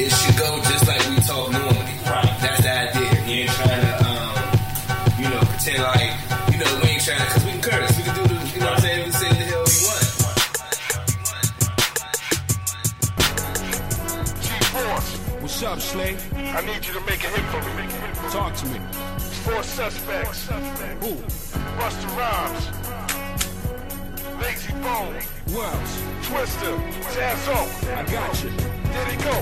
It 0.00 0.12
should 0.12 0.36
go 0.38 0.62
just 0.62 0.86
like 0.86 1.10
we 1.10 1.16
talk 1.26 1.50
normally. 1.50 1.74
Right. 2.06 2.38
That's 2.40 2.62
the 2.62 2.70
idea. 2.70 3.10
You 3.26 3.42
ain't 3.42 3.50
trying 3.50 3.82
to, 3.82 3.92
um, 4.06 4.30
you 5.18 5.28
know, 5.28 5.40
pretend 5.42 5.82
like, 5.82 6.14
you 6.52 6.58
know, 6.62 6.70
we 6.80 6.88
ain't 6.90 7.02
trying 7.02 7.18
to, 7.18 7.24
because 7.26 7.44
we 7.44 7.50
can 7.50 7.60
curse. 7.60 7.96
We 7.96 8.02
can 8.04 8.14
do 8.14 8.22
the, 8.22 8.34
you 8.54 8.60
know 8.60 8.66
what 8.66 8.74
I'm 8.74 8.80
saying? 8.80 8.98
We 8.98 9.10
can 9.10 9.12
say 9.12 9.28
the 9.28 9.34
hell 9.50 9.64
we 9.66 9.74
want. 9.90 10.06
Force. 14.70 15.10
What's 15.42 15.62
up, 15.64 15.80
Slay? 15.80 16.16
I 16.36 16.60
need 16.64 16.86
you 16.86 16.92
to 16.94 17.00
make 17.00 17.24
a 17.24 17.30
hit 17.34 17.46
for 17.50 17.62
me. 17.74 17.84
Talk 18.30 18.54
to 18.54 18.66
me. 18.66 18.78
Four 19.42 19.62
suspects. 19.64 20.46
Who? 20.46 21.16
Busta 21.74 22.08
Rhymes. 22.16 22.64
Layzie 24.38 24.78
Bone. 24.80 25.37
Who 25.48 25.62
else? 25.62 26.02
Twista. 26.28 26.76
Tazzo. 27.08 27.56
I 27.96 28.04
got 28.04 28.36
you. 28.44 28.50
There 28.52 29.06
they 29.08 29.16
go. 29.16 29.36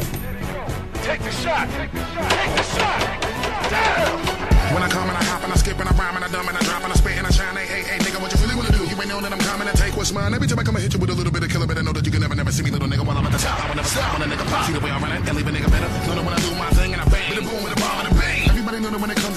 Take 1.03 1.22
the 1.22 1.31
shot. 1.31 1.67
Take 1.75 1.91
the 1.91 2.62
shot. 2.78 3.00
Damn. 3.70 4.47
When 4.75 4.83
I 4.83 4.89
come 4.89 5.08
and 5.08 5.19
I 5.19 5.25
hop 5.25 5.42
and 5.42 5.53
I 5.53 5.56
skip 5.56 5.78
and 5.78 5.89
I 5.89 5.92
rhyme 5.98 6.14
and 6.14 6.25
I 6.25 6.28
dumb 6.28 6.47
and 6.47 6.56
I 6.56 6.62
drop 6.62 6.83
and 6.83 6.92
I 6.92 6.97
spit 6.97 7.19
and 7.19 7.27
I 7.27 7.31
shine, 7.31 7.55
hey, 7.55 7.66
hey, 7.66 7.83
hey, 7.83 7.98
nigga, 8.03 8.22
what 8.22 8.31
you 8.34 8.39
really 8.42 8.55
wanna 8.55 8.70
do? 8.70 8.83
You 8.86 8.94
ain't 8.98 9.08
know 9.08 9.20
that 9.20 9.33
I'm 9.33 9.39
coming 9.39 9.66
to 9.66 9.75
take 9.75 9.97
what's 9.97 10.12
mine. 10.12 10.34
Every 10.34 10.47
time 10.47 10.58
I 10.58 10.62
come 10.62 10.75
and 10.75 10.83
hit 10.83 10.94
you 10.94 10.98
with 10.98 11.11
a 11.11 11.14
little 11.14 11.33
bit 11.33 11.42
of 11.42 11.50
killer, 11.50 11.66
better 11.66 11.83
know 11.83 11.92
that 11.92 12.05
you 12.06 12.11
can 12.11 12.20
never, 12.20 12.34
never 12.34 12.50
see 12.50 12.62
me, 12.62 12.70
little 12.70 12.86
nigga, 12.86 13.06
while 13.06 13.19
I'm 13.19 13.27
at 13.27 13.33
the 13.33 13.38
top. 13.38 13.59
I 13.62 13.69
will 13.69 13.77
never 13.77 13.88
stop 13.88 14.19
when 14.19 14.27
a 14.27 14.31
nigga 14.31 14.47
pop. 14.47 14.66
See 14.66 14.75
the 14.75 14.83
way 14.83 14.91
I 14.91 14.98
run 14.98 15.11
it 15.11 15.27
and 15.27 15.34
leave 15.38 15.47
a 15.47 15.55
nigga 15.55 15.70
better. 15.70 15.86
Know 16.06 16.14
that 16.19 16.25
when 16.27 16.34
I 16.34 16.41
do 16.42 16.50
my 16.55 16.70
thing 16.70 16.92
and 16.94 17.03
I 17.03 17.06
bang, 17.06 17.31
with 17.31 17.38
a 17.38 17.47
boom, 17.47 17.62
with 17.62 17.75
a 17.75 17.81
bomb 17.83 17.98
and 18.06 18.09
a 18.11 18.14
bang. 18.14 18.50
Everybody 18.50 18.78
know 18.81 18.91
that 18.91 19.00
when 19.00 19.11
it 19.11 19.19
comes 19.19 19.36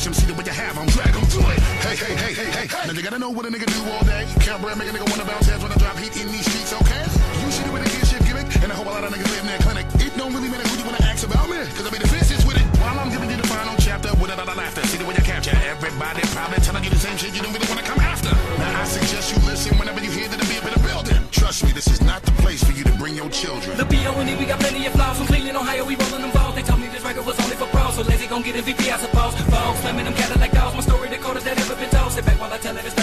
smash 0.00 0.06
'em, 0.06 0.14
see 0.14 0.26
the 0.26 0.34
way 0.34 0.44
you 0.44 0.52
have 0.52 0.76
'em. 0.78 0.86
Drag 0.86 1.14
'em 1.14 1.26
to 1.26 1.38
it. 1.52 1.60
Hey, 1.84 1.96
hey, 1.96 2.14
hey, 2.14 2.32
hey, 2.34 2.66
hey. 2.66 2.86
Now 2.86 2.92
you 2.92 3.02
gotta 3.02 3.18
know 3.18 3.30
what 3.30 3.44
a 3.46 3.50
nigga 3.50 3.66
do 3.66 3.80
all 3.92 4.04
day. 4.04 4.26
Can't 4.40 4.60
bread, 4.62 4.78
make 4.78 4.88
a 4.88 4.92
nigga 4.92 5.08
wanna 5.10 5.24
bounce 5.24 5.46
heads 5.46 5.62
when 5.62 5.72
I 5.72 5.76
drop 5.76 5.98
heat 5.98 6.16
in 6.16 6.30
these 6.32 6.46
streets, 6.46 6.72
okay? 6.72 7.04
You 7.42 7.50
should 7.52 7.66
do 7.66 7.76
it 7.76 7.86
again, 7.86 8.04
shit 8.06 8.24
gimmick. 8.24 8.48
And 8.62 8.72
a 8.72 8.82
lot 8.82 9.04
of 9.04 9.12
niggas 9.12 9.30
live 9.30 9.44
in 9.44 9.50
that 9.52 9.60
clinic. 9.60 9.86
It 10.00 10.16
don't 10.16 10.32
really 10.34 10.48
matter 10.48 10.66
who 10.68 10.76
you 10.78 10.84
wanna 10.84 11.04
ask 11.04 11.26
about 11.26 11.48
me. 11.48 11.58
Cause 11.76 11.86
I 11.86 11.90
the 11.90 12.34
it. 12.34 12.39
While 12.80 12.98
I'm 12.98 13.10
giving 13.10 13.30
you 13.30 13.36
the 13.36 13.46
final 13.46 13.76
chapter 13.78 14.10
with 14.20 14.30
a 14.32 14.36
lot 14.36 14.48
of 14.48 14.56
laughter. 14.56 14.82
See 14.86 14.98
the 14.98 15.04
way 15.04 15.14
you 15.14 15.22
capture. 15.22 15.56
Everybody 15.68 16.22
probably 16.32 16.60
telling 16.64 16.84
you 16.84 16.90
the 16.90 16.98
same 16.98 17.16
shit 17.16 17.34
you 17.36 17.42
don't 17.42 17.52
really 17.52 17.68
wanna 17.68 17.82
come 17.84 18.00
after. 18.00 18.32
Now 18.58 18.80
I 18.80 18.84
suggest 18.84 19.32
you 19.32 19.38
listen 19.44 19.76
whenever 19.78 20.00
you 20.00 20.10
hear 20.10 20.28
that 20.28 20.40
be 20.48 20.56
up 20.56 20.64
in 20.64 20.72
the 20.72 20.82
building. 20.88 21.20
Trust 21.30 21.64
me, 21.64 21.72
this 21.72 21.88
is 21.88 22.00
not 22.02 22.22
the 22.22 22.32
place 22.42 22.64
for 22.64 22.72
you 22.72 22.84
to 22.84 22.94
bring 22.96 23.14
your 23.14 23.28
children. 23.30 23.76
The 23.76 23.84
B.O.N.E. 23.84 24.34
we 24.36 24.46
got 24.46 24.60
plenty 24.60 24.86
of 24.86 24.92
flaws 24.92 25.18
From 25.18 25.26
Cleveland, 25.26 25.56
Ohio, 25.56 25.84
we 25.84 25.96
rolling 25.96 26.22
them 26.22 26.32
balls 26.32 26.54
They 26.54 26.62
told 26.62 26.80
me 26.80 26.88
this 26.88 27.04
record 27.04 27.26
was 27.26 27.38
only 27.40 27.56
for 27.56 27.66
pros 27.68 27.94
So 27.96 28.02
lazy 28.02 28.26
gon' 28.26 28.42
get 28.42 28.54
MVP, 28.56 28.90
I 28.90 28.98
suppose 28.98 29.34
Vogue, 29.52 29.76
slamming 29.82 30.04
them 30.04 30.14
Cadillac 30.14 30.52
dolls 30.52 30.74
My 30.74 30.80
story, 30.80 31.08
the 31.08 31.18
coldest 31.18 31.46
that 31.46 31.58
ever 31.58 31.76
been 31.76 31.90
told 31.90 32.12
Sit 32.12 32.24
back 32.24 32.40
while 32.40 32.52
I 32.52 32.58
tell 32.58 32.76
it, 32.76 32.84
it's 32.84 32.94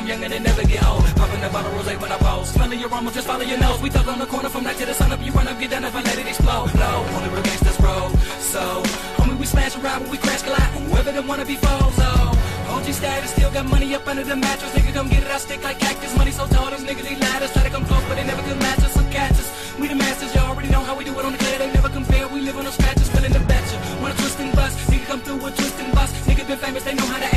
I'm 0.00 0.06
young 0.06 0.24
and 0.24 0.32
it 0.32 0.40
never 0.40 0.64
get 0.64 0.82
old 0.88 1.04
Popping 1.14 1.44
a 1.44 1.50
bottle 1.50 1.76
of 1.76 1.84
rosé 1.84 2.00
when 2.00 2.10
I 2.10 2.16
pose 2.16 2.48
Smelling 2.48 2.80
your 2.80 2.88
aroma, 2.88 3.12
just 3.12 3.26
follow 3.26 3.44
your 3.44 3.58
nose 3.58 3.82
We 3.82 3.90
thug 3.90 4.08
on 4.08 4.18
the 4.18 4.24
corner 4.24 4.48
from 4.48 4.64
night 4.64 4.78
to 4.78 4.86
the 4.86 4.94
sun 4.94 5.12
up 5.12 5.20
You 5.20 5.30
run 5.32 5.46
up, 5.46 5.60
get 5.60 5.72
down, 5.72 5.82
never 5.82 6.00
let 6.00 6.16
it 6.16 6.26
explode 6.26 6.72
Low, 6.72 7.04
only 7.16 7.28
real 7.28 7.42
gangsters 7.42 7.78
roll 7.84 8.08
So, 8.40 8.80
homie, 9.20 9.38
we 9.38 9.44
smash 9.44 9.76
around 9.76 10.00
when 10.04 10.12
we 10.12 10.16
crash 10.16 10.40
collide 10.40 10.72
Whoever 10.88 11.12
them 11.12 11.28
wanna 11.28 11.44
be 11.44 11.56
foes, 11.56 11.96
oh 12.00 12.32
OG 12.70 12.84
status, 12.94 13.30
still 13.32 13.50
got 13.50 13.66
money 13.66 13.94
up 13.94 14.06
under 14.06 14.22
the 14.22 14.36
mattress. 14.36 14.72
Nigga, 14.74 14.94
come 14.94 15.08
get 15.08 15.24
it, 15.24 15.28
I 15.28 15.38
stick 15.38 15.60
like 15.64 15.80
cactus. 15.80 16.16
Money 16.16 16.30
so 16.30 16.46
tall, 16.46 16.70
these 16.70 16.84
niggas, 16.86 17.02
these 17.02 17.18
ladders. 17.18 17.52
Try 17.52 17.64
to 17.64 17.70
come 17.70 17.84
close, 17.84 18.04
but 18.06 18.14
they 18.14 18.24
never 18.24 18.42
could 18.42 18.58
match 18.60 18.78
us. 18.78 18.92
Some 18.92 19.10
catches. 19.10 19.50
We 19.80 19.88
the 19.88 19.96
masters, 19.96 20.32
y'all 20.36 20.50
already 20.50 20.70
know 20.70 20.78
how 20.78 20.96
we 20.96 21.02
do 21.02 21.10
it 21.18 21.24
on 21.24 21.32
the 21.32 21.38
clear. 21.38 21.58
They 21.58 21.72
never 21.72 21.88
compare, 21.88 22.28
we 22.28 22.40
live 22.42 22.56
on 22.56 22.64
no 22.64 22.70
scratches. 22.70 23.08
Feeling 23.10 23.32
the 23.32 23.40
betcha. 23.40 23.76
Wanna 24.00 24.14
twist 24.14 24.38
and 24.38 24.54
bust, 24.54 24.78
nigga 24.88 25.04
come 25.06 25.20
through 25.20 25.42
with 25.42 25.56
twist 25.56 25.80
and 25.80 25.92
bust. 25.92 26.14
Nigga 26.28 26.46
been 26.46 26.58
famous, 26.58 26.84
they 26.84 26.94
know 26.94 27.06
how 27.06 27.18
to 27.18 27.29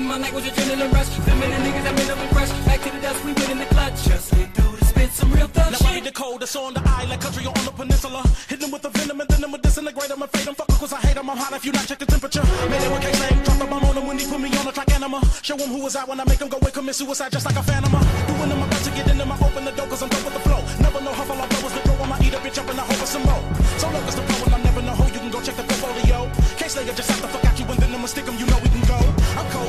spitting 0.00 0.08
my 0.08 0.18
language, 0.18 0.44
adrenaline 0.44 0.92
rush. 0.92 1.08
Feminine 1.08 1.62
niggas, 1.62 1.86
I'm 1.86 1.98
in 1.98 2.10
and 2.10 2.30
crush. 2.30 2.50
Back 2.66 2.80
to 2.82 2.90
the 2.90 3.00
dust, 3.00 3.24
we 3.24 3.32
win 3.32 3.50
in 3.50 3.58
the 3.58 3.66
clutch. 3.66 4.04
Just 4.04 4.34
through 4.34 4.76
to 4.78 4.84
spit 4.84 5.10
some 5.10 5.32
real 5.32 5.48
thug 5.48 5.72
Now 5.72 5.88
I 5.88 5.94
need 5.94 6.04
the 6.04 6.12
code 6.12 6.40
that's 6.40 6.56
on 6.56 6.74
the 6.74 6.82
island, 6.86 7.20
country 7.20 7.46
or 7.46 7.54
on 7.58 7.64
the 7.64 7.72
peninsula. 7.72 8.22
Hit 8.48 8.60
them 8.60 8.70
with 8.70 8.82
the 8.82 8.90
venom 8.90 9.20
and 9.20 9.28
then 9.28 9.40
them 9.40 9.52
with 9.52 9.62
disintegrate 9.62 10.08
them 10.08 10.22
and 10.22 10.30
fade 10.30 10.46
them. 10.46 10.54
Fuck 10.54 10.70
'em 10.70 10.76
'cause 10.78 10.92
I 10.92 11.00
hate 11.06 11.16
them. 11.16 11.30
I'm 11.30 11.36
hot 11.36 11.52
if 11.52 11.64
you 11.64 11.72
not 11.72 11.86
check 11.86 11.98
the 11.98 12.06
temperature. 12.06 12.44
Made 12.70 12.82
it 12.82 12.90
with 12.92 13.02
K-Slang, 13.02 13.42
drop 13.44 13.58
the 13.58 13.66
bomb 13.66 13.84
on 13.84 13.94
them 13.94 14.06
when 14.06 14.18
he 14.18 14.26
put 14.26 14.40
me 14.40 14.48
on 14.58 14.66
a 14.68 14.72
track 14.72 14.90
anima. 14.96 15.20
Show 15.42 15.56
them 15.56 15.70
was 15.80 15.96
out 15.96 16.08
when 16.08 16.20
I 16.20 16.24
make 16.24 16.38
them 16.38 16.48
go 16.48 16.58
and 16.58 16.72
commit 16.72 16.94
suicide 16.94 17.32
just 17.32 17.44
like 17.44 17.56
a 17.56 17.62
phantom. 17.62 17.92
Doing 18.28 18.48
them 18.52 18.62
about 18.62 18.82
to 18.84 18.90
get 18.90 19.06
in 19.08 19.18
them, 19.18 19.32
I 19.32 19.36
open 19.46 19.64
the 19.64 19.72
door 19.72 19.86
'cause 19.88 20.02
I'm 20.02 20.08
done 20.08 20.24
with 20.24 20.34
the 20.34 20.42
flow. 20.46 20.60
Never 20.80 21.00
know 21.00 21.12
how 21.12 21.24
far 21.24 21.36
I 21.36 21.46
blow 21.46 21.68
is 21.68 21.74
the 21.76 21.82
blow. 21.86 21.96
I'ma 22.04 22.16
eat 22.24 22.34
a 22.34 22.38
bitch 22.44 22.58
up 22.58 22.68
and 22.70 22.80
I 22.80 22.84
hope 22.88 23.00
for 23.02 23.10
some 23.14 23.24
more. 23.28 23.42
So 23.78 23.86
long 23.90 24.04
as 24.08 24.14
the 24.14 24.22
flow 24.28 24.40
and 24.46 24.54
I 24.54 24.58
never 24.68 24.82
know 24.82 24.94
who 24.98 25.04
you 25.14 25.20
can 25.24 25.30
go 25.30 25.40
check 25.40 25.56
the 25.56 25.64
portfolio. 25.64 26.30
K-Slayer 26.58 26.94
just 26.94 27.10
have 27.10 27.20
to 27.20 27.28
fuck 27.28 27.44
out 27.44 27.58
you 27.58 27.66
and 27.66 27.78
then 27.82 27.94
I'ma 27.94 28.06
stick 28.06 28.26
'em, 28.28 28.36
you 28.38 28.46
know 28.46 28.58
we 28.64 28.68
can 28.68 28.84
go. 28.94 29.09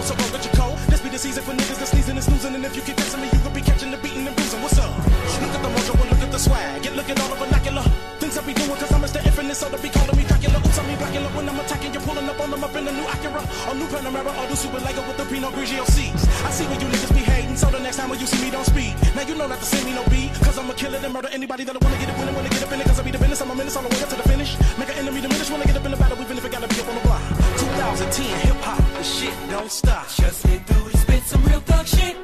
Cold, 0.02 0.10
so 0.10 0.16
go 0.18 0.26
get 0.34 0.46
your 0.46 0.54
cold. 0.58 0.78
This 0.90 1.02
be 1.02 1.10
the 1.10 1.20
season 1.20 1.44
for 1.44 1.54
niggas 1.54 1.78
that's 1.78 1.92
sneezing 1.92 2.18
and 2.18 2.24
snoozing. 2.24 2.56
And 2.56 2.66
if 2.66 2.76
you 2.76 2.82
keep 2.82 2.98
testing 2.98 3.22
me, 3.22 3.30
you 3.30 3.40
could 3.40 3.54
be 3.54 3.62
catching 3.62 3.92
the 3.92 3.98
beating 3.98 4.26
and 4.26 4.36
bruising. 4.36 4.62
What's 4.62 4.80
up? 4.80 4.90
Look 4.98 5.54
at 5.54 5.62
the 5.62 5.70
mojo 5.70 5.94
and 6.02 6.10
look 6.10 6.22
at 6.26 6.32
the 6.32 6.40
swag. 6.40 6.82
Get 6.82 6.96
look 6.96 7.10
at 7.10 7.20
all 7.22 7.30
the 7.30 7.38
vernacular. 7.38 7.86
Things 8.18 8.38
I 8.38 8.42
be 8.42 8.54
doing 8.54 8.78
cause 8.82 8.92
I'm 8.92 9.02
Mr. 9.02 9.22
Infinite, 9.22 9.56
so 9.56 9.70
they 9.70 9.82
be 9.82 9.90
calling 9.90 10.18
me 10.18 10.24
Dracula. 10.26 10.58
Oops, 10.58 10.80
I 10.80 10.84
mean 10.88 10.98
Dracula 10.98 11.30
when 11.38 11.50
I'm 11.50 11.60
attacking. 11.60 11.94
You're 11.94 12.02
pulling 12.02 12.28
up 12.30 12.40
on 12.40 12.50
them 12.50 12.64
up 12.64 12.76
in 12.76 12.86
the 12.86 12.94
new 12.94 13.06
Acura. 13.14 13.42
Or 13.70 13.76
new 13.78 13.86
Panamera 13.94 14.32
or 14.42 14.48
the 14.50 14.58
Super 14.58 14.80
Lego 14.82 15.06
with 15.06 15.18
the 15.18 15.26
Pinot 15.26 15.54
Grigio 15.54 15.86
seats. 15.86 16.26
I 16.46 16.50
see 16.50 16.66
when 16.66 16.80
you 16.82 16.88
niggas 16.90 17.14
be 17.14 17.22
hating, 17.22 17.56
so 17.56 17.70
the 17.70 17.80
next 17.80 17.98
time 17.98 18.10
when 18.10 18.20
you 18.20 18.26
see 18.26 18.42
me, 18.42 18.50
don't 18.50 18.66
speak. 18.66 18.98
Now 19.14 19.22
you 19.22 19.36
know 19.38 19.46
not 19.46 19.60
to 19.60 19.66
say 19.66 19.86
me 19.86 19.94
no 19.94 20.02
beat. 20.10 20.34
Cause 20.42 20.58
I'ma 20.58 20.74
kill 20.74 20.94
it 20.98 21.04
and 21.06 21.14
murder 21.14 21.30
anybody 21.30 21.64
that 21.66 21.78
wanna 21.78 21.98
get 22.02 22.10
it, 22.10 22.18
wanna, 22.18 22.34
wanna 22.34 22.50
get 22.50 22.64
up 22.64 22.72
in 22.74 22.82
it. 22.82 22.88
Cause 22.90 23.00
I 23.00 23.04
be 23.04 23.12
the 23.12 23.22
business, 23.22 23.42
I'm 23.42 23.52
a 23.52 23.56
menace 23.56 23.76
all 23.76 23.84
the 23.84 23.90
way 23.94 24.02
up 24.02 24.10
to 24.10 24.18
the 24.18 24.26
finish. 24.26 24.58
Make 24.80 24.90
an 24.90 24.98
enemy 24.98 25.22
diminish 25.22 25.50
when 25.52 25.62
I 25.62 25.66
get 25.66 25.78
up 25.78 25.86
in 25.86 25.92
the 25.92 25.98
battle, 25.98 26.18
even 26.18 26.38
if 26.38 26.46
it 26.46 26.52
gotta 26.52 26.68
be 26.68 26.82
up 26.82 26.90
on 26.90 26.96
the 26.96 27.02
block. 27.06 27.11
2010 27.82 28.40
hip 28.46 28.62
hop, 28.62 28.78
the 28.94 29.04
shit 29.04 29.34
don't 29.50 29.72
stop. 29.72 30.08
Just 30.08 30.46
get 30.46 30.68
through 30.68 30.92
to 30.92 30.98
spit 30.98 31.24
some 31.24 31.44
real 31.46 31.60
thug 31.62 31.88
shit. 31.88 32.16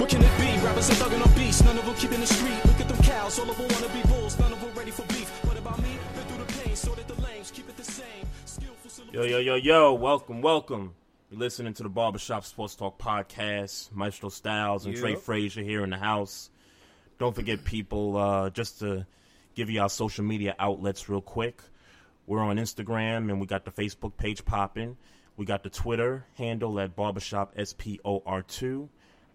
What 0.00 0.08
can 0.08 0.22
it 0.22 0.38
be? 0.40 0.64
Rappers 0.64 0.88
are 0.88 0.94
thugging 0.94 1.20
on 1.26 1.30
beats, 1.34 1.62
none 1.62 1.76
of 1.76 1.84
them 1.84 1.94
keeping 1.96 2.20
the 2.20 2.26
street. 2.26 2.58
Look 2.64 2.80
at 2.80 2.88
them 2.88 2.96
cows, 3.02 3.38
all 3.38 3.50
of 3.50 3.58
them 3.58 3.68
wanna 3.68 3.92
be 3.92 4.00
bulls, 4.08 4.38
none 4.38 4.50
of 4.50 4.58
them 4.62 4.72
ready 4.74 4.90
for 4.90 5.02
beef. 5.08 5.28
What 5.44 5.58
about 5.58 5.78
me? 5.82 5.90
Been 6.14 6.24
through 6.24 6.44
the 6.46 6.52
pain, 6.54 6.74
so 6.74 6.94
that 6.94 7.06
the 7.06 7.20
lames 7.20 7.50
keep 7.50 7.68
it 7.68 7.76
the 7.76 7.84
same. 7.84 8.24
Skillful. 8.46 9.04
Yo, 9.12 9.24
yo, 9.24 9.38
yo, 9.40 9.56
yo, 9.56 9.92
welcome, 9.92 10.40
welcome. 10.40 10.94
You're 11.30 11.38
listening 11.40 11.74
to 11.74 11.82
the 11.82 11.90
Barbershop 11.90 12.46
Sports 12.46 12.74
Talk 12.74 12.98
podcast. 12.98 13.92
Maestro 13.92 14.30
Styles 14.30 14.86
and 14.86 14.96
Trey 14.96 15.10
Yep. 15.10 15.18
Frazier 15.20 15.62
here 15.62 15.84
in 15.84 15.90
the 15.90 15.98
house. 15.98 16.48
Don't 17.18 17.34
forget, 17.34 17.62
people, 17.62 18.16
uh, 18.16 18.48
just 18.48 18.78
to 18.78 19.06
give 19.54 19.68
you 19.68 19.82
our 19.82 19.90
social 19.90 20.24
media 20.24 20.56
outlets 20.58 21.10
real 21.10 21.20
quick. 21.20 21.60
We're 22.26 22.40
on 22.40 22.56
Instagram 22.56 23.30
and 23.30 23.40
we 23.40 23.46
got 23.46 23.64
the 23.64 23.70
Facebook 23.70 24.16
page 24.16 24.44
popping. 24.44 24.96
We 25.36 25.44
got 25.46 25.62
the 25.62 25.70
Twitter 25.70 26.26
handle 26.36 26.78
at 26.80 26.94
Barbershop 26.96 27.54
SPOR2. 27.56 28.88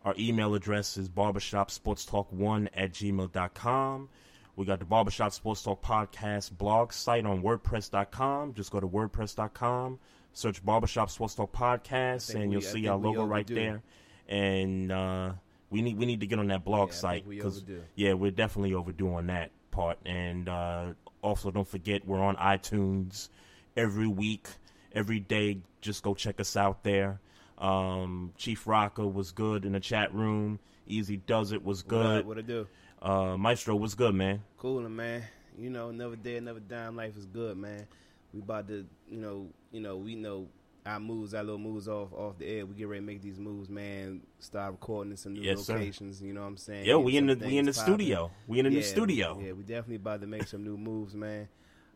Our 0.06 0.16
email 0.18 0.56
address 0.56 0.98
is 0.98 1.10
barbershopsportstalk1 1.10 2.70
at 2.74 2.92
gmail.com. 2.94 4.10
We 4.56 4.66
got 4.66 4.80
the 4.80 4.86
Barbershop 4.86 5.32
Sports 5.34 5.62
Talk 5.64 5.82
Podcast 5.82 6.58
blog 6.58 6.92
site 6.92 7.26
on 7.26 7.42
WordPress.com. 7.42 8.54
Just 8.56 8.72
go 8.72 8.80
to 8.80 8.88
WordPress.com, 8.88 10.00
search 10.34 10.64
Barbershop 10.66 11.10
Sports 11.10 11.36
Talk 11.36 11.52
Podcast, 11.54 12.34
and 12.36 12.46
we- 12.50 12.52
you'll 12.58 12.64
I 12.64 12.66
see 12.66 12.88
our 12.88 12.98
logo 12.98 13.26
right 13.26 13.46
overdue. 13.46 13.56
there. 13.56 13.82
And 14.28 14.92
uh, 14.92 15.32
we 15.70 15.82
need 15.82 15.98
we 15.98 16.06
need 16.06 16.20
to 16.20 16.28
get 16.28 16.40
on 16.40 16.48
that 16.48 16.64
blog 16.66 16.90
Yeah, 16.90 16.96
site 16.96 17.30
because 17.30 17.64
yeah, 17.96 18.14
we're 18.14 18.32
definitely 18.32 18.74
overdue 18.74 19.14
on 19.14 19.28
that 19.28 19.52
part. 19.72 19.98
And 20.06 20.48
uh, 20.50 20.88
also, 21.22 21.52
don't 21.52 21.68
forget 21.68 22.06
we're 22.08 22.22
on 22.22 22.36
iTunes 22.38 23.30
every 23.76 24.08
week, 24.08 24.48
every 24.94 25.20
day. 25.20 25.60
Just 25.82 26.04
go 26.04 26.14
check 26.14 26.40
us 26.40 26.56
out 26.58 26.84
there. 26.84 27.20
Um, 27.58 28.34
Chief 28.38 28.66
Rocker 28.68 29.08
was 29.08 29.32
good 29.32 29.66
in 29.66 29.74
the 29.74 29.80
chat 29.80 30.14
room. 30.14 30.60
Easy 30.88 31.18
Does 31.18 31.52
It 31.52 31.64
was 31.64 31.84
good. 31.84 32.26
what 32.26 32.38
I 32.38 32.42
do? 32.42 32.68
Uh, 33.02 33.38
Maestro 33.38 33.76
was 33.76 33.96
good, 33.96 34.16
man. 34.16 34.42
Coolin', 34.58 34.96
man. 34.96 35.24
You 35.58 35.70
know, 35.70 35.92
never 35.92 36.16
dead, 36.16 36.44
never 36.44 36.60
dying. 36.60 36.96
Life 36.96 37.18
is 37.18 37.26
good, 37.26 37.58
man. 37.58 37.86
We 38.34 38.40
about 38.40 38.68
to, 38.70 38.86
you 39.10 39.20
know, 39.20 39.48
you 39.72 39.82
know, 39.82 39.98
we 39.98 40.16
know 40.16 40.48
our 40.86 41.00
moves, 41.00 41.34
our 41.34 41.44
little 41.44 41.60
moves 41.60 41.88
off 41.88 42.12
off 42.14 42.38
the 42.38 42.48
air. 42.48 42.66
We 42.66 42.76
get 42.76 42.88
ready 42.88 43.02
to 43.02 43.06
make 43.06 43.22
these 43.22 43.40
moves, 43.40 43.70
man. 43.70 44.22
Start 44.40 44.72
recording 44.72 45.12
in 45.12 45.18
some 45.18 45.34
new 45.34 45.42
Yes, 45.42 45.64
sir. 45.66 45.74
locations. 45.74 46.22
You 46.22 46.34
know 46.34 46.42
what 46.42 46.48
I'm 46.48 46.58
saying? 46.58 46.86
Yo, 46.86 47.00
Get 47.00 47.06
we 47.06 47.18
in 47.18 47.28
the 47.28 47.36
we 47.36 47.58
in 47.58 47.66
the 47.66 47.74
popping. 47.74 47.84
studio. 47.94 48.32
We 48.48 48.60
in 48.60 48.66
the 48.66 48.72
new 48.72 48.82
studio. 48.82 49.40
Yeah, 49.44 49.52
we 49.54 49.64
definitely 49.64 49.96
about 49.98 50.22
to 50.22 50.28
make 50.28 50.48
some 50.48 50.64
new 50.64 50.78
moves, 50.78 51.14
man. 51.16 51.48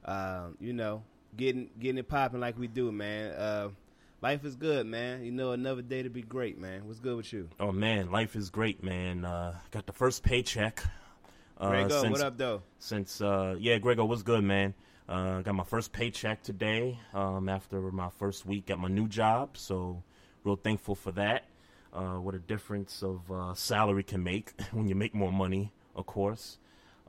Um, 0.06 0.58
you 0.60 0.74
know, 0.74 1.04
getting 1.38 1.70
getting 1.80 1.98
it 1.98 2.08
popping 2.08 2.40
like 2.40 2.58
we 2.58 2.68
do, 2.68 2.92
man. 2.92 3.32
Uh, 3.32 3.70
life 4.22 4.44
is 4.46 4.56
good, 4.56 4.86
man. 4.86 5.24
You 5.24 5.32
know, 5.32 5.52
another 5.54 5.82
day 5.82 6.04
to 6.04 6.10
be 6.10 6.22
great, 6.22 6.60
man. 6.60 6.86
What's 6.86 7.00
good 7.00 7.16
with 7.18 7.32
you? 7.34 7.50
Oh 7.60 7.72
man, 7.72 8.12
life 8.12 8.36
is 8.36 8.50
great, 8.50 8.84
man. 8.84 9.24
Uh, 9.26 9.56
got 9.72 9.86
the 9.86 9.94
first 9.94 10.24
paycheck. 10.24 10.84
Uh, 11.58 11.70
Grego, 11.70 12.02
since, 12.02 12.12
what 12.12 12.22
up, 12.22 12.38
though? 12.38 12.64
Since 12.80 13.22
uh, 13.22 13.56
yeah, 13.58 13.78
Grego, 13.78 14.04
what's 14.06 14.24
good, 14.24 14.44
man? 14.44 14.74
Uh, 15.08 15.42
got 15.42 15.56
my 15.56 15.64
first 15.64 15.92
paycheck 15.92 16.44
today. 16.44 17.00
Um, 17.14 17.50
after 17.50 17.80
my 17.92 18.10
first 18.10 18.46
week 18.46 18.70
at 18.70 18.80
my 18.80 18.88
new 18.88 19.08
job, 19.08 19.58
so 19.58 20.04
real 20.44 20.56
thankful 20.56 20.96
for 20.96 21.12
that. 21.12 21.46
Uh, 21.92 22.16
what 22.16 22.34
a 22.34 22.40
difference 22.40 23.04
of 23.04 23.30
uh, 23.32 23.54
salary 23.54 24.04
can 24.04 24.24
make 24.24 24.54
when 24.72 24.88
you 24.88 24.96
make 24.96 25.14
more 25.14 25.32
money, 25.32 25.72
of 25.96 26.06
course. 26.06 26.58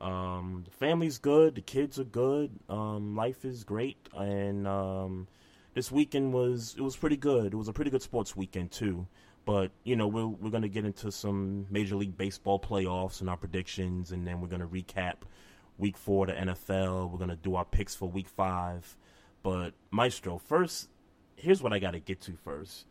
Um, 0.01 0.63
the 0.65 0.71
family's 0.73 1.19
good, 1.19 1.55
the 1.55 1.61
kids 1.61 1.99
are 1.99 2.05
good, 2.05 2.51
um, 2.69 3.15
life 3.15 3.45
is 3.45 3.65
great, 3.65 3.97
and 4.15 4.67
um, 4.67 5.29
this 5.75 5.91
weekend 5.91 6.35
was 6.35 6.75
it 6.77 6.83
was 6.83 6.97
pretty 6.97 7.17
good. 7.17 7.53
It 7.53 7.57
was 7.57 7.69
a 7.69 7.73
pretty 7.73 7.91
good 7.91 8.03
sports 8.03 8.37
weekend 8.37 8.73
too. 8.73 9.07
But 9.47 9.71
you 9.85 9.95
know 9.95 10.09
we're 10.09 10.27
we're 10.27 10.51
gonna 10.51 10.69
get 10.69 10.85
into 10.85 11.13
some 11.13 11.67
Major 11.71 11.97
League 11.97 12.17
Baseball 12.17 12.59
playoffs 12.59 13.21
and 13.21 13.31
our 13.31 13.37
predictions, 13.37 14.11
and 14.11 14.27
then 14.27 14.41
we're 14.41 14.49
gonna 14.49 14.67
recap 14.67 15.19
Week 15.79 15.97
Four 15.97 16.29
of 16.29 16.35
the 16.35 16.53
NFL. 16.53 17.11
We're 17.11 17.19
gonna 17.19 17.37
do 17.37 17.57
our 17.57 17.65
picks 17.65 17.95
for 17.95 18.09
Week 18.09 18.29
Five. 18.29 18.97
But 19.43 19.75
Maestro, 19.91 20.39
first, 20.39 20.89
here's 21.37 21.63
what 21.63 21.73
I 21.73 21.79
got 21.79 21.91
to 21.93 22.01
get 22.01 22.21
to 22.23 22.33
first. 22.45 22.87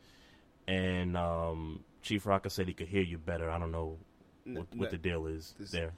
And 0.68 1.18
um, 1.18 1.84
Chief 2.02 2.26
Rocker 2.26 2.50
said 2.50 2.68
he 2.68 2.74
could 2.74 2.88
hear 2.88 3.02
you 3.02 3.18
better. 3.18 3.50
I 3.50 3.58
don't 3.58 3.72
know 3.72 3.98
what, 4.46 4.68
what 4.76 4.90
the 4.92 4.98
deal 4.98 5.28
is 5.28 5.56
This- 5.58 5.72
there. 5.72 5.94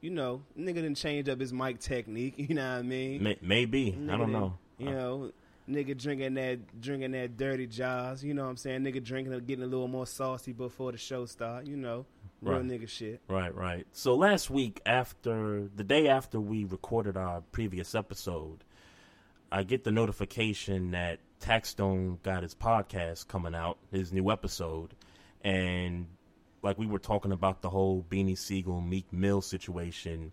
You 0.00 0.08
know, 0.10 0.40
nigga 0.58 0.76
didn't 0.76 0.94
change 0.94 1.28
up 1.28 1.38
his 1.38 1.52
mic 1.52 1.78
technique. 1.78 2.34
You 2.38 2.54
know 2.54 2.72
what 2.72 2.78
I 2.78 2.82
mean? 2.82 3.22
May, 3.22 3.36
maybe 3.42 3.96
I 4.10 4.16
don't 4.16 4.32
know. 4.32 4.54
You 4.78 4.90
know, 4.90 5.32
nigga 5.68 5.94
drinking 5.96 6.34
that 6.34 6.80
drinking 6.80 7.10
that 7.12 7.36
dirty 7.36 7.66
jaws. 7.66 8.24
You 8.24 8.32
know 8.32 8.44
what 8.44 8.48
I'm 8.50 8.56
saying? 8.56 8.80
Nigga 8.80 9.04
drinking 9.04 9.38
getting 9.46 9.62
a 9.62 9.66
little 9.66 9.88
more 9.88 10.06
saucy 10.06 10.52
before 10.52 10.90
the 10.92 10.96
show 10.98 11.26
start. 11.26 11.66
You 11.66 11.76
know, 11.76 12.06
real 12.42 12.58
Right. 12.58 12.64
nigga 12.66 12.88
shit. 12.88 13.20
Right, 13.28 13.54
right. 13.54 13.86
So 13.92 14.14
last 14.14 14.50
week, 14.50 14.80
after 14.86 15.68
the 15.74 15.84
day 15.84 16.08
after 16.08 16.40
we 16.40 16.64
recorded 16.64 17.16
our 17.16 17.42
previous 17.52 17.94
episode, 17.94 18.64
I 19.52 19.62
get 19.64 19.84
the 19.84 19.90
notification 19.92 20.92
that 20.92 21.18
Taxstone 21.40 22.22
got 22.22 22.42
his 22.42 22.54
podcast 22.54 23.26
coming 23.28 23.54
out, 23.54 23.78
his 23.90 24.12
new 24.12 24.30
episode, 24.30 24.94
and 25.42 26.06
like 26.62 26.78
we 26.78 26.86
were 26.86 26.98
talking 26.98 27.32
about 27.32 27.62
the 27.62 27.70
whole 27.70 28.04
Beanie 28.10 28.36
Sigel 28.38 28.80
Meek 28.80 29.12
Mill 29.12 29.40
situation. 29.40 30.32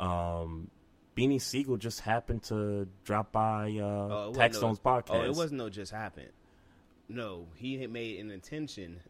Um, 0.00 0.70
Beanie 1.16 1.40
Sigel 1.40 1.76
just 1.76 2.00
happened 2.00 2.42
to 2.44 2.86
drop 3.04 3.32
by 3.32 3.70
uh, 3.80 3.84
Oh, 3.84 4.32
Taxstone's 4.34 4.80
no, 4.84 4.90
podcast. 4.90 5.10
Oh, 5.10 5.22
it 5.24 5.34
wasn't 5.34 5.58
no 5.58 5.68
just 5.68 5.90
happened. 5.92 6.30
No, 7.08 7.46
he 7.54 7.78
had 7.80 7.90
made 7.90 8.20
an 8.20 8.30
intention 8.30 9.00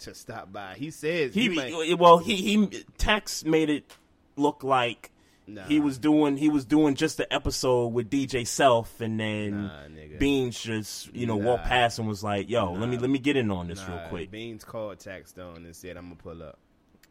to 0.00 0.14
stop 0.14 0.52
by. 0.52 0.74
He 0.74 0.90
says 0.90 1.34
he, 1.34 1.42
he, 1.42 1.48
might, 1.50 1.98
well 1.98 2.18
he 2.18 2.36
he 2.36 2.66
Tex 2.98 3.44
made 3.44 3.70
it 3.70 3.92
look 4.36 4.62
like 4.64 5.10
Nah. 5.50 5.64
he 5.64 5.80
was 5.80 5.96
doing 5.96 6.36
he 6.36 6.50
was 6.50 6.66
doing 6.66 6.94
just 6.94 7.16
the 7.16 7.32
episode 7.32 7.86
with 7.88 8.10
DJ 8.10 8.46
Self 8.46 9.00
and 9.00 9.18
then 9.18 9.62
Nah. 9.68 9.88
Beans 10.18 10.60
just 10.60 11.14
you 11.14 11.26
know 11.26 11.38
Nah. 11.38 11.46
walked 11.52 11.64
past 11.64 11.98
and 11.98 12.06
was 12.06 12.22
like 12.22 12.50
yo 12.50 12.72
let 12.72 12.88
me 12.88 12.98
let 12.98 13.08
me 13.08 13.18
get 13.18 13.36
in 13.36 13.50
on 13.50 13.66
this 13.68 13.82
real 13.88 14.00
quick 14.08 14.30
Beans 14.30 14.62
called 14.62 14.98
Taxstone 14.98 15.56
and 15.56 15.74
said, 15.74 15.96
"I'm 15.96 16.04
gonna 16.04 16.16
pull 16.16 16.42
up." 16.42 16.58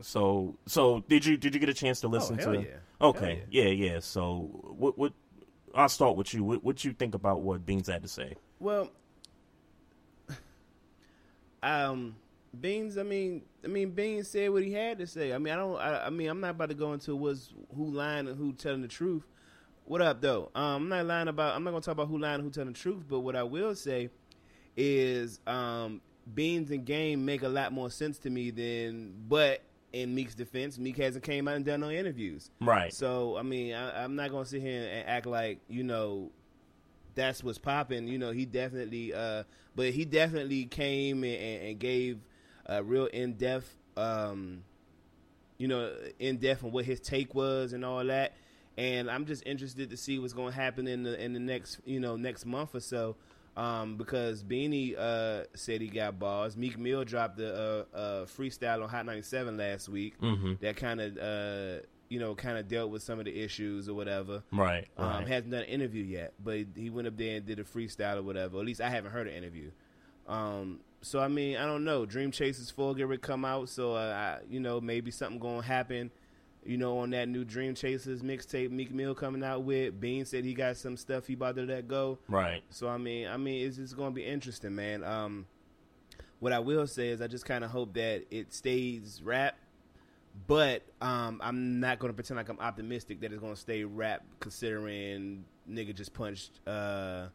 so 0.01 0.55
so 0.67 1.03
did 1.09 1.25
you 1.25 1.35
did 1.37 1.55
you 1.55 1.59
get 1.59 1.69
a 1.69 1.73
chance 1.73 2.01
to 2.01 2.07
listen 2.07 2.39
Oh, 2.41 2.53
to 2.53 2.59
yeah. 2.61 2.67
okay 3.01 3.41
yeah. 3.49 3.63
yeah 3.69 3.99
so 3.99 4.47
what 4.77 4.95
what 4.99 5.13
I'll 5.73 5.89
start 5.89 6.15
with 6.15 6.31
you 6.35 6.43
what 6.43 6.63
what 6.63 6.85
you 6.85 6.93
think 6.93 7.15
about 7.15 7.41
what 7.41 7.65
Beans 7.65 7.87
had 7.87 8.03
to 8.03 8.07
say 8.07 8.35
Well, 8.59 8.91
um, 11.63 12.15
Beans. 12.59 12.97
I 12.97 13.03
mean, 13.03 13.43
I 13.63 13.67
mean, 13.67 13.91
Beans 13.91 14.27
said 14.27 14.51
what 14.51 14.63
he 14.63 14.73
had 14.73 14.99
to 14.99 15.07
say. 15.07 15.33
I 15.33 15.37
mean, 15.37 15.53
I 15.53 15.57
don't. 15.57 15.77
I, 15.77 16.05
I 16.05 16.09
mean, 16.09 16.29
I'm 16.29 16.39
not 16.39 16.51
about 16.51 16.69
to 16.69 16.75
go 16.75 16.93
into 16.93 17.15
what's 17.15 17.53
who 17.75 17.91
lying 17.91 18.27
and 18.27 18.37
who 18.37 18.53
telling 18.53 18.81
the 18.81 18.87
truth. 18.87 19.23
What 19.85 20.01
up, 20.01 20.21
though? 20.21 20.51
Um, 20.53 20.63
I'm 20.63 20.89
not 20.89 21.05
lying 21.05 21.27
about. 21.27 21.55
I'm 21.55 21.63
not 21.63 21.71
gonna 21.71 21.81
talk 21.81 21.93
about 21.93 22.07
who 22.07 22.17
lying 22.17 22.35
and 22.35 22.43
who 22.43 22.49
telling 22.49 22.73
the 22.73 22.79
truth. 22.79 23.03
But 23.07 23.21
what 23.21 23.35
I 23.35 23.43
will 23.43 23.75
say 23.75 24.09
is, 24.75 25.39
um, 25.47 26.01
Beans 26.33 26.71
and 26.71 26.85
Game 26.85 27.25
make 27.25 27.43
a 27.43 27.49
lot 27.49 27.71
more 27.71 27.89
sense 27.89 28.17
to 28.19 28.29
me 28.29 28.51
than. 28.51 29.13
But 29.27 29.61
in 29.93 30.13
Meek's 30.13 30.35
defense, 30.35 30.77
Meek 30.77 30.97
hasn't 30.97 31.23
came 31.23 31.47
out 31.47 31.55
and 31.55 31.65
done 31.65 31.79
no 31.79 31.89
interviews. 31.89 32.49
right 32.61 32.93
So 32.93 33.37
I 33.37 33.43
mean, 33.43 33.73
I, 33.73 34.03
I'm 34.03 34.15
not 34.15 34.31
gonna 34.31 34.45
sit 34.45 34.61
here 34.61 34.89
and 34.91 35.07
act 35.07 35.25
like 35.25 35.59
you 35.69 35.83
know 35.83 36.31
that's 37.17 37.43
what's 37.43 37.57
popping. 37.57 38.07
You 38.07 38.17
know, 38.17 38.31
he 38.31 38.45
definitely, 38.45 39.13
uh, 39.13 39.43
but 39.75 39.89
he 39.89 40.05
definitely 40.05 40.65
came 40.65 41.23
and, 41.23 41.35
and, 41.35 41.63
and 41.69 41.79
gave 41.79 42.19
a 42.67 42.83
real 42.83 43.05
in 43.07 43.33
depth, 43.33 43.75
um, 43.95 44.63
you 45.57 45.67
know, 45.67 45.93
in 46.19 46.37
depth 46.37 46.63
on 46.63 46.71
what 46.71 46.85
his 46.85 46.99
take 46.99 47.33
was 47.33 47.73
and 47.73 47.83
all 47.83 48.03
that. 48.05 48.33
And 48.77 49.09
I'm 49.09 49.25
just 49.25 49.43
interested 49.45 49.89
to 49.89 49.97
see 49.97 50.19
what's 50.19 50.33
going 50.33 50.51
to 50.53 50.55
happen 50.55 50.87
in 50.87 51.01
the 51.03 51.19
in 51.23 51.33
the 51.33 51.39
next 51.39 51.79
you 51.85 51.99
know 51.99 52.15
next 52.15 52.45
month 52.45 52.75
or 52.75 52.79
so. 52.79 53.15
Um, 53.55 53.97
because 53.97 54.43
Beanie 54.43 54.95
uh, 54.95 55.45
said 55.55 55.81
he 55.81 55.87
got 55.87 56.19
bars. 56.19 56.55
Meek 56.55 56.77
Mill 56.77 57.03
dropped 57.03 57.37
the 57.37 57.85
uh, 57.91 57.97
uh, 57.97 58.25
freestyle 58.25 58.83
on 58.83 58.89
Hot 58.89 59.03
97 59.03 59.57
last 59.57 59.89
week. 59.89 60.13
That 60.61 60.75
kind 60.77 61.01
of 61.01 61.17
uh, 61.17 61.81
you 62.07 62.19
know 62.19 62.35
kind 62.35 62.59
of 62.59 62.67
dealt 62.67 62.91
with 62.91 63.01
some 63.01 63.17
of 63.17 63.25
the 63.25 63.35
issues 63.35 63.89
or 63.89 63.95
whatever. 63.95 64.43
right 64.51 64.87
Um, 64.95 65.07
right 65.07 65.27
hasn't 65.27 65.49
done 65.49 65.63
an 65.63 65.69
interview 65.69 66.03
yet, 66.03 66.33
but 66.43 66.67
he 66.75 66.91
went 66.91 67.07
up 67.07 67.17
there 67.17 67.37
and 67.37 67.47
did 67.47 67.57
a 67.57 67.63
freestyle 67.63 68.17
or 68.17 68.21
whatever. 68.21 68.59
At 68.59 68.65
least 68.65 68.79
I 68.79 68.91
haven't 68.91 69.09
heard 69.11 69.27
an 69.27 69.33
interview. 69.33 69.71
Um, 70.27 70.81
so 71.01 71.19
I 71.19 71.27
mean, 71.27 71.57
I 71.57 71.65
don't 71.65 71.83
know. 71.83 72.05
Dream 72.05 72.31
Chasers 72.31 72.71
four 72.71 72.93
get 72.95 73.07
to 73.07 73.17
come 73.17 73.45
out, 73.45 73.69
so 73.69 73.93
uh, 73.95 74.39
I, 74.41 74.45
you 74.49 74.59
know 74.59 74.81
maybe 74.81 75.11
something 75.11 75.39
gonna 75.39 75.61
happen. 75.61 76.11
You 76.65 76.77
know, 76.77 76.97
on 76.97 77.11
that 77.11 77.29
new 77.29 77.45
Dream 77.45 77.75
Chasers 77.75 78.21
mixtape, 78.21 78.71
Meek 78.71 78.91
Mill 78.91 79.15
coming 79.15 79.41
out 79.41 79.63
with. 79.63 79.99
Bean 80.01 80.25
said 80.25 80.43
he 80.43 80.53
got 80.53 80.75
some 80.75 80.97
stuff 80.97 81.27
he 81.27 81.33
about 81.33 81.55
to 81.55 81.61
let 81.61 81.87
go. 81.87 82.19
right 82.27 82.61
So 82.69 82.89
I 82.89 82.97
mean, 82.97 83.27
I 83.27 83.37
mean, 83.37 83.65
it's 83.65 83.77
just 83.77 83.95
gonna 83.95 84.11
be 84.11 84.25
interesting, 84.25 84.75
man. 84.75 85.03
Um, 85.03 85.45
what 86.39 86.51
I 86.53 86.59
will 86.59 86.85
say 86.87 87.09
is, 87.09 87.21
I 87.21 87.27
just 87.27 87.45
kind 87.45 87.63
of 87.63 87.71
hope 87.71 87.93
that 87.93 88.25
it 88.29 88.53
stays 88.53 89.21
rap, 89.23 89.55
but 90.45 90.83
um, 91.01 91.39
I'm 91.43 91.79
not 91.79 91.99
gonna 91.99 92.13
pretend 92.13 92.37
like 92.37 92.49
I'm 92.49 92.59
optimistic 92.59 93.21
that 93.21 93.31
it's 93.31 93.41
gonna 93.41 93.55
stay 93.55 93.83
rap, 93.83 94.23
considering 94.39 95.45
nigga 95.69 95.95
just 95.95 96.13
punched. 96.13 96.59
Uh, 96.67 97.27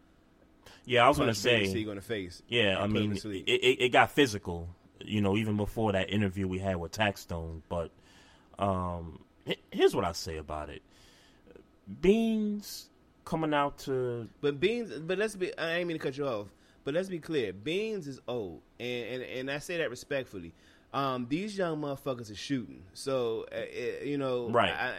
yeah 0.85 1.05
I 1.05 1.09
was 1.09 1.19
gonna 1.19 1.35
say 1.35 1.65
in 1.65 1.95
the 1.95 2.01
face. 2.01 2.43
Yeah, 2.49 2.79
I 2.79 2.85
and 2.85 2.93
put 2.93 3.03
him 3.03 3.11
mean, 3.11 3.45
it, 3.47 3.51
it, 3.51 3.85
it 3.85 3.89
got 3.91 4.11
physical, 4.11 4.69
you 5.01 5.21
know, 5.21 5.37
even 5.37 5.57
before 5.57 5.93
that 5.93 6.11
interview 6.11 6.47
we 6.49 6.59
had 6.59 6.77
with 6.77 6.93
Taxstone. 6.93 7.63
But 7.69 7.91
um, 8.59 9.21
here's 9.71 9.95
what 9.95 10.05
I 10.05 10.13
say 10.13 10.37
about 10.37 10.69
it: 10.71 10.83
Beans 12.01 12.89
coming 13.25 13.55
out 13.55 13.79
to 13.79 14.29
But 14.41 14.61
Beans, 14.61 14.93
but 15.01 15.19
let's 15.19 15.37
be. 15.37 15.57
I 15.57 15.79
ain't 15.79 15.89
mean 15.89 15.99
to 15.99 16.03
cut 16.03 16.17
you 16.17 16.27
off, 16.27 16.49
but 16.85 16.95
let's 16.95 17.09
be 17.09 17.19
clear. 17.19 17.53
Beans 17.53 18.07
is 18.07 18.21
old, 18.29 18.63
and 18.79 19.15
and, 19.15 19.23
and 19.23 19.51
I 19.51 19.59
say 19.59 19.79
that 19.79 19.91
respectfully. 19.91 20.55
Um, 20.95 21.27
these 21.29 21.57
young 21.57 21.81
motherfuckers 21.81 22.31
are 22.31 22.37
shooting, 22.37 22.83
so 22.93 23.47
uh, 23.51 23.57
uh, 23.57 24.05
you 24.05 24.19
know, 24.19 24.51
Right. 24.51 24.71
I, 24.71 24.95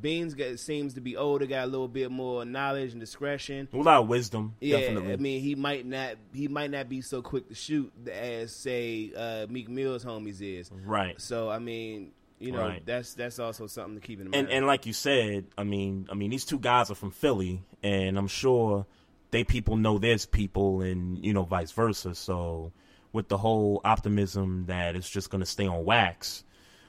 Beans 0.00 0.34
got, 0.34 0.58
seems 0.58 0.94
to 0.94 1.00
be 1.00 1.16
older, 1.16 1.46
got 1.46 1.64
a 1.64 1.66
little 1.66 1.88
bit 1.88 2.10
more 2.10 2.44
knowledge 2.44 2.92
and 2.92 3.00
discretion. 3.00 3.68
a 3.72 3.76
lot 3.76 4.00
of 4.02 4.08
wisdom, 4.08 4.54
Yeah, 4.60 4.80
definitely. 4.80 5.12
I 5.12 5.16
mean, 5.16 5.40
he 5.40 5.54
might 5.54 5.86
not 5.86 6.16
he 6.32 6.48
might 6.48 6.70
not 6.70 6.88
be 6.88 7.00
so 7.00 7.22
quick 7.22 7.48
to 7.48 7.54
shoot 7.54 7.92
as 8.12 8.52
say 8.54 9.12
uh, 9.16 9.46
Meek 9.48 9.68
Mill's 9.68 10.04
homies 10.04 10.40
is. 10.40 10.70
right. 10.84 11.20
So 11.20 11.48
I 11.48 11.58
mean, 11.58 12.12
you 12.40 12.52
know, 12.52 12.58
Right. 12.58 12.84
that's 12.84 13.14
that's 13.14 13.38
also 13.38 13.66
something 13.66 13.94
to 13.94 14.00
keep 14.06 14.20
in 14.20 14.26
mind. 14.30 14.34
And 14.34 14.48
and 14.50 14.66
like 14.66 14.86
you 14.86 14.92
said, 14.92 15.46
I 15.56 15.64
mean, 15.64 16.08
I 16.10 16.14
mean, 16.14 16.30
these 16.30 16.44
two 16.44 16.58
guys 16.58 16.90
are 16.90 16.94
from 16.96 17.10
Philly, 17.12 17.62
and 17.82 18.18
I'm 18.18 18.26
sure 18.28 18.86
they 19.30 19.44
people 19.44 19.76
know 19.76 19.98
there's 19.98 20.26
people, 20.26 20.80
and 20.82 21.24
you 21.24 21.32
know, 21.32 21.44
vice 21.44 21.70
versa. 21.72 22.14
So 22.14 22.72
with 23.12 23.28
the 23.28 23.38
whole 23.38 23.80
optimism 23.84 24.64
that 24.66 24.96
it's 24.96 25.08
just 25.08 25.30
going 25.30 25.40
to 25.40 25.46
stay 25.46 25.66
on 25.68 25.84
wax, 25.84 26.42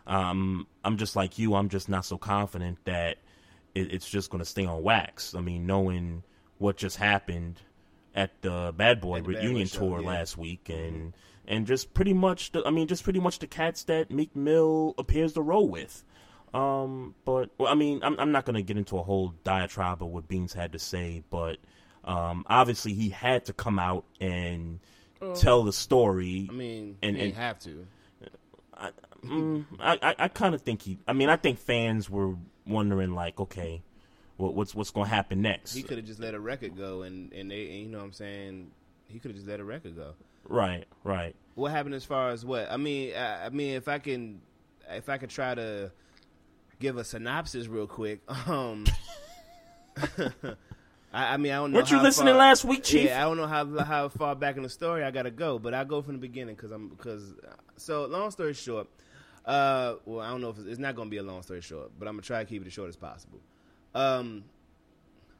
um, 0.07 0.67
I'm 0.83 0.97
just 0.97 1.15
like 1.15 1.37
you. 1.39 1.55
I'm 1.55 1.69
just 1.69 1.89
not 1.89 2.05
so 2.05 2.17
confident 2.17 2.77
that 2.85 3.17
it, 3.73 3.93
it's 3.93 4.09
just 4.09 4.29
going 4.29 4.39
to 4.39 4.49
stay 4.49 4.65
on 4.65 4.83
wax. 4.83 5.35
I 5.35 5.41
mean, 5.41 5.65
knowing 5.65 6.23
what 6.57 6.77
just 6.77 6.97
happened 6.97 7.61
at 8.13 8.41
the 8.41 8.73
Bad 8.75 9.01
Boy 9.01 9.17
At 9.17 9.25
the 9.25 9.33
Bad 9.33 9.43
reunion 9.43 9.63
Boy 9.65 9.69
show, 9.69 9.79
tour 9.79 10.01
yeah. 10.01 10.07
last 10.07 10.37
week, 10.37 10.69
and 10.69 11.13
and 11.47 11.67
just 11.67 11.93
pretty 11.93 12.13
much, 12.13 12.51
the, 12.53 12.63
I 12.65 12.71
mean, 12.71 12.87
just 12.87 13.03
pretty 13.03 13.19
much 13.19 13.39
the 13.39 13.47
cats 13.47 13.83
that 13.83 14.09
Meek 14.11 14.35
Mill 14.35 14.95
appears 14.97 15.33
to 15.33 15.41
roll 15.41 15.67
with. 15.67 16.03
Um, 16.53 17.15
but 17.25 17.49
well, 17.57 17.71
I 17.71 17.75
mean, 17.75 17.99
I'm 18.03 18.17
I'm 18.19 18.31
not 18.31 18.45
gonna 18.45 18.61
get 18.61 18.77
into 18.77 18.97
a 18.97 19.03
whole 19.03 19.33
diatribe 19.43 20.01
of 20.01 20.09
what 20.09 20.27
Beans 20.27 20.53
had 20.53 20.71
to 20.71 20.79
say, 20.79 21.23
but 21.29 21.57
um, 22.05 22.45
obviously 22.47 22.93
he 22.93 23.09
had 23.09 23.45
to 23.45 23.53
come 23.53 23.77
out 23.79 24.05
and 24.21 24.79
tell 25.35 25.63
the 25.63 25.73
story. 25.73 26.47
I 26.49 26.53
mean, 26.53 26.97
and- 27.01 27.17
you 27.17 27.23
and- 27.23 27.33
have 27.33 27.59
to. 27.59 27.85
I, 28.77 28.91
mm, 29.23 29.65
I, 29.79 30.15
I, 30.19 30.27
kind 30.27 30.53
of 30.55 30.61
think 30.61 30.81
he. 30.81 30.97
I 31.07 31.13
mean, 31.13 31.29
I 31.29 31.35
think 31.37 31.59
fans 31.59 32.09
were 32.09 32.35
wondering 32.67 33.13
like, 33.13 33.39
okay, 33.39 33.81
what, 34.37 34.53
what's 34.53 34.75
what's 34.75 34.91
going 34.91 35.09
to 35.09 35.15
happen 35.15 35.41
next. 35.41 35.73
He 35.73 35.83
could 35.83 35.97
have 35.97 36.05
just 36.05 36.19
let 36.19 36.33
a 36.33 36.39
record 36.39 36.77
go, 36.77 37.03
and 37.03 37.31
and 37.33 37.49
they, 37.49 37.69
and 37.71 37.79
you 37.79 37.87
know 37.87 37.99
what 37.99 38.05
I'm 38.05 38.13
saying. 38.13 38.71
He 39.07 39.19
could 39.19 39.31
have 39.31 39.35
just 39.35 39.47
let 39.47 39.59
a 39.59 39.63
record 39.63 39.95
go. 39.95 40.13
Right, 40.47 40.85
right. 41.03 41.35
What 41.53 41.71
happened 41.71 41.95
as 41.95 42.03
far 42.03 42.29
as 42.31 42.43
what? 42.43 42.71
I 42.71 42.77
mean, 42.77 43.15
I, 43.15 43.45
I 43.45 43.49
mean, 43.49 43.75
if 43.75 43.87
I 43.87 43.99
can, 43.99 44.41
if 44.89 45.09
I 45.09 45.17
could 45.17 45.29
try 45.29 45.55
to 45.55 45.91
give 46.79 46.97
a 46.97 47.03
synopsis 47.03 47.67
real 47.67 47.87
quick. 47.87 48.21
Um, 48.47 48.85
I, 51.15 51.35
I 51.35 51.37
mean, 51.37 51.53
I 51.53 51.55
don't 51.55 51.71
know. 51.71 51.77
Weren't 51.77 51.91
you 51.91 52.01
listening 52.01 52.33
far- 52.33 52.39
last 52.39 52.65
week, 52.65 52.83
Chief? 52.83 53.05
Yeah, 53.05 53.21
I 53.21 53.29
don't 53.29 53.37
know 53.37 53.47
how 53.47 53.65
how 53.79 54.09
far 54.09 54.35
back 54.35 54.57
in 54.57 54.63
the 54.63 54.69
story 54.69 55.01
I 55.03 55.11
got 55.11 55.23
to 55.23 55.31
go, 55.31 55.57
but 55.57 55.73
I 55.73 55.85
go 55.85 56.01
from 56.01 56.13
the 56.15 56.19
beginning 56.19 56.55
because 56.55 56.71
I'm 56.71 56.89
because. 56.89 57.33
So 57.77 58.05
long 58.05 58.31
story 58.31 58.53
short, 58.53 58.87
uh, 59.45 59.95
well, 60.05 60.19
I 60.19 60.29
don't 60.29 60.41
know 60.41 60.49
if 60.49 60.57
it's, 60.57 60.67
it's 60.67 60.79
not 60.79 60.95
going 60.95 61.07
to 61.07 61.11
be 61.11 61.17
a 61.17 61.23
long 61.23 61.41
story 61.41 61.61
short, 61.61 61.91
but 61.97 62.07
I'm 62.07 62.15
gonna 62.15 62.21
try 62.23 62.43
to 62.43 62.49
keep 62.49 62.61
it 62.61 62.67
as 62.67 62.73
short 62.73 62.89
as 62.89 62.97
possible. 62.97 63.39
Um, 63.93 64.43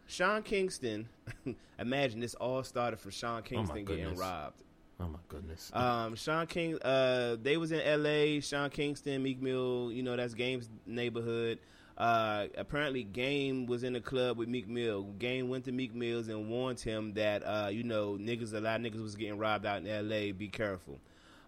Sean 0.07 0.43
Kingston, 0.43 1.09
imagine 1.79 2.21
this 2.21 2.35
all 2.35 2.63
started 2.63 2.99
from 2.99 3.11
Sean 3.11 3.43
Kingston 3.43 3.83
getting 3.83 4.15
robbed. 4.15 4.61
Oh 4.99 5.07
my 5.09 5.19
goodness. 5.27 5.71
Um, 5.73 6.15
Sean 6.15 6.47
King, 6.47 6.79
uh, 6.81 7.35
they 7.41 7.57
was 7.57 7.73
in 7.73 7.81
L.A. 7.81 8.39
Sean 8.39 8.69
Kingston, 8.69 9.21
Meek 9.23 9.41
Mill, 9.41 9.91
you 9.91 10.03
know 10.03 10.15
that's 10.15 10.33
Game's 10.35 10.69
neighborhood. 10.85 11.59
Uh, 11.97 12.47
apparently, 12.57 13.03
Game 13.03 13.65
was 13.65 13.83
in 13.83 13.93
the 13.93 14.01
club 14.01 14.37
with 14.37 14.49
Meek 14.49 14.67
Mill. 14.67 15.03
Game 15.17 15.47
went 15.47 15.65
to 15.65 15.71
Meek 15.71 15.95
Mills 15.95 16.27
and 16.27 16.49
warned 16.49 16.79
him 16.79 17.13
that 17.13 17.41
uh, 17.43 17.69
you 17.71 17.83
know 17.83 18.17
niggas, 18.19 18.53
a 18.53 18.59
lot 18.59 18.79
of 18.79 18.85
niggas 18.85 19.01
was 19.01 19.15
getting 19.15 19.37
robbed 19.37 19.65
out 19.65 19.77
in 19.77 19.87
L.A. 19.87 20.31
Be 20.31 20.49
careful. 20.49 20.99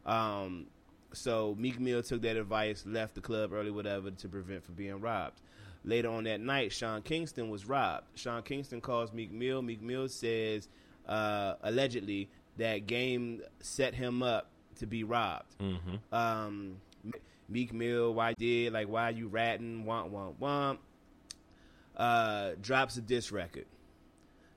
Um, 0.06 0.68
so 1.13 1.56
Meek 1.58 1.80
Mill 1.80 2.01
took 2.01 2.22
that 2.22 2.38
advice, 2.38 2.86
left 2.86 3.16
the 3.16 3.22
club 3.22 3.51
early, 3.54 3.72
whatever, 3.72 4.12
to 4.12 4.30
prevent 4.30 4.63
from 4.63 4.75
being 4.75 5.01
robbed. 5.01 5.42
Later 5.84 6.10
on 6.10 6.24
that 6.25 6.42
night, 6.42 6.72
Sean 6.72 7.01
Kingston 7.01 7.50
was 7.50 7.66
robbed. 7.66 8.06
Sean 8.16 8.42
Kingston 8.42 8.82
calls 8.82 9.13
Meek 9.13 9.32
Mill. 9.32 9.62
Meek 9.62 9.82
Mill 9.82 10.08
says 10.08 10.68
uh, 11.08 11.56
allegedly 11.62 12.30
that 12.58 12.88
Game 12.88 13.42
set 13.60 13.94
him 13.94 14.24
up 14.24 14.50
to 14.80 14.86
be 14.86 15.04
robbed. 15.04 15.58
Mm-hmm. 15.60 16.13
Um, 16.13 16.77
Meek 17.50 17.74
Mill, 17.74 18.13
why 18.13 18.34
did 18.38 18.74
like 18.74 18.88
why 18.88 19.10
you 19.10 19.27
ratting? 19.27 19.86
Womp 19.86 20.12
womp 20.12 20.36
womp. 20.42 20.77
Uh, 21.96 22.51
drops 22.62 22.98
a 22.98 23.01
diss 23.01 23.32
record, 23.32 23.66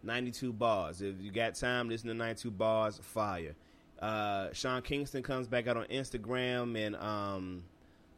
ninety 0.03 0.31
two 0.31 0.53
bars. 0.53 1.01
If 1.01 1.21
you 1.21 1.31
got 1.31 1.55
time, 1.55 1.89
listen 1.89 2.09
to 2.09 2.15
ninety 2.15 2.43
two 2.43 2.51
bars. 2.51 2.99
Fire. 3.03 3.55
Uh, 4.01 4.49
Sean 4.53 4.83
Kingston 4.83 5.23
comes 5.23 5.47
back 5.47 5.67
out 5.67 5.77
on 5.77 5.85
Instagram 5.87 6.77
and 6.77 6.97
um, 6.97 7.65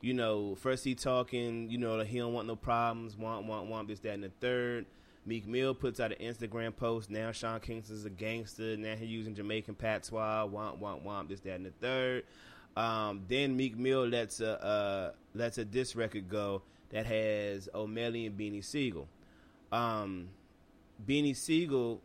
you 0.01 0.15
know, 0.15 0.55
first 0.55 0.85
he 0.85 0.95
talking, 0.95 1.69
you 1.71 1.79
know, 1.79 2.01
he 2.01 2.19
don't 2.19 2.33
want 2.33 2.47
no 2.47 2.57
problems, 2.57 3.17
want 3.17 3.47
want 3.47 3.69
want 3.69 3.89
this 3.89 4.01
that 4.01 4.15
and 4.15 4.25
the 4.25 4.31
third. 4.41 4.87
Meek 5.25 5.47
Mill 5.47 5.73
puts 5.73 6.01
out 6.01 6.13
an 6.13 6.19
Instagram 6.19 6.75
post. 6.75 7.09
Now 7.09 7.31
Sean 7.31 7.61
Kingston's 7.61 8.05
a 8.05 8.11
gangster. 8.11 8.77
Now 8.77 8.97
he 8.97 9.07
using 9.07 9.35
Jamaican 9.35 9.77
patois. 9.77 10.47
Want 10.47 10.79
want 10.79 11.05
want 11.05 11.29
this 11.29 11.41
that 11.41 11.55
and 11.55 11.67
the 11.67 11.71
third. 11.81 12.25
Um, 12.77 13.23
then 13.29 13.57
Meek 13.57 13.77
Mill 13.77 14.07
lets 14.07 14.41
a 14.41 14.65
uh, 14.65 15.13
lets 15.35 15.59
a 15.59 15.65
diss 15.65 15.95
record 15.95 16.29
go 16.29 16.63
that 16.91 17.07
has 17.07 17.69
Omelly 17.75 18.27
and 18.27 18.39
Beanie 18.39 18.65
Sigel. 18.65 19.09
Um, 19.71 20.29
Beanie 21.07 21.37
Sigel, 21.37 22.01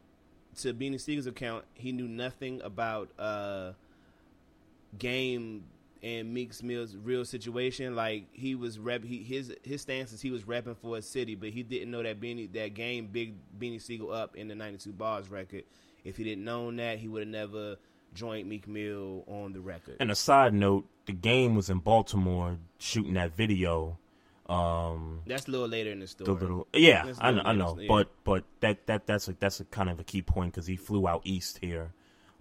to 0.59 0.73
Beanie 0.73 0.99
Sigel's 0.99 1.27
account, 1.27 1.65
he 1.73 1.91
knew 1.91 2.07
nothing 2.07 2.61
about 2.61 3.09
uh, 3.19 3.73
Game 4.97 5.65
and 6.03 6.33
Meek 6.33 6.61
Mill's 6.63 6.95
real 6.95 7.25
situation. 7.25 7.95
Like 7.95 8.25
he 8.31 8.55
was 8.55 8.79
rep, 8.79 9.03
he, 9.03 9.23
his 9.23 9.53
his 9.63 9.81
stance 9.81 10.11
is 10.13 10.21
he 10.21 10.31
was 10.31 10.43
repping 10.43 10.77
for 10.77 10.97
a 10.97 11.01
city, 11.01 11.35
but 11.35 11.49
he 11.49 11.63
didn't 11.63 11.91
know 11.91 12.03
that 12.03 12.19
Beanie 12.19 12.51
that 12.53 12.73
Game 12.73 13.07
big 13.11 13.35
Beanie 13.59 13.81
Sigel 13.81 14.11
up 14.11 14.35
in 14.35 14.47
the 14.47 14.55
'92 14.55 14.91
bars 14.91 15.29
record. 15.29 15.63
If 16.03 16.17
he 16.17 16.23
didn't 16.23 16.45
known 16.45 16.77
that, 16.77 16.99
he 16.99 17.07
would 17.07 17.21
have 17.21 17.29
never 17.29 17.77
joined 18.13 18.49
Meek 18.49 18.67
Mill 18.67 19.23
on 19.27 19.53
the 19.53 19.59
record. 19.59 19.97
And 19.99 20.11
a 20.11 20.15
side 20.15 20.53
note, 20.53 20.85
the 21.05 21.13
game 21.13 21.55
was 21.55 21.69
in 21.69 21.79
Baltimore 21.79 22.57
shooting 22.79 23.13
that 23.13 23.35
video. 23.35 23.97
Um, 24.47 25.21
That's 25.27 25.47
a 25.47 25.51
little 25.51 25.67
later 25.67 25.91
in 25.91 25.99
the 25.99 26.07
story. 26.07 26.33
the 26.33 26.39
little, 26.39 26.67
yeah, 26.73 27.13
I, 27.19 27.31
little 27.31 27.47
I 27.47 27.53
know, 27.53 27.77
yeah. 27.79 27.87
but 27.89 28.09
but 28.23 28.45
that 28.61 28.87
that 28.87 29.05
that's 29.05 29.27
a 29.27 29.33
that's 29.33 29.59
a 29.59 29.65
kind 29.65 29.89
of 29.89 29.99
a 29.99 30.03
key 30.03 30.21
point 30.21 30.53
because 30.53 30.65
he 30.67 30.77
flew 30.77 31.07
out 31.07 31.21
east 31.25 31.59
here. 31.59 31.91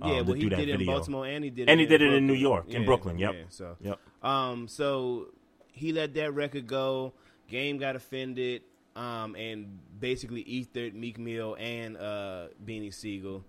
um, 0.00 0.12
yeah, 0.12 0.18
to 0.18 0.24
well, 0.24 0.34
he 0.34 0.48
that 0.48 0.56
did 0.56 0.68
it 0.68 0.80
in. 0.80 0.86
Baltimore 0.86 1.26
and 1.26 1.42
he 1.42 1.50
did 1.50 1.68
it 1.68 1.72
And 1.72 1.80
he 1.80 1.86
did 1.86 2.02
it 2.02 2.12
in 2.12 2.26
New 2.26 2.34
York, 2.34 2.68
in 2.68 2.84
Brooklyn, 2.84 3.18
yep. 3.18 3.34
yeah, 3.34 3.44
so 3.48 3.76
Yep. 3.80 3.98
Um, 4.22 4.68
so 4.68 5.28
he 5.72 5.92
let 5.92 6.14
that 6.14 6.32
record 6.32 6.66
go. 6.66 7.12
Game 7.48 7.78
got 7.78 7.96
offended, 7.96 8.62
um, 8.94 9.34
and 9.36 9.78
basically 9.98 10.42
ethered 10.42 10.94
Meek 10.94 11.18
Mill 11.18 11.56
and 11.58 11.96
uh, 11.96 12.46
Beanie 12.64 12.94
Sigel. 12.94 13.44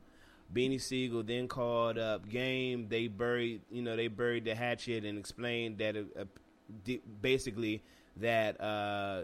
Beanie 0.54 0.82
Sigel 0.82 1.24
then 1.24 1.48
called 1.48 1.98
up 1.98 2.28
Game. 2.30 2.88
They 2.88 3.08
buried, 3.08 3.62
you 3.70 3.82
know, 3.82 3.96
they 3.96 4.08
buried 4.08 4.46
the 4.46 4.56
hatchet 4.56 5.04
and 5.04 5.18
explained 5.18 5.78
that, 5.80 5.98
uh, 5.98 6.22
uh, 6.22 6.94
basically, 7.22 7.84
that 8.18 8.60
uh, 8.62 9.24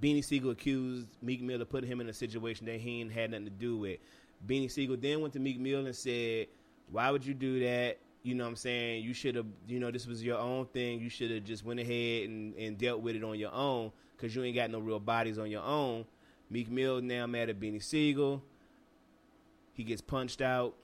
Beanie 0.00 0.24
Sigel 0.24 0.50
accused 0.50 1.08
Meek 1.22 1.42
Mill 1.42 1.62
of 1.62 1.70
putting 1.70 1.90
him 1.90 2.00
in 2.00 2.08
a 2.08 2.12
situation 2.12 2.66
that 2.66 2.80
he 2.80 3.00
ain't 3.00 3.12
had 3.12 3.30
nothing 3.30 3.46
to 3.46 3.50
do 3.50 3.78
with. 3.78 3.98
Beanie 4.46 4.70
Sigel 4.70 4.96
then 4.98 5.20
went 5.20 5.32
to 5.32 5.40
Meek 5.40 5.58
Mill 5.58 5.86
and 5.86 5.96
said, 5.96 6.48
"Why 6.90 7.10
would 7.10 7.24
you 7.24 7.32
do 7.32 7.60
that? 7.60 7.98
You 8.22 8.34
know 8.34 8.44
what 8.44 8.50
I'm 8.50 8.56
saying? 8.56 9.04
You 9.04 9.14
should 9.14 9.34
have, 9.34 9.46
you 9.68 9.78
know, 9.78 9.90
this 9.90 10.06
was 10.06 10.22
your 10.22 10.38
own 10.38 10.66
thing. 10.66 11.00
You 11.00 11.08
should 11.10 11.30
have 11.30 11.44
just 11.44 11.64
went 11.64 11.80
ahead 11.80 12.28
and, 12.28 12.54
and 12.56 12.78
dealt 12.78 13.00
with 13.00 13.16
it 13.16 13.24
on 13.24 13.38
your 13.38 13.52
own 13.52 13.92
because 14.16 14.34
you 14.34 14.42
ain't 14.42 14.56
got 14.56 14.70
no 14.70 14.78
real 14.78 15.00
bodies 15.00 15.38
on 15.38 15.50
your 15.50 15.62
own." 15.62 16.04
Meek 16.50 16.70
Mill 16.70 17.00
now 17.00 17.26
mad 17.26 17.48
at 17.48 17.58
Beanie 17.58 17.82
Sigel. 17.82 18.42
He 19.74 19.84
gets 19.84 20.00
punched 20.00 20.40
out, 20.40 20.74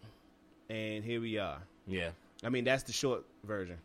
and 0.69 1.03
here 1.05 1.21
we 1.21 1.39
are. 1.39 1.59
Yeah, 1.87 2.11
I 2.45 2.49
mean, 2.51 2.65
that's 2.65 2.83
the 2.83 2.93
short 2.93 3.25
version. 3.45 3.79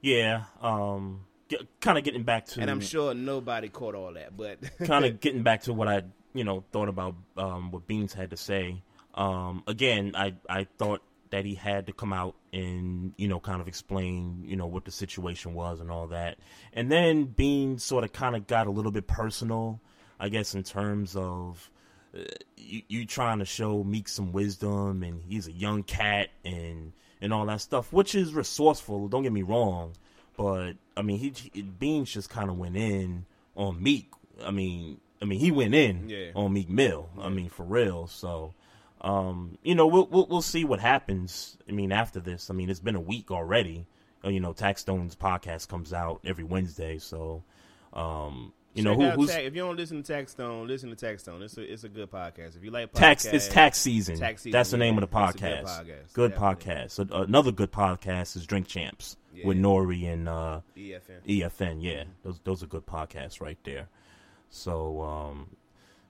yeah. 0.00 0.44
Um, 0.60 1.24
get, 1.48 1.80
kind 1.80 1.98
of 1.98 2.04
getting 2.04 2.22
back 2.22 2.46
to, 2.46 2.60
And 2.60 2.70
I'm 2.70 2.80
sure 2.80 3.14
nobody 3.14 3.68
caught 3.68 3.94
all 3.94 4.12
that, 4.14 4.36
but 4.36 4.58
kind 4.84 5.04
of 5.04 5.20
getting 5.20 5.42
back 5.42 5.62
to 5.62 5.72
what 5.72 5.88
I 5.88 6.02
you 6.34 6.44
know 6.44 6.64
thought 6.72 6.88
about 6.88 7.14
um, 7.36 7.70
what 7.70 7.86
Beans 7.86 8.12
had 8.14 8.30
to 8.30 8.36
say. 8.36 8.82
Um, 9.14 9.62
again, 9.66 10.12
I 10.14 10.34
I 10.48 10.66
thought 10.78 11.02
that 11.30 11.44
he 11.46 11.54
had 11.54 11.86
to 11.86 11.92
come 11.92 12.12
out 12.12 12.34
and 12.52 13.14
you 13.16 13.28
know 13.28 13.40
kind 13.40 13.60
of 13.60 13.68
explain 13.68 14.44
you 14.46 14.56
know 14.56 14.66
what 14.66 14.84
the 14.84 14.90
situation 14.90 15.54
was 15.54 15.80
and 15.80 15.90
all 15.90 16.06
that, 16.08 16.38
and 16.72 16.90
then 16.90 17.24
Beans 17.24 17.82
sort 17.84 18.04
of 18.04 18.12
kind 18.12 18.36
of 18.36 18.46
got 18.46 18.66
a 18.66 18.70
little 18.70 18.92
bit 18.92 19.06
personal, 19.06 19.80
I 20.20 20.28
guess, 20.28 20.54
in 20.54 20.62
terms 20.62 21.16
of. 21.16 21.70
You, 22.56 22.82
you 22.88 23.06
trying 23.06 23.38
to 23.38 23.44
show 23.44 23.82
Meek 23.84 24.08
some 24.08 24.32
wisdom, 24.32 25.02
and 25.02 25.22
he's 25.28 25.46
a 25.46 25.52
young 25.52 25.82
cat, 25.82 26.28
and 26.44 26.92
and 27.20 27.32
all 27.32 27.46
that 27.46 27.60
stuff, 27.60 27.92
which 27.92 28.14
is 28.14 28.34
resourceful. 28.34 29.08
Don't 29.08 29.22
get 29.22 29.32
me 29.32 29.42
wrong, 29.42 29.92
but 30.36 30.72
I 30.96 31.02
mean, 31.02 31.18
he, 31.18 31.32
he 31.52 31.62
Beans 31.62 32.10
just 32.12 32.28
kind 32.30 32.50
of 32.50 32.58
went 32.58 32.76
in 32.76 33.24
on 33.56 33.82
Meek. 33.82 34.10
I 34.44 34.50
mean, 34.50 35.00
I 35.20 35.24
mean, 35.24 35.38
he 35.38 35.50
went 35.50 35.74
in 35.74 36.08
Yeah. 36.08 36.30
on 36.34 36.52
Meek 36.52 36.68
Mill. 36.68 37.08
I 37.20 37.28
mean, 37.28 37.48
for 37.48 37.62
real. 37.64 38.08
So, 38.08 38.52
um, 39.00 39.56
you 39.62 39.74
know, 39.74 39.86
we'll, 39.86 40.06
we'll 40.10 40.26
we'll 40.26 40.42
see 40.42 40.64
what 40.64 40.80
happens. 40.80 41.56
I 41.68 41.72
mean, 41.72 41.92
after 41.92 42.20
this, 42.20 42.50
I 42.50 42.54
mean, 42.54 42.68
it's 42.70 42.80
been 42.80 42.96
a 42.96 43.00
week 43.00 43.30
already. 43.30 43.86
You 44.24 44.38
know, 44.40 44.52
Taxstone's 44.52 45.16
podcast 45.16 45.68
comes 45.68 45.92
out 45.92 46.20
every 46.24 46.44
Wednesday, 46.44 46.98
so 46.98 47.42
um, 47.92 48.52
you 48.74 48.82
know 48.82 48.94
who, 48.94 49.10
who's 49.10 49.30
if 49.30 49.54
you 49.54 49.62
don't 49.62 49.76
listen 49.76 50.02
to 50.02 50.12
Taxstone, 50.12 50.66
listen 50.66 50.94
to 50.94 51.06
Taxstone. 51.06 51.42
It's 51.42 51.56
a 51.58 51.62
it's 51.72 51.84
a 51.84 51.88
good 51.88 52.10
podcast. 52.10 52.56
If 52.56 52.64
you 52.64 52.70
like 52.70 52.92
tax. 52.92 53.24
It's 53.24 53.48
tax 53.48 53.78
season. 53.78 54.18
Tax 54.18 54.42
season, 54.42 54.52
That's 54.52 54.70
the 54.70 54.76
name 54.78 54.94
yeah. 54.96 55.02
of 55.02 55.10
the 55.10 55.18
It's 55.18 55.34
a 55.34 55.38
good 55.38 55.50
podcast. 55.52 55.64
podcast, 55.64 56.12
Good 56.14 56.34
podcast. 56.34 56.90
So, 56.92 57.06
another 57.12 57.52
good 57.52 57.70
podcast 57.72 58.36
is 58.36 58.46
Drink 58.46 58.66
Champs 58.66 59.16
Yeah. 59.34 59.46
with 59.46 59.58
N.O.R.E. 59.58 60.06
and 60.06 60.28
uh, 60.28 60.60
EFN. 60.76 61.20
EFN, 61.28 61.76
yeah, 61.82 62.04
those 62.22 62.40
those 62.44 62.62
are 62.62 62.66
good 62.66 62.86
podcasts 62.86 63.40
right 63.40 63.58
there. 63.64 63.88
So, 64.50 65.00
um, 65.02 65.48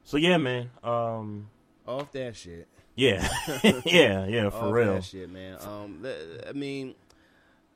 so 0.05 0.17
yeah, 0.17 0.37
man, 0.37 0.71
um, 0.85 1.49
Off 1.87 2.11
that 2.13 2.37
shit. 2.37 2.69
yeah, 2.97 3.29
yeah, 3.85 4.27
yeah, 4.27 4.51
for 4.51 4.57
Off 4.57 4.73
real. 4.73 4.95
that 4.95 5.05
shit, 5.05 5.31
man. 5.31 5.59
Um, 5.61 6.05
I 6.49 6.53
mean, 6.53 6.95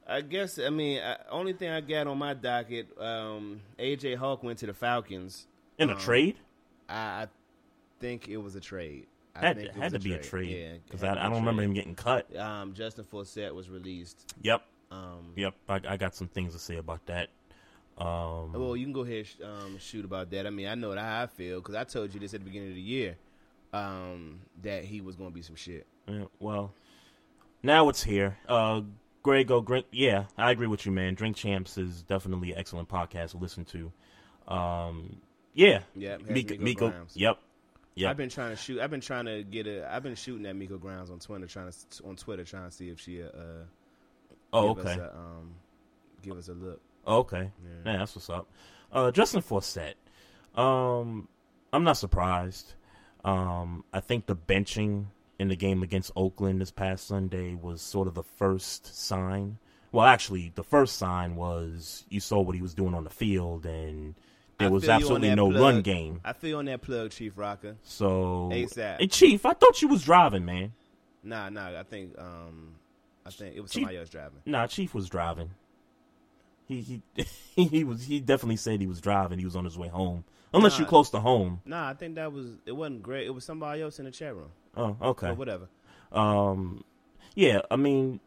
I 0.08 0.20
guess 0.20 0.58
I 0.58 0.70
mean 0.70 1.00
I, 1.02 1.16
only 1.30 1.52
thing 1.52 1.70
I 1.70 1.80
got 1.80 2.06
on 2.06 2.18
my 2.18 2.34
docket. 2.34 2.88
Um, 3.00 3.60
AJ 3.78 4.16
Hawk 4.16 4.42
went 4.42 4.58
to 4.60 4.66
the 4.66 4.74
Falcons. 4.74 5.46
In 5.78 5.90
a 5.90 5.94
Um, 5.94 5.98
trade, 6.00 6.36
I, 6.88 6.94
I 6.94 7.26
think 8.00 8.28
it 8.28 8.36
was 8.38 8.54
a 8.54 8.60
trade. 8.60 9.06
I 9.34 9.40
had 9.48 9.56
think 9.58 9.72
to, 9.72 9.76
it 9.78 9.82
had 9.82 9.92
to 9.92 9.98
be 9.98 10.14
a 10.14 10.22
trade 10.22 10.48
Yeah, 10.48 10.78
because 10.86 11.02
I, 11.04 11.10
I 11.12 11.24
don't 11.24 11.34
remember 11.40 11.62
him 11.62 11.74
getting 11.74 11.94
cut. 11.94 12.34
Um, 12.36 12.72
Justin 12.72 13.04
Forsett 13.04 13.54
was 13.54 13.68
released. 13.68 14.34
Yep, 14.42 14.62
Um, 14.90 15.32
yep. 15.36 15.54
I, 15.68 15.80
I 15.86 15.96
got 15.98 16.14
some 16.14 16.28
things 16.28 16.54
to 16.54 16.58
say 16.58 16.76
about 16.76 17.04
that. 17.06 17.28
Um, 17.98 18.52
Well, 18.52 18.76
you 18.76 18.86
can 18.86 18.92
go 18.94 19.02
ahead 19.02 19.26
and 19.42 19.62
um, 19.74 19.78
shoot 19.78 20.04
about 20.06 20.30
that. 20.30 20.46
I 20.46 20.50
mean, 20.50 20.68
I 20.68 20.74
know 20.74 20.94
how 20.94 21.22
I 21.22 21.26
feel 21.26 21.60
because 21.60 21.74
I 21.74 21.84
told 21.84 22.14
you 22.14 22.20
this 22.20 22.32
at 22.32 22.40
the 22.40 22.44
beginning 22.46 22.70
of 22.70 22.74
the 22.76 22.80
year 22.80 23.16
um, 23.74 24.40
that 24.62 24.84
he 24.84 25.02
was 25.02 25.16
going 25.16 25.30
to 25.30 25.34
be 25.34 25.42
some 25.42 25.56
shit. 25.56 25.86
Yeah, 26.08 26.24
well, 26.38 26.72
now 27.62 27.88
it's 27.90 28.02
here. 28.02 28.38
Uh, 28.48 28.82
Grego, 29.26 29.60
Greg, 29.60 29.86
yeah, 29.90 30.26
I 30.38 30.52
agree 30.52 30.68
with 30.68 30.86
you, 30.86 30.92
man. 30.92 31.16
Drink 31.16 31.34
Champs 31.34 31.76
is 31.78 32.02
definitely 32.02 32.52
an 32.52 32.58
excellent 32.58 32.88
podcast 32.88 33.32
to 33.32 33.38
listen 33.38 33.64
to. 33.64 33.92
Um, 34.46 35.16
Yeah. 35.52 35.80
Yep, 35.96 36.20
has 36.20 36.30
Miko. 36.30 36.56
Miko 36.58 36.92
yep. 37.14 37.38
Yep. 37.96 38.08
I've 38.08 38.16
been 38.16 38.28
trying 38.28 38.50
to 38.50 38.56
shoot. 38.56 38.78
I've 38.78 38.92
been 38.92 39.00
trying 39.00 39.24
to 39.24 39.42
get 39.42 39.66
a. 39.66 39.92
I've 39.92 40.04
been 40.04 40.14
shooting 40.14 40.46
at 40.46 40.54
Miko 40.54 40.78
Grimes 40.78 41.10
on 41.10 41.18
Twitter, 41.18 41.48
trying 41.48 41.72
to 41.72 42.04
on 42.04 42.14
Twitter, 42.14 42.44
trying 42.44 42.66
to 42.66 42.70
see 42.70 42.88
if 42.88 43.00
she 43.00 43.20
uh. 43.20 43.64
oh, 44.52 44.74
give 44.74 44.86
okay. 44.86 44.92
Us 44.92 44.98
a, 44.98 45.16
um, 45.16 45.54
give 46.22 46.36
us 46.36 46.46
a 46.46 46.52
look. 46.52 46.80
Oh, 47.04 47.18
okay. 47.18 47.50
Yeah. 47.84 47.96
that's 47.96 48.14
what's 48.14 48.30
up. 48.30 48.46
Uh, 48.92 49.10
Justin 49.10 49.42
Forsett. 49.42 49.94
Um, 50.54 51.26
I'm 51.72 51.82
not 51.82 51.96
surprised. 51.96 52.74
Um, 53.24 53.82
I 53.92 53.98
think 53.98 54.26
the 54.26 54.36
benching 54.36 55.06
in 55.38 55.48
the 55.48 55.56
game 55.56 55.82
against 55.82 56.12
Oakland 56.16 56.60
this 56.60 56.70
past 56.70 57.06
Sunday 57.06 57.54
was 57.54 57.80
sort 57.82 58.08
of 58.08 58.14
the 58.14 58.22
first 58.22 58.94
sign. 58.96 59.58
Well, 59.92 60.06
actually, 60.06 60.52
the 60.54 60.64
first 60.64 60.96
sign 60.96 61.36
was 61.36 62.04
you 62.08 62.20
saw 62.20 62.40
what 62.40 62.54
he 62.54 62.62
was 62.62 62.74
doing 62.74 62.94
on 62.94 63.04
the 63.04 63.10
field, 63.10 63.64
and 63.66 64.14
there 64.58 64.68
I 64.68 64.70
was 64.70 64.84
feel 64.84 64.88
you 64.88 64.94
on 64.94 65.00
absolutely 65.02 65.34
no 65.34 65.50
plug. 65.50 65.62
run 65.62 65.82
game. 65.82 66.20
I 66.24 66.32
feel 66.32 66.58
on 66.58 66.64
that 66.66 66.82
plug, 66.82 67.10
Chief 67.10 67.32
Rocker. 67.36 67.76
So, 67.82 68.50
ASAP. 68.52 68.98
hey, 69.00 69.06
Chief, 69.06 69.44
I 69.46 69.52
thought 69.52 69.80
you 69.82 69.88
was 69.88 70.02
driving, 70.02 70.44
man. 70.44 70.72
Nah, 71.22 71.48
nah. 71.48 71.78
I 71.78 71.82
think 71.82 72.18
um, 72.18 72.74
I 73.24 73.30
think 73.30 73.56
it 73.56 73.60
was 73.60 73.70
Chief- 73.70 73.80
somebody 73.82 73.98
else 73.98 74.08
driving. 74.10 74.38
Nah, 74.46 74.66
Chief 74.66 74.94
was 74.94 75.08
driving. 75.08 75.50
He 76.66 76.80
he 76.82 77.24
he 77.68 77.84
was 77.84 78.04
he 78.04 78.20
definitely 78.20 78.56
said 78.56 78.80
he 78.80 78.86
was 78.86 79.00
driving. 79.00 79.38
He 79.38 79.44
was 79.44 79.56
on 79.56 79.64
his 79.64 79.78
way 79.78 79.88
home, 79.88 80.24
unless 80.52 80.72
Nah. 80.72 80.78
you're 80.80 80.88
close 80.88 81.10
to 81.10 81.20
home. 81.20 81.60
Nah, 81.64 81.88
I 81.90 81.94
think 81.94 82.14
that 82.16 82.32
was 82.32 82.58
it. 82.66 82.72
wasn't 82.72 83.02
great. 83.02 83.26
It 83.26 83.30
was 83.30 83.44
somebody 83.44 83.82
else 83.82 83.98
in 83.98 84.04
the 84.04 84.10
chat 84.10 84.34
room. 84.34 84.50
Oh, 84.76 84.96
okay. 85.02 85.28
But 85.28 85.38
whatever. 85.38 85.68
Um, 86.12 86.84
yeah, 87.34 87.60
I 87.70 87.76
mean, 87.76 88.20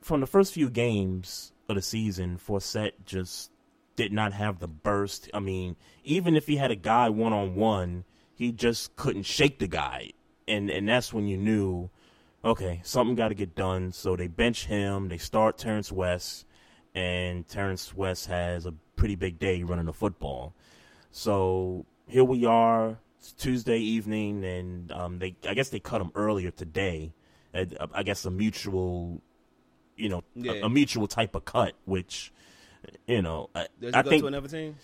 from 0.00 0.20
the 0.20 0.26
first 0.26 0.52
few 0.52 0.68
games 0.70 1.52
of 1.68 1.76
the 1.76 1.82
season, 1.82 2.38
Forsett 2.38 2.92
just 3.04 3.50
did 3.96 4.12
not 4.12 4.32
have 4.32 4.58
the 4.58 4.68
burst. 4.68 5.30
I 5.34 5.40
mean, 5.40 5.76
even 6.04 6.36
if 6.36 6.46
he 6.46 6.56
had 6.56 6.70
a 6.70 6.76
guy 6.76 7.08
one 7.08 7.32
on 7.32 7.54
one, 7.54 8.04
he 8.34 8.52
just 8.52 8.94
couldn't 8.96 9.22
shake 9.24 9.58
the 9.58 9.66
guy, 9.66 10.10
and 10.46 10.70
and 10.70 10.88
that's 10.88 11.12
when 11.12 11.26
you 11.26 11.36
knew, 11.38 11.88
okay, 12.44 12.80
something 12.84 13.14
got 13.16 13.28
to 13.28 13.34
get 13.34 13.54
done. 13.54 13.92
So 13.92 14.14
they 14.14 14.26
bench 14.28 14.66
him. 14.66 15.08
They 15.08 15.16
start 15.18 15.56
Terrence 15.56 15.90
West, 15.90 16.44
and 16.94 17.48
Terrence 17.48 17.94
West 17.94 18.26
has 18.26 18.66
a 18.66 18.74
pretty 18.96 19.14
big 19.16 19.38
day 19.38 19.62
running 19.62 19.86
the 19.86 19.92
football. 19.94 20.54
So 21.10 21.86
here 22.06 22.24
we 22.24 22.44
are. 22.44 22.98
It's 23.18 23.32
Tuesday 23.32 23.78
evening, 23.78 24.44
and 24.44 24.92
um, 24.92 25.18
they 25.18 25.36
I 25.48 25.54
guess 25.54 25.70
they 25.70 25.80
cut 25.80 26.00
him 26.00 26.10
earlier 26.14 26.50
today. 26.50 27.12
I, 27.54 27.66
I 27.94 28.02
guess 28.02 28.24
a 28.26 28.30
mutual, 28.30 29.20
you 29.96 30.08
know, 30.10 30.18
a- 30.18 30.40
Yeah. 30.40 30.52
a, 30.62 30.68
mutual 30.68 31.06
type 31.06 31.34
of 31.34 31.44
cut, 31.46 31.72
which 31.86 32.32
you 33.06 33.22
know, 33.22 33.48
I, 33.54 33.66
Does 33.80 33.94
I 33.94 34.02
go 34.02 34.10
think. 34.10 34.22
to 34.22 34.26
another 34.28 34.48
team? 34.48 34.76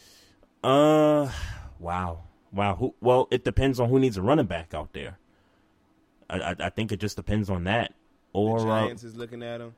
uh, 0.64 1.30
wow, 1.78 2.22
wow. 2.50 2.74
Who? 2.76 2.94
Well, 3.00 3.28
it 3.30 3.44
depends 3.44 3.78
on 3.78 3.90
who 3.90 3.98
needs 3.98 4.16
a 4.16 4.22
running 4.22 4.46
back 4.46 4.72
out 4.74 4.92
there. 4.94 5.18
I 6.30 6.38
I, 6.38 6.56
I 6.58 6.70
think 6.70 6.90
it 6.92 6.98
just 7.00 7.16
depends 7.16 7.50
on 7.50 7.64
that. 7.64 7.94
Or 8.32 8.60
the 8.60 8.68
uh, 8.68 8.86
is 8.88 9.14
looking 9.14 9.42
at 9.42 9.60
him. 9.60 9.74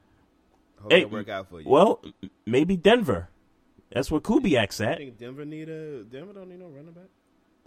Hope 0.81 0.93
hey, 0.93 1.05
work 1.05 1.29
out 1.29 1.49
for 1.49 1.61
you. 1.61 1.69
Well, 1.69 2.01
maybe 2.47 2.77
Denver. 2.77 3.29
That's 3.95 4.11
where 4.11 4.21
Kubiak's 4.21 4.81
I 4.83 4.87
at. 4.93 4.99
think 4.99 5.19
Denver 5.19 5.45
need 5.47 5.69
a 5.71 6.03
Denver 6.05 6.35
don't 6.35 6.49
need 6.51 6.59
no 6.59 6.67
running 6.67 6.93
back. 6.93 7.05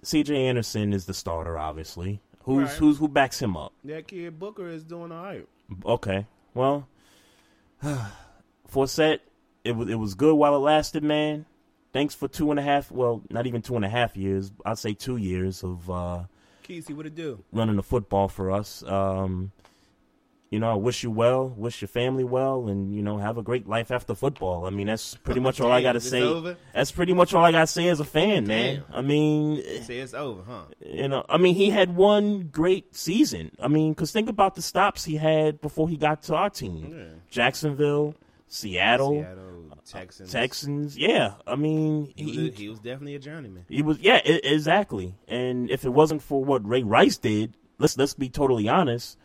C.J. 0.03 0.45
Anderson 0.45 0.93
is 0.93 1.05
the 1.05 1.13
starter, 1.15 1.57
obviously. 1.57 2.21
Who's 2.43 2.69
Right. 2.69 2.77
who's 2.77 2.97
who 2.99 3.07
backs 3.07 3.41
him 3.41 3.57
up? 3.57 3.73
That 3.83 4.07
kid 4.07 4.37
Booker 4.37 4.67
is 4.67 4.83
doing 4.83 5.11
all 5.11 5.23
right. 5.23 5.47
Okay, 5.85 6.25
well, 6.53 6.87
Forsett, 8.71 9.19
it 9.63 9.75
was 9.75 9.89
it 9.89 9.95
was 9.95 10.13
good 10.15 10.35
while 10.35 10.55
it 10.55 10.59
lasted, 10.59 11.03
man. 11.03 11.45
Thanks 11.93 12.13
for 12.13 12.27
two 12.27 12.51
and 12.51 12.59
a 12.59 12.63
half. 12.63 12.91
Well, 12.91 13.21
not 13.29 13.47
even 13.47 13.61
two 13.61 13.75
and 13.75 13.83
a 13.85 13.89
half 13.89 14.15
years. 14.17 14.51
I'd 14.65 14.77
say 14.77 14.93
two 14.93 15.17
years 15.17 15.63
of 15.63 15.89
uh, 15.89 16.23
Kesey, 16.67 16.95
what 16.95 17.05
it 17.05 17.15
do? 17.15 17.43
running 17.51 17.75
the 17.77 17.83
football 17.83 18.27
for 18.27 18.51
us. 18.51 18.83
Um, 18.83 19.51
you 20.49 20.59
know, 20.59 20.71
I 20.71 20.75
wish 20.75 21.03
you 21.03 21.11
well, 21.11 21.49
wish 21.49 21.81
your 21.81 21.89
family 21.89 22.23
well, 22.23 22.67
and 22.69 22.95
you 22.95 23.01
know, 23.01 23.17
have 23.17 23.37
a 23.37 23.43
great 23.43 23.67
life 23.67 23.91
after 23.91 24.15
football. 24.15 24.65
I 24.65 24.69
mean, 24.69 24.87
that's 24.87 25.15
pretty 25.15 25.39
much 25.41 25.59
all 25.59 25.71
I 25.71 25.81
got 25.81 25.93
to 25.93 25.99
say. 26.13 26.21
over? 26.21 26.55
That's 26.73 26.91
pretty 26.91 27.13
much 27.13 27.33
all 27.33 27.43
I 27.43 27.51
got 27.51 27.61
to 27.61 27.67
say 27.67 27.87
as 27.89 27.99
a 27.99 28.05
fan, 28.05 28.47
man. 28.47 28.83
Damn. 28.89 28.95
I 28.97 29.01
mean, 29.01 29.61
Say 29.83 29.97
it's 29.99 30.13
over, 30.13 30.43
huh? 30.47 30.61
you 30.85 31.07
know, 31.09 31.25
I 31.27 31.37
mean, 31.37 31.55
he 31.55 31.69
had 31.69 31.95
one 31.95 32.47
great 32.51 32.95
season. 32.95 33.51
I 33.61 33.67
mean, 33.67 33.91
because 33.93 34.11
think 34.11 34.29
about 34.29 34.55
the 34.55 34.61
stops 34.61 35.03
he 35.03 35.17
had 35.17 35.59
before 35.59 35.89
he 35.89 35.97
got 35.97 36.21
to 36.23 36.35
our 36.35 36.49
team: 36.49 36.93
Yeah. 36.97 37.03
Jacksonville, 37.29 38.15
Seattle, 38.47 39.11
Seattle, 39.23 39.65
uh, 39.71 39.75
Texans. 39.85 40.31
Texans. 40.31 40.97
Yeah, 40.97 41.33
I 41.45 41.55
mean, 41.55 42.13
He 42.15 42.25
was, 42.25 42.37
a, 42.37 42.51
he 42.51 42.69
was 42.69 42.79
definitely 42.79 43.15
a 43.15 43.19
journeyman. 43.19 43.65
he 43.67 43.81
was 43.81 43.99
yeah, 43.99 44.17
exactly. 44.23 45.13
And 45.27 45.69
if 45.69 45.83
it 45.83 45.89
wasn't 45.89 46.21
for 46.21 46.43
what 46.43 46.65
Ray 46.67 46.83
Rice 46.83 47.17
did, 47.17 47.55
let's 47.79 47.97
let's 47.97 48.13
be 48.13 48.29
totally 48.29 48.69
honest. 48.69 49.17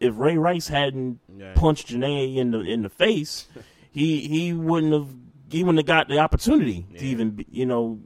If 0.00 0.14
Ray 0.16 0.36
Rice 0.36 0.68
hadn't 0.68 1.20
Yeah. 1.36 1.54
punched 1.54 1.88
Janay 1.88 2.36
in 2.36 2.50
the 2.50 2.60
in 2.60 2.82
the 2.82 2.88
face, 2.88 3.48
he 3.92 4.20
he 4.26 4.52
wouldn't 4.52 4.92
have 4.92 5.08
he 5.50 5.62
wouldn't 5.62 5.78
have 5.78 5.86
got 5.86 6.08
the 6.08 6.18
opportunity 6.18 6.86
to 6.98 7.04
even 7.04 7.30
be, 7.30 7.46
you 7.50 7.66
know 7.66 8.00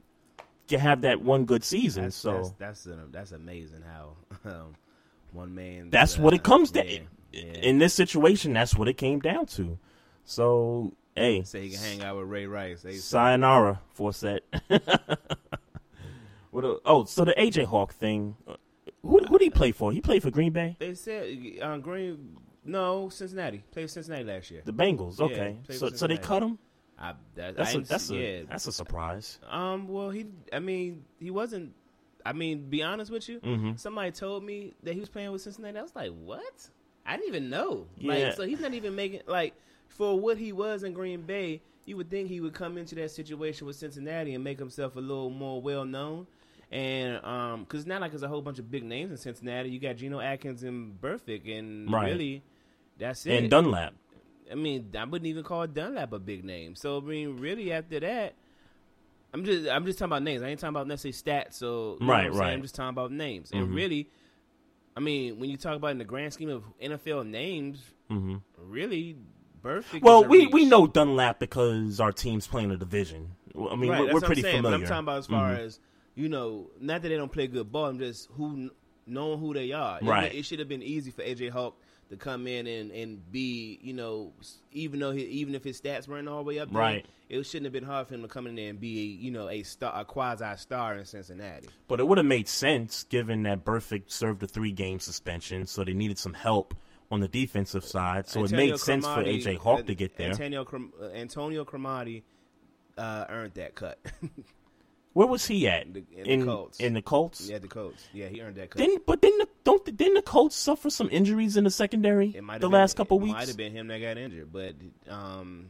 to 0.69 0.77
have 0.79 1.01
that 1.01 1.21
one 1.21 1.45
good 1.45 1.63
season. 1.63 2.03
That's, 2.03 2.15
so 2.15 2.31
that's 2.33 2.51
that's, 2.51 2.85
an, 2.85 3.11
that's 3.11 3.31
amazing 3.31 3.81
how 3.81 4.15
um, 4.49 4.75
one 5.33 5.53
man. 5.53 5.89
That's 5.89 6.17
uh, 6.17 6.21
what 6.21 6.33
it 6.33 6.43
comes 6.43 6.71
to. 6.71 6.85
yeah, 6.85 6.99
yeah. 7.31 7.41
In 7.41 7.79
this 7.79 7.93
situation, 7.93 8.53
that's 8.53 8.75
what 8.75 8.87
it 8.87 8.93
came 8.97 9.19
down 9.19 9.45
to. 9.47 9.77
So, 10.25 10.93
hey, 11.15 11.43
Say 11.43 11.65
you 11.65 11.71
can 11.71 11.79
hang 11.79 12.03
out 12.03 12.17
with 12.17 12.27
Ray 12.27 12.45
Rice. 12.45 12.81
Say- 12.81 12.97
sayonara 12.97 13.81
for 13.93 14.13
set. 14.13 14.43
what? 16.51 16.63
A, 16.65 16.77
oh, 16.85 17.05
so 17.05 17.25
the 17.25 17.33
AJ 17.33 17.65
Hawk 17.65 17.93
thing. 17.93 18.35
Who 19.01 19.19
who 19.19 19.37
did 19.37 19.45
he 19.45 19.49
play 19.49 19.71
for? 19.71 19.91
He 19.91 20.01
played 20.01 20.21
for 20.21 20.31
Green 20.31 20.51
Bay, 20.51 20.75
They 20.79 20.93
said 20.95 21.37
uh, 21.61 21.77
Green. 21.77 22.37
No, 22.65 23.09
Cincinnati 23.09 23.63
played 23.71 23.83
for 23.83 23.87
Cincinnati 23.93 24.23
last 24.25 24.51
year. 24.51 24.61
the 24.65 24.73
Bengals. 24.73 25.19
Okay, 25.19 25.57
played 25.65 25.79
so 25.79 25.89
so 25.89 26.07
they 26.07 26.17
cut 26.17 26.43
him. 26.43 26.59
I, 27.01 27.13
that, 27.35 27.55
That's 27.55 27.75
I 27.75 27.77
a 27.77 27.81
that's 27.81 28.03
see- 28.05 28.17
a 28.17 28.39
yeah. 28.39 28.43
that's 28.49 28.67
a 28.67 28.71
surprise. 28.73 29.39
Um. 29.49 29.87
Well, 29.87 30.09
he. 30.09 30.25
I 30.51 30.59
mean, 30.59 31.05
he 31.19 31.31
wasn't. 31.31 31.73
I 32.25 32.33
mean, 32.33 32.69
be 32.69 32.83
honest 32.83 33.09
with 33.09 33.29
you. 33.29 33.39
Mm-hmm. 33.39 33.77
Somebody 33.77 34.11
told 34.11 34.43
me 34.43 34.73
that 34.83 34.93
he 34.93 34.99
was 34.99 35.07
playing 35.07 35.31
with 35.31 35.41
Cincinnati. 35.41 35.79
I 35.79 35.81
was 35.81 35.95
like, 35.95 36.11
what? 36.11 36.69
I 37.05 37.15
didn't 37.15 37.29
even 37.29 37.49
know. 37.49 37.87
Yeah. 37.97 38.13
Like, 38.13 38.33
so 38.33 38.43
he's 38.43 38.59
not 38.59 38.73
even 38.73 38.93
making 38.95 39.21
like 39.27 39.53
for 39.87 40.19
what 40.19 40.37
he 40.37 40.51
was 40.51 40.83
in 40.83 40.91
Green 40.93 41.21
Bay. 41.21 41.61
You 41.85 41.95
would 41.97 42.09
think 42.09 42.27
he 42.27 42.41
would 42.41 42.53
come 42.53 42.77
into 42.77 42.93
that 42.95 43.09
situation 43.11 43.65
with 43.65 43.77
Cincinnati 43.77 44.35
and 44.35 44.43
make 44.43 44.59
himself 44.59 44.95
a 44.97 44.99
little 44.99 45.29
more 45.29 45.61
well 45.61 45.85
known. 45.85 46.27
And 46.71 47.23
um, 47.25 47.63
because 47.63 47.85
not 47.87 47.99
like 48.01 48.11
there's 48.11 48.21
a 48.23 48.27
whole 48.27 48.41
bunch 48.43 48.59
of 48.59 48.69
big 48.69 48.83
names 48.83 49.09
in 49.11 49.17
Cincinnati. 49.17 49.69
You 49.69 49.79
got 49.79 49.95
Geno 49.95 50.19
Atkins 50.19 50.63
and 50.63 50.99
Burfict, 51.01 51.57
and 51.57 51.91
Right. 51.91 52.11
really, 52.11 52.43
that's 52.97 53.25
it. 53.25 53.33
And 53.37 53.49
Dunlap. 53.49 53.93
I 54.51 54.55
mean, 54.55 54.91
I 54.97 55.03
wouldn't 55.05 55.27
even 55.27 55.43
call 55.43 55.65
Dunlap 55.67 56.13
a 56.13 56.19
big 56.19 56.43
name. 56.43 56.75
So 56.75 56.97
I 56.97 57.01
mean, 57.01 57.37
really, 57.39 57.71
after 57.71 57.99
that, 58.01 58.35
I'm 59.33 59.45
just 59.45 59.67
I'm 59.69 59.85
just 59.85 59.97
talking 59.99 60.11
about 60.11 60.23
names. 60.23 60.41
I 60.43 60.47
ain't 60.49 60.59
talking 60.59 60.75
about 60.75 60.87
necessarily 60.87 61.13
stats. 61.43 61.53
So 61.55 61.97
Right, 62.01 62.25
saying? 62.31 62.37
right. 62.37 62.53
I'm 62.53 62.61
just 62.61 62.75
talking 62.75 62.89
about 62.89 63.11
names. 63.11 63.51
Mhm. 63.51 63.57
And 63.61 63.73
really, 63.75 64.09
I 64.95 64.99
mean, 64.99 65.39
when 65.39 65.49
you 65.49 65.57
talk 65.57 65.75
about 65.75 65.91
in 65.91 65.97
the 65.97 66.03
grand 66.05 66.33
scheme 66.33 66.49
of 66.49 66.63
NFL 66.81 67.23
names, 67.27 67.81
hmm 68.09 68.37
really, 68.57 69.17
Burfict. 69.63 70.01
Well, 70.03 70.23
we 70.23 70.45
reach. 70.45 70.53
we 70.53 70.65
know 70.65 70.85
Dunlap 70.87 71.39
because 71.39 71.99
our 71.99 72.11
team's 72.11 72.47
playing 72.47 72.71
a 72.71 72.77
division. 72.77 73.31
I 73.55 73.75
mean, 73.75 73.89
Right, 73.89 74.01
we're, 74.05 74.13
we're 74.13 74.21
pretty 74.21 74.41
familiar. 74.43 74.61
But 74.61 74.73
I'm 74.73 74.81
talking 74.83 74.99
about 74.99 75.17
as 75.19 75.27
far 75.27 75.49
Mhm. 75.55 75.59
as 75.59 75.79
you 76.19 76.27
know, 76.27 76.69
not 76.81 77.01
that 77.01 77.07
they 77.07 77.15
don't 77.15 77.31
play 77.31 77.47
good 77.47 77.71
ball. 77.71 77.85
I'm 77.85 77.97
just 77.97 78.27
who 78.33 78.69
knowing 79.07 79.39
who 79.39 79.53
they 79.53 79.71
are. 79.71 79.99
It- 79.99 80.03
Right. 80.05 80.35
It, 80.35 80.45
should 80.45 80.59
have 80.59 80.67
been 80.67 80.83
easy 80.83 81.11
for 81.11 81.21
AJ 81.23 81.49
Hawk 81.51 81.75
to 82.09 82.17
come 82.17 82.45
in 82.45 82.67
and, 82.67 82.91
and 82.91 83.31
be, 83.31 83.79
you 83.81 83.93
know, 83.93 84.33
even 84.73 84.99
though 84.99 85.11
he, 85.11 85.23
even 85.23 85.55
if 85.55 85.63
his 85.63 85.79
stats 85.79 86.07
weren't 86.09 86.27
all 86.27 86.39
the 86.39 86.43
way 86.43 86.59
up 86.59 86.69
there, 86.71 86.77
Right. 86.81 87.05
it 87.29 87.41
shouldn't 87.43 87.65
have 87.67 87.73
been 87.73 87.85
hard 87.85 88.07
for 88.07 88.15
him 88.15 88.21
to 88.23 88.27
come 88.27 88.47
in 88.47 88.55
there 88.55 88.69
and 88.69 88.79
be, 88.81 89.15
you 89.15 89.31
know, 89.31 89.47
a 89.47 89.63
star, 89.63 89.93
a 89.95 90.03
quasi 90.03 90.45
star 90.57 90.97
in 90.97 91.05
Cincinnati. 91.05 91.69
But 91.87 92.01
it 92.01 92.07
would 92.07 92.17
have 92.17 92.27
made 92.27 92.49
sense 92.49 93.03
given 93.05 93.43
that 93.43 93.63
Burfict 93.63 94.11
served 94.11 94.43
a 94.43 94.47
three 94.47 94.73
game 94.73 94.99
suspension, 94.99 95.67
so 95.67 95.85
they 95.85 95.93
needed 95.93 96.17
some 96.17 96.33
help 96.33 96.75
on 97.11 97.21
the 97.21 97.29
defensive 97.29 97.85
side. 97.85 98.27
So 98.27 98.41
it 98.41 98.51
Antonio 98.51 98.71
made 98.73 98.79
sense 98.79 99.05
for 99.05 99.23
AJ 99.23 99.57
Hawk 99.57 99.85
to 99.85 99.95
get 99.95 100.17
there. 100.17 100.31
Antonio 100.31 100.65
uh, 101.01 101.05
Antonio 101.13 101.63
Cromartie 101.63 102.23
uh, 102.97 103.25
earned 103.29 103.53
that 103.53 103.75
cut. 103.75 103.99
Where 105.19 105.27
was 105.27 105.45
he 105.45 105.67
at? 105.67 105.85
In 105.85 105.91
the- 105.91 106.05
in 106.31 106.39
the 106.39 106.45
Colts. 106.45 106.79
in 106.79 106.93
the 106.93 107.01
Colts? 107.01 107.49
yeah, 107.49 107.57
the 107.57 107.67
coach. 107.67 107.95
Yeah, 108.13 108.29
he 108.29 108.39
earned 108.39 108.55
that 108.55 108.69
cut. 108.69 108.77
Didn't 108.79 109.05
but 109.05 109.21
didn't 109.21 109.39
the, 109.39 109.49
don't 109.65 109.83
the, 109.83 109.91
didn't 109.91 110.13
the 110.13 110.21
Colts 110.21 110.55
suffer 110.55 110.89
some 110.89 111.09
injuries 111.11 111.57
in 111.57 111.65
the 111.65 111.69
secondary 111.69 112.29
the 112.31 112.41
been- 112.41 112.71
last 112.71 112.95
couple 112.95 113.17
it 113.17 113.23
weeks? 113.23 113.33
Might 113.33 113.49
have 113.49 113.57
been 113.57 113.73
him 113.73 113.87
that 113.89 113.99
got 113.99 114.17
injured, 114.17 114.49
but 114.53 114.75
um, 115.09 115.65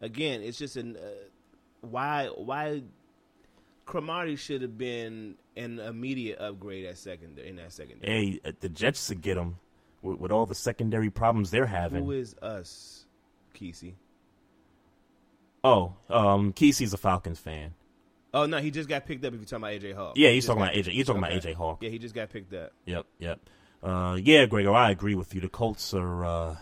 again, 0.00 0.42
it's 0.42 0.56
just 0.56 0.76
an 0.76 0.96
uh, 0.96 1.00
why 1.80 2.26
why 2.28 2.84
Cromartie 3.86 4.36
should 4.36 4.62
have 4.62 4.78
been 4.78 5.34
an 5.56 5.80
immediate 5.80 6.38
upgrade 6.38 6.84
at 6.84 6.96
secondary 6.96 7.48
in 7.48 7.56
that 7.56 7.72
secondary. 7.72 8.08
Hey, 8.08 8.40
uh, 8.44 8.52
the 8.60 8.68
Jets 8.68 9.08
should 9.08 9.20
get 9.20 9.36
him 9.36 9.56
with, 10.00 10.20
with 10.20 10.30
all 10.30 10.46
the 10.46 10.54
secondary 10.54 11.10
problems 11.10 11.50
they're 11.50 11.66
having. 11.66 12.04
Who 12.04 12.12
is 12.12 12.36
us, 12.40 13.04
Kesey? 13.52 13.94
oh, 15.64 15.94
um, 16.08 16.52
Kesey's 16.52 16.92
a 16.94 16.96
Falcons 16.98 17.40
fan. 17.40 17.74
Oh 18.32 18.46
no, 18.46 18.58
he 18.58 18.70
just 18.70 18.88
got 18.88 19.06
picked 19.06 19.24
up. 19.24 19.32
If 19.32 19.40
you're 19.40 19.46
talking 19.46 19.64
about 19.64 19.80
AJ 19.80 19.94
Hawk, 19.96 20.12
Yeah, 20.16 20.30
he's 20.30 20.44
just 20.44 20.48
talking 20.48 20.62
about 20.62 20.74
AJ. 20.74 20.92
He's 20.92 21.06
talking 21.06 21.22
about. 21.22 21.32
AJ 21.32 21.54
Hawk. 21.54 21.82
Yeah, 21.82 21.90
he 21.90 21.98
just 21.98 22.14
got 22.14 22.30
picked 22.30 22.54
up. 22.54 22.72
Yep, 22.84 23.06
yep. 23.18 23.40
Uh, 23.82 24.18
yeah, 24.22 24.46
Gregor, 24.46 24.72
I 24.72 24.90
agree 24.90 25.14
with 25.14 25.34
you. 25.34 25.40
The 25.40 25.48
Colts 25.48 25.94
are 25.94 26.24
uh, 26.24 26.56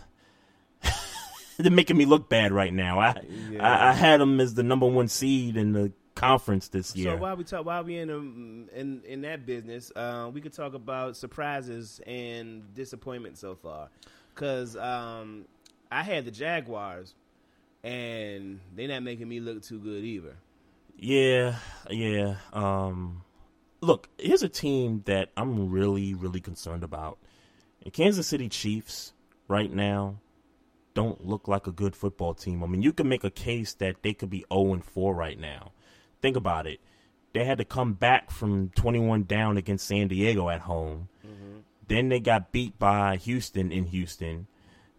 they're 1.57 1.71
making 1.71 1.97
me 1.97 2.05
look 2.05 2.29
bad 2.29 2.51
right 2.51 2.73
now. 2.73 2.99
I, 2.99 3.21
Yeah. 3.51 3.67
I 3.67 3.89
I 3.89 3.93
had 3.93 4.19
them 4.19 4.39
as 4.39 4.53
the 4.53 4.63
number 4.63 4.87
one 4.87 5.07
seed 5.07 5.57
in 5.57 5.73
the 5.73 5.91
conference 6.15 6.67
this 6.69 6.95
year. 6.95 7.13
So 7.13 7.17
while 7.17 7.35
we 7.35 7.43
talk, 7.43 7.65
while 7.65 7.83
we 7.83 7.97
in 7.97 8.09
um, 8.09 8.69
in 8.73 9.01
in 9.05 9.21
that 9.21 9.45
business, 9.45 9.91
uh, 9.95 10.29
we 10.33 10.41
could 10.41 10.53
talk 10.53 10.73
about 10.73 11.17
surprises 11.17 12.01
and 12.05 12.73
disappointment 12.75 13.37
so 13.37 13.55
far. 13.55 13.89
Because 14.33 14.75
um, 14.77 15.45
I 15.91 16.03
had 16.03 16.25
the 16.25 16.31
Jaguars, 16.31 17.13
and 17.83 18.59
they're 18.75 18.87
not 18.87 19.03
making 19.03 19.27
me 19.27 19.39
look 19.39 19.61
too 19.63 19.79
good 19.79 20.03
either. 20.03 20.35
Yeah, 21.01 21.55
yeah. 21.89 22.35
Um, 22.51 23.23
look, 23.81 24.09
here's 24.17 24.43
a 24.43 24.49
team 24.49 25.03
that 25.05 25.29
I'm 25.37 25.69
really, 25.69 26.13
really 26.13 26.41
concerned 26.41 26.83
about. 26.83 27.17
The 27.83 27.91
Kansas 27.91 28.27
City 28.27 28.49
Chiefs 28.49 29.13
right 29.47 29.71
now 29.71 30.19
don't 30.93 31.25
look 31.25 31.47
like 31.47 31.67
a 31.67 31.71
good 31.71 31.95
football 31.95 32.33
team. 32.33 32.63
I 32.63 32.67
mean, 32.67 32.81
you 32.81 32.91
can 32.91 33.07
make 33.07 33.23
a 33.23 33.29
case 33.29 33.73
that 33.75 34.03
they 34.03 34.13
could 34.13 34.29
be 34.29 34.45
0 34.51 34.73
and 34.73 34.83
4 34.83 35.15
right 35.15 35.39
now. 35.39 35.71
Think 36.21 36.35
about 36.35 36.67
it. 36.67 36.81
They 37.33 37.45
had 37.45 37.59
to 37.59 37.65
come 37.65 37.93
back 37.93 38.31
from 38.31 38.69
21 38.75 39.23
down 39.23 39.55
against 39.55 39.87
San 39.87 40.09
Diego 40.09 40.49
at 40.49 40.61
home. 40.61 41.07
Then 41.87 42.09
they 42.09 42.19
got 42.19 42.51
beat 42.51 42.77
by 42.77 43.15
Houston 43.17 43.71
in 43.71 43.85
Houston. 43.85 44.47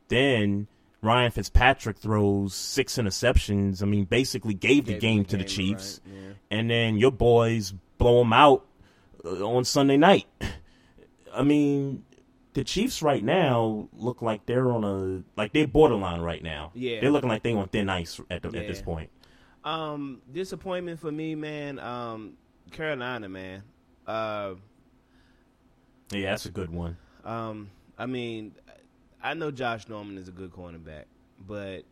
Then 0.08 0.68
Ryan 1.02 1.30
Fitzpatrick 1.30 1.96
throws 1.98 2.54
six 2.54 2.96
interceptions. 2.96 3.82
I 3.82 3.86
mean, 3.86 4.04
basically 4.04 4.54
gave 4.54 4.84
the 4.86 4.92
Gave 4.92 5.00
game 5.00 5.22
the 5.22 5.28
to 5.30 5.36
the 5.38 5.44
Chiefs. 5.44 6.00
right, 6.06 6.14
yeah. 6.22 6.32
And 6.50 6.70
then 6.70 6.96
your 6.98 7.10
boys 7.12 7.72
blow 7.98 8.18
them 8.18 8.32
out 8.32 8.66
uh, 9.24 9.46
on 9.46 9.64
Sunday 9.64 9.96
night. 9.96 10.26
I 11.34 11.42
mean, 11.42 12.04
the 12.52 12.64
Chiefs 12.64 13.02
right 13.02 13.22
now 13.24 13.88
look 13.92 14.20
like 14.20 14.44
they're 14.46 14.70
on 14.72 14.84
a 14.84 15.22
like 15.40 15.52
they're 15.52 15.66
borderline 15.68 16.20
right 16.20 16.42
now. 16.42 16.72
Yeah. 16.74 17.00
they're 17.00 17.10
looking 17.10 17.28
like 17.28 17.42
they 17.44 17.54
on 17.54 17.68
thin 17.68 17.88
ice 17.88 18.20
at 18.30 18.42
the, 18.42 18.48
at 18.48 18.66
this 18.66 18.82
point. 18.82 19.10
Um, 19.64 20.20
disappointment 20.32 21.00
for 21.00 21.12
me, 21.12 21.34
man. 21.34 21.78
Um, 21.78 22.32
Carolina, 22.72 23.28
man. 23.28 23.62
Uh, 24.06 24.54
Yeah, 26.12 26.30
that's 26.30 26.46
a 26.46 26.50
good 26.50 26.70
one. 26.70 26.96
um, 27.24 27.70
I 27.98 28.06
mean, 28.06 28.54
I 29.22 29.34
know 29.34 29.50
Josh 29.50 29.88
Norman 29.88 30.16
is 30.18 30.28
a 30.28 30.32
good 30.32 30.50
cornerback, 30.52 31.04
but 31.46 31.84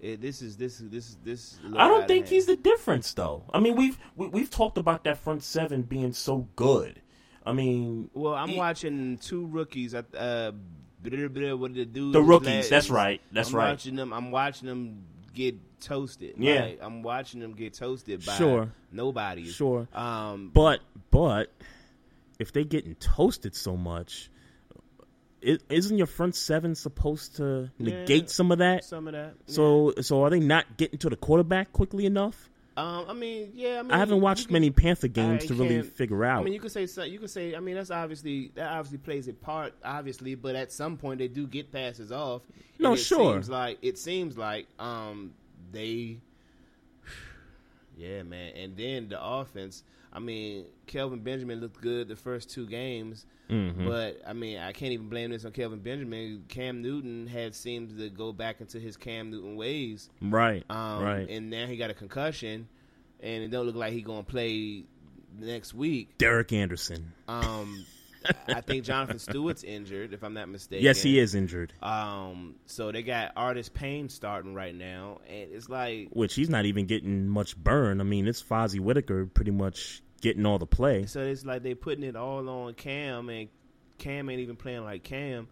it, 0.00 0.20
this 0.20 0.42
is 0.42 0.56
this 0.56 0.78
this 0.82 1.16
this. 1.24 1.52
is 1.54 1.58
a 1.60 1.68
little 1.68 1.80
I 1.80 1.88
don't 1.88 2.08
think 2.08 2.26
he's 2.26 2.46
the 2.46 2.56
difference 2.56 3.12
though. 3.14 3.44
I 3.52 3.60
mean, 3.60 3.76
we've 3.76 3.98
we, 4.16 4.28
we've 4.28 4.50
talked 4.50 4.78
about 4.78 5.04
that 5.04 5.18
front 5.18 5.42
seven 5.42 5.82
being 5.82 6.12
so 6.12 6.48
good. 6.56 7.00
I 7.44 7.52
mean, 7.52 8.10
Well, 8.14 8.34
I'm 8.34 8.48
he- 8.50 8.58
watching 8.58 9.18
two 9.18 9.46
rookies. 9.46 9.94
at 9.94 10.06
Uh, 10.14 10.52
blah, 11.02 11.28
blah, 11.28 11.54
what 11.54 11.72
did 11.72 11.94
the 11.94 12.00
dude? 12.00 12.12
The 12.12 12.22
rookies, 12.22 12.68
that's 12.68 12.90
right, 12.90 13.20
that's 13.32 13.50
I'm 13.50 13.56
right. 13.56 13.70
Watching 13.70 13.96
them, 13.96 14.12
I'm 14.12 14.30
watching 14.30 14.68
them 14.68 15.04
get 15.32 15.56
toasted. 15.80 16.34
Yeah. 16.38 16.62
Like, 16.64 16.78
I'm 16.82 17.02
watching 17.02 17.40
them 17.40 17.54
get 17.54 17.72
toasted 17.74 18.24
by 18.26 18.34
Sure. 18.36 18.72
nobody. 18.92 19.48
Sure. 19.48 19.88
Um, 19.94 20.50
But 20.52 20.80
but 21.10 21.50
if 22.38 22.52
they 22.52 22.64
getting 22.64 22.94
toasted 22.96 23.54
so 23.54 23.76
much, 23.76 24.30
isn't 25.42 25.96
your 25.98 26.06
front 26.06 26.34
seven 26.36 26.74
supposed 26.74 27.36
to 27.36 27.70
negate 27.78 28.22
Yeah, 28.24 28.28
some 28.28 28.52
of 28.52 28.58
that? 28.58 28.84
some 28.84 29.06
of 29.08 29.12
that. 29.12 29.34
So 29.46 29.94
so 30.00 30.22
are 30.24 30.30
they 30.30 30.40
not 30.40 30.76
getting 30.76 30.98
to 31.00 31.08
the 31.10 31.16
quarterback 31.16 31.72
quickly 31.72 32.06
enough? 32.06 32.48
Um, 32.76 33.06
I 33.08 33.12
mean, 33.12 33.52
yeah. 33.54 33.80
I 33.80 33.82
mean, 33.82 33.90
I 33.90 33.98
haven't 33.98 34.20
watched 34.20 34.46
can- 34.46 34.54
many 34.54 34.70
Panther 34.70 35.08
games 35.08 35.46
to 35.46 35.54
really 35.54 35.82
figure 35.82 36.24
out. 36.24 36.40
I 36.40 36.44
mean, 36.44 36.52
you 36.54 36.60
could 36.60 36.70
say 36.72 36.86
so- 36.86 37.02
you 37.02 37.18
could 37.18 37.28
say. 37.30 37.54
I 37.54 37.60
mean, 37.60 37.74
that's 37.74 37.90
obviously 37.90 38.52
that 38.54 38.70
obviously 38.70 38.98
plays 38.98 39.28
a 39.28 39.32
part, 39.34 39.74
obviously. 39.84 40.34
But 40.34 40.54
at 40.56 40.72
some 40.72 40.96
point, 40.96 41.18
they 41.18 41.28
do 41.28 41.46
get 41.46 41.72
passes 41.72 42.12
off. 42.12 42.42
No, 42.78 42.92
it 42.94 42.98
sure. 42.98 43.34
Seems 43.34 43.50
like 43.50 43.78
it 43.82 43.98
seems 43.98 44.38
like 44.38 44.66
um 44.78 45.32
they. 45.72 46.18
Yeah, 47.98 48.22
man, 48.22 48.52
and 48.56 48.76
then 48.76 49.08
the 49.10 49.22
offense. 49.22 49.82
I 50.12 50.18
mean, 50.18 50.64
Kelvin 50.86 51.20
Benjamin 51.20 51.60
looked 51.60 51.80
good 51.80 52.08
the 52.08 52.16
first 52.16 52.50
two 52.50 52.66
games, 52.66 53.26
Mhm. 53.48 53.86
but 53.86 54.20
I 54.26 54.32
mean, 54.32 54.58
I 54.58 54.72
can't 54.72 54.92
even 54.92 55.08
blame 55.08 55.30
this 55.30 55.44
on 55.44 55.52
Kelvin 55.52 55.78
Benjamin. 55.80 56.44
Cam 56.48 56.82
Newton 56.82 57.26
had 57.28 57.54
seemed 57.54 57.96
to 57.96 58.10
go 58.10 58.32
back 58.32 58.60
into 58.60 58.80
his 58.80 58.96
Cam 58.96 59.30
Newton 59.30 59.54
ways, 59.56 60.10
Right, 60.20 60.64
um, 60.68 61.02
right. 61.02 61.28
And 61.28 61.48
now 61.50 61.66
he 61.66 61.76
got 61.76 61.90
a 61.90 61.94
concussion, 61.94 62.66
and 63.20 63.44
it 63.44 63.50
don't 63.50 63.66
look 63.66 63.76
like 63.76 63.92
he 63.92 64.02
gonna 64.02 64.24
play 64.24 64.84
next 65.38 65.74
week. 65.74 66.18
Derek 66.18 66.52
Anderson. 66.52 67.12
Um, 67.28 67.84
I 68.48 68.60
think 68.60 68.84
Jonathan 68.84 69.18
Stewart's 69.18 69.64
injured, 69.64 70.12
if 70.12 70.22
I'm 70.22 70.34
not 70.34 70.48
mistaken. 70.48 70.84
Yes, 70.84 71.02
he 71.02 71.18
is 71.18 71.34
injured. 71.34 71.72
Um, 71.82 72.56
so 72.66 72.92
they 72.92 73.02
got 73.02 73.32
Artis-Payne 73.36 74.08
starting 74.08 74.54
right 74.54 74.74
now, 74.74 75.20
and 75.28 75.52
it's 75.52 75.68
like, 75.68 76.08
Which 76.12 76.34
he's 76.34 76.50
not 76.50 76.66
even 76.66 76.86
getting 76.86 77.28
much 77.28 77.56
burn. 77.56 78.00
I 78.00 78.04
mean, 78.04 78.28
it's 78.28 78.42
Fozzie 78.42 78.80
Whitaker 78.80 79.26
pretty 79.26 79.52
much 79.52 80.02
getting 80.20 80.44
all 80.44 80.58
the 80.58 80.66
play. 80.66 81.06
so 81.06 81.20
it's 81.20 81.44
like 81.44 81.62
they're 81.62 81.74
putting 81.74 82.04
it 82.04 82.16
all 82.16 82.48
on 82.48 82.74
Cam, 82.74 83.28
and 83.28 83.48
Cam 83.98 84.28
ain't 84.28 84.40
even 84.40 84.56
playing 84.56 84.84
like 84.84 85.02
Cam. 85.02 85.48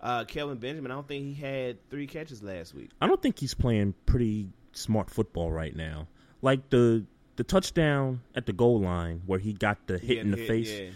Uh, 0.00 0.24
Kelvin 0.24 0.58
Benjamin, 0.58 0.90
I 0.90 0.94
don't 0.94 1.06
think 1.06 1.24
he 1.24 1.34
had 1.34 1.88
three 1.90 2.06
catches 2.06 2.42
last 2.42 2.74
week. 2.74 2.90
I 3.00 3.06
don't 3.06 3.20
think 3.20 3.38
he's 3.38 3.52
playing 3.54 3.94
pretty 4.06 4.48
smart 4.72 5.10
football 5.10 5.50
right 5.52 5.74
now. 5.76 6.08
Like 6.40 6.70
the 6.70 7.04
the 7.36 7.44
touchdown 7.44 8.22
at 8.34 8.46
the 8.46 8.52
goal 8.52 8.80
line 8.80 9.22
where 9.26 9.38
he 9.38 9.52
got 9.52 9.86
the 9.86 9.98
hit 9.98 10.18
in 10.18 10.30
the 10.30 10.36
hit, 10.38 10.48
face. 10.48 10.70
yeah. 10.70 10.90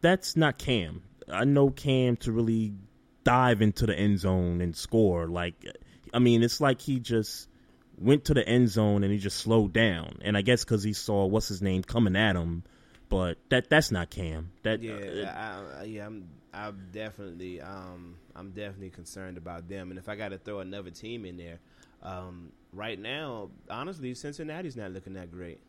That's 0.00 0.36
not 0.36 0.58
Cam. 0.58 1.02
I 1.28 1.44
know 1.44 1.70
Cam 1.70 2.16
to 2.18 2.32
really 2.32 2.72
dive 3.24 3.62
into 3.62 3.86
the 3.86 3.96
end 3.96 4.18
zone 4.18 4.60
and 4.60 4.74
score. 4.74 5.26
Like, 5.26 5.54
I 6.12 6.18
mean, 6.18 6.42
it's 6.42 6.60
like 6.60 6.80
he 6.80 7.00
just 7.00 7.48
went 7.98 8.24
to 8.26 8.34
the 8.34 8.46
end 8.46 8.68
zone 8.70 9.04
and 9.04 9.12
he 9.12 9.18
just 9.18 9.38
slowed 9.38 9.72
down. 9.72 10.18
And 10.22 10.36
I 10.36 10.42
guess 10.42 10.64
because 10.64 10.82
he 10.82 10.92
saw 10.92 11.26
what's 11.26 11.48
his 11.48 11.62
name 11.62 11.82
coming 11.82 12.16
at 12.16 12.34
him, 12.34 12.64
but 13.08 13.38
that 13.50 13.68
that's 13.68 13.90
not 13.90 14.10
Cam. 14.10 14.52
That 14.62 14.82
Yeah, 14.82 14.94
uh, 15.28 15.80
I, 15.80 15.84
yeah, 15.84 16.06
I'm, 16.06 16.28
I'm 16.52 16.88
definitely, 16.92 17.60
um, 17.60 18.16
I'm 18.34 18.50
definitely 18.50 18.90
concerned 18.90 19.36
about 19.36 19.68
them. 19.68 19.90
And 19.90 19.98
if 19.98 20.08
I 20.08 20.16
got 20.16 20.30
to 20.30 20.38
throw 20.38 20.60
another 20.60 20.90
team 20.90 21.24
in 21.24 21.36
there, 21.36 21.60
um, 22.02 22.52
right 22.72 22.98
now, 22.98 23.50
honestly, 23.68 24.14
Cincinnati's 24.14 24.76
not 24.76 24.92
looking 24.92 25.12
that 25.14 25.30
great. 25.30 25.60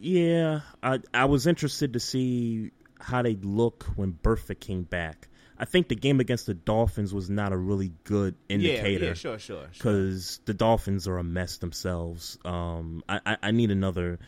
Yeah, 0.00 0.60
I 0.82 1.00
I 1.12 1.26
was 1.26 1.46
interested 1.46 1.92
to 1.92 2.00
see 2.00 2.70
how 3.02 3.22
they 3.22 3.34
look 3.34 3.84
when 3.96 4.12
Burfict 4.12 4.60
came 4.60 4.84
back. 4.84 5.28
I 5.58 5.64
think 5.64 5.88
the 5.88 5.94
game 5.94 6.18
against 6.18 6.46
the 6.46 6.54
Dolphins 6.54 7.14
was 7.14 7.30
not 7.30 7.52
a 7.52 7.56
really 7.56 7.92
good 8.04 8.34
indicator. 8.48 9.04
Yeah, 9.04 9.08
yeah, 9.10 9.14
sure, 9.14 9.38
sure, 9.38 9.58
sure. 9.58 9.68
Because 9.72 10.40
the 10.44 10.54
Dolphins 10.54 11.06
are 11.06 11.18
a 11.18 11.24
mess 11.24 11.58
themselves. 11.58 12.38
Um, 12.44 13.04
I, 13.08 13.20
I 13.24 13.36
I 13.42 13.50
need 13.50 13.70
another. 13.70 14.18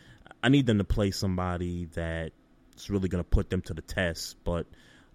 I 0.41 0.49
need 0.49 0.65
them 0.65 0.77
to 0.77 0.83
play 0.83 1.11
somebody 1.11 1.85
that's 1.85 2.89
really 2.89 3.09
going 3.09 3.23
to 3.23 3.29
put 3.29 3.49
them 3.49 3.61
to 3.63 3.73
the 3.73 3.81
test. 3.81 4.37
But 4.43 4.67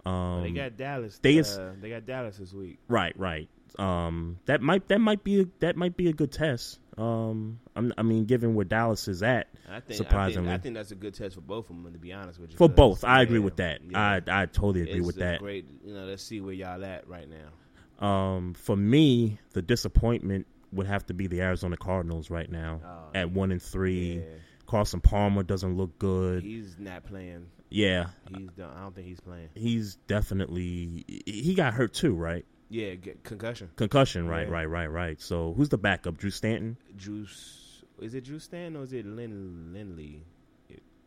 um, 0.04 0.42
they 0.42 0.50
got 0.50 0.76
Dallas. 0.76 1.18
They 1.22 1.38
uh, 1.38 1.72
they 1.80 1.90
got 1.90 2.06
Dallas 2.06 2.36
this 2.36 2.52
week. 2.52 2.78
Right, 2.88 3.18
right. 3.18 3.48
Um, 3.78 4.38
that 4.46 4.60
might 4.60 4.88
that 4.88 5.00
might 5.00 5.22
be 5.24 5.40
a, 5.42 5.44
that 5.60 5.76
might 5.76 5.96
be 5.96 6.08
a 6.08 6.12
good 6.12 6.32
test. 6.32 6.78
Um, 6.98 7.60
I'm, 7.74 7.94
I 7.96 8.02
mean, 8.02 8.26
given 8.26 8.54
where 8.54 8.64
Dallas 8.64 9.08
is 9.08 9.22
at, 9.22 9.48
I 9.70 9.80
think, 9.80 9.96
surprisingly, 9.96 10.50
I 10.50 10.54
think, 10.54 10.60
I 10.60 10.62
think 10.62 10.74
that's 10.74 10.90
a 10.90 10.96
good 10.96 11.14
test 11.14 11.34
for 11.36 11.40
both 11.40 11.70
of 11.70 11.76
them. 11.82 11.90
To 11.92 11.98
be 11.98 12.12
honest 12.12 12.38
with 12.40 12.50
you, 12.50 12.56
for 12.58 12.68
both, 12.68 13.04
I 13.04 13.22
agree 13.22 13.38
yeah, 13.38 13.44
with 13.44 13.56
that. 13.56 13.80
yeah. 13.88 14.20
I 14.28 14.42
I 14.42 14.46
totally 14.46 14.82
agree 14.82 14.98
It's 14.98 15.06
with 15.06 15.16
that. 15.16 15.38
Great, 15.40 15.66
you 15.84 15.94
know. 15.94 16.04
Let's 16.04 16.22
see 16.22 16.40
where 16.40 16.52
y'all 16.52 16.84
at 16.84 17.08
right 17.08 17.26
now. 17.28 18.06
Um, 18.06 18.54
for 18.54 18.76
me, 18.76 19.38
the 19.52 19.62
disappointment 19.62 20.46
would 20.72 20.86
have 20.86 21.06
to 21.06 21.14
be 21.14 21.26
the 21.26 21.40
Arizona 21.42 21.76
Cardinals 21.76 22.30
right 22.30 22.50
now 22.50 22.80
Oh, 22.84 23.18
at 23.18 23.30
one 23.30 23.50
and 23.52 23.62
three. 23.62 24.22
Carson 24.66 25.00
Palmer 25.00 25.42
doesn't 25.42 25.76
look 25.76 25.98
good. 25.98 26.42
He's 26.44 26.76
not 26.78 27.04
playing. 27.04 27.46
yeah, 27.70 28.06
He's 28.36 28.50
done. 28.52 28.70
I 28.76 28.82
don't 28.82 28.94
think 28.94 29.06
he's 29.08 29.20
playing. 29.20 29.48
he's 29.54 29.96
definitely 30.06 31.04
he 31.26 31.54
got 31.54 31.74
hurt 31.74 31.92
too, 31.94 32.14
right? 32.14 32.44
Yeah, 32.70 32.94
concussion. 33.24 33.68
Concussion, 33.76 34.28
right, 34.28 34.46
Yeah. 34.46 34.54
right, 34.54 34.64
right, 34.64 34.86
right. 34.86 35.20
So 35.20 35.52
who's 35.56 35.68
the 35.68 35.76
backup? 35.78 36.16
Drew 36.16 36.30
Stanton? 36.30 36.76
Drew, 36.96 37.26
is 38.00 38.14
it 38.14 38.24
Drew 38.24 38.38
Stanton 38.38 38.76
or 38.76 38.84
is 38.84 38.92
it 38.92 39.04
Lin 39.04 39.72
Lindley? 39.72 40.22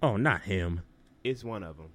Oh, 0.02 0.18
not 0.18 0.42
him. 0.42 0.82
It's 1.24 1.44
one 1.44 1.64
of 1.64 1.78
them. 1.78 1.90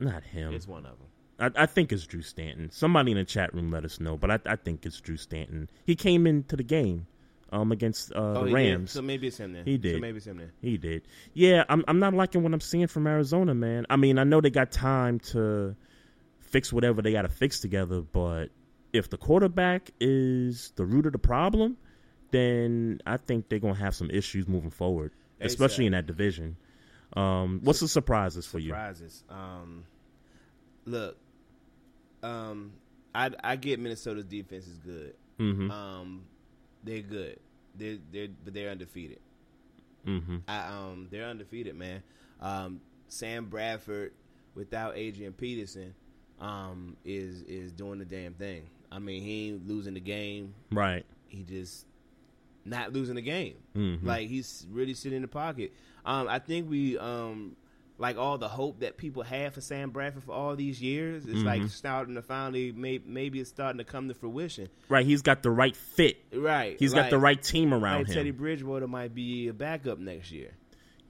Not 0.00 0.24
him. 0.24 0.52
It's 0.52 0.66
one 0.66 0.84
of 0.84 0.96
them. 0.98 1.54
I, 1.56 1.62
I 1.62 1.66
think 1.66 1.92
it's 1.92 2.04
Drew 2.04 2.22
Stanton. 2.22 2.70
Somebody 2.72 3.12
in 3.12 3.16
the 3.16 3.24
chat 3.24 3.54
room 3.54 3.70
let 3.70 3.84
us 3.84 4.00
know, 4.00 4.16
but 4.16 4.30
I, 4.32 4.38
I 4.46 4.56
think 4.56 4.84
it's 4.84 5.00
Drew 5.00 5.16
Stanton. 5.16 5.70
He 5.86 5.94
came 5.94 6.26
into 6.26 6.56
the 6.56 6.64
game 6.64 7.06
um, 7.52 7.70
against 7.70 8.12
uh, 8.12 8.38
Oh, 8.38 8.44
the? 8.46 8.52
Rams. 8.52 8.90
So 8.90 9.02
maybe 9.02 9.28
it's 9.28 9.38
him 9.38 9.52
then. 9.52 9.64
He 9.64 9.78
did. 9.78 9.94
So 9.94 10.00
maybe 10.00 10.16
it's 10.16 10.26
him 10.26 10.38
then. 10.38 10.50
He 10.60 10.76
did. 10.78 11.02
Yeah, 11.34 11.62
I'm 11.68 11.84
I'm 11.86 12.00
not 12.00 12.14
liking 12.14 12.42
what 12.42 12.52
I'm 12.52 12.60
seeing 12.60 12.88
from 12.88 13.06
Arizona, 13.06 13.54
man. 13.54 13.86
I 13.88 13.94
mean, 13.96 14.18
I 14.18 14.24
know 14.24 14.40
they 14.40 14.50
got 14.50 14.72
time 14.72 15.20
to 15.30 15.76
fix 16.40 16.72
whatever 16.72 17.00
they 17.02 17.12
got 17.12 17.22
to 17.22 17.28
fix 17.28 17.60
together, 17.60 18.00
but 18.00 18.48
if 18.92 19.08
the 19.10 19.16
quarterback 19.16 19.90
is 20.00 20.72
the 20.76 20.84
root 20.84 21.06
of 21.06 21.12
the 21.12 21.18
problem, 21.18 21.76
then 22.30 23.00
I 23.06 23.16
think 23.16 23.48
they're 23.48 23.58
gonna 23.58 23.74
have 23.74 23.94
some 23.94 24.10
issues 24.10 24.46
moving 24.48 24.70
forward, 24.70 25.12
Hey, 25.38 25.46
especially 25.46 25.86
in 25.86 25.92
that 25.92 26.06
division. 26.06 26.56
Um, 27.14 27.60
what's 27.62 27.80
the 27.80 27.88
surprises 27.88 28.46
for 28.46 28.58
you? 28.58 28.68
Surprises. 28.70 29.24
Um, 29.28 29.84
look, 30.86 31.16
um, 32.22 32.72
I 33.14 33.30
I 33.42 33.56
get 33.56 33.80
Minnesota's 33.80 34.24
defense 34.24 34.66
is 34.66 34.78
good. 34.78 35.14
Mhm. 35.38 35.70
Um, 35.70 36.24
they're 36.84 37.02
good. 37.02 37.38
They're 37.76 37.98
they're 38.10 38.28
but 38.44 38.54
they're 38.54 38.70
undefeated. 38.70 39.20
Mm-hmm. 40.06 40.38
I, 40.48 40.66
um, 40.68 41.08
they're 41.10 41.26
undefeated, 41.26 41.76
man. 41.76 42.02
Um, 42.40 42.80
Sam 43.08 43.46
Bradford 43.46 44.12
without 44.54 44.96
Adrian 44.96 45.32
Peterson 45.32 45.94
um, 46.40 46.96
is 47.04 47.42
is 47.42 47.72
doing 47.72 47.98
the 47.98 48.04
damn 48.04 48.34
thing. 48.34 48.68
I 48.92 48.98
mean, 48.98 49.22
he 49.22 49.48
ain't 49.48 49.66
losing 49.66 49.94
the 49.94 50.00
game. 50.00 50.54
Right. 50.70 51.04
He 51.28 51.42
just 51.44 51.86
not 52.64 52.92
losing 52.92 53.14
the 53.16 53.22
game. 53.22 53.54
Mhm. 53.74 54.04
Like 54.04 54.28
he's 54.28 54.66
really 54.70 54.94
sitting 54.94 55.16
in 55.16 55.22
the 55.22 55.28
pocket. 55.28 55.72
Um, 56.04 56.28
I 56.28 56.38
think 56.38 56.68
we 56.70 56.98
um, 56.98 57.56
like 57.98 58.16
all 58.18 58.38
the 58.38 58.48
hope 58.48 58.80
that 58.80 58.96
people 58.96 59.22
had 59.22 59.52
for 59.54 59.60
Sam 59.60 59.90
Bradford 59.90 60.24
for 60.24 60.32
all 60.32 60.54
these 60.56 60.80
years. 60.82 61.24
It's 61.26 61.42
like 61.42 61.62
Mhm. 61.62 61.70
starting 61.70 62.14
to 62.16 62.22
finally 62.22 62.70
maybe 62.72 63.04
maybe 63.06 63.40
it's 63.40 63.50
starting 63.50 63.78
to 63.78 63.84
come 63.84 64.08
to 64.08 64.14
fruition. 64.14 64.68
Right. 64.88 65.06
He's 65.06 65.22
got 65.22 65.42
the 65.42 65.50
right 65.50 65.74
fit. 65.76 66.18
Right. 66.32 66.78
He's 66.78 66.94
got 66.94 67.10
the 67.10 67.18
right 67.18 67.42
team 67.42 67.72
around 67.72 67.98
like 68.00 68.08
him. 68.08 68.14
Teddy 68.14 68.30
Bridgewater 68.30 68.86
might 68.88 69.14
be 69.14 69.48
a 69.48 69.52
backup 69.52 69.98
next 69.98 70.30
year. 70.30 70.50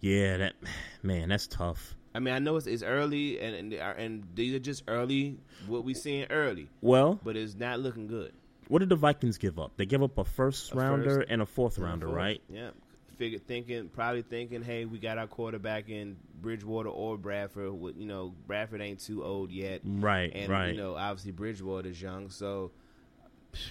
Yeah. 0.01 0.37
That 0.39 0.55
man. 1.03 1.29
That's 1.31 1.47
tough. 1.47 1.95
I 2.15 2.19
mean, 2.19 2.35
I 2.35 2.39
know 2.39 2.57
it's, 2.57 2.67
it's 2.67 2.83
early, 2.83 3.41
and 3.41 3.55
and, 3.55 3.75
uh, 3.75 3.95
and 3.97 4.25
these 4.35 4.55
are 4.55 4.59
just 4.59 4.85
early. 4.89 5.39
What 5.67 5.85
we 5.85 5.95
seeing 5.95 6.27
early, 6.31 6.69
Well, 6.81 7.19
but 7.25 7.37
it's 7.37 7.55
not 7.55 7.81
looking 7.81 8.07
good. 8.07 8.33
what 8.69 8.81
did 8.81 8.89
the 8.89 8.97
Vikings 8.97 9.39
give 9.39 9.59
up? 9.59 9.73
They 9.77 9.87
give 9.87 10.03
up 10.03 10.19
a 10.19 10.25
first 10.25 10.73
A 10.73 10.77
rounder 10.77 11.17
first 11.21 11.29
and 11.31 11.41
a 11.43 11.47
fourth 11.47 11.77
and 11.79 11.87
rounder, 11.87 12.07
fourth. 12.07 12.17
right? 12.17 12.41
Yeah. 12.49 12.71
Figure 13.19 13.39
thinking, 13.39 13.89
probably 13.89 14.23
thinking, 14.23 14.63
hey, 14.63 14.85
we 14.85 14.99
got 14.99 15.17
our 15.19 15.27
quarterback 15.29 15.89
in 15.89 16.17
Bridgewater 16.41 16.89
or 16.89 17.17
Bradford. 17.17 17.73
With 17.73 17.97
you 17.97 18.07
know, 18.07 18.35
Bradford 18.47 18.81
ain't 18.81 19.01
too 19.01 19.23
old 19.25 19.51
yet, 19.53 19.81
Right, 19.85 20.33
And 20.35 20.51
right. 20.51 20.71
you 20.75 20.77
know, 20.81 20.97
obviously 20.97 21.31
Bridgewater's 21.33 22.01
young, 22.03 22.31
so 22.31 22.73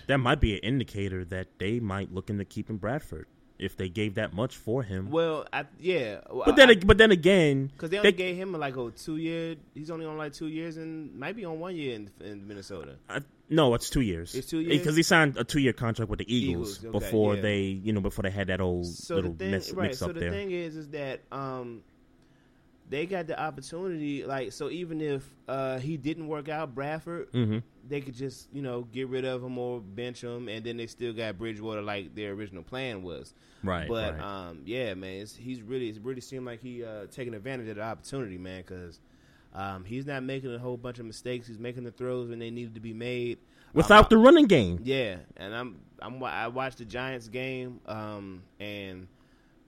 That 0.07 0.19
might 0.19 0.39
be 0.39 0.53
an 0.53 0.59
indicator 0.59 1.25
that 1.25 1.57
they 1.59 1.79
might 1.79 2.13
look 2.13 2.29
into 2.29 2.45
keeping 2.45 2.77
Bradford 2.77 3.25
if 3.61 3.77
they 3.77 3.87
gave 3.87 4.15
that 4.15 4.33
much 4.33 4.57
for 4.57 4.83
him. 4.83 5.11
well, 5.11 5.45
I, 5.53 5.65
yeah. 5.79 6.19
but 6.27 6.55
then, 6.55 6.79
but 6.85 6.97
then 6.97 7.11
again, 7.11 7.67
because 7.67 7.91
they 7.91 7.99
only 7.99 8.11
gave 8.11 8.35
him 8.35 8.51
like 8.53 8.75
a 8.75 8.91
two 8.91 9.17
year. 9.17 9.55
He's 9.73 9.91
only 9.91 10.05
on 10.05 10.17
like 10.17 10.33
two 10.33 10.47
years, 10.47 10.77
and 10.77 11.13
might 11.17 11.35
be 11.35 11.45
on 11.45 11.59
one 11.59 11.75
year 11.75 11.95
in, 11.95 12.09
in 12.19 12.47
Minnesota. 12.47 12.95
I, 13.07 13.19
no, 13.49 13.73
it's 13.75 13.89
two 13.89 14.01
years. 14.01 14.33
It's 14.33 14.47
two 14.47 14.61
years? 14.61 14.79
because 14.79 14.95
he 14.95 15.03
signed 15.03 15.37
a 15.37 15.43
two-year 15.43 15.73
contract 15.73 16.09
with 16.09 16.19
the 16.19 16.33
Eagles, 16.33 16.79
Eagles, 16.79 16.95
okay, 16.95 17.05
before 17.05 17.35
yeah. 17.35 17.41
they, 17.41 17.59
you 17.59 17.91
know, 17.91 17.99
before 17.99 18.23
they 18.23 18.31
had 18.31 18.47
that 18.47 18.61
old 18.61 18.87
so 18.87 19.15
little 19.15 19.33
the 19.33 19.37
thing, 19.37 19.51
mess, 19.51 19.71
right? 19.73 19.87
mix 19.87 19.99
So 19.99 20.07
up 20.07 20.13
the 20.13 20.21
there. 20.21 20.31
thing 20.31 20.51
is, 20.51 20.77
is 20.77 20.87
that 20.89 21.19
um, 21.31 21.83
they 22.91 23.07
got 23.07 23.25
the 23.25 23.39
opportunity. 23.41 24.23
Like, 24.25 24.51
so 24.51 24.69
even 24.69 25.01
if 25.01 25.27
uh, 25.47 25.79
he 25.79 25.97
didn't 25.97 26.27
work 26.27 26.47
out, 26.49 26.75
Bradford, 26.75 27.31
Mhm. 27.31 27.63
they 27.87 28.01
could 28.01 28.13
just 28.13 28.47
you 28.53 28.61
know 28.61 28.83
get 28.91 29.07
rid 29.07 29.25
of 29.25 29.41
him 29.43 29.57
or 29.57 29.79
bench 29.81 30.21
him, 30.23 30.47
and 30.47 30.63
then 30.63 30.77
they 30.77 30.85
still 30.87 31.13
got 31.13 31.37
Bridgewater 31.39 31.81
like 31.81 32.13
their 32.13 32.33
original 32.33 32.61
plan 32.63 33.01
was. 33.01 33.33
Right, 33.63 33.87
But 33.87 34.15
right. 34.19 34.21
um, 34.49 34.61
yeah, 34.65 34.93
man, 34.93 35.21
it's, 35.21 35.35
he's 35.35 35.61
really 35.61 35.89
it 35.89 35.99
really 36.03 36.21
seemed 36.21 36.45
like 36.45 36.61
he 36.61 36.83
uh, 36.83 37.05
taking 37.09 37.33
advantage 37.33 37.67
of 37.69 37.77
the 37.77 37.81
opportunity, 37.81 38.37
man, 38.37 38.61
because. 38.67 38.99
Um, 39.53 39.83
he's 39.83 40.05
not 40.05 40.23
making 40.23 40.55
a 40.55 40.57
whole 40.57 40.77
bunch 40.77 40.97
of 40.99 41.05
mistakes. 41.05 41.45
He's 41.45 41.59
making 41.59 41.83
the 41.83 41.91
throws 41.91 42.29
when 42.29 42.39
they 42.39 42.49
needed 42.49 42.73
to 42.75 42.79
be 42.79 42.93
made 42.93 43.37
Without 43.73 44.05
Um, 44.05 44.07
the 44.09 44.17
running 44.17 44.45
game. 44.45 44.79
yeah, 44.81 45.17
and 45.35 45.53
I'm 45.53 45.81
I'm 46.01 46.23
I 46.23 46.47
watched 46.47 46.77
the 46.77 46.85
Giants 46.85 47.27
game, 47.27 47.81
um, 47.85 48.43
and 48.61 49.07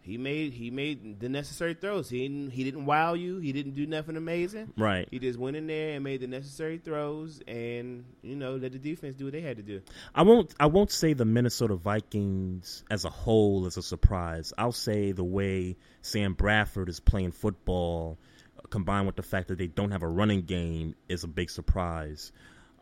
he 0.03 0.17
made 0.17 0.51
he 0.51 0.69
made 0.69 1.21
the 1.21 1.29
necessary 1.29 1.75
throws. 1.75 2.09
He 2.09 2.27
didn't 2.27 2.51
he 2.51 2.65
didn't 2.65 2.85
wow 2.85 3.13
you. 3.13 3.37
He 3.37 3.53
didn't 3.53 3.73
do 3.73 3.87
nothing 3.87 4.17
amazing. 4.17 4.73
Right. 4.77 5.07
He 5.09 5.17
just 5.17 5.39
went 5.39 5.55
in 5.55 5.65
there 5.65 5.95
and 5.95 6.03
made 6.03 6.19
the 6.19 6.27
necessary 6.27 6.77
throws, 6.77 7.41
and 7.47 8.03
you 8.21 8.35
know 8.35 8.55
let 8.57 8.73
the 8.73 8.79
defense 8.79 9.15
do 9.15 9.25
what 9.25 9.33
they 9.33 9.39
had 9.39 9.55
to 9.57 9.63
do. 9.63 9.81
I 10.13 10.23
won't. 10.23 10.53
I 10.59 10.65
won't 10.65 10.91
say 10.91 11.13
the 11.13 11.23
Minnesota 11.23 11.75
Vikings 11.75 12.83
as 12.91 13.05
a 13.05 13.09
whole 13.09 13.65
is 13.65 13.77
a 13.77 13.81
surprise. 13.81 14.51
I'll 14.57 14.73
say 14.73 15.13
the 15.13 15.23
way 15.23 15.77
Sam 16.01 16.33
Bradford 16.33 16.89
is 16.89 16.99
playing 16.99 17.31
football, 17.31 18.17
combined 18.69 19.07
with 19.07 19.15
the 19.15 19.23
fact 19.23 19.47
that 19.47 19.57
they 19.57 19.67
don't 19.67 19.91
have 19.91 20.03
a 20.03 20.07
running 20.09 20.41
game, 20.41 20.95
is 21.07 21.23
a 21.23 21.27
big 21.27 21.49
surprise. 21.49 22.33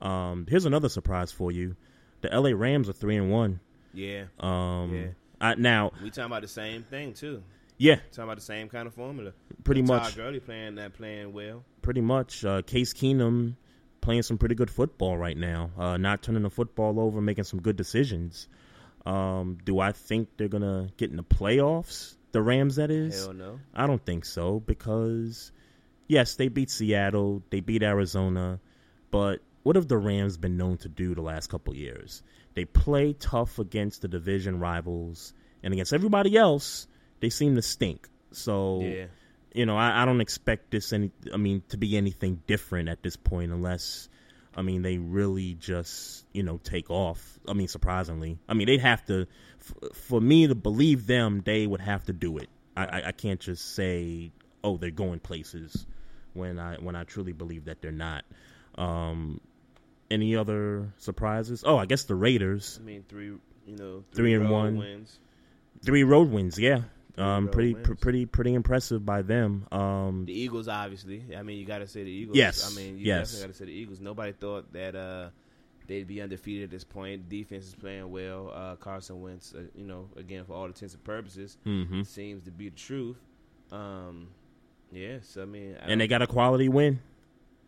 Um, 0.01 0.47
here's 0.49 0.65
another 0.65 0.89
surprise 0.89 1.31
for 1.31 1.51
you: 1.51 1.75
the 2.21 2.29
LA 2.29 2.49
Rams 2.55 2.89
are 2.89 2.93
three 2.93 3.17
and 3.17 3.31
one. 3.31 3.59
Yeah, 3.93 4.25
Um, 4.39 4.95
Yeah. 4.95 5.07
I, 5.41 5.55
now, 5.55 5.91
we 6.03 6.09
talking 6.09 6.25
about 6.25 6.43
the 6.43 6.47
same 6.47 6.83
thing 6.83 7.13
too. 7.13 7.43
Yeah. 7.77 7.95
talking 8.11 8.25
about 8.25 8.37
the 8.37 8.43
same 8.43 8.69
kind 8.69 8.87
of 8.87 8.93
formula. 8.93 9.33
Pretty 9.63 9.81
much. 9.81 10.03
Todd. 10.03 10.15
Gurley 10.15 10.39
playing 10.39 10.75
that 10.75 10.93
playing 10.93 11.33
well. 11.33 11.63
pretty 11.81 12.01
much, 12.01 12.45
uh, 12.45 12.61
Case 12.61 12.93
Keenum 12.93 13.55
playing 14.01 14.21
some 14.21 14.37
pretty 14.37 14.55
good 14.55 14.69
football 14.69 15.17
right 15.17 15.37
now. 15.37 15.71
Uh, 15.77 15.97
not 15.97 16.21
turning 16.21 16.43
the 16.43 16.49
football 16.49 16.99
over, 16.99 17.21
making 17.21 17.43
some 17.43 17.61
good 17.61 17.75
decisions. 17.75 18.47
Um, 19.05 19.57
do 19.65 19.79
I 19.79 19.93
think 19.93 20.29
they're 20.37 20.47
gonna 20.47 20.89
get 20.97 21.09
in 21.09 21.17
the 21.17 21.23
playoffs? 21.23 22.15
The 22.33 22.41
Rams, 22.41 22.75
that 22.75 22.91
is. 22.91 23.25
Hell 23.25 23.33
no. 23.33 23.59
I 23.73 23.87
don't 23.87 24.03
think 24.05 24.25
so 24.25 24.59
because 24.59 25.51
yes, 26.07 26.35
they 26.35 26.49
beat 26.49 26.69
Seattle, 26.69 27.41
they 27.49 27.61
beat 27.61 27.83
Arizona, 27.83 28.59
but 29.09 29.41
what 29.63 29.75
have 29.75 29.87
the 29.87 29.97
Rams 29.97 30.37
been 30.37 30.57
known 30.57 30.77
to 30.77 30.89
do 30.89 31.15
the 31.15 31.21
last 31.21 31.47
couple 31.47 31.75
years? 31.75 32.23
They 32.53 32.65
play 32.65 33.13
tough 33.13 33.59
against 33.59 34.01
the 34.01 34.07
division 34.07 34.59
rivals, 34.59 35.33
and 35.63 35.73
against 35.73 35.93
everybody 35.93 36.35
else, 36.37 36.87
they 37.19 37.29
seem 37.29 37.55
to 37.55 37.61
stink. 37.61 38.07
So, 38.31 38.81
Yeah. 38.81 39.05
you 39.53 39.65
know, 39.65 39.77
I, 39.77 40.01
I 40.01 40.05
don't 40.05 40.21
expect 40.21 40.71
this 40.71 40.91
any. 40.93 41.11
I 41.33 41.37
mean, 41.37 41.63
to 41.69 41.77
be 41.77 41.95
anything 41.97 42.41
different 42.47 42.89
at 42.89 43.03
this 43.03 43.15
point, 43.15 43.51
unless. 43.51 44.09
I 44.53 44.63
mean, 44.63 44.81
they 44.81 44.97
really 44.97 45.53
just, 45.53 46.25
you 46.33 46.43
know, 46.43 46.57
take 46.61 46.89
off. 46.91 47.39
I 47.47 47.53
mean, 47.53 47.69
surprisingly. 47.69 48.37
I 48.49 48.53
mean, 48.53 48.67
they'd 48.67 48.81
have 48.81 49.05
to, 49.05 49.25
f- 49.61 49.95
for 49.95 50.19
me 50.19 50.45
to 50.47 50.55
believe 50.55 51.07
them, 51.07 51.41
they 51.45 51.65
would 51.65 51.79
have 51.79 52.03
to 52.07 52.11
do 52.13 52.37
it. 52.37 52.49
I, 52.75 52.83
I, 52.85 53.07
I 53.07 53.11
can't 53.13 53.39
just 53.39 53.73
say, 53.75 54.33
oh, 54.61 54.75
they're 54.75 54.91
going 54.91 55.19
places 55.19 55.87
when 56.33 56.59
I 56.59 56.75
when 56.75 56.97
I 56.97 57.05
truly 57.05 57.31
believe 57.31 57.63
that 57.65 57.81
they're 57.81 57.93
not. 57.93 58.25
Um, 58.75 59.39
any 60.11 60.35
other 60.35 60.93
surprises? 60.97 61.63
Oh, 61.65 61.77
I 61.77 61.85
guess 61.87 62.03
the 62.03 62.15
Raiders. 62.15 62.77
I 62.81 62.85
mean, 62.85 63.03
three 63.07 63.27
you 63.65 63.75
know 63.77 64.03
Three 64.13 64.33
and 64.33 64.43
road 64.43 64.51
one. 64.51 64.77
wins. 64.77 65.19
Three 65.83 66.03
road 66.03 66.29
wins, 66.29 66.59
yeah. 66.59 66.81
Um, 67.17 67.49
pretty, 67.49 67.73
pr- 67.75 67.95
pretty, 67.95 68.25
pretty 68.25 68.53
impressive 68.53 69.05
by 69.05 69.21
them. 69.21 69.67
Um, 69.71 70.23
The 70.25 70.33
Eagles, 70.33 70.67
obviously. 70.67 71.23
I 71.37 71.43
mean, 71.43 71.57
you 71.57 71.65
got 71.65 71.79
to 71.79 71.87
say 71.87 72.03
the 72.03 72.09
Eagles. 72.09 72.37
Yes, 72.37 72.71
I 72.71 72.75
mean, 72.79 72.97
you 72.97 73.05
yes. 73.05 73.31
definitely 73.31 73.47
got 73.47 73.53
to 73.53 73.59
say 73.59 73.65
the 73.65 73.71
Eagles. 73.71 73.99
Nobody 73.99 74.31
thought 74.31 74.71
that 74.73 74.95
uh, 74.95 75.29
they'd 75.87 76.07
be 76.07 76.21
undefeated 76.21 76.63
at 76.65 76.69
this 76.71 76.83
point. 76.85 77.27
Defense 77.29 77.65
is 77.67 77.75
playing 77.75 78.09
well. 78.11 78.51
Uh, 78.53 78.75
Carson 78.77 79.21
Wentz, 79.21 79.53
uh, 79.53 79.63
you 79.75 79.85
know, 79.85 80.07
again 80.15 80.45
for 80.45 80.53
all 80.53 80.65
intents 80.65 80.93
and 80.93 81.03
purposes, 81.03 81.57
Mhm. 81.65 82.05
seems 82.07 82.43
to 82.45 82.51
be 82.51 82.69
the 82.69 82.75
truth. 82.75 83.17
Um, 83.71 84.27
yes, 84.91 85.37
I 85.39 85.45
mean, 85.45 85.75
I 85.81 85.87
and 85.91 85.99
they 86.01 86.07
got 86.07 86.21
a 86.21 86.27
quality 86.27 86.69
win. 86.69 86.99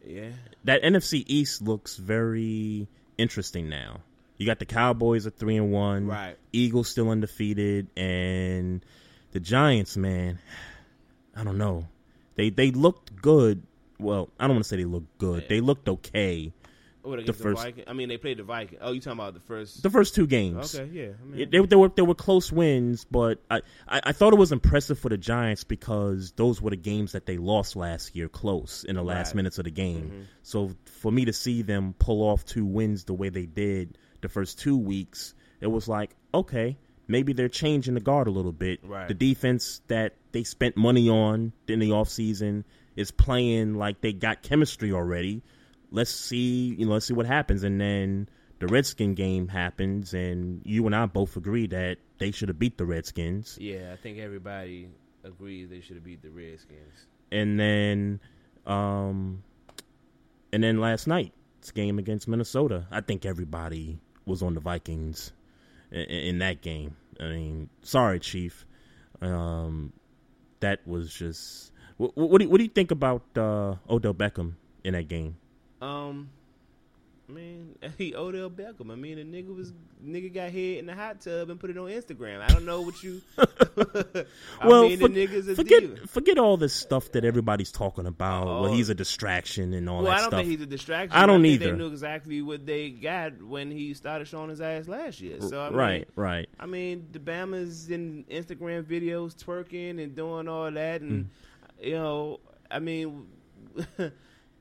Yeah. 0.05 0.29
That 0.63 0.83
NFC 0.83 1.23
East 1.27 1.61
looks 1.61 1.97
very 1.97 2.87
interesting 3.17 3.69
now. 3.69 4.01
You 4.37 4.45
got 4.45 4.59
the 4.59 4.65
Cowboys 4.65 5.27
at 5.27 5.37
three 5.37 5.57
and 5.57 5.71
one, 5.71 6.07
Right. 6.07 6.35
Eagles 6.51 6.89
still 6.89 7.09
undefeated, 7.09 7.87
and 7.95 8.83
the 9.31 9.39
Giants, 9.39 9.95
man, 9.95 10.39
I 11.35 11.43
don't 11.43 11.57
know. 11.57 11.87
They 12.35 12.49
they 12.49 12.71
looked 12.71 13.15
good. 13.21 13.63
Well, 13.99 14.29
I 14.39 14.47
don't 14.47 14.55
want 14.55 14.65
to 14.65 14.69
say 14.69 14.77
they 14.77 14.85
looked 14.85 15.17
good. 15.19 15.47
They 15.47 15.61
looked 15.61 15.87
okay. 15.87 16.51
What 17.03 17.17
the 17.17 17.23
against 17.23 17.37
the, 17.39 17.43
first 17.43 17.61
Viking? 17.61 17.83
I 17.87 17.93
mean, 17.93 18.09
they 18.09 18.17
played 18.17 18.37
the 18.37 18.43
Viking. 18.43 18.79
Oh, 18.81 18.91
you 18.93 19.01
talking 19.01 19.19
about 19.19 19.33
the 19.33 19.39
first? 19.41 19.83
the 19.83 19.89
first 19.89 20.15
two 20.15 20.25
games. 20.25 20.73
Okay, 20.73 20.89
yeah. 20.91 21.09
I 21.21 21.25
mean, 21.25 21.41
It- 21.41 21.51
they, 21.51 21.59
they 21.59 21.75
were 21.75 21.89
they 21.89 22.01
were 22.01 22.15
close 22.15 22.51
wins, 22.51 23.05
but 23.09 23.39
I, 23.51 23.57
I, 23.87 24.01
I 24.05 24.11
thought 24.13 24.33
it 24.33 24.39
was 24.39 24.51
impressive 24.51 24.97
for 24.97 25.09
the 25.09 25.17
Giants 25.17 25.63
because 25.63 26.31
those 26.33 26.61
were 26.61 26.69
the 26.71 26.75
games 26.77 27.11
that 27.11 27.25
they 27.25 27.37
lost 27.37 27.75
last 27.75 28.15
year, 28.15 28.29
close 28.29 28.83
in 28.83 28.95
the 28.95 29.03
last 29.03 29.27
Right. 29.29 29.35
minutes 29.35 29.57
of 29.57 29.65
the 29.65 29.71
game. 29.71 30.11
Mhm. 30.11 30.25
So 30.43 30.71
for 30.85 31.11
me 31.11 31.25
to 31.25 31.33
see 31.33 31.61
them 31.61 31.93
pull 31.99 32.21
off 32.23 32.45
two 32.45 32.65
wins 32.65 33.03
the 33.03 33.13
way 33.13 33.29
they 33.29 33.45
did 33.45 33.97
the 34.21 34.29
first 34.29 34.59
two 34.59 34.77
weeks, 34.77 35.33
it 35.61 35.67
was 35.67 35.87
like 35.87 36.15
okay, 36.33 36.77
maybe 37.07 37.33
they're 37.33 37.49
changing 37.49 37.93
the 37.95 37.99
guard 37.99 38.27
a 38.27 38.31
little 38.31 38.53
bit. 38.53 38.79
Right. 38.81 39.07
The 39.09 39.13
defense 39.13 39.81
that 39.87 40.15
they 40.31 40.43
spent 40.43 40.77
money 40.77 41.09
on 41.09 41.51
in 41.67 41.79
the 41.79 41.89
offseason 41.89 42.63
is 42.95 43.11
playing 43.11 43.75
like 43.75 43.99
they 44.01 44.13
got 44.13 44.41
chemistry 44.41 44.93
already. 44.93 45.41
Let's 45.93 46.12
see, 46.12 46.75
you 46.75 46.86
know, 46.88 46.93
let's 46.93 47.06
see 47.06 47.13
what 47.13 47.27
happens, 47.27 47.63
and 47.63 47.79
then 47.79 48.27
the 48.60 48.67
Redskin 48.67 49.13
game 49.13 49.47
happens, 49.47 50.13
and 50.13 50.62
you 50.65 50.86
and 50.88 50.95
I 50.95 51.06
both 51.06 51.38
agree 51.38 51.67
that 51.67 51.97
they 52.17 52.32
should 52.32 52.49
have 52.49 52.58
beat 52.58 52.77
the 52.77 52.86
Redskins. 52.86 53.58
yeah, 53.62 53.91
I 53.93 53.95
think 53.97 54.17
everybody 54.17 54.89
agrees 55.23 55.69
they 55.69 55.82
should 55.82 55.95
have 55.95 56.03
beat 56.03 56.21
the 56.21 56.29
Redskins. 56.29 57.08
And 57.32 57.60
then, 57.60 58.19
um, 58.65 59.43
and 60.51 60.63
then 60.63 60.79
last 60.79 61.08
night's 61.08 61.71
game 61.71 61.99
against 61.99 62.27
Minnesota, 62.27 62.88
I 62.91 63.01
think 63.01 63.25
everybody 63.25 63.99
was 64.25 64.41
on 64.41 64.53
the 64.56 64.60
Vikings 64.60 65.32
in, 65.91 66.01
in 66.01 66.39
that 66.39 66.62
game. 66.62 66.95
I 67.19 67.27
mean, 67.27 67.69
sorry, 67.84 68.19
Chief. 68.19 68.65
Um, 69.21 69.93
that 70.60 70.88
was 70.88 71.13
just. 71.13 71.71
What, 71.97 72.17
what 72.17 72.39
do 72.39 72.45
you, 72.45 72.49
what 72.49 72.58
do 72.58 72.63
you 72.63 72.69
think 72.69 72.91
about 72.91 73.23
uh, 73.38 73.75
Odell 73.89 74.13
Beckham 74.13 74.53
in 74.84 74.93
that 74.93 75.08
game? 75.08 75.38
Um, 75.84 76.30
I 77.30 77.32
mean, 77.32 77.76
he 77.98 78.15
Odell 78.15 78.50
Beckham. 78.50 78.91
I 78.91 78.96
mean, 78.96 79.15
the 79.17 79.24
nigga 79.24 79.56
was 79.56 79.72
nigga 80.06 80.34
got 80.34 80.50
hit 80.50 80.80
in 80.80 80.86
the 80.86 80.93
hot 80.93 81.22
tub 81.22 81.50
and 81.50 81.58
put 81.60 81.69
it 81.69 81.78
on 81.78 81.86
Instagram. 81.89 82.41
I 82.41 82.48
don't 82.48 82.65
know 82.65 82.82
what 82.82 83.02
you. 83.02 83.22
I 83.38 84.67
well, 84.67 84.84
mean, 84.89 85.00
for- 85.00 85.08
the 85.08 85.28
nigga's 85.28 85.48
a 85.48 85.56
forget 85.56 85.82
diva. 85.82 86.08
forget 86.08 86.38
all 86.38 86.58
this 86.58 86.74
stuff 86.74 87.12
that 87.13 87.24
everybody's 87.24 87.72
talking 87.72 88.06
about. 88.06 88.46
well, 88.46 88.65
Oh. 88.65 88.74
he's 88.74 88.89
a 88.89 88.96
distraction 88.96 89.74
and 89.74 89.89
all 89.89 90.04
Well, 90.04 90.12
that 90.12 90.12
I 90.12 90.17
don't 90.22 90.30
stuff. 90.32 90.39
think 90.41 90.50
he's 90.52 90.62
a 90.62 90.65
distraction. 90.65 91.17
I 91.17 91.26
don't 91.26 91.41
think 91.41 91.62
either. 91.62 91.72
They 91.72 91.78
knew 91.78 91.88
exactly 91.88 92.41
what 92.41 92.65
they 92.65 92.89
got 92.89 93.41
when 93.41 93.72
he 93.72 93.93
started 93.93 94.28
showing 94.28 94.50
his 94.50 94.60
ass 94.62 94.88
last 94.89 95.22
year. 95.22 95.39
So 95.41 95.62
I 95.62 95.69
mean, 95.69 95.78
right, 95.78 96.08
right. 96.15 96.50
I 96.60 96.65
mean, 96.65 97.08
the 97.13 97.19
Bama's 97.19 97.89
in 97.89 98.26
Instagram 98.30 98.84
videos 98.84 99.34
twerking 99.36 100.04
and 100.04 100.15
doing 100.15 100.48
all 100.50 100.69
that, 100.72 101.02
and 101.02 101.26
Mm. 101.82 101.86
you 101.88 101.93
know, 101.93 102.39
I 102.69 102.80
mean, 102.80 103.28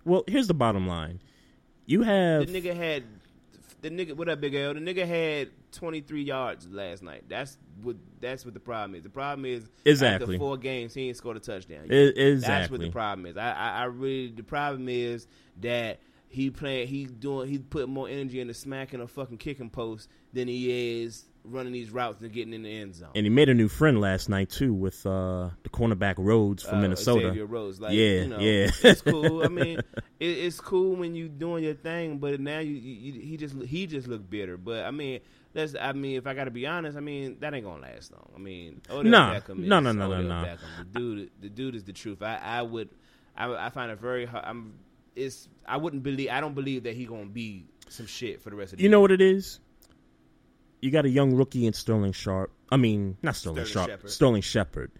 Well, 0.04 0.24
here's 0.26 0.48
the 0.48 0.54
bottom 0.54 0.86
line. 0.86 1.20
You 1.86 2.02
have 2.02 2.46
the 2.46 2.60
nigga 2.60 2.74
had 2.74 3.04
the 3.80 3.90
nigga. 3.90 4.16
What 4.16 4.28
up, 4.28 4.40
Big 4.40 4.54
L? 4.54 4.74
The 4.74 4.80
nigga 4.80 5.06
had 5.06 5.50
23 5.72 6.22
yards 6.22 6.66
last 6.68 7.02
night. 7.02 7.24
That's 7.28 7.58
what. 7.82 7.96
That's 8.20 8.44
what 8.44 8.54
the 8.54 8.60
problem 8.60 8.94
is. 8.94 9.02
The 9.02 9.10
problem 9.10 9.44
is 9.44 9.68
Exactly. 9.84 10.36
after 10.36 10.38
four 10.38 10.56
games 10.56 10.94
he 10.94 11.08
ain't 11.08 11.16
scored 11.16 11.36
a 11.36 11.40
touchdown. 11.40 11.86
Yet. 11.90 12.40
That's 12.40 12.70
what 12.70 12.80
the 12.80 12.90
problem 12.90 13.26
is. 13.26 13.36
I, 13.36 13.52
I, 13.52 13.68
I 13.80 13.84
really 13.84 14.28
the 14.32 14.44
problem 14.44 14.88
is 14.88 15.26
that 15.60 16.00
he 16.28 16.50
playing. 16.50 16.88
He 16.88 17.04
doing. 17.04 17.48
He 17.48 17.58
putting 17.58 17.92
more 17.92 18.08
energy 18.08 18.40
into 18.40 18.54
smacking 18.54 19.00
a 19.00 19.06
fucking 19.06 19.38
kicking 19.38 19.70
post 19.70 20.08
than 20.32 20.48
he 20.48 21.02
is 21.02 21.24
running 21.44 21.72
these 21.72 21.90
routes 21.90 22.20
and 22.22 22.32
getting 22.32 22.52
in 22.52 22.62
the 22.62 22.80
end 22.80 22.94
zone. 22.94 23.10
and 23.14 23.26
he 23.26 23.30
made 23.30 23.48
a 23.48 23.54
new 23.54 23.68
friend 23.68 24.00
last 24.00 24.28
night 24.28 24.50
too 24.50 24.72
with 24.72 25.04
uh, 25.06 25.50
the 25.62 25.68
cornerback 25.68 26.14
Rhodes 26.18 26.62
from 26.62 26.78
uh, 26.78 26.82
Minnesota. 26.82 27.28
Xavier 27.28 27.46
Rhodes. 27.46 27.80
Like, 27.80 27.92
yeah, 27.92 28.22
you 28.22 28.28
know, 28.28 28.38
yeah. 28.38 28.70
it's 28.82 29.02
cool. 29.02 29.42
I 29.44 29.48
mean, 29.48 29.78
it, 30.20 30.26
it's 30.26 30.60
cool 30.60 30.94
when 30.96 31.14
you 31.14 31.28
doing 31.28 31.64
your 31.64 31.74
thing, 31.74 32.18
but 32.18 32.40
now 32.40 32.60
you, 32.60 32.74
you, 32.74 33.20
he 33.20 33.36
just 33.36 33.56
he 33.62 33.86
just 33.86 34.06
looked 34.06 34.30
bitter. 34.30 34.56
But 34.56 34.84
I 34.84 34.90
mean, 34.90 35.20
that's 35.52 35.74
I 35.80 35.92
mean, 35.92 36.16
if 36.16 36.26
I 36.26 36.34
got 36.34 36.44
to 36.44 36.50
be 36.50 36.66
honest, 36.66 36.96
I 36.96 37.00
mean 37.00 37.36
that 37.40 37.52
ain't 37.54 37.64
gonna 37.64 37.82
last 37.82 38.12
long. 38.12 38.30
I 38.34 38.38
mean, 38.38 38.80
Odell 38.90 39.10
Nah. 39.10 39.34
Beckham 39.34 39.62
is 39.62 39.68
No, 39.68 39.80
no, 39.80 39.92
no, 39.92 40.08
no, 40.08 40.14
Odell 40.14 40.22
no. 40.22 40.34
Beckham. 40.46 40.92
The 40.92 40.98
dude, 40.98 41.30
the 41.40 41.48
dude 41.48 41.74
is 41.74 41.84
the 41.84 41.92
truth. 41.92 42.22
I, 42.22 42.36
I 42.36 42.62
would, 42.62 42.88
I, 43.36 43.52
I 43.66 43.70
find 43.70 43.90
it 43.90 44.00
very 44.00 44.26
hard. 44.26 44.44
I'm, 44.46 44.74
it's 45.16 45.48
I 45.66 45.76
wouldn't 45.76 46.02
believe. 46.02 46.30
I 46.30 46.40
don't 46.40 46.54
believe 46.54 46.84
that 46.84 46.94
he 46.94 47.04
gonna 47.04 47.26
be 47.26 47.66
some 47.88 48.06
shit 48.06 48.40
for 48.42 48.50
the 48.50 48.56
rest 48.56 48.72
of 48.72 48.78
the 48.78 48.82
You 48.84 48.88
know 48.88 49.00
what 49.00 49.10
it 49.12 49.20
is? 49.20 49.60
You 50.82 50.90
got 50.90 51.06
a 51.06 51.08
young 51.08 51.34
rookie 51.34 51.64
in 51.64 51.72
Sterling 51.72 52.12
Sharp. 52.12 52.52
I 52.68 52.76
mean, 52.76 53.16
not 53.22 53.36
Sterling, 53.36 53.64
Sterling 53.64 53.72
Sharp. 53.72 53.90
Shepard. 53.90 54.10
Sterling 54.10 54.42
Shepard. 54.42 54.90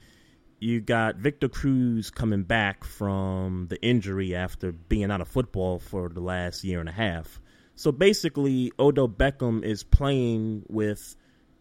You 0.60 0.80
got 0.80 1.16
Victor 1.16 1.48
Cruz 1.48 2.10
coming 2.10 2.44
back 2.44 2.84
from 2.84 3.66
the 3.68 3.82
injury 3.82 4.36
after 4.36 4.70
being 4.70 5.10
out 5.10 5.20
of 5.20 5.26
football 5.26 5.80
for 5.80 6.08
the 6.08 6.20
last 6.20 6.62
year 6.62 6.78
and 6.78 6.88
a 6.88 6.92
half. 6.92 7.40
So 7.74 7.90
basically, 7.90 8.72
Odell 8.78 9.08
Beckham 9.08 9.64
is 9.64 9.82
playing 9.82 10.64
with 10.68 11.16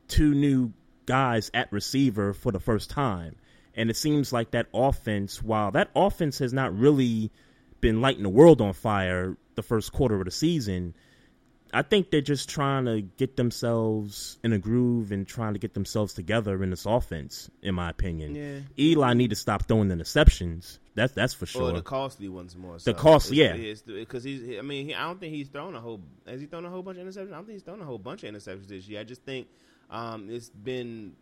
two 0.07 0.36
new 0.36 0.71
guys 1.07 1.49
at 1.55 1.71
receiver 1.71 2.34
for 2.34 2.51
the 2.51 2.60
first 2.60 2.91
time. 2.91 3.38
And 3.73 3.89
it 3.89 3.97
seems 3.97 4.31
like 4.31 4.51
that 4.51 4.67
offense, 4.71 5.41
while 5.41 5.71
that 5.71 5.89
offense 5.95 6.38
has 6.39 6.53
not 6.53 6.77
really 6.77 7.31
been 7.79 8.01
lighting 8.01 8.23
the 8.23 8.29
world 8.29 8.62
on 8.62 8.73
fire 8.73 9.36
the 9.55 9.63
first 9.63 9.91
quarter 9.91 10.19
of 10.19 10.25
the 10.25 10.31
season, 10.31 10.93
I 11.73 11.81
think 11.84 12.12
they're 12.12 12.21
just 12.21 12.49
trying 12.49 12.86
to 12.86 13.01
get 13.01 13.38
themselves 13.38 14.38
in 14.43 14.53
a 14.53 14.60
groove 14.60 15.12
and 15.12 15.27
trying 15.27 15.53
to 15.53 15.60
get 15.60 15.73
themselves 15.73 16.13
together 16.13 16.62
in 16.63 16.69
this 16.69 16.86
offense, 16.86 17.49
in 17.62 17.75
my 17.75 17.89
opinion. 17.89 18.36
Yeah. 18.36 18.60
Eli 18.77 19.13
need 19.13 19.29
to 19.29 19.36
stop 19.36 19.67
throwing 19.67 19.88
the 19.88 19.95
interceptions. 19.95 20.79
That's 20.95 21.13
that's 21.13 21.34
for 21.34 21.45
sure. 21.45 21.63
Or 21.63 21.71
the 21.71 21.81
costly 21.81 22.27
ones 22.27 22.55
more. 22.57 22.73
The 22.73 22.79
so. 22.79 22.93
costly, 22.93 23.38
yeah. 23.38 23.55
because 23.86 24.23
he's. 24.23 24.60
I 24.60 24.62
mean, 24.62 24.88
he, 24.88 24.95
I 24.95 25.03
don't 25.03 25.19
think 25.19 25.34
he's 25.34 25.47
thrown 25.47 25.75
a 25.75 25.79
whole. 25.79 26.01
Has 26.27 26.41
he 26.41 26.47
thrown 26.47 26.65
a 26.65 26.69
whole 26.69 26.84
bunch 26.84 26.97
of 26.97 27.07
interceptions? 27.07 27.31
I 27.31 27.36
don't 27.36 27.45
think 27.45 27.55
he's 27.55 27.63
thrown 27.63 27.81
a 27.81 27.86
whole 27.86 27.97
bunch 27.97 28.23
of 28.23 28.34
interceptions 28.34 28.67
this 28.67 28.88
year. 28.88 28.99
I 28.99 29.03
just 29.03 29.23
think 29.23 29.47
um, 29.89 30.29
it's 30.29 30.49
been 30.49 31.13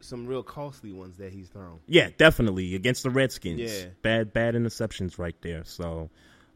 some 0.00 0.26
real 0.26 0.42
costly 0.42 0.92
ones 0.92 1.16
that 1.18 1.32
he's 1.32 1.48
thrown. 1.48 1.80
Yeah, 1.86 2.10
definitely 2.16 2.74
against 2.74 3.02
the 3.02 3.10
Redskins. 3.10 3.60
Yeah. 3.60 3.86
bad 4.02 4.32
bad 4.32 4.54
interceptions 4.54 5.18
right 5.18 5.36
there. 5.42 5.64
So, 5.64 6.10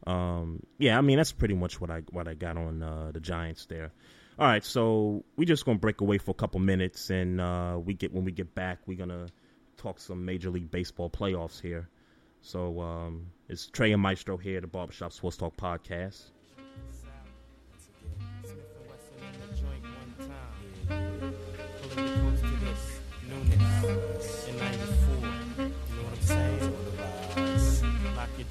um, 0.05 0.61
yeah, 0.77 0.97
I 0.97 1.01
mean 1.01 1.17
that's 1.17 1.31
pretty 1.31 1.55
much 1.55 1.81
what 1.81 1.89
I 1.89 2.01
what 2.11 2.27
I 2.27 2.33
got 2.33 2.57
on 2.57 2.83
uh, 2.83 3.11
the 3.13 3.19
Giants 3.19 3.65
there. 3.65 3.91
All 4.39 4.45
right, 4.47 4.63
so 4.63 5.23
we're 5.35 5.45
just 5.45 5.65
gonna 5.65 5.79
break 5.79 6.01
away 6.01 6.19
for 6.19 6.31
a 6.31 6.35
couple 6.35 6.59
minutes, 6.59 7.09
and 7.09 7.41
uh, 7.41 7.79
we 7.83 7.93
get 7.93 8.13
when 8.13 8.23
we 8.23 8.31
get 8.31 8.53
back, 8.53 8.79
we're 8.85 8.97
gonna 8.97 9.27
talk 9.77 9.99
some 9.99 10.25
Major 10.25 10.49
League 10.49 10.69
Baseball 10.69 11.09
playoffs 11.09 11.59
here. 11.59 11.89
So 12.41 12.79
um, 12.79 13.27
it's 13.49 13.65
Trey 13.67 13.91
and 13.91 14.01
Maestro 14.01 14.37
here, 14.37 14.57
at 14.57 14.61
the 14.61 14.67
Barbershop 14.67 15.11
Sports 15.11 15.37
Talk 15.37 15.57
podcast. 15.57 16.21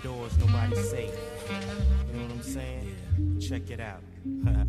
Doors, 0.03 0.37
nobody's 0.39 0.91
safe. 0.91 1.36
Check 3.49 3.71
it 3.71 3.79
out. 3.79 4.03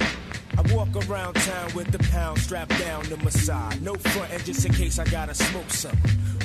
I 0.00 0.72
walk 0.72 0.94
around 1.08 1.34
town 1.34 1.74
with 1.74 1.90
the 1.90 1.98
pound 2.10 2.38
strapped 2.38 2.78
down 2.78 3.02
to 3.04 3.16
my 3.16 3.30
side. 3.30 3.82
No 3.82 3.94
front 3.94 4.32
end 4.32 4.44
just 4.44 4.64
in 4.64 4.72
case 4.72 5.00
I 5.00 5.04
gotta 5.06 5.34
smoke 5.34 5.68
some. 5.70 5.98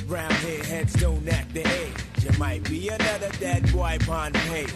Round 0.08 0.34
here, 0.34 0.64
heads 0.64 0.94
don't 0.94 1.28
act 1.30 1.54
the 1.54 1.60
age. 1.60 1.94
You 2.24 2.32
might 2.40 2.64
be 2.64 2.90
another 2.90 3.30
dead 3.40 3.72
boy 3.72 4.00
on 4.10 4.34
page. 4.34 4.74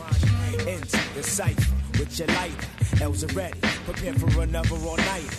Into 0.68 1.00
the 1.16 1.24
cipher 1.24 1.74
with 1.98 2.20
your 2.20 2.28
lighter. 2.28 3.04
L's 3.04 3.24
are 3.24 3.34
ready. 3.34 3.60
Prepare 3.86 4.14
for 4.14 4.42
another 4.42 4.76
all 4.76 4.98
nighter. 4.98 5.38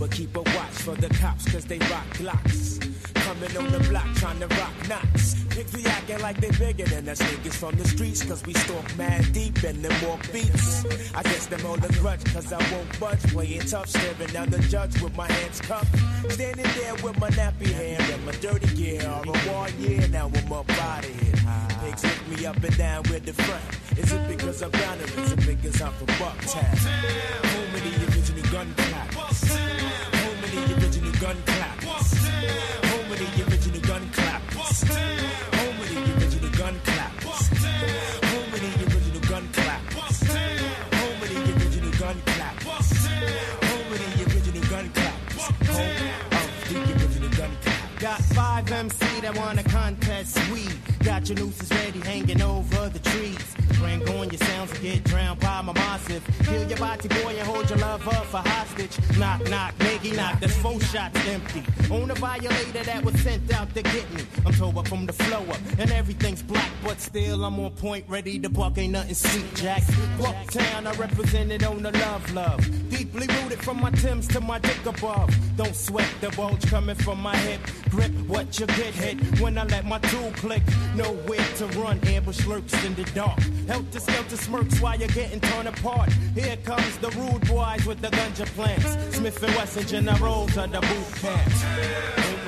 But 0.00 0.10
keep 0.10 0.36
a 0.36 0.42
watch 0.42 0.72
for 0.72 0.96
the 0.96 1.08
cops, 1.20 1.48
cause 1.52 1.64
they 1.64 1.78
rock 1.78 2.06
glocks. 2.14 2.91
Coming 3.32 3.56
on 3.56 3.72
the 3.72 3.88
block 3.88 4.04
trying 4.16 4.38
to 4.40 4.46
rock 4.46 4.88
knots. 4.90 5.42
Pigs 5.48 5.72
be 5.72 5.86
acting 5.86 6.20
like 6.20 6.38
they 6.38 6.50
bigger 6.50 6.84
than 6.84 7.08
us 7.08 7.18
niggas 7.22 7.54
from 7.54 7.74
the 7.76 7.88
streets, 7.88 8.22
cause 8.22 8.44
we 8.44 8.52
stalk 8.52 8.84
mad 8.98 9.32
deep 9.32 9.62
and 9.62 9.82
them 9.82 10.06
walk 10.06 10.20
beats. 10.30 10.84
I 11.14 11.22
guess 11.22 11.46
them 11.46 11.64
all 11.64 11.82
a 11.82 11.88
grudge, 11.94 12.22
cause 12.30 12.52
I 12.52 12.58
won't 12.70 13.00
budge. 13.00 13.22
Playing 13.32 13.62
tough, 13.62 13.88
staring 13.88 14.28
down 14.34 14.50
the 14.50 14.58
judge 14.68 15.00
with 15.00 15.16
my 15.16 15.26
hands 15.32 15.62
cuffed. 15.62 15.96
Standing 16.30 16.66
there 16.76 16.94
with 16.96 17.18
my 17.18 17.30
nappy 17.30 17.72
hair 17.72 17.96
and 18.12 18.26
my 18.26 18.32
dirty 18.32 18.66
gear. 18.76 19.08
All 19.08 19.24
a 19.24 19.48
war 19.48 19.66
year, 19.78 20.06
now 20.08 20.30
I'm 20.34 20.52
up 20.52 20.68
out 20.68 21.02
of 21.02 21.20
here. 21.22 21.34
Pigs 21.80 22.04
lift 22.04 22.28
me 22.28 22.44
up 22.44 22.62
and 22.62 22.76
down 22.76 23.02
with 23.08 23.24
the 23.24 23.32
front. 23.32 23.64
Is 23.98 24.12
it 24.12 24.28
because 24.28 24.60
I'm 24.60 24.70
down 24.72 25.00
or 25.00 25.04
is 25.04 25.32
it 25.32 25.46
because 25.46 25.80
I'm 25.80 25.92
from 25.94 26.06
Bucktown? 26.20 26.76
Home 27.48 27.74
of 27.76 27.82
the 27.82 27.92
original 28.12 28.52
gun 28.52 28.74
clappers. 28.76 29.48
Home 30.20 30.44
of 30.44 30.50
the 30.52 30.84
original 30.84 31.12
gun 31.12 31.36
clappers. 31.46 32.81
Of 33.22 33.36
the 33.36 33.44
original 33.44 33.80
gun 33.82 34.10
clappers. 34.10 34.82
Home 34.82 35.80
of 35.80 35.88
the 35.88 35.96
original 36.18 36.50
gun 36.58 36.74
clappers. 36.82 37.42
Home 38.30 38.52
of 38.52 38.60
the 38.60 38.66
original 38.82 39.20
gun 39.30 39.48
clappers. 39.52 40.18
Home 40.98 41.22
of 41.22 41.28
the 41.28 41.36
original 41.54 41.92
gun 42.00 42.16
clappers. 42.26 42.88
Home 43.62 43.92
of 43.92 43.98
the 44.00 44.22
original 44.24 44.62
gun 44.68 44.90
clappers. 44.90 45.44
Home 45.68 46.10
of 46.32 46.50
the 46.68 46.76
original 46.94 47.30
gun 47.30 47.52
clappers. 47.62 48.00
Got 48.00 48.20
five 48.34 48.72
MC 48.72 49.20
that 49.20 49.36
want 49.36 49.60
a 49.60 49.62
contest. 49.62 50.38
We 50.50 50.66
got 51.04 51.28
your 51.28 51.38
nooses 51.38 51.70
ready, 51.70 52.00
hanging 52.00 52.42
over 52.42 52.88
the 52.88 52.98
trees. 52.98 53.54
Your 53.82 54.38
sounds 54.46 54.78
get 54.78 55.04
drowned 55.04 55.40
by 55.40 55.60
my 55.60 55.72
massive. 55.74 56.24
Kill 56.44 56.66
your 56.66 56.78
body 56.78 57.08
boy 57.08 57.34
and 57.36 57.46
hold 57.46 57.68
your 57.68 57.78
lover 57.80 58.10
for 58.10 58.38
hostage. 58.38 58.96
Knock, 59.18 59.46
knock, 59.50 59.78
Maggie, 59.80 60.12
knock. 60.12 60.40
That's 60.40 60.56
four 60.56 60.80
shots 60.80 61.20
empty. 61.26 61.62
On 61.90 62.10
a 62.10 62.14
violator 62.14 62.84
that 62.84 63.04
was 63.04 63.20
sent 63.20 63.52
out 63.52 63.74
to 63.74 63.82
get 63.82 64.10
me. 64.14 64.22
I'm 64.46 64.54
told 64.54 64.78
up 64.78 64.88
from 64.88 65.04
the 65.04 65.12
flow 65.12 65.42
up, 65.50 65.58
and 65.78 65.90
everything's 65.90 66.42
black, 66.42 66.70
but 66.82 66.98
still 67.00 67.44
I'm 67.44 67.58
on 67.60 67.72
point, 67.72 68.06
ready 68.08 68.38
to 68.38 68.48
buck. 68.48 68.78
Ain't 68.78 68.92
nothing 68.92 69.14
sweet, 69.14 69.54
Jack. 69.54 69.82
Bucktown, 70.16 70.86
I 70.86 70.92
represented 70.92 71.64
on 71.64 71.82
the 71.82 71.90
love, 71.90 72.32
love. 72.32 72.90
Deeply 72.90 73.26
rooted 73.26 73.62
from 73.62 73.80
my 73.80 73.90
Timbs 73.90 74.28
to 74.28 74.40
my 74.40 74.58
dick 74.60 74.86
above. 74.86 75.34
Don't 75.56 75.76
sweat 75.76 76.08
the 76.20 76.30
bulge 76.30 76.64
coming 76.70 76.96
from 76.96 77.20
my 77.20 77.36
hip. 77.36 77.60
Grip 77.90 78.12
what 78.26 78.58
you 78.58 78.66
get 78.66 78.94
hit 78.94 79.40
when 79.40 79.58
I 79.58 79.64
let 79.64 79.84
my 79.84 79.98
tool 79.98 80.30
click. 80.36 80.62
Nowhere 80.94 81.46
to 81.56 81.66
run, 81.78 82.00
ambush 82.06 82.46
lurks 82.46 82.72
in 82.84 82.94
the 82.94 83.04
dark. 83.12 83.38
Helter 83.72 84.00
skelter 84.00 84.36
smirks 84.36 84.80
while 84.82 84.98
you're 84.98 85.08
getting 85.08 85.40
torn 85.40 85.66
apart. 85.66 86.12
Here 86.34 86.58
comes 86.58 86.98
the 86.98 87.08
rude 87.12 87.48
boys 87.48 87.86
with 87.86 88.02
the 88.02 88.08
ganja 88.08 88.44
plants. 88.48 89.16
Smith 89.16 89.42
and 89.42 89.54
Wesson 89.54 89.86
generals 89.86 90.54
the 90.72 90.80
boot 90.82 91.14
camps. 91.22 92.41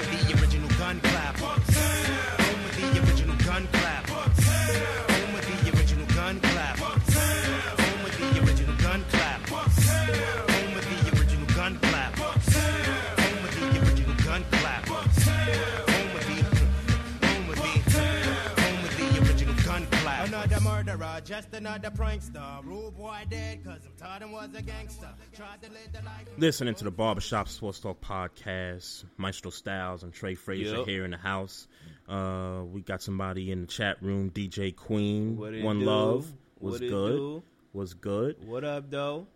Just 21.83 21.85
another 21.85 21.97
prankster. 22.03 22.65
Rude 22.65 22.97
boy 22.97 23.25
dead, 23.29 23.65
cause 23.65 23.85
him 23.85 23.93
taught 23.99 24.23
him 24.23 24.33
was 24.33 24.49
a 24.55 24.63
gangster. 24.63 25.09
Tried 25.35 25.63
to 25.63 25.71
live 25.71 25.93
the 25.93 26.03
life. 26.03 26.29
Listening 26.39 26.75
to 26.77 26.85
the 26.85 26.91
Barbershop 26.91 27.49
Sports 27.49 27.81
Talk 27.81 28.01
podcast, 28.01 29.05
Maestro 29.17 29.51
Styles 29.51 30.03
and 30.03 30.13
Trey 30.13 30.35
Fraser 30.35 30.79
Yep. 30.79 30.87
here 30.87 31.05
in 31.05 31.11
the 31.11 31.17
house. 31.17 31.67
Uh, 32.09 32.63
we 32.73 32.83
got 32.83 33.03
somebody 33.03 33.51
in 33.51 33.63
the 33.63 33.67
chat 33.67 34.03
room, 34.03 34.31
DJ 34.31 34.75
Queen. 34.75 35.37
What 35.37 35.55
it 35.55 35.65
One 35.65 35.81
do? 35.81 35.87
Love 35.87 36.33
was 36.61 36.75
What 36.75 36.83
it 36.83 36.89
good. 36.91 37.17
do? 37.17 37.43
Was 37.73 37.95
good. 37.95 38.37
What 38.47 38.65
up, 38.65 38.91
though? 38.91 39.27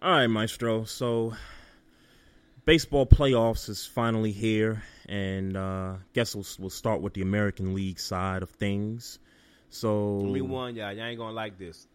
All 0.00 0.10
right, 0.10 0.26
Maestro. 0.26 0.84
So, 0.84 1.34
baseball 2.66 3.06
playoffs 3.06 3.68
is 3.68 3.84
finally 3.86 4.32
here, 4.32 4.82
and 5.08 5.56
uh, 5.56 5.94
guess 6.12 6.34
we'll, 6.34 6.46
we'll 6.58 6.70
start 6.70 7.00
with 7.00 7.14
the 7.14 7.22
American 7.22 7.74
League 7.74 7.98
side 7.98 8.42
of 8.42 8.50
things. 8.50 9.18
So, 9.74 10.18
warn 10.20 10.76
y'all, 10.76 10.92
y'all 10.92 11.04
ain't 11.04 11.18
gonna 11.18 11.32
like 11.34 11.58
this. 11.58 11.88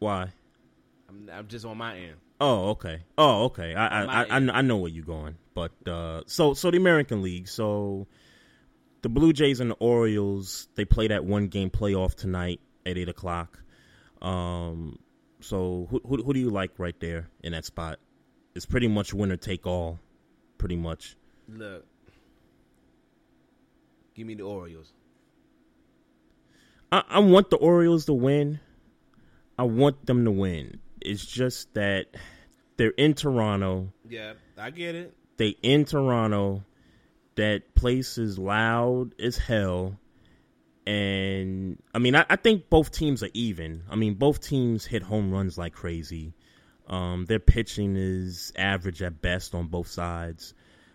why? 0.00 0.32
I'm, 1.08 1.30
I'm 1.32 1.46
just 1.46 1.64
on 1.64 1.78
my 1.78 1.96
end. 1.96 2.16
Oh, 2.40 2.70
okay. 2.70 3.04
Oh, 3.16 3.44
okay. 3.44 3.76
I 3.76 3.86
I, 3.86 4.04
I, 4.04 4.22
I, 4.24 4.36
I 4.36 4.60
know 4.62 4.78
where 4.78 4.90
you're 4.90 5.04
going, 5.04 5.36
but 5.54 5.70
uh, 5.86 6.22
so 6.26 6.54
so 6.54 6.72
the 6.72 6.76
American 6.76 7.22
League. 7.22 7.46
So 7.46 8.08
the 9.02 9.08
Blue 9.08 9.32
Jays 9.32 9.60
and 9.60 9.70
the 9.70 9.76
Orioles 9.76 10.66
they 10.74 10.84
play 10.84 11.06
that 11.06 11.24
one 11.24 11.46
game 11.46 11.70
playoff 11.70 12.16
tonight 12.16 12.60
at 12.84 12.98
eight 12.98 13.08
o'clock. 13.08 13.62
Um, 14.20 14.98
so 15.40 15.86
who, 15.88 16.00
who 16.04 16.24
who 16.24 16.34
do 16.34 16.40
you 16.40 16.50
like 16.50 16.72
right 16.78 16.98
there 16.98 17.28
in 17.44 17.52
that 17.52 17.64
spot? 17.64 18.00
It's 18.56 18.66
pretty 18.66 18.88
much 18.88 19.14
winner 19.14 19.36
take 19.36 19.68
all, 19.68 20.00
pretty 20.58 20.76
much. 20.76 21.16
Look, 21.48 21.86
give 24.16 24.26
me 24.26 24.34
the 24.34 24.42
Orioles. 24.42 24.92
I, 26.92 27.02
I 27.08 27.18
want 27.20 27.50
the 27.50 27.56
Orioles 27.56 28.06
to 28.06 28.12
win. 28.12 28.60
I 29.58 29.64
want 29.64 30.06
them 30.06 30.24
to 30.24 30.30
win. 30.30 30.80
It's 31.00 31.24
just 31.24 31.72
that 31.74 32.06
they're 32.76 32.90
in 32.90 33.14
Toronto. 33.14 33.92
Yeah, 34.08 34.34
I 34.58 34.70
get 34.70 34.94
it. 34.94 35.14
they 35.36 35.56
in 35.62 35.84
Toronto. 35.84 36.64
That 37.36 37.74
place 37.74 38.16
is 38.16 38.38
loud 38.38 39.14
as 39.20 39.36
hell. 39.36 39.98
And 40.86 41.82
I 41.92 41.98
mean, 41.98 42.14
I, 42.14 42.24
I 42.30 42.36
think 42.36 42.70
both 42.70 42.92
teams 42.92 43.22
are 43.22 43.30
even. 43.34 43.82
I 43.90 43.96
mean, 43.96 44.14
both 44.14 44.40
teams 44.40 44.86
hit 44.86 45.02
home 45.02 45.30
runs 45.32 45.58
like 45.58 45.74
crazy. 45.74 46.32
Um, 46.88 47.24
their 47.26 47.40
pitching 47.40 47.96
is 47.96 48.52
average 48.56 49.02
at 49.02 49.20
best 49.20 49.54
on 49.54 49.66
both 49.66 49.88
sides. 49.88 50.54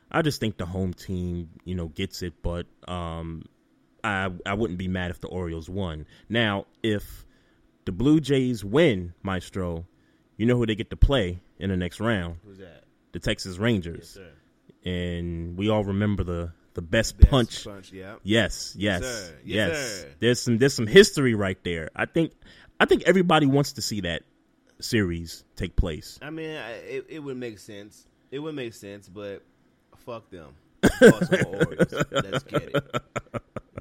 I 0.10 0.22
just 0.22 0.40
think 0.40 0.58
the 0.58 0.66
home 0.66 0.94
team, 0.94 1.50
you 1.66 1.76
know, 1.76 1.88
gets 1.88 2.22
it. 2.22 2.42
But 2.42 2.66
um, 2.88 3.44
I 4.04 4.30
I 4.46 4.54
wouldn't 4.54 4.80
be 4.80 4.88
mad 4.88 5.12
if 5.12 5.20
the 5.22 5.28
Orioles 5.28 5.70
won. 5.70 6.06
Now, 6.30 6.66
if 6.84 7.26
the 7.86 7.92
Blue 7.92 8.20
Jays 8.20 8.64
win, 8.64 9.14
Maestro, 9.24 9.86
you 10.38 10.46
know 10.46 10.56
who 10.58 10.66
they 10.66 10.76
get 10.76 10.90
to 10.92 10.96
play 10.96 11.42
in 11.60 11.70
the 11.70 11.78
next 11.78 12.00
round? 12.00 12.38
Who's 12.46 12.58
that? 12.60 12.84
The 13.12 13.20
Texas 13.20 13.58
Rangers. 13.58 14.18
Yes, 14.18 14.26
sir. 14.26 14.90
And 14.90 15.58
we 15.58 15.70
all 15.70 15.84
remember 15.84 16.24
the 16.24 16.52
the 16.74 16.82
best, 16.82 17.18
Best 17.18 17.30
punch. 17.30 17.66
punch, 17.66 17.92
yeah. 17.92 18.16
Yes, 18.24 18.76
Yes, 18.78 19.02
yes, 19.02 19.32
yes. 19.44 19.70
Yes. 19.72 20.06
There's 20.20 20.42
some 20.42 20.58
there's 20.58 20.74
some 20.74 20.88
history 20.88 21.36
right 21.36 21.62
there. 21.64 21.90
I 21.96 22.06
think 22.06 22.32
I 22.80 22.86
think 22.86 23.04
everybody 23.06 23.46
wants 23.46 23.74
to 23.74 23.82
see 23.82 24.02
that 24.02 24.24
series 24.80 25.44
take 25.56 25.76
place. 25.76 26.18
I 26.22 26.30
mean, 26.30 26.56
I, 26.56 26.72
it, 26.72 27.06
it 27.10 27.20
would 27.20 27.38
make 27.38 27.60
sense. 27.60 28.08
It 28.32 28.40
would 28.40 28.56
make 28.56 28.74
sense, 28.74 29.10
but 29.10 29.44
fuck 29.98 30.30
them. 30.32 30.56
Baltimore 31.02 31.56
Orioles. 31.68 31.94
Let's 32.12 32.44
get 32.46 32.64
it. 32.74 33.02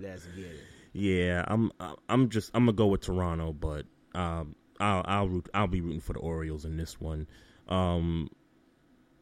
It. 0.02 0.60
Yeah, 0.92 1.44
I'm 1.46 1.70
I'm 2.08 2.28
just 2.30 2.50
I'm 2.54 2.64
gonna 2.66 2.72
go 2.76 2.86
with 2.88 3.02
Toronto, 3.02 3.52
but 3.52 3.86
um, 4.14 4.54
I'll 4.80 5.02
I'll 5.06 5.28
root 5.28 5.48
I'll 5.54 5.66
be 5.68 5.80
rooting 5.80 6.00
for 6.00 6.12
the 6.14 6.18
Orioles 6.20 6.64
in 6.64 6.76
this 6.76 7.00
one. 7.00 7.26
Um, 7.68 8.30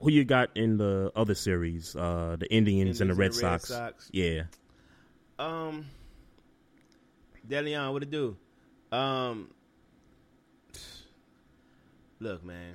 who 0.01 0.11
you 0.11 0.25
got 0.25 0.57
in 0.57 0.77
the 0.79 1.13
other 1.17 1.35
series? 1.35 1.95
Uh, 1.97 2.37
the 2.39 2.51
Indians, 2.53 3.01
and 3.01 3.11
the 3.11 3.15
Red, 3.15 3.33
and 3.33 3.35
the 3.35 3.47
Red 3.51 3.61
Sox. 3.63 3.69
Sox. 3.69 4.11
Yeah, 4.13 4.45
Um, 5.39 5.87
Deleon, 7.47 7.93
what 7.93 8.03
it 8.03 8.11
do? 8.11 8.37
Um, 8.93 9.51
look, 12.21 12.45
man, 12.45 12.75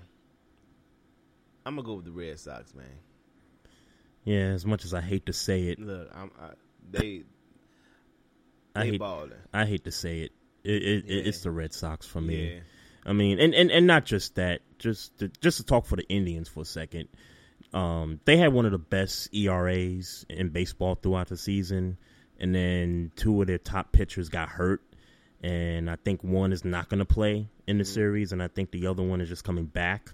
I'm 1.65 1.75
gonna 1.75 1.85
go 1.85 1.95
with 1.95 2.05
the 2.05 2.11
Red 2.11 2.39
Sox, 2.39 2.73
man. 2.75 2.85
yeah. 4.23 4.51
As 4.53 4.65
much 4.65 4.85
as 4.85 4.93
I 4.93 5.01
hate 5.01 5.25
to 5.27 5.33
say 5.33 5.63
it, 5.69 5.79
Look, 5.79 6.09
I'm 6.13 6.31
I, 6.39 6.49
they 6.91 7.23
I 8.75 8.85
hate 8.85 8.99
balling. 8.99 9.31
I 9.53 9.65
hate 9.65 9.83
to 9.85 9.91
say 9.91 10.21
it. 10.21 10.31
It, 10.63 10.83
it, 10.83 11.05
Yeah. 11.07 11.23
It's 11.25 11.41
the 11.41 11.51
Red 11.51 11.73
Sox 11.73 12.05
for 12.07 12.21
me. 12.21 12.55
Yeah. 12.55 12.59
I 13.05 13.13
mean, 13.13 13.39
and, 13.39 13.53
and, 13.53 13.69
and 13.71 13.85
not 13.87 14.05
just 14.05 14.35
that. 14.35 14.61
Just 14.79 15.17
to, 15.19 15.29
just 15.41 15.57
to 15.57 15.63
talk 15.63 15.85
for 15.85 15.95
the 15.95 16.07
Indians 16.09 16.49
for 16.49 16.61
a 16.61 16.65
second. 16.65 17.07
Um, 17.73 18.19
they 18.25 18.37
had 18.37 18.53
one 18.53 18.65
of 18.65 18.71
the 18.71 18.77
best 18.77 19.33
ERAs 19.33 20.25
in 20.29 20.49
baseball 20.49 20.95
throughout 20.95 21.29
the 21.29 21.37
season, 21.37 21.97
and 22.39 22.53
then 22.53 23.11
two 23.15 23.41
of 23.41 23.47
their 23.47 23.57
top 23.57 23.91
pitchers 23.91 24.29
got 24.29 24.49
hurt, 24.49 24.81
and 25.41 25.89
I 25.89 25.95
think 25.95 26.23
one 26.23 26.53
is 26.53 26.63
not 26.63 26.89
going 26.89 26.99
to 26.99 27.05
play 27.05 27.49
in 27.65 27.79
the 27.79 27.85
series, 27.85 28.31
and 28.31 28.43
I 28.43 28.47
think 28.47 28.71
the 28.71 28.87
other 28.87 29.01
one 29.01 29.21
is 29.21 29.29
just 29.29 29.43
coming 29.43 29.65
back. 29.65 30.13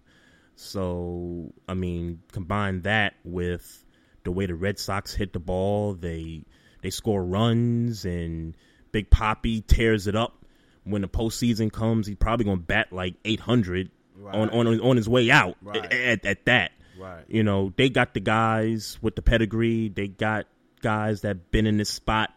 So, 0.56 1.54
I 1.68 1.74
mean, 1.74 2.22
combine 2.32 2.84
that 2.84 3.16
with 3.24 3.86
the 4.24 4.32
way 4.32 4.46
the 4.46 4.56
Red 4.56 4.80
Sox 4.80 5.14
hit 5.14 5.34
the 5.34 5.40
ball, 5.40 5.96
they 5.96 6.44
they 6.82 6.90
score 6.90 7.24
runs, 7.24 8.06
and 8.06 8.56
Big 8.92 9.10
Papi 9.10 9.66
tears 9.66 10.08
it 10.08 10.16
up. 10.16 10.46
When 10.84 11.02
the 11.02 11.08
postseason 11.10 11.72
comes, 11.72 12.08
he's 12.08 12.16
probably 12.16 12.46
going 12.46 12.58
to 12.60 12.64
bat 12.66 12.92
like 12.92 13.16
800 13.26 13.92
on, 14.26 14.50
on 14.50 14.80
on 14.82 14.96
his 14.98 15.08
way 15.08 15.30
out. 15.30 15.56
Right. 15.62 15.86
At, 15.94 16.26
at 16.26 16.46
that, 16.46 16.72
Right. 17.00 17.24
You 17.28 17.44
know, 17.44 17.72
they 17.78 17.90
got 17.90 18.14
the 18.14 18.20
guys 18.20 18.98
with 19.02 19.16
the 19.16 19.22
pedigree. 19.22 19.90
They 19.90 20.08
got 20.08 20.48
guys 20.82 21.22
that 21.22 21.52
been 21.52 21.66
in 21.68 21.78
this 21.78 21.90
spot 21.90 22.30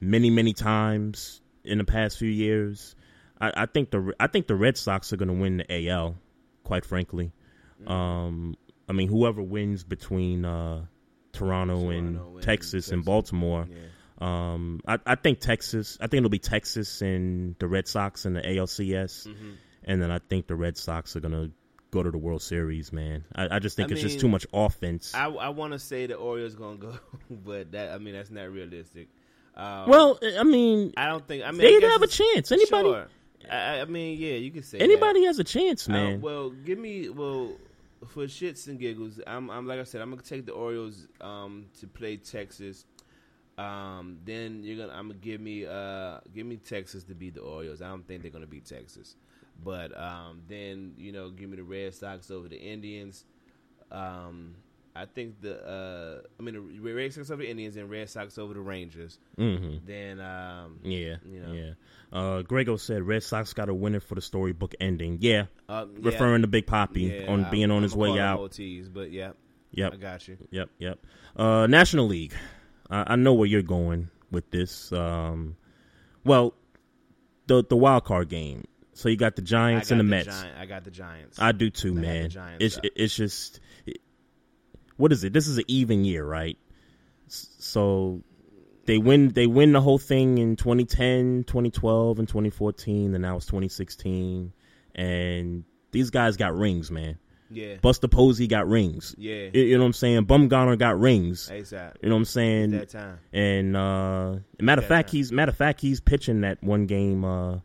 many 0.00 0.30
many 0.30 0.52
times 0.52 1.40
in 1.64 1.78
the 1.78 1.84
past 1.84 2.18
few 2.18 2.28
years. 2.30 2.94
I, 3.40 3.52
I 3.62 3.66
think 3.66 3.90
the 3.90 4.12
I 4.20 4.26
think 4.28 4.46
the 4.46 4.54
Red 4.54 4.76
Sox 4.76 5.12
are 5.12 5.16
going 5.16 5.28
to 5.28 5.34
win 5.34 5.56
the 5.58 5.88
AL. 5.88 6.16
Quite 6.62 6.84
frankly, 6.84 7.32
Mm-hmm. 7.82 7.90
um, 7.92 8.56
I 8.88 8.92
mean, 8.92 9.08
whoever 9.08 9.42
wins 9.42 9.82
between 9.82 10.44
uh, 10.44 10.84
Toronto, 11.34 11.90
and 11.90 12.16
Toronto 12.16 12.40
Texas, 12.40 12.90
and 12.90 13.04
Baltimore. 13.04 13.66
Yeah. 13.70 13.76
Um, 14.20 14.80
I, 14.86 14.98
I 15.04 15.14
think 15.16 15.40
Texas. 15.40 15.98
I 16.00 16.06
think 16.06 16.18
it'll 16.20 16.30
be 16.30 16.38
Texas 16.38 17.02
and 17.02 17.56
the 17.58 17.66
Red 17.68 17.88
Sox 17.88 18.24
and 18.24 18.36
the 18.36 18.40
ALCS, 18.42 19.26
Mm-hmm. 19.26 19.50
and 19.84 20.00
then 20.02 20.10
I 20.10 20.18
think 20.20 20.46
the 20.46 20.54
Red 20.54 20.76
Sox 20.76 21.16
are 21.16 21.20
gonna 21.20 21.50
go 21.90 22.02
to 22.02 22.10
the 22.10 22.18
World 22.18 22.42
Series. 22.42 22.92
Man, 22.92 23.24
I, 23.34 23.56
I 23.56 23.58
just 23.58 23.76
think 23.76 23.90
I 23.90 23.92
it's 23.94 24.02
just 24.02 24.20
too 24.20 24.28
much 24.28 24.46
offense. 24.52 25.14
I 25.14 25.26
I 25.26 25.48
want 25.50 25.72
to 25.72 25.78
say 25.78 26.06
the 26.06 26.14
Orioles 26.14 26.54
gonna 26.54 26.76
go, 26.76 26.94
but 27.30 27.72
that 27.72 27.92
I 27.92 27.98
mean 27.98 28.14
that's 28.14 28.30
not 28.30 28.50
realistic. 28.50 29.08
Um, 29.56 29.88
well, 29.88 30.18
I 30.38 30.42
mean, 30.44 30.92
I 30.96 31.06
don't 31.06 31.26
think. 31.26 31.44
I 31.44 31.50
mean, 31.50 31.60
they 31.80 31.86
I 31.86 31.90
have 31.90 32.02
a 32.02 32.06
chance. 32.08 32.50
Anybody, 32.50 32.88
Sure. 32.88 33.06
I, 33.50 33.80
I 33.80 33.84
mean, 33.84 34.18
yeah, 34.18 34.34
you 34.34 34.50
can 34.50 34.62
say 34.62 34.78
anybody 34.78 35.20
that. 35.20 35.26
has 35.26 35.38
a 35.38 35.44
chance, 35.44 35.88
Uh, 35.88 35.92
man. 35.92 36.20
well, 36.20 36.50
give 36.50 36.78
me 36.78 37.08
well 37.10 37.52
for 38.08 38.24
shits 38.24 38.68
and 38.68 38.78
giggles. 38.78 39.20
I'm, 39.26 39.50
I'm 39.50 39.66
like 39.66 39.80
I 39.80 39.84
said, 39.84 40.00
I'm 40.00 40.10
gonna 40.10 40.22
take 40.22 40.46
the 40.46 40.52
Orioles 40.52 41.06
um, 41.20 41.66
to 41.80 41.86
play 41.86 42.16
Texas. 42.16 42.84
Um, 43.56 44.18
then 44.24 44.62
you're 44.64 44.76
gonna 44.76 44.98
I'm 44.98 45.08
gonna 45.08 45.20
give 45.20 45.40
me 45.40 45.64
uh 45.64 46.18
give 46.34 46.44
me 46.46 46.56
Texas 46.56 47.04
to 47.04 47.14
beat 47.14 47.34
the 47.34 47.40
Orioles. 47.40 47.82
I 47.82 47.88
don't 47.88 48.06
think 48.06 48.22
they're 48.22 48.30
gonna 48.30 48.46
beat 48.46 48.66
Texas, 48.66 49.16
but 49.62 49.96
um, 49.96 50.42
then 50.48 50.94
you 50.96 51.12
know 51.12 51.30
give 51.30 51.50
me 51.50 51.56
the 51.56 51.62
Red 51.62 51.94
Sox 51.94 52.30
over 52.30 52.48
the 52.48 52.58
Indians. 52.58 53.24
Um, 53.92 54.56
I 54.96 55.06
think 55.06 55.40
the 55.40 55.60
uh, 55.60 56.20
I 56.38 56.42
mean 56.42 56.54
the 56.82 56.92
Red 56.92 57.12
Sox 57.12 57.30
over 57.30 57.42
the 57.42 57.50
Indians 57.50 57.76
and 57.76 57.90
Red 57.90 58.08
Sox 58.10 58.38
over 58.38 58.54
the 58.54 58.60
Rangers. 58.60 59.18
Mhm. 59.36 59.80
Then 59.84 60.20
um, 60.20 60.78
yeah, 60.84 61.16
you 61.28 61.40
know. 61.40 61.52
yeah. 61.52 61.72
Uh, 62.12 62.42
Grego 62.42 62.76
said 62.76 63.02
Red 63.02 63.24
Sox 63.24 63.52
got 63.54 63.68
a 63.68 63.74
winner 63.74 63.98
for 63.98 64.14
the 64.14 64.20
storybook 64.20 64.74
ending. 64.80 65.18
Yeah, 65.20 65.46
Uh, 65.68 65.86
yeah. 65.98 66.10
referring 66.10 66.42
to 66.42 66.48
Big 66.48 66.66
Papi 66.66 67.22
Yeah, 67.22 67.32
on 67.32 67.44
I- 67.44 67.50
being 67.50 67.70
on 67.72 67.78
I'ma 67.78 67.82
his 67.82 67.96
way 67.96 68.18
out. 68.20 68.38
OTs, 68.38 68.88
but 68.92 69.10
yeah, 69.10 69.32
Yep. 69.72 69.94
I 69.94 69.96
got 69.96 70.28
you. 70.28 70.38
Yep, 70.52 70.70
yep. 70.78 71.04
Uh, 71.34 71.66
National 71.66 72.06
League. 72.06 72.32
I, 72.88 73.14
I 73.14 73.16
know 73.16 73.34
where 73.34 73.48
you're 73.48 73.62
going 73.62 74.10
with 74.30 74.48
this. 74.52 74.92
Um, 74.92 75.56
well, 76.24 76.54
the 77.48 77.64
the 77.68 77.76
wild 77.76 78.04
card 78.04 78.28
game. 78.28 78.64
So 78.92 79.08
you 79.08 79.16
got 79.16 79.34
the 79.34 79.42
Giants 79.42 79.90
I 79.90 79.96
and 79.96 80.08
got 80.08 80.24
the 80.24 80.24
Mets. 80.30 80.44
I 80.56 80.66
got 80.66 80.84
the 80.84 80.92
Giants. 80.92 81.38
I 81.40 81.50
do 81.50 81.68
too, 81.68 81.88
I 81.88 81.94
got 81.94 82.00
the 82.00 82.06
man. 82.06 82.30
Giants. 82.30 82.64
It's 82.64 82.78
it's 82.94 83.16
just 83.16 83.58
what 84.96 85.12
is 85.12 85.24
it? 85.24 85.32
This 85.32 85.46
is 85.46 85.58
an 85.58 85.64
even 85.68 86.04
year, 86.04 86.24
right? 86.24 86.58
So 87.28 88.22
they 88.86 88.98
win 88.98 89.28
they 89.28 89.46
win 89.46 89.72
the 89.72 89.80
whole 89.80 89.98
thing 89.98 90.38
in 90.38 90.56
2010, 90.56 91.44
2012 91.46 92.18
and 92.18 92.28
2014 92.28 93.14
and 93.14 93.22
now 93.22 93.36
it's 93.36 93.46
2016 93.46 94.52
and 94.94 95.64
these 95.90 96.10
guys 96.10 96.36
got 96.36 96.56
rings, 96.56 96.90
man. 96.90 97.18
Yeah. 97.50 97.76
Buster 97.80 98.08
Posey 98.08 98.46
got 98.46 98.68
rings. 98.68 99.14
Yeah. 99.16 99.48
You, 99.52 99.62
you 99.62 99.74
know 99.76 99.84
what 99.84 99.88
I'm 99.88 99.92
saying? 99.94 100.26
Bumgarner 100.26 100.78
got 100.78 100.98
rings. 100.98 101.48
ASAP. 101.48 101.94
You 102.02 102.08
know 102.08 102.16
what 102.16 102.20
I'm 102.20 102.24
saying? 102.24 102.70
That 102.70 102.88
time. 102.90 103.18
And 103.32 103.76
uh 103.76 104.36
matter 104.60 104.82
of 104.82 104.88
fact, 104.88 105.08
time. 105.08 105.16
he's 105.16 105.32
matter 105.32 105.50
of 105.50 105.56
fact 105.56 105.80
he's 105.80 106.00
pitching 106.00 106.42
that 106.42 106.62
one 106.62 106.86
game 106.86 107.24
uh 107.24 107.58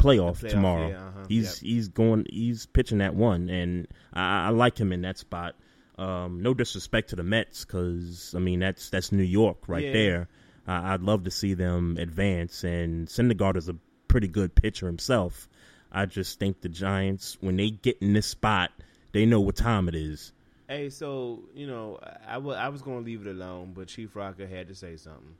playoff, 0.00 0.40
playoff, 0.40 0.48
tomorrow. 0.48 0.88
yeah, 0.88 0.96
uh-huh, 0.98 1.26
He's 1.28 1.58
he's 1.58 1.88
going 1.88 2.26
he's 2.30 2.66
pitching 2.66 2.98
that 2.98 3.14
one, 3.14 3.48
and 3.48 3.86
I, 4.12 4.46
I 4.46 4.48
like 4.50 4.78
him 4.78 4.92
in 4.92 5.02
that 5.02 5.18
spot. 5.18 5.54
Um, 6.00 6.42
no 6.42 6.54
disrespect 6.54 7.10
to 7.10 7.16
the 7.16 7.22
Mets, 7.22 7.64
because 7.64 8.34
I 8.34 8.38
mean 8.40 8.60
that's 8.60 8.88
that's 8.90 9.12
New 9.12 9.22
York 9.22 9.68
right 9.68 9.84
Yeah. 9.84 9.92
there. 9.92 10.28
I 10.66 10.94
I'd 10.94 11.02
love 11.02 11.24
to 11.24 11.30
see 11.30 11.54
them 11.54 11.96
advance, 11.98 12.64
and 12.64 13.06
Syndergaard 13.08 13.56
is 13.56 13.68
a 13.68 13.76
pretty 14.08 14.28
good 14.28 14.54
pitcher 14.54 14.86
himself. 14.86 15.48
I 15.92 16.06
just 16.06 16.38
think 16.38 16.60
the 16.62 16.68
Giants, 16.68 17.36
when 17.40 17.56
they 17.56 17.70
get 17.70 17.98
in 18.00 18.12
this 18.14 18.26
spot, 18.26 18.70
they 19.12 19.26
know 19.26 19.40
what 19.40 19.56
time 19.56 19.88
it 19.88 19.94
is. 19.94 20.32
Hey, 20.68 20.88
so 20.88 21.42
you 21.54 21.66
know, 21.66 21.98
I 22.26 22.38
wa- 22.38 22.54
I 22.54 22.68
was 22.70 22.80
gonna 22.80 23.00
leave 23.00 23.26
it 23.26 23.30
alone, 23.30 23.72
but 23.74 23.88
Chief 23.88 24.14
Rocker 24.16 24.46
had 24.46 24.68
to 24.68 24.74
say 24.74 24.96
something. 24.96 25.34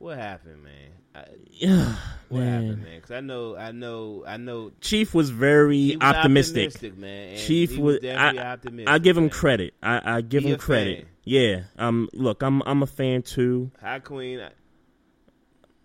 What 0.00 0.16
happened, 0.16 0.64
man? 0.64 0.90
I, 1.14 1.24
Yeah, 1.50 1.94
what 2.30 2.38
man. 2.40 2.52
happened, 2.64 2.82
man? 2.84 2.94
Because 2.96 3.10
I 3.10 3.20
know, 3.20 3.54
I 3.54 3.70
know, 3.72 4.24
I 4.26 4.36
know. 4.38 4.72
Chief 4.80 5.12
was 5.14 5.28
very 5.28 5.96
was 5.96 5.98
optimistic. 6.00 6.68
optimistic, 6.68 6.96
man, 6.98 7.36
Chief 7.36 7.70
was 7.72 7.78
was. 7.78 8.00
definitely 8.00 8.38
I, 8.40 8.52
optimistic, 8.52 8.88
I 8.88 8.98
give 8.98 9.16
him 9.18 9.24
man. 9.24 9.30
credit. 9.30 9.74
I, 9.82 10.16
I 10.16 10.20
give 10.22 10.42
He 10.42 10.50
him 10.52 10.58
credit. 10.58 10.98
fan. 11.00 11.06
Yeah. 11.24 11.60
Um. 11.78 12.08
Look, 12.14 12.42
I'm 12.42 12.62
I'm 12.62 12.82
a 12.82 12.86
fan 12.86 13.20
too. 13.22 13.70
Hi, 13.82 13.98
Queen. 13.98 14.40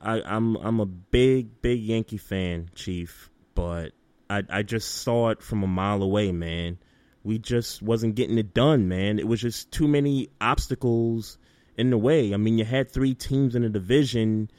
I, 0.01 0.21
I'm 0.21 0.55
I'm 0.57 0.79
a 0.79 0.85
big 0.85 1.61
big 1.61 1.81
Yankee 1.81 2.17
fan, 2.17 2.69
Chief. 2.73 3.29
But 3.53 3.91
I 4.29 4.43
I 4.49 4.63
just 4.63 5.01
saw 5.03 5.29
it 5.31 5.41
from 5.41 5.61
a 5.63 5.67
mile 5.67 6.01
away, 6.01 6.31
man. 6.31 6.77
We 7.23 7.37
just 7.39 7.81
wasn't 7.81 8.15
getting 8.15 8.37
it 8.37 8.53
done, 8.53 8.87
man. 8.87 9.19
It 9.19 9.27
was 9.27 9.41
just 9.41 9.71
too 9.71 9.87
many 9.89 10.29
obstacles 10.39 11.37
in 11.77 11.89
the 11.89 11.97
way. 11.97 12.33
I 12.33 12.37
mean, 12.37 12.57
you 12.57 12.65
had 12.65 12.91
three 12.91 13.13
teams 13.13 13.55
in 13.55 13.61
the 13.63 13.69
division. 13.69 14.49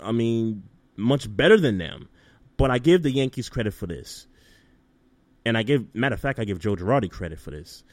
I 0.00 0.12
mean, 0.12 0.64
much 0.96 1.34
better 1.34 1.58
than 1.58 1.78
them. 1.78 2.08
But 2.56 2.70
I 2.70 2.78
give 2.78 3.02
the 3.02 3.10
Yankees 3.10 3.48
credit 3.48 3.72
for 3.74 3.86
this. 3.86 4.26
And 5.44 5.56
I 5.56 5.62
give, 5.62 5.94
matter 5.94 6.14
of 6.14 6.20
fact, 6.20 6.38
I 6.38 6.44
give 6.44 6.58
Joe 6.58 6.74
Girardi 6.76 7.10
credit 7.10 7.38
for 7.38 7.50
this. 7.50 7.84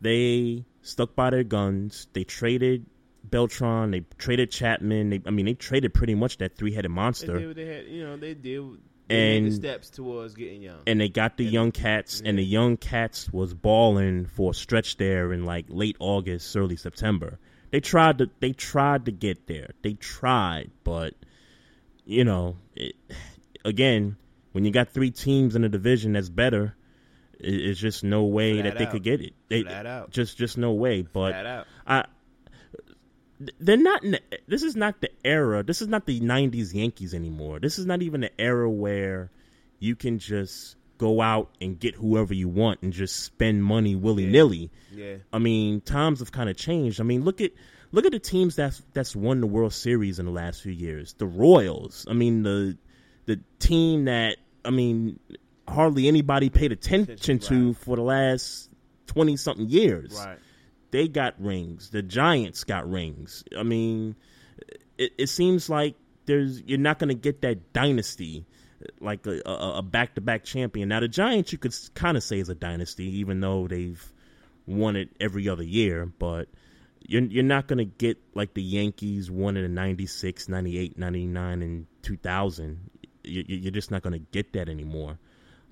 They 0.00 0.64
stuck 0.82 1.14
by 1.14 1.30
their 1.30 1.44
guns. 1.44 2.06
They 2.12 2.24
traded 2.24 2.86
Beltran. 3.24 3.90
They 3.90 4.04
traded 4.18 4.50
Chapman. 4.50 5.10
They, 5.10 5.22
I 5.26 5.30
mean, 5.30 5.46
they 5.46 5.54
traded 5.54 5.94
pretty 5.94 6.14
much 6.14 6.38
that 6.38 6.56
three-headed 6.56 6.90
they 6.90 6.94
monster. 6.94 7.38
did 7.38 7.46
what 7.48 7.56
they 7.56 7.66
had. 7.66 7.84
You 7.86 8.04
know, 8.04 8.16
they 8.16 8.34
did. 8.34 8.62
They 9.08 9.14
made 9.14 9.42
the 9.42 9.46
And- 9.46 9.54
steps 9.54 9.90
towards 9.90 10.34
getting 10.34 10.62
young. 10.62 10.80
and 10.86 11.00
they 11.00 11.08
got 11.08 11.36
the 11.36 11.44
young 11.44 11.70
cats, 11.70 12.20
and 12.24 12.36
the 12.36 12.44
young 12.44 12.76
cats 12.76 13.32
was 13.32 13.54
balling 13.54 14.26
for 14.26 14.50
a 14.50 14.54
stretch 14.54 14.96
there 14.96 15.32
in 15.32 15.44
like 15.44 15.66
late 15.68 15.96
August, 16.00 16.56
early 16.56 16.74
September. 16.76 17.38
They 17.70 17.80
tried 17.80 18.18
to 18.18 18.30
they 18.40 18.52
tried 18.52 19.06
to 19.06 19.12
get 19.12 19.46
there. 19.46 19.70
They 19.82 19.94
tried, 19.94 20.70
but 20.84 21.14
you 22.04 22.24
know, 22.24 22.56
it, 22.74 22.94
again, 23.64 24.16
when 24.52 24.64
you 24.64 24.70
got 24.70 24.90
three 24.90 25.10
teams 25.10 25.56
in 25.56 25.64
a 25.64 25.68
division 25.68 26.12
that's 26.12 26.28
better, 26.28 26.76
it, 27.38 27.54
it's 27.54 27.80
just 27.80 28.04
no 28.04 28.24
way 28.24 28.54
Flat 28.60 28.64
that 28.64 28.78
they 28.78 28.86
out. 28.86 28.92
could 28.92 29.02
get 29.02 29.20
it. 29.20 29.34
They. 29.48 29.64
Just 30.10 30.38
just 30.38 30.58
no 30.58 30.72
way. 30.72 31.02
But. 31.02 31.66
I 31.86 32.04
they're 33.60 33.76
not 33.76 34.00
the, 34.02 34.20
this 34.48 34.62
is 34.62 34.74
not 34.74 35.00
the 35.02 35.10
era 35.22 35.62
this 35.62 35.82
is 35.82 35.88
not 35.88 36.06
the 36.06 36.20
90s 36.20 36.72
yankees 36.72 37.12
anymore 37.12 37.60
this 37.60 37.78
is 37.78 37.84
not 37.84 38.00
even 38.00 38.22
the 38.22 38.40
era 38.40 38.70
where 38.70 39.30
you 39.78 39.94
can 39.94 40.18
just 40.18 40.76
go 40.98 41.20
out 41.20 41.50
and 41.60 41.78
get 41.78 41.94
whoever 41.94 42.32
you 42.34 42.48
want 42.48 42.80
and 42.82 42.92
just 42.92 43.16
spend 43.24 43.62
money 43.64 43.94
willy-nilly 43.94 44.70
Yeah. 44.92 45.16
i 45.32 45.38
mean 45.38 45.80
times 45.80 46.20
have 46.20 46.32
kind 46.32 46.48
of 46.48 46.56
changed 46.56 47.00
i 47.00 47.04
mean 47.04 47.22
look 47.24 47.40
at 47.40 47.52
look 47.92 48.06
at 48.06 48.12
the 48.12 48.18
teams 48.18 48.56
that's 48.56 48.82
that's 48.92 49.14
won 49.14 49.40
the 49.40 49.46
world 49.46 49.72
series 49.74 50.18
in 50.18 50.26
the 50.26 50.32
last 50.32 50.62
few 50.62 50.72
years 50.72 51.14
the 51.14 51.26
royals 51.26 52.06
i 52.08 52.12
mean 52.14 52.42
the 52.42 52.76
the 53.26 53.40
team 53.58 54.06
that 54.06 54.36
i 54.64 54.70
mean 54.70 55.18
hardly 55.68 56.06
anybody 56.08 56.48
paid 56.48 56.72
attention 56.72 57.38
to 57.40 57.74
for 57.74 57.96
the 57.96 58.02
last 58.02 58.70
20 59.08 59.36
something 59.36 59.68
years 59.68 60.12
Right. 60.24 60.38
they 60.92 61.08
got 61.08 61.34
rings. 61.40 61.90
The 61.90 62.02
Giants 62.02 62.62
got 62.64 62.88
rings. 62.88 63.42
I 63.58 63.62
mean, 63.64 64.14
it, 64.96 65.12
it 65.18 65.26
seems 65.28 65.68
like 65.68 65.94
there's 66.26 66.62
you're 66.62 66.78
not 66.78 66.98
going 66.98 67.08
to 67.08 67.14
get 67.14 67.42
that 67.42 67.72
dynasty 67.72 68.44
like 69.00 69.26
a, 69.26 69.40
a, 69.46 69.78
a 69.78 69.82
back-to-back 69.82 70.44
champion. 70.44 70.88
Now 70.88 71.00
the 71.00 71.08
Giants 71.08 71.52
you 71.52 71.58
could 71.58 71.74
kind 71.94 72.16
of 72.16 72.22
say 72.22 72.38
is 72.38 72.48
a 72.48 72.54
dynasty, 72.54 73.18
even 73.20 73.40
though 73.40 73.66
they've 73.68 74.02
won 74.66 74.96
it 74.96 75.10
every 75.20 75.48
other 75.48 75.62
year. 75.62 76.06
But 76.06 76.48
you're 77.06 77.22
you're 77.22 77.44
not 77.44 77.66
going 77.68 77.78
to 77.78 77.84
get 77.84 78.18
like 78.34 78.54
the 78.54 78.62
Yankees 78.62 79.30
won 79.30 79.56
it 79.56 79.64
in 79.64 79.74
96, 79.74 80.48
98, 80.48 80.98
99, 80.98 81.62
and 81.62 81.86
2000. 82.02 82.90
You, 83.24 83.44
you- 83.46 83.56
you're 83.58 83.72
just 83.72 83.90
not 83.90 84.02
going 84.02 84.12
to 84.14 84.18
get 84.32 84.52
that 84.54 84.68
anymore. 84.68 85.18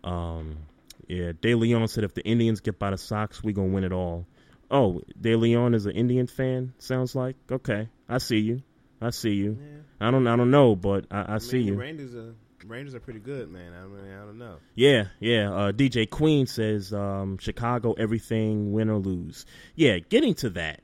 Um, 0.02 0.58
yeah, 1.06 1.32
De 1.40 1.54
Leon 1.54 1.88
said 1.88 2.04
if 2.04 2.14
the 2.14 2.22
Indians 2.24 2.60
get 2.60 2.78
by 2.78 2.90
the 2.90 2.98
Sox, 2.98 3.42
we 3.42 3.52
gonna 3.52 3.68
win 3.68 3.84
it 3.84 3.92
all. 3.92 4.26
Oh, 4.70 5.02
De 5.20 5.36
Leon 5.36 5.74
is 5.74 5.86
an 5.86 5.92
Indian 5.92 6.26
fan. 6.26 6.72
Sounds 6.78 7.14
like 7.14 7.36
okay. 7.50 7.88
I 8.08 8.18
see 8.18 8.38
you. 8.38 8.62
I 9.00 9.10
see 9.10 9.34
you. 9.34 9.58
I 10.00 10.10
don't. 10.10 10.26
I 10.26 10.36
don't 10.36 10.50
know, 10.50 10.74
but 10.76 11.06
I, 11.10 11.34
I, 11.34 11.38
see 11.38 11.58
mean, 11.58 11.66
you. 11.68 11.74
Rangers 11.74 12.14
are 12.14 12.34
Rangers 12.66 12.94
are 12.94 13.00
pretty 13.00 13.20
good, 13.20 13.50
man. 13.50 13.72
I 13.74 13.86
mean, 13.86 14.12
I 14.12 14.24
don't 14.24 14.38
know. 14.38 14.56
Yeah, 14.74 15.08
yeah. 15.20 15.52
Uh, 15.52 15.72
DJ 15.72 16.08
Queen 16.08 16.46
says 16.46 16.92
um, 16.92 17.38
Chicago, 17.38 17.92
everything, 17.92 18.72
win 18.72 18.88
or 18.88 18.98
lose. 18.98 19.44
Yeah, 19.74 19.98
getting 19.98 20.34
to 20.36 20.50
that, 20.50 20.80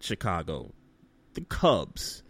Chicago, 0.00 0.72
the 1.34 1.40
Cubs. 1.42 2.22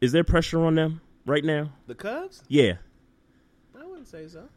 Is 0.00 0.12
there 0.12 0.24
pressure 0.24 0.62
on 0.64 0.74
them 0.74 1.00
right 1.24 1.44
now? 1.44 1.70
The 1.86 1.94
Cubs? 1.94 2.42
Yeah. 2.48 2.74
I 3.78 3.84
wouldn't 3.86 4.08
say 4.08 4.28
so. 4.28 4.48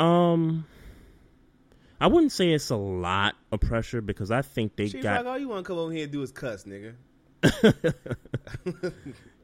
Um, 0.00 0.66
I 2.00 2.08
wouldn't 2.08 2.32
say 2.32 2.50
it's 2.50 2.70
a 2.70 2.76
lot 2.76 3.36
of 3.52 3.60
pressure 3.60 4.00
because 4.00 4.30
I 4.30 4.42
think 4.42 4.74
they 4.76 4.88
Chief 4.88 5.02
got. 5.02 5.18
Rock, 5.18 5.26
all 5.26 5.38
you 5.38 5.48
want 5.48 5.64
to 5.64 5.68
come 5.68 5.78
over 5.78 5.92
here 5.92 6.04
and 6.04 6.12
do 6.12 6.22
is 6.22 6.32
cuss, 6.32 6.64
nigga. 6.64 6.94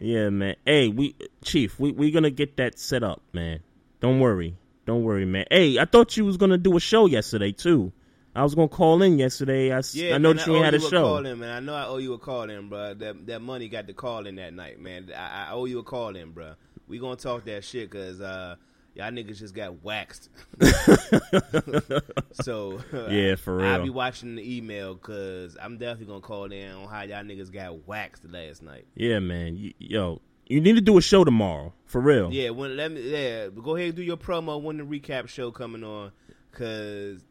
Yeah, 0.02 0.30
man. 0.30 0.56
Hey, 0.64 0.88
we 0.88 1.14
Chief, 1.44 1.78
we 1.78 1.92
we 1.92 2.10
gonna 2.10 2.30
get 2.30 2.56
that 2.56 2.78
set 2.78 3.02
up, 3.02 3.20
man. 3.34 3.60
Don't 4.00 4.18
worry, 4.18 4.56
don't 4.86 5.02
worry, 5.04 5.26
man. 5.26 5.44
Hey, 5.50 5.78
I 5.78 5.84
thought 5.84 6.16
you 6.16 6.24
was 6.24 6.38
gonna 6.38 6.56
do 6.56 6.74
a 6.76 6.80
show 6.80 7.04
yesterday 7.06 7.52
too. 7.52 7.92
I 8.34 8.42
was 8.42 8.54
gonna 8.54 8.68
call 8.68 9.02
in 9.02 9.18
yesterday. 9.18 9.72
I, 9.74 9.82
Yeah, 9.92 10.14
I 10.14 10.18
know 10.18 10.30
man, 10.30 10.36
that 10.36 10.46
you 10.46 10.56
ain't 10.56 10.64
had 10.64 10.74
a 10.74 10.78
you 10.78 10.88
show. 10.88 11.02
call 11.02 11.26
in, 11.26 11.38
man. 11.40 11.50
I 11.50 11.60
know 11.60 11.74
I 11.74 11.84
owe 11.84 11.98
you 11.98 12.14
a 12.14 12.18
call 12.18 12.48
in, 12.48 12.70
bro. 12.70 12.94
That 12.94 13.26
that 13.26 13.42
money 13.42 13.68
got 13.68 13.86
the 13.86 13.92
call 13.92 14.26
in 14.26 14.36
that 14.36 14.54
night, 14.54 14.80
man. 14.80 15.12
I, 15.14 15.48
I 15.48 15.52
owe 15.52 15.66
you 15.66 15.80
a 15.80 15.82
call 15.82 16.16
in, 16.16 16.30
bro. 16.30 16.54
We 16.88 16.98
gonna 16.98 17.16
talk 17.16 17.44
that 17.44 17.62
shit 17.64 17.90
because 17.90 18.22
uh, 18.22 18.56
y'all 19.00 19.10
niggas 19.10 19.38
just 19.38 19.54
got 19.54 19.82
waxed. 19.82 20.28
so 22.32 22.80
Yeah, 23.10 23.36
for 23.36 23.56
real. 23.56 23.66
I'll 23.66 23.82
be 23.82 23.90
watching 23.90 24.36
the 24.36 24.56
email 24.56 24.94
because 24.94 25.56
I'm 25.60 25.78
definitely 25.78 26.06
gonna 26.06 26.20
call 26.20 26.52
in 26.52 26.70
on 26.72 26.88
how 26.88 27.02
y'all 27.02 27.24
niggas 27.24 27.52
got 27.52 27.86
waxed 27.86 28.24
last 28.30 28.62
night. 28.62 28.86
Yeah, 28.94 29.18
man. 29.18 29.56
You, 29.56 29.72
yo, 29.78 30.20
you 30.46 30.60
need 30.60 30.74
to 30.74 30.80
do 30.80 30.98
a 30.98 31.02
show 31.02 31.24
tomorrow 31.24 31.72
for 31.86 32.00
real. 32.00 32.32
Yeah, 32.32 32.50
when 32.50 32.76
let 32.76 32.92
me 32.92 33.00
yeah, 33.10 33.48
go 33.48 33.76
ahead 33.76 33.88
and 33.88 33.96
do 33.96 34.02
your 34.02 34.16
promo 34.16 34.60
when 34.60 34.76
the 34.76 34.84
recap 34.84 35.28
show 35.28 35.50
coming 35.50 35.82
on, 35.84 36.12
cause 36.52 37.24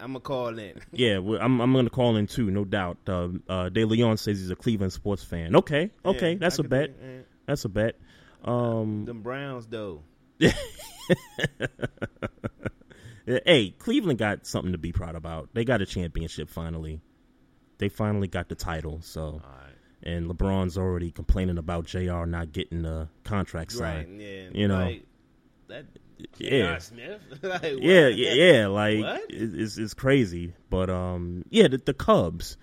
I'm 0.00 0.08
gonna 0.08 0.20
call 0.20 0.58
in. 0.58 0.80
Yeah, 0.92 1.18
well, 1.18 1.38
I'm 1.40 1.60
I'm 1.60 1.72
gonna 1.72 1.90
call 1.90 2.16
in 2.16 2.26
too, 2.26 2.50
no 2.50 2.64
doubt. 2.64 2.98
Uh, 3.06 3.28
uh, 3.48 3.68
De 3.68 3.84
Leon 3.84 4.16
says 4.16 4.38
he's 4.40 4.50
a 4.50 4.56
Cleveland 4.56 4.92
sports 4.92 5.22
fan. 5.22 5.54
Okay, 5.56 5.90
okay, 6.04 6.32
Yeah, 6.32 6.38
that's 6.38 6.58
a 6.58 6.62
could 6.62 6.70
bet. 6.70 6.98
do 7.00 7.06
it, 7.06 7.10
yeah. 7.14 7.22
That's 7.46 7.64
a 7.64 7.68
bet. 7.68 7.94
Um, 8.44 9.04
Them 9.04 9.22
Browns 9.22 9.66
though. 9.68 10.02
Hey, 13.44 13.70
Cleveland 13.76 14.20
got 14.20 14.46
something 14.46 14.70
to 14.70 14.78
be 14.78 14.92
proud 14.92 15.16
about. 15.16 15.48
They 15.52 15.64
got 15.64 15.82
a 15.82 15.86
championship 15.86 16.48
finally. 16.48 17.00
They 17.78 17.88
finally 17.88 18.28
got 18.28 18.48
the 18.48 18.54
title. 18.54 19.00
So, 19.02 19.42
and 20.00 20.30
LeBron's 20.30 20.78
already 20.78 21.10
complaining 21.10 21.58
about 21.58 21.86
J.R. 21.86 22.24
not 22.26 22.52
getting 22.52 22.82
the 22.82 23.08
contract 23.24 23.74
Right, 23.74 24.06
signed. 24.06 24.20
yeah. 24.22 24.48
you 24.52 24.68
know, 24.68 24.78
Like, 24.84 25.06
that 25.66 25.86
yeah, 26.38 26.78
Smith? 26.78 27.20
Like, 27.42 27.62
yeah, 27.80 28.06
yeah, 28.06 28.32
yeah. 28.32 28.66
Like 28.68 28.98
it- 29.28 29.54
it's 29.58 29.76
it's 29.76 29.94
crazy, 29.94 30.54
but 30.70 30.88
um, 30.88 31.42
yeah, 31.50 31.66
the, 31.66 31.78
the 31.78 31.94
Cubs. 31.94 32.56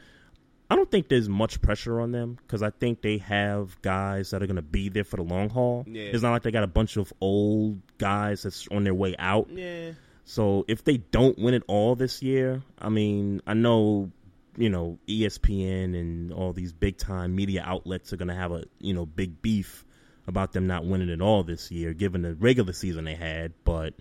I 0.73 0.75
don't 0.75 0.89
think 0.89 1.07
there's 1.07 1.29
much 1.29 1.61
pressure 1.61 2.01
on 2.01 2.11
them 2.11 2.39
because 2.41 2.63
I 2.63 2.71
think 2.71 3.03
they 3.03 3.19
have 3.19 3.79
guys 3.83 4.31
that 4.31 4.41
are 4.41 4.47
going 4.47 4.55
to 4.55 4.63
be 4.63 4.89
there 4.89 5.03
for 5.03 5.17
the 5.17 5.23
long 5.23 5.51
haul. 5.51 5.85
Yeah. 5.87 6.05
It's 6.05 6.23
not 6.23 6.31
like 6.31 6.41
they 6.41 6.49
got 6.49 6.63
a 6.63 6.67
bunch 6.67 6.97
of 6.97 7.13
old 7.21 7.79
guys 7.99 8.41
that's 8.41 8.67
on 8.69 8.83
their 8.83 8.95
way 8.95 9.15
out. 9.19 9.49
Yeah. 9.51 9.91
So 10.25 10.65
if 10.67 10.83
they 10.83 10.97
don't 10.97 11.37
win 11.37 11.53
it 11.53 11.61
all 11.67 11.95
this 11.95 12.23
year, 12.23 12.63
I 12.79 12.89
mean, 12.89 13.43
I 13.45 13.53
know, 13.53 14.09
you 14.57 14.71
know, 14.71 14.97
ESPN 15.07 15.95
and 15.95 16.33
all 16.33 16.53
these 16.53 16.73
big 16.73 16.97
time 16.97 17.35
media 17.35 17.61
outlets 17.63 18.11
are 18.11 18.17
going 18.17 18.29
to 18.29 18.33
have 18.33 18.51
a, 18.51 18.63
you 18.79 18.95
know, 18.95 19.05
big 19.05 19.43
beef 19.43 19.85
about 20.25 20.53
them 20.53 20.65
not 20.65 20.87
winning 20.87 21.09
it 21.09 21.21
all 21.21 21.43
this 21.43 21.69
year, 21.69 21.93
given 21.93 22.23
the 22.23 22.33
regular 22.33 22.73
season 22.73 23.05
they 23.05 23.13
had. 23.13 23.53
But 23.63 23.93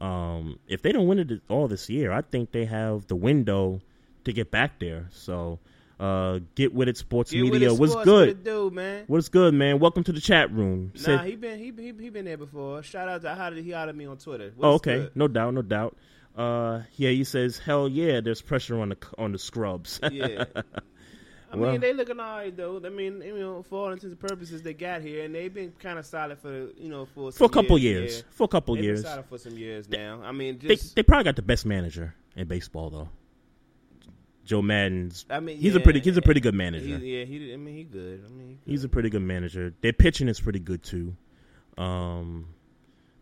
um, 0.00 0.58
if 0.68 0.80
they 0.80 0.92
don't 0.92 1.06
win 1.06 1.18
it 1.18 1.42
all 1.50 1.68
this 1.68 1.90
year, 1.90 2.12
I 2.12 2.22
think 2.22 2.50
they 2.50 2.64
have 2.64 3.08
the 3.08 3.16
window 3.16 3.82
to 4.24 4.32
get 4.32 4.50
back 4.50 4.78
there. 4.78 5.08
So 5.12 5.58
Uh, 6.04 6.40
get 6.54 6.74
with 6.74 6.88
it, 6.88 6.96
sports 6.96 7.30
Get 7.30 7.42
media. 7.42 7.72
it, 7.72 7.78
What's 7.78 7.92
sports, 7.92 8.04
good? 8.04 8.28
what 8.28 8.44
do, 8.44 8.70
man? 8.70 9.04
What's 9.06 9.28
good, 9.28 9.54
man? 9.54 9.78
Welcome 9.78 10.04
to 10.04 10.12
the 10.12 10.20
chat 10.20 10.52
room. 10.52 10.92
Nah, 10.96 11.00
Said- 11.00 11.20
he 11.26 11.36
been 11.36 11.58
he 11.58 11.72
he, 11.76 11.92
he 11.98 12.10
been 12.10 12.24
there 12.26 12.36
before. 12.36 12.82
Shout 12.82 13.08
out 13.08 13.22
to 13.22 13.34
how 13.34 13.50
did 13.50 13.64
he 13.64 13.70
hollered 13.70 13.96
me 13.96 14.06
on 14.06 14.18
Twitter. 14.18 14.52
oh, 14.60 14.74
okay, 14.74 14.96
good? 14.98 15.16
no 15.16 15.28
doubt, 15.28 15.54
no 15.54 15.62
doubt. 15.62 15.96
Uh, 16.36 16.82
yeah, 16.96 17.10
he 17.10 17.22
says, 17.24 17.58
hell 17.58 17.88
yeah, 17.88 18.20
there's 18.20 18.42
pressure 18.42 18.80
on 18.80 18.90
the 18.90 18.96
on 19.18 19.32
the 19.32 19.38
scrubs. 19.38 20.00
Yeah. 20.10 20.44
I 21.52 21.56
Well- 21.56 21.70
mean, 21.70 21.80
they 21.80 21.92
looking 21.92 22.18
alright 22.18 22.56
though. 22.56 22.82
I 22.84 22.88
mean, 22.88 23.22
you 23.22 23.38
know, 23.38 23.62
for 23.62 23.84
all 23.86 23.92
intents 23.92 24.06
and 24.06 24.18
purposes, 24.18 24.60
they 24.62 24.74
got 24.74 25.00
here 25.02 25.24
and 25.24 25.32
they've 25.34 25.54
been 25.54 25.72
kind 25.78 25.98
of 26.00 26.04
solid 26.04 26.38
for 26.40 26.70
you 26.76 26.88
know 26.88 27.06
for 27.06 27.30
For 27.30 27.44
a 27.44 27.48
couple 27.48 27.78
years. 27.78 28.00
years. 28.02 28.16
yeah. 28.18 28.22
For 28.32 28.44
a 28.44 28.48
couple 28.48 28.74
They've 28.74 28.84
years. 28.84 29.02
Been 29.04 29.10
solid 29.12 29.26
for 29.26 29.38
some 29.38 29.56
years 29.56 29.88
now. 29.88 30.20
I 30.24 30.32
mean, 30.32 30.58
they 30.60 30.74
they 30.74 31.02
probably 31.04 31.24
got 31.24 31.36
the 31.36 31.42
best 31.42 31.64
manager 31.64 32.14
in 32.34 32.48
baseball 32.48 32.90
though. 32.90 33.08
Joe 34.44 34.62
Maddon's. 34.62 35.24
I 35.30 35.40
mean, 35.40 35.56
he's 35.58 35.74
a 35.74 35.80
pretty 35.80 36.00
he's 36.00 36.16
a 36.16 36.22
pretty 36.22 36.40
good 36.40 36.54
manager. 36.54 36.98
He, 36.98 37.18
yeah, 37.18 37.24
he. 37.24 37.52
I 37.52 37.56
mean, 37.56 37.74
he 37.76 37.84
good. 37.84 38.24
I 38.26 38.28
mean, 38.32 38.58
He's 38.66 38.84
a 38.84 38.88
pretty 38.88 39.10
good 39.10 39.22
manager. 39.22 39.72
Their 39.80 39.92
pitching 39.92 40.28
is 40.28 40.40
pretty 40.40 40.58
good 40.60 40.82
too. 40.82 41.16
Um, 41.78 42.48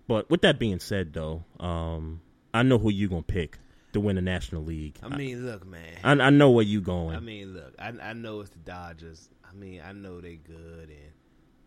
but 0.08 0.28
with 0.30 0.42
that 0.42 0.58
being 0.58 0.78
said, 0.80 1.12
though, 1.12 1.44
um, 1.60 2.20
I 2.52 2.62
know 2.62 2.78
who 2.78 2.90
you 2.90 3.08
gonna 3.08 3.22
pick 3.22 3.58
to 3.92 4.00
win 4.00 4.16
the 4.16 4.22
National 4.22 4.62
League. 4.64 4.96
I 5.02 5.08
mean, 5.16 5.46
look, 5.46 5.66
man. 5.66 5.98
I, 6.02 6.12
I 6.12 6.30
know 6.30 6.50
where 6.50 6.64
you 6.64 6.80
going. 6.80 7.16
I 7.16 7.20
mean, 7.20 7.54
look, 7.54 7.74
I 7.78 7.92
I 8.02 8.12
know 8.12 8.40
it's 8.40 8.50
the 8.50 8.58
Dodgers. 8.58 9.28
I 9.48 9.54
mean, 9.54 9.80
I 9.84 9.92
know 9.92 10.20
they 10.20 10.36
good 10.36 10.88
and 10.88 11.12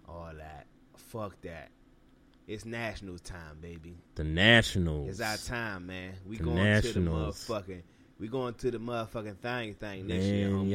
all 0.08 0.32
that. 0.38 0.68
Fuck 0.98 1.40
that. 1.42 1.70
It's 2.48 2.66
Nationals 2.66 3.22
time, 3.22 3.58
baby. 3.60 3.98
the 4.16 4.24
Nationals. 4.24 5.10
It's 5.10 5.22
our 5.22 5.38
time, 5.38 5.88
man. 5.88 6.14
We 6.28 6.38
The 6.38 6.44
going 6.44 6.58
Nationals. 6.58 7.40
to 7.44 7.48
the 7.48 7.54
motherfucking. 7.60 7.82
We 8.20 8.28
going 8.30 8.54
to 8.56 8.72
the 8.72 8.78
motherfucking 8.78 9.38
thing 9.40 9.74
thing 9.76 10.08
next 10.08 10.24
Man, 10.26 10.34
year, 10.34 10.50
homie. 10.50 10.70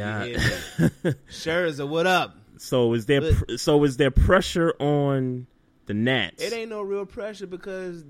yeah. 1.04 1.12
Scherzer, 1.30 1.88
what 1.88 2.06
up? 2.06 2.36
So 2.58 2.92
is 2.92 3.06
there 3.06 3.32
pr- 3.32 3.56
so 3.56 3.82
is 3.84 3.96
there 3.96 4.10
pressure 4.10 4.74
on 4.78 5.46
the 5.86 5.94
Nats? 5.94 6.42
It 6.42 6.52
ain't 6.52 6.68
no 6.68 6.82
real 6.82 7.06
pressure 7.06 7.46
because 7.46 8.04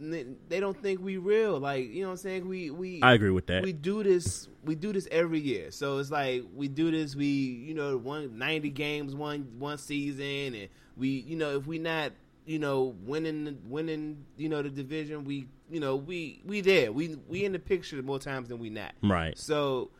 they 0.00 0.60
don't 0.60 0.76
think 0.82 1.00
we 1.00 1.16
real. 1.16 1.58
Like 1.60 1.88
you 1.90 2.02
know 2.02 2.08
what 2.08 2.12
I'm 2.12 2.16
saying? 2.18 2.48
We 2.48 2.70
we 2.70 3.00
I 3.02 3.12
agree 3.14 3.30
with 3.30 3.46
that. 3.46 3.62
We 3.62 3.72
do 3.72 4.02
this. 4.02 4.48
We 4.64 4.74
do 4.74 4.92
this 4.92 5.06
every 5.12 5.40
year. 5.40 5.70
So 5.70 5.98
it's 5.98 6.10
like 6.10 6.42
we 6.54 6.66
do 6.66 6.90
this. 6.90 7.14
We 7.14 7.26
you 7.26 7.74
know 7.74 7.96
one 7.96 8.36
ninety 8.36 8.70
games 8.70 9.14
one 9.14 9.52
one 9.58 9.78
season, 9.78 10.54
and 10.56 10.68
we 10.96 11.08
you 11.08 11.36
know 11.36 11.56
if 11.56 11.66
we 11.66 11.78
not 11.78 12.12
you 12.46 12.58
know 12.58 12.94
winning 13.02 13.58
winning 13.66 14.24
you 14.36 14.48
know 14.48 14.62
the 14.62 14.70
division, 14.70 15.24
we 15.24 15.48
you 15.68 15.80
know 15.80 15.96
we 15.96 16.40
we 16.44 16.60
there. 16.62 16.92
We 16.92 17.16
we 17.28 17.44
in 17.44 17.52
the 17.52 17.58
picture 17.58 18.00
more 18.02 18.18
times 18.18 18.48
than 18.48 18.58
we 18.58 18.70
not. 18.70 18.94
Right. 19.02 19.36
So 19.36 19.90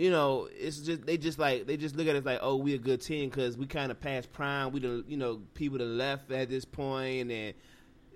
you 0.00 0.10
know, 0.10 0.48
it's 0.50 0.78
just 0.78 1.04
they 1.04 1.18
just 1.18 1.38
like 1.38 1.66
they 1.66 1.76
just 1.76 1.94
look 1.94 2.06
at 2.06 2.16
us 2.16 2.24
like, 2.24 2.38
oh, 2.40 2.56
we 2.56 2.74
a 2.74 2.78
good 2.78 3.02
team 3.02 3.28
because 3.28 3.58
we 3.58 3.66
kind 3.66 3.90
of 3.90 4.00
past 4.00 4.32
prime. 4.32 4.72
We 4.72 4.80
the 4.80 5.04
you 5.06 5.16
know 5.16 5.42
people 5.54 5.76
that 5.78 5.84
left 5.84 6.30
at 6.30 6.48
this 6.48 6.64
point, 6.64 7.30
and 7.30 7.54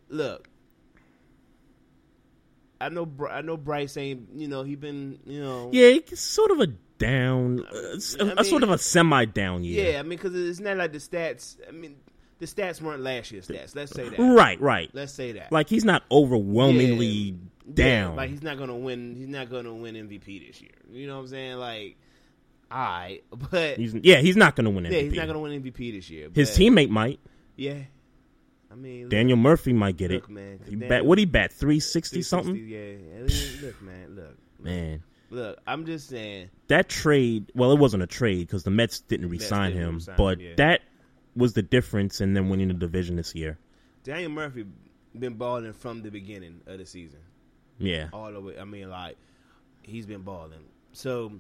look, 0.09 0.49
I 2.81 2.89
know 2.89 3.07
I 3.31 3.43
know 3.43 3.59
Bryce 3.59 3.97
ain't 3.99 4.29
you 4.35 4.49
know 4.49 4.63
he 4.63 4.77
been 4.77 5.19
you 5.27 5.43
know 5.43 5.71
Yeah, 5.73 5.89
it's 5.89 6.21
sort 6.21 6.51
of 6.53 6.61
a 6.61 6.69
down, 6.99 7.61
uh, 7.67 7.77
I 8.21 8.25
a, 8.25 8.35
a 8.39 8.45
sort 8.45 8.63
of 8.63 8.71
a 8.71 8.79
semi 8.79 9.27
down 9.27 9.65
year. 9.65 9.93
yeah. 9.93 9.99
I 9.99 10.03
mean, 10.03 10.11
because 10.11 10.35
it's 10.35 10.61
not 10.61 10.77
like 10.77 10.93
the 10.93 10.99
stats. 10.99 11.57
I 11.69 11.73
mean, 11.73 11.97
the 12.45 12.63
stats 12.63 12.81
weren't 12.81 13.03
last 13.03 13.31
year's 13.33 13.49
stats. 13.49 13.75
Let's 13.75 13.93
say 13.93 14.09
that. 14.09 14.19
Right, 14.19 14.61
right. 14.61 14.91
Let's 14.93 15.13
say 15.13 15.33
that. 15.33 15.51
Like 15.53 15.69
he's 15.69 15.85
not 15.85 16.03
overwhelmingly 16.11 17.07
Yeah. 17.07 17.73
down. 17.73 18.11
Yeah, 18.13 18.17
like 18.17 18.31
he's 18.31 18.43
not 18.43 18.59
gonna 18.59 18.77
win. 18.77 19.15
He's 19.17 19.29
not 19.29 19.51
gonna 19.51 19.75
win 19.75 19.95
MVP 19.97 20.47
this 20.47 20.61
year. 20.61 20.73
You 20.93 21.07
know 21.07 21.15
what 21.17 21.23
I'm 21.23 21.29
saying? 21.29 21.57
Like, 21.57 21.97
right, 22.71 23.21
but 23.51 23.77
He's- 23.79 23.95
yeah, 24.03 24.19
he's 24.21 24.37
not 24.37 24.57
gonna 24.57 24.71
win 24.71 24.85
Yeah, 24.85 25.01
he's 25.01 25.15
not 25.15 25.27
gonna 25.27 25.41
win 25.41 25.63
MVP 25.63 25.93
this 25.93 26.11
year. 26.11 26.29
His 26.35 26.51
teammate 26.51 26.91
might. 26.91 27.21
Yeah, 27.57 27.79
I 28.71 28.75
mean, 28.75 29.09
Daniel 29.09 29.37
Murphy 29.37 29.73
might 29.73 29.97
get 29.97 30.11
look, 30.11 30.25
it. 30.25 30.31
man, 30.31 30.59
He 30.65 30.73
Daniel- 30.73 30.89
bat, 30.89 31.07
what 31.07 31.19
he 31.19 31.25
bat? 31.25 31.53
Three 31.53 31.81
sixty 31.81 32.23
something. 32.23 32.57
Yeah, 32.57 32.79
I 32.81 33.23
mean, 33.23 33.29
look, 33.63 33.83
man, 33.83 34.17
look, 34.17 34.37
Man, 34.61 35.03
look. 35.31 35.59
I'm 35.67 35.87
just 35.87 36.09
saying. 36.09 36.51
that 36.69 36.89
trade. 36.89 37.53
Well, 37.55 37.73
it 37.73 37.79
wasn't 37.79 38.03
a 38.03 38.07
trade 38.07 38.41
because 38.47 38.65
the 38.65 38.71
Mets 38.71 39.01
didn't 39.01 39.31
Mets 39.31 39.43
re-sign 39.45 39.73
didn't 39.73 39.89
him, 39.89 39.95
re-sign 39.95 40.15
but 40.17 40.41
him, 40.41 40.47
yeah. 40.47 40.55
that 40.57 40.81
was 41.37 41.53
the 41.55 41.63
difference 41.63 42.21
in 42.21 42.35
them 42.35 42.49
winning 42.49 42.69
the 42.69 42.75
division 42.75 43.17
this 43.17 43.35
year. 43.35 43.59
Daniel 44.03 44.31
Murphy 44.31 44.67
been 45.19 45.35
balling 45.35 45.73
from 45.73 46.03
the 46.03 46.11
beginning 46.11 46.61
of 46.67 46.79
the 46.79 46.87
season. 46.87 47.21
Yeah. 47.79 48.09
all 48.13 48.33
the 48.33 48.41
way. 48.41 48.59
I 48.59 48.65
mean, 48.65 48.91
like 48.91 49.17
he's 49.83 50.07
been 50.07 50.23
balling. 50.23 50.65
So, 50.93 51.33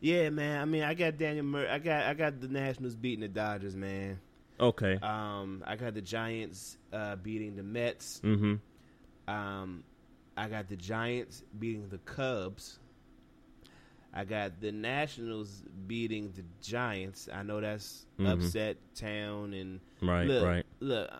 yeah, 0.00 0.30
man. 0.30 0.60
I 0.60 0.64
mean, 0.64 0.82
I 0.82 0.94
got 0.94 1.18
Daniel 1.18 1.44
Murphy. 1.44 1.68
I 1.68 1.78
got 1.78 2.02
I 2.04 2.14
got 2.14 2.40
the 2.40 2.48
Nationals 2.48 2.94
beating 2.94 3.20
the 3.20 3.28
Dodgers, 3.28 3.76
man. 3.76 4.20
Okay. 4.58 4.98
Um, 5.02 5.64
I 5.66 5.76
got 5.76 5.94
the 5.94 6.02
Giants 6.02 6.76
uh, 6.92 7.16
beating 7.16 7.56
the 7.56 7.62
Mets. 7.62 8.20
Mm-hmm. 8.22 8.54
Um, 9.32 9.84
I 10.36 10.48
got 10.48 10.68
the 10.68 10.76
Giants 10.76 11.42
beating 11.58 11.88
the 11.88 11.98
Cubs. 11.98 12.78
I 14.12 14.24
got 14.24 14.60
the 14.60 14.72
Nationals 14.72 15.62
beating 15.86 16.32
the 16.34 16.42
Giants. 16.62 17.28
I 17.32 17.42
know 17.42 17.60
that's 17.60 18.06
Mhm. 18.18 18.32
upset 18.32 18.76
town 18.94 19.54
and 19.54 19.80
Right, 20.02 20.26
look, 20.26 20.44
right. 20.44 20.66
Look, 20.80 21.10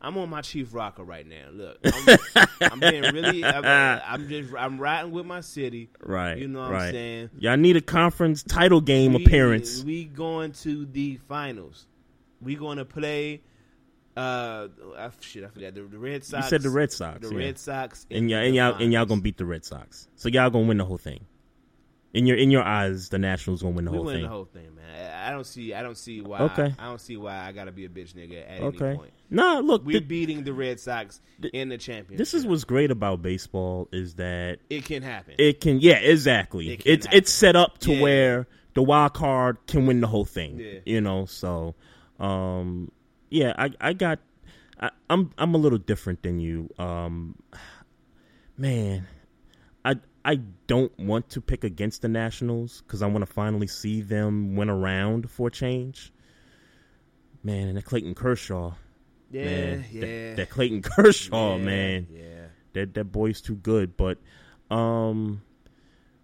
I'm 0.00 0.16
on 0.16 0.30
my 0.30 0.40
chief 0.40 0.72
rocker 0.72 1.04
right 1.04 1.26
now. 1.26 1.48
Look, 1.52 1.78
I'm, 1.84 2.46
I'm 2.72 2.80
being 2.80 3.02
really. 3.02 3.44
I'm, 3.44 3.64
I'm 3.64 4.28
just. 4.28 4.54
I'm 4.56 4.78
riding 4.78 5.10
with 5.12 5.26
my 5.26 5.42
city. 5.42 5.90
Right. 6.00 6.38
You 6.38 6.48
know 6.48 6.60
what 6.60 6.70
right. 6.70 6.86
I'm 6.86 6.92
saying? 6.92 7.30
Y'all 7.38 7.58
need 7.58 7.76
a 7.76 7.82
conference 7.82 8.42
title 8.42 8.80
game 8.80 9.12
We- 9.12 9.24
appearance. 9.24 9.84
We 9.84 10.04
going 10.06 10.52
to 10.52 10.86
the 10.86 11.16
finals. 11.28 11.86
We 12.40 12.54
going 12.54 12.78
to 12.78 12.86
play. 12.86 13.42
Uh, 14.16 14.68
I, 14.98 15.10
shit, 15.20 15.44
I 15.44 15.48
forgot 15.48 15.74
the, 15.74 15.82
the 15.82 15.98
Red 15.98 16.24
Sox. 16.24 16.46
You 16.46 16.48
said 16.50 16.62
the 16.62 16.70
Red 16.70 16.90
Sox. 16.90 17.20
The 17.28 17.34
yeah. 17.34 17.38
Red 17.44 17.58
Sox. 17.58 18.06
And 18.10 18.24
in 18.24 18.28
y'all 18.30 18.40
and 18.40 18.54
y'all 18.54 18.74
and 18.76 18.92
y'all 18.92 19.06
gonna 19.06 19.20
beat 19.20 19.36
the 19.36 19.44
Red 19.44 19.64
Sox. 19.64 20.08
So 20.16 20.28
y'all 20.30 20.50
gonna 20.50 20.66
win 20.66 20.78
the 20.78 20.84
whole 20.84 20.98
thing. 20.98 21.26
In 22.12 22.26
your 22.26 22.36
in 22.36 22.50
your 22.50 22.64
eyes, 22.64 23.08
the 23.10 23.18
Nationals 23.18 23.62
gonna 23.62 23.74
win 23.76 23.84
the 23.84 23.90
we 23.92 23.96
whole 23.98 24.06
win 24.06 24.14
thing. 24.16 24.22
the 24.24 24.28
whole 24.28 24.44
thing, 24.44 24.74
man. 24.74 25.14
I, 25.14 25.30
don't 25.30 25.46
see. 25.46 25.72
I 25.74 25.82
don't 25.82 25.96
see 25.96 26.20
why. 26.20 26.40
Okay. 26.40 26.74
I 26.76 26.84
don't 26.86 27.00
see 27.00 27.16
why 27.16 27.38
I 27.46 27.52
gotta 27.52 27.70
be 27.70 27.84
a 27.84 27.88
bitch 27.88 28.14
nigga 28.14 28.42
at 28.50 28.60
Okay. 28.62 28.86
any 28.88 28.96
point. 28.96 29.12
Nah, 29.30 29.60
look, 29.60 29.84
we're 29.84 29.98
th- 30.00 30.08
beating 30.08 30.42
the 30.42 30.52
Red 30.52 30.80
Sox 30.80 31.20
in 31.52 31.68
the 31.68 31.78
championship. 31.78 32.18
This 32.18 32.34
is 32.34 32.44
what's 32.44 32.64
great 32.64 32.90
about 32.90 33.22
baseball 33.22 33.88
is 33.92 34.14
that 34.16 34.58
It 34.68 34.84
can 34.86 35.02
happen. 35.02 35.34
It 35.38 35.60
can, 35.60 35.78
yeah, 35.80 35.98
exactly. 35.98 36.70
It 36.72 36.82
it's 36.84 37.06
happen. 37.06 37.18
it's 37.18 37.30
set 37.30 37.54
up 37.54 37.78
to 37.80 37.92
Yeah. 37.92 38.02
where 38.02 38.46
the 38.74 38.82
wild 38.82 39.14
card 39.14 39.58
can 39.68 39.86
win 39.86 40.00
the 40.00 40.08
whole 40.08 40.24
thing. 40.24 40.58
Yeah. 40.58 40.80
You 40.84 41.00
know, 41.00 41.26
so 41.26 41.76
um, 42.18 42.90
yeah, 43.28 43.52
I 43.56 43.70
I 43.80 43.92
got 43.92 44.18
I, 44.80 44.90
I'm 45.08 45.30
I'm 45.38 45.54
a 45.54 45.58
little 45.58 45.78
different 45.78 46.24
than 46.24 46.40
you. 46.40 46.70
Um, 46.76 47.36
man, 48.56 49.06
I 49.84 49.96
I 50.24 50.36
don't 50.66 50.96
want 50.98 51.30
to 51.30 51.40
pick 51.40 51.64
against 51.64 52.02
the 52.02 52.08
Nationals 52.08 52.82
because 52.82 53.02
I 53.02 53.06
want 53.06 53.26
to 53.26 53.32
finally 53.32 53.66
see 53.66 54.02
them 54.02 54.54
win 54.56 54.68
around 54.68 55.30
for 55.30 55.48
a 55.48 55.50
change. 55.50 56.12
Man, 57.42 57.68
and 57.68 57.76
that 57.78 57.84
Clayton 57.86 58.14
Kershaw. 58.14 58.74
Yeah, 59.30 59.44
man, 59.44 59.84
yeah. 59.90 60.34
That, 60.34 60.50
Clayton 60.50 60.82
Kershaw, 60.82 61.56
Yeah, 61.56 61.64
man. 61.64 62.06
yeah. 62.10 62.46
That 62.74 62.94
that 62.94 63.04
boy's 63.04 63.40
too 63.40 63.54
good. 63.56 63.96
But 63.96 64.18
um 64.70 65.42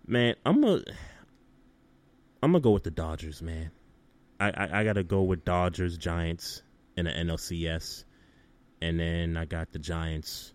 man, 0.06 0.34
I'm 0.44 0.62
a 0.64 0.82
I'm 2.42 2.52
gonna 2.52 2.60
go 2.60 2.72
with 2.72 2.84
the 2.84 2.90
Dodgers, 2.90 3.40
man. 3.42 3.70
I, 4.38 4.50
I, 4.50 4.80
I 4.80 4.84
gotta 4.84 5.02
go 5.02 5.22
with 5.22 5.44
Dodgers, 5.44 5.96
Giants 5.96 6.62
in 6.96 7.06
the 7.06 7.10
NLCS. 7.12 8.04
And 8.82 9.00
then 9.00 9.36
I 9.38 9.46
got 9.46 9.72
the 9.72 9.78
Giants 9.78 10.52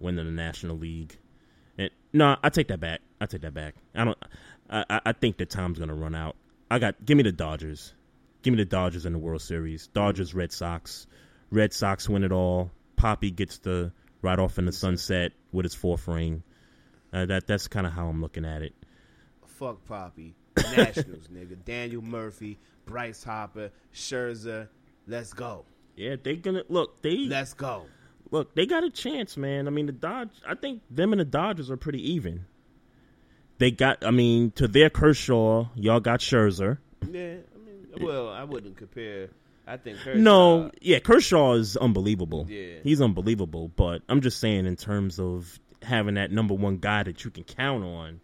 winning 0.00 0.24
the 0.24 0.32
National 0.32 0.76
League. 0.78 1.18
And 1.78 1.90
no, 2.12 2.36
I 2.42 2.48
take 2.50 2.68
that 2.68 2.80
back. 2.80 3.00
I 3.20 3.26
take 3.26 3.42
that 3.42 3.54
back. 3.54 3.74
I 3.94 4.04
don't 4.04 4.18
I, 4.68 5.00
I- 5.06 5.12
think 5.12 5.36
the 5.38 5.46
time's 5.46 5.78
gonna 5.78 5.94
run 5.94 6.14
out. 6.14 6.36
I 6.70 6.78
got 6.78 7.04
give 7.04 7.16
me 7.16 7.22
the 7.22 7.32
Dodgers. 7.32 7.94
Give 8.42 8.52
me 8.52 8.58
the 8.58 8.64
Dodgers 8.68 9.06
in 9.06 9.12
the 9.12 9.18
World 9.18 9.40
Series. 9.42 9.86
Dodgers, 9.88 10.34
Red 10.34 10.52
Sox. 10.52 11.06
Red 11.50 11.72
Sox 11.72 12.08
win 12.08 12.24
it 12.24 12.32
all. 12.32 12.70
Papi 12.96 13.34
gets 13.34 13.58
the 13.58 13.92
right 14.22 14.38
off 14.38 14.58
in 14.58 14.66
the 14.66 14.72
sunset 14.72 15.32
with 15.52 15.64
his 15.64 15.74
fourth 15.74 16.06
ring. 16.08 16.42
Uh, 17.12 17.26
that 17.26 17.46
that's 17.46 17.68
kind 17.68 17.86
of 17.86 17.92
how 17.92 18.06
I'm 18.08 18.20
looking 18.20 18.44
at 18.44 18.62
it. 18.62 18.74
Fuck 19.46 19.86
Papi. 19.88 20.34
Nationals, 20.76 21.28
nigga. 21.32 21.56
Daniel 21.64 22.02
Murphy, 22.02 22.58
Bryce 22.84 23.22
Harper, 23.24 23.70
Scherzer. 23.94 24.68
Let's 25.06 25.32
go. 25.32 25.64
Yeah, 25.96 26.16
they're 26.22 26.36
gonna 26.36 26.64
look. 26.68 27.00
They 27.02 27.16
let's 27.26 27.54
go. 27.54 27.86
Look, 28.30 28.54
they 28.54 28.66
got 28.66 28.84
a 28.84 28.90
chance, 28.90 29.36
man. 29.36 29.66
I 29.66 29.70
mean, 29.70 29.86
the 29.86 29.92
Dodge. 29.92 30.30
I 30.46 30.54
think 30.54 30.82
them 30.90 31.12
and 31.12 31.20
the 31.20 31.24
Dodgers 31.24 31.70
are 31.70 31.76
pretty 31.76 32.12
even. 32.12 32.44
They 33.58 33.70
got. 33.70 34.04
I 34.04 34.10
mean, 34.10 34.50
to 34.52 34.68
their 34.68 34.90
Kershaw, 34.90 35.68
y'all 35.74 36.00
got 36.00 36.20
Scherzer. 36.20 36.78
Yeah, 37.10 37.36
I 37.54 37.58
mean, 37.58 37.86
well, 38.00 38.28
I 38.28 38.44
wouldn't 38.44 38.76
compare. 38.76 39.30
I 39.66 39.76
think 39.76 39.98
Kershaw, 39.98 40.18
No, 40.18 40.70
yeah, 40.80 40.98
Kershaw 40.98 41.54
is 41.54 41.76
unbelievable. 41.76 42.46
Yeah. 42.48 42.78
he's 42.82 43.00
unbelievable. 43.02 43.68
But 43.68 44.02
I'm 44.08 44.20
just 44.20 44.40
saying, 44.40 44.66
in 44.66 44.76
terms 44.76 45.18
of 45.20 45.58
having 45.82 46.14
that 46.14 46.30
number 46.32 46.54
one 46.54 46.78
guy 46.78 47.02
that 47.02 47.24
you 47.24 47.30
can 47.30 47.44
count 47.44 47.84
on, 47.84 48.20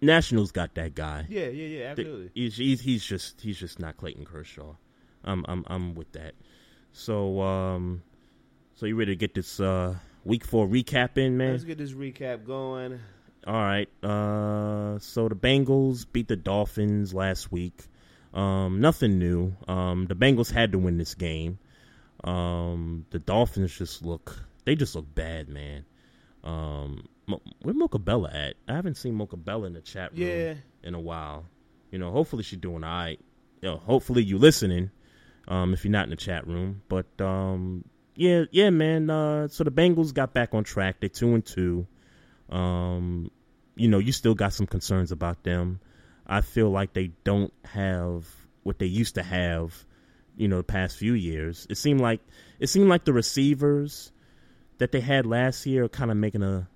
Nationals 0.00 0.52
got 0.52 0.74
that 0.74 0.94
guy. 0.94 1.26
Yeah, 1.28 1.46
yeah, 1.46 1.78
yeah, 1.78 1.84
absolutely. 1.90 2.30
He's, 2.34 2.56
he's 2.56 2.80
he's 2.80 3.04
just 3.04 3.40
he's 3.40 3.58
just 3.58 3.78
not 3.78 3.96
Clayton 3.96 4.24
Kershaw. 4.24 4.74
I'm 5.24 5.44
I'm 5.48 5.64
I'm 5.66 5.94
with 5.94 6.12
that. 6.12 6.34
So 6.92 7.40
um, 7.42 8.02
so 8.76 8.86
you 8.86 8.94
ready 8.96 9.12
to 9.12 9.16
get 9.16 9.34
this 9.34 9.58
uh 9.60 9.94
week 10.24 10.44
four 10.44 10.66
recap 10.68 11.18
in, 11.18 11.36
man? 11.36 11.52
Let's 11.52 11.64
get 11.64 11.78
this 11.78 11.92
recap 11.92 12.44
going. 12.46 13.00
All 13.46 13.54
right. 13.54 13.88
Uh, 14.02 14.98
so 14.98 15.28
the 15.28 15.36
Bengals 15.36 16.04
beat 16.10 16.26
the 16.28 16.36
Dolphins 16.36 17.14
last 17.14 17.52
week. 17.52 17.84
Um, 18.34 18.80
nothing 18.80 19.18
new. 19.18 19.54
Um, 19.68 20.06
the 20.06 20.16
Bengals 20.16 20.50
had 20.50 20.72
to 20.72 20.78
win 20.78 20.98
this 20.98 21.14
game. 21.14 21.58
Um, 22.24 23.06
the 23.10 23.18
Dolphins 23.20 23.76
just 23.76 24.04
look 24.04 24.36
they 24.64 24.74
just 24.74 24.94
look 24.94 25.12
bad, 25.14 25.48
man. 25.48 25.84
Um, 26.42 27.08
where 27.62 27.74
Mocha 27.74 27.98
Bella 27.98 28.30
at? 28.32 28.54
I 28.68 28.74
haven't 28.74 28.96
seen 28.96 29.14
Mocha 29.14 29.36
Bella 29.36 29.66
in 29.66 29.72
the 29.72 29.80
chat 29.80 30.12
room 30.12 30.20
Yeah. 30.22 30.54
in 30.82 30.94
a 30.94 31.00
while. 31.00 31.44
You 31.90 31.98
know, 31.98 32.10
hopefully 32.10 32.42
she's 32.42 32.58
doing 32.58 32.84
all 32.84 32.90
right. 32.90 33.20
You 33.62 33.70
know, 33.70 33.76
hopefully 33.78 34.22
you 34.22 34.38
listening. 34.38 34.90
Um, 35.48 35.72
if 35.72 35.84
you're 35.84 35.92
not 35.92 36.04
in 36.04 36.10
the 36.10 36.16
chat 36.16 36.46
room, 36.46 36.82
but 36.88 37.06
um, 37.20 37.84
yeah, 38.16 38.44
yeah, 38.50 38.70
man. 38.70 39.10
Uh, 39.10 39.48
so 39.48 39.64
the 39.64 39.70
Bengals 39.70 40.12
got 40.12 40.34
back 40.34 40.54
on 40.54 40.64
track. 40.64 40.96
They're 41.00 41.08
two 41.08 41.34
and 41.34 41.44
two. 41.44 41.86
Um, 42.50 43.30
you 43.76 43.88
know, 43.88 43.98
you 43.98 44.12
still 44.12 44.34
got 44.34 44.52
some 44.52 44.66
concerns 44.66 45.12
about 45.12 45.42
them. 45.42 45.80
I 46.26 46.40
feel 46.40 46.70
like 46.70 46.92
they 46.92 47.12
don't 47.24 47.52
have 47.64 48.26
what 48.62 48.78
they 48.78 48.86
used 48.86 49.14
to 49.16 49.22
have. 49.22 49.74
You 50.36 50.48
know, 50.48 50.58
the 50.58 50.64
past 50.64 50.98
few 50.98 51.14
years, 51.14 51.66
it 51.70 51.78
seemed 51.78 52.00
like 52.00 52.20
it 52.58 52.66
seemed 52.66 52.88
like 52.88 53.04
the 53.04 53.12
receivers 53.12 54.12
that 54.78 54.92
they 54.92 55.00
had 55.00 55.24
last 55.24 55.64
year 55.64 55.84
are 55.84 55.88
kind 55.88 56.10
of 56.10 56.16
making 56.16 56.42
a 56.42 56.68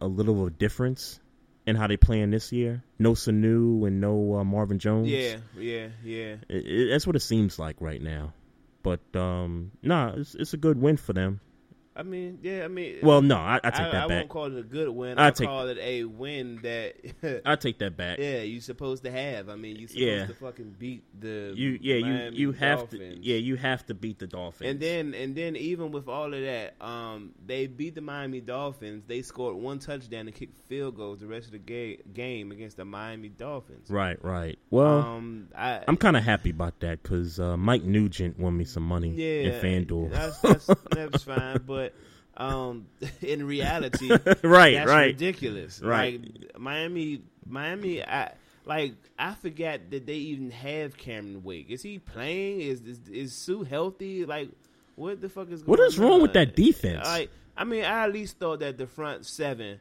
a 0.00 0.06
little 0.08 0.40
of 0.40 0.46
a 0.48 0.50
difference 0.50 1.20
in 1.66 1.76
how 1.76 1.86
they 1.86 1.96
playing 1.96 2.30
this 2.30 2.52
year. 2.52 2.82
No 2.98 3.12
Sanu 3.12 3.86
and 3.86 4.00
no 4.00 4.36
uh, 4.36 4.44
Marvin 4.44 4.78
Jones. 4.78 5.08
Yeah, 5.08 5.36
yeah, 5.56 5.88
yeah. 6.02 6.36
It, 6.48 6.66
it, 6.66 6.90
that's 6.90 7.06
what 7.06 7.16
it 7.16 7.20
seems 7.20 7.58
like 7.58 7.76
right 7.80 8.00
now. 8.00 8.32
But 8.86 9.02
um, 9.18 9.72
nah, 9.82 10.12
it's 10.14 10.36
it's 10.36 10.54
a 10.54 10.56
good 10.56 10.80
win 10.80 10.96
for 10.96 11.12
them. 11.12 11.40
I 11.96 12.02
mean, 12.02 12.38
yeah, 12.42 12.64
I 12.64 12.68
mean. 12.68 12.98
Well, 13.02 13.22
no, 13.22 13.36
I- 13.36 13.60
I 13.64 13.70
take 13.70 13.90
that 13.92 13.94
I 14.04 14.06
back. 14.06 14.10
won't 14.10 14.28
call 14.28 14.44
it 14.54 14.58
a 14.58 14.62
good 14.62 14.88
win. 14.90 15.18
I 15.18 15.28
I 15.28 15.30
take- 15.30 15.48
call 15.48 15.68
it 15.68 15.78
a 15.80 16.04
win 16.04 16.60
that. 16.62 17.42
I 17.46 17.56
take 17.56 17.78
that 17.78 17.96
back. 17.96 18.18
Yeah, 18.26 18.42
you 18.42 18.60
supposed 18.60 19.04
to 19.04 19.10
have. 19.10 19.48
I 19.48 19.54
mean, 19.56 19.76
you 19.76 19.86
supposed 19.86 20.06
Yeah. 20.06 20.26
to 20.26 20.34
fucking 20.34 20.76
beat 20.78 21.04
the 21.20 21.52
You 21.56 21.78
yeah 21.80 22.00
Miami 22.00 22.36
you 22.36 22.48
you 22.48 22.52
have 22.52 22.78
Dolphins. 22.80 23.14
to 23.24 23.24
yeah 23.24 23.36
you 23.36 23.56
have 23.56 23.86
to 23.86 23.94
beat 23.94 24.18
the 24.18 24.26
Dolphins. 24.26 24.70
And 24.70 24.80
then 24.80 25.14
and 25.14 25.34
then 25.34 25.56
even 25.56 25.90
with 25.92 26.08
all 26.08 26.32
of 26.34 26.40
that, 26.40 26.74
um, 26.80 27.32
they 27.46 27.66
beat 27.66 27.94
the 27.94 28.00
Miami 28.00 28.40
Dolphins. 28.40 29.04
They 29.06 29.22
scored 29.22 29.56
one 29.56 29.78
touchdown 29.78 30.26
and 30.26 30.34
kicked 30.34 30.58
field 30.68 30.96
goals 30.96 31.20
the 31.20 31.26
rest 31.26 31.46
of 31.46 31.52
the 31.52 31.58
ga- 31.58 31.98
game 32.12 32.52
against 32.52 32.76
the 32.76 32.84
Miami 32.84 33.28
Dolphins. 33.28 33.88
right 33.90 34.22
right. 34.24 34.58
Well, 34.70 34.98
Um, 34.98 35.48
I- 35.56 35.82
I'm 35.88 35.96
kind 35.96 36.16
of 36.16 36.22
happy 36.24 36.50
about 36.50 36.80
that 36.80 37.02
because 37.02 37.38
uh, 37.40 37.56
Mike 37.56 37.84
Nugent 37.84 38.38
won 38.38 38.56
me 38.56 38.64
some 38.64 38.82
money 38.82 39.10
Yeah, 39.14 39.50
in 39.50 39.62
FanDuel. 39.86 40.10
That's, 40.10 40.38
that's, 40.40 40.70
that's 40.90 41.22
fine, 41.24 41.60
but 41.66 41.85
um, 42.36 42.86
in 43.22 43.46
reality, 43.46 44.10
Right, 44.42 44.74
that's 44.74 44.88
right. 44.90 45.06
ridiculous. 45.06 45.80
Right. 45.80 46.20
Like 46.20 46.58
Miami, 46.58 47.22
Miami, 47.48 48.02
I 48.02 48.32
like. 48.64 48.94
I 49.18 49.34
forgot 49.34 49.80
that 49.90 50.06
they 50.06 50.14
even 50.14 50.50
have 50.50 50.96
Cameron 50.96 51.42
Wake. 51.42 51.70
Is 51.70 51.82
he 51.82 51.98
playing? 51.98 52.60
Is 52.60 52.80
is, 52.82 53.00
is 53.10 53.32
Suh 53.32 53.62
healthy? 53.62 54.24
Like, 54.26 54.50
what 54.96 55.20
the 55.20 55.28
fuck 55.28 55.50
is 55.50 55.62
going 55.62 55.70
What 55.78 55.80
is 55.86 55.98
wrong 55.98 56.20
with 56.20 56.34
that 56.34 56.54
defense? 56.56 57.04
Like, 57.04 57.30
I 57.56 57.64
mean, 57.64 57.84
I 57.84 58.04
at 58.04 58.12
least 58.12 58.38
thought 58.38 58.60
that 58.60 58.76
the 58.78 58.86
front 58.86 59.24
seven. 59.26 59.80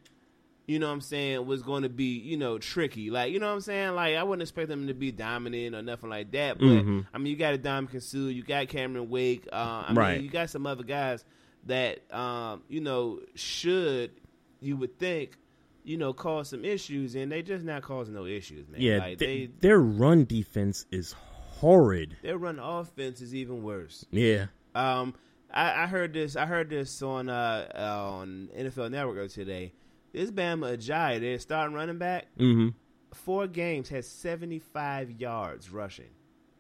You 0.68 0.80
know 0.80 0.88
what 0.88 0.94
I'm 0.94 1.02
saying 1.02 1.46
was 1.46 1.62
going 1.62 1.84
to 1.84 1.90
be 1.90 2.18
you 2.18 2.38
know 2.38 2.58
tricky 2.58 3.12
like 3.12 3.32
you 3.32 3.40
know 3.40 3.46
what 3.46 3.54
I'm 3.54 3.62
saying 3.62 3.94
like 3.94 4.16
I 4.16 4.24
wouldn't 4.24 4.42
expect 4.42 4.68
them 4.68 4.88
to 4.88 4.96
be 4.96 5.12
dominant 5.12 5.76
or 5.76 5.84
nothing 5.84 6.10
like 6.10 6.32
that 6.32 6.58
but 6.58 6.66
Mhm. 6.66 7.06
I 7.14 7.20
mean 7.20 7.28
you 7.28 7.36
got 7.36 7.54
a 7.54 7.60
Dom 7.60 7.88
Suh 8.00 8.18
you 8.18 8.42
got 8.42 8.68
Cameron 8.68 9.08
Wake 9.12 9.48
uh, 9.54 9.84
I 9.90 9.94
Right. 9.94 10.16
mean 10.16 10.24
you 10.26 10.32
got 10.32 10.50
some 10.50 10.66
other 10.66 10.82
guys 10.82 11.24
that 11.66 12.12
um, 12.14 12.64
you 12.70 12.82
know 12.82 13.20
should 13.36 14.12
you 14.60 14.78
would 14.78 14.98
think 15.00 15.38
you 15.84 15.98
know 15.98 16.14
cause 16.14 16.50
some 16.50 16.64
issues 16.66 17.16
and 17.16 17.32
they 17.32 17.42
just 17.42 17.64
not 17.66 17.82
causing 17.82 18.14
no 18.16 18.26
issues 18.26 18.68
man 18.68 18.82
yeah, 18.82 18.98
like 18.98 19.20
th- 19.20 19.50
they 19.50 19.68
their 19.68 19.80
run 19.80 20.26
defense 20.26 20.86
is 20.92 21.14
horrid. 21.60 22.18
their 22.24 22.38
run 22.38 22.60
offense 22.60 23.22
is 23.22 23.34
even 23.36 23.64
worse 23.64 24.06
Yeah. 24.12 24.48
um, 24.74 25.14
I, 25.54 25.84
I 25.84 25.88
heard 25.88 26.12
this. 26.12 26.36
I 26.36 26.46
heard 26.48 26.70
this 26.70 27.02
on 27.02 27.30
uh, 27.30 27.68
on 27.74 28.50
NFL 28.58 28.92
Network 28.92 29.32
today. 29.32 29.72
This 30.12 30.30
Bama 30.30 30.76
Ajayi, 30.76 31.22
their 31.22 31.40
starting 31.40 31.74
running 31.74 31.98
back, 31.98 32.26
hmm 32.38 32.70
four 33.14 33.48
games 33.48 33.88
has 33.90 34.06
seventy 34.06 34.60
five 34.60 35.12
yards 35.12 35.70
rushing. 35.72 36.10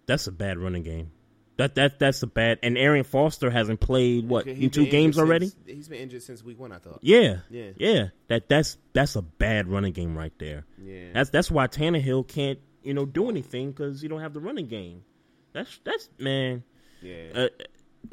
That's 0.06 0.28
a 0.28 0.32
bad 0.32 0.58
running 0.60 0.84
game. 0.84 1.12
That 1.58 1.76
that 1.76 2.00
that's 2.00 2.22
a 2.22 2.28
bad. 2.28 2.60
And 2.64 2.78
Arian 2.78 3.06
Foster 3.06 3.50
hasn't 3.50 3.80
played 3.80 4.28
what 4.28 4.46
in 4.46 4.70
two 4.70 4.86
games 4.88 5.18
already. 5.18 5.48
since- 5.48 5.66
he's 5.66 5.88
been 5.88 6.00
injured 6.00 6.24
since 6.24 6.44
week 6.44 6.60
one. 6.60 6.72
I 6.72 6.80
thought. 6.80 7.00
Yeah, 7.02 7.38
yeah, 7.50 7.72
yeah. 7.78 8.08
That 8.28 8.50
that's 8.50 8.78
that's 8.94 9.16
a 9.16 9.22
bad 9.22 9.68
running 9.70 9.94
game 9.94 10.18
right 10.18 10.34
there. 10.38 10.66
Yeah. 10.82 11.12
That's 11.14 11.30
that's 11.30 11.50
why 11.50 11.68
Tannehill 11.68 12.28
can't 12.28 12.60
you 12.84 12.94
know 12.94 13.06
do 13.06 13.30
anything 13.30 13.72
because 13.72 14.04
you 14.04 14.10
don't 14.10 14.22
have 14.22 14.34
the 14.34 14.42
running 14.42 14.68
game. 14.68 15.04
That's 15.54 15.80
that's 15.86 16.10
man. 16.20 16.64
Yeah. 17.02 17.24
Uh, 17.34 17.48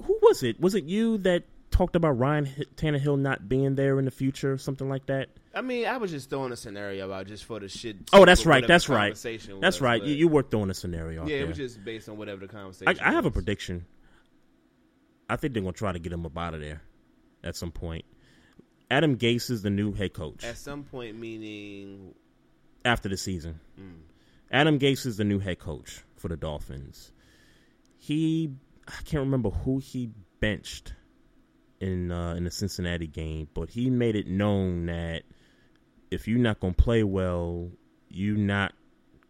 who 0.05 0.18
was 0.22 0.43
it? 0.43 0.61
Was 0.61 0.74
it 0.74 0.84
you 0.84 1.18
that 1.18 1.43
talked 1.72 1.96
about 1.96 2.18
Ryan 2.18 2.48
H- 2.56 2.68
Tannehill 2.76 3.18
not 3.18 3.48
being 3.48 3.74
there 3.74 3.98
in 3.98 4.04
the 4.04 4.10
future, 4.10 4.56
something 4.58 4.88
like 4.88 5.06
that? 5.06 5.30
I 5.54 5.62
mean, 5.62 5.86
I 5.86 5.96
was 5.96 6.10
just 6.10 6.30
throwing 6.30 6.52
a 6.52 6.56
scenario 6.56 7.10
out 7.12 7.26
just 7.26 7.44
for 7.44 7.58
the 7.58 7.68
shit. 7.68 7.96
Oh, 8.12 8.24
that's 8.24 8.46
right. 8.46 8.66
That's 8.66 8.88
right. 8.88 9.16
That's 9.60 9.80
right. 9.80 10.02
You, 10.02 10.14
you 10.14 10.28
worked 10.28 10.54
on 10.54 10.70
a 10.70 10.74
scenario. 10.74 11.26
Yeah, 11.26 11.38
it 11.38 11.48
was 11.48 11.56
just 11.56 11.84
based 11.84 12.08
on 12.08 12.16
whatever 12.16 12.46
the 12.46 12.52
conversation. 12.52 12.96
I, 13.00 13.08
I 13.08 13.12
have 13.12 13.26
a 13.26 13.30
prediction. 13.30 13.86
I 15.28 15.36
think 15.36 15.54
they're 15.54 15.62
gonna 15.62 15.72
try 15.72 15.92
to 15.92 15.98
get 15.98 16.12
him 16.12 16.26
up 16.26 16.36
out 16.36 16.54
of 16.54 16.60
there 16.60 16.82
at 17.42 17.56
some 17.56 17.72
point. 17.72 18.04
Adam 18.90 19.16
Gase 19.16 19.50
is 19.50 19.62
the 19.62 19.70
new 19.70 19.92
head 19.92 20.12
coach 20.12 20.44
At 20.44 20.58
some 20.58 20.84
point, 20.84 21.18
meaning 21.18 22.14
after 22.84 23.08
the 23.08 23.16
season. 23.16 23.58
Mm. 23.80 24.00
Adam 24.50 24.78
Gase 24.78 25.06
is 25.06 25.16
the 25.16 25.24
new 25.24 25.38
head 25.38 25.58
coach 25.58 26.02
for 26.16 26.28
the 26.28 26.36
Dolphins. 26.36 27.12
He, 27.96 28.52
I 28.86 29.00
can't 29.04 29.24
remember 29.24 29.48
who 29.48 29.78
he 29.78 30.10
benched 30.40 30.92
in 31.83 32.11
uh, 32.12 32.35
in 32.35 32.45
the 32.45 32.51
Cincinnati 32.51 33.07
game, 33.07 33.49
but 33.55 33.68
he 33.70 33.91
made 33.91 34.16
it 34.16 34.26
known 34.26 34.87
that 34.87 35.22
if 36.11 36.28
you're 36.28 36.39
not 36.39 36.61
gonna 36.61 36.72
play 36.74 37.03
well, 37.03 37.70
you're 38.09 38.37
not 38.37 38.72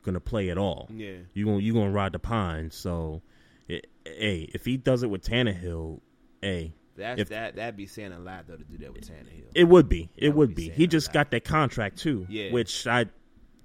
gonna 0.03 0.21
play 0.21 0.51
at 0.51 0.59
all. 0.59 0.89
Yeah. 0.95 1.15
you 1.33 1.45
gonna 1.47 1.59
you 1.61 1.73
gonna 1.73 1.91
ride 1.91 2.13
the 2.13 2.19
pine. 2.19 2.71
So, 2.71 3.23
it, 3.69 3.87
hey, 4.05 4.51
if 4.53 4.65
he 4.65 4.77
does 4.77 5.03
it 5.03 5.11
with 5.11 5.23
Tannehill, 5.23 6.01
hey, 6.43 6.75
that's 6.97 7.21
if, 7.23 7.29
that 7.31 7.57
that'd 7.57 7.77
be 7.77 7.87
saying 7.87 8.13
a 8.13 8.19
lot 8.19 8.47
though 8.47 8.57
to 8.57 8.65
do 8.65 8.79
that 8.79 8.93
with 8.93 9.09
Tannehill. 9.09 9.51
it 9.55 9.65
would 9.65 9.89
be. 9.89 10.11
It 10.17 10.29
would 10.29 10.37
would 10.51 10.55
be. 10.55 10.69
be 10.69 10.75
He 10.75 10.87
just 10.87 11.13
got 11.13 11.31
that 11.31 11.45
contract 11.45 11.99
too, 11.99 12.27
Yeah. 12.29 12.53
which 12.53 12.87
I 12.87 13.07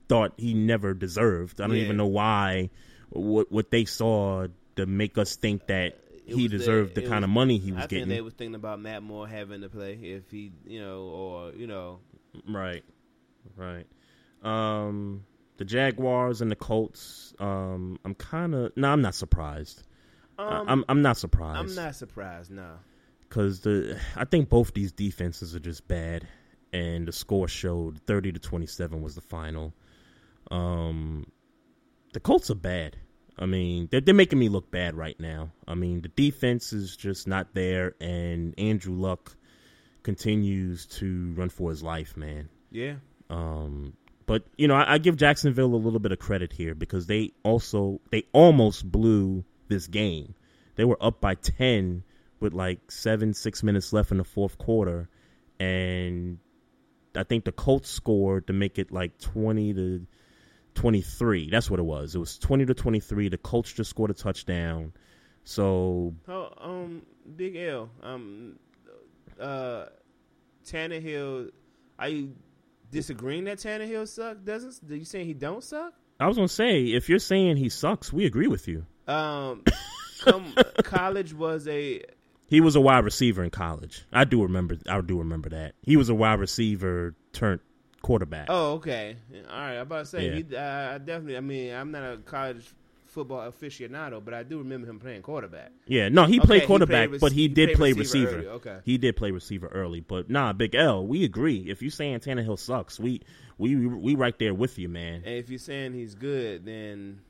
thought 0.07 0.33
he 0.37 0.53
never 0.53 0.93
deserved. 0.93 1.59
I 1.59 1.67
don't 1.67 1.75
Yeah. 1.75 1.83
even 1.83 1.97
know 1.97 2.07
why. 2.07 2.69
What 3.09 3.51
what 3.51 3.71
they 3.71 3.85
saw 3.85 4.47
to 4.77 4.85
make 4.85 5.17
us 5.17 5.35
think 5.35 5.67
that 5.67 5.97
he 6.35 6.47
deserved 6.47 6.95
the, 6.95 7.01
it 7.03 7.09
kind 7.09 7.23
was- 7.23 7.23
of 7.25 7.29
money 7.29 7.57
he 7.57 7.71
was 7.71 7.83
I 7.83 7.87
getting. 7.87 8.07
think 8.07 8.17
they 8.17 8.21
was 8.21 8.33
thinking 8.33 8.55
about 8.55 8.79
Matt 8.79 9.01
Moore 9.03 9.27
having 9.27 9.61
to 9.61 9.69
play 9.69 9.93
if 9.93 10.29
he, 10.29 10.51
you 10.65 10.79
know, 10.81 11.01
or 11.03 11.51
you 11.53 11.67
know, 11.67 11.99
Right, 12.47 12.83
right. 13.55 13.85
Um, 14.43 15.23
the 15.57 15.65
Jaguars 15.65 16.41
and 16.41 16.51
the 16.51 16.55
Colts. 16.55 17.33
Um, 17.39 17.99
I'm 18.05 18.13
kind 18.15 18.53
of 18.53 18.75
no, 18.77 18.89
I'm 18.89 19.01
not 19.01 19.15
surprised. 19.15 19.83
I- 20.37 20.43
Um, 20.59 20.65
I'm 20.69 20.85
I'm 20.89 21.01
not 21.01 21.17
surprised. 21.17 21.57
I'm 21.59 21.75
not 21.75 21.95
surprised. 21.95 22.51
No, 22.51 22.77
because 23.27 23.61
the 23.61 23.99
I 24.15 24.25
think 24.25 24.49
both 24.49 24.73
these 24.73 24.91
defenses 24.91 25.55
are 25.55 25.59
just 25.59 25.87
bad, 25.87 26.27
and 26.71 27.07
the 27.07 27.11
score 27.11 27.47
showed 27.47 27.99
thirty 28.05 28.31
to 28.31 28.39
twenty 28.39 28.67
seven 28.67 29.01
was 29.01 29.15
the 29.15 29.21
final. 29.21 29.73
Um, 30.51 31.25
the 32.13 32.19
Colts 32.19 32.49
are 32.51 32.55
bad. 32.55 32.97
I 33.39 33.45
mean, 33.45 33.87
they're, 33.91 34.01
they're 34.01 34.15
making 34.15 34.39
me 34.39 34.49
look 34.49 34.71
bad 34.71 34.95
right 34.95 35.19
now. 35.19 35.51
I 35.67 35.75
mean, 35.75 36.01
the 36.01 36.07
defense 36.07 36.73
is 36.73 36.95
just 36.95 37.27
not 37.27 37.53
there, 37.53 37.93
and 38.01 38.53
Andrew 38.57 38.95
Luck 38.95 39.35
continues 40.03 40.85
to 40.85 41.33
run 41.35 41.49
for 41.49 41.69
his 41.69 41.83
life, 41.83 42.17
man. 42.17 42.49
Yeah. 42.71 42.95
Um, 43.29 43.93
but 44.25 44.43
you 44.57 44.67
know, 44.67 44.75
I, 44.75 44.93
I 44.93 44.97
give 44.97 45.17
Jacksonville 45.17 45.73
a 45.73 45.77
little 45.77 45.99
bit 45.99 46.11
of 46.11 46.19
credit 46.19 46.51
here 46.51 46.73
because 46.73 47.07
they 47.07 47.31
also 47.43 48.01
they 48.11 48.23
almost 48.33 48.89
blew 48.89 49.43
this 49.67 49.87
game. 49.87 50.33
They 50.75 50.85
were 50.85 50.97
up 51.01 51.21
by 51.21 51.35
ten 51.35 52.03
with 52.39 52.53
like 52.53 52.91
seven 52.91 53.33
six 53.33 53.63
minutes 53.63 53.93
left 53.93 54.11
in 54.11 54.17
the 54.17 54.23
fourth 54.23 54.57
quarter, 54.57 55.09
and 55.59 56.39
I 57.15 57.23
think 57.23 57.45
the 57.45 57.51
Colts 57.51 57.89
scored 57.89 58.47
to 58.47 58.53
make 58.53 58.79
it 58.79 58.91
like 58.91 59.17
twenty 59.19 59.73
to 59.73 60.05
twenty 60.77 61.01
three. 61.01 61.49
That's 61.49 61.69
what 61.69 61.79
it 61.79 61.83
was. 61.83 62.15
It 62.15 62.19
was 62.19 62.37
twenty 62.37 62.65
to 62.65 62.73
twenty 62.73 62.99
three. 62.99 63.29
The 63.29 63.37
Colts 63.37 63.73
just 63.73 63.89
scored 63.89 64.11
a 64.11 64.13
touchdown. 64.13 64.93
So 65.43 66.13
Oh, 66.27 66.49
um, 66.59 67.01
Big 67.35 67.55
L, 67.55 67.89
um, 68.03 68.59
uh, 69.39 69.85
Tannehill, 70.65 71.51
are 71.97 72.09
you 72.09 72.33
disagreeing 72.91 73.45
that 73.45 73.57
Tannehill 73.57 74.07
suck? 74.07 74.43
Doesn't? 74.43 74.91
Are 74.91 74.95
you 74.95 75.05
saying 75.05 75.25
he 75.25 75.33
don't 75.33 75.63
suck? 75.63 75.93
I 76.19 76.27
was 76.27 76.35
gonna 76.35 76.47
say 76.47 76.83
if 76.85 77.09
you're 77.09 77.19
saying 77.19 77.57
he 77.57 77.69
sucks, 77.69 78.11
we 78.11 78.25
agree 78.25 78.47
with 78.47 78.67
you. 78.67 78.85
Um, 79.07 79.63
come, 80.21 80.53
college 80.83 81.33
was 81.33 81.67
a 81.67 82.01
He 82.47 82.59
was 82.59 82.75
a 82.75 82.81
wide 82.81 83.03
receiver 83.05 83.43
in 83.43 83.49
college. 83.49 84.05
I 84.11 84.25
do 84.25 84.41
remember. 84.43 84.77
I 84.89 84.99
do 85.01 85.19
remember 85.19 85.49
that 85.49 85.75
he 85.81 85.95
was 85.95 86.09
a 86.09 86.15
wide 86.15 86.39
receiver 86.39 87.15
turned 87.33 87.61
quarterback. 88.01 88.47
Oh, 88.49 88.73
okay. 88.73 89.17
All 89.49 89.57
right. 89.59 89.75
I'm 89.75 89.81
about 89.81 89.99
to 89.99 90.05
say 90.05 90.27
Yeah. 90.27 90.35
he. 90.49 90.55
Uh, 90.55 90.95
I 90.95 90.97
definitely. 90.97 91.37
I 91.37 91.41
mean, 91.41 91.73
I'm 91.73 91.91
not 91.91 92.03
a 92.03 92.17
college 92.17 92.65
football 93.05 93.49
aficionado, 93.51 94.23
but 94.23 94.33
I 94.33 94.43
do 94.43 94.59
remember 94.59 94.87
him 94.87 94.99
playing 94.99 95.21
quarterback. 95.23 95.71
Yeah, 95.87 96.09
no, 96.09 96.25
he 96.25 96.39
Okay, 96.39 96.45
played 96.45 96.61
he 96.61 96.67
quarterback, 96.67 97.09
but 97.19 97.31
he, 97.31 97.43
he 97.43 97.47
did 97.47 97.75
play 97.75 97.93
receiver 97.93 98.35
receiver. 98.37 98.51
okay. 98.55 98.77
He 98.83 98.97
did 98.97 99.15
play 99.15 99.31
receiver 99.31 99.67
early, 99.67 100.01
but 100.01 100.29
nah, 100.29 100.53
Big 100.53 100.75
L, 100.75 101.07
we 101.07 101.23
agree. 101.23 101.65
If 101.69 101.81
you 101.81 101.89
saying 101.89 102.19
Tannehill 102.19 102.59
sucks, 102.59 102.99
we 102.99 103.21
we 103.57 103.75
we 103.87 104.13
right 104.15 104.37
there 104.37 104.53
with 104.53 104.77
you, 104.77 104.89
man. 104.89 105.23
And 105.25 105.35
if 105.35 105.49
you're 105.49 105.57
saying 105.57 105.93
he's 105.93 106.13
good, 106.15 106.65
then 106.65 107.21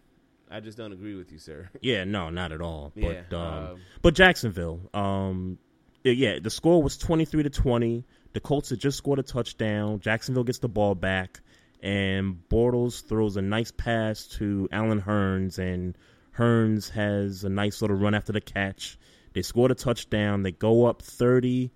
I 0.51 0.59
just 0.59 0.77
don't 0.77 0.91
agree 0.91 1.15
with 1.15 1.31
you, 1.31 1.37
sir. 1.37 1.69
Yeah, 1.81 2.03
no, 2.03 2.29
not 2.31 2.51
at 2.51 2.59
all. 2.59 2.91
Yeah, 2.95 3.21
But 3.29 3.37
um, 3.37 3.53
um, 3.71 3.79
but 4.01 4.13
Jacksonville, 4.15 4.81
um, 4.93 5.57
yeah, 6.03 6.11
yeah, 6.13 6.39
the 6.41 6.49
score 6.49 6.81
was 6.83 6.97
twenty 6.97 7.23
three 7.23 7.43
to 7.43 7.49
twenty. 7.49 8.03
The 8.37 8.41
Colts 8.41 8.69
had 8.69 8.77
just 8.77 8.99
scored 8.99 9.17
a 9.17 9.23
touchdown. 9.23 9.99
Jacksonville 9.99 10.43
gets 10.43 10.59
the 10.59 10.69
ball 10.69 10.93
back, 10.93 11.39
and 11.81 12.37
Bortles 12.51 13.03
throws 13.03 13.35
a 13.35 13.41
nice 13.41 13.71
pass 13.71 14.27
to 14.37 14.69
Allen 14.71 15.01
Hurns, 15.01 15.57
and 15.57 15.97
Hurns 16.37 16.91
has 16.91 17.43
a 17.43 17.49
nice 17.49 17.81
little 17.81 17.97
run 17.97 18.13
after 18.13 18.33
the 18.33 18.39
catch. 18.39 18.99
They 19.33 19.41
scored 19.41 19.71
a 19.71 19.73
touchdown. 19.73 20.43
They 20.43 20.51
go 20.51 20.85
up 20.85 21.01
thirty 21.01 21.71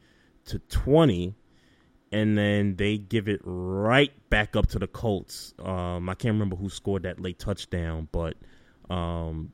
to 0.45 0.59
twenty. 0.59 1.33
And 2.11 2.37
then 2.37 2.75
they 2.75 2.99
give 2.99 3.27
it 3.27 3.39
right 3.43 4.11
back 4.29 4.55
up 4.55 4.67
to 4.67 4.77
the 4.77 4.85
Colts. 4.85 5.55
Um, 5.57 6.09
I 6.09 6.13
can't 6.13 6.33
remember 6.33 6.57
who 6.57 6.69
scored 6.69 7.03
that 7.03 7.19
late 7.19 7.39
touchdown, 7.39 8.07
but 8.11 8.35
um, 8.87 9.51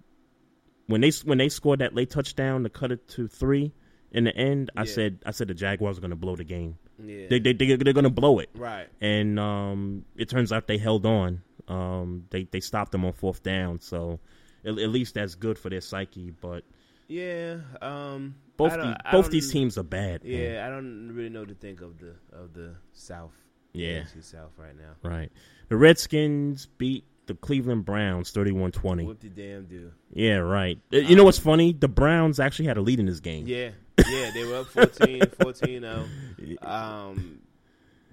when 0.88 1.00
they 1.00 1.12
when 1.24 1.38
they 1.38 1.48
scored 1.48 1.80
that 1.80 1.96
late 1.96 2.10
touchdown 2.10 2.64
to 2.64 2.70
cut 2.70 2.92
it 2.92 3.08
to 3.12 3.30
three 3.30 3.72
in 4.12 4.26
the 4.26 4.36
end, 4.36 4.72
I 4.76 4.84
said 4.84 5.20
I 5.26 5.32
said 5.32 5.48
the 5.48 5.54
Jaguars 5.54 6.00
are 6.00 6.02
going 6.02 6.10
to 6.10 6.18
blow 6.18 6.36
the 6.36 6.44
game. 6.44 6.78
Yeah. 7.04 7.28
They 7.30 7.40
they, 7.40 7.54
they 7.54 7.76
they're 7.76 7.94
going 7.94 8.04
to 8.04 8.10
blow 8.10 8.40
it. 8.40 8.50
Right. 8.56 8.88
And 9.02 9.40
um, 9.40 10.06
it 10.16 10.30
turns 10.30 10.52
out 10.52 10.68
they 10.68 10.78
held 10.78 11.06
on. 11.06 11.42
Um, 11.68 12.26
they 12.30 12.44
they 12.44 12.60
stopped 12.60 12.92
them 12.92 13.04
on 13.06 13.14
fourth 13.14 13.44
down, 13.44 13.80
so 13.82 14.20
at, 14.66 14.78
at 14.80 14.90
least 14.90 15.16
that's 15.16 15.36
good 15.36 15.60
for 15.60 15.70
their 15.70 15.82
psyche. 15.82 16.32
But 16.32 16.64
Yeah. 17.08 17.58
Um. 17.82 18.36
both 18.56 18.72
the, 18.74 18.98
both 19.12 19.30
these 19.30 19.52
teams 19.52 19.78
are 19.78 19.84
bad. 19.84 20.24
man. 20.24 20.32
Yeah, 20.34 20.66
I 20.66 20.70
don't 20.70 21.12
really 21.14 21.30
know 21.30 21.42
what 21.42 21.50
to 21.50 21.56
think 21.56 21.82
of 21.82 22.00
the 22.00 22.16
of 22.32 22.54
the 22.54 22.76
South. 22.94 23.34
Yeah. 23.74 24.00
AFC 24.04 24.24
South 24.24 24.52
right 24.58 24.76
now. 24.76 24.94
Right. 25.08 25.32
The 25.70 25.76
Redskins 25.78 26.66
beat 26.78 27.04
the 27.28 27.36
Cleveland 27.36 27.84
Browns 27.86 28.32
31-20. 28.32 29.06
Whoop 29.06 29.20
the 29.20 29.28
damn 29.28 29.66
do. 29.66 29.92
Yeah, 30.14 30.38
right. 30.38 30.80
Uh, 30.94 30.98
You 31.00 31.16
know 31.18 31.26
what's 31.26 31.38
funny? 31.38 31.74
The 31.74 31.90
Browns 31.90 32.40
actually 32.40 32.68
had 32.70 32.78
a 32.78 32.82
lead 32.82 33.02
in 33.02 33.06
this 33.06 33.20
game. 33.20 33.46
Yeah, 33.46 33.72
yeah, 34.10 34.32
they 34.34 34.44
were 34.46 34.58
up 34.58 34.68
14, 34.68 35.22
14 35.42 35.82
0. 35.82 36.06
Um, 36.62 37.40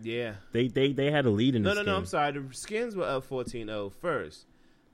yeah. 0.02 0.34
They 0.52 0.68
they 0.68 0.92
they 0.92 1.10
had 1.10 1.26
a 1.26 1.30
lead 1.30 1.54
in 1.54 1.62
No, 1.62 1.70
no, 1.70 1.76
game. 1.76 1.86
no, 1.86 1.96
I'm 1.96 2.06
sorry. 2.06 2.32
The 2.32 2.44
Skins 2.52 2.96
were 2.96 3.04
up 3.04 3.24
14 3.24 3.66
0 3.66 3.90
first. 4.00 4.46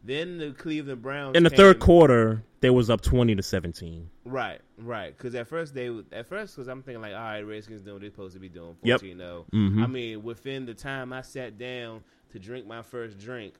Then 0.03 0.38
the 0.38 0.53
Cleveland 0.53 1.03
Browns. 1.03 1.36
In 1.36 1.43
the 1.43 1.51
came- 1.51 1.57
third 1.59 1.78
quarter, 1.78 2.43
they 2.61 2.70
was 2.70 2.88
up 2.91 3.03
20 3.03 3.34
to 3.34 3.43
17. 3.43 4.09
Right, 4.24 4.61
right. 4.78 5.14
Because 5.16 5.34
at 5.34 5.47
first 5.47 5.74
they, 5.74 5.88
at 6.12 6.26
first, 6.26 6.57
because 6.57 6.68
I'm 6.68 6.82
thinking 6.82 7.03
like, 7.03 7.12
all 7.12 7.18
right, 7.20 7.41
Redskins 7.43 7.82
doing 7.82 7.95
what 7.97 8.01
they're 8.01 8.11
supposed 8.11 8.32
to 8.34 8.41
be 8.41 8.49
doing, 8.49 8.76
Yep. 8.82 9.01
14 9.01 9.18
0. 9.18 9.47
Mhm. 9.53 9.82
I 9.82 9.86
mean, 9.86 10.22
within 10.22 10.64
the 10.66 10.72
time 10.74 11.12
I 11.12 11.20
sat 11.20 11.59
down 11.59 12.03
to 12.32 12.38
drink 12.38 12.66
my 12.66 12.80
first 12.82 13.18
drink, 13.18 13.55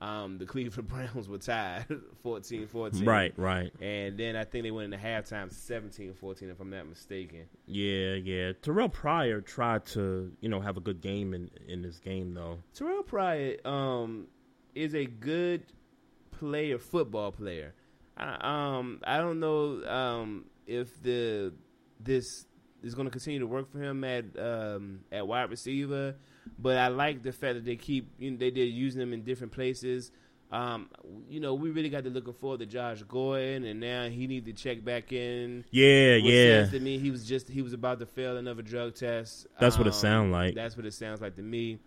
um, 0.00 0.38
the 0.38 0.46
Cleveland 0.46 0.88
Browns 0.88 1.28
were 1.28 1.38
tied 1.38 1.86
14 2.22 2.66
14. 2.66 3.04
Right, 3.04 3.32
right. 3.36 3.72
And 3.80 4.18
then 4.18 4.36
I 4.36 4.44
think 4.44 4.64
they 4.64 4.70
went 4.70 4.92
into 4.92 5.04
halftime 5.04 5.52
17 5.52 6.14
14, 6.14 6.50
if 6.50 6.60
I'm 6.60 6.70
not 6.70 6.88
mistaken. 6.88 7.44
Yeah, 7.66 8.14
yeah. 8.14 8.52
Terrelle 8.62 8.92
Pryor 8.92 9.40
tried 9.40 9.84
to, 9.86 10.32
you 10.40 10.48
know, 10.48 10.60
have 10.60 10.76
a 10.76 10.80
good 10.80 11.00
game 11.00 11.34
in 11.34 11.50
in 11.68 11.82
this 11.82 11.98
game 11.98 12.34
though. 12.34 12.58
Terrelle 12.74 13.06
Pryor 13.06 13.56
um, 13.64 14.26
is 14.74 14.94
a 14.94 15.04
good 15.04 15.64
player, 16.30 16.78
football 16.78 17.32
player. 17.32 17.74
I, 18.16 18.76
um, 18.78 19.00
I 19.04 19.18
don't 19.18 19.40
know 19.40 19.84
um, 19.84 20.44
if 20.66 21.02
the 21.02 21.52
this 21.98 22.24
is 22.82 22.94
going 22.94 23.06
to 23.06 23.10
continue 23.10 23.40
to 23.40 23.46
work 23.46 23.70
for 23.70 23.82
him 23.82 24.04
at 24.04 24.24
um, 24.38 25.00
at 25.12 25.26
wide 25.26 25.50
receiver, 25.50 26.16
but 26.58 26.76
I 26.76 26.88
like 26.88 27.22
the 27.22 27.32
fact 27.32 27.54
that 27.54 27.64
they 27.64 27.76
keep 27.76 28.10
you 28.18 28.32
know, 28.32 28.36
they 28.36 28.50
did 28.50 28.66
using 28.66 29.00
them 29.00 29.12
in 29.12 29.22
different 29.22 29.52
places. 29.52 30.10
Um, 30.52 30.88
you 31.28 31.38
know, 31.38 31.54
we 31.54 31.70
really 31.70 31.90
got 31.90 32.02
to 32.04 32.10
looking 32.10 32.32
forward 32.34 32.58
to 32.58 32.66
Josh 32.66 33.02
Gordon, 33.02 33.64
and 33.64 33.78
now 33.78 34.08
he 34.08 34.26
needs 34.26 34.46
to 34.46 34.52
check 34.52 34.84
back 34.84 35.12
in. 35.12 35.64
Yeah, 35.70 36.16
What 36.16 36.24
yeah. 36.32 36.66
to 36.66 36.80
me, 36.80 36.98
he 36.98 37.12
was 37.12 37.24
just 37.24 37.48
he 37.48 37.62
was 37.62 37.72
about 37.72 38.00
to 38.00 38.06
fail 38.06 38.36
another 38.36 38.62
drug 38.62 38.96
test. 38.96 39.46
That's 39.60 39.78
what 39.78 39.86
it 39.86 39.94
sounds 39.94 40.32
like. 40.32 40.54
That's 40.56 40.76
what 40.76 40.86
it 40.86 40.94
sounds 40.94 41.20
like 41.20 41.36
to 41.36 41.42
me. 41.42 41.78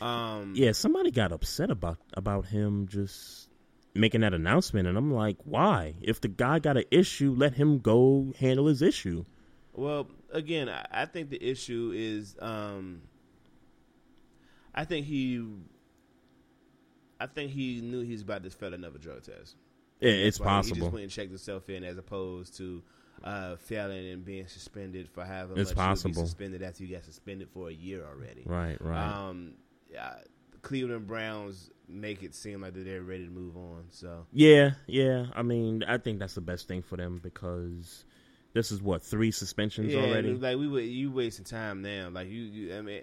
Um, 0.00 0.52
Yeah, 0.56 0.72
somebody 0.72 1.10
got 1.10 1.32
upset 1.32 1.70
about 1.70 1.98
about 2.14 2.46
him 2.46 2.88
just 2.88 3.48
making 3.94 4.20
that 4.20 4.34
announcement 4.34 4.86
and 4.88 4.98
I'm 4.98 5.12
like, 5.12 5.38
"Why? 5.44 5.94
If 6.02 6.20
the 6.20 6.28
guy 6.28 6.58
got 6.58 6.76
an 6.76 6.84
issue, 6.90 7.32
let 7.34 7.54
him 7.54 7.78
go 7.78 8.32
handle 8.38 8.66
his 8.66 8.82
issue." 8.82 9.24
Well, 9.72 10.08
again, 10.32 10.68
I, 10.68 10.86
I 10.90 11.04
think 11.06 11.30
the 11.30 11.42
issue 11.42 11.92
is, 11.94 12.36
um, 12.40 13.02
I 14.76 14.84
think 14.84 15.06
he, 15.06 15.44
I 17.18 17.26
think 17.26 17.50
he 17.50 17.80
knew 17.80 18.02
he 18.02 18.12
was 18.12 18.22
about 18.22 18.42
to 18.44 18.50
fail 18.50 18.74
another 18.74 18.98
drug 18.98 19.22
test. 19.22 19.56
Yeah, 20.00 20.10
it's 20.10 20.38
possible. 20.38 20.74
He 20.74 20.80
just 20.82 20.92
went 20.92 21.02
and 21.04 21.12
checked 21.12 21.30
himself 21.30 21.68
in 21.70 21.82
as 21.82 21.96
opposed 21.96 22.56
to 22.58 22.82
uh, 23.24 23.56
failing 23.56 24.10
and 24.10 24.24
being 24.24 24.46
suspended 24.46 25.08
for 25.08 25.24
however 25.24 25.54
It's 25.56 25.72
possible. 25.72 26.14
be 26.14 26.20
suspended 26.20 26.62
after 26.62 26.84
you 26.84 26.94
got 26.94 27.04
suspended 27.04 27.48
for 27.50 27.68
a 27.68 27.72
year 27.72 28.04
already. 28.06 28.42
Right, 28.44 28.76
right. 28.80 29.02
Um, 29.02 29.54
yeah, 29.90 30.16
Cleveland 30.62 31.06
Browns 31.06 31.70
make 31.88 32.22
it 32.22 32.34
seem 32.34 32.60
like 32.60 32.74
that 32.74 32.84
they're 32.84 33.02
ready 33.02 33.24
to 33.24 33.30
move 33.30 33.56
on. 33.56 33.84
So 33.90 34.26
Yeah, 34.32 34.72
yeah. 34.86 35.26
I 35.34 35.42
mean, 35.42 35.82
I 35.84 35.98
think 35.98 36.18
that's 36.18 36.34
the 36.34 36.40
best 36.40 36.68
thing 36.68 36.82
for 36.82 36.96
them 36.96 37.20
because 37.22 38.04
this 38.52 38.70
is 38.70 38.82
what 38.82 39.02
three 39.02 39.30
suspensions 39.30 39.92
yeah, 39.94 40.00
already. 40.00 40.34
like 40.34 40.58
we 40.58 40.68
were, 40.68 40.80
you 40.80 41.10
wasting 41.10 41.44
time 41.44 41.82
now. 41.82 42.10
Like 42.10 42.28
you, 42.28 42.42
you, 42.42 42.76
I 42.76 42.82
mean, 42.82 43.02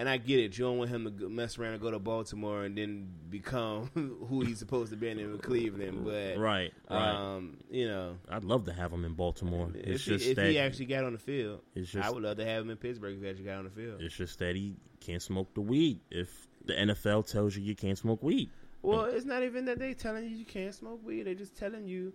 and 0.00 0.08
I 0.08 0.16
get 0.16 0.40
it. 0.40 0.56
You 0.58 0.64
don't 0.64 0.78
want 0.78 0.88
him 0.90 1.04
to 1.18 1.28
mess 1.28 1.58
around 1.58 1.74
and 1.74 1.82
go 1.82 1.90
to 1.90 1.98
Baltimore 1.98 2.64
and 2.64 2.76
then 2.76 3.08
become 3.28 3.90
who 4.28 4.40
he's 4.40 4.58
supposed 4.58 4.90
to 4.90 4.96
be 4.96 5.08
in 5.10 5.38
Cleveland. 5.38 6.04
But 6.04 6.38
Right, 6.38 6.72
right. 6.90 7.10
um, 7.14 7.58
you 7.70 7.86
know, 7.86 8.16
I'd 8.28 8.44
love 8.44 8.64
to 8.64 8.72
have 8.72 8.92
him 8.92 9.04
in 9.04 9.12
Baltimore. 9.14 9.68
if, 9.74 9.86
It's 9.86 10.04
he, 10.06 10.10
just 10.12 10.26
if 10.30 10.36
that 10.36 10.46
he 10.46 10.58
actually 10.58 10.86
got 10.86 11.04
on 11.04 11.12
the 11.12 11.18
field, 11.18 11.60
It's 11.74 11.90
just- 11.90 12.06
I 12.06 12.10
would 12.10 12.22
love 12.22 12.38
to 12.38 12.44
have 12.46 12.62
him 12.62 12.70
in 12.70 12.76
Pittsburgh 12.78 13.16
if 13.16 13.22
he 13.22 13.28
actually 13.28 13.44
got 13.44 13.58
on 13.58 13.64
the 13.64 13.70
field. 13.70 14.00
it's 14.00 14.16
just 14.16 14.38
that 14.38 14.56
he 14.56 14.74
can't 15.00 15.20
smoke 15.22 15.52
the 15.54 15.60
weed. 15.60 16.00
If 16.10 16.48
the 16.64 16.72
NFL 16.74 17.30
tells 17.30 17.54
you 17.56 17.62
you 17.62 17.74
can't 17.76 17.98
smoke 17.98 18.22
weed, 18.22 18.48
Well, 18.82 19.04
it's 19.04 19.26
not 19.26 19.42
even 19.42 19.66
that 19.66 19.78
they 19.78 19.92
telling 19.94 20.24
you 20.24 20.30
you 20.30 20.44
can't 20.46 20.74
smoke 20.74 21.04
weed. 21.04 21.24
They're 21.24 21.34
just 21.34 21.56
telling 21.56 21.86
you 21.86 22.12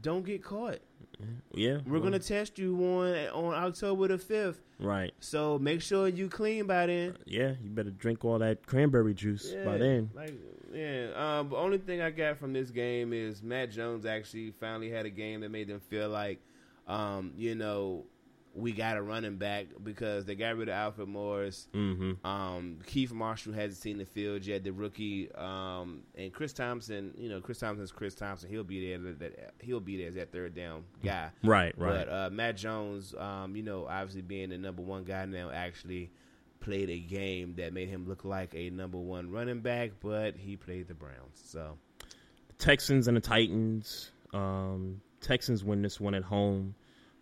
don't 0.00 0.24
get 0.24 0.42
caught. 0.42 0.78
yeah, 1.54 1.78
We're 1.86 1.94
well, 1.94 2.02
gonna 2.02 2.18
test 2.18 2.58
you 2.58 2.76
on 2.76 3.14
on 3.28 3.54
October 3.54 4.08
the 4.08 4.18
fifth. 4.18 4.60
right. 4.78 5.12
So 5.20 5.58
make 5.58 5.80
sure 5.80 6.08
you 6.08 6.28
clean 6.28 6.66
by 6.66 6.86
then. 6.86 7.16
Yeah, 7.26 7.52
you 7.62 7.70
better 7.70 7.90
drink 7.90 8.24
all 8.24 8.38
that 8.40 8.66
cranberry 8.66 9.14
juice 9.14 9.52
by 9.64 9.78
then. 9.78 10.10
Like, 10.14 10.34
yeah. 10.72 11.08
Um, 11.14 11.50
the 11.50 11.56
only 11.56 11.78
thing 11.78 12.00
I 12.02 12.10
got 12.10 12.38
from 12.38 12.52
this 12.52 12.70
game 12.70 13.12
is 13.12 13.42
Matt 13.42 13.70
Jones 13.70 14.04
actually 14.06 14.50
finally 14.58 14.90
had 14.90 15.06
a 15.06 15.10
game 15.10 15.40
that 15.42 15.50
made 15.50 15.68
them 15.68 15.80
feel 15.80 16.08
like, 16.08 16.40
um, 16.88 17.32
you 17.36 17.54
know, 17.54 18.04
we 18.54 18.70
got 18.72 18.96
a 18.96 19.02
running 19.02 19.36
back 19.36 19.66
because 19.82 20.24
they 20.24 20.36
got 20.36 20.56
rid 20.56 20.68
of 20.68 20.74
Alfred 20.74 21.08
Morris. 21.08 21.66
Mm-hmm. 21.74 22.24
Um, 22.24 22.78
Keith 22.86 23.12
Marshall 23.12 23.52
hasn't 23.52 23.78
seen 23.78 23.98
the 23.98 24.04
field 24.04 24.46
yet. 24.46 24.62
The 24.62 24.70
rookie, 24.70 25.32
um, 25.34 26.02
and 26.14 26.32
Chris 26.32 26.52
Thompson. 26.52 27.12
You 27.18 27.28
know, 27.28 27.40
Chris 27.40 27.58
Thompson's 27.58 27.90
Chris 27.90 28.14
Thompson. 28.14 28.48
He'll 28.48 28.62
be 28.62 28.88
there. 28.88 29.12
That, 29.14 29.54
he'll 29.60 29.80
be 29.80 29.96
there 29.96 30.08
as 30.08 30.14
that 30.14 30.30
third 30.30 30.54
down 30.54 30.84
guy. 31.02 31.30
Right, 31.42 31.74
right. 31.76 32.06
But 32.06 32.12
uh, 32.12 32.30
Matt 32.30 32.56
Jones, 32.56 33.14
um, 33.18 33.56
you 33.56 33.62
know, 33.62 33.86
obviously 33.88 34.22
being 34.22 34.50
the 34.50 34.58
number 34.58 34.82
one 34.82 35.04
guy 35.04 35.24
now, 35.26 35.50
actually 35.50 36.10
played 36.60 36.88
a 36.90 36.98
game 36.98 37.56
that 37.56 37.72
made 37.72 37.88
him 37.88 38.06
look 38.08 38.24
like 38.24 38.54
a 38.54 38.70
number 38.70 38.98
one 38.98 39.30
running 39.30 39.60
back. 39.60 39.90
But 40.00 40.36
he 40.36 40.56
played 40.56 40.86
the 40.86 40.94
Browns, 40.94 41.42
so 41.44 41.76
Texans 42.58 43.08
and 43.08 43.16
the 43.16 43.20
Titans. 43.20 44.12
Um, 44.32 45.00
Texans 45.20 45.64
win 45.64 45.82
this 45.82 45.98
one 45.98 46.14
at 46.14 46.22
home. 46.22 46.74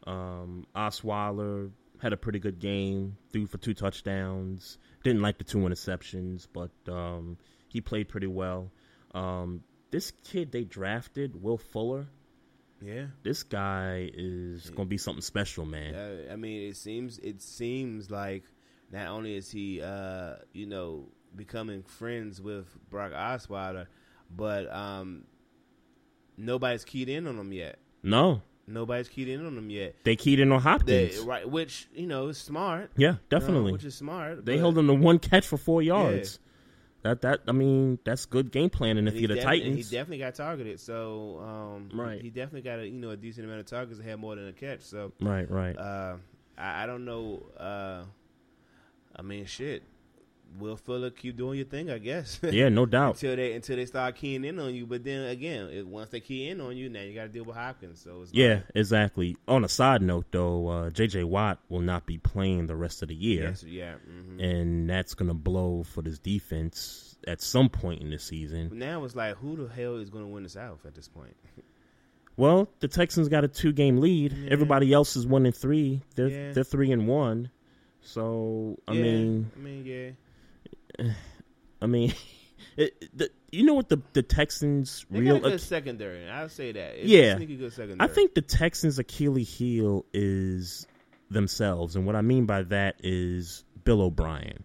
Um, 0.06 0.66
Osweiler 0.74 1.70
had 2.00 2.12
a 2.12 2.16
pretty 2.16 2.38
good 2.38 2.58
game, 2.58 3.16
threw 3.32 3.46
for 3.46 3.58
two 3.58 3.74
touchdowns. 3.74 4.78
Didn't 5.04 5.22
like 5.22 5.38
the 5.38 5.44
two 5.44 5.58
interceptions, 5.58 6.46
but 6.52 6.70
um, 6.92 7.38
he 7.68 7.80
played 7.80 8.08
pretty 8.08 8.26
well. 8.26 8.70
Um, 9.14 9.62
this 9.90 10.12
kid 10.24 10.52
they 10.52 10.64
drafted, 10.64 11.40
Will 11.40 11.58
Fuller. 11.58 12.06
yeah. 12.80 13.06
This 13.22 13.42
guy 13.44 14.10
is 14.12 14.70
going 14.70 14.86
to 14.86 14.90
be 14.90 14.98
something 14.98 15.22
special, 15.22 15.64
man. 15.64 15.94
Uh, 15.94 16.32
I 16.32 16.36
mean, 16.36 16.68
it 16.68 16.76
seems 16.76 17.18
it 17.18 17.40
seems 17.42 18.10
like 18.10 18.44
not 18.90 19.06
only 19.08 19.36
is 19.36 19.50
he, 19.50 19.80
uh, 19.82 20.36
you 20.52 20.66
know, 20.66 21.08
becoming 21.36 21.82
friends 21.82 22.40
with 22.40 22.66
Brock 22.90 23.12
Osweiler, 23.12 23.86
but 24.30 24.72
um, 24.74 25.24
nobody's 26.36 26.84
keyed 26.84 27.08
in 27.08 27.26
on 27.26 27.38
him 27.38 27.52
yet. 27.52 27.78
No, 28.02 28.42
Nobody's 28.66 29.08
keyed 29.08 29.28
in 29.28 29.44
on 29.44 29.54
them 29.56 29.70
yet. 29.70 29.96
they 30.04 30.16
keyed 30.16 30.38
in 30.40 30.52
on 30.52 30.60
Hopkins. 30.60 31.18
They, 31.18 31.24
right, 31.24 31.48
which 31.48 31.88
you 31.94 32.06
know 32.06 32.28
is 32.28 32.38
smart. 32.38 32.92
yeah, 32.96 33.16
definitely. 33.28 33.72
which 33.72 33.84
is 33.84 33.94
smart. 33.94 34.44
they 34.44 34.58
held 34.58 34.78
him 34.78 34.86
to 34.86 34.94
one 34.94 35.18
catch 35.18 35.46
for 35.46 35.56
four 35.56 35.82
yards. 35.82 36.38
That 37.02 37.22
that 37.22 37.40
I 37.48 37.52
mean 37.52 37.98
that's 38.04 38.26
good 38.26 38.52
game 38.52 38.70
planning 38.70 39.08
if 39.08 39.14
you're 39.14 39.26
the 39.26 39.34
he 39.34 39.40
Titans. 39.40 39.76
He 39.76 39.96
definitely 39.96 40.18
got 40.18 40.36
targeted, 40.36 40.78
so 40.78 41.40
um, 41.42 41.90
Right. 41.98 42.22
He 42.22 42.30
definitely 42.30 42.62
got 42.62 42.78
a 42.78 42.86
you 42.86 42.92
know 43.00 43.10
a 43.10 43.16
decent 43.16 43.44
amount 43.44 43.60
of 43.60 43.66
targets 43.66 43.98
and 43.98 44.08
had 44.08 44.20
more 44.20 44.36
than 44.36 44.46
a 44.46 44.52
catch. 44.52 44.82
So 44.82 45.12
Right, 45.20 45.50
right. 45.50 45.76
Uh, 45.76 46.16
I, 46.56 46.84
I 46.84 46.86
don't 46.86 47.04
know. 47.04 47.42
Uh, 47.58 48.04
I 49.16 49.22
mean, 49.22 49.46
shit. 49.46 49.82
Will 50.58 50.76
Fuller 50.76 51.10
keep 51.10 51.36
doing 51.36 51.56
your 51.58 51.66
thing, 51.66 51.90
I 51.90 51.98
guess. 51.98 52.38
Yeah, 52.50 52.68
no 52.68 52.86
doubt. 52.86 53.14
until 53.14 53.36
they 53.36 53.52
until 53.52 53.76
they 53.76 53.86
start 53.86 54.16
keying 54.16 54.44
in 54.44 54.58
on 54.58 54.74
you, 54.74 54.86
but 54.86 55.02
then 55.04 55.26
again, 55.28 55.68
it, 55.70 55.86
once 55.86 56.10
they 56.10 56.20
key 56.20 56.48
in 56.48 56.60
on 56.60 56.76
you, 56.76 56.88
now 56.88 57.00
you 57.02 57.14
got 57.14 57.22
to 57.22 57.28
deal 57.28 57.44
with 57.44 57.56
Hopkins. 57.56 58.00
So 58.02 58.22
it's 58.22 58.32
Yeah, 58.34 58.54
like, 58.54 58.64
exactly. 58.74 59.36
On 59.48 59.64
a 59.64 59.68
side 59.68 60.02
note, 60.02 60.26
though, 60.30 60.68
uh, 60.68 60.90
J.J. 60.90 61.24
Watt 61.24 61.58
will 61.68 61.80
not 61.80 62.06
be 62.06 62.18
playing 62.18 62.66
the 62.66 62.76
rest 62.76 63.02
of 63.02 63.08
the 63.08 63.14
year. 63.14 63.44
Yes, 63.50 63.62
yeah, 63.64 63.94
mhm. 64.08 64.42
And 64.42 64.90
that's 64.90 65.14
going 65.14 65.28
to 65.28 65.34
blow 65.34 65.82
for 65.84 66.02
this 66.02 66.18
defense 66.18 67.16
at 67.26 67.40
some 67.40 67.68
point 67.68 68.02
in 68.02 68.10
the 68.10 68.18
season. 68.18 68.68
But 68.68 68.78
now 68.78 69.04
it's 69.04 69.14
like, 69.16 69.36
who 69.36 69.56
the 69.56 69.72
hell 69.72 69.96
is 69.96 70.10
going 70.10 70.24
to 70.24 70.30
win 70.30 70.42
the 70.42 70.48
South 70.48 70.84
at 70.86 70.94
this 70.94 71.08
point? 71.08 71.36
Well, 72.34 72.66
the 72.80 72.88
Texans 72.88 73.28
got 73.28 73.44
a 73.44 73.48
two 73.48 73.72
game 73.72 73.98
lead. 73.98 74.32
Yeah. 74.32 74.48
Everybody 74.50 74.90
else 74.90 75.16
is 75.16 75.26
one 75.26 75.44
and 75.44 75.54
three. 75.54 76.00
They're 76.14 76.28
Yeah. 76.28 76.52
they're 76.52 76.64
three 76.64 76.90
and 76.90 77.06
one. 77.06 77.50
So 78.00 78.78
I 78.88 78.92
Yeah, 78.94 79.02
mean, 79.02 79.50
I 79.54 79.58
mean, 79.60 79.84
yeah. 79.84 80.10
I 81.82 81.86
mean, 81.86 82.14
it, 82.76 83.16
the, 83.16 83.30
you 83.50 83.64
know 83.64 83.74
what 83.74 83.88
the 83.88 84.00
the 84.12 84.22
Texans 84.22 85.04
They 85.10 85.20
real 85.20 85.40
got 85.40 85.52
a 85.52 85.58
secondary. 85.58 86.28
I'll 86.28 86.48
say 86.48 86.72
that. 86.72 87.00
It's 87.00 87.08
yeah, 87.08 87.34
a 87.34 87.36
sneaky 87.36 87.56
good 87.56 87.72
secondary. 87.72 88.00
I 88.00 88.12
think 88.12 88.34
the 88.34 88.42
Texans' 88.42 88.98
Achilles 88.98 89.52
heel 89.52 90.06
is 90.12 90.86
themselves, 91.30 91.96
and 91.96 92.06
what 92.06 92.16
I 92.16 92.22
mean 92.22 92.46
by 92.46 92.62
that 92.62 92.96
is 93.02 93.64
Bill 93.84 94.02
O'Brien, 94.02 94.64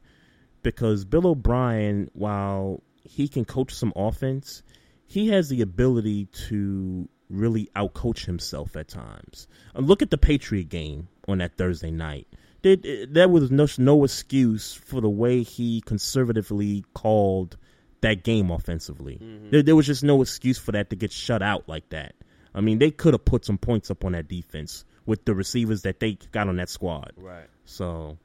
because 0.64 1.06
Bill 1.06 1.28
O'Brien, 1.28 2.10
while 2.14 2.84
he 3.04 3.28
can 3.28 3.46
coach 3.46 3.74
some 3.74 3.94
offense, 3.96 4.64
he 5.06 5.30
has 5.30 5.50
the 5.50 5.62
ability 5.62 6.26
to 6.50 7.08
really 7.30 7.70
outcoach 7.76 8.26
himself 8.26 8.76
at 8.76 8.88
times. 8.88 9.48
Uh, 9.76 9.82
Look 9.82 10.02
at 10.02 10.10
the 10.10 10.18
Patriot 10.18 10.70
game 10.70 11.08
on 11.28 11.40
that 11.40 11.58
Thursday 11.58 11.92
night. 11.92 12.28
There, 12.64 12.76
there 13.08 13.30
was 13.30 13.52
no, 13.52 13.68
no 13.78 14.04
excuse 14.04 14.74
for 14.74 15.00
the 15.02 15.10
way 15.10 15.44
he 15.44 15.82
conservatively 15.82 16.84
called 16.94 17.58
that 18.02 18.24
game 18.24 18.52
offensively. 18.52 19.18
There, 19.52 19.64
there 19.64 19.76
was 19.76 19.86
just 19.86 20.04
no 20.04 20.22
excuse 20.22 20.58
for 20.58 20.72
that 20.74 20.90
to 20.90 20.96
get 20.96 21.12
shut 21.12 21.42
out 21.42 21.68
like 21.68 21.90
that. 21.90 22.16
I 22.54 22.62
mean, 22.62 22.80
they 22.80 22.92
could 22.92 23.14
have 23.14 23.26
put 23.26 23.46
some 23.46 23.58
points 23.58 23.92
up 23.92 24.04
on 24.04 24.14
that 24.14 24.28
defense 24.28 24.86
with 25.06 25.26
the 25.26 25.34
receivers 25.36 25.84
that 25.84 26.00
they 26.00 26.18
got 26.32 26.48
on 26.48 26.58
that 26.58 26.70
squad. 26.70 27.14
Right. 27.16 27.48
So, 27.66 28.18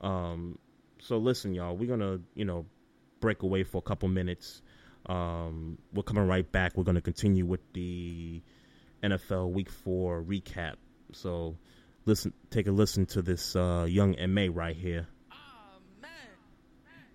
um, 0.00 0.58
so 1.00 1.18
listen, 1.18 1.54
y'all, 1.54 1.76
we're 1.76 1.88
gonna, 1.88 2.20
you 2.34 2.44
know, 2.44 2.66
break 3.20 3.42
away 3.42 3.64
for 3.64 3.78
a 3.78 3.82
couple 3.82 4.08
minutes. 4.08 4.62
Um, 5.06 5.78
we're 5.92 6.02
coming 6.02 6.26
right 6.26 6.50
back. 6.50 6.76
We're 6.76 6.84
gonna 6.84 7.00
continue 7.00 7.46
with 7.46 7.60
the 7.72 8.42
NFL 9.02 9.52
Week 9.52 9.70
Four 9.70 10.22
recap. 10.22 10.74
So, 11.12 11.56
listen, 12.06 12.32
take 12.50 12.66
a 12.66 12.72
listen 12.72 13.06
to 13.06 13.22
this 13.22 13.56
uh, 13.56 13.86
young 13.88 14.16
Ma 14.28 14.46
right 14.52 14.76
here. 14.76 15.06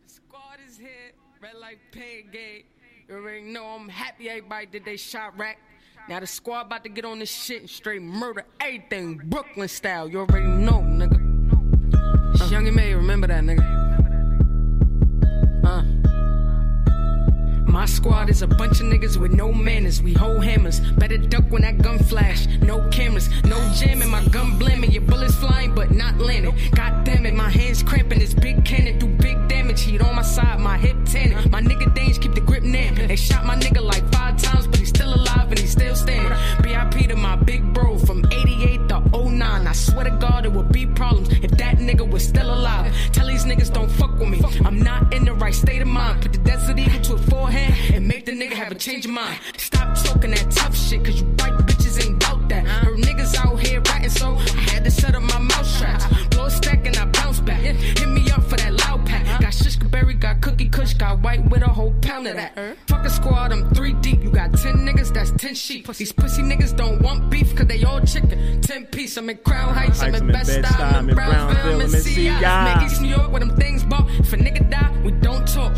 Squad 0.08 0.60
is 0.68 0.78
here, 0.78 0.90
red 1.42 1.56
light 1.56 1.80
pay 1.92 2.24
gate. 2.32 2.66
You 3.08 3.16
already 3.16 3.42
know 3.42 3.66
I'm 3.66 3.90
happy 3.90 4.30
everybody 4.30 4.66
did 4.66 4.86
they 4.86 4.98
shot 4.98 5.38
rack. 5.38 5.60
Now 6.08 6.20
the 6.20 6.28
squad 6.28 6.68
about 6.68 6.84
to 6.84 6.90
get 6.90 7.06
on 7.06 7.20
this 7.20 7.32
shit 7.32 7.62
and 7.62 7.70
straight 7.70 8.02
murder 8.02 8.46
everything 8.60 9.22
Brooklyn 9.26 9.68
style. 9.68 10.08
You 10.08 10.20
already 10.20 10.48
know, 10.48 10.82
nigga. 10.82 12.42
Uh, 12.42 12.46
Young 12.46 12.68
M.A, 12.68 12.94
remember 12.94 13.28
that, 13.28 13.44
nigga. 13.44 14.05
My 17.76 17.86
squad 17.86 18.30
is 18.30 18.42
a 18.42 18.48
bunch 18.48 18.80
of 18.80 18.86
niggas 18.86 19.18
with 19.18 19.34
no 19.34 19.52
manners. 19.52 20.02
We 20.02 20.14
hold 20.14 20.46
hammers. 20.46 20.80
Better 20.80 21.18
duck 21.18 21.44
when 21.50 21.64
that 21.64 21.78
gun 21.82 22.00
flash. 22.00 22.48
No 22.62 22.88
cameras, 22.88 23.28
no 23.44 23.58
jamming. 23.76 24.10
My 24.10 24.26
gun 24.30 24.58
blaming. 24.58 24.94
Your 24.94 25.02
bullets 25.02 25.36
flying, 25.36 25.76
but 25.76 25.92
not 25.92 26.18
landing. 26.18 26.56
God 26.74 27.04
damn 27.04 27.26
it, 27.26 27.34
my 27.34 27.50
hands 27.50 27.84
cramping. 27.84 28.20
This 28.20 28.34
big 28.34 28.64
cannon 28.64 28.98
do 28.98 29.08
big 29.08 29.50
damage. 29.50 29.82
Heat 29.82 30.02
on 30.02 30.16
my 30.16 30.22
side, 30.22 30.62
my 30.62 30.78
hip 30.78 30.96
tanning. 31.04 31.52
My 31.52 31.62
nigga 31.62 31.94
Danes 31.94 32.18
keep 32.18 32.34
the 32.34 32.40
grip 32.40 32.64
near. 32.64 32.94
They 32.94 33.18
shot 33.18 33.46
my 33.46 33.58
nigga 33.58 33.82
like 33.82 34.10
five 34.10 34.38
times, 34.42 34.68
but 34.68 34.80
he's 34.80 34.88
still 34.88 35.14
alive 35.14 35.50
and 35.50 35.60
he's 35.60 35.74
still 35.74 35.98
standing. 35.98 36.32
BIP 36.64 37.10
to 37.10 37.18
my 37.18 37.36
big 37.36 37.74
bro 37.74 37.95
swear 39.76 40.06
to 40.06 40.12
God, 40.12 40.46
it 40.46 40.52
would 40.52 40.72
be 40.72 40.86
problems 40.86 41.30
if 41.44 41.52
that 41.52 41.78
nigga 41.78 42.10
was 42.10 42.28
still 42.28 42.54
alive. 42.54 42.94
Tell 43.12 43.28
these 43.28 43.46
niggas 43.46 43.74
don't 43.74 43.90
fuck 43.90 44.18
with 44.18 44.30
me. 44.30 44.42
I'm 44.64 44.80
not 44.80 45.14
in 45.14 45.26
the 45.26 45.34
right 45.34 45.54
state 45.54 45.82
of 45.82 45.88
mind. 45.88 46.22
Put 46.22 46.34
the 46.34 46.40
desert 46.40 46.80
eagle 46.80 47.02
to 47.02 47.14
a 47.16 47.18
forehand 47.18 47.96
and 47.96 48.08
make 48.08 48.26
the 48.26 48.32
nigga 48.32 48.54
have 48.54 48.72
a 48.72 48.76
change 48.76 49.06
of 49.06 49.12
mind. 49.12 49.40
Stop 49.58 49.96
talking 49.96 50.32
that 50.32 50.50
tough 50.52 50.76
shit, 50.76 51.04
cause 51.04 51.20
you 51.20 51.28
white 51.40 51.54
bitches 51.68 52.04
ain't 52.04 52.20
bout 52.20 52.48
that. 52.50 52.66
Heard 52.66 52.98
niggas 53.00 53.36
out 53.36 53.60
here 53.60 53.82
ratting, 53.82 54.10
so 54.10 54.36
berry, 59.96 60.14
got 60.14 60.42
cookie 60.42 60.68
kush, 60.68 60.94
got 60.94 61.22
white 61.22 61.44
with 61.50 61.62
a 61.62 61.68
whole 61.68 61.94
pound 62.02 62.28
of 62.28 62.36
that. 62.36 62.52
Uh-huh. 62.58 62.76
Fuck 62.88 63.06
a 63.06 63.10
squad, 63.10 63.54
I'm 63.54 63.70
three 63.74 63.94
deep. 63.94 64.22
You 64.22 64.30
got 64.30 64.52
ten 64.54 64.76
niggas, 64.88 65.14
that's 65.14 65.32
ten 65.32 65.56
sheep. 65.56 65.88
These 65.88 66.12
pussy 66.12 66.42
niggas 66.42 66.76
don't 66.76 67.02
want 67.02 67.30
beef, 67.30 67.56
cause 67.56 67.68
they 67.68 67.82
all 67.84 68.02
chicken. 68.02 68.62
Ten 68.62 68.86
piece, 68.88 69.16
I'm 69.16 69.30
in 69.30 69.38
Crown 69.38 69.74
Heights, 69.74 70.02
I'm 70.02 70.14
in 70.16 70.28
Best 70.28 70.52
Style, 70.52 70.96
I'm 70.96 71.10
in 71.10 71.16
Brownsville, 71.16 71.82
I'm 71.82 71.94
in 71.96 72.04
CI. 72.04 72.30
Make 72.30 72.82
East 72.86 73.02
New 73.02 73.08
York 73.08 73.32
where 73.32 73.40
them 73.40 73.56
things 73.56 73.84
bought. 73.86 74.10
If 74.20 74.34
a 74.34 74.38
nigga 74.38 74.70
die, 74.70 75.02
we 75.06 75.12
don't 75.12 75.48
talk. 75.48 75.72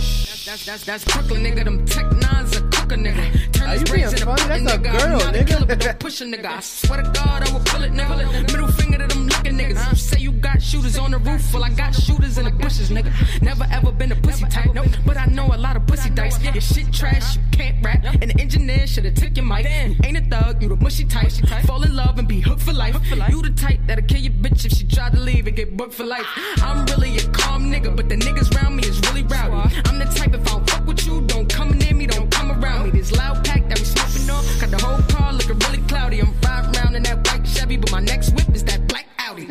That's, 0.48 0.66
that's, 0.66 0.86
that's 0.86 1.06
Brooklyn, 1.06 1.44
nigga. 1.44 1.64
Them 1.66 1.86
tech 1.86 2.12
nines 2.14 2.56
a 2.56 2.62
cooker, 2.62 2.96
nigga. 2.96 3.52
Turn 3.54 3.68
Are 3.68 3.74
his 3.74 3.82
you 3.82 3.86
brains 3.86 4.14
being 4.14 4.14
into 4.14 4.26
button, 4.26 4.52
a 4.52 4.72
nigga. 4.72 4.84
girl, 4.84 5.02
I'm 5.02 5.12
not 5.12 5.36
a 5.36 5.40
nigga. 5.40 5.48
killer, 5.48 5.66
but 5.68 5.80
don't 5.80 6.00
push 6.00 6.22
a 6.22 6.26
nigga. 6.26 6.46
I 6.46 6.60
swear 6.62 7.04
to 7.04 7.12
God, 7.12 7.48
I 7.48 7.54
will 7.54 7.64
pull 7.66 7.84
it, 7.84 7.92
nigga. 7.92 8.52
Middle 8.52 8.68
finger 8.72 8.98
to 8.98 9.08
them 9.08 9.28
looking 9.28 9.58
niggas. 9.58 9.76
Uh-huh. 9.76 9.90
You 9.92 9.98
say 9.98 10.20
you 10.20 10.32
got 10.32 10.62
shooters 10.62 10.98
on 10.98 11.12
the 11.12 11.20
roof, 11.20 11.54
well, 11.54 11.64
I 11.64 11.70
got 11.70 11.94
shooters 11.94 12.38
in 12.38 12.46
the 12.46 12.52
bushes, 12.52 12.90
nigga. 12.90 13.12
Never 13.42 13.68
ever 13.72 13.92
been 13.92 14.07
a 14.12 14.16
pussy 14.16 14.46
type, 14.46 14.74
nope. 14.74 14.88
But 15.06 15.18
I 15.18 15.26
know 15.26 15.48
a 15.48 15.58
lot 15.58 15.76
of 15.76 15.86
pussy 15.88 16.10
dice. 16.10 16.42
Your 16.44 16.62
shit 16.62 16.94
trash, 16.94 17.38
you 17.38 17.42
can't 17.52 17.84
rap. 17.86 18.04
And 18.22 18.32
the 18.32 18.40
engineer 18.40 18.88
should've 18.88 19.16
took 19.16 19.36
your 19.36 19.46
mic. 19.46 19.66
You 19.66 19.96
ain't 20.04 20.18
a 20.18 20.22
thug, 20.22 20.62
you 20.62 20.70
the 20.70 20.76
mushy 20.76 21.06
type. 21.06 21.32
Fall 21.66 21.84
in 21.84 21.96
love 21.96 22.20
and 22.20 22.28
be 22.28 22.40
hooked 22.40 22.62
for 22.62 22.74
life. 22.74 22.96
You 23.30 23.42
the 23.42 23.52
type 23.52 23.80
that'll 23.88 24.06
kill 24.06 24.22
your 24.22 24.34
bitch 24.34 24.66
if 24.66 24.72
she 24.72 24.86
tried 24.86 25.14
to 25.14 25.20
leave 25.20 25.48
and 25.48 25.56
get 25.56 25.76
booked 25.76 25.94
for 25.94 26.06
life. 26.06 26.26
I'm 26.58 26.86
really 26.86 27.18
a 27.18 27.28
calm 27.32 27.72
nigga, 27.72 27.96
but 27.96 28.10
the 28.10 28.16
niggas 28.16 28.54
round 28.56 28.78
me 28.78 28.84
is 28.84 29.00
really 29.02 29.24
rowdy. 29.24 29.76
I'm 29.86 30.00
the 30.00 30.06
type 30.06 30.34
if 30.34 30.42
I 30.48 30.52
don't 30.52 30.70
fuck 30.70 30.86
with 30.86 31.06
you, 31.06 31.22
don't 31.22 31.50
come 31.50 31.78
near 31.78 31.94
me, 31.94 32.08
don't 32.08 32.30
come 32.32 32.52
around 32.52 32.86
me. 32.86 32.92
This 32.92 33.12
loud 33.12 33.44
pack 33.46 33.68
that 33.70 33.80
we 33.80 33.86
smoking 33.86 34.30
on, 34.30 34.44
got 34.60 34.72
the 34.72 34.86
whole 34.86 35.02
car 35.04 35.34
looking 35.34 35.60
really 35.60 35.82
cloudy. 35.88 36.20
I'm 36.22 36.34
riding 36.42 36.76
around 36.76 36.96
in 36.96 37.04
that 37.04 37.28
white 37.28 37.48
Chevy, 37.48 37.78
but 37.78 37.92
my 37.92 38.00
next 38.00 38.32
whip 38.36 38.50
is 38.56 38.64
that 38.66 38.88
black 38.88 39.08
Audi. 39.20 39.48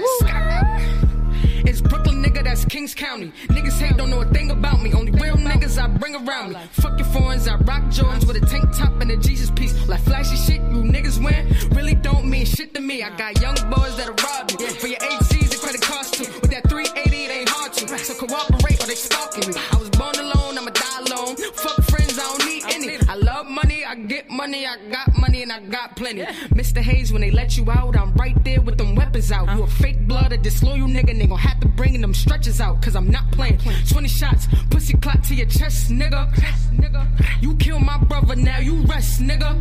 It's 1.68 1.80
Brooklyn, 1.80 2.15
that's 2.57 2.72
Kings 2.72 2.94
County. 2.94 3.32
Niggas 3.48 3.78
hate, 3.78 3.96
don't 3.96 4.11
know 4.11 4.20
a 4.20 4.26
thing 4.26 4.50
about 4.50 4.80
me. 4.82 4.92
Only 4.92 5.12
real 5.12 5.36
niggas 5.36 5.78
I 5.78 5.88
bring 5.88 6.14
around 6.14 6.54
me. 6.54 6.61
Fuck 6.72 6.98
your 6.98 7.09
foreigns, 7.09 7.46
I 7.48 7.57
rock 7.57 7.82
Jordans 7.84 8.26
with 8.26 8.42
a 8.42 8.46
tank 8.46 8.64
top 8.72 9.00
and 9.02 9.11
a 9.11 9.16
Jesus 9.16 9.50
piece. 9.50 9.74
Like 9.88 10.00
flashy 10.00 10.36
shit 10.36 10.61
you 10.72 10.82
niggas 10.82 11.22
wear 11.22 11.46
really 11.72 11.94
don't 11.94 12.28
mean 12.28 12.46
shit 12.46 12.72
to 12.74 12.80
me. 12.80 13.02
I 13.02 13.14
got 13.16 13.40
young 13.40 13.57
boys 13.70 13.96
that'll 13.96 14.14
rob 14.24 14.50
you. 14.50 14.68
For 14.68 14.86
your 14.86 14.98
ACs 14.98 15.52
and 15.52 15.61
credit 15.61 15.82
cards 15.82 16.11
too. 16.11 16.24
With 16.40 16.50
that 16.50 16.68
380, 16.68 17.24
it 17.24 17.30
ain't 17.30 17.48
hard 17.48 17.72
to. 17.74 17.98
So 17.98 18.14
cooperate 18.14 18.82
or 18.82 18.86
they 18.86 18.94
stalking 18.94 19.52
you. 19.52 19.61
I 19.72 19.76
was 19.76 19.90
born 19.90 20.16
alone, 20.16 20.57
I'ma 20.59 20.70
die 20.70 21.00
alone. 21.07 21.36
Fuck 21.36 21.82
friends, 21.84 22.18
I 22.18 22.22
don't 22.22 22.46
need 22.46 22.62
any. 22.74 23.09
I 23.09 23.16
love 23.16 23.46
money, 23.46 23.84
I 23.84 23.94
get 23.96 24.30
money, 24.30 24.66
I 24.66 24.76
got 24.90 25.09
money 25.09 25.15
and 25.51 25.53
I 25.53 25.70
got 25.70 25.94
plenty. 25.94 26.22
Mr. 26.61 26.78
Hayes, 26.78 27.12
when 27.12 27.22
they 27.22 27.30
let 27.30 27.57
you 27.57 27.70
out, 27.70 27.97
I'm 27.97 28.12
right 28.14 28.36
there 28.44 28.61
with 28.61 28.78
them 28.78 28.94
weapons 28.94 29.30
out. 29.30 29.49
You 29.57 29.62
a 29.62 29.66
fake 29.66 30.07
blood, 30.07 30.32
a 30.32 30.36
disloyal 30.36 30.88
nigga, 30.88 31.11
and 31.11 31.20
they 31.20 31.26
gon' 31.26 31.38
have 31.38 31.61
to 31.61 31.68
bring 31.68 32.01
them 32.01 32.14
stretches 32.14 32.61
out, 32.61 32.82
cause 32.82 32.97
I'm 32.97 33.11
not 33.11 33.30
playing. 33.30 33.59
20 33.88 34.09
shots, 34.09 34.49
pussy 34.70 34.94
clot 34.94 35.22
to 35.24 35.34
your 35.34 35.47
chest, 35.47 35.90
nigga. 35.90 36.32
nigga. 36.74 37.07
You 37.40 37.55
kill 37.57 37.78
my 37.78 37.99
brother, 37.99 38.34
now 38.34 38.59
you 38.59 38.82
rest, 38.82 39.20
nigga. 39.20 39.55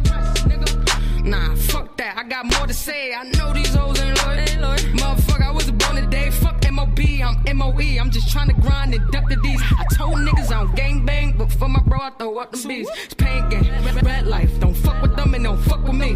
Nah, 1.23 1.55
fuck 1.55 1.97
that, 1.97 2.17
I 2.17 2.23
got 2.23 2.45
more 2.45 2.67
to 2.67 2.73
say. 2.73 3.13
I 3.13 3.23
know 3.23 3.53
these 3.53 3.73
hoes 3.73 3.99
ain't 3.99 4.21
loyal. 4.21 4.77
Motherfucker, 4.97 5.41
I 5.41 5.51
was 5.51 5.69
born 5.71 5.95
today. 5.95 6.29
Fuck 6.31 6.63
MOB, 6.71 6.99
I'm 7.23 7.57
MOE. 7.57 7.99
I'm 7.99 8.11
just 8.11 8.31
trying 8.31 8.47
to 8.47 8.53
grind 8.53 8.93
and 8.93 9.11
duck 9.11 9.27
the 9.29 9.35
D's. 9.37 9.61
I 9.61 9.85
told 9.95 10.17
niggas 10.17 10.51
I 10.51 10.63
don't 10.63 10.75
gang 10.75 11.05
bang, 11.05 11.35
but 11.37 11.51
for 11.51 11.67
my 11.67 11.79
bro, 11.81 11.99
I 11.99 12.09
throw 12.11 12.37
up 12.37 12.51
the 12.51 12.67
beats. 12.67 12.89
It's 13.05 13.13
pain 13.13 13.49
game, 13.49 13.63
red, 13.83 14.05
red 14.05 14.27
life. 14.27 14.51
Don't 14.59 14.75
fuck 14.75 15.01
with 15.01 15.15
them 15.15 15.33
and 15.33 15.43
don't 15.43 15.61
fuck 15.63 15.74
with 15.83 15.95
me. 15.95 16.13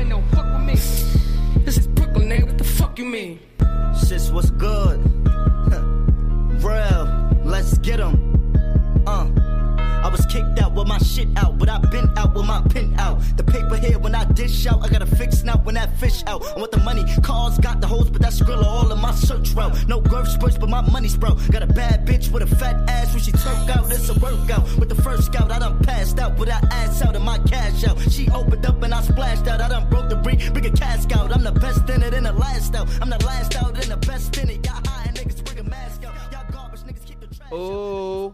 This 1.66 1.78
is 1.78 1.88
Brooklyn, 1.88 2.30
nigga. 2.30 2.45
What 2.47 2.57
the 2.57 2.64
fuck 2.64 2.97
you 2.99 3.05
mean? 3.05 3.39
Sis, 3.95 4.32
what's 4.32 4.51
good? 4.51 4.99
Real. 6.64 7.05
let's 7.43 7.78
get 7.80 7.99
'em. 7.99 8.16
Uh. 9.07 9.49
I 10.04 10.10
was 10.10 10.26
kicked 10.26 10.60
out 10.60 10.74
with 10.74 10.88
my 10.88 10.97
shit 11.00 11.28
out, 11.38 11.58
but 11.58 11.70
I 11.70 11.78
been 11.80 12.10
out 12.18 12.34
with 12.34 12.45
my 12.45 12.62
pin 12.70 12.97
out. 13.00 13.22
The 13.38 13.43
paper 13.43 13.78
here 13.78 14.00
when 14.00 14.16
I 14.16 14.26
dish 14.26 14.66
out, 14.68 14.84
I 14.84 14.89
gotta 14.89 15.06
fix 15.06 15.43
now 15.43 15.58
when 15.58 15.76
that 15.76 15.97
fish 16.00 16.24
out. 16.28 16.45
I 16.56 16.60
want 16.60 16.72
the 16.72 16.80
money, 16.80 17.04
cars 17.22 17.58
got 17.58 17.82
the 17.82 17.88
hoes, 17.88 18.10
but 18.10 18.22
that's 18.22 18.39
Skrilla 18.39 18.66
all 18.66 18.91
in 18.91 19.00
my 19.00 19.14
search 19.14 19.52
route. 19.52 19.88
No 19.88 20.00
girth 20.02 20.30
spurts, 20.30 20.58
but 20.58 20.70
my 20.70 20.82
money's 20.82 21.14
sprout. 21.14 21.38
Got 21.52 21.64
a 21.64 21.68
bad 21.68 22.06
bitch 22.08 22.32
with 22.32 22.43
a 22.43 22.56
fat 22.56 22.89
ass 22.89 23.14
when 23.14 23.22
she 23.24 23.32
turk 23.32 23.70
out, 23.70 23.91
it's 23.91 24.10
a 24.10 24.14
workout. 24.20 24.64
With 24.78 24.89
the 24.89 25.02
first 25.02 25.26
scout, 25.26 25.52
I 25.52 25.60
done 25.60 25.80
passed 25.84 26.20
out 26.20 26.38
with 26.38 26.50
that 26.50 26.64
ass 26.72 27.02
out 27.02 27.16
and 27.16 27.26
my 27.26 27.38
cash 27.39 27.84
out. 27.84 28.00
She 28.12 28.30
opened 28.30 28.66
up 28.66 28.82
and 28.82 28.93
I 28.93 29.02
splashed 29.02 29.47
out. 29.47 29.62
I 29.62 29.70
done 29.70 29.89
broke 29.89 30.10
the 30.10 30.16
breed, 30.16 30.41
bring 30.54 30.66
a 30.66 30.72
cask 30.72 31.12
out. 31.16 31.34
I'm 31.34 31.43
the 31.43 31.52
best 31.52 31.89
in 31.89 32.04
it 32.04 32.14
and 32.14 32.26
the 32.26 32.34
last 32.34 32.76
out. 32.76 32.88
I'm 33.02 33.10
the 33.10 33.24
last 33.26 33.56
out 33.56 33.76
and 33.76 33.91
the 33.91 33.97
best 33.97 34.38
in 34.38 34.50
it. 34.50 34.66
Y'all 34.66 34.82
high 34.86 35.06
and 35.08 35.18
niggas 35.18 35.43
bring 35.43 35.60
a 35.60 35.70
mask 35.70 36.04
out. 36.04 36.14
Y'all 36.32 36.52
garbage 36.52 36.82
niggas 36.82 37.06
keep 37.06 37.20
the 37.20 37.28
trash. 37.28 37.50
Oh. 37.52 38.34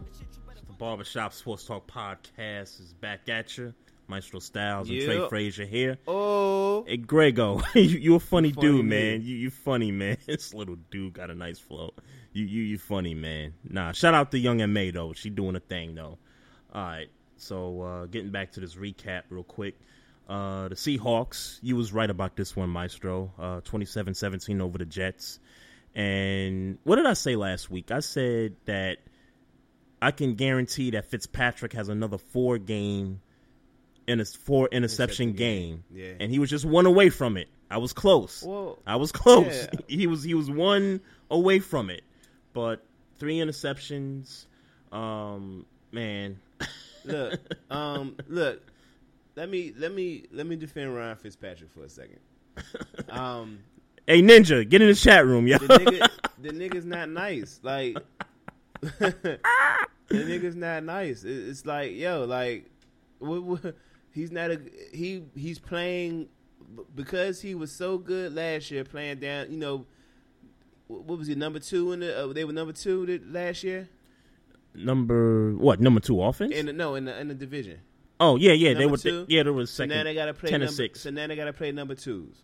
Barbershop 0.78 1.32
Sports 1.32 1.64
Talk 1.64 1.86
Podcast 1.86 2.80
is 2.80 2.94
back 3.00 3.28
at 3.28 3.56
you. 3.56 3.72
Maestro 4.08 4.38
Styles 4.38 4.88
and 4.88 4.98
Yep. 4.98 5.06
Trey 5.06 5.28
Frazier 5.28 5.64
here. 5.64 5.98
Oh. 6.06 6.84
Hey, 6.86 6.96
Grego, 6.96 7.60
you, 7.74 7.82
you 7.82 8.14
a 8.14 8.20
funny, 8.20 8.52
Funny 8.52 8.66
dude, 8.68 8.86
man. 8.86 9.22
You 9.22 9.34
you 9.36 9.50
funny, 9.50 9.90
man. 9.90 10.16
This 10.26 10.54
little 10.54 10.76
dude 10.90 11.14
got 11.14 11.30
a 11.30 11.34
nice 11.34 11.58
flow. 11.58 11.92
You 12.32 12.44
you 12.44 12.62
you 12.62 12.78
funny, 12.78 13.14
man. 13.14 13.54
Nah, 13.68 13.92
shout 13.92 14.14
out 14.14 14.30
to 14.30 14.38
Young 14.38 14.60
and 14.60 14.72
May 14.72 14.90
though. 14.92 15.12
She 15.12 15.30
doing 15.30 15.56
a 15.56 15.60
thing 15.60 15.94
though. 15.96 16.18
All 16.72 16.82
right, 16.84 17.08
so 17.36 17.80
uh, 17.82 18.06
getting 18.06 18.30
back 18.30 18.52
to 18.52 18.60
this 18.60 18.74
recap 18.76 19.22
real 19.30 19.42
quick. 19.42 19.74
Uh, 20.28 20.68
the 20.68 20.74
Seahawks, 20.74 21.58
you 21.62 21.74
was 21.76 21.92
right 21.92 22.10
about 22.10 22.36
this 22.36 22.54
one, 22.54 22.68
Maestro. 22.68 23.32
Uh, 23.38 23.60
27-17 23.62 24.60
over 24.60 24.76
the 24.76 24.84
Jets. 24.84 25.38
And 25.94 26.78
what 26.84 26.96
did 26.96 27.06
I 27.06 27.14
say 27.14 27.36
last 27.36 27.70
week? 27.70 27.90
I 27.90 28.00
said 28.00 28.56
that 28.66 28.98
I 30.00 30.10
can 30.10 30.34
guarantee 30.34 30.90
that 30.90 31.06
Fitzpatrick 31.06 31.72
has 31.72 31.88
another 31.88 32.18
four 32.18 32.58
game 32.58 33.20
in 34.06 34.20
a 34.20 34.24
four 34.24 34.68
interception 34.70 35.32
game. 35.32 35.84
Yeah. 35.92 36.12
And 36.20 36.30
he 36.30 36.38
was 36.38 36.50
just 36.50 36.64
one 36.64 36.86
away 36.86 37.08
from 37.10 37.36
it. 37.36 37.48
I 37.70 37.78
was 37.78 37.92
close. 37.92 38.42
Well, 38.42 38.78
I 38.86 38.96
was 38.96 39.12
close. 39.12 39.46
yeah. 39.72 39.80
He 39.88 40.06
was 40.06 40.22
he 40.22 40.34
was 40.34 40.50
one 40.50 41.00
away 41.30 41.58
from 41.58 41.90
it. 41.90 42.02
But 42.52 42.84
three 43.18 43.38
interceptions. 43.38 44.46
Um 44.92 45.66
man. 45.92 46.38
look, 47.04 47.40
um, 47.70 48.16
look. 48.28 48.62
Let 49.34 49.50
me 49.50 49.72
let 49.76 49.92
me 49.92 50.24
let 50.32 50.46
me 50.46 50.56
defend 50.56 50.94
Ryan 50.94 51.16
Fitzpatrick 51.16 51.70
for 51.70 51.84
a 51.84 51.88
second. 51.88 52.18
Um, 53.10 53.58
Hey 54.06 54.22
Ninja, 54.22 54.66
get 54.68 54.80
in 54.80 54.88
the 54.88 54.94
chat 54.94 55.26
room, 55.26 55.46
yo. 55.46 55.58
the 55.58 55.66
nigga, 55.66 56.08
the 56.40 56.48
nigga's 56.50 56.84
not 56.84 57.08
nice. 57.10 57.58
Like, 57.62 57.98
the 58.98 59.38
nigga's 60.10 60.56
not 60.56 60.84
nice. 60.84 61.24
It's 61.24 61.66
like, 61.66 61.92
yo, 61.92 62.24
like, 62.24 62.70
what, 63.18 63.42
what, 63.42 63.74
he's 64.12 64.30
not 64.30 64.50
a 64.50 64.60
he. 64.92 65.24
He's 65.34 65.58
playing 65.58 66.28
because 66.94 67.40
he 67.40 67.54
was 67.54 67.72
so 67.72 67.98
good 67.98 68.34
last 68.34 68.70
year, 68.70 68.84
playing 68.84 69.20
down. 69.20 69.50
You 69.50 69.56
know, 69.56 69.86
what 70.88 71.18
was 71.18 71.28
he 71.28 71.34
number 71.34 71.58
two 71.58 71.92
in 71.92 72.00
the? 72.00 72.24
Uh, 72.24 72.32
they 72.32 72.44
were 72.44 72.52
number 72.52 72.72
two 72.72 73.20
last 73.26 73.62
year. 73.64 73.88
number 74.74 75.54
what? 75.54 75.80
Number 75.80 76.00
two 76.00 76.22
offense? 76.22 76.52
In 76.54 76.66
the, 76.66 76.72
no, 76.72 76.94
in 76.94 77.04
the 77.06 77.18
in 77.18 77.28
the 77.28 77.34
division. 77.34 77.80
oh 78.20 78.36
yeah, 78.36 78.52
yeah. 78.52 78.74
They 78.74 78.86
were 78.86 78.96
two. 78.98 79.26
yeah, 79.28 79.42
there 79.42 79.52
was 79.52 79.70
So 79.70 79.84
second 79.84 79.96
now 79.96 80.04
they 80.04 80.14
got 80.14 80.26
to 80.26 80.34
play 80.34 80.50
ten 80.50 80.60
number, 80.60 80.72
six. 80.72 81.00
So 81.00 81.10
now 81.10 81.26
they 81.26 81.36
got 81.36 81.46
to 81.46 81.52
play 81.52 81.72
number 81.72 81.94
twos. 81.94 82.42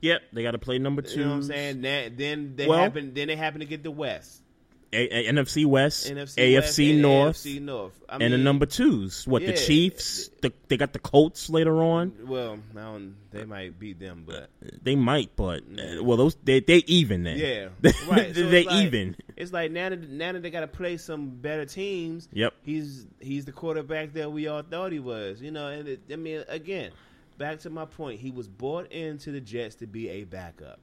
Yep, 0.00 0.20
they 0.32 0.42
got 0.42 0.50
to 0.50 0.58
play 0.58 0.78
number 0.78 1.00
two. 1.02 1.20
You 1.20 1.24
know 1.24 1.30
what 1.30 1.36
I'm 1.36 1.42
saying? 1.44 1.80
Now, 1.80 2.08
then 2.14 2.56
they 2.56 2.66
Well- 2.66 2.78
happen. 2.78 3.14
Then 3.14 3.28
they 3.28 3.36
happen 3.36 3.60
to 3.60 3.66
get 3.66 3.82
the 3.82 3.90
West, 3.90 4.42
A- 4.94 5.28
A- 5.28 5.32
NFC 5.32 5.66
West, 5.66 6.06
NFC 6.10 6.36
AFC 6.38 6.54
West, 6.60 6.78
North, 7.02 7.36
AFC 7.36 7.60
North. 7.60 8.00
I 8.08 8.16
and 8.16 8.32
the 8.32 8.38
number 8.38 8.66
twos. 8.66 9.26
What 9.26 9.44
the. 9.44 9.52
Chiefs? 9.54 10.30
The, 10.40 10.52
they 10.68 10.76
got 10.76 10.92
the 10.92 10.98
Colts 10.98 11.50
later 11.50 11.82
on. 11.82 12.12
Well, 12.26 12.58
don't, 12.74 13.16
they 13.32 13.44
might 13.44 13.78
beat 13.78 13.98
them, 13.98 14.24
but 14.26 14.50
They 14.82 14.94
might, 14.94 15.34
but 15.36 15.62
uh, 15.62 16.02
well, 16.04 16.16
those 16.16 16.36
they 16.44 16.60
they 16.60 16.78
even 16.86 17.24
then. 17.24 17.38
yeah, 17.38 17.68
right. 18.08 18.34
So 18.34 18.48
they 18.48 18.64
like- 18.64 18.84
even. 18.86 19.16
It's 19.36 19.52
like 19.52 19.72
now 19.72 19.88
that 19.88 20.08
now 20.08 20.32
that 20.32 20.42
they 20.42 20.50
got 20.50 20.60
to 20.60 20.68
play 20.68 20.96
some 20.96 21.30
better 21.30 21.64
teams. 21.66 22.28
Yep. 22.32 22.52
He's 22.62 23.06
he's 23.20 23.44
the 23.46 23.52
quarterback 23.52 24.12
that 24.12 24.30
we 24.30 24.46
all 24.46 24.62
thought 24.62 24.92
he 24.92 25.00
was. 25.00 25.42
You 25.42 25.50
know, 25.50 25.68
and 25.68 25.88
it, 25.88 26.00
I 26.12 26.16
mean, 26.16 26.44
again, 26.48 26.92
back 27.36 27.58
to 27.60 27.70
my 27.70 27.84
point. 27.84 28.20
He 28.20 28.30
was 28.30 28.46
bought 28.48 28.92
into 28.92 29.32
the 29.32 29.40
Jets 29.40 29.74
to 29.76 29.86
be 29.88 30.08
a 30.10 30.24
backup. 30.24 30.78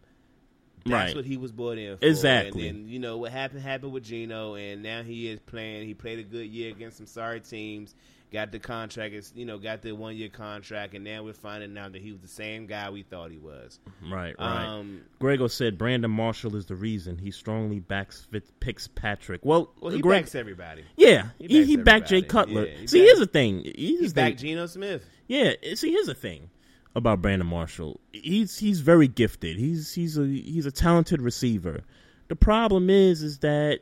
That's 0.86 1.10
Right. 1.10 1.16
what 1.16 1.26
he 1.26 1.38
was 1.38 1.52
brought 1.52 1.78
in 1.78 1.98
for. 1.98 2.06
Exactly. 2.06 2.68
And 2.68 2.86
then, 2.86 2.90
you 2.90 3.00
know, 3.00 3.18
what 3.18 3.32
happened 3.32 3.62
happened 3.62 3.92
with 3.92 4.04
Geno, 4.04 4.56
and 4.56 4.82
now 4.82 5.04
he 5.04 5.28
is 5.30 5.40
playing. 5.40 5.88
He 5.88 5.94
played 5.94 6.20
a 6.20 6.24
good 6.24 6.48
year 6.48 6.72
against 6.72 6.98
some 6.98 7.06
sorry 7.08 7.40
teams. 7.42 7.94
Got 8.34 8.54
the 8.54 8.60
contract, 8.60 9.14
you 9.36 9.44
know, 9.44 9.58
got 9.58 9.82
the 9.82 9.92
one 9.92 10.16
year 10.16 10.30
contract, 10.30 10.94
and 10.94 11.04
now 11.04 11.22
we're 11.22 11.34
finding 11.34 11.78
out 11.78 11.92
that 11.92 12.02
he 12.02 12.14
was 12.14 12.22
the 12.22 12.30
same 12.30 12.66
guy 12.66 12.90
we 12.90 13.04
thought 13.04 13.30
he 13.30 13.38
was. 13.38 13.78
Right, 14.10 14.34
right. 14.40 14.66
Um, 14.68 15.02
Grego 15.20 15.48
said 15.48 15.78
Brandon 15.78 16.10
Marshall 16.10 16.56
is 16.56 16.66
the 16.66 16.76
reason. 16.76 17.18
He 17.18 17.30
strongly 17.32 17.80
backs 17.82 18.26
Fitz, 18.32 18.50
picks 18.62 18.88
Patrick. 18.88 19.42
Well, 19.44 19.74
Well, 19.82 19.92
he 19.92 20.00
Greg, 20.00 20.22
backs 20.24 20.36
everybody. 20.36 20.86
Yeah, 20.96 21.32
He 21.40 21.48
he, 21.48 21.66
he 21.66 21.76
backed 21.76 22.08
Jay. 22.08 22.22
Cutler. 22.22 22.68
Yeah, 22.68 22.78
he 22.78 22.88
See, 22.88 23.00
here's 23.00 23.20
the 23.20 23.26
thing. 23.26 23.64
Here's 23.66 23.76
He 23.76 24.08
the 24.08 24.14
backed 24.14 24.40
Geno 24.40 24.66
Smith. 24.66 25.06
Yeah, 25.28 25.52
see, 25.76 25.92
here's 25.92 26.08
the 26.08 26.14
thing 26.14 26.50
about 26.96 27.22
Brandon 27.22 27.48
Marshall. 27.48 28.00
He's 28.12 28.58
he's 28.58 28.82
very 28.82 29.08
gifted. 29.08 29.58
He's 29.58 29.94
he's 29.94 30.18
a 30.18 30.26
he's 30.26 30.66
a 30.66 30.72
talented 30.72 31.22
receiver. 31.22 31.84
The 32.28 32.36
problem 32.36 32.90
is 32.90 33.22
is 33.22 33.40
that 33.40 33.80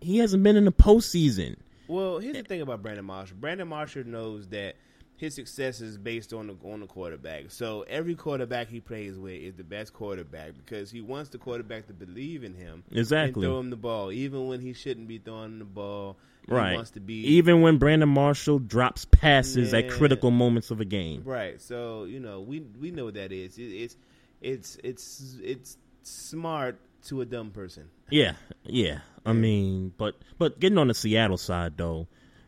he 0.00 0.18
hasn't 0.18 0.42
been 0.42 0.56
in 0.56 0.64
the 0.64 0.72
postseason. 0.72 1.56
Well, 1.88 2.18
here's 2.18 2.36
the 2.36 2.42
thing 2.42 2.60
about 2.60 2.82
Brandon 2.82 3.04
Marshall. 3.04 3.38
Brandon 3.40 3.68
Marshall 3.68 4.04
knows 4.04 4.48
that 4.48 4.76
his 5.16 5.34
success 5.34 5.80
is 5.80 5.98
based 5.98 6.32
on 6.32 6.46
the 6.46 6.56
on 6.64 6.80
the 6.80 6.86
quarterback. 6.86 7.50
So 7.50 7.84
every 7.88 8.14
quarterback 8.14 8.68
he 8.68 8.80
plays 8.80 9.18
with 9.18 9.34
is 9.34 9.54
the 9.54 9.64
best 9.64 9.92
quarterback 9.92 10.52
because 10.56 10.90
he 10.90 11.00
wants 11.00 11.30
the 11.30 11.38
quarterback 11.38 11.86
to 11.88 11.92
believe 11.92 12.44
in 12.44 12.54
him. 12.54 12.84
Exactly. 12.92 13.44
And 13.44 13.52
throw 13.52 13.58
him 13.58 13.70
the 13.70 13.76
ball, 13.76 14.12
even 14.12 14.46
when 14.46 14.60
he 14.60 14.72
shouldn't 14.72 15.08
be 15.08 15.18
throwing 15.18 15.58
the 15.58 15.64
ball. 15.64 16.16
He 16.48 16.54
Right. 16.54 16.74
wants 16.76 16.92
to 16.92 17.00
be 17.00 17.14
Even 17.36 17.60
when 17.60 17.76
Brandon 17.78 18.08
Marshall 18.08 18.58
drops 18.58 19.04
passes 19.04 19.74
at 19.74 19.90
critical 19.90 20.30
moments 20.30 20.70
of 20.70 20.80
a 20.80 20.84
game. 20.84 21.22
Right. 21.24 21.60
So 21.60 22.04
you 22.04 22.20
know 22.20 22.40
we 22.40 22.60
we 22.60 22.90
know 22.90 23.04
what 23.06 23.14
that 23.14 23.32
is. 23.32 23.58
It, 23.58 23.64
it's 23.64 23.96
it's 24.40 24.78
it's 24.82 25.36
it's 25.42 25.76
smart 26.02 26.78
to 27.04 27.20
a 27.20 27.24
dumb 27.26 27.50
person. 27.50 27.84
Yeah, 28.10 28.32
yeah. 28.64 29.00
I 29.26 29.32
mean, 29.34 29.92
but 29.98 30.16
but 30.38 30.58
getting 30.58 30.78
on 30.78 30.88
the 30.88 30.94
Seattle 30.94 31.36
side 31.36 31.76
though, 31.76 32.06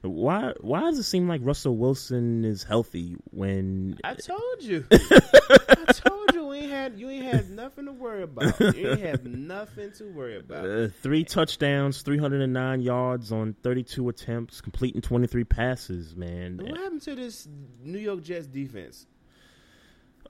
why 0.09 0.55
why 0.61 0.81
does 0.81 0.99
it 0.99 1.03
seem 1.03 1.29
like 1.29 1.43
Russell 1.45 1.77
Wilson 1.77 2.45
is 2.45 2.63
healthy 2.63 3.17
when 3.33 3.99
I 4.03 4.15
told 4.15 4.63
you. 4.63 4.87
I 4.93 5.93
told 5.93 6.35
you 6.35 6.47
we 6.47 6.59
ain't 6.61 6.71
had 6.71 6.99
you 6.99 7.11
ain't 7.11 7.25
had 7.27 7.51
nothing 7.51 7.85
to 7.85 7.93
worry 7.93 8.23
about. 8.23 8.59
You 8.61 8.91
ain't 8.93 9.01
have 9.01 9.25
nothing 9.27 9.93
to 9.93 10.05
worry 10.05 10.39
about. 10.41 10.65
uh, 10.67 10.89
three 11.03 11.25
touchdowns, 11.25 12.01
three 12.01 12.17
hundred 12.19 12.41
and 12.41 12.53
nine 12.55 12.81
yards 12.81 13.31
on 13.31 13.55
thirty 13.63 13.83
two 13.83 14.09
attempts, 14.09 14.61
completing 14.63 15.03
twenty 15.03 15.27
three 15.27 15.45
passes, 15.45 16.17
man. 16.17 16.57
What 16.57 16.79
happened 16.79 17.03
to 17.03 17.15
this 17.15 17.47
New 17.83 17.99
York 17.99 18.23
Jets 18.23 18.47
defense? 18.47 19.07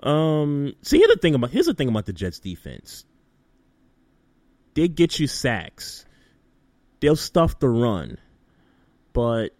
Um, 0.02 0.72
see, 0.82 0.98
here's 0.98 1.10
the 1.14 1.20
thing 1.20 1.34
about 1.34 1.50
here's 1.50 1.66
the 1.66 1.74
thing 1.74 1.88
about 1.88 2.06
the 2.06 2.12
Jets 2.12 2.40
defense. 2.40 3.04
They 4.74 4.88
get 4.88 5.18
you 5.20 5.26
sacks. 5.26 6.06
They'll 7.00 7.16
stuff 7.16 7.58
the 7.58 7.68
run, 7.68 8.18
but 9.12 9.50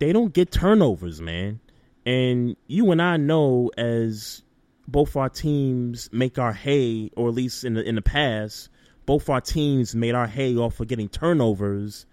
they 0.00 0.12
don't 0.12 0.32
get 0.32 0.50
turnovers, 0.50 1.20
man. 1.20 1.60
And 2.04 2.56
you 2.66 2.90
and 2.90 3.00
I 3.00 3.18
know, 3.18 3.70
as 3.76 4.42
both 4.88 5.14
our 5.14 5.28
teams 5.28 6.08
make 6.12 6.38
our 6.38 6.52
hay, 6.52 7.10
or 7.14 7.28
at 7.28 7.34
least 7.34 7.64
in 7.64 7.74
the 7.74 7.82
in 7.88 7.94
the 7.94 8.02
past, 8.02 8.70
both 9.06 9.28
our 9.28 9.40
teams 9.40 9.94
made 9.94 10.14
our 10.14 10.26
hay 10.26 10.56
off 10.56 10.80
of 10.80 10.88
getting 10.88 11.08
turnovers. 11.08 12.06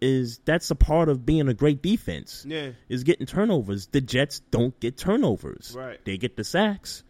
Is 0.00 0.40
that's 0.44 0.70
a 0.70 0.76
part 0.76 1.08
of 1.08 1.24
being 1.24 1.48
a 1.48 1.54
great 1.54 1.82
defense? 1.82 2.44
Yeah. 2.46 2.70
is 2.88 3.02
getting 3.04 3.26
turnovers. 3.26 3.86
The 3.86 4.00
Jets 4.00 4.40
don't 4.50 4.78
get 4.78 4.96
turnovers. 4.96 5.74
Right. 5.76 6.04
They 6.04 6.18
get 6.18 6.36
the 6.36 6.44
sacks. 6.44 7.02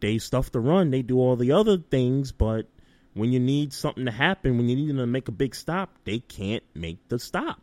They 0.00 0.18
stuff 0.18 0.50
the 0.50 0.60
run. 0.60 0.90
They 0.90 1.02
do 1.02 1.18
all 1.18 1.36
the 1.36 1.52
other 1.52 1.78
things, 1.78 2.32
but 2.32 2.66
when 3.14 3.32
you 3.32 3.38
need 3.38 3.72
something 3.72 4.06
to 4.06 4.10
happen, 4.10 4.56
when 4.56 4.68
you 4.68 4.76
need 4.76 4.88
them 4.88 4.96
to 4.96 5.06
make 5.06 5.28
a 5.28 5.32
big 5.32 5.54
stop, 5.54 5.96
they 6.04 6.18
can't 6.20 6.62
make 6.74 7.06
the 7.08 7.18
stop. 7.18 7.60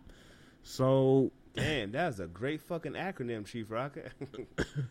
So 0.62 1.32
Damn, 1.60 1.92
that's 1.92 2.20
a 2.20 2.28
great 2.28 2.62
fucking 2.62 2.94
acronym, 2.94 3.46
Chief 3.46 3.70
Rocket. 3.70 4.12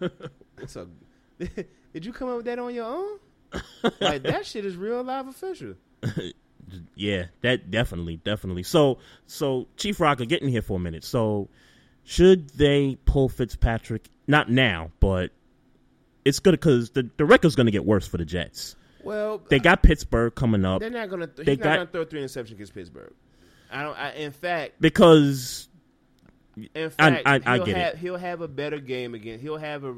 it's 0.59 0.77
a. 0.77 0.87
Did 1.39 2.05
you 2.05 2.13
come 2.13 2.29
up 2.29 2.37
with 2.39 2.47
that 2.47 2.59
on 2.59 2.75
your 2.75 2.85
own? 2.87 3.19
like 4.01 4.23
that 4.25 4.45
shit 4.45 4.65
is 4.65 4.77
real 4.77 5.03
live 5.03 5.27
official. 5.29 5.75
yeah, 6.95 7.27
that 7.43 7.71
definitely, 7.71 8.17
definitely. 8.17 8.63
So, 8.63 8.99
so 9.27 9.69
Chief 9.77 10.01
Rocket, 10.01 10.27
get 10.29 10.43
in 10.43 10.49
here 10.49 10.63
for 10.63 10.77
a 10.77 10.81
minute. 10.81 11.05
So, 11.05 11.49
should 12.05 12.51
they 12.51 12.99
pull 13.07 13.29
Fitzpatrick? 13.29 14.09
Not 14.27 14.51
now, 14.51 14.91
but 15.01 15.31
it's 16.25 16.39
good 16.41 16.53
because 16.53 16.91
the 16.91 17.09
the 17.17 17.25
record's 17.25 17.55
going 17.57 17.67
to 17.67 17.73
get 17.73 17.85
worse 17.87 18.07
for 18.07 18.19
the 18.19 18.25
Jets. 18.27 18.77
Well, 19.05 19.41
They 19.49 19.59
got 19.61 19.83
Pittsburgh 19.83 20.35
coming 20.35 20.65
up. 20.67 20.81
they're 20.81 20.91
not 20.91 21.09
gonna. 21.09 21.27
Th- 21.29 21.47
They 21.47 21.53
he's 21.53 21.59
not 21.61 21.65
got 21.65 21.77
gonna 21.77 21.87
throw 21.87 22.05
three 22.05 22.23
interceptions 22.23 22.53
against 22.53 22.75
Pittsburgh. 22.75 23.15
I 23.71 23.83
don't. 23.83 23.97
I, 23.97 24.13
in 24.15 24.33
fact, 24.33 24.75
because 24.81 25.68
in 26.75 26.91
fact, 26.91 27.23
I- 27.27 27.41
I 27.45 27.57
he'll 27.57 27.65
get 27.67 27.95
it. 27.95 27.99
He'll 27.99 28.17
have 28.17 28.41
a 28.41 28.49
better 28.49 28.79
game 28.79 29.15
again. 29.15 29.39
He'll 29.39 29.57
have 29.57 29.85
a. 29.85 29.91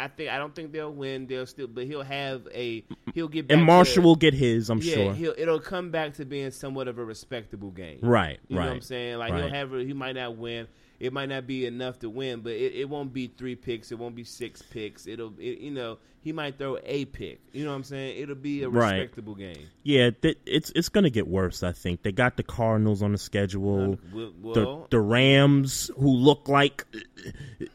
I 0.00 0.08
think. 0.08 0.30
I 0.30 0.38
don't 0.38 0.54
think 0.54 0.72
they'll 0.72 0.92
win. 0.92 1.26
They'll 1.26 1.46
still, 1.46 1.66
but 1.66 1.84
he'll 1.84 2.02
have 2.02 2.46
a. 2.54 2.84
He'll 3.14 3.28
get. 3.28 3.50
And 3.50 3.64
Marshall 3.64 4.02
will 4.02 4.16
get 4.16 4.34
his, 4.34 4.70
I'm 4.70 4.78
yeah, 4.78 5.14
sure. 5.14 5.34
It'll 5.36 5.60
come 5.60 5.90
back 5.90 6.14
to 6.14 6.24
being 6.24 6.50
somewhat 6.50 6.88
of 6.88 6.98
a 6.98 7.04
respectable 7.04 7.70
game. 7.70 7.98
Right, 8.02 8.38
Right. 8.48 8.50
Know 8.50 8.56
what 8.56 8.68
I'm 8.68 8.80
saying? 8.80 9.18
Like 9.18 9.34
he'll 9.34 9.48
have. 9.48 9.72
A, 9.72 9.84
he 9.84 9.92
might 9.92 10.14
not 10.16 10.36
win. 10.36 10.66
It 11.00 11.12
might 11.12 11.28
not 11.28 11.48
be 11.48 11.66
enough 11.66 11.98
to 12.00 12.10
win, 12.10 12.40
but 12.40 12.52
it, 12.52 12.74
it 12.74 12.88
won't 12.88 13.12
be 13.12 13.26
three 13.26 13.56
picks. 13.56 13.90
It 13.90 13.98
won't 13.98 14.14
be 14.14 14.24
six 14.24 14.62
picks. 14.62 15.06
It'll. 15.06 15.32
It, 15.38 15.58
you 15.58 15.72
know, 15.72 15.98
he 16.22 16.32
might 16.32 16.56
throw 16.56 16.78
a 16.84 17.04
pick. 17.04 17.40
You 17.52 17.64
know 17.64 17.70
what 17.70 17.76
I'm 17.76 17.84
saying? 17.84 18.22
It'll 18.22 18.34
be 18.34 18.62
a 18.62 18.68
Right. 18.68 19.00
respectable 19.00 19.34
game. 19.34 19.66
Yeah, 19.82 20.10
th- 20.10 20.38
it's 20.46 20.70
it's 20.74 20.88
gonna 20.88 21.10
get 21.10 21.26
worse. 21.26 21.62
I 21.62 21.72
think 21.72 22.02
they 22.02 22.12
got 22.12 22.36
the 22.36 22.42
Cardinals 22.42 23.02
on 23.02 23.12
the 23.12 23.18
schedule. 23.18 23.98
well- 24.12 24.54
the 24.54 24.86
the 24.90 25.00
Rams, 25.00 25.90
who 25.98 26.08
look 26.10 26.48
like 26.48 26.86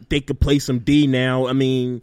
they 0.10 0.22
could 0.22 0.40
play 0.40 0.60
some 0.60 0.80
D 0.80 1.08
now. 1.08 1.48
I 1.48 1.54
mean, 1.54 2.02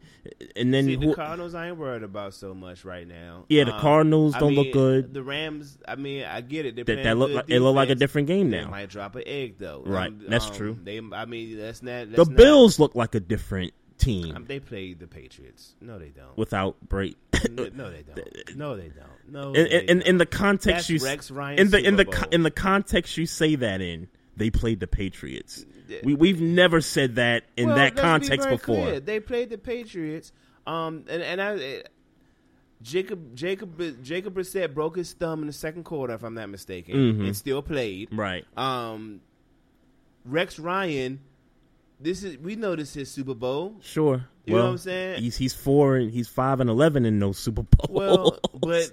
and 0.57 0.73
then 0.73 0.85
See, 0.87 0.95
who- 0.97 1.09
the 1.11 1.15
Cardinals 1.15 1.55
I 1.55 1.69
ain't 1.69 1.79
worried 1.79 2.03
about 2.03 2.35
so 2.35 2.55
much 2.55 2.85
right 2.85 3.07
now. 3.09 3.37
Um, 3.39 3.45
Yeah, 3.49 3.65
the 3.65 3.73
Cardinals 3.73 4.35
don't 4.35 4.55
look 4.55 4.67
mean, 4.67 4.73
good. 4.73 5.15
The 5.15 5.23
Rams, 5.23 5.79
I 5.89 5.97
mean, 5.97 6.25
I 6.25 6.41
get 6.43 6.67
it. 6.67 6.77
That- 6.77 6.87
that 6.87 7.17
look 7.19 7.31
like- 7.33 7.45
it 7.49 7.61
look 7.61 7.75
like 7.75 7.91
a 7.91 7.95
different 7.95 8.29
game 8.29 8.51
They 8.51 8.61
now. 8.63 8.71
might 8.71 8.89
drop 8.91 9.17
an 9.17 9.23
egg 9.27 9.55
though. 9.59 9.83
Right, 9.85 10.09
Um, 10.09 10.21
that's 10.29 10.49
um, 10.49 10.55
true. 10.55 10.79
They, 10.83 11.01
I 11.13 11.25
mean, 11.25 11.57
that's 11.59 11.83
not. 11.83 12.11
the 12.11 12.17
That's 12.17 12.29
not- 12.29 12.37
Bills 12.37 12.79
look 12.79 12.95
like 12.95 13.15
a 13.15 13.21
different 13.21 13.73
team 14.05 14.37
Um, 14.37 14.45
they 14.47 14.61
played 14.61 14.99
the 15.01 15.07
Patriots. 15.07 15.75
No, 15.81 15.99
they 15.99 16.09
don't. 16.11 16.37
without 16.37 16.77
Brady. 16.89 17.17
no, 17.51 17.69
no, 17.75 17.91
they 17.91 18.03
don't. 18.03 18.57
No, 18.57 18.77
they 18.77 18.89
don't. 18.89 19.29
No, 19.33 19.49
in, 19.53 19.65
they 19.65 19.85
in, 19.89 20.03
in 20.03 20.19
the 20.19 20.27
context 20.27 20.89
That's 20.89 20.91
you 20.91 20.99
Rex 21.09 21.31
Ryan 21.31 21.59
in 21.59 21.71
the 21.71 21.83
in 21.87 21.97
the 21.97 22.05
Bowl. 22.05 22.15
in 22.33 22.43
the 22.43 22.51
context 22.51 23.17
you 23.17 23.27
say 23.27 23.55
that 23.57 23.81
in, 23.81 24.09
they 24.37 24.51
played 24.51 24.81
the 24.81 24.87
Patriots. 24.87 25.65
We 26.03 26.15
we've 26.15 26.41
never 26.41 26.81
said 26.81 27.17
that 27.17 27.45
in 27.57 27.67
Well, 27.69 27.77
that 27.77 27.95
be 27.95 28.01
context 28.01 28.45
very 28.45 28.57
before. 28.57 28.85
clear. 28.87 29.01
They 29.01 29.21
played 29.21 29.51
the 29.51 29.59
Patriots. 29.59 30.33
Um, 30.67 31.05
and 31.09 31.23
and 31.23 31.41
I. 31.43 31.55
eh, 31.57 31.83
Jacob 32.83 33.35
Jacob 33.35 33.81
Jacob 34.03 34.35
Brissett 34.35 34.75
broke 34.75 34.97
his 34.97 35.13
thumb 35.15 35.41
in 35.41 35.47
the 35.47 35.53
second 35.55 35.85
quarter, 35.85 36.13
if 36.15 36.23
I'm 36.23 36.35
not 36.35 36.51
mistaken, 36.51 36.95
Mhm. 36.95 37.27
and 37.27 37.37
still 37.37 37.63
played. 37.63 38.09
Right. 38.13 38.45
Um, 38.59 39.21
Rex 40.27 40.59
Ryan, 40.59 41.21
this 42.05 42.23
is 42.23 42.39
we 42.39 42.55
know 42.55 42.77
this 42.77 42.97
is 42.97 43.11
Super 43.11 43.35
Bowl. 43.35 43.77
Sure. 43.81 44.25
You 44.45 44.55
well, 44.55 44.63
know 44.63 44.69
what 44.69 44.73
I'm 44.73 44.79
saying? 44.79 45.23
He's 45.23 45.37
he's 45.37 45.55
four 45.55 45.97
and 45.97 46.11
he's 46.11 46.29
five 46.29 46.61
and 46.61 46.69
eleven 46.69 47.05
in 47.07 47.19
those 47.19 47.39
Super 47.39 47.63
Bowls. 47.63 47.89
Well, 47.91 48.39
but 48.55 48.93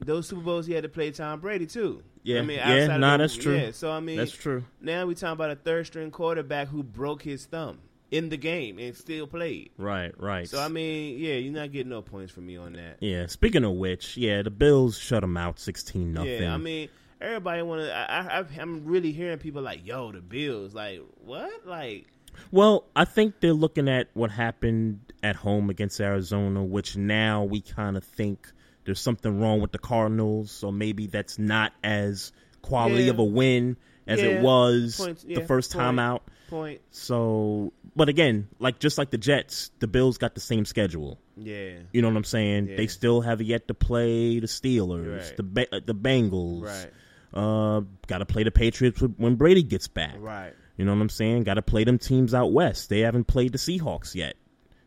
those 0.00 0.26
Super 0.28 0.42
Bowls 0.42 0.66
he 0.66 0.74
had 0.74 0.82
to 0.82 0.88
play 0.88 1.12
Tom 1.12 1.40
Brady 1.40 1.66
too. 1.66 2.02
Yeah, 2.24 2.40
I 2.40 2.42
mean, 2.42 2.58
yeah, 2.58 2.96
nah, 2.98 3.16
the- 3.16 3.22
that's 3.22 3.36
true. 3.36 3.56
Yeah, 3.56 3.70
so 3.72 3.90
I 3.90 4.00
mean, 4.00 4.16
That's 4.16 4.32
true. 4.32 4.64
Now 4.80 5.06
we 5.06 5.14
talking 5.14 5.32
about 5.32 5.50
a 5.50 5.56
third 5.56 5.86
string 5.86 6.10
quarterback 6.10 6.68
who 6.68 6.82
broke 6.82 7.22
his 7.22 7.46
thumb 7.46 7.78
in 8.12 8.28
the 8.28 8.36
game 8.36 8.78
and 8.78 8.94
still 8.96 9.26
played. 9.26 9.70
right, 9.78 10.12
right. 10.20 10.48
So 10.48 10.60
I 10.60 10.68
mean, 10.68 11.18
yeah, 11.18 11.34
you're 11.34 11.52
not 11.52 11.72
getting 11.72 11.90
no 11.90 12.02
points 12.02 12.32
from 12.32 12.46
me 12.46 12.56
on 12.56 12.74
that. 12.74 12.98
yeah. 13.00 13.26
Speaking 13.26 13.64
of 13.64 13.72
which, 13.72 14.16
yeah, 14.16 14.42
the 14.42 14.50
Bills 14.50 14.98
shut 14.98 15.20
them 15.22 15.36
out 15.36 15.58
sixteen 15.60 16.12
nothing. 16.12 16.42
Yeah, 16.42 16.54
I 16.54 16.58
mean, 16.58 16.88
everybody 17.20 17.62
want 17.62 17.82
to. 17.82 17.92
I, 17.94 18.40
I, 18.40 18.44
I'm 18.60 18.84
really 18.84 19.12
hearing 19.12 19.38
people 19.38 19.62
like, 19.62 19.86
"Yo, 19.86 20.12
the 20.12 20.20
Bills." 20.20 20.74
Like, 20.74 21.00
what? 21.24 21.66
Like, 21.66 22.06
Well, 22.50 22.84
I 22.96 23.04
think 23.04 23.40
they're 23.40 23.52
looking 23.52 23.88
at 23.88 24.08
what 24.14 24.30
happened 24.30 25.00
at 25.22 25.36
home 25.36 25.70
against 25.70 26.00
Arizona, 26.00 26.62
which 26.64 26.96
now 26.96 27.44
we 27.44 27.60
kind 27.60 27.96
of 27.96 28.04
think 28.04 28.50
there's 28.84 29.00
something 29.00 29.40
wrong 29.40 29.60
with 29.60 29.72
the 29.72 29.78
Cardinals, 29.78 30.50
so 30.50 30.72
maybe 30.72 31.06
that's 31.06 31.38
not 31.38 31.72
as 31.84 32.32
quality 32.62 33.04
Yeah. 33.04 33.10
of 33.10 33.18
a 33.20 33.24
win 33.24 33.76
as 34.06 34.20
Yeah. 34.20 34.26
it 34.26 34.42
was 34.42 34.96
Points- 34.98 35.22
the 35.22 35.34
yeah, 35.34 35.46
first 35.46 35.70
time 35.72 35.98
out. 35.98 36.22
point. 36.50 36.80
So, 36.90 37.72
but 37.96 38.08
again, 38.10 38.48
like 38.58 38.78
just 38.78 38.98
like 38.98 39.10
the 39.10 39.16
Jets, 39.18 39.70
the 39.78 39.86
Bills 39.86 40.18
got 40.18 40.34
the 40.34 40.40
same 40.40 40.64
schedule. 40.66 41.18
Yeah. 41.36 41.78
You 41.92 42.02
know 42.02 42.08
what 42.08 42.16
I'm 42.18 42.24
saying? 42.24 42.68
Yeah. 42.68 42.76
They 42.76 42.88
still 42.88 43.22
have 43.22 43.40
yet 43.40 43.68
to 43.68 43.74
play 43.74 44.38
the 44.38 44.46
Steelers, 44.48 45.16
Right. 45.28 45.36
the 45.38 45.42
ba- 45.44 45.80
the 45.86 45.94
Bengals. 45.94 46.64
Right. 46.64 46.90
Uh, 47.32 47.80
got 48.06 48.18
to 48.18 48.26
play 48.26 48.42
the 48.42 48.50
Patriots 48.50 49.00
when 49.00 49.36
Brady 49.36 49.62
gets 49.62 49.88
back. 49.88 50.16
Right. 50.18 50.52
You 50.82 50.86
know 50.86 50.94
what 50.96 51.00
I'm 51.02 51.08
saying? 51.10 51.44
Got 51.44 51.54
to 51.54 51.62
play 51.62 51.84
them 51.84 51.96
teams 51.96 52.34
out 52.34 52.52
west. 52.52 52.88
They 52.88 53.00
haven't 53.02 53.28
played 53.28 53.52
the 53.52 53.58
Seahawks 53.58 54.16
yet. 54.16 54.34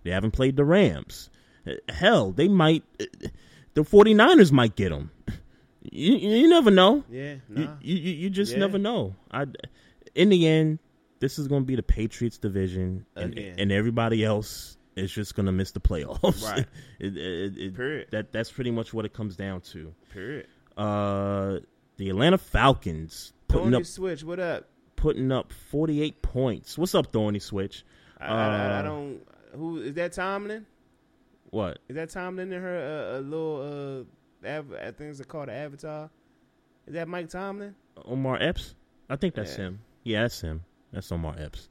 They 0.04 0.12
haven't 0.12 0.32
played 0.32 0.58
the 0.58 0.66
Rams. 0.66 1.30
Uh, 1.66 1.76
Hell, 1.88 2.34
they 2.34 2.50
might. 2.50 2.84
uh, 3.00 3.06
The 3.76 3.84
49ers 3.84 4.52
might 4.52 4.76
get 4.76 4.90
them. 4.90 5.10
You, 5.90 6.16
you 6.18 6.50
never 6.50 6.70
know. 6.70 7.06
Yeah, 7.10 7.36
You- 7.50 7.64
nah. 7.64 7.76
you, 7.82 7.96
you, 7.96 8.12
you 8.14 8.30
just 8.30 8.52
Yeah. 8.52 8.60
never 8.60 8.78
know. 8.78 9.16
I, 9.32 9.46
in 10.16 10.28
the 10.28 10.46
end, 10.46 10.80
this 11.22 11.40
is 11.40 11.48
going 11.48 11.62
to 11.62 11.66
be 11.66 11.78
the 11.78 11.84
Patriots 11.84 12.38
division, 12.40 13.06
and, 13.16 13.38
and 13.40 13.72
everybody 13.72 14.22
else 14.26 14.76
is 14.98 15.14
just 15.14 15.34
going 15.34 15.46
to 15.46 15.54
miss 15.54 15.72
the 15.72 15.80
playoffs. 15.80 16.44
Right. 16.44 16.66
it, 17.00 17.16
it, 17.16 17.58
it, 17.58 17.74
Period. 17.74 18.08
That 18.12 18.34
that's 18.34 18.52
pretty 18.52 18.72
much 18.72 18.94
what 18.94 19.06
it 19.06 19.14
comes 19.14 19.38
down 19.38 19.62
to. 19.72 19.94
Period. 20.12 20.48
Uh, 20.76 21.60
the 21.96 22.10
Atlanta 22.10 22.38
Falcons 22.38 23.32
putting 23.48 23.68
Tony 23.68 23.78
up 23.78 23.86
Switch, 23.86 24.26
what 24.26 24.42
up? 24.42 24.68
Putting 24.96 25.32
up 25.32 25.52
48 25.52 26.22
points. 26.22 26.78
What's 26.78 26.96
up, 26.96 27.12
Thorny 27.12 27.40
Switch? 27.40 27.84
I, 28.20 28.26
I, 28.28 28.32
I 28.34 28.80
Uh, 28.80 28.82
don't. 28.82 29.20
Who 29.56 29.78
is 29.82 29.94
that? 29.96 30.14
Tomlin? 30.14 30.66
What? 31.52 31.80
Is 31.88 31.96
that 31.96 32.10
Tomlin 32.10 32.52
in 32.52 32.62
her 32.62 33.14
uh, 33.16 33.20
a 33.20 33.22
little 33.22 34.06
uh? 34.44 34.48
Av- 34.48 34.74
I 34.74 34.92
think 34.92 35.12
it's 35.12 35.22
called 35.26 35.50
an 35.50 35.56
avatar. 35.56 36.10
Is 36.88 36.94
that 36.94 37.08
Mike 37.08 37.30
Tomlin? 37.30 37.74
Omar 38.06 38.38
Epps? 38.42 38.76
I 39.10 39.16
think 39.16 39.34
that's 39.36 39.58
Yeah. 39.58 39.66
him. 39.66 39.80
Yeah, 40.04 40.22
that's 40.24 40.42
him. 40.42 40.64
That's 40.92 41.12
Omar 41.12 41.36
Epps. 41.40 41.68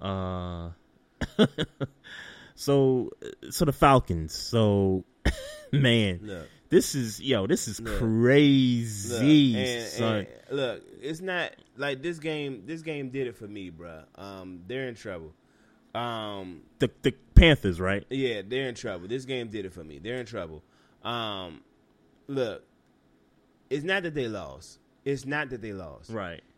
Uh, 0.00 0.70
so, 2.54 3.10
so 3.50 3.64
the 3.64 3.72
Falcons. 3.72 4.34
So, 4.34 5.04
man, 5.72 6.20
Look. 6.22 6.48
this 6.68 6.94
is 6.94 7.20
yo, 7.20 7.46
this 7.46 7.66
is 7.68 7.80
Look. 7.80 7.98
crazy, 7.98 9.52
Look, 9.54 9.66
and- 9.66 9.88
son. 9.88 10.14
and 10.16 10.56
look, 10.58 10.82
it's 11.00 11.20
not 11.20 11.52
like 11.76 12.02
this 12.02 12.18
game. 12.18 12.62
This 12.66 12.82
game 12.82 13.10
did 13.10 13.26
it 13.26 13.36
for 13.36 13.46
me, 13.48 13.70
bruh. 13.70 14.04
Um, 14.16 14.60
they're 14.66 14.88
in 14.88 14.94
trouble. 14.94 15.32
Um, 15.94 16.62
the 16.78 16.90
the 17.02 17.12
Panthers, 17.34 17.80
right? 17.80 18.04
Yeah, 18.10 18.42
they're 18.46 18.68
in 18.68 18.74
trouble. 18.74 19.08
This 19.08 19.24
game 19.24 19.48
did 19.48 19.64
it 19.66 19.72
for 19.72 19.84
me. 19.84 19.98
They're 19.98 20.18
in 20.20 20.26
trouble. 20.26 20.62
Um, 21.02 21.62
look, 22.28 22.62
it's 23.70 23.84
not 23.84 24.02
that 24.04 24.14
they 24.14 24.28
lost. 24.28 24.78
It's 25.04 25.26
not 25.26 25.50
that 25.50 25.60
they 25.62 25.72
lost. 25.72 26.10
Right. 26.10 26.42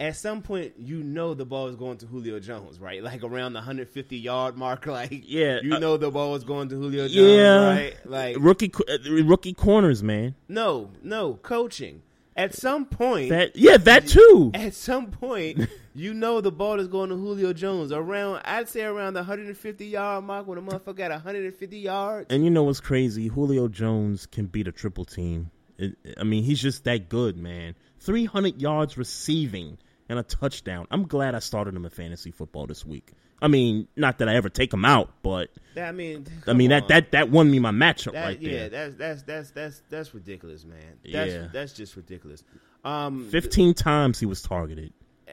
At 0.00 0.16
some 0.16 0.40
point, 0.40 0.72
you 0.78 1.02
know 1.02 1.34
the 1.34 1.44
ball 1.44 1.66
is 1.68 1.76
going 1.76 1.98
to 1.98 2.06
Julio 2.06 2.40
Jones, 2.40 2.80
right? 2.80 3.02
Like 3.02 3.22
around 3.22 3.52
the 3.52 3.58
150 3.58 4.16
yard 4.16 4.56
mark. 4.56 4.86
Like, 4.90 5.22
Yeah, 5.26 5.60
you 5.62 5.74
uh, 5.74 5.78
know 5.78 5.96
the 5.98 6.10
ball 6.10 6.34
is 6.36 6.44
going 6.44 6.70
to 6.70 6.76
Julio 6.76 7.06
Jones, 7.06 7.14
Yeah, 7.14 7.66
right? 7.68 7.96
Like, 8.06 8.36
rookie 8.40 8.72
uh, 8.88 8.96
rookie 9.24 9.52
corners, 9.52 10.02
man. 10.02 10.34
no, 10.48 10.90
no, 11.02 11.34
coaching. 11.34 12.00
At 12.40 12.54
some 12.54 12.86
point, 12.86 13.28
That 13.28 13.54
yeah, 13.54 13.76
that 13.76 14.06
too. 14.06 14.50
At 14.54 14.74
some 14.74 15.10
point, 15.10 15.68
you 15.94 16.14
know 16.14 16.40
the 16.40 16.50
ball 16.50 16.80
is 16.80 16.88
going 16.88 17.10
to 17.10 17.16
Julio 17.16 17.52
Jones 17.52 17.92
around. 17.92 18.40
I'd 18.46 18.66
say 18.68 18.82
around 18.82 19.12
the 19.12 19.20
150 19.20 19.86
yard 19.86 20.24
mark 20.24 20.46
when 20.46 20.56
a 20.56 20.62
motherfucker 20.62 20.96
got 20.96 21.10
150 21.10 21.78
yards. 21.78 22.26
And 22.30 22.42
you 22.42 22.50
know 22.50 22.62
what's 22.62 22.80
crazy? 22.80 23.28
Julio 23.28 23.68
Jones 23.68 24.24
can 24.24 24.46
beat 24.46 24.68
a 24.68 24.72
triple 24.72 25.04
team. 25.04 25.50
It, 25.76 25.96
I 26.16 26.24
mean, 26.24 26.42
he's 26.42 26.60
just 26.60 26.84
that 26.84 27.10
good, 27.10 27.36
man. 27.36 27.74
300 27.98 28.60
yards 28.60 28.96
receiving 28.96 29.76
and 30.08 30.18
a 30.18 30.22
touchdown. 30.22 30.86
I'm 30.90 31.06
glad 31.06 31.34
I 31.34 31.40
started 31.40 31.74
him 31.74 31.84
in 31.84 31.90
fantasy 31.90 32.30
football 32.30 32.66
this 32.66 32.86
week. 32.86 33.12
I 33.42 33.48
mean, 33.48 33.88
not 33.96 34.18
that 34.18 34.28
I 34.28 34.34
ever 34.36 34.48
take 34.48 34.72
him 34.72 34.84
out, 34.84 35.10
but 35.22 35.50
That- 35.74 35.88
I 35.88 35.92
mean, 35.92 36.26
I 36.46 36.52
mean 36.52 36.70
that 36.70 36.88
that 36.88 37.12
that 37.12 37.30
won 37.30 37.50
me 37.50 37.58
my 37.58 37.70
matchup 37.70 38.12
That- 38.12 38.24
right 38.24 38.40
yeah, 38.40 38.50
there. 38.50 38.60
Yeah, 38.62 38.68
that's 38.68 38.94
that's 38.96 39.22
that's 39.22 39.50
that's 39.52 39.82
that's 39.88 40.14
ridiculous, 40.14 40.64
man. 40.64 40.78
That's, 41.10 41.32
Yeah. 41.32 41.48
that's 41.52 41.72
just 41.72 41.96
ridiculous. 41.96 42.42
Um, 42.84 43.28
15 43.30 43.74
times 43.74 44.18
he 44.20 44.26
was 44.26 44.42
targeted. 44.42 44.92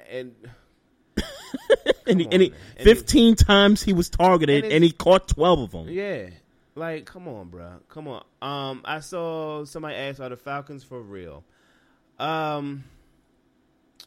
and 0.10 0.34
And, 2.08 2.20
he, 2.20 2.26
Come 2.26 2.34
and 2.34 2.42
he, 2.42 2.50
on. 2.52 2.56
And 2.78 2.84
15 2.86 3.36
times 3.36 3.84
he 3.84 3.92
was 3.94 4.10
targeted 4.10 4.64
and 4.64 4.74
and, 4.74 4.84
he 4.84 4.92
caught 4.92 5.28
12 5.28 5.60
of 5.60 5.72
them. 5.72 5.90
yeah, 5.90 6.30
like 6.76 7.06
come 7.06 7.28
on, 7.28 7.50
bro, 7.50 7.80
come 7.90 8.08
on. 8.08 8.24
Um, 8.42 8.82
I 8.86 9.02
saw 9.02 9.66
somebody 9.66 9.96
ask, 9.96 10.22
"Are 10.22 10.30
the 10.30 10.38
Falcons 10.38 10.84
for 10.86 11.02
real?" 11.02 11.44
Um, 12.20 12.86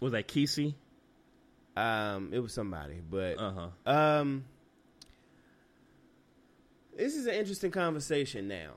Was 0.01 0.13
that 0.13 0.29
Kesey? 0.29 0.75
Um, 1.81 2.31
it 2.33 2.41
was 2.41 2.53
somebody, 2.53 3.01
but 3.09 3.39
Uh-huh. 3.39 3.69
um, 3.91 4.45
this 6.97 7.17
is 7.17 7.27
an 7.27 7.35
interesting 7.35 7.71
conversation 7.71 8.49
now, 8.49 8.73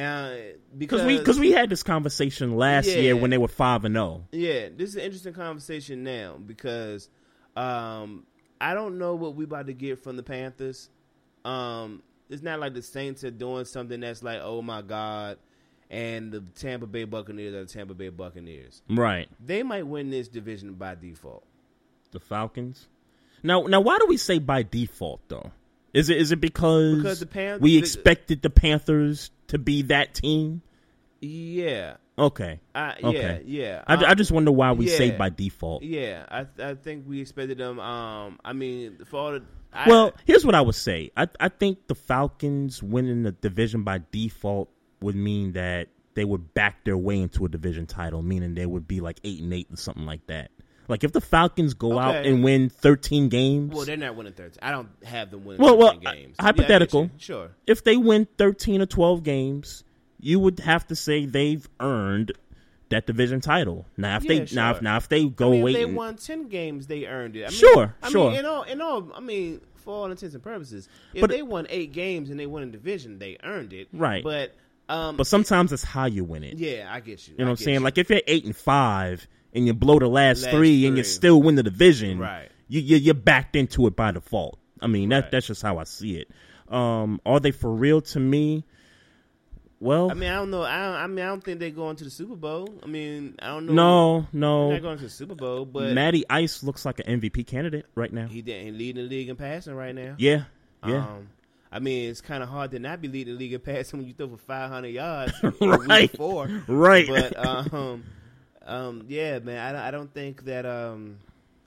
uh, 0.00 0.36
because 0.76 1.04
we 1.04 1.18
because 1.18 1.38
we 1.38 1.50
had 1.52 1.68
this 1.70 1.82
conversation 1.82 2.56
last 2.56 2.86
Yeah. 2.86 2.98
year 2.98 3.16
when 3.16 3.30
they 3.30 3.38
were 3.38 3.48
five 3.48 3.84
and 3.84 3.96
oh. 3.96 4.24
zero. 4.34 4.44
Yeah, 4.52 4.68
this 4.76 4.90
is 4.90 4.96
an 4.96 5.02
interesting 5.02 5.32
conversation 5.34 6.04
now 6.04 6.36
because 6.44 7.08
um, 7.56 8.26
I 8.60 8.74
don't 8.74 8.98
know 8.98 9.14
what 9.14 9.34
we 9.34 9.44
about 9.44 9.66
to 9.66 9.72
get 9.74 10.02
from 10.02 10.16
the 10.16 10.22
Panthers. 10.22 10.90
Um, 11.44 12.02
it's 12.30 12.42
not 12.42 12.60
like 12.60 12.74
the 12.74 12.82
Saints 12.82 13.22
are 13.24 13.30
doing 13.30 13.64
something 13.64 14.00
that's 14.00 14.22
like, 14.22 14.40
oh 14.42 14.62
my 14.62 14.82
god, 14.82 15.38
and 15.90 16.32
the 16.32 16.40
Tampa 16.54 16.86
Bay 16.86 17.04
Buccaneers 17.04 17.54
are 17.54 17.64
the 17.64 17.72
Tampa 17.72 17.94
Bay 17.94 18.08
Buccaneers. 18.08 18.82
Right. 18.88 19.28
They 19.44 19.62
might 19.62 19.86
win 19.86 20.10
this 20.10 20.28
division 20.28 20.74
by 20.74 20.94
default. 20.94 21.44
The 22.14 22.20
Falcons. 22.20 22.88
Now, 23.42 23.62
now, 23.64 23.80
why 23.80 23.98
do 23.98 24.06
we 24.06 24.16
say 24.16 24.38
by 24.38 24.62
default 24.62 25.20
though? 25.28 25.50
Is 25.92 26.08
it 26.08 26.16
is 26.16 26.32
it 26.32 26.40
because, 26.40 26.96
Because 26.96 27.20
the 27.20 27.26
Pan- 27.26 27.60
we 27.60 27.76
expected 27.76 28.40
the 28.40 28.50
Panthers 28.50 29.30
to 29.48 29.58
be 29.58 29.82
that 29.82 30.14
team? 30.14 30.62
Yeah. 31.20 31.96
Okay. 32.16 32.60
Uh, 32.74 32.92
yeah, 33.00 33.08
okay. 33.08 33.42
yeah. 33.46 33.82
I, 33.86 33.94
I 33.96 34.10
Um, 34.12 34.16
just 34.16 34.30
wonder 34.30 34.52
why 34.52 34.72
we 34.72 34.86
say 34.86 35.10
by 35.10 35.28
default. 35.30 35.82
Yeah, 35.82 36.24
I 36.30 36.46
I 36.62 36.74
think 36.74 37.04
we 37.08 37.20
expected 37.20 37.58
them. 37.58 37.80
Um, 37.80 38.38
I 38.44 38.52
mean, 38.52 38.98
for 39.06 39.16
all 39.18 39.32
the 39.32 39.42
I, 39.72 39.88
Well, 39.88 40.12
here's 40.24 40.46
what 40.46 40.54
I 40.54 40.60
would 40.60 40.76
say. 40.76 41.10
I 41.16 41.26
I 41.40 41.48
think 41.48 41.88
the 41.88 41.94
Falcons 41.96 42.82
winning 42.82 43.24
the 43.24 43.32
division 43.32 43.82
by 43.82 44.00
default 44.12 44.70
would 45.00 45.16
mean 45.16 45.52
that 45.52 45.88
they 46.14 46.24
would 46.24 46.54
back 46.54 46.84
their 46.84 46.96
way 46.96 47.20
into 47.20 47.44
a 47.44 47.48
division 47.48 47.86
title, 47.86 48.22
meaning 48.22 48.54
they 48.54 48.66
would 48.66 48.86
be 48.86 49.00
like 49.00 49.18
eight 49.24 49.42
and 49.42 49.52
eight 49.52 49.66
or 49.72 49.76
something 49.76 50.06
like 50.06 50.24
that. 50.28 50.52
Like 50.88 51.04
if 51.04 51.12
the 51.12 51.20
Falcons 51.20 51.74
go 51.74 51.98
out 51.98 52.26
and 52.26 52.44
win 52.44 52.68
13 52.68 53.28
games, 53.28 53.74
well, 53.74 53.84
they're 53.84 53.96
not 53.96 54.16
winning 54.16 54.32
thirteen. 54.34 54.58
I 54.62 54.70
don't 54.70 54.88
have 55.04 55.30
them 55.30 55.44
winning 55.44 55.62
well, 55.62 55.76
well, 55.78 55.92
13 55.94 56.02
games. 56.02 56.36
uh, 56.38 56.42
Yeah, 56.42 56.44
hypothetical. 56.44 57.10
sure. 57.18 57.50
If 57.66 57.84
they 57.84 57.96
win 57.96 58.26
13 58.38 58.82
or 58.82 58.86
12 58.86 59.22
games, 59.22 59.84
you 60.20 60.38
would 60.40 60.60
have 60.60 60.86
to 60.88 60.96
say 60.96 61.26
they've 61.26 61.66
earned 61.80 62.32
that 62.90 63.06
division 63.06 63.40
title. 63.40 63.86
Now, 63.96 64.16
if 64.18 64.24
Yeah, 64.24 64.44
they 64.44 64.54
now, 64.54 64.70
if, 64.72 64.82
now 64.82 64.96
if 64.98 65.08
they 65.08 65.24
go 65.26 65.48
I 65.48 65.50
mean, 65.52 65.68
if 65.68 65.74
they 65.74 65.82
and- 65.84 65.96
won 65.96 66.16
ten 66.16 66.48
games, 66.48 66.86
they 66.86 67.06
earned 67.06 67.34
it. 67.36 67.44
I 67.44 67.48
mean, 67.48 67.58
Sure, 67.58 67.94
I 68.02 68.10
sure. 68.10 68.30
Mean, 68.30 68.40
in 68.40 68.46
all, 68.46 68.62
in 68.64 68.80
all, 68.82 69.10
I 69.14 69.20
mean, 69.20 69.60
for 69.76 69.94
all 69.94 70.10
intents 70.10 70.34
and 70.34 70.42
purposes, 70.44 70.88
if 71.14 71.22
But- 71.22 71.30
they 71.30 71.42
won 71.42 71.66
eight 71.70 71.92
games 71.92 72.28
and 72.30 72.38
they 72.38 72.46
won 72.46 72.62
a 72.62 72.66
division, 72.66 73.18
they 73.18 73.38
earned 73.42 73.72
it. 73.72 73.88
Right. 73.92 74.22
But 74.22 74.54
um, 74.90 75.16
but 75.16 75.26
sometimes 75.26 75.72
it's 75.72 75.82
how 75.82 76.04
you 76.04 76.24
win 76.24 76.44
it. 76.44 76.58
yeah, 76.58 76.88
I 76.92 77.00
get 77.00 77.26
you. 77.26 77.32
You 77.32 77.38
know 77.38 77.44
I 77.46 77.52
what 77.52 77.60
I'm 77.60 77.64
saying? 77.64 77.78
you. 77.78 77.84
Like 77.84 77.96
if 77.96 78.10
you're 78.10 78.20
eight 78.26 78.44
and 78.44 78.54
five 78.54 79.26
and 79.54 79.66
you 79.66 79.74
blow 79.74 79.98
the 79.98 80.08
last, 80.08 80.42
Last 80.42 80.52
three, 80.54 80.86
and 80.86 80.96
you 80.96 81.04
still 81.04 81.40
win 81.42 81.54
the 81.54 81.62
division, 81.62 82.18
Right. 82.18 82.50
You, 82.68 82.80
you 82.80 82.96
you're 82.96 83.14
backed 83.14 83.56
into 83.56 83.86
it 83.86 83.94
by 83.94 84.10
default. 84.10 84.58
I 84.80 84.86
mean 84.86 85.10
that 85.10 85.30
that's 85.30 85.46
just 85.46 85.62
how 85.62 85.78
I 85.78 85.84
see 85.84 86.16
it. 86.16 86.28
Um, 86.72 87.20
are 87.26 87.40
they 87.40 87.50
for 87.50 87.70
real 87.72 88.00
to 88.00 88.20
me? 88.20 88.64
Well, 89.80 90.10
I 90.10 90.14
mean, 90.14 90.30
I 90.30 90.36
don't 90.36 90.50
know. 90.50 90.62
I, 90.62 90.76
don't, 90.78 90.94
I 90.94 91.06
mean, 91.08 91.24
I 91.24 91.28
don't 91.28 91.44
think 91.44 91.60
they're 91.60 91.68
going 91.70 91.96
to 91.96 92.04
the 92.04 92.10
Super 92.10 92.36
Bowl. 92.36 92.68
I 92.82 92.86
mean, 92.86 93.34
I 93.42 93.48
don't 93.48 93.66
know. 93.66 93.74
no, 93.74 94.26
no. 94.32 94.68
they're 94.68 94.78
not 94.78 94.82
going 94.82 94.98
to 94.98 95.04
the 95.04 95.10
Super 95.10 95.34
Bowl. 95.34 95.66
But 95.66 95.92
Matty 95.92 96.24
Ice 96.30 96.62
looks 96.62 96.86
like 96.86 97.00
an 97.00 97.20
MVP 97.20 97.46
candidate 97.46 97.84
right 97.94 98.10
now. 98.10 98.26
he 98.26 98.40
didn't 98.40 98.78
lead 98.78 98.96
the 98.96 99.02
league 99.02 99.28
in 99.28 99.36
passing 99.36 99.74
right 99.74 99.94
now. 99.94 100.14
Yeah, 100.16 100.44
yeah. 100.86 101.06
Um, 101.06 101.28
I 101.70 101.80
mean, 101.80 102.08
it's 102.08 102.22
kind 102.22 102.42
of 102.42 102.48
hard 102.48 102.70
to 102.70 102.78
not 102.78 103.02
be 103.02 103.08
leading 103.08 103.34
the 103.34 103.38
league 103.40 103.52
in 103.52 103.60
passing 103.60 103.98
when 103.98 104.08
you 104.08 104.14
throw 104.14 104.28
for 104.28 104.38
500 104.38 104.88
yards 104.88 105.32
Right. 105.60 106.16
four. 106.16 106.48
Right. 106.66 107.06
But 107.06 107.46
um, 107.74 108.04
um, 108.66 109.04
yeah, 109.08 109.38
man, 109.40 109.58
I, 109.58 109.72
don't- 109.72 109.80
I 109.82 109.90
don't 109.90 110.12
think 110.14 110.44
that 110.44 110.66
um, 110.66 111.18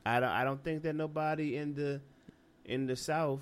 I 0.06 0.20
don't 0.20 0.30
I 0.30 0.44
don't 0.44 0.64
think 0.64 0.84
that 0.84 0.94
nobody 0.96 1.56
in 1.58 1.74
the 1.74 2.02
in 2.66 2.86
the 2.88 2.96
South. 2.96 3.42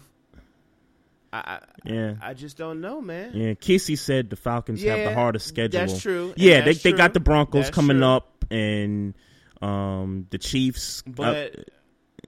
I, 1.34 1.38
I 1.38 1.60
Yeah. 1.92 2.14
I 2.22 2.34
just 2.34 2.58
don't 2.58 2.80
know, 2.82 3.02
man. 3.02 3.32
Yeah, 3.34 3.54
Kesey 3.54 3.98
said 3.98 4.30
the 4.30 4.36
Falcons 4.36 4.82
have 4.84 5.00
the 5.00 5.14
hardest 5.14 5.48
schedule. 5.48 5.80
that's 5.80 6.02
true, 6.02 6.34
Yeah, 6.38 6.62
that's 6.62 6.82
they 6.84 6.92
they 6.92 6.98
got 6.98 7.14
the 7.14 7.20
Broncos 7.20 7.66
That's 7.66 7.76
coming 7.76 7.98
true. 7.98 8.06
up 8.06 8.46
and 8.52 9.14
um 9.62 10.28
the 10.30 10.38
Chiefs. 10.38 11.04
uh, 11.08 11.12
But 11.12 11.70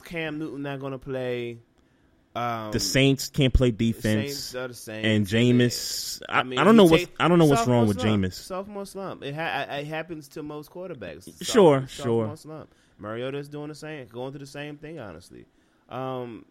Cam 0.03 0.39
Newton 0.39 0.61
not 0.63 0.79
going 0.79 0.93
to 0.93 0.97
play. 0.97 1.59
Um, 2.37 2.71
the 2.71 2.79
Saints 2.79 3.29
can't 3.29 3.53
play 3.53 3.71
defense. 3.71 4.31
Saints 4.31 4.55
are 4.55 4.67
the 4.67 4.73
Saints. 4.73 5.07
And 5.07 5.25
Jameis, 5.25 6.21
I, 6.29 6.39
I, 6.39 6.43
mean, 6.43 6.63
don't 6.63 6.75
know 6.75 6.85
what's 6.85 7.07
I 7.19 7.27
don't 7.27 7.39
know 7.39 7.45
what's 7.45 7.61
sophomore 7.61 7.77
wrong 7.77 7.87
with. 7.87 7.97
Jameis. 7.97 8.33
Sophomore 8.33 8.85
slump. 8.85 9.23
It, 9.23 9.33
ha- 9.33 9.65
it 9.69 9.87
happens 9.87 10.27
to 10.29 10.43
most 10.43 10.69
quarterbacks. 10.71 11.23
Sure, 11.43 11.87
sophomore 11.87 12.27
sure. 12.27 12.37
Slump. 12.37 12.69
Mariota's 12.99 13.49
doing 13.49 13.69
the 13.69 13.75
same, 13.75 14.07
going 14.07 14.31
through 14.31 14.39
the 14.39 14.45
same 14.45 14.77
thing. 14.77 14.99
Honestly, 14.99 15.45
um, 15.89 16.45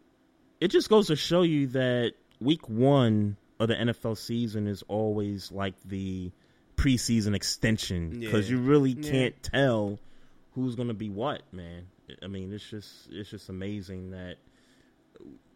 It 0.60 0.68
just 0.68 0.88
goes 0.88 1.06
to 1.08 1.16
show 1.16 1.42
you 1.42 1.68
that 1.68 2.14
week 2.40 2.68
one 2.68 3.36
of 3.60 3.68
the 3.68 3.74
NFL 3.74 4.18
season 4.18 4.66
is 4.66 4.82
always 4.88 5.52
like 5.52 5.74
the 5.84 6.32
preseason 6.76 7.34
extension 7.34 8.10
because 8.20 8.50
Yeah. 8.50 8.56
you 8.56 8.62
really 8.62 8.94
can't 8.94 9.40
tell 9.42 9.98
who's 10.54 10.74
going 10.74 10.88
to 10.88 10.94
be 10.94 11.10
what, 11.10 11.42
man. 11.52 11.86
I 12.22 12.26
mean, 12.26 12.52
it's 12.52 12.68
just 12.68 13.08
it's 13.10 13.30
just 13.30 13.48
amazing 13.48 14.10
that 14.10 14.36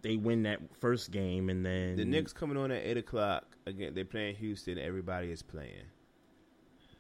they 0.02 0.16
win 0.16 0.44
that 0.44 0.60
first 0.81 1.10
game 1.10 1.48
and 1.51 1.64
then 1.64 1.97
the 1.97 2.05
Knicks 2.05 2.32
coming 2.32 2.56
on 2.56 2.70
at 2.70 2.82
eight 2.85 2.97
o'clock 2.97 3.44
again. 3.66 3.93
They're 3.94 4.05
playing 4.05 4.36
Houston. 4.36 4.78
Everybody 4.78 5.31
is 5.31 5.43
playing. 5.43 5.85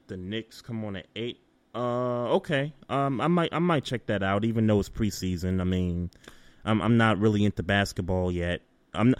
the 0.08 0.16
Knicks 0.16 0.60
come 0.62 0.84
on 0.84 0.96
at 0.96 1.06
eight. 1.16 1.40
Uh, 1.74 2.34
okay. 2.34 2.72
Um, 2.88 3.20
I 3.20 3.28
might 3.28 3.52
I 3.54 3.58
might 3.60 3.84
check 3.84 4.06
that 4.06 4.22
out, 4.22 4.44
even 4.44 4.66
though 4.66 4.80
it's 4.80 4.88
preseason. 4.88 5.60
I 5.60 5.64
mean, 5.64 6.10
I'm 6.64 6.82
I'm 6.82 6.96
not 6.96 7.18
really 7.18 7.44
into 7.44 7.62
basketball 7.62 8.30
yet. 8.32 8.62
I'm. 8.92 9.14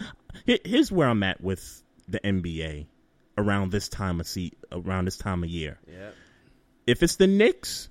Here, 0.45 0.59
here's 0.65 0.91
where 0.91 1.07
I'm 1.07 1.23
at 1.23 1.41
with 1.41 1.81
the 2.07 2.19
NBA 2.19 2.87
around 3.37 3.71
this 3.71 3.87
time 3.89 4.19
of 4.19 4.27
see 4.27 4.51
around 4.71 5.05
this 5.05 5.17
time 5.17 5.43
of 5.43 5.49
year. 5.49 5.79
Yeah. 5.87 6.09
If 6.85 7.03
it's 7.03 7.15
the 7.15 7.27
Knicks, 7.27 7.87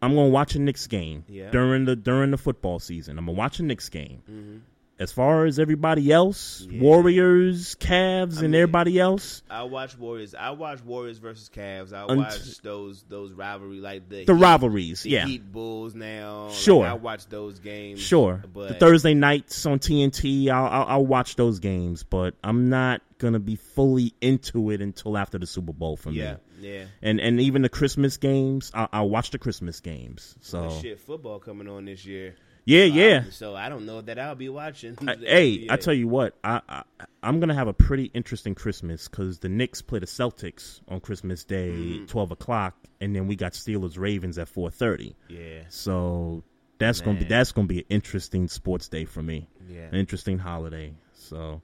I'm 0.00 0.14
gonna 0.14 0.28
watch 0.30 0.54
a 0.54 0.58
Knicks 0.58 0.86
game 0.86 1.24
Yeah. 1.28 1.50
during 1.50 1.84
the 1.84 1.94
during 1.94 2.30
the 2.30 2.38
football 2.38 2.78
season. 2.78 3.18
I'm 3.18 3.26
gonna 3.26 3.36
watch 3.36 3.60
a 3.60 3.64
Knicks 3.64 3.88
game. 3.90 4.22
Mhm. 4.30 4.60
As 5.00 5.12
far 5.12 5.44
as 5.46 5.60
everybody 5.60 6.10
else, 6.10 6.66
Warriors, 6.72 7.76
Cavs, 7.76 8.42
and 8.42 8.52
everybody 8.52 8.98
else, 8.98 9.42
I 9.48 9.62
watch 9.62 9.96
Warriors. 9.96 10.34
I 10.34 10.50
watch 10.50 10.82
Warriors 10.84 11.18
versus 11.18 11.48
Cavs. 11.54 11.92
I 11.92 12.02
Unt- 12.08 12.18
watch 12.18 12.58
those 12.62 13.04
those 13.08 13.32
rivalry 13.32 13.78
like 13.78 14.08
the 14.08 14.24
The 14.24 14.34
Heat- 14.34 14.40
rivalries, 14.42 15.02
the 15.04 15.10
yeah. 15.10 15.26
Heat 15.26 15.52
Bulls 15.52 15.94
now. 15.94 16.46
Like, 16.46 16.54
Sure. 16.56 16.84
I 16.86 16.94
watch 16.94 17.28
those 17.28 17.60
games. 17.60 18.00
Sure. 18.00 18.42
but 18.52 18.68
the 18.68 18.74
Thursday 18.74 19.14
nights 19.14 19.64
on 19.66 19.78
TNT, 19.78 20.48
I'll, 20.50 20.66
I'll 20.66 20.86
I'll 20.88 21.06
watch 21.06 21.36
those 21.36 21.60
games, 21.60 22.02
but 22.02 22.34
I'm 22.42 22.68
not 22.68 23.00
gonna 23.18 23.38
be 23.38 23.54
fully 23.56 24.14
into 24.20 24.70
it 24.70 24.80
until 24.80 25.16
after 25.16 25.38
the 25.38 25.46
Super 25.46 25.72
Bowl 25.72 25.96
for 25.96 26.10
Yeah, 26.10 26.36
me. 26.60 26.74
yeah. 26.74 26.84
And 27.02 27.20
and 27.20 27.40
even 27.40 27.62
the 27.62 27.68
Christmas 27.68 28.16
games, 28.16 28.72
I'll, 28.74 28.88
I'll 28.92 29.08
watch 29.10 29.30
the 29.30 29.38
Christmas 29.38 29.78
games. 29.80 30.34
So 30.40 30.62
Well, 30.62 30.80
shit, 30.80 30.98
football 30.98 31.38
coming 31.38 31.68
on 31.68 31.84
this 31.84 32.04
year. 32.04 32.34
Yeah, 32.68 32.84
So 32.86 32.92
I- 32.92 32.96
yeah. 32.96 33.24
so 33.30 33.54
I 33.56 33.68
don't 33.68 33.86
know 33.86 34.00
that 34.02 34.18
I'll 34.18 34.34
be 34.34 34.48
watching. 34.48 34.96
I- 35.06 35.16
hey, 35.20 35.66
I 35.70 35.76
tell 35.76 35.94
you 35.94 36.06
what, 36.08 36.36
I, 36.44 36.60
I 36.68 36.82
I'm 37.22 37.40
gonna 37.40 37.54
have 37.54 37.68
a 37.68 37.72
pretty 37.72 38.10
interesting 38.14 38.54
Christmas 38.54 39.08
because 39.08 39.38
the 39.38 39.48
Knicks 39.48 39.80
play 39.82 39.98
the 40.00 40.06
Celtics 40.06 40.80
on 40.88 41.00
Christmas 41.00 41.44
Day, 41.44 41.70
Mm-hmm. 41.70 42.04
twelve 42.06 42.30
o'clock, 42.30 42.76
and 43.00 43.16
then 43.16 43.26
we 43.26 43.36
got 43.36 43.52
Steelers 43.52 43.98
Ravens 43.98 44.38
at 44.38 44.48
four 44.48 44.70
thirty. 44.70 45.16
Yeah. 45.28 45.62
So 45.70 46.44
that's 46.78 47.00
gonna 47.00 47.18
be 47.18 47.24
that's 47.24 47.52
gonna 47.52 47.66
be 47.68 47.78
an 47.78 47.86
interesting 47.88 48.48
sports 48.48 48.88
day 48.88 49.04
for 49.06 49.22
me. 49.22 49.48
Yeah. 49.68 49.86
An 49.90 49.94
interesting 49.94 50.38
holiday. 50.38 50.92
So. 51.14 51.62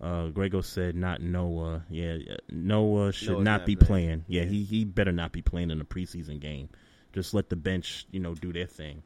Uh, 0.00 0.28
Grego 0.28 0.60
said 0.60 0.94
not 0.94 1.20
Noah. 1.20 1.82
Yeah, 1.90 2.18
Noah 2.48 3.10
should 3.12 3.30
Noah's 3.30 3.44
not 3.44 3.58
not 3.62 3.66
be 3.66 3.74
playing. 3.74 4.06
playing. 4.06 4.24
Yeah, 4.28 4.44
he 4.44 4.62
he 4.62 4.84
better 4.84 5.10
not 5.10 5.32
be 5.32 5.42
playing 5.42 5.72
in 5.72 5.80
a 5.80 5.84
preseason 5.84 6.38
game. 6.38 6.68
Just 7.12 7.34
let 7.34 7.48
the 7.48 7.56
bench, 7.56 8.06
you 8.12 8.20
know, 8.20 8.36
do 8.36 8.52
their 8.52 8.66
thing. 8.66 9.02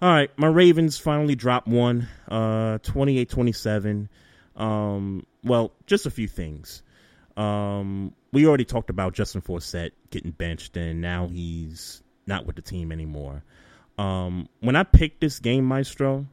All 0.00 0.08
right, 0.08 0.30
my 0.36 0.46
Ravens 0.46 0.96
finally 0.96 1.34
dropped 1.34 1.66
one, 1.66 2.06
uh, 2.28 2.78
28-27. 2.78 4.08
Um, 4.54 5.26
well, 5.42 5.72
just 5.86 6.06
a 6.06 6.10
few 6.10 6.28
things. 6.28 6.84
Um, 7.36 8.14
we 8.32 8.46
already 8.46 8.64
talked 8.64 8.90
about 8.90 9.14
Justin 9.14 9.42
Forsett 9.42 9.90
getting 10.10 10.30
benched, 10.30 10.76
and 10.76 11.00
now 11.00 11.26
he's 11.26 12.00
not 12.28 12.46
with 12.46 12.54
the 12.54 12.62
team 12.62 12.92
anymore. 12.92 13.42
Um, 13.98 14.48
when 14.60 14.76
I 14.76 14.84
picked 14.84 15.20
this 15.20 15.40
game, 15.40 15.64
Maestro, 15.64 16.26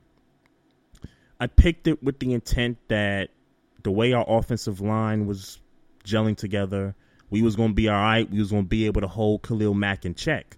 I 1.40 1.48
picked 1.48 1.88
it 1.88 2.04
with 2.04 2.20
the 2.20 2.34
intent 2.34 2.78
that 2.90 3.30
the 3.82 3.90
way 3.90 4.14
our 4.14 4.26
offensive 4.28 4.80
line 4.80 5.26
was 5.26 5.60
gelling 6.04 6.38
together, 6.38 6.94
we 7.32 7.42
was 7.42 7.56
going 7.56 7.70
to 7.70 7.76
be 7.76 7.90
all 7.90 8.00
right. 8.00 8.30
We 8.30 8.38
was 8.38 8.52
going 8.52 8.64
to 8.64 8.70
be 8.70 8.86
able 8.86 9.02
to 9.02 9.08
hold 9.08 9.42
Khalil 9.42 9.74
Mack 9.74 10.06
in 10.06 10.14
check. 10.14 10.58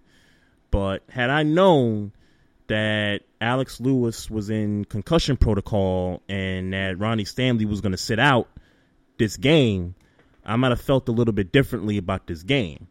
But 0.72 1.04
had 1.10 1.30
I 1.30 1.44
known 1.44 2.12
that 2.68 3.22
Alex 3.40 3.80
Lewis 3.80 4.30
was 4.30 4.50
in 4.50 4.86
concussion 4.86 5.38
protocol 5.38 6.22
and 6.28 6.74
that 6.74 7.00
Ronnie 7.00 7.26
Stanley 7.26 7.66
was 7.66 7.82
going 7.82 7.94
to 7.94 7.98
sit 7.98 8.20
out 8.20 8.50
this 9.18 9.38
game, 9.38 9.96
I 10.46 10.56
might 10.58 10.70
have 10.70 10.82
felt 10.82 11.08
a 11.10 11.12
little 11.12 11.34
bit 11.34 11.52
differently 11.52 11.98
about 11.98 12.28
this 12.28 12.44
game. 12.44 12.88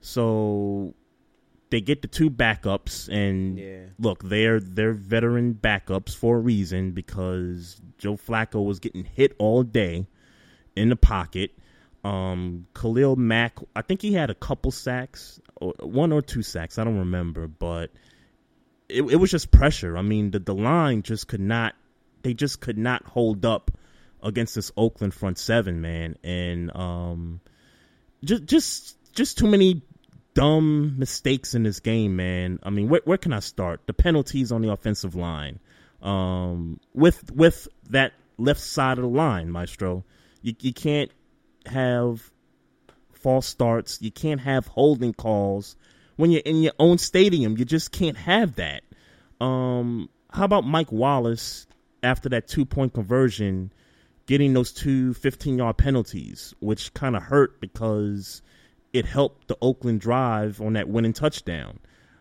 So 0.00 0.94
they 1.70 1.80
get 1.80 2.02
the 2.02 2.08
two 2.08 2.30
backups, 2.30 3.08
and 3.08 3.58
Yeah. 3.58 3.80
look, 3.98 4.22
they're 4.22 4.60
they're 4.60 4.92
veteran 4.94 5.54
backups 5.54 6.14
for 6.14 6.36
a 6.36 6.40
reason 6.40 6.92
because 6.92 7.80
Joe 7.98 8.16
Flacco 8.16 8.64
was 8.64 8.78
getting 8.78 9.04
hit 9.04 9.34
all 9.38 9.62
day 9.62 10.06
in 10.76 10.88
the 10.88 10.96
pocket. 10.96 11.50
Um, 12.04 12.66
Khalil 12.74 13.16
Mack, 13.16 13.58
I 13.76 13.82
think 13.82 14.00
he 14.00 14.12
had 14.12 14.30
a 14.30 14.34
couple 14.34 14.70
sacks, 14.70 15.40
or 15.56 15.74
one 15.80 16.12
or 16.12 16.22
two 16.22 16.42
sacks, 16.42 16.78
I 16.78 16.84
don't 16.84 16.98
remember, 16.98 17.48
but 17.48 17.90
it, 18.88 19.02
it 19.02 19.16
was 19.16 19.30
just 19.30 19.50
pressure. 19.50 19.96
I 19.96 20.02
mean, 20.02 20.30
the 20.30 20.38
the 20.38 20.54
line 20.54 21.02
just 21.02 21.28
could 21.28 21.40
not, 21.40 21.74
they 22.22 22.34
just 22.34 22.60
could 22.60 22.78
not 22.78 23.04
hold 23.04 23.44
up 23.44 23.70
against 24.22 24.54
this 24.54 24.72
Oakland 24.76 25.14
front 25.14 25.38
seven, 25.38 25.80
man, 25.80 26.16
and 26.24 26.74
um, 26.74 27.40
just 28.24 28.44
just 28.46 29.14
just 29.14 29.38
too 29.38 29.46
many 29.46 29.82
dumb 30.34 30.98
mistakes 30.98 31.54
in 31.54 31.62
this 31.64 31.80
game, 31.80 32.16
man. 32.16 32.58
I 32.62 32.70
mean, 32.70 32.88
where 32.88 33.02
where 33.04 33.18
can 33.18 33.32
I 33.32 33.40
start? 33.40 33.86
The 33.86 33.92
penalties 33.92 34.52
on 34.52 34.62
the 34.62 34.72
offensive 34.72 35.14
line, 35.14 35.58
um, 36.02 36.80
with 36.94 37.30
with 37.32 37.68
that 37.90 38.12
left 38.38 38.60
side 38.60 38.98
of 38.98 39.02
the 39.02 39.10
line, 39.10 39.50
Maestro. 39.50 40.04
You 40.42 40.54
you 40.60 40.72
can't 40.72 41.10
have 41.66 42.30
false 43.12 43.46
starts. 43.46 44.00
You 44.00 44.10
can't 44.10 44.40
have 44.40 44.66
holding 44.66 45.12
calls 45.12 45.76
when 46.18 46.30
you're 46.32 46.42
in 46.44 46.60
your 46.62 46.72
own 46.78 46.98
stadium. 46.98 47.56
You 47.56 47.64
just 47.64 47.92
can't 47.92 48.16
have 48.16 48.56
that. 48.56 48.82
Um, 49.40 50.10
how 50.30 50.44
about 50.44 50.64
Mike 50.66 50.92
Wallace 50.92 51.66
after 52.02 52.28
that 52.30 52.48
two 52.48 52.66
point 52.66 52.92
conversion, 52.92 53.72
getting 54.26 54.52
those 54.52 54.72
two 54.72 55.14
15 55.14 55.58
yard 55.58 55.78
penalties, 55.78 56.54
which 56.60 56.92
kind 56.92 57.16
of 57.16 57.22
hurt 57.22 57.60
because 57.60 58.42
it 58.92 59.06
helped 59.06 59.48
the 59.48 59.56
Oakland 59.62 60.00
drive 60.00 60.60
on 60.60 60.74
that 60.74 60.88
winning 60.88 61.12
touchdown. 61.12 61.78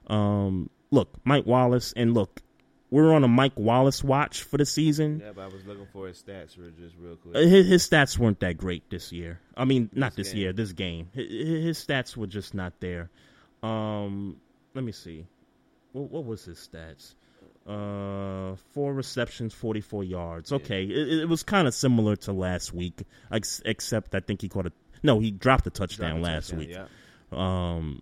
Um, 0.08 0.70
look, 0.92 1.10
Mike 1.24 1.46
Wallace, 1.46 1.94
and 1.96 2.14
look, 2.14 2.42
we're 2.92 3.14
on 3.14 3.24
a 3.24 3.28
Mike 3.28 3.58
Wallace 3.58 4.04
watch 4.04 4.44
for 4.44 4.58
the 4.58 4.66
season. 4.66 5.22
Yeah, 5.26 5.32
but 5.36 5.42
I 5.42 5.48
was 5.48 5.66
looking 5.66 5.88
for 5.92 6.08
his 6.08 6.22
stats 6.22 6.56
for 6.56 6.70
just 6.70 6.96
real 7.00 7.16
quick. 7.16 7.36
Uh, 7.36 7.40
His, 7.40 7.68
his 7.68 7.90
stats 7.90 8.18
weren't 8.18 8.40
that 8.42 8.58
great 8.58 8.90
this 8.90 9.12
year. 9.12 9.40
I 9.56 9.66
mean, 9.66 9.90
not 9.92 10.16
This 10.16 10.28
this, 10.28 10.36
year, 10.36 10.54
this 10.54 10.72
game. 10.72 11.10
His, 11.14 11.30
his 11.64 11.86
stats 11.86 12.16
were 12.16 12.28
just 12.28 12.54
not 12.54 12.80
there. 12.80 13.10
Um, 13.64 14.38
let 14.74 14.84
me 14.84 14.92
see. 14.92 15.26
What, 15.94 16.12
what 16.12 16.26
was 16.26 16.46
his 16.46 16.58
stats? 16.72 17.16
Uh, 17.68 18.56
four 18.74 18.94
receptions, 18.94 19.54
forty-four 19.54 20.04
yards. 20.04 20.54
Okay, 20.54 20.84
it, 20.86 21.20
it 21.22 21.30
was 21.30 21.44
kind 21.44 21.68
of 21.68 21.74
similar 21.74 22.16
to 22.16 22.32
last 22.32 22.74
week, 22.74 23.02
ex- 23.32 23.62
except 23.66 24.16
I 24.16 24.22
think 24.22 24.42
he 24.42 24.48
caught 24.48 24.68
a 24.68 24.72
no, 25.04 25.20
he 25.20 25.32
dropped 25.32 25.68
a 25.68 25.70
touchdown 25.70 26.22
Dropped 26.22 26.28
a 26.28 26.34
last 26.34 26.50
touchdown, 26.50 26.60
week. 26.60 26.70
yeah. 26.72 26.88
Um, 27.76 28.02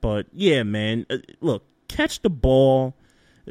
but 0.00 0.26
yeah, 0.32 0.64
man, 0.64 1.06
uh, 1.08 1.18
look, 1.40 1.64
catch 1.86 2.22
the 2.22 2.30
ball. 2.30 2.96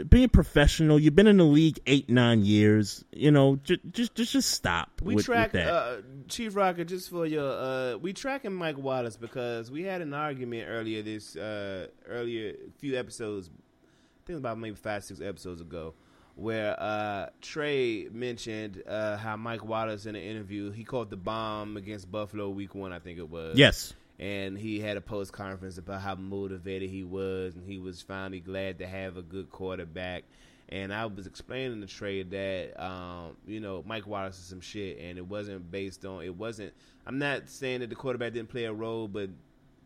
Being 0.10 0.30
professional, 0.30 1.00
you've 1.00 1.16
been 1.16 1.28
in 1.28 1.38
the 1.38 1.44
league 1.44 1.80
eight, 1.86 2.10
nine 2.10 2.44
years. 2.44 3.06
You 3.12 3.30
know, 3.30 3.58
just 3.58 3.82
just 3.92 4.16
just, 4.16 4.34
just 4.34 4.52
stop. 4.52 5.02
We 5.04 5.14
with, 5.14 5.26
track 5.26 5.54
with 5.54 5.64
that. 5.66 5.72
uh, 5.72 5.98
Chief 6.28 6.56
Rocker 6.56 6.84
just 6.84 7.12
for 7.12 7.28
your. 7.28 7.48
Uh, 7.48 7.98
we 7.98 8.12
tracking 8.12 8.54
Mike 8.54 8.80
Wallace 8.80 9.18
because 9.18 9.70
we 9.70 9.84
had 9.84 10.02
an 10.02 10.16
argument 10.16 10.68
earlier 10.68 11.04
this 11.04 11.36
uh, 11.36 11.88
earlier 12.08 12.56
few 12.80 12.98
episodes. 12.98 13.52
I 13.54 14.26
think 14.26 14.40
about 14.40 14.58
maybe 14.58 14.76
five 14.76 15.04
six 15.04 15.22
episodes 15.22 15.62
ago, 15.62 15.94
where 16.36 16.76
uh, 16.80 17.28
Trey 17.42 18.08
mentioned 18.12 18.82
uh, 18.88 19.18
how 19.18 19.36
Mike 19.38 19.64
Wallace 19.64 20.08
in 20.08 20.16
an 20.16 20.24
interview 20.24 20.72
he 20.72 20.84
called 20.84 21.12
the 21.12 21.18
bomb 21.18 21.78
against 21.78 22.12
Buffalo 22.12 22.50
week 22.50 22.74
one. 22.74 22.92
I 22.92 22.98
think 22.98 23.20
it 23.20 23.30
was. 23.30 23.58
Yes. 23.58 23.94
And 24.20 24.58
he 24.58 24.80
had 24.80 24.96
a 24.96 25.02
post 25.02 25.34
conference 25.34 25.78
about 25.78 26.02
how 26.02 26.16
motivated 26.16 26.90
he 26.90 27.04
was, 27.04 27.56
and 27.56 27.68
he 27.68 27.80
was 27.80 28.02
finally 28.02 28.40
glad 28.40 28.80
to 28.80 28.88
have 28.88 29.18
a 29.18 29.22
good 29.22 29.50
quarterback. 29.50 30.24
And 30.70 30.94
I 30.94 31.06
was 31.08 31.28
explaining 31.28 31.82
the 31.82 31.88
trade 31.88 32.32
that 32.32 32.82
um, 32.82 33.36
you 33.46 33.60
know 33.60 33.84
Mike 33.86 34.08
Wallace 34.08 34.38
is 34.38 34.46
some 34.46 34.62
shit, 34.62 35.00
and 35.00 35.18
it 35.18 35.28
wasn't 35.28 35.70
based 35.72 36.06
on 36.06 36.24
it 36.24 36.36
wasn't. 36.36 36.74
I'm 37.06 37.18
not 37.20 37.50
saying 37.50 37.82
that 37.82 37.90
the 37.90 37.96
quarterback 37.96 38.34
didn't 38.34 38.50
play 38.50 38.66
a 38.66 38.74
role, 38.74 39.08
but 39.08 39.30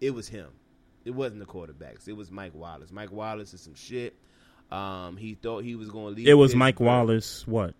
it 0.01 0.11
was 0.11 0.27
him. 0.27 0.49
It 1.05 1.11
wasn't 1.11 1.39
the 1.39 1.45
quarterbacks. 1.45 2.07
It 2.07 2.13
was 2.13 2.29
Mike 2.29 2.53
Wallace. 2.53 2.91
Mike 2.91 3.11
Wallace 3.11 3.53
is 3.53 3.61
some 3.61 3.75
shit. 3.75 4.13
Um, 4.71 5.15
he 5.15 5.35
thought 5.35 5.63
he 5.63 5.75
was 5.75 5.89
going 5.89 6.13
to 6.13 6.17
leave. 6.17 6.27
It 6.27 6.33
was 6.33 6.53
Mike 6.53 6.79
Wallace. 6.79 7.47
What? 7.47 7.73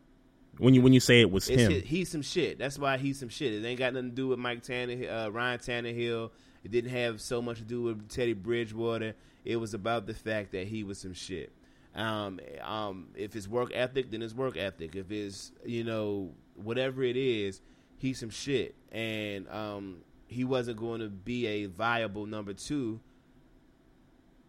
When 0.58 0.74
you 0.74 0.82
when 0.82 0.94
you 0.94 1.00
say 1.00 1.22
it 1.22 1.30
was 1.32 1.50
It's 1.50 1.62
him, 1.62 1.72
his- 1.72 1.84
he's 1.84 2.10
some 2.10 2.22
shit. 2.22 2.58
That's 2.58 2.78
why 2.80 2.98
he's 2.98 3.20
some 3.20 3.30
shit. 3.30 3.54
It 3.54 3.66
ain't 3.66 3.80
got 3.80 3.94
nothing 3.94 4.10
to 4.10 4.16
do 4.16 4.28
with 4.30 4.40
Mike 4.40 4.64
Tannehill, 4.64 5.26
uh, 5.28 5.32
Ryan 5.32 5.60
Tannehill. 5.60 6.32
It 6.64 6.72
didn't 6.72 6.92
have 6.92 7.22
so 7.22 7.42
much 7.42 7.58
to 7.60 7.64
do 7.64 7.84
with 7.84 8.10
Teddy 8.10 8.34
Bridgewater. 8.34 9.14
It 9.46 9.58
was 9.58 9.74
about 9.74 10.08
the 10.08 10.14
fact 10.14 10.52
that 10.52 10.68
he 10.68 10.84
was 10.84 10.98
some 11.00 11.14
shit. 11.14 11.52
Um, 11.96 12.40
um, 12.62 13.08
if 13.16 13.36
it's 13.36 13.48
work 13.48 13.72
ethic, 13.74 14.12
then 14.12 14.22
it's 14.22 14.34
work 14.34 14.58
ethic. 14.58 14.96
If 14.96 15.12
it's 15.12 15.52
you 15.66 15.84
know 15.84 16.32
whatever 16.56 17.04
it 17.04 17.16
is, 17.18 17.62
he's 17.98 18.20
some 18.20 18.30
shit, 18.30 18.76
and 18.92 19.48
um, 19.50 19.98
he 20.28 20.44
wasn't 20.44 20.78
going 20.78 21.02
to 21.02 21.10
be 21.10 21.48
a 21.48 21.66
viable 21.68 22.26
number 22.26 22.54
two 22.54 23.00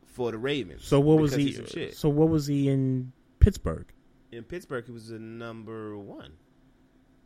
for 0.07 0.33
the 0.33 0.39
Ravens. 0.39 0.85
so 0.85 0.99
what 1.01 1.19
was 1.19 1.35
he? 1.35 1.53
some 1.53 1.67
shit. 1.67 1.95
So 1.97 2.09
what 2.09 2.29
was 2.29 2.47
he 2.47 2.69
in 2.69 3.13
Pittsburgh? 3.41 3.87
In 4.33 4.45
Pittsburgh, 4.45 4.85
he 4.87 4.93
was 4.93 5.09
the 5.09 5.19
number 5.19 5.97
one. 5.97 6.33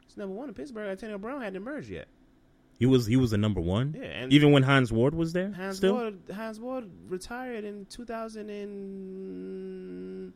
He's 0.06 0.16
number 0.16 0.34
one 0.34 0.48
in 0.48 0.54
Pittsburgh. 0.54 0.88
Antonio 0.88 1.18
Brown 1.18 1.40
hadn't 1.40 1.56
emerged 1.56 1.88
yet. 1.88 2.06
He 2.78 2.86
was 2.86 3.06
he 3.06 3.16
was 3.16 3.30
the 3.30 3.38
number 3.38 3.60
one. 3.60 3.94
Yeah, 3.98 4.04
and- 4.06 4.32
even 4.32 4.50
when 4.52 4.62
Hines 4.62 4.92
Ward 4.92 5.14
was 5.14 5.32
there. 5.32 5.52
Hines 5.52 5.76
still, 5.76 5.94
Ward, 5.94 6.18
Hines 6.34 6.58
Ward 6.60 6.88
retired 7.08 7.64
in 7.64 7.86
2000 7.86 8.50
and 8.50 10.32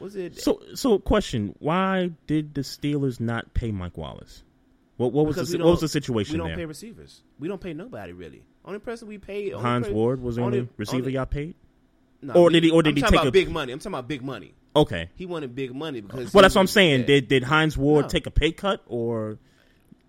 was 0.00 0.16
it? 0.16 0.38
so 0.40 0.60
so 0.74 0.98
question: 0.98 1.54
Why 1.58 2.10
did 2.26 2.54
the 2.54 2.60
Steelers 2.62 3.18
not 3.20 3.52
pay 3.54 3.70
Mike 3.72 3.96
Wallace? 3.98 4.42
What 4.96 5.12
what 5.12 5.26
was 5.26 5.36
the 5.50 5.58
what 5.58 5.66
was 5.72 5.80
the 5.80 5.88
situation 5.88 6.34
We 6.34 6.38
don't 6.38 6.48
there? 6.48 6.56
pay 6.56 6.64
receivers. 6.64 7.22
We 7.38 7.48
don't 7.48 7.60
pay 7.60 7.74
nobody 7.74 8.12
really. 8.12 8.42
Only 8.64 8.78
person 8.78 9.08
we 9.08 9.18
paid. 9.18 9.52
Hines 9.52 9.86
per- 9.88 9.92
Ward 9.92 10.20
was 10.22 10.36
the 10.36 10.42
only, 10.42 10.68
receiver 10.76 11.02
only- 11.02 11.12
y'all 11.14 11.26
paid. 11.26 11.54
No, 12.22 12.32
or 12.34 12.46
we- 12.46 12.52
did 12.54 12.64
he? 12.64 12.70
Or 12.70 12.82
did 12.82 12.90
I'm 12.90 12.96
he 12.96 13.00
talking 13.02 13.12
take 13.12 13.20
about 13.22 13.28
a 13.28 13.32
big 13.32 13.50
money? 13.50 13.72
I'm 13.72 13.78
talking 13.78 13.92
about 13.94 14.08
big 14.08 14.22
money. 14.22 14.54
Okay. 14.76 15.08
He 15.14 15.24
wanted 15.26 15.54
big 15.54 15.74
money 15.74 16.00
because. 16.02 16.32
Well, 16.34 16.42
that's 16.42 16.54
what 16.54 16.60
I'm 16.60 16.66
saying. 16.66 17.06
Did 17.06 17.28
did 17.28 17.42
Hines 17.42 17.76
Ward 17.76 18.04
No. 18.04 18.08
take 18.08 18.26
a 18.26 18.30
pay 18.30 18.52
cut, 18.52 18.82
or 18.86 19.38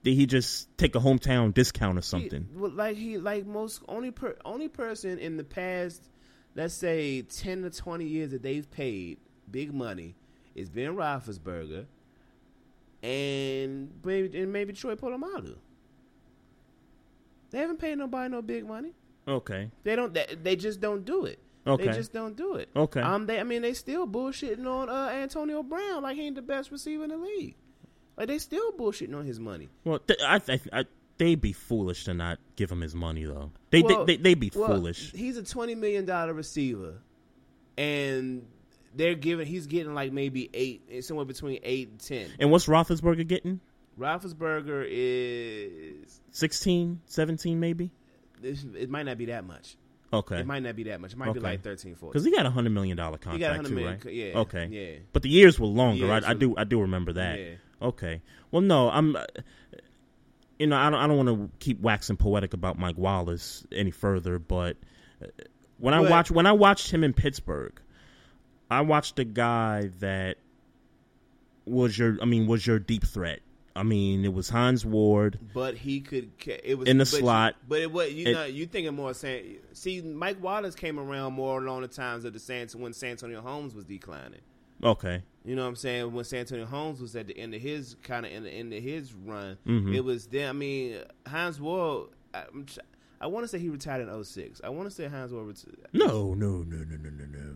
did 0.03 0.13
he 0.13 0.25
just 0.25 0.77
take 0.77 0.95
a 0.95 0.99
hometown 0.99 1.53
discount 1.53 1.97
or 1.97 2.01
something? 2.01 2.47
He, 2.51 2.57
well, 2.59 2.71
like 2.71 2.97
he 2.97 3.17
like 3.17 3.45
most 3.45 3.81
only 3.87 4.11
per, 4.11 4.35
only 4.43 4.67
person 4.67 5.19
in 5.19 5.37
the 5.37 5.43
past, 5.43 6.03
let's 6.55 6.73
say 6.73 7.21
ten 7.21 7.61
to 7.63 7.69
twenty 7.69 8.05
years 8.05 8.31
that 8.31 8.43
they've 8.43 8.69
paid 8.69 9.19
big 9.49 9.73
money 9.73 10.15
is 10.53 10.69
Ben 10.69 10.95
Roethlisberger, 10.95 11.85
and 13.01 13.91
maybe 14.03 14.37
and 14.37 14.51
maybe 14.51 14.73
Troy 14.73 14.95
Polamalu. 14.95 15.55
They 17.51 17.59
haven't 17.59 17.79
paid 17.79 17.97
nobody 17.97 18.29
no 18.29 18.41
big 18.41 18.67
money. 18.67 18.91
Okay. 19.27 19.71
They 19.83 19.95
don't. 19.95 20.13
They, 20.13 20.35
they 20.41 20.55
just 20.57 20.81
don't 20.81 21.05
do 21.05 21.25
it. 21.25 21.39
Okay. 21.67 21.87
They 21.87 21.93
just 21.93 22.13
don't 22.13 22.35
do 22.35 22.55
it. 22.55 22.69
Okay. 22.75 23.01
Um. 23.01 23.25
They. 23.25 23.39
I 23.39 23.43
mean, 23.43 23.61
they 23.61 23.73
still 23.73 24.07
bullshitting 24.07 24.65
on 24.65 24.89
uh, 24.89 25.09
Antonio 25.13 25.63
Brown 25.63 26.03
like 26.03 26.15
he 26.15 26.25
ain't 26.25 26.35
the 26.35 26.41
best 26.41 26.71
receiver 26.71 27.03
in 27.03 27.09
the 27.09 27.17
league. 27.17 27.55
Like 28.17 28.27
they 28.27 28.39
still 28.39 28.71
bullshitting 28.71 29.15
on 29.15 29.25
his 29.25 29.39
money. 29.39 29.69
Well, 29.83 29.99
th- 29.99 30.19
I, 30.23 30.41
I, 30.47 30.59
I, 30.73 30.85
they'd 31.17 31.39
be 31.39 31.53
foolish 31.53 32.05
to 32.05 32.13
not 32.13 32.39
give 32.55 32.71
him 32.71 32.81
his 32.81 32.95
money, 32.95 33.25
though. 33.25 33.51
They 33.69 33.81
Well, 33.81 34.05
they, 34.05 34.17
they 34.17 34.31
would 34.31 34.39
be 34.39 34.51
well, 34.55 34.67
foolish. 34.67 35.11
He's 35.11 35.37
a 35.37 35.43
twenty 35.43 35.75
million 35.75 36.05
dollar 36.05 36.33
receiver, 36.33 36.95
and 37.77 38.45
they're 38.95 39.15
giving. 39.15 39.45
He's 39.45 39.67
getting 39.67 39.93
like 39.93 40.11
maybe 40.11 40.49
eight, 40.53 41.03
somewhere 41.03 41.25
between 41.25 41.59
eight 41.63 41.89
and 41.89 41.99
ten. 41.99 42.29
And 42.39 42.49
what's 42.49 42.65
Roethlisberger 42.65 43.27
getting? 43.27 43.59
Roethlisberger 43.99 44.85
is. 44.87 46.21
16, 46.31 47.01
17 47.05 47.59
maybe. 47.59 47.91
This, 48.41 48.63
it 48.75 48.89
might 48.89 49.03
not 49.03 49.17
be 49.17 49.25
that 49.25 49.45
much. 49.45 49.75
Okay. 50.13 50.39
It 50.39 50.45
might 50.45 50.63
not 50.63 50.75
be 50.75 50.83
that 50.83 51.01
much. 51.01 51.11
It 51.13 51.17
might 51.17 51.33
be 51.33 51.39
like 51.41 51.61
13, 51.63 51.95
14. 51.95 52.11
Because 52.11 52.23
he 52.25 52.31
got 52.31 52.45
a 52.45 52.49
hundred 52.49 52.69
million 52.71 52.95
dollar 52.95 53.17
contract 53.17 53.67
He 53.67 53.73
got 53.73 53.77
too, 53.77 53.85
right? 53.85 54.05
yeah, 54.05 54.37
Okay. 54.39 54.67
yeah. 54.71 54.99
But 55.11 55.21
the 55.23 55.29
years 55.29 55.59
were 55.59 55.67
longer. 55.67 56.05
Years 56.05 56.23
I, 56.23 56.31
I 56.31 56.33
do. 56.33 56.55
I 56.57 56.63
do 56.63 56.79
remember 56.81 57.13
that. 57.13 57.39
Yeah. 57.39 57.55
Okay. 57.81 58.21
Well, 58.51 58.61
no, 58.61 58.89
I'm. 58.89 59.15
uh, 59.17 59.25
You 60.59 60.67
know, 60.67 60.77
I 60.77 60.89
don't. 60.89 60.99
I 60.99 61.07
don't 61.07 61.17
want 61.17 61.29
to 61.29 61.57
keep 61.59 61.81
waxing 61.81 62.15
poetic 62.17 62.53
about 62.53 62.79
Mike 62.79 62.97
Wallace 62.97 63.65
any 63.71 63.91
further, 63.91 64.39
but 64.39 64.77
uh, 65.21 65.27
when 65.77 65.93
I 65.93 65.99
watch 66.09 66.31
when 66.31 66.45
I 66.45 66.53
watched 66.53 66.89
him 66.89 67.03
in 67.03 67.11
Pittsburgh, 67.13 67.79
I 68.71 68.81
watched 68.81 69.19
a 69.19 69.25
guy 69.25 69.89
that 69.99 70.37
was 71.65 71.97
your. 71.97 72.17
I 72.21 72.25
mean, 72.25 72.47
was 72.47 72.65
your 72.65 72.79
deep 72.79 73.05
threat. 73.05 73.41
I 73.77 73.83
mean, 73.83 74.25
it 74.25 74.33
was 74.33 74.49
Hines 74.49 74.85
Ward. 74.85 75.39
But 75.53 75.75
he 75.77 76.01
could. 76.01 76.31
It 76.45 76.77
was 76.77 76.87
In 76.89 76.97
the 76.97 77.05
but 77.05 77.11
you- 77.13 77.19
slot. 77.19 77.55
but 77.67 77.79
it 77.79 77.91
was 77.91 78.11
you 78.11 78.27
It- 78.27 78.33
know 78.33 78.45
you 78.45 78.65
thinking 78.65 78.93
more 78.95 79.13
San, 79.13 79.41
See, 79.73 80.01
Mike 80.01 80.41
Wallace 80.41 80.75
came 80.75 80.99
around 80.99 81.33
more 81.33 81.61
along 81.61 81.81
the 81.83 81.87
times 81.87 82.25
of 82.25 82.33
the 82.33 82.39
San 82.39 82.67
when 82.75 82.93
Santonio 82.93 83.41
Holmes 83.41 83.73
was 83.75 83.85
declining. 83.85 84.41
Okay. 84.83 85.23
You 85.45 85.55
know 85.55 85.63
what 85.63 85.69
I'm 85.69 85.75
saying? 85.75 86.11
When 86.13 86.25
Santonio 86.25 86.65
Holmes 86.65 86.99
was 87.01 87.15
at 87.15 87.27
the 87.27 87.37
end 87.37 87.53
of 87.55 87.61
his 87.61 87.95
kind 88.03 88.25
of 88.25 88.31
in 88.31 88.43
the 88.43 88.51
end 88.51 88.73
of 88.73 88.83
his 88.83 89.13
run, 89.13 89.57
Mhm. 89.65 89.95
it 89.95 90.01
was 90.03 90.27
them. 90.27 90.49
I 90.49 90.59
mean, 90.59 90.97
Hines 91.25 91.59
Ward. 91.61 92.09
I, 92.33 92.43
I 93.21 93.27
want 93.27 93.43
to 93.45 93.47
say 93.47 93.57
he 93.59 93.69
retired 93.69 94.01
in 94.01 94.09
06. 94.23 94.61
I 94.63 94.69
want 94.69 94.87
to 94.89 94.93
say 94.95 95.07
Hines 95.07 95.31
Ward. 95.31 95.47
Reti- 95.47 95.73
No, 95.93 96.33
no, 96.33 96.63
no, 96.63 96.77
no, 96.77 96.95
no, 96.97 97.09
no, 97.09 97.25
no. 97.25 97.55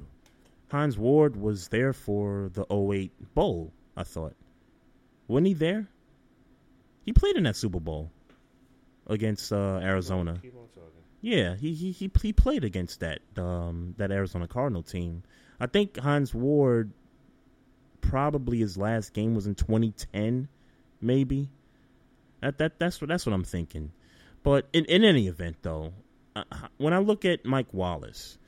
Hines 0.71 0.97
Ward 0.97 1.35
was 1.35 1.67
there 1.67 1.93
for 1.93 2.49
the 2.53 2.65
08 2.71 3.11
Bowl, 3.35 3.73
I 3.97 4.03
thought. 4.03 4.35
Wasn't 5.27 5.47
he 5.47 5.53
there? 5.53 5.87
He 7.05 7.13
played 7.13 7.35
in 7.35 7.43
that 7.43 7.55
Super 7.55 7.79
Bowl 7.79 8.11
against 9.07 9.51
uh, 9.51 9.79
Arizona. 9.81 10.39
Yeah, 11.21 11.55
he, 11.55 11.73
he 11.73 11.91
he 11.91 12.11
he 12.21 12.33
played 12.33 12.63
against 12.63 13.01
that 13.01 13.19
um 13.37 13.93
that 13.97 14.11
Arizona 14.11 14.47
Cardinal 14.47 14.81
team. 14.81 15.23
I 15.59 15.67
think 15.67 15.97
Hines 15.97 16.33
Ward 16.33 16.91
probably 18.01 18.57
his 18.57 18.77
last 18.77 19.13
game 19.13 19.35
was 19.35 19.45
in 19.45 19.53
2010, 19.55 20.47
maybe. 20.99 21.49
That 22.41 22.57
that 22.57 22.79
that's 22.79 22.99
what 22.99 23.09
that's 23.09 23.25
what 23.25 23.33
I'm 23.33 23.43
thinking. 23.43 23.91
But 24.43 24.67
in 24.73 24.85
in 24.85 25.03
any 25.03 25.27
event 25.27 25.57
though, 25.61 25.93
uh, 26.35 26.43
when 26.77 26.93
I 26.93 26.97
look 26.97 27.23
at 27.25 27.45
Mike 27.45 27.71
Wallace, 27.71 28.39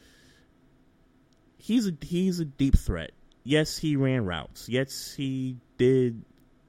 he's 1.57 1.87
a 1.87 1.93
he's 2.01 2.39
a 2.39 2.45
deep 2.45 2.77
threat. 2.77 3.11
Yes, 3.43 3.77
he 3.77 3.95
ran 3.95 4.25
routes. 4.25 4.67
Yes, 4.67 5.13
he 5.15 5.57
did 5.77 6.23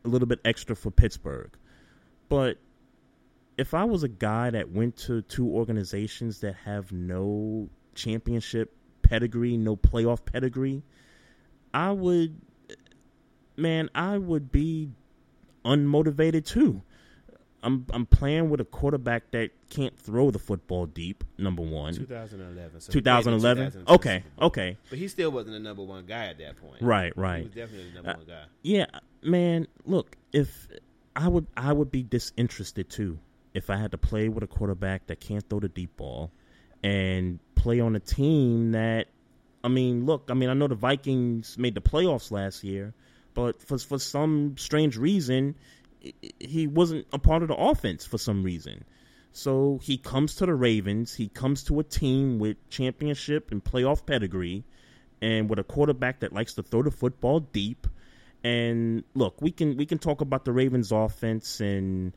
a 0.04 0.08
little 0.08 0.28
bit 0.28 0.40
extra 0.44 0.76
for 0.76 0.90
Pittsburgh. 0.90 1.50
But 2.28 2.58
if 3.56 3.74
I 3.74 3.84
was 3.84 4.02
a 4.02 4.08
guy 4.08 4.50
that 4.50 4.70
went 4.70 4.96
to 4.98 5.22
two 5.22 5.46
organizations 5.48 6.40
that 6.40 6.54
have 6.64 6.90
no 6.92 7.68
championship 7.94 8.74
pedigree, 9.02 9.56
no 9.56 9.76
playoff 9.76 10.24
pedigree, 10.24 10.82
I 11.72 11.92
would 11.92 12.40
man, 13.56 13.90
I 13.94 14.18
would 14.18 14.50
be 14.50 14.90
unmotivated 15.64 16.44
too. 16.44 16.82
I'm 17.62 17.86
I'm 17.94 18.04
playing 18.04 18.50
with 18.50 18.60
a 18.60 18.64
quarterback 18.64 19.30
that 19.30 19.50
can't 19.70 19.98
throw 19.98 20.30
the 20.30 20.38
football 20.38 20.84
deep. 20.84 21.24
Number 21.38 21.62
one, 21.62 21.94
2011. 21.94 22.80
So 22.80 22.92
2011. 22.92 23.72
2010. 23.72 23.94
Okay, 23.94 24.22
okay. 24.40 24.76
But 24.90 24.98
he 24.98 25.08
still 25.08 25.30
wasn't 25.30 25.54
the 25.54 25.60
number 25.60 25.82
one 25.82 26.04
guy 26.04 26.26
at 26.26 26.38
that 26.38 26.56
point. 26.60 26.82
Right, 26.82 27.16
right. 27.16 27.38
He 27.38 27.44
was 27.44 27.52
definitely 27.54 27.88
the 27.90 27.94
number 27.94 28.10
Uh, 28.10 28.16
one 28.16 28.26
guy. 28.26 28.44
Yeah, 28.62 28.86
man. 29.22 29.66
Look, 29.86 30.16
if 30.34 30.68
I 31.16 31.28
would, 31.28 31.46
I 31.56 31.72
would 31.72 31.90
be 31.90 32.02
disinterested 32.02 32.90
too 32.90 33.18
if 33.54 33.70
I 33.70 33.76
had 33.76 33.92
to 33.92 33.98
play 33.98 34.28
with 34.28 34.42
a 34.42 34.48
quarterback 34.48 35.06
that 35.06 35.20
can't 35.20 35.48
throw 35.48 35.60
the 35.60 35.68
deep 35.68 35.96
ball 35.96 36.32
and 36.82 37.38
play 37.54 37.80
on 37.80 37.96
a 37.96 38.00
team 38.00 38.72
that. 38.72 39.06
I 39.62 39.68
mean, 39.68 40.04
look. 40.04 40.28
I 40.30 40.34
mean, 40.34 40.50
I 40.50 40.54
know 40.54 40.68
the 40.68 40.74
Vikings 40.74 41.56
made 41.56 41.74
the 41.74 41.80
playoffs 41.80 42.30
last 42.30 42.62
year, 42.62 42.92
but 43.32 43.62
for 43.62 43.78
for 43.78 43.98
some 43.98 44.56
strange 44.58 44.98
reason, 44.98 45.54
he 46.38 46.66
wasn't 46.66 47.06
a 47.12 47.18
part 47.18 47.42
of 47.42 47.48
the 47.48 47.56
offense 47.56 48.04
for 48.04 48.18
some 48.18 48.42
reason. 48.42 48.84
So 49.32 49.80
he 49.82 49.96
comes 49.96 50.36
to 50.36 50.46
the 50.46 50.54
Ravens. 50.54 51.14
He 51.14 51.28
comes 51.28 51.64
to 51.64 51.80
a 51.80 51.84
team 51.84 52.38
with 52.38 52.58
championship 52.68 53.50
and 53.50 53.64
playoff 53.64 54.04
pedigree, 54.04 54.64
and 55.22 55.48
with 55.48 55.58
a 55.58 55.64
quarterback 55.64 56.20
that 56.20 56.34
likes 56.34 56.52
to 56.54 56.62
throw 56.62 56.82
the 56.82 56.90
football 56.90 57.40
deep. 57.40 57.86
And 58.44 59.04
look, 59.14 59.40
we 59.40 59.50
can 59.50 59.76
we 59.76 59.86
can 59.86 59.98
talk 59.98 60.20
about 60.20 60.44
the 60.44 60.52
Ravens 60.52 60.92
offense 60.92 61.60
and 61.60 62.12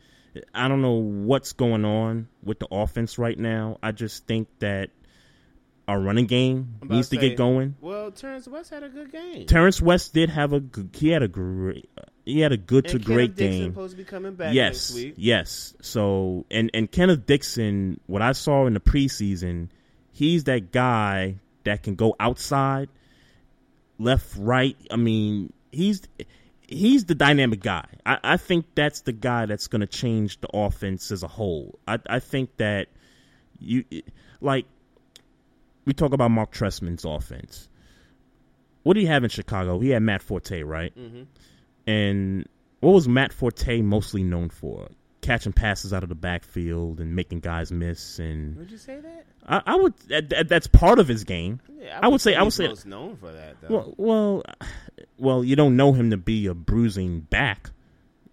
I 0.53 0.67
don't 0.67 0.81
know 0.81 0.95
what's 0.95 1.53
going 1.53 1.85
on 1.85 2.27
with 2.43 2.59
the 2.59 2.67
offense 2.69 3.17
right 3.17 3.37
now. 3.39 3.77
I 3.81 3.93
just 3.93 4.27
think 4.27 4.49
that 4.59 4.89
our 5.87 5.99
running 5.99 6.25
game 6.25 6.79
needs 6.83 7.09
to 7.09 7.15
say, 7.15 7.29
get 7.29 7.37
going. 7.37 7.75
Well, 7.79 8.11
Terrence 8.11 8.45
West 8.47 8.69
had 8.69 8.83
a 8.83 8.89
good 8.89 9.11
game. 9.11 9.45
Terrence 9.45 9.81
West 9.81 10.13
did 10.13 10.29
have 10.29 10.51
a 10.51 10.59
good, 10.59 10.89
he 10.93 11.09
had 11.09 11.23
a 11.23 11.29
great 11.29 11.89
he 12.25 12.41
had 12.41 12.51
a 12.51 12.57
good 12.57 12.85
And 12.85 12.91
to 12.91 12.99
Kenneth 12.99 13.05
great 13.05 13.35
Dixon 13.35 13.59
game. 13.59 13.71
supposed 13.71 13.91
to 13.91 13.97
be 13.97 14.03
coming 14.03 14.35
back 14.35 14.53
yes, 14.53 14.89
next 14.89 14.93
week. 14.95 15.13
yes. 15.15 15.73
So 15.81 16.45
and 16.51 16.69
and 16.73 16.91
Kenneth 16.91 17.25
Dixon, 17.25 18.01
what 18.05 18.21
I 18.21 18.33
saw 18.33 18.65
in 18.65 18.73
the 18.73 18.81
preseason, 18.81 19.69
he's 20.11 20.43
that 20.43 20.73
guy 20.73 21.37
that 21.63 21.83
can 21.83 21.95
go 21.95 22.15
outside, 22.19 22.89
left, 23.97 24.35
right. 24.37 24.75
I 24.91 24.97
mean, 24.97 25.53
he's 25.71 26.01
he's 26.67 27.05
the 27.05 27.15
dynamic 27.15 27.61
guy. 27.61 27.85
I, 28.05 28.19
I 28.23 28.37
think 28.37 28.65
that's 28.75 29.01
the 29.01 29.13
guy 29.13 29.45
that's 29.45 29.67
going 29.67 29.81
to 29.81 29.87
change 29.87 30.39
the 30.41 30.49
offense 30.53 31.11
as 31.11 31.23
a 31.23 31.27
whole. 31.27 31.79
I 31.87 31.99
I 32.09 32.19
think 32.19 32.57
that 32.57 32.87
you 33.59 33.83
like 34.41 34.65
we 35.85 35.93
talk 35.93 36.13
about 36.13 36.31
Mark 36.31 36.51
Trestman's 36.51 37.05
offense. 37.05 37.69
What 38.83 38.93
do 38.93 39.01
you 39.01 39.07
have 39.07 39.23
in 39.23 39.29
Chicago? 39.29 39.79
He 39.79 39.89
had 39.89 40.01
Matt 40.01 40.21
Forte, 40.21 40.61
right? 40.63 40.93
Mhm. 40.97 41.27
And 41.85 42.47
what 42.79 42.91
was 42.91 43.07
Matt 43.07 43.33
Forte 43.33 43.81
mostly 43.81 44.23
known 44.23 44.49
for? 44.49 44.89
Catching 45.27 45.51
passes 45.51 45.91
out 45.93 46.03
of 46.03 46.09
the 46.09 46.15
backfield 46.15 47.01
and 47.01 47.13
making 47.13 47.41
guys 47.41 47.69
miss. 47.69 48.17
And 48.17 48.55
Would 48.55 48.71
you 48.71 48.77
say 48.77 48.99
that? 49.01 49.25
I, 49.45 49.61
I 49.73 49.75
would. 49.75 49.93
That, 50.07 50.29
that- 50.29 50.47
that's 50.47 50.67
part 50.67 50.99
of 50.99 51.07
his 51.09 51.25
game. 51.25 51.59
Yeah, 51.79 51.99
I, 52.01 52.07
would 52.07 52.21
say. 52.21 52.33
I 52.33 52.39
would 52.43 52.45
he's 52.47 52.55
say. 52.55 52.67
most 52.69 52.85
known 52.85 53.17
for 53.17 53.31
that. 53.33 53.57
Though. 53.61 53.67
Well, 53.69 53.93
well, 53.97 54.43
well, 55.17 55.43
you 55.43 55.57
don't 55.57 55.75
know 55.75 55.91
him 55.91 56.11
to 56.11 56.17
be 56.17 56.47
a 56.47 56.53
bruising 56.53 57.19
back. 57.19 57.71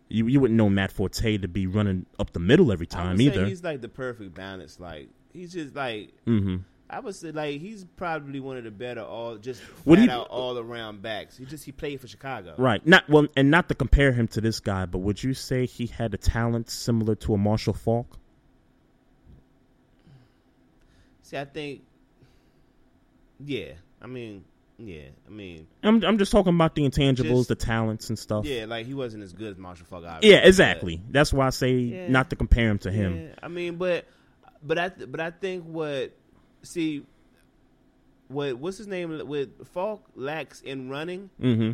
You 0.09 0.29
you 0.29 0.39
wouldn't 0.39 0.57
know 0.57 0.69
Matt 0.69 0.93
Forte 0.93 1.39
to 1.39 1.49
be 1.49 1.67
running 1.67 2.07
up 2.21 2.33
the 2.33 2.39
middle 2.39 2.71
every 2.71 2.87
I 2.93 2.95
time 2.95 3.11
would 3.17 3.19
say 3.19 3.25
either. 3.27 3.47
he's 3.47 3.65
like 3.65 3.81
the 3.81 3.89
perfect 3.89 4.33
balance. 4.35 4.79
Like 4.79 5.09
he's 5.33 5.53
just 5.53 5.75
like 5.75 6.11
Mhm. 6.27 6.63
I 6.95 7.01
would 7.01 7.15
say 7.15 7.33
like 7.33 7.61
he's 7.61 7.85
probably 7.97 8.39
one 8.41 8.57
of 8.57 8.65
the 8.65 8.71
better 8.71 9.03
all 9.03 9.37
just 9.37 9.61
What 9.85 9.99
you- 9.99 10.11
out 10.11 10.29
all 10.29 10.59
around 10.59 11.03
backs. 11.03 11.37
He 11.37 11.45
just 11.45 11.65
he 11.65 11.73
played 11.73 12.01
for 12.01 12.07
Chicago. 12.09 12.55
Right. 12.57 12.87
Not 12.87 13.09
well, 13.09 13.27
and 13.37 13.51
not 13.51 13.69
to 13.69 13.75
compare 13.75 14.13
him 14.13 14.29
to 14.29 14.41
this 14.41 14.61
guy, 14.61 14.87
but 14.87 14.99
would 14.99 15.23
you 15.23 15.35
say 15.35 15.67
he 15.67 15.87
had 15.87 16.15
a 16.15 16.19
talent 16.19 16.71
similar 16.71 17.15
to 17.17 17.35
a 17.35 17.39
Marshall 17.39 17.75
Faulk? 17.75 18.19
See, 21.23 21.37
I 21.39 21.45
think. 21.45 21.83
Yeah, 23.45 23.73
I 24.01 24.07
mean, 24.07 24.45
yeah, 24.79 25.09
I 25.27 25.31
mean, 25.31 25.67
I'm 25.83 26.03
I'm 26.05 26.19
just 26.19 26.31
talking 26.31 26.55
about 26.55 26.75
the 26.75 26.89
intangibles, 26.89 27.39
Just- 27.39 27.49
the 27.49 27.55
talents 27.57 28.09
and 28.09 28.19
stuff. 28.19 28.45
yeah, 28.45 28.67
like 28.67 28.87
he 28.87 28.95
wasn't 28.95 29.23
as 29.25 29.33
good 29.33 29.53
as 29.53 29.59
Marshall 29.59 29.87
Faulk. 29.87 30.05
Yeah, 30.23 30.37
exactly. 30.37 31.01
That's 31.11 31.33
why 31.33 31.47
I 31.47 31.51
say 31.51 31.73
Yeah. 31.73 32.09
not 32.09 32.31
to 32.31 32.37
compare 32.37 32.69
him 32.71 32.79
to 32.79 32.93
him. 32.93 33.17
Yeah, 33.17 33.35
I 33.43 33.49
mean, 33.49 33.77
but 33.77 34.07
but 34.63 34.79
I 34.79 34.89
but 34.91 35.21
I 35.21 35.31
think 35.31 35.65
what 35.65 36.13
see 36.65 37.05
what 38.29 38.55
what's 38.59 38.79
his 38.79 38.87
name 38.87 39.27
with 39.29 39.67
Faulk 39.69 40.05
lacks 40.15 40.61
in 40.61 40.89
running. 40.91 41.31
Mm-hmm. 41.41 41.73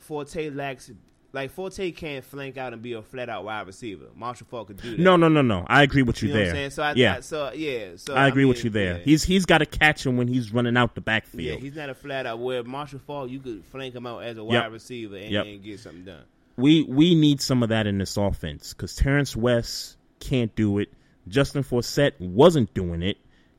Forte 0.00 0.50
lacks 0.50 0.90
like 1.32 1.50
Forte 1.50 1.90
can't 1.90 2.24
flank 2.24 2.56
out 2.56 2.72
and 2.72 2.80
be 2.80 2.94
a 2.94 3.02
flat 3.02 3.28
out 3.28 3.44
wide 3.44 3.66
receiver. 3.66 4.06
Marshall 4.16 4.46
Faulk 4.48 4.68
could 4.68 4.80
do 4.80 4.92
that. 4.92 4.98
No, 4.98 5.16
no, 5.16 5.28
no, 5.28 5.42
no. 5.42 5.64
I 5.68 5.82
agree 5.82 6.02
with 6.02 6.22
you, 6.22 6.28
You 6.28 6.34
know 6.34 6.40
what 6.40 6.44
there. 6.44 6.50
I'm 6.50 6.56
saying? 6.56 6.70
So 6.70 6.82
I, 6.82 6.92
yeah, 6.94 7.16
I- 7.16 7.20
so 7.20 7.52
yeah, 7.52 7.88
so 7.96 8.14
I 8.14 8.28
agree 8.28 8.44
mean, 8.44 8.48
with 8.48 8.64
you 8.64 8.70
there. 8.70 8.96
yeah. 8.98 9.02
He's 9.04 9.24
he's 9.24 9.44
got 9.44 9.58
to 9.58 9.66
catch 9.66 10.06
him 10.06 10.16
when 10.16 10.26
he's 10.28 10.52
running 10.52 10.76
out 10.76 10.94
the 10.94 11.00
backfield. 11.02 11.42
Yeah, 11.44 11.56
he's 11.56 11.76
not 11.76 11.90
a 11.90 11.94
flat 11.94 12.24
out. 12.26 12.38
Where 12.38 12.64
Marshall 12.64 13.00
Faulk, 13.00 13.28
you 13.30 13.40
could 13.40 13.64
flank 13.66 13.94
him 13.94 14.06
out 14.06 14.22
as 14.22 14.38
a 14.38 14.44
wide 14.44 14.54
Yep. 14.54 14.72
receiver 14.72 15.16
and, 15.16 15.30
Yep. 15.30 15.46
and 15.46 15.62
get 15.62 15.80
something 15.80 16.04
done. 16.04 16.22
we 16.56 16.82
we 16.84 17.14
need 17.14 17.40
some 17.42 17.62
of 17.62 17.68
that 17.68 17.86
in 17.86 17.98
this 17.98 18.16
offense 18.16 18.72
because 18.72 18.94
Terrence 18.96 19.36
West 19.36 19.96
can't 20.20 20.54
do 20.56 20.78
it. 20.78 20.88
Justin 21.28 21.62
Forsett 21.62 22.12
wasn't 22.20 22.72
doing 22.72 23.02
it, 23.02 23.18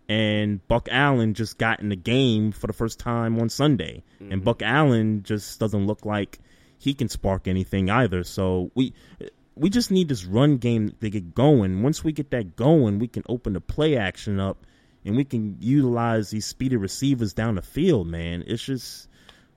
and 0.10 0.68
Buck 0.68 0.90
Allen 0.92 1.34
just 1.36 1.58
got 1.58 1.80
in 1.80 1.90
the 1.90 1.96
game 1.96 2.52
for 2.52 2.68
the 2.68 2.74
first 2.74 3.00
time 3.00 3.40
on 3.40 3.48
Sunday, 3.50 4.04
Mm-hmm. 4.22 4.32
and 4.34 4.44
Buck 4.44 4.62
Allen 4.62 5.24
just 5.24 5.60
doesn't 5.60 5.88
look 5.88 6.06
like 6.06 6.40
he 6.78 6.94
can 6.94 7.08
spark 7.08 7.48
anything 7.48 7.90
either. 7.90 8.24
So 8.26 8.72
we 8.76 8.94
we 9.56 9.70
just 9.70 9.92
need 9.92 10.10
this 10.10 10.26
run 10.26 10.58
game 10.58 10.96
to 11.02 11.10
get 11.10 11.34
going. 11.36 11.84
Once 11.84 12.04
we 12.04 12.12
get 12.12 12.32
that 12.32 12.56
going, 12.56 13.00
we 13.00 13.08
can 13.08 13.24
open 13.30 13.54
the 13.54 13.62
play 13.62 13.98
action 13.98 14.40
up, 14.40 14.66
and 15.06 15.16
we 15.16 15.24
can 15.26 15.58
utilize 15.60 16.30
these 16.32 16.46
speedy 16.46 16.76
receivers 16.78 17.34
down 17.34 17.56
the 17.56 17.62
field. 17.62 18.08
Man, 18.08 18.44
it's 18.48 18.64
just 18.64 19.08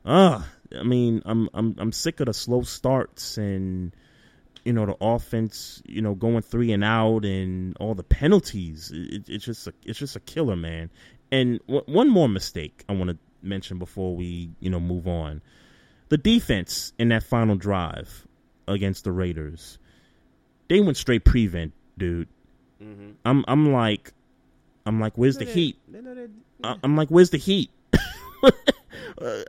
uh 0.05 0.43
I 0.79 0.83
mean, 0.85 1.23
I'm 1.25 1.49
I'm 1.55 1.75
I'm 1.79 1.93
sick 1.93 2.21
of 2.21 2.27
the 2.27 2.35
slow 2.35 2.63
starts 2.63 3.37
and 3.39 3.93
you 4.65 4.73
know 4.73 4.87
the 4.87 4.97
offense, 5.01 5.83
you 5.87 6.01
know, 6.03 6.15
going 6.15 6.43
three 6.43 6.73
and 6.73 6.85
out 6.85 7.25
and 7.25 7.77
all 7.81 7.95
the 7.95 8.03
penalties. 8.03 8.91
It, 8.95 9.29
it's 9.29 9.45
just 9.45 9.67
a, 9.67 9.75
it's 9.85 9.99
just 9.99 10.17
a 10.17 10.21
killer, 10.21 10.57
man. 10.57 10.91
And 11.31 11.61
w- 11.67 11.85
one 11.87 12.09
more 12.09 12.29
mistake 12.29 12.85
I 12.89 12.93
want 12.93 13.11
to 13.11 13.19
mention 13.43 13.79
before 13.79 14.15
we 14.15 14.51
you 14.61 14.71
know 14.71 14.81
move 14.81 15.09
on. 15.09 15.43
The 16.11 16.19
defense 16.19 16.93
in 16.99 17.09
that 17.09 17.23
final 17.23 17.57
drive 17.57 18.27
against 18.69 19.05
the 19.05 19.13
Raiders, 19.13 19.79
they 20.69 20.81
went 20.81 20.97
straight 20.97 21.25
prevent, 21.25 21.73
dude. 21.99 22.29
Mhm. 22.83 23.15
I'm 23.25 23.45
I'm 23.49 23.73
like, 23.73 24.13
I'm 24.87 25.01
like, 25.01 25.17
where's 25.17 25.39
the 25.39 25.45
heat? 25.47 25.77
that- 25.89 26.05
they 26.05 26.09
know 26.09 26.15
that- 26.15 26.31
I- 26.65 26.77
I'm 26.85 26.97
like, 26.97 27.09
where's 27.09 27.31
the 27.31 27.39
heat? 27.39 27.71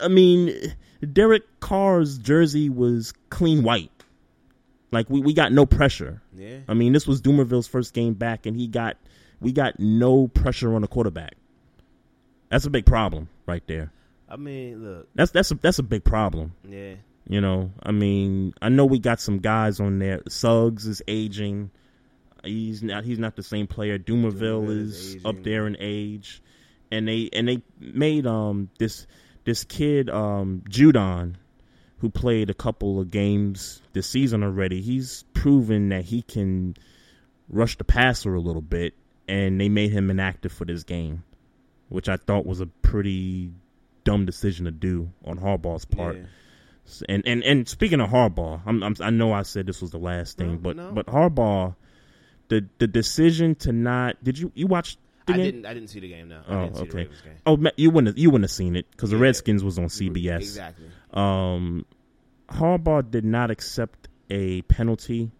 I 0.01 0.07
mean, 0.07 0.73
Derek 1.11 1.43
Carr's 1.59 2.17
jersey 2.17 2.69
was 2.69 3.13
clean 3.29 3.63
white. 3.63 3.91
Like 4.93 5.09
we, 5.09 5.19
we 5.21 5.33
got 5.33 5.51
no 5.51 5.65
pressure. 5.65 6.21
Yeah. 6.35 6.59
I 6.67 6.73
mean, 6.73 6.93
this 6.93 7.07
was 7.07 7.21
Dumervil's 7.21 7.67
first 7.67 7.93
game 7.93 8.13
back, 8.13 8.45
and 8.45 8.55
he 8.55 8.67
got 8.67 8.97
we 9.41 9.51
got 9.51 9.79
no 9.79 10.27
pressure 10.27 10.75
on 10.75 10.81
the 10.81 10.87
quarterback. 10.87 11.33
That's 12.49 12.65
a 12.65 12.69
big 12.69 12.85
problem 12.85 13.29
right 13.47 13.63
there. 13.67 13.91
I 14.29 14.35
mean, 14.35 14.83
look, 14.83 15.09
That's 15.15 15.31
that's 15.31 15.51
a, 15.51 15.55
that's 15.55 15.79
a 15.79 15.83
big 15.83 16.03
problem. 16.03 16.53
yeah, 16.67 16.95
You 17.27 17.41
know, 17.41 17.71
I 17.81 17.91
mean, 17.91 18.53
I 18.61 18.69
know 18.69 18.85
we 18.85 18.99
got 18.99 19.19
some 19.19 19.39
guys 19.39 19.79
on 19.79 19.99
there. 19.99 20.21
Suggs 20.29 20.87
is 20.87 21.01
aging. 21.07 21.71
He's 22.43 22.83
not. 22.83 23.03
He's 23.05 23.19
not 23.19 23.35
the 23.35 23.43
same 23.43 23.67
player. 23.67 23.97
Dumervil 23.97 24.65
Dumervil 24.65 24.69
is 24.79 25.15
is 25.15 25.25
up 25.25 25.43
there 25.43 25.65
in 25.67 25.77
age, 25.79 26.41
and 26.91 27.07
they 27.07 27.29
and 27.33 27.47
they 27.47 27.61
made 27.79 28.27
um 28.27 28.69
this 28.79 29.07
this 29.45 29.63
kid 29.63 30.09
um 30.09 30.63
Judon, 30.69 31.35
who 32.03 32.09
played 32.09 32.49
a 32.49 32.53
couple 32.53 32.99
of 32.99 33.09
games 33.11 33.81
this 33.93 34.05
season 34.07 34.43
already. 34.43 34.81
He's 34.81 35.23
proven 35.33 35.87
that 35.87 36.03
he 36.03 36.21
can 36.21 36.75
rush 37.47 37.77
the 37.77 37.85
passer 37.85 38.35
a 38.35 38.41
little 38.41 38.61
bit, 38.61 38.93
and 39.25 39.57
they 39.61 39.69
made 39.69 39.91
him 39.91 40.09
inactive 40.09 40.51
for 40.51 40.65
this 40.65 40.83
game, 40.83 41.23
which 41.87 42.09
I 42.09 42.17
thought 42.17 42.45
was 42.45 42.59
a 42.59 42.65
pretty 42.65 43.53
dumb 44.03 44.25
decision 44.25 44.65
to 44.65 44.71
do 44.71 45.09
on 45.23 45.39
Harbaugh's 45.39 45.85
part. 45.85 46.17
Yeah. 46.17 46.23
And 47.07 47.25
and 47.25 47.41
and 47.45 47.69
speaking 47.69 48.01
of 48.01 48.09
Harbaugh, 48.09 48.59
I'm, 48.65 48.83
I'm 48.83 48.95
I 48.99 49.09
know 49.09 49.31
I 49.31 49.43
said 49.43 49.65
this 49.65 49.81
was 49.81 49.91
the 49.91 49.97
last 49.97 50.37
thing, 50.37 50.51
No, 50.51 50.57
but 50.57 50.75
no. 50.75 50.91
but 50.91 51.05
Harbaugh, 51.05 51.73
the 52.49 52.67
the 52.79 52.87
decision 52.87 53.55
to 53.55 53.71
not 53.71 54.21
did 54.21 54.37
you 54.37 54.51
you 54.55 54.67
watch 54.67 54.97
I 55.25 55.37
game? 55.37 55.45
didn't. 55.45 55.65
I 55.65 55.73
didn't 55.73 55.87
see 55.87 56.01
the 56.01 56.09
game. 56.09 56.27
No. 56.27 56.41
Oh, 56.49 56.63
didn't 56.65 56.75
see 56.75 56.83
the 56.83 56.99
okay. 56.99 57.07
Oh, 57.45 57.57
you 57.77 57.89
wouldn't 57.91 58.17
you 58.17 58.29
wouldn't 58.29 58.43
have 58.43 58.51
seen 58.51 58.75
it 58.75 58.91
because 58.91 59.11
the 59.11 59.15
Redskins 59.17 59.63
was 59.63 59.79
on 59.79 59.85
CBS. 59.85 60.41
Exactly. 60.41 60.87
Um, 61.13 61.85
Harbaugh 62.53 63.09
did 63.09 63.25
not 63.25 63.51
accept 63.51 64.07
a 64.29 64.61
penalty 64.63 65.31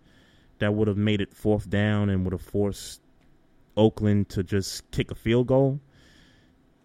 that 0.60 0.74
would 0.74 0.88
have 0.88 0.98
made 0.98 1.22
it 1.22 1.34
fourth 1.34 1.70
down 1.70 2.10
and 2.10 2.24
would 2.26 2.34
have 2.34 2.42
forced 2.42 3.02
Oakland 3.76 4.30
to 4.30 4.44
just 4.44 4.90
kick 4.92 5.12
a 5.12 5.16
field 5.16 5.48
goal. 5.48 5.80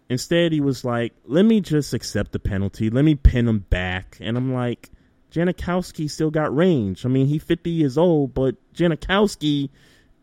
Instead, 0.09 0.51
he 0.51 0.59
was 0.61 0.83
like, 0.83 1.13
"Let 1.25 1.45
me 1.45 1.61
just 1.61 1.93
accept 1.93 2.31
the 2.31 2.39
penalty. 2.39 2.89
Let 2.89 3.05
me 3.05 3.13
pin 3.15 3.47
him 3.47 3.59
back." 3.69 4.17
And 4.19 4.37
I'm 4.37 4.53
like, 4.53 4.89
Janikowski 5.31 6.09
still 6.09 6.31
got 6.31 6.55
range. 6.55 7.05
I 7.05 7.09
mean, 7.09 7.27
he's 7.27 7.43
50 7.43 7.69
years 7.69 7.97
old, 7.97 8.33
but 8.33 8.55
Janikowski 8.73 9.69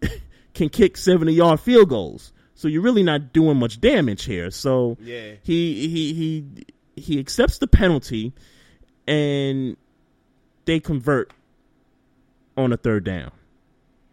can 0.54 0.68
kick 0.70 0.96
70 0.96 1.32
yard 1.32 1.60
field 1.60 1.88
goals. 1.88 2.32
So 2.54 2.66
you're 2.68 2.82
really 2.82 3.04
not 3.04 3.32
doing 3.32 3.58
much 3.58 3.80
damage 3.80 4.24
here. 4.24 4.50
So 4.50 4.96
Yeah. 5.00 5.34
he 5.44 5.88
he 5.88 6.14
he 6.14 6.44
he 6.96 7.18
accepts 7.20 7.58
the 7.58 7.66
penalty, 7.68 8.32
and 9.06 9.76
they 10.66 10.78
convert 10.80 11.32
on 12.56 12.72
a 12.72 12.76
third 12.76 13.04
down. 13.04 13.32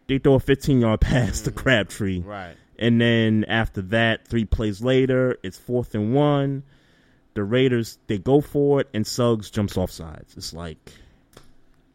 They 0.06 0.18
throw 0.18 0.34
a 0.34 0.40
15 0.40 0.80
yard 0.80 1.00
pass 1.00 1.42
to 1.42 1.50
Crabtree. 1.50 2.20
Right. 2.20 2.56
And 2.78 3.00
then 3.00 3.44
after 3.44 3.82
that, 3.82 4.26
three 4.26 4.44
plays 4.44 4.82
later, 4.82 5.38
it's 5.42 5.56
fourth 5.58 5.94
and 5.94 6.12
one. 6.14 6.64
The 7.34 7.44
Raiders 7.44 7.98
they 8.06 8.18
go 8.18 8.40
for 8.40 8.80
it, 8.80 8.88
and 8.94 9.06
Suggs 9.06 9.50
jumps 9.50 9.76
off 9.76 9.90
sides. 9.90 10.34
It's 10.36 10.52
like, 10.52 10.78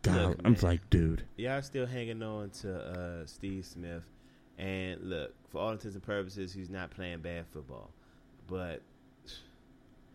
God, 0.02 0.16
Look, 0.30 0.40
I'm 0.44 0.52
man. 0.54 0.62
like, 0.62 0.90
dude. 0.90 1.24
Y'all 1.38 1.62
still 1.62 1.86
hanging 1.86 2.22
on 2.24 2.50
to 2.62 2.76
uh, 2.78 3.26
Steve 3.26 3.66
Smith, 3.66 4.04
and 4.58 5.02
look, 5.02 5.34
for 5.50 5.62
all 5.62 5.72
intents 5.72 5.96
and 5.96 6.04
purposes, 6.04 6.54
he's 6.54 6.70
not 6.70 6.92
playing 6.92 7.20
bad 7.20 7.46
football. 7.54 7.90
But 8.48 8.82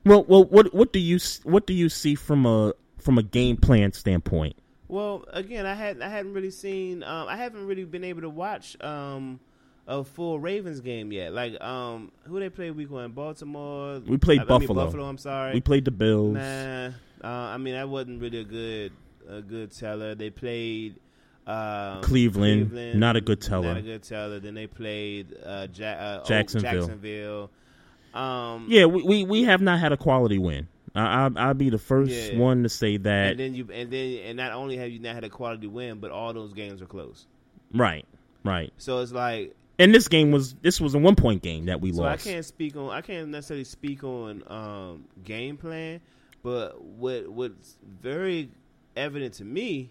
Well, 0.05 0.25
well, 0.25 0.45
what 0.45 0.75
what 0.75 0.93
do 0.93 0.99
you 0.99 1.19
what 1.45 1.67
do 1.67 1.73
you 1.73 1.89
see 1.89 2.15
from 2.15 2.45
a 2.45 2.75
from 3.05 3.19
a 3.19 3.23
game 3.23 3.57
plan 3.57 3.93
standpoint? 3.93 4.57
well, 4.89 5.25
again, 5.33 5.67
I 5.67 5.75
had 5.75 6.01
I 6.03 6.09
hadn't 6.09 6.35
really 6.35 6.51
seen, 6.51 7.03
um, 7.03 7.27
I 7.29 7.37
haven't 7.37 7.67
really 7.67 7.85
been 7.85 8.05
able 8.05 8.21
to 8.23 8.29
watch 8.29 8.77
um, 8.83 9.41
a 9.87 10.05
full 10.05 10.39
Ravens 10.39 10.81
game 10.81 11.11
yet. 11.13 11.33
Like, 11.33 11.61
um, 11.63 12.13
who 12.25 12.39
they 12.39 12.49
played 12.49 12.77
week 12.77 12.91
one? 12.91 13.11
Baltimore. 13.13 14.01
We 14.07 14.19
played 14.19 14.41
I 14.41 14.43
mean, 14.43 14.49
Buffalo. 14.49 14.85
Buffalo. 14.85 15.05
I'm 15.05 15.19
sorry. 15.19 15.55
We 15.55 15.61
played 15.61 15.85
the 15.85 15.91
Bills. 15.91 16.35
Nah, 16.35 16.87
uh, 16.87 16.93
I 17.29 17.57
mean 17.59 17.75
that 17.75 17.89
wasn't 17.89 18.21
really 18.21 18.41
a 18.41 18.45
good 18.45 18.93
a 19.29 19.41
good 19.41 19.73
teller. 19.73 20.15
They 20.15 20.31
played 20.31 20.97
um, 21.47 22.03
Cleveland, 22.03 22.95
not 22.99 23.17
a 23.17 23.21
good 23.21 23.41
teller. 23.41 23.69
Not 23.69 23.77
a 23.79 23.83
good 23.83 24.03
teller. 24.03 24.39
Then 24.41 24.55
they 24.55 24.67
played 24.67 25.35
uh, 25.45 25.67
ja- 25.75 25.87
uh, 25.87 26.25
Jacksonville. 26.25 26.73
Jacksonville. 26.73 27.51
Um, 28.15 28.67
Yeah, 28.69 28.87
we, 28.87 29.03
we, 29.03 29.25
we 29.25 29.43
have 29.45 29.61
not 29.61 29.81
had 29.81 29.93
a 29.93 29.97
quality 29.97 30.39
win. 30.39 30.69
I, 30.95 31.27
I 31.27 31.31
I'll 31.37 31.55
be 31.55 31.71
the 31.71 31.79
first 31.79 32.33
Yeah. 32.33 32.39
one 32.39 32.63
to 32.63 32.69
say 32.69 32.97
that. 32.99 33.31
and 33.33 33.41
then 33.41 33.55
you 33.55 33.69
and 33.73 33.91
then 33.91 34.19
and 34.27 34.37
not 34.37 34.53
only 34.53 34.77
have 34.77 34.91
you 34.91 34.99
not 35.01 35.15
had 35.15 35.25
a 35.25 35.29
quality 35.29 35.67
win, 35.67 35.99
but 36.01 36.11
all 36.11 36.33
those 36.33 36.53
games 36.53 36.81
are 36.83 36.87
close. 36.87 37.27
right, 37.73 38.07
right. 38.45 38.73
So 38.79 38.99
it's 39.01 39.13
like 39.13 39.55
And 39.79 39.95
this 39.95 40.07
game 40.09 40.31
was 40.31 40.55
this 40.63 40.81
was 40.81 40.95
a 40.95 40.99
one 40.99 41.17
point 41.17 41.43
game 41.43 41.67
that 41.67 41.81
we 41.81 41.93
so 41.93 42.03
lost. 42.03 42.27
I 42.27 42.31
can't 42.31 42.45
speak 42.45 42.77
on 42.77 42.91
I 42.91 43.01
can't 43.01 43.29
necessarily 43.29 43.65
speak 43.65 44.05
on 44.05 44.43
um, 44.47 45.05
game 45.25 45.57
plan, 45.57 46.01
but 46.43 46.81
what 46.83 47.29
what's 47.29 47.77
very 48.01 48.51
evident 48.97 49.35
to 49.35 49.45
me 49.45 49.91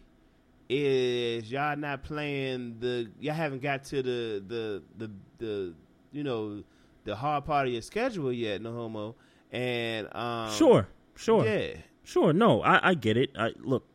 is 0.69 1.51
y'all 1.51 1.75
not 1.75 2.03
playing 2.03 2.77
the 2.79 3.09
y'all 3.19 3.33
haven't 3.33 3.61
got 3.61 3.83
to 3.85 4.01
the 4.01 4.43
the 4.47 4.83
the 4.97 5.11
the 5.39 5.73
you 6.11 6.23
know 6.23 6.63
the 7.03 7.15
hard 7.15 7.43
part 7.45 7.67
of 7.67 7.73
your 7.73 7.81
schedule 7.81 8.31
yet, 8.31 8.61
no 8.61 8.71
homo. 8.71 9.15
And 9.53 10.07
um, 10.15 10.51
Sure, 10.51 10.87
sure, 11.15 11.45
yeah. 11.45 11.75
sure. 12.03 12.33
No, 12.33 12.61
I, 12.63 12.89
I 12.89 12.93
get 12.95 13.17
it. 13.17 13.29
I 13.37 13.51
look, 13.59 13.85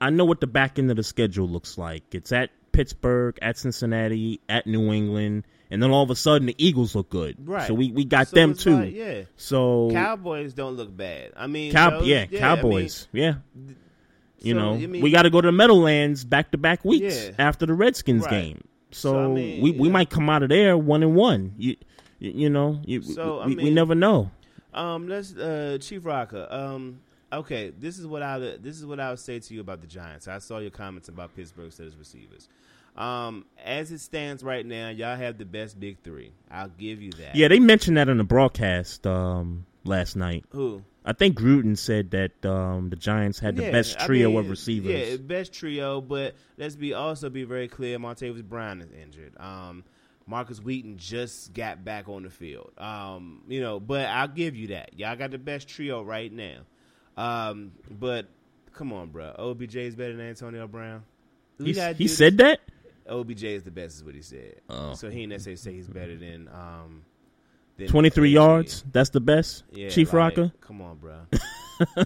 I 0.00 0.10
know 0.10 0.24
what 0.24 0.40
the 0.40 0.46
back 0.46 0.78
end 0.78 0.90
of 0.90 0.96
the 0.96 1.02
schedule 1.02 1.46
looks 1.48 1.76
like. 1.78 2.02
It's 2.14 2.32
at 2.32 2.50
Pittsburgh, 2.72 3.38
at 3.42 3.58
Cincinnati, 3.58 4.40
at 4.48 4.66
New 4.66 4.90
England, 4.92 5.44
and 5.70 5.82
then 5.82 5.90
all 5.90 6.02
of 6.02 6.10
a 6.10 6.16
sudden 6.16 6.46
the 6.46 6.54
Eagles 6.56 6.94
look 6.94 7.10
good. 7.10 7.36
Right. 7.46 7.66
So 7.66 7.74
we, 7.74 7.92
we 7.92 8.04
got 8.06 8.28
So 8.28 8.36
them 8.36 8.54
too. 8.54 8.76
like, 8.78 8.94
yeah. 8.94 9.22
So 9.36 9.90
Cowboys 9.92 10.54
don't 10.54 10.74
look 10.76 10.96
bad. 10.96 11.32
I 11.36 11.46
mean, 11.48 11.72
Cow- 11.72 11.90
those- 11.98 12.06
yeah, 12.06 12.22
I 12.32 12.36
Cowboys. 12.36 13.08
yeah. 13.12 13.34
You 14.40 14.54
so, 14.54 14.58
know, 14.58 14.74
I 14.74 14.86
mean- 14.86 15.02
we 15.02 15.10
got 15.10 15.22
to 15.22 15.30
go 15.30 15.40
to 15.40 15.48
the 15.48 15.52
Meadowlands 15.52 16.24
back 16.24 16.52
to 16.52 16.58
back 16.58 16.84
weeks 16.84 17.26
Yeah. 17.26 17.32
after 17.38 17.66
the 17.66 17.74
Redskins 17.74 18.22
Right. 18.24 18.30
game. 18.30 18.64
So, 18.90 19.12
So, 19.12 19.18
I 19.18 19.26
mean, 19.28 19.60
we, 19.62 19.72
we 19.72 19.90
might 19.90 20.08
come 20.08 20.30
out 20.30 20.42
of 20.42 20.48
there 20.48 20.78
one 20.78 21.02
and 21.02 21.14
one. 21.14 21.52
You 21.58 21.76
you, 22.20 22.48
know, 22.50 22.80
you, 22.84 23.02
So, 23.02 23.38
I 23.40 23.46
we, 23.46 23.54
we 23.56 23.70
never 23.70 23.94
know. 23.94 24.30
Um, 24.74 25.08
let's 25.08 25.34
uh, 25.34 25.78
Chief 25.80 26.04
Rocker. 26.04 26.46
Um, 26.50 27.00
okay, 27.32 27.70
this 27.70 27.98
is 27.98 28.06
what 28.06 28.22
I 28.22 28.38
this 28.38 28.76
is 28.78 28.86
what 28.86 29.00
I 29.00 29.10
would 29.10 29.18
say 29.18 29.38
to 29.38 29.54
you 29.54 29.60
about 29.60 29.80
the 29.80 29.86
Giants. 29.86 30.28
I 30.28 30.38
saw 30.38 30.58
your 30.58 30.70
comments 30.70 31.08
about 31.08 31.34
Pittsburgh 31.34 31.72
says 31.72 31.96
receivers. 31.96 32.48
Um, 32.96 33.44
as 33.64 33.92
it 33.92 34.00
stands 34.00 34.42
right 34.42 34.66
now, 34.66 34.88
y'all 34.88 35.16
have 35.16 35.38
the 35.38 35.44
best 35.44 35.78
big 35.78 35.98
three. 36.02 36.32
I'll 36.50 36.68
give 36.68 37.00
you 37.00 37.12
that. 37.12 37.36
Yeah, 37.36 37.46
they 37.46 37.60
mentioned 37.60 37.96
that 37.96 38.08
on 38.08 38.18
the 38.18 38.24
broadcast 38.24 39.06
um, 39.06 39.66
last 39.84 40.16
night. 40.16 40.44
Who? 40.50 40.82
I 41.04 41.12
think 41.12 41.38
Gruden 41.38 41.78
said 41.78 42.10
that 42.10 42.44
um, 42.44 42.90
the 42.90 42.96
Giants 42.96 43.38
had 43.38 43.56
the 43.56 43.62
Yeah, 43.62 43.70
best 43.70 44.00
I 44.00 44.06
trio 44.06 44.30
mean, 44.30 44.38
of 44.40 44.50
receivers. 44.50 45.10
Yeah, 45.10 45.16
best 45.16 45.52
trio. 45.52 46.00
But 46.00 46.34
let's 46.58 46.74
be 46.74 46.92
also 46.92 47.30
be 47.30 47.44
very 47.44 47.68
clear. 47.68 47.98
Montavious 47.98 48.42
Brown 48.42 48.82
is 48.82 48.90
injured. 48.90 49.32
Um, 49.38 49.84
Markus 50.28 50.62
Wheaton 50.62 50.98
just 50.98 51.54
got 51.54 51.84
back 51.84 52.06
on 52.08 52.22
the 52.22 52.30
field. 52.30 52.72
Um, 52.76 53.42
you 53.48 53.62
know, 53.62 53.80
but 53.80 54.06
I'll 54.06 54.28
give 54.28 54.54
you 54.54 54.68
that. 54.68 54.90
Y'all 54.98 55.16
got 55.16 55.30
the 55.30 55.38
best 55.38 55.68
trio 55.68 56.02
right 56.02 56.30
now. 56.30 56.58
Um, 57.16 57.72
but 57.90 58.26
come 58.74 58.92
on, 58.92 59.08
bro. 59.08 59.34
OBJ 59.38 59.76
is 59.76 59.96
better 59.96 60.14
than 60.14 60.28
Antonio 60.28 60.68
Brown. 60.68 61.02
He- 61.58 62.08
said 62.08 62.38
that? 62.38 62.60
OBJ 63.08 63.44
is 63.44 63.62
the 63.62 63.70
best, 63.70 63.96
is 63.96 64.04
what 64.04 64.14
he 64.14 64.20
said. 64.20 64.60
Oh. 64.68 64.92
So 64.92 65.08
he 65.08 65.20
didn't 65.20 65.30
necessarily 65.30 65.56
say 65.56 65.72
he's 65.72 65.88
better 65.88 66.14
than 66.14 66.48
um. 66.52 67.04
than 67.78 67.88
23 67.88 68.28
AJ. 68.28 68.32
yards, 68.34 68.84
that's 68.92 69.08
the 69.08 69.20
best? 69.20 69.64
Yeah, 69.72 69.88
Chief 69.88 70.08
like, 70.08 70.36
Rocker? 70.36 70.52
Come 70.60 70.82
on, 70.82 70.98
bro. 70.98 71.16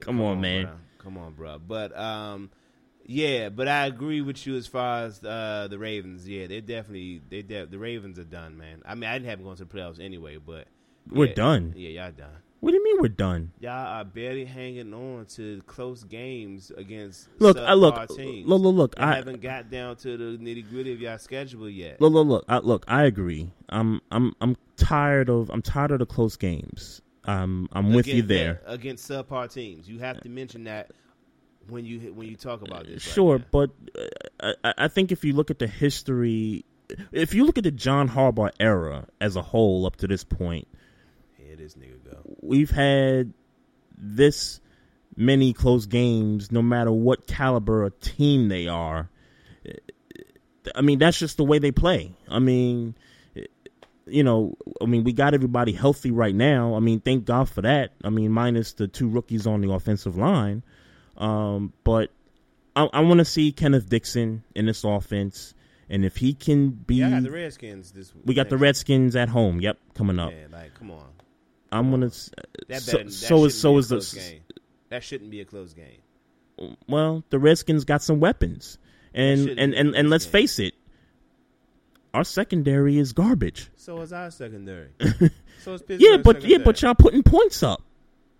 Come 0.00 0.20
on, 0.20 0.40
man. 0.40 0.66
Bruh. 0.66 0.76
Come 0.98 1.18
on, 1.18 1.32
bro. 1.32 1.58
But 1.58 1.98
um, 1.98 2.50
yeah, 3.10 3.48
but 3.48 3.66
I 3.68 3.86
agree 3.86 4.20
with 4.20 4.46
you 4.46 4.54
as 4.56 4.66
far 4.66 5.04
as 5.06 5.24
uh, 5.24 5.66
the 5.70 5.78
Ravens. 5.78 6.28
Yeah, 6.28 6.46
they 6.46 6.60
definitely 6.60 7.22
they 7.30 7.40
de- 7.42 7.64
the 7.66 7.78
Ravens 7.78 8.18
are 8.18 8.24
done, 8.24 8.58
man. 8.58 8.82
I 8.84 8.94
mean, 8.94 9.08
I 9.08 9.14
didn't 9.14 9.30
have 9.30 9.38
them 9.38 9.46
going 9.46 9.56
to 9.56 9.64
the 9.64 9.74
playoffs 9.74 9.98
anyway, 9.98 10.36
but 10.36 10.66
We're 11.10 11.32
done. 11.32 11.72
Yeah, 11.74 12.02
y'all 12.02 12.12
done. 12.12 12.28
What 12.60 12.72
do 12.72 12.76
you 12.76 12.84
mean 12.84 13.00
we're 13.00 13.08
done? 13.08 13.52
Y'all 13.60 13.70
are 13.70 14.04
barely 14.04 14.44
hanging 14.44 14.92
on 14.92 15.26
to 15.36 15.62
close 15.66 16.02
games 16.04 16.70
against 16.76 17.28
Look, 17.38 17.56
I- 17.56 17.72
look, 17.72 17.94
teams. 18.16 18.46
look, 18.46 18.60
look, 18.60 18.74
look, 18.74 18.94
I- 18.98 19.14
haven't 19.14 19.40
got 19.40 19.70
down 19.70 19.96
to 19.96 20.16
the 20.18 20.36
nitty 20.44 20.68
gritty 20.68 20.92
of 20.92 21.00
y'all 21.00 21.18
schedule 21.18 21.70
yet. 21.70 22.00
Look, 22.00 22.12
look, 22.12 22.26
look. 22.26 22.44
I, 22.48 22.58
look, 22.58 22.84
I 22.88 23.04
agree. 23.04 23.52
I'm, 23.70 24.00
I'm, 24.10 24.34
I'm 24.42 24.56
tired 24.76 25.30
of, 25.30 25.50
I'm 25.50 25.62
tired 25.62 25.92
of 25.92 26.00
the 26.00 26.06
close 26.06 26.36
games. 26.36 27.00
Um, 27.24 27.68
I'm 27.72 27.92
with 27.92 28.06
you 28.06 28.22
there. 28.22 28.60
against 28.66 29.08
subpar 29.08 29.52
teams. 29.52 29.88
You 29.88 30.00
have 30.00 30.20
to 30.22 30.28
mention 30.28 30.64
that 30.64 30.90
when 31.68 31.84
you 31.84 32.12
when 32.14 32.28
you 32.28 32.36
talk 32.36 32.62
about 32.62 32.86
this. 32.86 33.06
right 33.06 33.14
Sure, 33.14 33.38
but 33.38 33.70
uh, 34.40 34.52
I, 34.64 34.74
I 34.78 34.88
think 34.88 35.12
if 35.12 35.24
you 35.24 35.32
look 35.32 35.50
at 35.50 35.58
the 35.58 35.66
history, 35.66 36.64
if 37.12 37.34
you 37.34 37.44
look 37.44 37.58
at 37.58 37.64
the 37.64 37.70
John 37.70 38.08
Harbaugh 38.08 38.50
era 38.58 39.06
as 39.20 39.36
a 39.36 39.42
whole 39.42 39.86
up 39.86 39.96
to 39.96 40.06
this 40.06 40.24
point, 40.24 40.68
Here 41.36 41.56
this 41.56 41.74
nigga 41.74 42.04
go. 42.04 42.18
we've 42.40 42.70
had 42.70 43.32
this 43.96 44.60
many 45.16 45.52
close 45.52 45.86
games, 45.86 46.52
no 46.52 46.62
matter 46.62 46.92
what 46.92 47.26
caliber 47.26 47.82
of 47.84 47.98
team 48.00 48.48
they 48.48 48.68
are. 48.68 49.10
I 50.74 50.82
mean, 50.82 50.98
that's 50.98 51.18
just 51.18 51.36
the 51.38 51.44
way 51.44 51.58
they 51.58 51.72
play. 51.72 52.12
I 52.28 52.38
mean, 52.38 52.94
you 54.06 54.22
know, 54.22 54.56
I 54.80 54.86
mean, 54.86 55.04
we 55.04 55.12
got 55.12 55.34
everybody 55.34 55.72
healthy 55.72 56.10
right 56.10 56.34
now. 56.34 56.74
I 56.74 56.80
mean, 56.80 57.00
thank 57.00 57.24
God 57.24 57.48
for 57.48 57.62
that. 57.62 57.92
I 58.04 58.10
mean, 58.10 58.30
minus 58.32 58.72
the 58.74 58.86
two 58.86 59.08
rookies 59.08 59.46
on 59.46 59.60
the 59.60 59.70
offensive 59.72 60.16
line. 60.16 60.62
Um, 61.18 61.72
but 61.84 62.10
I, 62.74 62.88
I 62.92 63.00
want 63.00 63.18
to 63.18 63.24
see 63.24 63.52
Kenneth 63.52 63.88
Dixon 63.88 64.44
in 64.54 64.66
this 64.66 64.84
offense. 64.84 65.54
And 65.90 66.04
if 66.04 66.16
he 66.16 66.34
can 66.34 66.70
be, 66.70 66.96
Yeah, 66.96 67.20
the 67.20 67.30
Redskins 67.30 67.92
this 67.92 68.12
we 68.24 68.34
got 68.34 68.50
the 68.50 68.58
Redskins 68.58 69.16
at 69.16 69.28
home. 69.28 69.60
Yep, 69.60 69.78
coming 69.94 70.18
up. 70.18 70.32
Yeah, 70.32 70.46
like 70.52 70.74
come 70.74 70.90
on. 70.90 71.06
I'm 71.72 71.90
gonna. 71.90 72.08
That 72.68 72.82
so 72.82 72.98
better, 72.98 73.04
that 73.04 73.12
so 73.12 73.44
is 73.46 73.52
shouldn't 73.52 73.52
so 73.54 73.70
be 73.70 73.74
a 73.74 73.78
is 73.78 73.88
the. 73.88 73.94
close 73.96 74.14
game. 74.14 74.40
That 74.90 75.04
shouldn't 75.04 75.30
be 75.30 75.40
a 75.40 75.44
close 75.44 75.74
game. 75.74 76.76
Well, 76.88 77.24
the 77.30 77.38
Redskins 77.38 77.84
got 77.84 78.02
some 78.02 78.20
weapons, 78.20 78.78
and 79.14 79.48
and 79.48 79.74
and, 79.74 79.94
and 79.94 80.10
let's 80.10 80.24
game. 80.26 80.32
face 80.32 80.58
it, 80.58 80.74
our 82.12 82.24
secondary 82.24 82.98
is 82.98 83.12
garbage. 83.12 83.70
So 83.76 84.00
is 84.00 84.12
our 84.12 84.30
secondary. 84.30 84.90
so 85.62 85.74
is 85.74 85.82
Yeah, 85.88 86.18
but 86.18 86.42
yeah, 86.42 86.58
but 86.58 86.80
y'all 86.82 86.94
putting 86.94 87.22
points 87.22 87.62
up. 87.62 87.82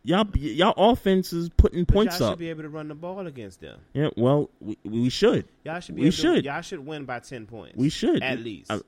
Y'all 0.08 0.26
y'all 0.38 0.90
offense 0.92 1.34
is 1.34 1.50
putting 1.50 1.84
But 1.84 1.92
points 1.92 2.18
y'all 2.18 2.28
up. 2.28 2.32
should 2.32 2.38
be 2.38 2.48
able 2.48 2.62
to 2.62 2.70
run 2.70 2.88
the 2.88 2.94
ball 2.94 3.26
against 3.26 3.60
them. 3.60 3.78
Yeah, 3.92 4.08
well, 4.16 4.48
we, 4.58 4.78
we 4.82 5.10
should. 5.10 5.46
Y'all 5.66 5.80
should 5.80 5.96
be. 5.96 6.00
We 6.00 6.06
able 6.06 6.16
to- 6.16 6.22
should. 6.22 6.44
y'all 6.46 6.62
should 6.62 6.86
win 6.86 7.04
by 7.04 7.18
ten 7.18 7.44
points. 7.44 7.76
We 7.76 7.90
should 7.90 8.22
at 8.22 8.40
least. 8.40 8.70
Uh, 8.72 8.80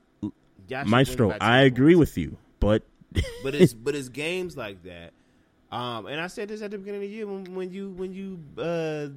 Maestro, 0.86 1.28
win 1.28 1.38
by 1.38 1.44
10 1.44 1.52
I 1.52 1.60
agree 1.64 1.94
with 1.94 2.16
you, 2.16 2.38
but 2.58 2.84
but 3.42 3.54
it's 3.54 3.74
but 3.74 3.94
it's 3.94 4.08
games 4.08 4.56
like 4.56 4.82
that. 4.84 5.12
Um, 5.70 6.06
and 6.06 6.18
I 6.18 6.28
said 6.28 6.48
this 6.48 6.62
at 6.62 6.70
the 6.70 6.78
beginning 6.78 7.02
of 7.02 7.08
the 7.10 7.14
year 7.14 7.26
when, 7.26 7.54
when 7.54 7.70
you 7.70 7.90
when 7.90 8.14
you 8.14 8.40
uh, 8.56 9.08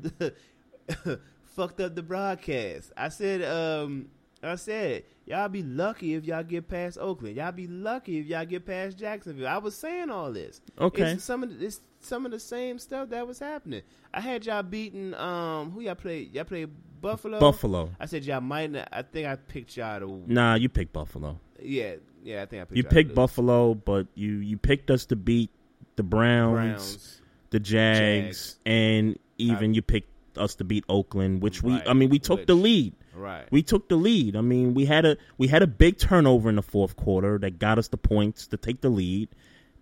fucked 1.56 1.80
up 1.80 1.96
the 1.96 2.04
broadcast. 2.04 2.92
I 2.98 3.08
said 3.08 3.42
um, 3.44 4.08
I 4.44 4.56
said 4.56 5.03
y'all 5.26 5.49
be 5.49 5.64
lucky 5.64 6.15
if 6.15 6.26
y'all 6.26 6.44
get 6.44 6.68
past 6.68 6.98
Oakland. 6.99 7.36
Y'all 7.38 7.52
be 7.52 7.68
lucky 7.68 8.20
if 8.20 8.26
y'all 8.26 8.45
get 8.45 8.65
past 8.65 8.98
Jacksonville. 8.98 9.48
I 9.48 9.57
was 9.57 9.76
saying 9.76 10.10
all 10.10 10.32
this. 10.32 10.61
Okay. 10.80 11.14
It's 11.14 11.24
some 11.24 11.44
of 11.44 11.57
the, 11.57 11.65
it's 11.65 11.82
some 12.02 12.26
of 12.26 12.32
the 12.32 12.40
same 12.40 12.78
stuff 12.80 13.10
that 13.10 13.26
was 13.26 13.40
happening. 13.40 13.82
I 14.14 14.20
had 14.22 14.45
y'all 14.45 14.64
beating 14.64 15.14
um 15.15 15.72
who 15.72 15.82
y'all 15.82 15.95
played? 15.95 16.34
Y'all 16.34 16.44
played 16.44 16.70
Buffalo. 17.02 17.40
Buffalo. 17.40 17.90
I 17.99 18.06
said 18.06 18.26
y'all 18.26 18.41
might. 18.41 18.72
Not, 18.72 18.88
I 18.91 19.02
think 19.02 19.28
I 19.28 19.36
picked 19.36 19.78
y'all 19.78 19.99
to. 19.99 20.24
nah, 20.28 20.56
you 20.56 20.70
picked 20.70 20.94
Buffalo. 20.94 21.40
Yeah, 21.61 21.95
yeah. 22.24 22.41
I 22.44 22.45
think 22.45 22.61
I 22.61 22.65
picked 22.65 22.78
You 22.78 22.84
picked. 22.84 23.15
Buffalo, 23.15 23.74
but 23.74 24.07
you 24.15 24.36
you 24.36 24.57
picked 24.57 24.90
us 24.91 25.06
to 25.07 25.15
beat 25.15 25.49
the 25.95 26.03
Browns, 26.03 26.53
Browns, 26.53 27.22
the 27.52 27.60
Jags, 27.60 28.28
Jags. 28.28 28.60
and 28.65 29.20
even 29.38 29.74
you 29.74 29.82
picked 29.82 30.10
us 30.38 30.56
to 30.56 30.64
beat 30.64 30.84
Oakland, 30.90 31.41
which 31.41 31.61
we 31.61 31.82
I 31.86 31.94
mean 31.94 32.10
we 32.10 32.20
took 32.20 32.45
the 32.45 32.56
lead. 32.56 32.94
Right. 33.14 33.45
We 33.52 33.64
took 33.64 33.90
the 33.90 33.95
lead. 33.95 34.35
I 34.35 34.41
mean, 34.41 34.73
we 34.73 34.85
had 34.85 35.06
a 35.06 35.18
we 35.38 35.48
had 35.48 35.61
a 35.61 35.68
big 35.68 35.98
turnover 35.98 36.49
in 36.49 36.56
the 36.56 36.61
fourth 36.61 36.95
quarter 36.95 37.38
that 37.40 37.60
got 37.60 37.77
us 37.77 37.88
the 37.88 37.98
points 37.98 38.48
to 38.48 38.57
take 38.57 38.81
the 38.81 38.90
lead, 38.90 39.30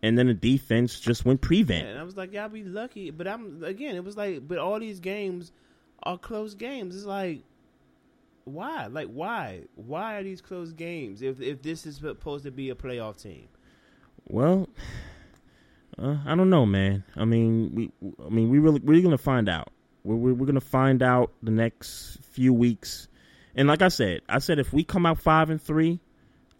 and 0.01 0.17
then 0.17 0.27
the 0.27 0.33
defense 0.33 0.99
just 0.99 1.25
went 1.25 1.41
prevent. 1.41 1.87
And 1.87 1.99
I 1.99 2.03
was 2.03 2.17
like, 2.17 2.33
y'all 2.33 2.49
be 2.49 2.63
lucky. 2.63 3.11
But 3.11 3.27
I'm 3.27 3.63
again, 3.63 3.95
it 3.95 4.03
was 4.03 4.17
like, 4.17 4.47
but 4.47 4.57
all 4.57 4.79
these 4.79 4.99
games 4.99 5.51
are 6.03 6.17
close 6.17 6.55
games. 6.55 6.95
It's 6.95 7.05
like, 7.05 7.43
why? 8.45 8.87
Like, 8.87 9.07
why? 9.07 9.63
Why 9.75 10.15
are 10.15 10.23
these 10.23 10.41
close 10.41 10.71
games 10.73 11.21
if 11.21 11.41
if 11.41 11.61
this 11.61 11.85
is 11.85 11.97
supposed 11.97 12.45
to 12.45 12.51
be 12.51 12.69
a 12.69 12.75
playoff 12.75 13.21
team? 13.21 13.47
Well, 14.27 14.69
uh, 15.97 16.17
I 16.25 16.35
don't 16.35 16.49
know, 16.49 16.65
man. 16.65 17.03
I 17.15 17.25
mean, 17.25 17.71
we 17.73 17.91
I 18.23 18.29
mean 18.29 18.49
we 18.49 18.59
really 18.59 18.79
we're 18.79 19.01
gonna 19.01 19.17
find 19.17 19.49
out. 19.49 19.69
We're, 20.03 20.15
we're 20.15 20.33
we're 20.33 20.45
gonna 20.47 20.61
find 20.61 21.03
out 21.03 21.31
the 21.43 21.51
next 21.51 22.19
few 22.31 22.53
weeks. 22.53 23.07
And 23.55 23.67
like 23.67 23.81
I 23.81 23.89
said, 23.89 24.21
I 24.29 24.39
said 24.39 24.59
if 24.59 24.71
we 24.73 24.83
come 24.83 25.05
out 25.05 25.19
five 25.19 25.49
and 25.49 25.61
three, 25.61 25.99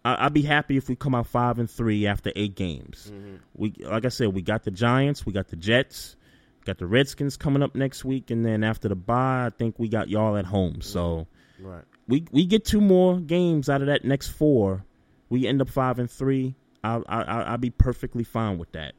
I, 0.04 0.26
I'd 0.26 0.34
be 0.34 0.42
happy 0.42 0.78
if 0.78 0.90
we 0.90 0.96
come 0.96 1.16
out 1.16 1.28
five 1.28 1.60
and 1.60 1.70
three 1.70 2.08
after 2.08 2.32
eight 2.36 2.56
games. 2.56 3.12
We 3.56 3.74
like 3.80 4.06
I 4.06 4.10
said, 4.10 4.34
we 4.34 4.42
got 4.42 4.64
the 4.64 4.72
Giants, 4.72 5.26
we 5.26 5.34
got 5.34 5.48
the 5.48 5.56
Jets, 5.56 6.16
got 6.66 6.78
the 6.78 6.88
Redskins 6.88 7.38
coming 7.38 7.64
up 7.64 7.76
next 7.76 8.04
week, 8.04 8.30
and 8.32 8.46
then 8.46 8.64
after 8.64 8.90
the 8.90 8.96
bye, 8.96 9.46
I 9.46 9.50
think 9.50 9.80
we 9.80 9.88
got 9.88 10.10
y'all 10.10 10.38
at 10.38 10.46
home. 10.46 10.82
So 10.82 11.28
Right. 11.60 11.84
we 12.08 12.26
we 12.32 12.46
get 12.46 12.66
two 12.66 12.82
more 12.82 13.20
games 13.20 13.70
out 13.70 13.82
of 13.82 13.88
that 13.88 14.04
next 14.04 14.30
four. 14.30 14.84
We 15.30 15.48
end 15.48 15.62
up 15.62 15.70
five 15.70 16.00
and 16.00 16.10
three. 16.10 16.56
I'll 16.84 17.04
I, 17.08 17.22
I'll, 17.22 17.44
I'll 17.52 17.58
be 17.58 17.70
perfectly 17.70 18.24
fine 18.24 18.58
with 18.58 18.72
that. 18.74 18.94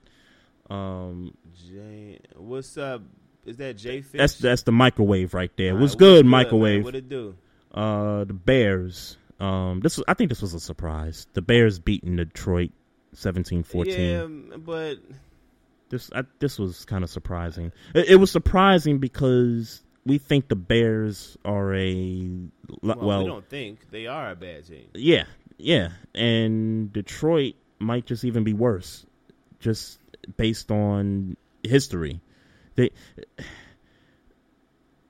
Um, 0.71 1.35
Jay, 1.69 2.21
what's 2.37 2.79
up? 2.79 3.03
Is 3.45 3.57
that 3.57 3.77
Jay 3.77 4.01
Fish? 4.01 4.19
that's 4.19 4.39
that's 4.39 4.63
the 4.63 4.73
microwave 4.73 5.35
right 5.35 5.51
there. 5.57 5.77
What's 5.77 5.97
good, 5.97 6.25
man? 6.25 6.31
microwave? 6.31 6.85
What 6.85 6.95
it 6.95 7.09
do? 7.09 7.35
Uh, 7.73 8.25
the 8.25 8.35
Bears. 8.35 9.17
Um, 9.41 9.81
this 9.81 9.97
was, 9.97 10.05
I 10.07 10.15
think 10.15 10.29
this 10.29 10.43
was 10.43 10.55
a 10.55 10.61
surprise. 10.61 11.27
The 11.33 11.43
Bears 11.43 11.79
beating 11.79 12.17
Detroit 12.17 12.71
17-14. 13.17 13.87
Yeah, 14.51 14.57
but 14.59 14.97
This 15.89 16.11
I, 16.15 16.23
this 16.39 16.59
was 16.59 16.85
kind 16.85 17.03
of 17.03 17.11
surprising. 17.11 17.73
It, 17.95 18.11
it 18.11 18.17
was 18.17 18.31
surprising 18.31 18.99
because 18.99 19.83
we 20.05 20.19
think 20.19 20.49
the 20.49 20.57
Bears 20.57 21.37
are 21.45 21.75
a 21.75 22.29
well, 22.83 22.97
well, 23.01 23.23
we 23.23 23.27
don't 23.27 23.49
think 23.49 23.91
they 23.91 24.07
are 24.07 24.31
a 24.31 24.37
bad 24.37 24.67
team. 24.67 24.89
yeah, 24.95 25.25
yeah, 25.59 25.91
and 26.15 26.93
Detroit 26.93 27.55
might 27.79 28.07
just 28.07 28.25
even 28.25 28.45
be 28.45 28.53
worse, 28.53 29.05
just 29.61 29.99
based 30.37 30.71
on 30.71 31.37
history. 31.63 32.21
They, 32.75 32.91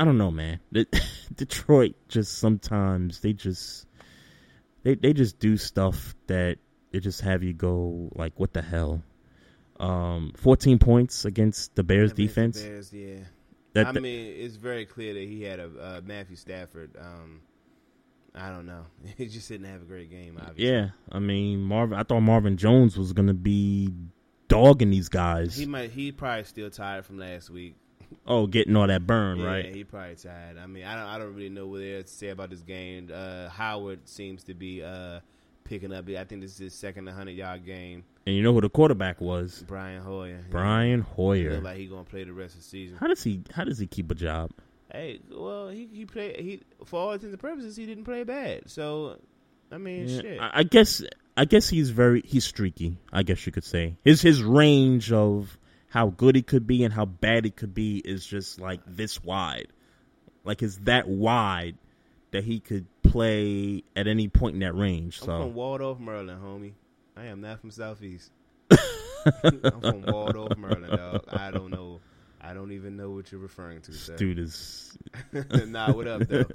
I 0.02 0.04
don't 0.04 0.18
know, 0.18 0.32
man. 0.32 0.58
Detroit 1.36 1.94
just 2.08 2.38
sometimes 2.38 3.20
they 3.20 3.32
just 3.32 3.86
they 4.82 4.96
they 4.96 5.12
just 5.12 5.38
do 5.38 5.56
stuff 5.56 6.16
that 6.26 6.58
they 6.90 6.98
just 6.98 7.20
have 7.20 7.44
you 7.44 7.52
go 7.52 8.10
like, 8.16 8.32
what 8.34 8.52
the 8.52 8.62
hell? 8.62 9.04
Um, 9.78 10.32
fourteen 10.36 10.80
points 10.80 11.24
against 11.24 11.76
the 11.76 11.84
Bears 11.84 12.12
the 12.14 12.26
defense. 12.26 12.60
Bears, 12.60 12.92
yeah. 12.92 13.20
That- 13.74 13.86
I 13.86 13.92
mean, 13.92 14.34
it's 14.38 14.56
very 14.56 14.86
clear 14.86 15.14
that 15.14 15.22
he 15.22 15.44
had 15.44 15.60
a 15.60 15.70
uh, 15.80 16.00
Matthew 16.04 16.34
Stafford. 16.34 16.96
Um, 17.00 17.42
I 18.34 18.48
don't 18.48 18.66
know. 18.66 18.86
He 19.16 19.28
just 19.28 19.48
didn't 19.48 19.66
have 19.66 19.82
a 19.82 19.84
great 19.84 20.10
game. 20.10 20.36
Obviously. 20.36 20.66
Yeah, 20.66 20.88
I 21.12 21.20
mean 21.20 21.62
Marvin. 21.62 21.96
I 21.96 22.02
thought 22.02 22.22
Marvin 22.22 22.56
Jones 22.56 22.98
was 22.98 23.12
gonna 23.12 23.34
be 23.34 23.94
dogging 24.48 24.90
these 24.90 25.08
guys. 25.08 25.56
He 25.56 25.64
might. 25.66 25.92
He 25.92 26.10
probably 26.10 26.42
still 26.42 26.70
tired 26.70 27.06
from 27.06 27.18
last 27.18 27.50
week. 27.50 27.76
Oh, 28.26 28.46
getting 28.46 28.76
all 28.76 28.86
that 28.86 29.06
burn, 29.06 29.38
yeah, 29.38 29.46
right? 29.46 29.74
he 29.74 29.84
probably 29.84 30.14
tired. 30.16 30.58
I 30.58 30.66
mean, 30.66 30.84
I 30.84 30.94
don't. 30.96 31.06
I 31.06 31.18
don't 31.18 31.34
really 31.34 31.48
know 31.48 31.66
what 31.66 31.80
there 31.80 32.02
to 32.02 32.08
say 32.08 32.28
about 32.28 32.50
this 32.50 32.60
game. 32.62 33.10
Uh, 33.12 33.48
Howard 33.48 34.00
seems 34.08 34.44
to 34.44 34.54
be 34.54 34.82
uh, 34.82 35.20
picking 35.64 35.92
up. 35.92 36.08
I 36.08 36.24
think 36.24 36.42
this 36.42 36.52
is 36.52 36.58
his 36.58 36.74
second 36.74 37.06
100 37.06 37.30
yard 37.32 37.64
game. 37.66 38.04
And 38.26 38.36
you 38.36 38.42
know 38.42 38.52
who 38.52 38.60
the 38.60 38.68
quarterback 38.70 39.20
was? 39.20 39.64
Brian 39.66 40.02
Hoyer. 40.02 40.44
Brian 40.50 41.00
He 41.02 41.06
Hoyer. 41.14 41.54
look 41.54 41.64
like 41.64 41.76
he 41.76 41.86
gonna 41.86 42.04
play 42.04 42.24
the 42.24 42.32
rest 42.32 42.54
of 42.54 42.60
the 42.60 42.66
season. 42.68 42.96
How 42.98 43.08
does 43.08 43.22
he? 43.22 43.42
How 43.52 43.64
does 43.64 43.78
he 43.78 43.86
keep 43.86 44.10
a 44.10 44.14
job? 44.14 44.50
Hey, 44.92 45.20
well, 45.30 45.68
he 45.68 45.88
he 45.92 46.04
played. 46.04 46.36
He 46.38 46.60
for 46.84 47.00
all 47.00 47.12
intents 47.12 47.32
and 47.32 47.40
purposes, 47.40 47.76
he 47.76 47.86
didn't 47.86 48.04
play 48.04 48.22
bad. 48.24 48.70
So, 48.70 49.18
I 49.72 49.78
mean, 49.78 50.08
Yeah, 50.08 50.20
shit. 50.20 50.40
I, 50.40 50.50
I 50.54 50.62
guess. 50.64 51.02
I 51.34 51.46
guess 51.46 51.66
he's 51.68 51.88
very. 51.88 52.22
He's 52.26 52.44
streaky. 52.44 52.98
I 53.10 53.22
guess 53.22 53.46
you 53.46 53.52
could 53.52 53.64
say 53.64 53.96
his 54.04 54.20
his 54.20 54.42
range 54.42 55.10
of 55.12 55.56
how 55.92 56.06
good 56.06 56.34
he 56.34 56.40
could 56.40 56.66
be 56.66 56.84
and 56.84 56.94
how 56.94 57.04
bad 57.04 57.44
he 57.44 57.50
could 57.50 57.74
be 57.74 57.98
is 57.98 58.24
just 58.24 58.58
like 58.58 58.80
this 58.86 59.22
wide. 59.22 59.68
Like 60.42 60.62
it's 60.62 60.78
that 60.84 61.06
wide 61.06 61.76
that 62.30 62.44
he 62.44 62.60
could 62.60 62.86
play 63.02 63.84
at 63.94 64.06
any 64.06 64.28
point 64.28 64.54
in 64.54 64.60
that 64.60 64.74
range. 64.74 65.20
I'm 65.20 65.26
So 65.26 65.38
from 65.42 65.54
Waldorf, 65.54 66.00
Maryland, 66.00 66.40
homie. 66.42 66.72
I 67.14 67.26
am 67.26 67.42
not 67.42 67.60
from 67.60 67.70
Southeast. 67.70 68.32
I'm 68.70 69.80
from 69.82 70.02
Waldorf, 70.06 70.56
Maryland, 70.56 70.96
dog. 70.96 71.24
I 71.28 71.50
don't 71.50 71.70
know. 71.70 72.00
I 72.40 72.54
don't 72.54 72.72
even 72.72 72.96
know 72.96 73.10
what 73.10 73.30
you're 73.30 73.42
referring 73.42 73.82
to, 73.82 73.92
sir. 73.92 74.16
dude 74.16 74.38
is 74.38 74.96
nah, 75.66 75.92
what 75.92 76.08
up, 76.08 76.26
though? 76.26 76.44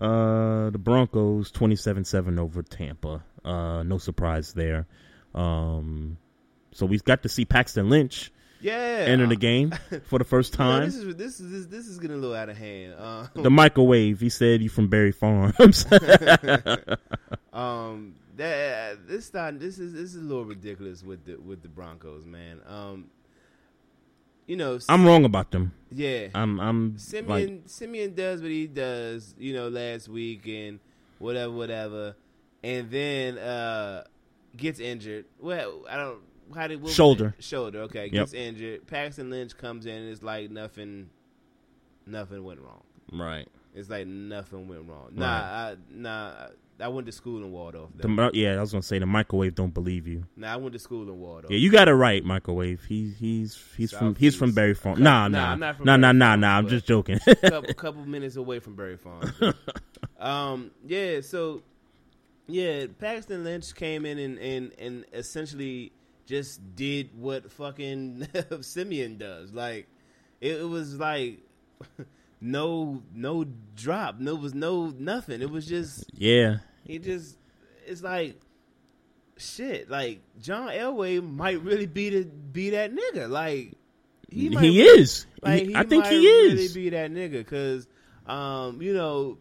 Uh, 0.00 0.70
the 0.70 0.78
Broncos 0.78 1.50
27-7 1.50 2.38
over 2.38 2.62
Tampa. 2.62 3.24
Uh, 3.44 3.82
no 3.82 3.98
surprise 3.98 4.52
there. 4.52 4.86
Um, 5.34 6.18
so 6.78 6.86
we've 6.86 7.04
got 7.04 7.24
to 7.24 7.28
see 7.28 7.44
Paxton 7.44 7.90
Lynch 7.90 8.30
Yeah, 8.60 8.72
enter 9.08 9.26
the 9.26 9.34
game 9.36 9.72
for 10.04 10.20
the 10.20 10.24
first 10.24 10.52
time. 10.52 10.84
this 10.84 10.94
is 10.94 11.16
this 11.16 11.40
is 11.40 11.50
this, 11.50 11.66
this 11.66 11.86
is 11.88 11.98
getting 11.98 12.16
a 12.16 12.20
little 12.20 12.36
out 12.36 12.48
of 12.48 12.56
hand. 12.56 12.94
Um, 12.96 13.28
the 13.34 13.50
microwave. 13.50 14.20
He 14.20 14.28
said 14.28 14.62
you 14.62 14.68
from 14.68 14.86
Barry 14.86 15.10
Farms. 15.10 15.84
um, 17.52 18.14
that 18.36 19.08
this 19.08 19.28
time 19.30 19.58
this 19.58 19.80
is 19.80 19.92
this 19.92 20.14
is 20.14 20.22
a 20.22 20.24
little 20.24 20.44
ridiculous 20.44 21.02
with 21.02 21.24
the 21.24 21.36
with 21.36 21.62
the 21.62 21.68
Broncos, 21.68 22.24
man. 22.24 22.60
Um, 22.68 23.06
you 24.46 24.56
know, 24.56 24.78
I'm 24.88 25.04
wrong 25.04 25.24
about 25.24 25.50
them. 25.50 25.72
Yeah, 25.90 26.28
I'm. 26.32 26.60
I'm 26.60 26.96
Siemian 26.96 27.56
like 27.56 27.62
Siemian 27.66 28.14
does 28.14 28.40
what 28.40 28.52
he 28.52 28.68
does, 28.68 29.34
you 29.36 29.52
know, 29.52 29.68
last 29.68 30.08
week 30.08 30.46
and 30.46 30.78
whatever, 31.18 31.52
whatever, 31.52 32.14
and 32.62 32.88
then 32.88 33.36
uh 33.36 34.04
gets 34.56 34.78
injured. 34.80 35.24
Well, 35.40 35.84
I 35.90 35.96
don't. 35.96 36.20
How 36.54 36.66
did 36.66 36.82
was 36.82 36.94
Shoulder. 36.94 37.34
Shoulder. 37.38 37.82
Okay, 37.82 38.04
Yep. 38.04 38.12
gets 38.12 38.34
injured. 38.34 38.86
Paxton 38.86 39.30
Lynch 39.30 39.56
comes 39.56 39.86
in. 39.86 39.94
and 39.94 40.10
It's 40.10 40.22
like 40.22 40.50
nothing. 40.50 41.10
Nothing 42.06 42.44
went 42.44 42.60
wrong. 42.60 42.82
right. 43.12 43.48
It's 43.74 43.90
like 43.90 44.06
nothing 44.06 44.66
went 44.66 44.88
wrong. 44.88 45.10
Nah, 45.12 45.26
I, 45.26 45.76
nah. 45.90 46.32
I 46.80 46.88
went 46.88 47.06
to 47.06 47.12
school 47.12 47.42
in 47.44 47.50
Waldorf. 47.52 47.90
The, 47.96 48.30
yeah, 48.34 48.56
I 48.56 48.60
was 48.60 48.70
gonna 48.72 48.82
say 48.82 48.98
the 48.98 49.06
microwave 49.06 49.54
don't 49.54 49.74
believe 49.74 50.06
you. 50.06 50.24
Nah, 50.36 50.52
I 50.54 50.56
went 50.56 50.72
to 50.74 50.78
school 50.78 51.02
in 51.02 51.18
Waldorf. 51.20 51.50
Yeah, 51.50 51.58
you 51.58 51.70
got 51.70 51.88
it 51.88 51.94
right, 51.94 52.24
microwave. 52.24 52.84
He 52.84 53.10
he's 53.18 53.60
he's 53.76 53.92
from 53.92 54.14
he's 54.14 54.34
from. 54.36 54.52
Barry 54.52 54.74
Farm. 54.74 55.02
Nah, 55.02 55.28
Nah, 55.28 55.38
nah, 55.38 55.52
I'm 55.52 55.60
not 55.60 55.76
from 55.76 55.86
nah, 55.86 55.96
nah, 55.96 56.12
nah, 56.12 56.26
Farm, 56.30 56.40
nah. 56.40 56.56
I'm 56.58 56.68
just 56.68 56.86
joking. 56.86 57.18
couple, 57.18 57.74
couple 57.74 58.04
minutes 58.06 58.36
away 58.36 58.58
from 58.60 58.74
Barry 58.76 58.96
Farm. 58.96 59.32
um, 60.20 60.70
yeah, 60.86 61.20
so 61.20 61.62
yeah, 62.46 62.86
Paxton 62.98 63.44
Lynch 63.44 63.74
came 63.74 64.06
in 64.06 64.18
and, 64.18 64.38
and, 64.38 64.72
and 64.78 65.04
essentially 65.12 65.92
just 66.28 66.76
did 66.76 67.10
what 67.18 67.50
fucking 67.50 68.28
Siemian 68.60 69.16
does. 69.18 69.52
Like 69.52 69.88
it, 70.40 70.60
it 70.60 70.68
was 70.68 70.96
like 70.98 71.40
no 72.40 73.02
no 73.14 73.44
drop, 73.74 74.18
no 74.20 74.34
was 74.34 74.54
no 74.54 74.92
nothing. 74.96 75.40
It 75.42 75.50
was 75.50 75.66
just 75.66 76.04
yeah, 76.12 76.58
he 76.84 76.98
just 76.98 77.36
it's 77.86 78.02
like 78.02 78.38
shit. 79.36 79.88
Like 79.90 80.20
John 80.40 80.68
Elway 80.68 81.22
might 81.26 81.62
really 81.62 81.86
be 81.86 82.10
the 82.10 82.24
be 82.24 82.70
that 82.70 82.92
nigga. 82.94 83.28
Like 83.28 83.72
He 84.30 84.50
might 84.50 84.64
is. 84.64 85.26
Like 85.42 85.62
He- 85.62 85.68
he 85.68 85.76
I 85.76 85.84
think 85.84 86.04
might 86.04 86.12
he 86.12 86.18
really 86.26 86.64
is. 86.64 86.74
be 86.74 86.90
that 86.90 87.10
nigga 87.10 87.32
because 87.38 87.86
um 88.26 88.82
you 88.82 88.92
know 88.92 89.38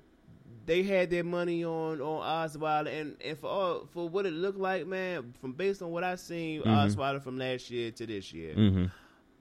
they 0.67 0.83
had 0.83 1.09
their 1.09 1.23
money 1.23 1.63
on 1.65 1.99
on 2.01 2.21
Osweiler, 2.49 2.87
and 3.01 3.15
and 3.25 3.37
for 3.39 3.47
all 3.49 3.85
for 3.91 4.07
what 4.07 4.27
it 4.27 4.33
looked 4.33 4.59
like, 4.59 4.85
man, 4.85 5.33
from 5.41 5.53
based 5.53 5.81
on 5.81 5.89
what 5.89 6.03
I 6.03 6.15
seen 6.15 6.61
Mhm. 6.61 6.65
Osweiler 6.67 7.21
from 7.21 7.37
last 7.37 7.71
year 7.71 7.89
to 7.91 8.05
this 8.05 8.31
year, 8.31 8.53
Mhm. 8.53 8.91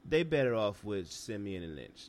they 0.08 0.22
better 0.22 0.54
off 0.54 0.82
with 0.82 1.10
Siemian 1.10 1.62
and 1.62 1.76
Lynch. 1.76 2.08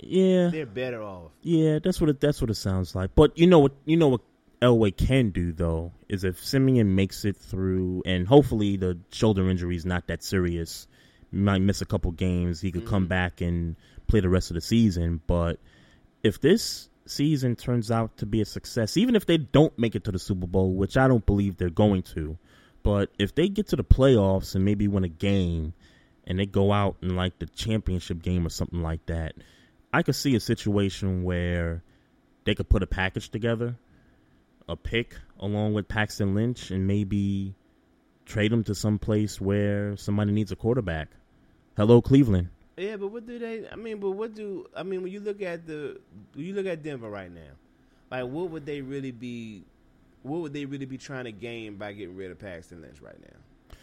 Yeah, 0.00 0.50
They're 0.50 0.64
better 0.66 1.02
off. 1.02 1.32
Yeah, 1.42 1.80
that's 1.82 2.00
what 2.00 2.08
it, 2.10 2.20
that's 2.20 2.40
what 2.40 2.50
it 2.50 2.54
sounds 2.54 2.94
like. 2.94 3.16
But 3.16 3.36
you 3.36 3.48
know 3.48 3.58
what 3.58 3.72
you 3.84 3.96
know 3.96 4.08
what 4.08 4.20
Elway 4.62 4.96
can 4.96 5.30
do 5.30 5.52
though 5.52 5.92
is 6.08 6.22
if 6.24 6.44
Siemian 6.44 6.94
makes 6.94 7.24
it 7.24 7.36
through, 7.36 8.02
and 8.06 8.26
hopefully 8.26 8.76
the 8.76 8.98
shoulder 9.10 9.48
injury 9.50 9.74
is 9.74 9.84
not 9.84 10.06
that 10.06 10.22
serious, 10.22 10.86
might 11.32 11.58
miss 11.60 11.80
a 11.80 11.84
couple 11.86 12.12
games. 12.12 12.60
He 12.60 12.70
could 12.70 12.86
come 12.86 13.06
back 13.06 13.40
and 13.40 13.74
play 14.06 14.20
the 14.20 14.28
rest 14.28 14.50
of 14.50 14.54
the 14.54 14.60
season. 14.60 15.20
But 15.26 15.58
if 16.22 16.40
this 16.40 16.88
season 17.10 17.56
turns 17.56 17.90
out 17.90 18.16
to 18.18 18.26
be 18.26 18.40
a 18.40 18.44
success, 18.44 18.96
even 18.96 19.16
if 19.16 19.26
they 19.26 19.38
don't 19.38 19.76
make 19.78 19.94
it 19.94 20.04
to 20.04 20.12
the 20.12 20.18
Super 20.18 20.46
Bowl, 20.46 20.74
which 20.74 20.96
I 20.96 21.08
don't 21.08 21.24
believe 21.24 21.56
they're 21.56 21.70
going 21.70 22.02
to, 22.14 22.38
but 22.82 23.10
if 23.18 23.34
they 23.34 23.48
get 23.48 23.68
to 23.68 23.76
the 23.76 23.84
playoffs 23.84 24.54
and 24.54 24.64
maybe 24.64 24.88
win 24.88 25.04
a 25.04 25.08
game, 25.08 25.74
and 26.28 26.38
they 26.38 26.46
go 26.46 26.72
out 26.72 26.96
in 27.00 27.16
like 27.16 27.38
the 27.38 27.46
championship 27.46 28.22
game 28.22 28.46
or 28.46 28.50
something 28.50 28.82
like 28.82 29.04
that, 29.06 29.34
I 29.92 30.02
could 30.02 30.14
see 30.14 30.36
a 30.36 30.40
situation 30.40 31.24
where 31.24 31.82
they 32.44 32.54
could 32.54 32.68
put 32.68 32.82
a 32.82 32.86
package 32.86 33.30
together, 33.30 33.76
a 34.68 34.76
pick 34.76 35.16
along 35.40 35.72
with 35.72 35.88
Paxton 35.88 36.34
Lynch, 36.34 36.70
and 36.70 36.86
maybe 36.86 37.54
trade 38.26 38.52
him 38.52 38.62
to 38.64 38.74
some 38.74 38.98
place 38.98 39.40
where 39.40 39.96
somebody 39.96 40.32
needs 40.32 40.52
a 40.52 40.56
quarterback. 40.56 41.08
Hello, 41.76 42.02
Cleveland. 42.02 42.50
Yeah, 42.78 42.96
but 42.96 43.08
what 43.08 43.26
do 43.26 43.38
they? 43.38 43.68
I 43.70 43.76
mean, 43.76 43.98
but 43.98 44.12
what 44.12 44.34
do 44.34 44.66
I 44.76 44.82
mean 44.84 45.02
when 45.02 45.12
you 45.12 45.20
look 45.20 45.42
at 45.42 45.66
the 45.66 45.98
when 46.34 46.46
you 46.46 46.54
look 46.54 46.66
at 46.66 46.82
Denver 46.82 47.10
right 47.10 47.32
now? 47.32 47.50
Like, 48.10 48.24
what 48.24 48.50
would 48.50 48.64
they 48.64 48.80
really 48.80 49.10
be? 49.10 49.64
What 50.22 50.40
would 50.42 50.52
they 50.52 50.64
really 50.64 50.86
be 50.86 50.98
trying 50.98 51.24
to 51.24 51.32
gain 51.32 51.76
by 51.76 51.92
getting 51.92 52.16
rid 52.16 52.30
of 52.30 52.38
Paxton 52.38 52.80
Lynch 52.82 53.00
right 53.00 53.20
now? 53.20 53.76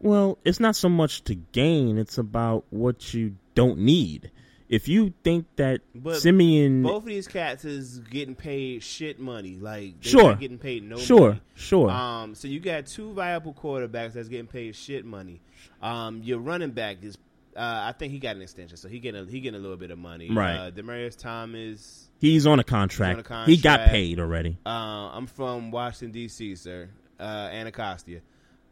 Well, 0.00 0.38
it's 0.44 0.58
not 0.60 0.76
so 0.76 0.88
much 0.88 1.22
to 1.24 1.34
gain; 1.34 1.96
it's 1.98 2.18
about 2.18 2.64
what 2.70 3.14
you 3.14 3.36
don't 3.54 3.78
need. 3.78 4.30
If 4.68 4.88
you 4.88 5.12
think 5.22 5.46
that 5.56 5.82
But 5.94 6.22
Siemian, 6.22 6.82
both 6.82 7.02
of 7.02 7.04
these 7.04 7.28
cats 7.28 7.64
is 7.66 7.98
getting 7.98 8.34
paid 8.34 8.82
shit 8.82 9.20
money. 9.20 9.58
Like 9.60 9.96
Sure. 10.00 10.34
getting 10.34 10.58
paid 10.58 10.82
no 10.82 10.96
Sure, 10.96 11.28
money. 11.30 11.40
sure. 11.54 11.90
Um, 11.90 12.34
so 12.34 12.48
you 12.48 12.58
got 12.58 12.86
two 12.86 13.12
viable 13.12 13.52
quarterbacks 13.52 14.14
that's 14.14 14.28
getting 14.28 14.46
paid 14.46 14.74
shit 14.74 15.04
money. 15.04 15.40
Um, 15.82 16.22
your 16.22 16.38
running 16.38 16.70
back 16.70 16.98
is, 17.02 17.18
uh, 17.56 17.60
I 17.60 17.92
think 17.92 18.12
he 18.12 18.18
got 18.18 18.36
an 18.36 18.42
extension, 18.42 18.76
so 18.76 18.88
he 18.88 18.98
getting 18.98 19.22
a, 19.22 19.30
he 19.30 19.40
getting 19.40 19.58
a 19.58 19.62
little 19.62 19.76
bit 19.76 19.90
of 19.90 19.98
money. 19.98 20.30
Right. 20.30 20.56
Uh, 20.56 20.70
Demaryius 20.70 21.16
Thomas. 21.16 22.08
he's 22.18 22.46
on 22.46 22.58
a 22.60 22.64
contract. 22.64 23.30
on 23.30 23.42
a 23.42 23.46
He 23.46 23.56
got 23.56 23.88
paid 23.88 24.18
already. 24.20 24.58
Uh, 24.64 24.68
I'm 24.68 25.26
from 25.26 25.70
Washington 25.70 26.12
D.C., 26.12 26.56
sir. 26.56 26.88
Uh, 27.20 27.22
Anacostia. 27.52 28.20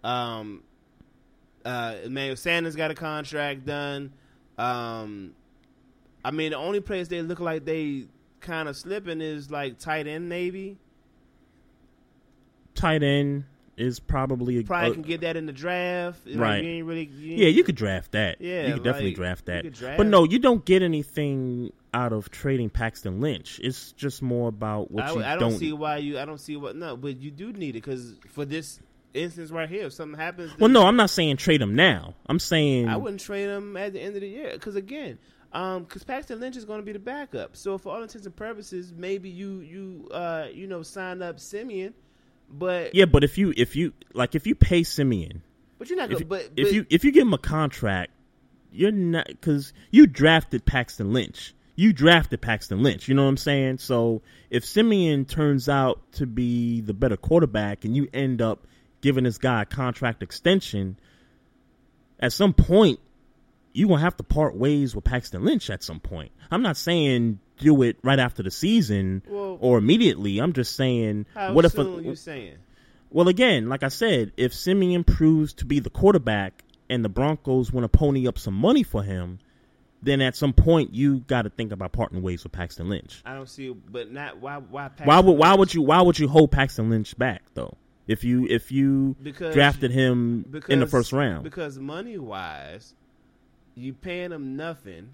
Um, 0.02 0.62
uh, 1.64 1.96
Emmanuel 2.04 2.36
Sanders 2.36 2.74
got 2.74 2.90
a 2.90 2.94
contract 2.94 3.66
done. 3.66 4.12
Um, 4.56 5.34
I 6.24 6.30
mean, 6.30 6.50
the 6.50 6.56
only 6.56 6.80
place 6.80 7.08
they 7.08 7.22
look 7.22 7.40
like 7.40 7.64
they 7.64 8.06
kind 8.40 8.68
of 8.68 8.76
slipping 8.76 9.20
is 9.20 9.50
like 9.50 9.78
tight 9.78 10.06
end, 10.06 10.28
maybe. 10.28 10.78
Tight 12.74 13.02
end 13.02 13.44
is 13.80 13.98
probably 14.00 14.58
a 14.58 14.62
Probably 14.62 14.92
can 14.92 15.02
get 15.02 15.22
that 15.22 15.36
in 15.36 15.46
the 15.46 15.52
draft. 15.52 16.26
Like, 16.26 16.38
Right. 16.38 16.64
you 16.64 16.70
ain't 16.70 16.86
really. 16.86 17.04
You 17.06 17.36
Yeah, 17.36 17.48
you 17.48 17.64
could 17.64 17.76
draft 17.76 18.12
that. 18.12 18.40
Yeah, 18.40 18.66
you 18.68 18.74
could 18.74 18.84
definitely 18.84 19.10
like, 19.10 19.16
draft 19.16 19.46
that. 19.46 19.72
draft- 19.72 19.98
But 19.98 20.06
no, 20.06 20.24
you 20.24 20.38
don't 20.38 20.64
get 20.64 20.82
anything 20.82 21.72
out 21.92 22.12
of 22.12 22.30
trading 22.30 22.70
Paxton 22.70 23.20
Lynch. 23.20 23.58
It's 23.62 23.92
just 23.92 24.22
more 24.22 24.48
about 24.48 24.90
what 24.90 25.04
I, 25.04 25.12
you 25.12 25.22
I 25.24 25.30
don't, 25.36 25.50
don't. 25.50 25.58
see 25.58 25.72
why 25.72 25.96
you. 25.96 26.18
I 26.18 26.24
don't 26.24 26.38
see 26.40 26.56
what. 26.56 26.76
No, 26.76 26.96
but 26.96 27.20
you 27.20 27.30
do 27.30 27.52
need 27.52 27.70
it 27.70 27.82
because 27.82 28.14
for 28.28 28.44
this 28.44 28.78
instance 29.12 29.50
right 29.50 29.68
here, 29.68 29.86
if 29.86 29.92
something 29.92 30.18
happens. 30.18 30.52
well, 30.58 30.68
no, 30.70 30.86
I'm 30.86 30.94
not 30.96 31.10
saying 31.10 31.36
trade 31.38 31.60
him 31.60 31.74
now. 31.74 32.14
I'm 32.26 32.38
saying 32.38 32.88
I 32.88 32.96
wouldn't 32.96 33.20
trade 33.20 33.48
him 33.48 33.76
at 33.76 33.92
the 33.92 34.00
end 34.00 34.14
of 34.14 34.20
the 34.20 34.28
year 34.28 34.50
because 34.52 34.76
again, 34.76 35.18
um, 35.52 35.82
because 35.82 36.04
Paxton 36.04 36.38
Lynch 36.38 36.56
is 36.56 36.64
going 36.64 36.78
to 36.78 36.86
be 36.86 36.92
the 36.92 37.00
backup. 37.00 37.56
So 37.56 37.76
for 37.76 37.92
all 37.92 38.02
intents 38.02 38.24
and 38.26 38.36
purposes, 38.36 38.92
maybe 38.96 39.28
you 39.28 39.60
you 39.60 40.08
uh 40.12 40.46
you 40.52 40.68
know 40.68 40.82
sign 40.84 41.22
up 41.22 41.40
Siemian, 41.40 41.92
but 42.50 42.94
Yeah, 42.94 43.04
but 43.06 43.24
if 43.24 43.38
you 43.38 43.52
if 43.56 43.76
you 43.76 43.92
like 44.12 44.34
if 44.34 44.46
you 44.46 44.54
pay 44.54 44.82
Siemian, 44.82 45.42
but 45.78 45.88
you're 45.88 45.98
not 45.98 46.10
if, 46.10 46.18
going. 46.18 46.28
But, 46.28 46.50
if 46.56 46.72
you 46.72 46.86
if 46.90 47.04
you 47.04 47.12
give 47.12 47.26
him 47.26 47.34
a 47.34 47.38
contract, 47.38 48.12
you're 48.72 48.92
not 48.92 49.26
because 49.26 49.72
you 49.90 50.06
drafted 50.06 50.64
Paxton 50.64 51.12
Lynch. 51.12 51.54
You 51.76 51.92
drafted 51.92 52.42
Paxton 52.42 52.82
Lynch. 52.82 53.08
You 53.08 53.14
know 53.14 53.22
what 53.22 53.30
I'm 53.30 53.36
saying? 53.36 53.78
So 53.78 54.22
if 54.50 54.64
Siemian 54.64 55.24
turns 55.24 55.68
out 55.68 56.00
to 56.12 56.26
be 56.26 56.80
the 56.80 56.92
better 56.92 57.16
quarterback, 57.16 57.84
and 57.84 57.96
you 57.96 58.08
end 58.12 58.42
up 58.42 58.66
giving 59.00 59.24
this 59.24 59.38
guy 59.38 59.62
a 59.62 59.66
contract 59.66 60.22
extension, 60.22 60.98
at 62.18 62.32
some 62.32 62.52
point 62.52 63.00
you 63.72 63.88
gonna 63.88 64.00
have 64.00 64.16
to 64.16 64.22
part 64.22 64.56
ways 64.56 64.94
with 64.94 65.04
Paxton 65.04 65.44
Lynch. 65.44 65.70
At 65.70 65.82
some 65.82 66.00
point, 66.00 66.32
I'm 66.50 66.62
not 66.62 66.76
saying 66.76 67.38
do 67.60 67.82
it 67.82 67.98
right 68.02 68.18
after 68.18 68.42
the 68.42 68.50
season 68.50 69.22
Well- 69.28 69.58
or 69.60 69.78
immediately. 69.78 70.38
I'm 70.38 70.52
just 70.52 70.74
saying 70.76 71.26
what 71.34 71.64
if 71.64 71.76
a, 71.78 71.82
are 71.82 72.00
you 72.00 72.16
saying? 72.16 72.56
well, 73.10 73.28
again, 73.28 73.68
like 73.68 73.82
I 73.82 73.88
said, 73.88 74.32
if 74.36 74.52
Siemian 74.54 75.04
proves 75.04 75.52
to 75.54 75.64
be 75.64 75.80
the 75.80 75.90
quarterback 75.90 76.64
and 76.88 77.04
the 77.04 77.08
Broncos 77.08 77.72
want 77.72 77.84
to 77.90 77.98
pony 77.98 78.26
up 78.26 78.38
some 78.38 78.54
money 78.54 78.82
for 78.82 79.02
him, 79.02 79.38
then 80.02 80.20
at 80.22 80.34
some 80.34 80.52
point 80.52 80.94
you 80.94 81.18
got 81.20 81.42
to 81.42 81.50
think 81.50 81.72
about 81.72 81.92
parting 81.92 82.22
ways 82.22 82.42
with 82.42 82.52
Paxton 82.52 82.88
Lynch. 82.88 83.20
I 83.24 83.34
don't 83.34 83.48
see, 83.48 83.68
but 83.70 84.10
not 84.10 84.38
why 84.38 84.56
why 84.56 84.88
Paxton 84.88 85.06
why 85.06 85.20
would 85.20 85.32
why 85.38 85.54
would 85.54 85.74
you 85.74 85.82
why 85.82 86.00
would 86.02 86.18
you 86.18 86.26
hold 86.28 86.50
Paxton 86.50 86.88
Lynch 86.90 87.16
back 87.18 87.42
though? 87.54 87.74
If 88.08 88.24
you 88.24 88.46
if 88.48 88.72
you 88.72 89.14
Because- 89.22 89.54
drafted 89.54 89.90
him 89.92 90.46
in 90.68 90.80
the 90.80 90.86
first 90.86 91.12
round, 91.12 91.44
because 91.44 91.78
money 91.78 92.18
wise, 92.18 92.94
you 93.74 93.92
paying 93.92 94.32
him 94.32 94.56
nothing. 94.56 95.10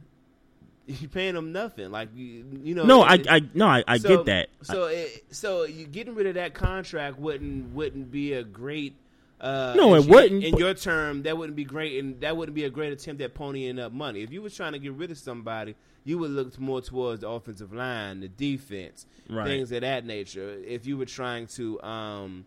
You 1.01 1.09
paying 1.09 1.35
them 1.35 1.51
nothing, 1.53 1.91
like 1.91 2.11
you, 2.15 2.45
you 2.63 2.75
know. 2.77 2.85
No, 2.85 3.03
I- 3.03 3.15
it- 3.15 3.27
I- 3.29 3.41
no, 3.55 3.67
I- 3.67 3.83
I 3.89 3.99
so- 3.99 4.09
get 4.09 4.27
that. 4.27 4.49
So, 4.63 4.85
it, 4.85 5.25
so 5.31 5.65
you 5.65 5.85
getting 5.87 6.15
rid 6.15 6.27
of 6.27 6.35
that 6.35 6.55
contract 6.55 7.19
wouldn't 7.19 7.75
wouldn't 7.75 8.11
be 8.13 8.35
a 8.35 8.45
great. 8.45 8.95
Uh, 9.41 9.75
No, 9.77 9.95
it 9.95 10.05
your- 10.05 10.15
wouldn't, 10.15 10.45
In 10.45 10.53
but- 10.53 10.61
your 10.61 10.75
term, 10.75 11.23
that 11.25 11.37
wouldn't 11.37 11.57
be 11.57 11.65
great, 11.65 12.03
and 12.03 12.21
that 12.21 12.37
wouldn't 12.37 12.55
be 12.55 12.65
a 12.65 12.71
great 12.71 12.93
attempt 12.93 13.21
at 13.21 13.35
ponying 13.35 13.79
up 13.81 13.93
money. 13.93 14.23
If 14.23 14.33
you 14.33 14.41
was 14.43 14.55
trying 14.57 14.73
to 14.73 14.79
get 14.79 14.93
rid 14.93 15.11
of 15.11 15.19
somebody, 15.19 15.75
you 16.05 16.19
would 16.19 16.31
look 16.31 16.59
more 16.59 16.81
towards 16.81 17.21
the 17.21 17.29
offensive 17.29 17.73
line, 17.75 18.21
the 18.21 18.29
defense, 18.29 19.07
Right. 19.29 19.47
things 19.47 19.73
of 19.73 19.81
that 19.83 20.07
nature. 20.07 20.57
If 20.67 20.87
you 20.87 20.97
were 20.97 21.05
trying 21.05 21.49
to, 21.49 21.83
um, 21.83 22.45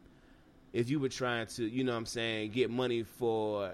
if 0.74 0.90
you 0.90 1.00
were 1.00 1.10
trying 1.10 1.46
to, 1.48 1.66
you 1.68 1.84
know, 1.84 1.92
what 1.92 1.98
I'm 2.00 2.06
saying, 2.08 2.52
get 2.52 2.72
money 2.72 3.04
for 3.04 3.74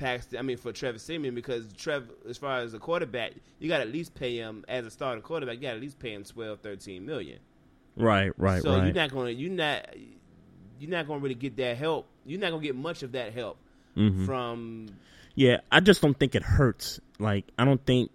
Paxton, 0.00 0.38
I 0.38 0.42
mean 0.42 0.56
for 0.56 0.72
Trevor 0.72 0.98
Siemian 0.98 1.34
because 1.34 1.72
Trev, 1.74 2.10
as 2.28 2.38
far 2.38 2.58
as 2.60 2.72
the 2.72 2.78
quarterback, 2.78 3.32
you 3.60 3.68
got 3.68 3.78
to 3.78 3.82
at 3.84 3.92
least 3.92 4.14
pay 4.14 4.36
him 4.36 4.64
as 4.66 4.84
a 4.86 4.90
starting 4.90 5.22
quarterback. 5.22 5.56
You 5.56 5.62
got 5.62 5.70
to 5.70 5.76
at 5.76 5.80
least 5.82 5.98
pay 6.00 6.12
him 6.14 6.24
12, 6.24 6.60
13 6.60 7.04
million. 7.06 7.38
right, 7.96 8.32
right, 8.38 8.62
so 8.62 8.70
right. 8.70 8.84
you're 8.86 8.94
not 8.94 9.12
gonna, 9.12 9.30
you're 9.30 9.50
not, 9.50 9.86
you're 10.78 10.90
not 10.90 11.06
gonna 11.06 11.20
really 11.20 11.34
get 11.34 11.56
that 11.58 11.76
help. 11.76 12.08
You're 12.24 12.40
not 12.40 12.50
gonna 12.50 12.62
get 12.62 12.74
much 12.76 13.02
of 13.02 13.12
that 13.12 13.32
help 13.34 13.58
Mhm. 13.96 14.24
from. 14.26 14.86
Yeah, 15.34 15.58
I 15.70 15.80
just 15.80 16.00
don't 16.02 16.18
think 16.18 16.34
it 16.34 16.42
hurts. 16.42 17.00
Like, 17.18 17.44
I 17.58 17.64
don't 17.64 17.84
think 17.84 18.10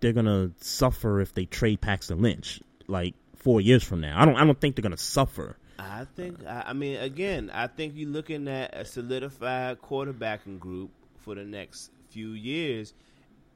they're 0.00 0.12
gonna 0.12 0.50
suffer 0.58 1.20
if 1.20 1.32
they 1.34 1.46
trade 1.46 1.80
Paxton 1.80 2.20
Lynch. 2.22 2.60
Like 2.86 3.14
four 3.36 3.60
years 3.60 3.82
from 3.82 4.00
now, 4.02 4.20
I 4.20 4.24
don't. 4.26 4.36
I 4.36 4.44
don't 4.44 4.60
think 4.60 4.76
they're 4.76 4.82
gonna 4.82 4.96
suffer. 4.96 5.56
I 5.78 6.04
think, 6.14 6.44
I, 6.46 6.64
I 6.66 6.72
mean, 6.74 6.98
again, 6.98 7.50
I 7.54 7.66
think 7.66 7.94
you're 7.96 8.10
looking 8.10 8.48
at 8.48 8.74
a 8.76 8.84
solidified 8.84 9.80
quarterbacking 9.80 10.58
group 10.58 10.90
for 11.22 11.34
the 11.34 11.44
next 11.44 11.90
few 12.10 12.30
years. 12.30 12.92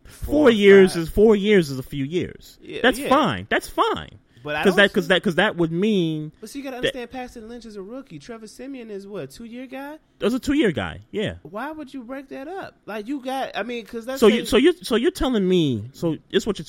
Four 0.05 0.51
years 0.51 0.97
is 0.97 1.09
four 1.09 1.35
years 1.35 1.71
is 1.71 1.79
a 1.79 1.83
few 1.83 2.05
years. 2.05 2.59
Yeah, 2.63 2.81
That's 2.83 2.99
yeah. 2.99 3.09
fine. 3.09 3.47
That's 3.49 3.69
fine. 3.69 4.19
But 4.43 4.63
because 4.63 4.77
that 4.77 4.91
because 4.91 5.09
that 5.09 5.15
because 5.23 5.35
that 5.37 5.57
would 5.57 5.73
mean 5.73 6.31
But 6.39 6.51
so 6.51 6.59
you 6.59 6.63
gotta 6.65 6.75
that- 6.75 6.79
understand, 6.95 7.11
Paxton 7.11 7.49
Lynch 7.49 7.65
is 7.65 7.77
a 7.77 7.83
rookie. 7.83 8.19
Trevor 8.19 8.47
Siemian 8.47 8.91
is 8.91 9.07
what 9.07 9.31
two 9.31 9.45
year 9.47 9.67
guy. 9.67 9.99
There's 10.19 10.35
a 10.35 10.39
two 10.39 10.53
year 10.53 10.71
guy. 10.71 11.01
Yeah. 11.11 11.37
Why 11.43 11.71
would 11.71 11.95
you 11.95 12.03
break 12.05 12.29
that 12.29 12.47
up? 12.47 12.77
Like 12.85 13.09
you 13.09 13.21
got, 13.21 13.53
I 13.57 13.63
mean, 13.63 13.83
because 13.85 14.05
that's 14.05 14.21
So 14.21 14.27
you 14.27 14.45
so 14.45 14.59
you 14.59 14.75
so 14.83 14.97
you're 14.97 15.11
telling 15.11 15.49
me 15.49 15.89
so 15.95 16.19
it's 16.29 16.47
what 16.47 16.59
you 16.59 16.67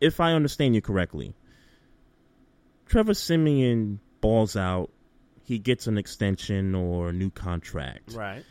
if 0.00 0.20
I 0.20 0.32
understand 0.34 0.76
you 0.76 0.80
correctly. 0.80 1.34
Trevor 2.86 3.14
Siemian 3.14 3.98
balls 4.20 4.54
out. 4.56 4.90
He 5.42 5.58
gets 5.58 5.86
an 5.88 5.96
extension 5.98 6.74
or 6.76 7.08
a 7.08 7.12
new 7.12 7.30
contract. 7.30 8.12
right. 8.12 8.44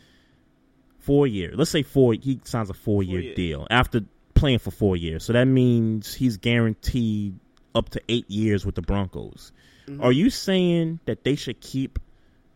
Four 1.08 1.26
years. 1.26 1.54
Let's 1.56 1.70
say 1.70 1.82
four. 1.82 2.12
He 2.12 2.38
signs 2.44 2.68
a 2.68 2.74
four 2.74 3.02
year 3.02 3.34
deal 3.34 3.66
after 3.70 4.02
playing 4.34 4.58
for 4.58 4.70
four 4.70 4.94
years. 4.94 5.24
So 5.24 5.32
that 5.32 5.46
means 5.46 6.12
he's 6.12 6.36
guaranteed 6.36 7.38
up 7.74 7.88
to 7.90 8.02
eight 8.10 8.30
years 8.30 8.66
with 8.66 8.74
the 8.74 8.82
Broncos. 8.82 9.50
Mhm. 9.86 10.04
Are 10.04 10.12
you 10.12 10.28
saying 10.28 11.00
that 11.06 11.24
they 11.24 11.34
should 11.34 11.60
keep 11.60 11.98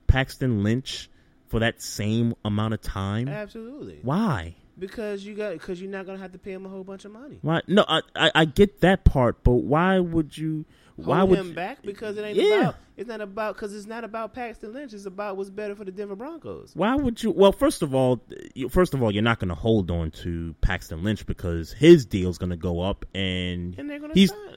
Paxton 0.06 0.62
Lynch 0.62 1.08
for 1.48 1.60
that 1.60 1.80
same 1.80 2.34
amount 2.44 2.74
of 2.74 2.82
time? 2.82 3.26
Absolutely. 3.26 4.00
Why? 4.02 4.56
Because 4.82 5.24
you 5.24 5.34
got 5.36 5.52
because 5.52 5.80
you're 5.80 5.90
not 5.90 6.06
gonna 6.06 6.18
have 6.18 6.32
to 6.32 6.38
pay 6.38 6.50
him 6.52 6.66
a 6.66 6.68
whole 6.68 6.82
bunch 6.82 7.04
of 7.04 7.12
money. 7.12 7.38
Why? 7.40 7.60
No, 7.68 7.84
I, 7.86 8.00
I 8.16 8.30
I 8.34 8.44
get 8.44 8.80
that 8.80 9.04
part, 9.04 9.44
but 9.44 9.52
why 9.52 10.00
would 10.00 10.36
you? 10.36 10.64
Why 10.96 11.18
Hold 11.18 11.30
would 11.30 11.38
him 11.38 11.54
back 11.54 11.82
because 11.82 12.18
it 12.18 12.22
ain't 12.22 12.36
Yeah. 12.36 12.60
about 12.60 12.74
it's 12.96 13.08
not 13.08 13.20
about 13.20 13.54
because 13.54 13.74
it's 13.76 13.86
not 13.86 14.02
about 14.02 14.34
Paxton 14.34 14.72
Lynch. 14.74 14.92
It's 14.92 15.06
about 15.06 15.36
what's 15.36 15.50
better 15.50 15.76
for 15.76 15.84
the 15.84 15.92
Denver 15.92 16.16
Broncos. 16.16 16.72
Why 16.74 16.96
would 16.96 17.22
you? 17.22 17.30
Well, 17.30 17.52
first 17.52 17.82
of 17.82 17.94
all, 17.94 18.20
you, 18.54 18.68
first 18.68 18.92
of 18.92 19.02
all, 19.04 19.12
you're 19.12 19.22
not 19.22 19.38
going 19.38 19.48
to 19.50 19.54
hold 19.54 19.88
on 19.90 20.10
to 20.22 20.54
Paxton 20.62 21.04
Lynch 21.04 21.24
because 21.26 21.72
his 21.72 22.04
deal's 22.04 22.36
going 22.36 22.50
to 22.50 22.56
go 22.56 22.80
up, 22.80 23.06
and, 23.14 23.78
And 23.78 23.88
they're 23.88 24.00
gonna 24.00 24.14
he's 24.14 24.30
sign. 24.30 24.56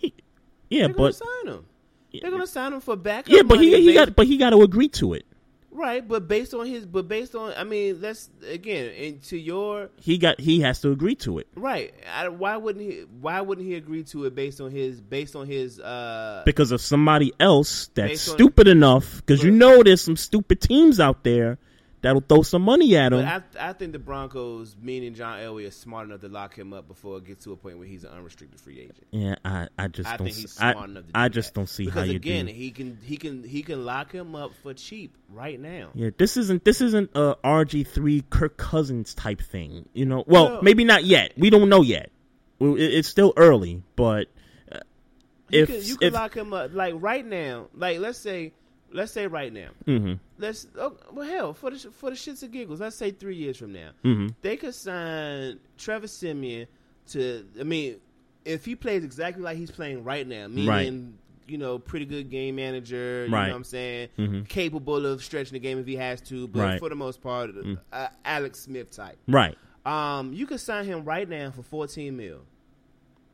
yeah, 0.00 0.10
They're 0.70 0.88
gonna 0.88 0.94
but 0.94 1.14
sign 1.14 1.46
him. 1.54 1.64
They're 2.20 2.30
gonna 2.30 2.46
sign 2.46 2.72
him 2.72 2.80
for 2.80 2.96
backup. 2.96 3.28
yeah, 3.32 3.42
but 3.42 3.60
he 3.60 3.78
he 3.82 3.92
got 3.92 4.16
but 4.16 4.26
he 4.26 4.38
got 4.38 4.50
to 4.50 4.62
agree 4.62 4.88
to 4.88 5.12
it. 5.14 5.26
Right. 5.76 6.06
But 6.06 6.26
based 6.26 6.54
on 6.54 6.66
his, 6.66 6.86
but 6.86 7.06
based 7.06 7.34
on, 7.34 7.52
I 7.56 7.64
mean, 7.64 8.00
that's 8.00 8.28
again 8.48 8.90
into 8.90 9.36
your 9.36 9.90
He 10.00 10.18
got 10.18 10.40
he 10.40 10.60
has 10.60 10.80
to 10.80 10.90
agree 10.90 11.14
to 11.16 11.38
it 11.38 11.46
right. 11.54 11.94
I, 12.12 12.28
why 12.28 12.56
wouldn't 12.56 12.84
he? 12.84 13.04
Why 13.20 13.40
wouldn't 13.40 13.66
he 13.66 13.74
agree 13.74 14.04
to 14.04 14.24
it 14.24 14.34
based 14.34 14.60
on 14.60 14.70
his 14.70 15.00
based 15.00 15.36
on 15.36 15.46
his? 15.46 15.78
uh 15.78 16.42
because 16.44 16.72
of 16.72 16.80
somebody 16.80 17.32
else 17.38 17.90
that's 17.94 18.10
Based 18.10 18.28
on- 18.30 18.34
stupid 18.36 18.68
enough. 18.68 19.16
Because 19.16 19.42
you 19.42 19.50
know 19.50 19.82
there's 19.82 20.00
some 20.00 20.16
stupid 20.16 20.60
teams 20.60 20.98
out 20.98 21.22
there 21.24 21.58
that'll 22.06 22.20
throw 22.22 22.42
some 22.42 22.62
money 22.62 22.96
at 22.96 23.12
him. 23.12 23.24
But 23.24 23.44
I, 23.60 23.70
I 23.70 23.72
think 23.72 23.92
the 23.92 23.98
Broncos, 23.98 24.76
meaning 24.80 25.14
John 25.14 25.38
Elway, 25.38 25.66
are 25.66 25.70
smart 25.70 26.06
enough 26.08 26.20
to 26.20 26.28
lock 26.28 26.54
him 26.56 26.72
up 26.72 26.88
before 26.88 27.18
it 27.18 27.24
gets 27.24 27.44
to 27.44 27.52
a 27.52 27.56
point 27.56 27.78
where 27.78 27.86
he's 27.86 28.04
an 28.04 28.10
unrestricted 28.10 28.60
free 28.60 28.80
agent. 28.80 29.06
yeah, 29.10 29.34
I 29.44 29.68
I 29.78 29.88
just 29.88 30.08
I 30.08 30.16
don't. 30.16 30.26
think 30.26 30.36
he's 30.38 30.60
I, 30.60 30.70
enough 30.72 30.86
to 30.86 31.02
do 31.02 31.10
I 31.14 31.22
that. 31.24 31.34
just 31.34 31.54
don't 31.54 31.68
see 31.68 31.84
because 31.86 32.06
how 32.06 32.10
you 32.10 32.16
again, 32.16 32.46
do. 32.46 32.52
he 32.52 32.70
can 32.70 32.98
he 33.02 33.16
can 33.16 33.42
he 33.44 33.62
can 33.62 33.84
lock 33.84 34.12
him 34.12 34.34
up 34.34 34.52
for 34.62 34.72
cheap 34.74 35.16
right 35.30 35.60
now. 35.60 35.90
Yeah, 35.94 36.10
this 36.16 36.36
isn't 36.36 36.64
this 36.64 36.80
isn't 36.80 37.10
a 37.14 37.36
RG 37.44 37.86
three 37.88 38.22
Kirk 38.30 38.56
Cousins 38.56 39.14
type 39.14 39.40
thing. 39.42 39.88
You 39.92 40.06
know, 40.06 40.24
well, 40.26 40.50
Well- 40.52 40.62
maybe 40.62 40.84
not 40.84 41.04
yet. 41.04 41.32
We 41.36 41.50
don't 41.50 41.68
know 41.68 41.82
yet. 41.82 42.10
It's 42.60 43.08
still 43.08 43.34
early, 43.36 43.82
but 43.96 44.28
uh, 44.72 44.78
You 45.50 45.62
if 45.62 45.68
can, 45.68 45.82
you 45.84 45.96
can 45.96 46.08
if 46.08 46.14
lock 46.14 46.34
him 46.34 46.52
up 46.54 46.72
like 46.72 46.94
right 46.96 47.24
now. 47.26 47.68
Like 47.74 47.98
let's 47.98 48.18
say 48.18 48.52
let's 48.92 49.12
say 49.12 49.26
right 49.26 49.52
now. 49.52 49.68
Mhm. 49.86 50.18
Let's 50.38 50.66
oh, 50.78 50.96
well 51.12 51.28
hell 51.28 51.52
for 51.54 51.70
the 51.70 51.78
for 51.78 52.10
the 52.10 52.16
shits 52.16 52.42
and 52.42 52.52
giggles. 52.52 52.80
Let's 52.80 52.96
say 52.96 53.10
three 53.10 53.36
years 53.36 53.56
from 53.58 53.72
now, 53.72 53.90
Mhm. 54.04 54.34
they 54.42 54.56
could 54.56 54.74
sign 54.74 55.58
Trevor 55.78 56.06
Siemian 56.08 56.66
to. 57.10 57.44
I 57.60 57.62
mean, 57.64 57.96
if 58.44 58.64
he 58.64 58.74
plays 58.76 59.04
exactly 59.04 59.42
like 59.42 59.56
he's 59.56 59.70
playing 59.70 60.04
right 60.04 60.26
now, 60.26 60.48
meaning. 60.48 60.66
Right. 60.68 60.92
You 61.48 61.58
know, 61.58 61.78
pretty 61.78 62.06
good 62.06 62.28
game 62.28 62.56
manager. 62.56 63.24
You 63.26 63.32
Right. 63.32 63.44
know 63.46 63.52
what 63.52 63.56
I'm 63.58 63.62
saying? 63.62 64.08
Mhm. 64.18 64.48
Capable 64.48 65.06
of 65.06 65.22
stretching 65.22 65.52
the 65.52 65.60
game 65.60 65.78
if 65.78 65.86
he 65.86 65.94
has 65.94 66.20
to, 66.22 66.48
but 66.48 66.58
Right. 66.60 66.78
for 66.80 66.88
the 66.88 66.96
most 66.96 67.22
part, 67.22 67.50
uh, 67.92 68.08
Alex 68.24 68.58
Smith 68.58 68.90
type. 68.90 69.16
right 69.28 69.56
Um, 69.84 70.32
you 70.32 70.44
could 70.48 70.58
sign 70.58 70.86
him 70.86 71.04
right 71.04 71.28
now 71.28 71.52
for 71.52 71.62
14 71.62 72.16
mil. 72.16 72.40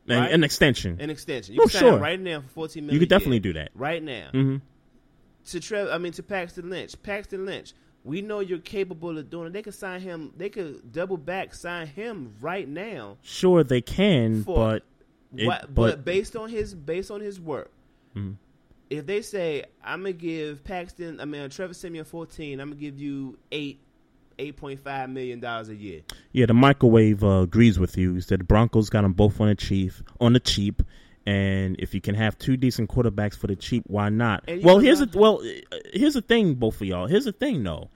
an, 0.07 0.19
right? 0.19 0.31
an 0.31 0.43
extension, 0.43 0.97
An 0.99 1.09
extension. 1.09 1.55
You 1.55 1.61
Oh, 1.61 1.63
can 1.63 1.71
sign 1.71 1.79
sure. 1.79 1.93
him 1.95 2.01
right 2.03 2.19
now 2.19 2.41
for 2.41 2.47
14 2.49 2.85
mil. 2.85 2.93
You 2.93 2.99
could 2.99 3.09
definitely 3.09 3.39
do 3.39 3.53
that. 3.53 3.71
right 3.73 4.03
now. 4.03 4.29
hmm 4.31 4.57
To 5.47 5.59
Trev, 5.59 5.89
I 5.89 5.97
mean 5.97 6.13
to 6.13 6.23
Paxton 6.23 6.69
Lynch. 6.69 7.01
Paxton 7.03 7.45
Lynch. 7.45 7.73
We 8.05 8.21
know 8.21 8.39
you're 8.41 8.59
capable 8.59 9.17
of 9.17 9.29
doing 9.29 9.47
it. 9.47 9.53
They 9.53 9.61
could 9.61 9.73
sign 9.73 10.01
him. 10.01 10.33
They 10.37 10.49
could 10.49 10.91
double 10.91 11.17
back 11.17 11.53
sign 11.53 11.87
him 11.87 12.33
right 12.41 12.67
now. 12.67 13.17
Sure, 13.21 13.63
they 13.63 13.79
can, 13.81 14.43
For- 14.43 14.55
but 14.55 14.83
it, 15.37 15.47
What- 15.47 15.61
but, 15.73 15.73
but 15.73 16.05
based 16.05 16.35
on 16.35 16.49
his 16.49 16.73
based 16.73 17.11
on 17.11 17.21
his 17.21 17.39
work, 17.39 17.71
Mhm. 18.15 18.35
if 18.89 19.05
they 19.05 19.21
say 19.21 19.65
I'm 19.83 20.01
gonna 20.01 20.13
give 20.13 20.63
Paxton, 20.63 21.19
I 21.21 21.25
mean 21.25 21.49
Trevor 21.49 21.73
Siemian 21.73 22.05
14, 22.05 22.59
I'm 22.59 22.69
gonna 22.69 22.79
give 22.81 22.99
you 22.99 23.37
eight, 23.51 23.79
eight 24.37 24.57
point 24.57 24.79
five 24.81 25.09
million 25.09 25.39
dollars 25.39 25.69
a 25.69 25.75
year. 25.75 26.01
yeah, 26.33 26.45
the 26.45 26.53
microwave 26.53 27.23
uh, 27.23 27.41
agrees 27.41 27.79
with 27.79 27.97
you. 27.97 28.13
He 28.15 28.21
said 28.21 28.39
the 28.41 28.43
Broncos 28.45 28.89
got 28.89 29.01
them 29.03 29.13
both 29.13 29.39
on 29.41 29.47
the 29.47 29.55
cheap, 29.55 29.93
on 30.19 30.33
the 30.33 30.39
cheap, 30.39 30.83
and 31.25 31.77
if 31.79 31.93
you 31.93 32.01
can 32.01 32.15
have 32.15 32.37
two 32.37 32.57
decent 32.57 32.89
quarterbacks 32.89 33.37
for 33.37 33.47
the 33.47 33.55
cheap, 33.55 33.83
why 33.87 34.09
not? 34.09 34.43
Well, 34.61 34.79
here's 34.79 35.01
a 35.01 35.09
well, 35.13 35.41
here's 35.93 36.15
the 36.15 36.21
thing, 36.21 36.55
both 36.55 36.81
of 36.81 36.87
y'all. 36.87 37.07
Here's 37.07 37.25
the 37.25 37.31
thing, 37.31 37.63
though. 37.63 37.89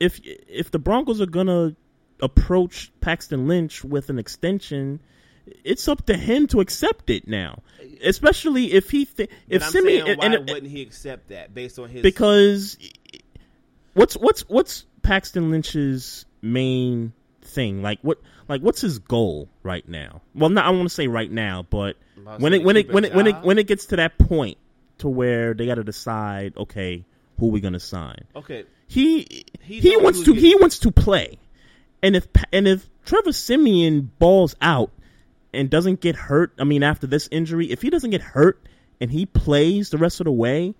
If 0.00 0.20
if 0.24 0.70
the 0.70 0.78
Broncos 0.78 1.20
are 1.20 1.26
gonna 1.26 1.76
approach 2.20 2.90
Paxton 3.00 3.48
Lynch 3.48 3.84
with 3.84 4.08
an 4.08 4.18
extension, 4.18 5.00
it's 5.62 5.86
up 5.88 6.06
to 6.06 6.16
him 6.16 6.46
to 6.48 6.60
accept 6.60 7.10
it 7.10 7.28
now. 7.28 7.62
Especially 8.02 8.72
if 8.72 8.90
he 8.90 9.04
th- 9.04 9.30
if 9.48 9.62
I'm 9.62 9.70
Siemian 9.70 10.06
saying, 10.06 10.18
why 10.18 10.26
and, 10.26 10.34
and- 10.34 10.48
wouldn't 10.48 10.70
he 10.70 10.82
accept 10.82 11.28
that 11.28 11.54
based 11.54 11.78
on 11.78 11.90
his? 11.90 12.02
because 12.02 12.78
what's 13.92 14.14
what's 14.16 14.48
what's 14.48 14.86
Paxton 15.02 15.50
Lynch's 15.50 16.24
main 16.40 17.12
thing? 17.54 17.82
Like 17.82 17.98
what 18.02 18.18
like 18.48 18.60
what's 18.60 18.80
his 18.80 18.98
goal 18.98 19.48
right 19.62 19.86
now? 19.88 20.20
Well, 20.34 20.50
not 20.50 20.64
I 20.66 20.70
want 20.70 20.84
to 20.88 20.94
say 20.94 21.06
right 21.08 21.30
now, 21.30 21.64
but 21.68 21.96
when 22.38 22.52
it 22.52 22.62
when 22.64 22.76
it 22.76 22.84
keep 22.84 22.90
a 22.90 22.94
when 22.94 23.04
it 23.04 23.14
when 23.14 23.26
it 23.26 23.36
when 23.42 23.58
it 23.58 23.66
gets 23.66 23.86
to 23.86 23.96
that 23.96 24.18
point 24.18 24.58
to 24.98 25.08
where 25.08 25.54
they 25.54 25.66
got 25.66 25.76
to 25.76 25.84
decide, 25.84 26.54
okay, 26.56 27.04
who 27.38 27.48
we 27.48 27.60
gonna 27.60 27.80
sign? 27.80 28.24
okay, 28.36 28.64
He 28.86 29.44
He 29.60 29.80
he, 29.80 29.96
wants 29.96 30.20
to 30.20 30.34
getting- 30.34 30.40
he 30.50 30.54
wants 30.56 30.78
to 30.80 30.90
play, 30.92 31.38
and 32.02 32.14
if 32.16 32.26
and 32.52 32.68
if 32.68 32.88
Trevor 33.04 33.32
Siemian 33.32 34.10
balls 34.18 34.54
out 34.60 34.90
and 35.52 35.70
doesn't 35.70 36.00
get 36.00 36.16
hurt, 36.16 36.52
I 36.58 36.64
mean 36.64 36.82
after 36.82 37.06
this 37.06 37.28
injury, 37.30 37.70
if 37.70 37.82
he 37.82 37.90
doesn't 37.90 38.10
get 38.10 38.20
hurt 38.22 38.60
and 39.00 39.10
he 39.10 39.26
plays 39.26 39.90
the 39.90 39.98
rest 39.98 40.20
of 40.20 40.24
the 40.24 40.32
way, 40.32 40.74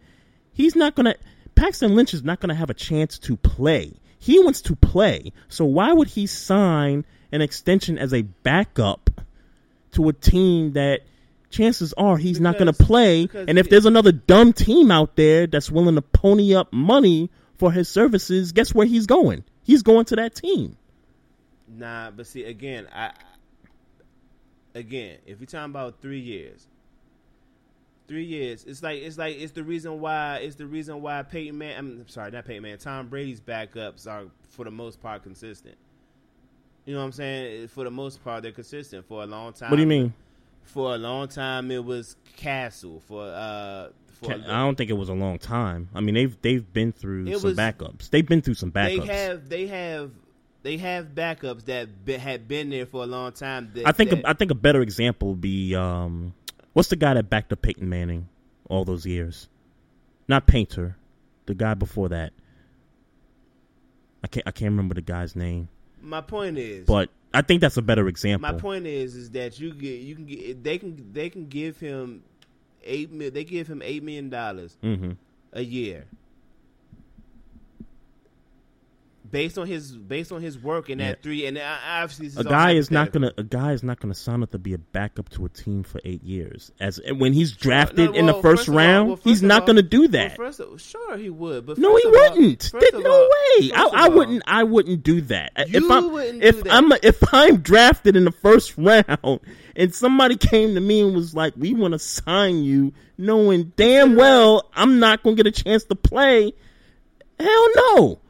he's 0.53 0.77
not 0.77 0.95
gonna. 0.95 1.15
Paxton 1.55 1.95
Lynch 1.95 2.15
is 2.15 2.23
not 2.25 2.41
gonna 2.41 2.55
have 2.55 2.71
a 2.71 2.75
chance 2.75 3.19
to 3.21 3.37
play. 3.37 3.93
He 4.25 4.39
wants 4.39 4.63
to 4.63 4.75
play, 4.77 5.33
so 5.49 5.67
why 5.67 5.93
would 5.93 6.09
he 6.09 6.27
sign 6.27 7.05
an 7.31 7.43
extension 7.43 7.99
as 7.99 8.15
a 8.15 8.23
backup 8.23 9.11
to 9.93 10.09
a 10.09 10.15
team 10.15 10.73
that? 10.73 11.01
Chances 11.51 11.93
are 11.93 12.17
he's 12.17 12.41
not 12.41 12.59
going 12.59 12.73
to 12.73 12.85
play, 12.85 13.29
and 13.47 13.59
if 13.61 13.67
he- 13.67 13.71
there's 13.71 13.85
another 13.87 14.11
dumb 14.11 14.53
team 14.53 14.91
out 14.91 15.15
there 15.15 15.47
that's 15.47 15.71
willing 15.71 15.95
to 15.95 16.03
pony 16.03 16.53
up 16.55 16.73
money 16.73 17.31
for 17.59 17.71
his 17.71 17.89
services, 17.89 18.51
guess 18.53 18.75
where 18.75 18.87
he's 18.87 19.07
going? 19.07 19.45
He's 19.63 19.83
going 19.83 20.07
to 20.07 20.17
that 20.17 20.35
team. 20.35 20.77
Nah, 21.69 22.11
but 22.11 22.27
see 22.27 22.43
again, 22.45 22.89
I 22.93 23.13
again, 24.75 25.19
if 25.27 25.39
you're 25.39 25.47
talking 25.47 25.71
about 25.71 26.01
three 26.01 26.19
years, 26.21 26.67
three 28.07 28.25
years, 28.25 28.65
it's 28.65 28.83
like 28.83 29.03
it's 29.03 29.19
like 29.19 29.37
it's 29.37 29.53
the 29.53 29.65
reason 29.65 30.01
why 30.01 30.37
it's 30.37 30.57
the 30.57 30.67
reason 30.67 31.01
why 31.03 31.23
Peyton 31.23 31.59
Man. 31.59 31.79
I'm 31.79 32.09
sorry, 32.09 32.31
not 32.31 32.45
Peyton 32.45 32.63
Man. 32.63 32.79
Tom 32.79 33.09
Brady's 33.09 33.41
backups 33.41 34.07
are 34.07 34.25
for 34.51 34.65
the 34.65 34.71
most 34.71 35.01
part 35.03 35.23
consistent. 35.23 35.77
You 36.85 36.95
know 36.95 37.01
what 37.01 37.07
I'm 37.07 37.13
saying? 37.13 37.69
For 37.69 37.85
the 37.85 37.91
most 37.91 38.23
part, 38.23 38.43
they're 38.43 38.53
consistent 38.53 39.07
for 39.07 39.23
a 39.23 39.27
long 39.27 39.53
time. 39.53 39.71
What 39.71 39.77
do 39.77 39.83
you 39.83 39.89
mean? 39.89 40.13
For 40.65 40.95
a 40.95 40.99
long 40.99 41.29
time, 41.29 41.71
it 41.71 41.85
was 41.85 42.17
Cassel. 42.37 43.01
For 43.07 43.23
uh, 43.23 43.89
for 44.13 44.33
I 44.33 44.37
don't 44.37 44.77
think 44.77 44.91
it 44.91 44.95
was 44.95 45.09
a 45.09 45.15
long 45.15 45.39
time. 45.39 45.89
I 45.95 46.01
mean, 46.01 46.15
they've 46.15 46.37
they've 46.43 46.73
been 46.73 46.93
through 46.93 47.27
It 47.27 47.39
some 47.39 47.51
was- 47.51 47.59
backups. 47.59 48.11
They've 48.11 48.27
been 48.27 48.43
through 48.43 48.55
some 48.55 48.73
backups. 48.73 49.07
they 49.07 49.15
have 49.15 49.49
they 49.49 49.67
have 49.67 50.11
they 50.63 50.77
have 50.79 51.09
backups 51.15 51.67
that 51.67 52.05
be, 52.05 52.15
had 52.15 52.49
been 52.49 52.71
there 52.71 52.87
for 52.87 53.03
a 53.03 53.07
long 53.07 53.33
time. 53.33 53.71
That, 53.75 53.87
I 53.87 53.93
think 53.93 54.11
that, 54.11 54.27
I 54.27 54.33
think 54.33 54.51
a 54.51 54.55
better 54.55 54.81
example 54.81 55.29
would 55.29 55.41
be 55.41 55.75
um, 55.75 56.33
what's 56.75 56.91
the 56.91 56.97
guy 56.97 57.15
that 57.15 57.31
backed 57.31 57.53
up 57.53 57.63
Peyton 57.63 57.89
Manning 57.89 58.29
all 58.69 58.85
those 58.85 59.07
years? 59.07 59.49
Not 60.29 60.47
Painter, 60.47 60.97
the 61.47 61.55
guy 61.55 61.73
before 61.75 62.11
that. 62.11 62.33
I 64.23 64.27
can't 64.27 64.47
I 64.47 64.51
can't 64.53 64.71
remember 64.71 64.95
the 64.95 65.03
guy's 65.03 65.37
name, 65.37 65.69
my 66.01 66.21
point 66.23 66.57
is, 66.59 66.87
but 66.87 67.11
I 67.35 67.43
think 67.43 67.61
that's 67.61 67.77
a 67.77 67.83
better 67.83 68.09
example. 68.09 68.51
My 68.51 68.59
point 68.59 68.87
is, 68.87 69.15
is 69.17 69.31
that 69.33 69.59
you 69.61 69.75
get, 69.75 70.01
you 70.01 70.15
can 70.15 70.25
get, 70.25 70.63
they 70.63 70.79
can, 70.79 71.13
they 71.13 71.29
can 71.29 71.49
give 71.49 71.79
him 71.81 72.23
eight, 72.85 73.11
mil, 73.11 73.31
they 73.31 73.45
give 73.45 73.67
him 73.69 73.83
eight 73.83 74.03
million 74.03 74.31
dollars 74.31 74.77
Mhm. 74.83 75.17
a 75.53 75.63
year, 75.63 76.07
based 79.35 79.59
on 79.59 79.67
his, 79.67 79.95
based 79.97 80.33
on 80.33 80.41
his 80.41 80.59
work 80.59 80.89
in 80.89 80.99
Yeah. 80.99 81.09
that 81.11 81.23
three, 81.23 81.45
and 81.45 81.59
obviously 81.59 82.31
a 82.41 82.45
guy 82.45 82.73
is 82.73 82.91
not 82.91 83.13
gonna 83.13 83.33
a 83.37 83.43
guy 83.43 83.73
is 83.73 83.83
not 83.83 84.01
gonna 84.01 84.15
sign 84.15 84.43
up 84.43 84.51
to 84.53 84.59
be 84.59 84.73
a 84.73 84.79
backup 84.79 85.29
to 85.31 85.45
a 85.45 85.49
team 85.51 85.83
for 85.83 86.01
eight 86.05 86.23
years. 86.23 86.73
As 86.81 86.99
when 87.19 87.35
he's 87.35 87.53
drafted 87.53 88.13
No, 88.13 88.17
in 88.17 88.27
the 88.27 88.33
well, 88.33 88.41
first, 88.43 88.69
of 88.69 88.75
all- 88.75 88.79
round, 88.79 89.09
well, 89.09 89.17
first 89.17 89.27
he's 89.29 89.43
not 89.43 89.61
all- 89.63 89.67
gonna 89.67 89.83
do 89.83 90.01
well, 90.03 90.09
that. 90.09 90.37
first 90.37 90.61
of- 90.61 90.81
sure, 90.81 91.17
he 91.19 91.29
would, 91.29 91.67
but 91.67 91.77
no, 91.77 91.95
he 91.97 92.07
wouldn't. 92.07 92.63
first 92.73 92.93
There- 92.93 93.01
no 93.03 93.29
way. 93.59 93.71
I, 93.75 93.91
I 93.93 94.09
wouldn't. 94.09 94.43
I 94.47 94.63
wouldn't 94.65 95.03
do 95.03 95.21
that. 95.23 95.53
if 95.57 95.91
I'm 95.91 96.11
wouldn't 96.11 96.43
if 96.43 96.57
do 96.57 96.63
that. 96.63 96.73
I'm 96.73 96.93
if 97.03 97.23
I'm 97.35 97.57
drafted 97.59 98.17
in 98.17 98.25
the 98.25 98.33
first 98.33 98.75
round 98.79 99.41
and 99.77 99.95
somebody 99.95 100.37
came 100.37 100.75
to 100.75 100.81
me 100.81 101.01
and 101.01 101.15
was 101.15 101.35
like, 101.35 101.55
"We 101.57 101.75
want 101.75 101.93
to 101.93 101.99
sign 101.99 102.63
you," 102.63 102.93
knowing 103.19 103.73
damn 103.77 104.15
well 104.17 104.71
I'm 104.75 104.99
not 105.01 105.23
gonna 105.23 105.37
get 105.37 105.47
a 105.47 105.51
chance 105.51 105.85
to 105.85 105.95
play. 105.95 106.53
Hell 107.41 107.67
no. 107.77 108.21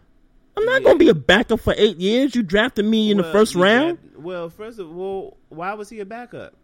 I'm 0.57 0.65
not 0.65 0.85
gonna 0.85 0.99
be 0.99 1.09
a 1.09 1.15
backup 1.15 1.61
for 1.61 1.75
eight 1.77 1.99
years. 1.99 2.35
You 2.35 2.43
drafted 2.43 2.85
me 2.85 3.11
in 3.11 3.17
the 3.17 3.25
first 3.25 3.55
round. 3.55 3.99
well, 4.17 4.49
first 4.49 4.79
of 4.79 4.97
all, 4.97 5.37
why 5.49 5.75
was 5.75 5.89
he 5.89 6.01
a 6.01 6.05
backup? 6.05 6.55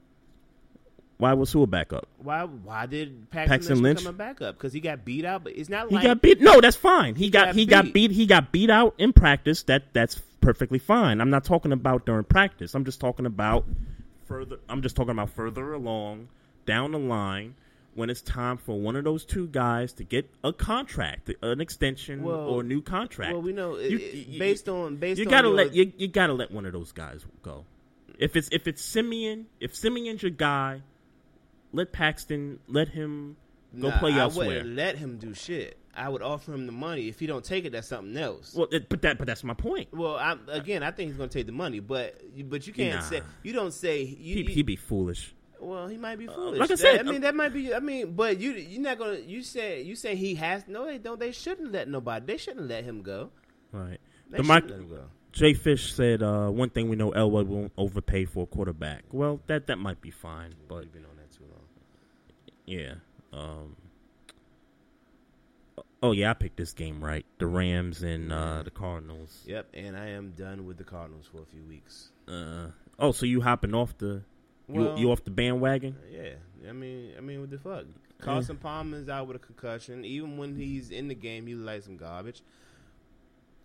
Why 1.21 1.35
was 1.35 1.53
who 1.53 1.63
a 1.63 1.67
backup? 1.67 2.09
Why 2.17 2.45
why 2.45 2.87
did 2.87 3.31
Paxton, 3.31 3.51
Paxton 3.51 3.83
Lynch, 3.83 3.83
Lynch? 3.83 3.99
become 3.99 4.15
a 4.15 4.17
backup? 4.17 4.57
Because 4.57 4.73
he 4.73 4.81
got 4.81 5.05
beat 5.05 5.27
out, 5.27 5.45
but 5.45 5.55
it's 5.55 5.69
not 5.69 5.91
He 5.91 5.97
like 5.97 6.05
got 6.05 6.23
beat. 6.23 6.41
No, 6.41 6.63
that's 6.63 6.77
fine. 6.77 7.15
He, 7.15 7.29
got, 7.29 7.49
got 7.49 7.55
he 7.55 7.67
got 7.67 7.85
beat. 7.85 7.93
beat. 7.93 8.11
He 8.13 8.25
got 8.25 8.53
beat 8.53 8.71
out 8.71 8.95
in 8.97 9.13
practice. 9.13 9.65
That 9.65 9.93
that's 9.93 10.19
perfectly 10.41 10.79
fine. 10.79 11.21
I'm 11.21 11.29
not 11.29 11.45
talking 11.45 11.73
about 11.73 12.07
during 12.07 12.25
practice. 12.25 12.75
I'm 12.75 12.87
just 12.87 13.01
talking 13.01 13.27
about 13.27 13.67
further. 14.25 14.57
I'm 14.67 14.81
just 14.81 14.97
talking 14.97 15.11
about 15.11 15.29
further 15.29 15.75
along 15.75 16.29
down 16.65 16.93
the 16.93 16.99
line 16.99 17.55
when 17.95 18.09
it's 18.11 18.23
time 18.23 18.57
for 18.57 18.79
one 18.81 18.95
of 18.97 19.05
those 19.05 19.25
two 19.25 19.47
guys 19.49 19.93
to 19.95 20.05
get 20.05 20.29
a 20.45 20.53
contract, 20.53 21.31
an 21.43 21.61
extension 21.61 22.23
Well- 22.23 22.37
or 22.49 22.61
a 22.61 22.65
new 22.65 22.81
contract. 22.83 23.33
Well, 23.33 23.43
we 23.43 23.53
know 23.53 23.77
You- 23.79 23.99
you- 23.99 24.39
based 24.39 24.69
on 24.69 24.97
based 24.97 25.19
you 25.19 25.25
gotta 25.27 25.49
your- 25.49 25.57
let 25.57 25.75
you, 25.75 25.93
you 25.97 26.09
gotta 26.09 26.33
let 26.33 26.51
one 26.53 26.67
of 26.67 26.73
those 26.73 26.93
guys 26.93 27.25
go. 27.43 27.65
If 28.19 28.37
it's 28.37 28.49
if 28.53 28.67
it's 28.69 28.83
Siemian, 28.83 29.47
if 29.61 29.75
Siemian's 29.75 30.23
your 30.23 30.31
guy, 30.31 30.83
let 31.73 31.93
Paxton 31.93 32.61
let 32.69 32.89
him 32.89 33.37
go 33.79 33.89
Nah, 33.89 33.99
play 33.99 34.13
I 34.13 34.19
elsewhere. 34.21 34.47
wouldn't 34.49 34.77
let 34.77 34.97
him 34.99 35.19
do 35.19 35.35
shit. 35.35 35.77
I 35.95 36.09
would 36.09 36.23
offer 36.23 36.53
him 36.55 36.67
the 36.67 36.73
money. 36.73 37.09
If 37.09 37.19
he 37.19 37.27
don't 37.27 37.45
take 37.45 37.65
it, 37.65 37.71
that's 37.73 37.89
something 37.89 38.17
else. 38.17 38.55
Well, 38.55 38.69
it, 38.71 38.89
but 38.89 39.03
that 39.03 39.19
but 39.19 39.27
that's 39.27 39.43
my 39.43 39.55
point. 39.55 39.89
Well, 39.93 40.15
I, 40.17 40.37
again, 40.49 40.83
I 40.85 40.93
think 40.93 41.09
he's 41.11 41.17
going 41.17 41.29
to 41.29 41.39
take 41.39 41.47
the 41.47 41.53
money, 41.53 41.81
but 41.81 42.21
but 42.49 42.67
you 42.67 42.73
can't 42.73 42.95
Nah. 42.97 43.01
say 43.01 43.23
you 43.43 43.53
don't 43.53 43.73
say 43.73 44.03
you, 44.03 44.07
He, 44.37 44.43
you- 44.43 44.49
he'd 44.51 44.67
be 44.67 44.77
foolish. 44.77 45.35
Well, 45.61 45.89
he 45.89 45.97
might 45.99 46.17
be 46.17 46.27
foolish. 46.27 46.59
like 46.59 46.71
I 46.71 46.75
That- 46.75 47.01
I 47.01 47.03
mean 47.03 47.21
that 47.21 47.35
might 47.35 47.53
be. 47.53 47.75
I 47.75 47.81
mean, 47.81 48.15
but 48.15 48.41
you 48.41 48.53
you're 48.53 48.81
not 48.81 48.99
gonna. 48.99 49.19
You 49.19 49.43
say 49.43 49.83
you 49.83 49.95
say 49.95 50.17
he 50.17 50.35
has 50.37 50.67
no. 50.67 50.87
They 50.87 50.99
don't. 50.99 51.21
They 51.21 51.33
shouldn't 51.33 51.71
let 51.73 51.87
nobody. 51.89 52.25
They 52.27 52.37
shouldn't 52.39 52.67
let 52.69 52.85
him 52.85 53.03
go. 53.03 53.31
Right. 53.73 53.99
They 54.31 54.39
The 54.39 54.45
shouldn't 54.45 54.49
Mike, 54.49 54.65
let 54.71 54.79
him 54.81 54.89
go. 54.89 55.03
Jay 55.33 55.55
Fish 55.55 55.93
said 55.95 56.23
uh, 56.23 56.49
one 56.49 56.71
thing 56.71 56.89
we 56.89 56.97
know 56.97 57.13
Elway 57.13 57.47
won't 57.47 57.73
overpay 57.77 58.25
for 58.25 58.45
a 58.45 58.47
quarterback. 58.47 59.05
Well, 59.13 59.41
that 59.47 59.67
that 59.69 59.77
might 59.79 60.01
be 60.01 60.11
fine, 60.11 60.55
but 60.67 60.83
You've 60.85 60.93
been 60.93 61.05
on 61.05 61.17
that 61.17 61.31
too 61.31 61.45
long. 61.45 61.63
yeah. 62.67 62.95
Um, 63.33 63.77
oh 66.03 66.13
yeah, 66.13 66.31
I 66.31 66.35
picked 66.35 66.57
this 66.57 66.73
game 66.73 67.03
right. 67.05 67.25
The 67.39 67.47
Rams 67.47 68.03
and 68.03 68.33
uh, 68.33 68.63
the 68.65 68.71
Cardinals. 68.71 69.45
Yep, 69.47 69.69
and 69.75 69.97
I 69.97 70.09
am 70.11 70.33
done 70.33 70.67
with 70.67 70.79
the 70.79 70.85
Cardinals 70.85 71.27
for 71.31 71.43
a 71.43 71.47
few 71.47 71.63
weeks. 71.69 72.09
Uh, 72.27 72.69
oh, 72.99 73.13
so 73.13 73.27
you 73.27 73.41
hopping 73.41 73.75
off 73.75 73.97
the 73.99 74.07
you, 74.07 74.23
Well- 74.73 74.99
you 74.99 75.11
off 75.13 75.25
the 75.25 75.31
bandwagon? 75.31 75.97
Yeah, 76.11 76.35
I 76.69 76.73
mean, 76.73 77.13
I 77.17 77.21
mean, 77.21 77.41
what 77.41 77.51
the 77.51 77.59
fuck? 77.59 77.85
Carson 78.21 78.57
Palmer 78.59 78.99
is 78.99 79.09
out 79.09 79.27
with 79.27 79.37
a 79.37 79.41
concussion. 79.41 80.05
Even 80.05 80.37
when 80.37 80.55
he's 80.55 80.91
in 80.91 81.09
the 81.09 81.15
game, 81.15 81.47
he 81.47 81.55
like 81.55 81.83
some 81.83 81.97
garbage. 81.97 82.43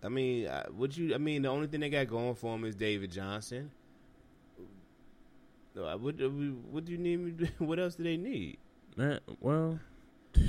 I 0.02 0.08
mean, 0.08 0.48
would 0.74 0.96
you? 0.96 1.14
I 1.14 1.18
mean, 1.18 1.42
the 1.42 1.48
only 1.48 1.66
thing 1.66 1.80
they 1.80 1.90
got 1.90 2.06
going 2.08 2.34
for 2.34 2.54
him 2.54 2.64
is 2.64 2.74
David 2.74 3.10
Johnson. 3.10 3.70
Uh, 5.78 5.96
What, 5.98 6.20
uh, 6.20 6.28
what 6.28 6.84
do 6.84 6.92
you 6.92 6.98
need? 6.98 7.52
What 7.58 7.78
else 7.78 7.96
do 7.96 8.02
they 8.04 8.16
need? 8.16 8.58
Well, 9.40 9.78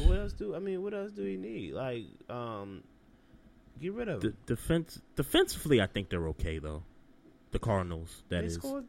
What 0.05 0.17
else 0.17 0.33
do 0.33 0.55
I 0.55 0.59
mean? 0.59 0.81
What 0.81 0.93
else 0.93 1.11
do 1.11 1.23
he 1.23 1.35
need? 1.35 1.73
Like, 1.73 2.05
um, 2.29 2.83
get 3.81 3.93
rid 3.93 4.07
of 4.07 4.21
the 4.21 4.33
defense 4.45 5.01
defensively, 5.15 5.81
I 5.81 5.87
think 5.87 6.09
they're 6.09 6.27
okay 6.29 6.59
though. 6.59 6.83
The 7.51 7.59
Cardinals, 7.59 8.23
that 8.29 8.41
they 8.41 8.47
is. 8.47 8.53
scored. 8.55 8.85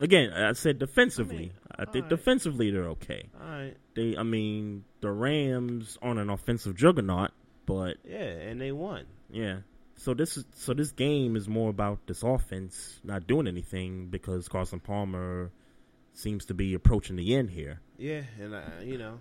Again, 0.00 0.32
I 0.32 0.52
said 0.52 0.78
defensively. 0.78 1.52
I, 1.70 1.84
think 1.84 2.04
alright. 2.04 2.08
defensively 2.10 2.70
they're 2.70 2.88
okay. 2.90 3.28
All 3.40 3.48
right. 3.48 3.76
They, 3.94 4.16
I 4.16 4.22
mean, 4.22 4.84
the 5.00 5.10
Rams 5.10 5.98
aren't 6.00 6.20
an 6.20 6.30
offensive 6.30 6.76
juggernaut, 6.76 7.30
but 7.66 7.96
Yeah, 8.04 8.18
and 8.18 8.60
they 8.60 8.70
won. 8.72 9.06
yeah. 9.30 9.58
So 9.96 10.14
this 10.14 10.36
is 10.36 10.44
so 10.54 10.74
this 10.74 10.92
game 10.92 11.34
is 11.34 11.48
more 11.48 11.70
about 11.70 12.06
this 12.06 12.22
offense 12.22 13.00
not 13.02 13.26
doing 13.26 13.48
anything 13.48 14.06
because 14.10 14.46
Carson 14.46 14.78
Palmer 14.78 15.50
seems 16.12 16.44
to 16.46 16.54
be 16.54 16.74
approaching 16.74 17.16
the 17.16 17.34
end 17.34 17.50
here. 17.50 17.80
Yeah, 17.98 18.22
and 18.40 18.54
I, 18.54 18.62
you 18.84 18.96
know, 18.98 19.18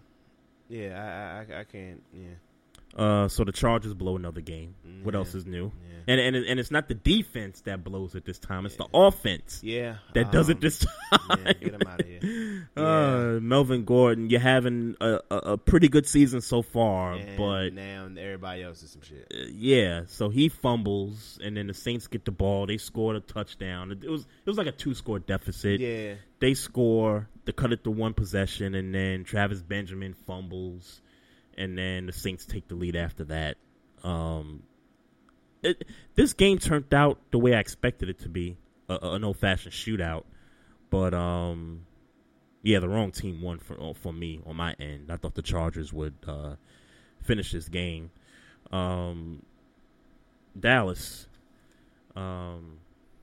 yeah, 0.70 1.44
I, 1.50 1.54
I, 1.54 1.58
I- 1.58 1.60
I 1.62 1.64
can't. 1.64 2.04
Yeah. 2.14 2.36
Uh, 2.98 3.28
so 3.28 3.44
the 3.44 3.52
Chargers 3.52 3.94
blow 3.94 4.16
another 4.16 4.42
game. 4.42 4.76
What 5.04 5.14
Yeah. 5.14 5.20
else 5.20 5.36
is 5.36 5.46
new? 5.46 5.66
Yeah. 5.66 5.94
And 6.10 6.20
and 6.22 6.36
and 6.38 6.60
it's 6.60 6.72
not 6.72 6.88
the 6.88 6.94
defense 6.96 7.62
that 7.62 7.84
blows 7.84 8.16
it 8.16 8.24
this 8.24 8.40
time; 8.40 8.66
it's 8.66 8.78
the 8.78 8.88
offense. 8.94 9.60
Yeah, 9.62 9.98
that 10.14 10.32
does 10.32 10.48
it 10.48 10.54
um, 10.56 10.60
this 10.62 10.80
time. 10.80 11.40
yeah, 11.46 11.54
get 11.54 11.74
'em 11.74 11.82
outta 11.86 12.06
here. 12.06 12.70
Uh, 12.78 13.40
Melvin 13.42 13.84
Gordon, 13.86 14.30
you're 14.30 14.40
having 14.40 14.96
a, 15.02 15.20
a, 15.32 15.36
a 15.36 15.58
pretty 15.58 15.88
good 15.90 16.08
season 16.08 16.42
so 16.42 16.62
far, 16.62 17.14
And 17.14 17.38
but 17.38 17.74
now 17.74 18.08
everybody 18.20 18.62
else 18.64 18.84
is 18.84 18.92
some 18.92 19.02
shit. 19.02 19.28
uh, 19.34 19.48
yeah. 19.52 20.04
So 20.08 20.30
he 20.30 20.48
fumbles, 20.48 21.40
and 21.44 21.58
then 21.58 21.68
the 21.68 21.74
Saints 21.74 22.08
get 22.08 22.24
the 22.24 22.32
ball. 22.32 22.68
They 22.68 22.78
scored 22.78 23.16
a 23.16 23.20
touchdown. 23.20 23.92
It 23.92 24.10
was 24.10 24.22
it 24.22 24.50
was 24.50 24.58
like 24.58 24.68
a 24.68 24.72
two 24.72 24.94
score 24.94 25.20
deficit. 25.20 25.80
Yeah. 25.82 26.14
They 26.40 26.54
score. 26.54 27.28
They 27.46 27.52
cut 27.52 27.74
it 27.74 27.84
to 27.84 27.92
one 27.92 28.14
possession, 28.14 28.76
and 28.76 28.94
then 28.96 29.24
Travis 29.26 29.62
Benjamin 29.62 30.14
fumbles, 30.14 31.02
and 31.58 31.78
then 31.78 32.06
the 32.06 32.14
Saints 32.14 32.46
take 32.46 32.68
the 32.68 32.76
lead 32.76 32.96
after 32.96 33.24
that. 33.26 33.58
Um, 34.04 34.64
it, 35.64 35.84
this 36.16 36.34
game 36.34 36.60
turned 36.60 36.94
out 36.94 37.20
the 37.32 37.40
way 37.40 37.56
I 37.56 37.60
expected 37.60 38.10
it 38.10 38.20
to 38.20 38.30
be, 38.30 38.58
a, 38.90 38.94
a- 39.02 39.12
an 39.16 39.24
old 39.24 39.38
fashioned 39.38 39.74
shootout. 39.74 40.24
But 40.90 41.14
um, 41.14 41.82
yeah, 42.64 42.80
the 42.80 42.88
wrong 42.90 43.12
team 43.12 43.42
won 43.42 43.60
for 43.60 43.94
for 43.96 44.14
me 44.14 44.40
on 44.46 44.56
my 44.56 44.74
end. 44.80 45.12
I 45.12 45.18
thought 45.18 45.36
the 45.36 45.42
Chargers 45.42 45.92
would 45.92 46.14
uh, 46.28 46.56
finish 47.24 47.52
this 47.52 47.68
game. 47.70 48.12
Um, 48.72 49.42
Dallas, 50.60 51.28
um, 52.16 52.80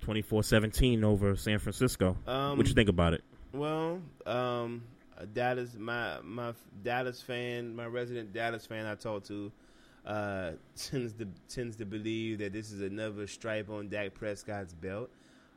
24-17 0.07 1.03
over 1.05 1.37
San 1.37 1.59
Francisco. 1.59 2.17
Um, 2.27 2.57
what 2.57 2.67
you 2.69 2.75
think 2.75 2.89
about 2.89 3.15
it? 3.15 3.25
Well, 3.53 4.01
um, 4.27 4.83
a 5.25 5.27
Dallas, 5.27 5.75
my 5.77 6.19
my 6.23 6.53
Dallas 6.83 7.21
fan, 7.21 7.75
my 7.75 7.87
resident 7.87 8.33
Dallas 8.33 8.67
fan, 8.67 8.87
I 8.87 8.95
talked 8.95 9.27
to, 9.29 9.51
uh, 10.07 10.53
tends 10.77 11.13
to 11.15 11.27
tends 11.49 11.77
to 11.77 11.87
believe 11.87 12.39
that 12.39 12.53
this 12.53 12.71
is 12.71 12.81
another 12.81 13.27
stripe 13.27 13.69
on 13.71 13.89
Dak 13.89 14.15
Prescott's 14.15 14.75
belt. 14.75 15.11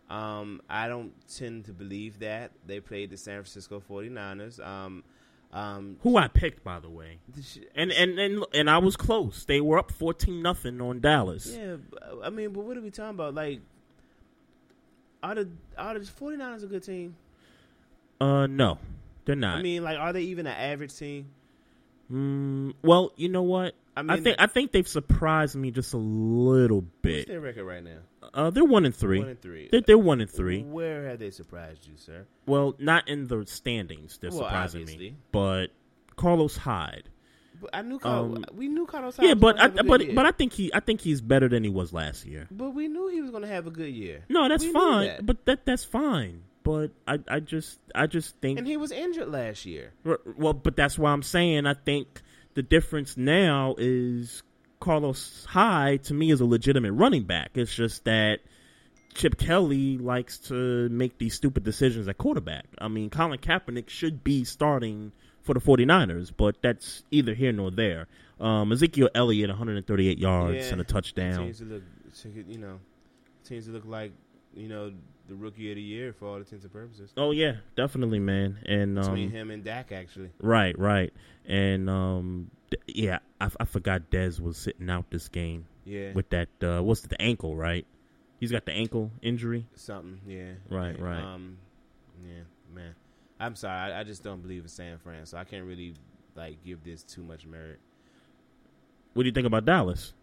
Um, 0.10 0.62
I 0.70 0.88
don't 0.88 1.12
tend 1.28 1.66
to 1.66 1.74
believe 1.74 2.20
that. 2.20 2.52
They 2.66 2.80
played 2.80 3.10
the 3.10 3.18
San 3.18 3.36
Francisco 3.36 3.84
49ers. 3.90 4.66
Um, 4.66 5.04
um, 5.52 5.98
Who 6.02 6.18
I 6.18 6.30
picked, 6.30 6.64
by 6.64 6.80
the 6.80 6.90
way, 6.90 7.20
and 7.76 7.92
and 7.92 8.18
and 8.20 8.46
and 8.54 8.70
I 8.70 8.80
was 8.80 8.96
close. 8.98 9.46
They 9.46 9.62
were 9.62 9.78
up 9.78 9.92
fourteen 9.92 10.42
nothing 10.42 10.82
on 10.82 11.00
Dallas. 11.00 11.56
Yeah, 11.58 11.78
I 12.24 12.30
mean, 12.30 12.52
but 12.52 12.64
what 12.64 12.78
are 12.78 12.82
we 12.82 12.92
talking 12.92 13.12
about? 13.12 13.34
Like, 13.34 13.62
are 15.24 15.36
the 15.36 15.50
are 15.78 15.94
the 15.94 16.00
49ers 16.02 16.64
a 16.64 16.68
good 16.68 16.84
team? 16.84 17.16
Uh, 18.20 18.48
no, 18.48 18.78
they're 19.28 19.36
not. 19.36 19.60
I 19.60 19.62
mean, 19.62 19.84
like, 19.84 20.00
are 20.00 20.12
they 20.12 20.22
even 20.24 20.48
an 20.48 20.56
average 20.58 20.96
team? 20.98 21.28
Mm, 22.12 22.74
well, 22.82 23.12
you 23.16 23.30
know 23.30 23.44
what? 23.44 23.76
I 23.96 24.04
I, 24.14 24.20
think 24.20 24.36
I 24.40 24.48
think 24.48 24.72
they've 24.72 24.88
surprised 24.88 25.56
me 25.56 25.72
just 25.72 25.94
a 25.94 25.98
little 25.98 26.82
What's 26.82 26.92
bit. 27.02 27.28
their 27.28 27.40
record 27.42 27.66
right 27.66 27.84
now? 27.84 27.98
Uh, 28.34 28.50
they're 28.50 28.64
one 28.64 28.86
and 28.86 28.96
three. 28.96 29.20
One 29.20 29.30
and 29.30 29.42
three. 29.42 29.70
They're, 29.72 29.82
they're 29.82 29.98
one 29.98 30.22
and 30.22 30.30
three. 30.30 30.62
Where 30.64 31.10
have 31.10 31.20
they 31.20 31.32
surprised 31.32 31.88
you, 31.88 31.94
sir? 31.98 32.26
Well, 32.46 32.76
not 32.80 33.08
in 33.08 33.28
the 33.28 33.46
standings. 33.48 34.18
They're 34.20 34.30
Well, 34.30 34.40
surprising 34.44 34.82
obviously. 34.84 35.10
me. 35.12 35.16
But 35.32 35.68
Carlos 36.16 36.56
Hyde. 36.58 37.10
But 37.60 37.72
I 37.74 37.82
knew 37.82 37.98
Carl, 37.98 38.36
Um, 38.36 38.46
we 38.56 38.68
knew 38.68 38.86
Carlos. 38.86 39.18
Hyde 39.18 39.26
yeah, 39.30 39.34
but 39.34 39.60
I, 39.60 39.64
have 39.64 39.74
a 39.74 39.78
good 39.78 39.88
but 39.88 40.02
year. 40.06 40.14
but 40.14 40.26
I 40.28 40.32
think 40.32 40.54
he 40.54 40.72
I 40.76 40.80
think 40.80 41.02
he's 41.02 41.22
better 41.22 41.50
than 41.50 41.64
he 41.64 41.70
was 41.72 41.92
last 41.92 42.26
year. 42.26 42.48
but 42.52 42.70
we 42.76 42.88
knew 42.88 43.08
he 43.08 43.20
was 43.22 43.32
going 43.32 43.42
to 43.42 43.50
have 43.50 43.66
a 43.66 43.72
good 43.72 43.92
year. 43.92 44.24
No, 44.30 44.48
that's 44.48 44.64
We 44.64 44.72
fine. 44.74 45.08
that. 45.08 45.26
But 45.26 45.46
that 45.46 45.66
that's 45.66 45.84
fine. 45.84 46.44
But 46.68 46.92
I 47.08 47.20
I 47.30 47.40
just 47.40 47.80
I 47.96 48.08
just 48.08 48.36
think 48.42 48.60
and 48.60 48.68
he 48.68 48.76
was 48.76 48.92
injured 48.92 49.30
last 49.30 49.66
year. 49.66 49.94
Well, 50.38 50.54
but 50.54 50.76
that's 50.76 51.00
why 51.00 51.12
I'm 51.12 51.24
saying 51.24 51.66
I 51.66 51.74
think 51.74 52.22
the 52.56 52.62
difference 52.62 53.16
now 53.16 53.76
is 53.78 54.44
Carlos 54.82 55.46
Hyde 55.46 56.04
to 56.06 56.14
me 56.14 56.30
is 56.30 56.42
a 56.42 56.46
legitimate 56.46 56.92
running 56.92 57.24
back. 57.24 57.52
It's 57.54 57.74
just 57.74 58.04
that 58.04 58.40
Chip 59.14 59.38
Kelly 59.38 59.98
likes 59.98 60.40
to 60.50 60.90
make 60.90 61.18
these 61.18 61.36
stupid 61.36 61.64
decisions 61.64 62.10
at 62.10 62.18
quarterback. 62.18 62.66
I 62.80 62.90
mean, 62.90 63.10
Colin 63.10 63.40
Kaepernick 63.40 63.88
should 63.88 64.24
be 64.24 64.44
starting 64.44 65.14
for 65.44 65.54
the 65.54 65.62
49ers, 65.62 66.32
but 66.36 66.62
that's 66.62 67.04
either 67.12 67.34
here 67.34 67.54
nor 67.54 67.72
there. 67.72 68.08
Um, 68.42 68.74
Ezekiel 68.74 69.10
Elliott, 69.16 69.50
138 69.50 70.20
yards 70.20 70.68
Yeah, 70.68 70.74
and 70.74 70.82
a 70.82 70.84
touchdown. 70.84 71.52
To 71.54 71.64
look, 71.64 71.84
you 72.48 72.58
know, 72.58 72.80
seems 73.44 73.66
to 73.68 73.72
look 73.72 73.86
like 73.86 74.12
you 74.54 74.68
know 74.68 74.92
the 75.28 75.36
rookie 75.36 75.70
of 75.72 75.76
the 75.76 75.82
year 75.82 76.14
for 76.14 76.28
all 76.28 76.36
intents 76.38 76.64
and 76.64 76.74
purposes. 76.74 77.12
Oh 77.18 77.32
yeah, 77.32 77.58
definitely, 77.76 78.20
man. 78.20 78.60
And 78.66 78.98
um, 78.98 79.06
Between 79.06 79.32
him 79.32 79.52
and 79.52 79.64
Dak, 79.64 79.92
actually. 79.92 80.32
Right, 80.40 80.78
right. 80.78 81.14
And 81.46 81.90
um, 81.90 82.52
th- 82.72 82.84
yeah, 82.88 83.20
I, 83.40 83.50
I 83.60 83.66
forgot 83.66 84.10
Dez 84.10 84.40
was 84.40 84.58
sitting 84.58 84.90
out 84.90 85.10
this 85.10 85.28
game. 85.28 85.66
Yeah. 85.86 86.12
With 86.14 86.30
that, 86.32 86.50
uh, 86.62 86.82
what's 86.82 87.02
the 87.02 87.22
ankle? 87.22 87.56
Right. 87.56 87.86
He's 88.40 88.52
got 88.52 88.66
the 88.66 88.74
ankle 88.74 89.12
injury. 89.22 89.66
Something, 89.76 90.20
yeah. 90.28 90.54
Right, 90.70 90.96
yeah. 90.98 91.04
right. 91.04 91.22
Um, 91.24 91.58
yeah, 92.26 92.44
man. 92.74 92.94
I'm 93.40 93.56
sorry, 93.56 93.94
I, 93.94 94.02
I 94.02 94.04
just 94.04 94.24
don't 94.24 94.42
believe 94.42 94.64
in 94.64 94.70
San 94.70 94.98
Fran, 94.98 95.26
so 95.26 95.38
I 95.38 95.44
can't 95.44 95.66
really 95.66 95.94
like 96.36 96.64
give 96.64 96.84
this 96.84 97.04
too 97.04 97.24
much 97.24 97.46
merit. 97.46 97.80
What 99.14 99.24
do 99.24 99.28
you 99.28 99.34
think 99.34 99.48
about 99.48 99.66
Dallas? 99.66 100.14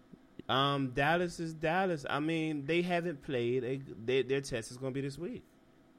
Um, 0.49 0.89
Dallas 0.95 1.41
is 1.41 1.55
Dallas. 1.55 2.05
I 2.09 2.21
mean, 2.21 2.67
they 2.67 2.83
haven't 2.83 3.23
played. 3.23 3.63
They, 3.63 3.81
they, 4.05 4.23
their 4.23 4.41
test 4.43 4.71
is 4.71 4.77
going 4.77 4.93
to 4.93 4.95
be 4.95 5.07
this 5.07 5.19
week 5.19 5.43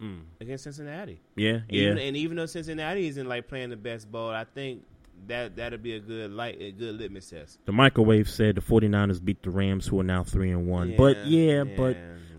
Mm. 0.02 0.24
against 0.42 0.66
Cincinnati. 0.66 1.22
Yeah, 1.38 1.60
Even, 1.70 1.98
yeah. 1.98 2.04
and 2.04 2.18
even 2.18 2.36
though 2.36 2.46
Cincinnati 2.48 3.08
isn't 3.08 3.28
like 3.28 3.48
playing 3.48 3.70
the 3.70 3.78
best 3.78 4.12
ball, 4.12 4.30
I 4.30 4.44
think 4.44 4.84
that 5.28 5.56
that'll 5.56 5.80
be 5.80 5.94
a 5.96 6.00
good 6.02 6.32
light, 6.32 6.58
a 6.62 6.72
good 6.74 6.96
litmus 6.96 7.30
test. 7.30 7.60
The 7.66 7.72
microwave 7.72 8.30
said 8.30 8.56
the 8.56 8.62
49ers 8.62 9.24
beat 9.24 9.42
the 9.42 9.52
Rams, 9.52 9.88
who 9.88 10.00
are 10.02 10.04
now 10.04 10.24
three 10.26 10.52
and 10.52 10.68
one. 10.68 10.96
but 10.98 11.26
yeah, 11.26 11.64
Yeah, 11.64 11.76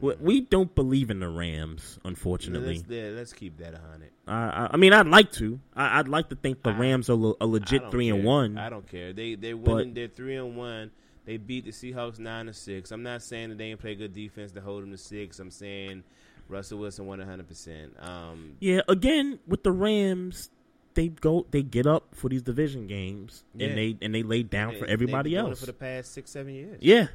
but 0.03 0.21
we, 0.21 0.43
don't 0.43 0.73
believe 0.75 1.11
in 1.11 1.19
the 1.19 1.31
Rams, 1.31 1.99
unfortunately. 2.05 2.77
Let's, 2.77 2.89
yeah, 2.91 3.11
let's 3.17 3.33
keep 3.33 3.57
that 3.57 3.73
a 3.73 3.79
hundred. 3.79 4.11
I, 4.29 4.35
I, 4.35 4.69
I 4.73 4.77
mean, 4.77 4.93
I'd 4.93 5.07
like 5.09 5.33
to. 5.33 5.59
I, 5.75 5.99
I'd 5.99 6.09
like 6.09 6.29
to 6.29 6.37
think 6.37 6.63
the 6.63 6.75
Rams 6.75 7.09
are 7.09 7.15
a 7.19 7.33
I 7.41 7.45
legit 7.47 7.91
three 7.91 8.11
and 8.11 8.23
one. 8.23 8.59
I 8.59 8.69
don't 8.69 8.87
care. 8.87 9.15
They 9.15 9.35
they 9.35 9.55
But- 9.55 9.95
They're 9.95 10.09
three 10.09 10.37
and 10.37 10.57
one. 10.57 10.91
They 11.27 11.37
beat 11.37 11.65
the 11.65 11.73
Seahawks 11.73 12.19
nine 12.19 12.47
to 12.47 12.53
six. 12.55 12.91
I'm 12.93 13.03
not 13.03 13.23
saying 13.23 13.51
that 13.51 13.59
they 13.59 13.69
didn't 13.69 13.81
play 13.81 13.95
good 13.95 14.15
defense 14.15 14.53
to 14.53 14.61
hold 14.61 14.83
them 14.83 14.93
to 14.93 14.97
six. 14.99 15.39
I'm 15.41 15.51
saying 15.51 16.05
Russell 16.49 16.79
Wilson 16.79 17.07
won 17.07 17.19
100. 17.19 17.47
percent 17.49 17.93
Um, 18.01 18.53
Yeah, 18.61 18.81
again 18.89 19.39
with 19.47 19.63
the 19.65 19.73
Rams, 19.73 20.49
they 20.95 21.09
go, 21.09 21.45
they 21.51 21.63
get 21.63 21.87
up 21.87 22.15
for 22.15 22.29
these 22.31 22.43
division 22.43 22.87
games, 22.87 23.45
Yeah. 23.55 23.67
and 23.67 23.77
they 23.79 23.97
and 24.01 24.15
they 24.15 24.23
lay 24.23 24.45
down 24.45 24.75
they- 24.75 24.79
for 24.79 24.87
everybody 24.87 25.35
else 25.37 25.61
for 25.61 25.67
the 25.67 25.73
past 25.73 26.13
six 26.15 26.31
seven 26.31 26.55
years. 26.55 26.79
Yeah, 26.81 27.09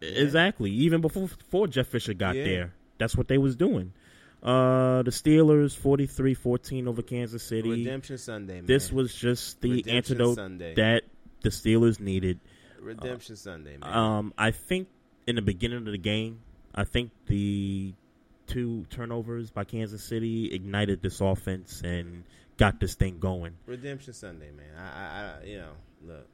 exactly. 0.00 0.70
Even 0.70 1.00
before 1.00 1.28
before 1.28 1.66
Jeff 1.66 1.88
Fisher 1.88 2.14
got 2.14 2.36
Yeah. 2.36 2.44
there, 2.44 2.74
that's 2.98 3.16
what 3.16 3.28
they 3.28 3.38
was 3.38 3.56
doing. 3.56 3.92
Uh, 4.42 5.02
the 5.02 5.10
Steelers 5.10 5.76
43-14 5.76 6.86
over 6.86 7.02
Kansas 7.02 7.42
City. 7.42 7.68
Redemption 7.70 8.16
Sunday, 8.18 8.56
man. 8.56 8.66
This 8.66 8.92
was 8.92 9.12
just 9.14 9.60
the 9.60 9.70
Redemption 9.70 9.96
antidote 9.96 10.36
Sunday. 10.36 10.74
that 10.74 11.02
the 11.42 11.48
Steelers 11.48 11.98
needed. 11.98 12.38
Redemption 12.80 13.36
Sunday, 13.36 13.76
man. 13.76 13.92
Um, 13.92 14.34
I 14.38 14.50
think 14.50 14.88
in 15.26 15.36
the 15.36 15.42
beginning 15.42 15.78
of 15.78 15.84
the 15.86 15.98
game, 15.98 16.40
I 16.74 16.84
think 16.84 17.10
the 17.26 17.94
two 18.46 18.86
turnovers 18.90 19.50
by 19.50 19.64
Kansas 19.64 20.04
City 20.04 20.52
ignited 20.54 21.02
this 21.02 21.20
offense 21.20 21.80
and 21.82 22.24
got 22.58 22.78
this 22.80 22.94
thing 22.94 23.18
going. 23.18 23.54
Redemption 23.66 24.12
Sunday, 24.12 24.50
man. 24.50 24.66
I, 24.78 24.82
I, 24.82 25.40
I 25.42 25.44
you 25.44 25.58
know, 25.58 25.72
look, 26.06 26.26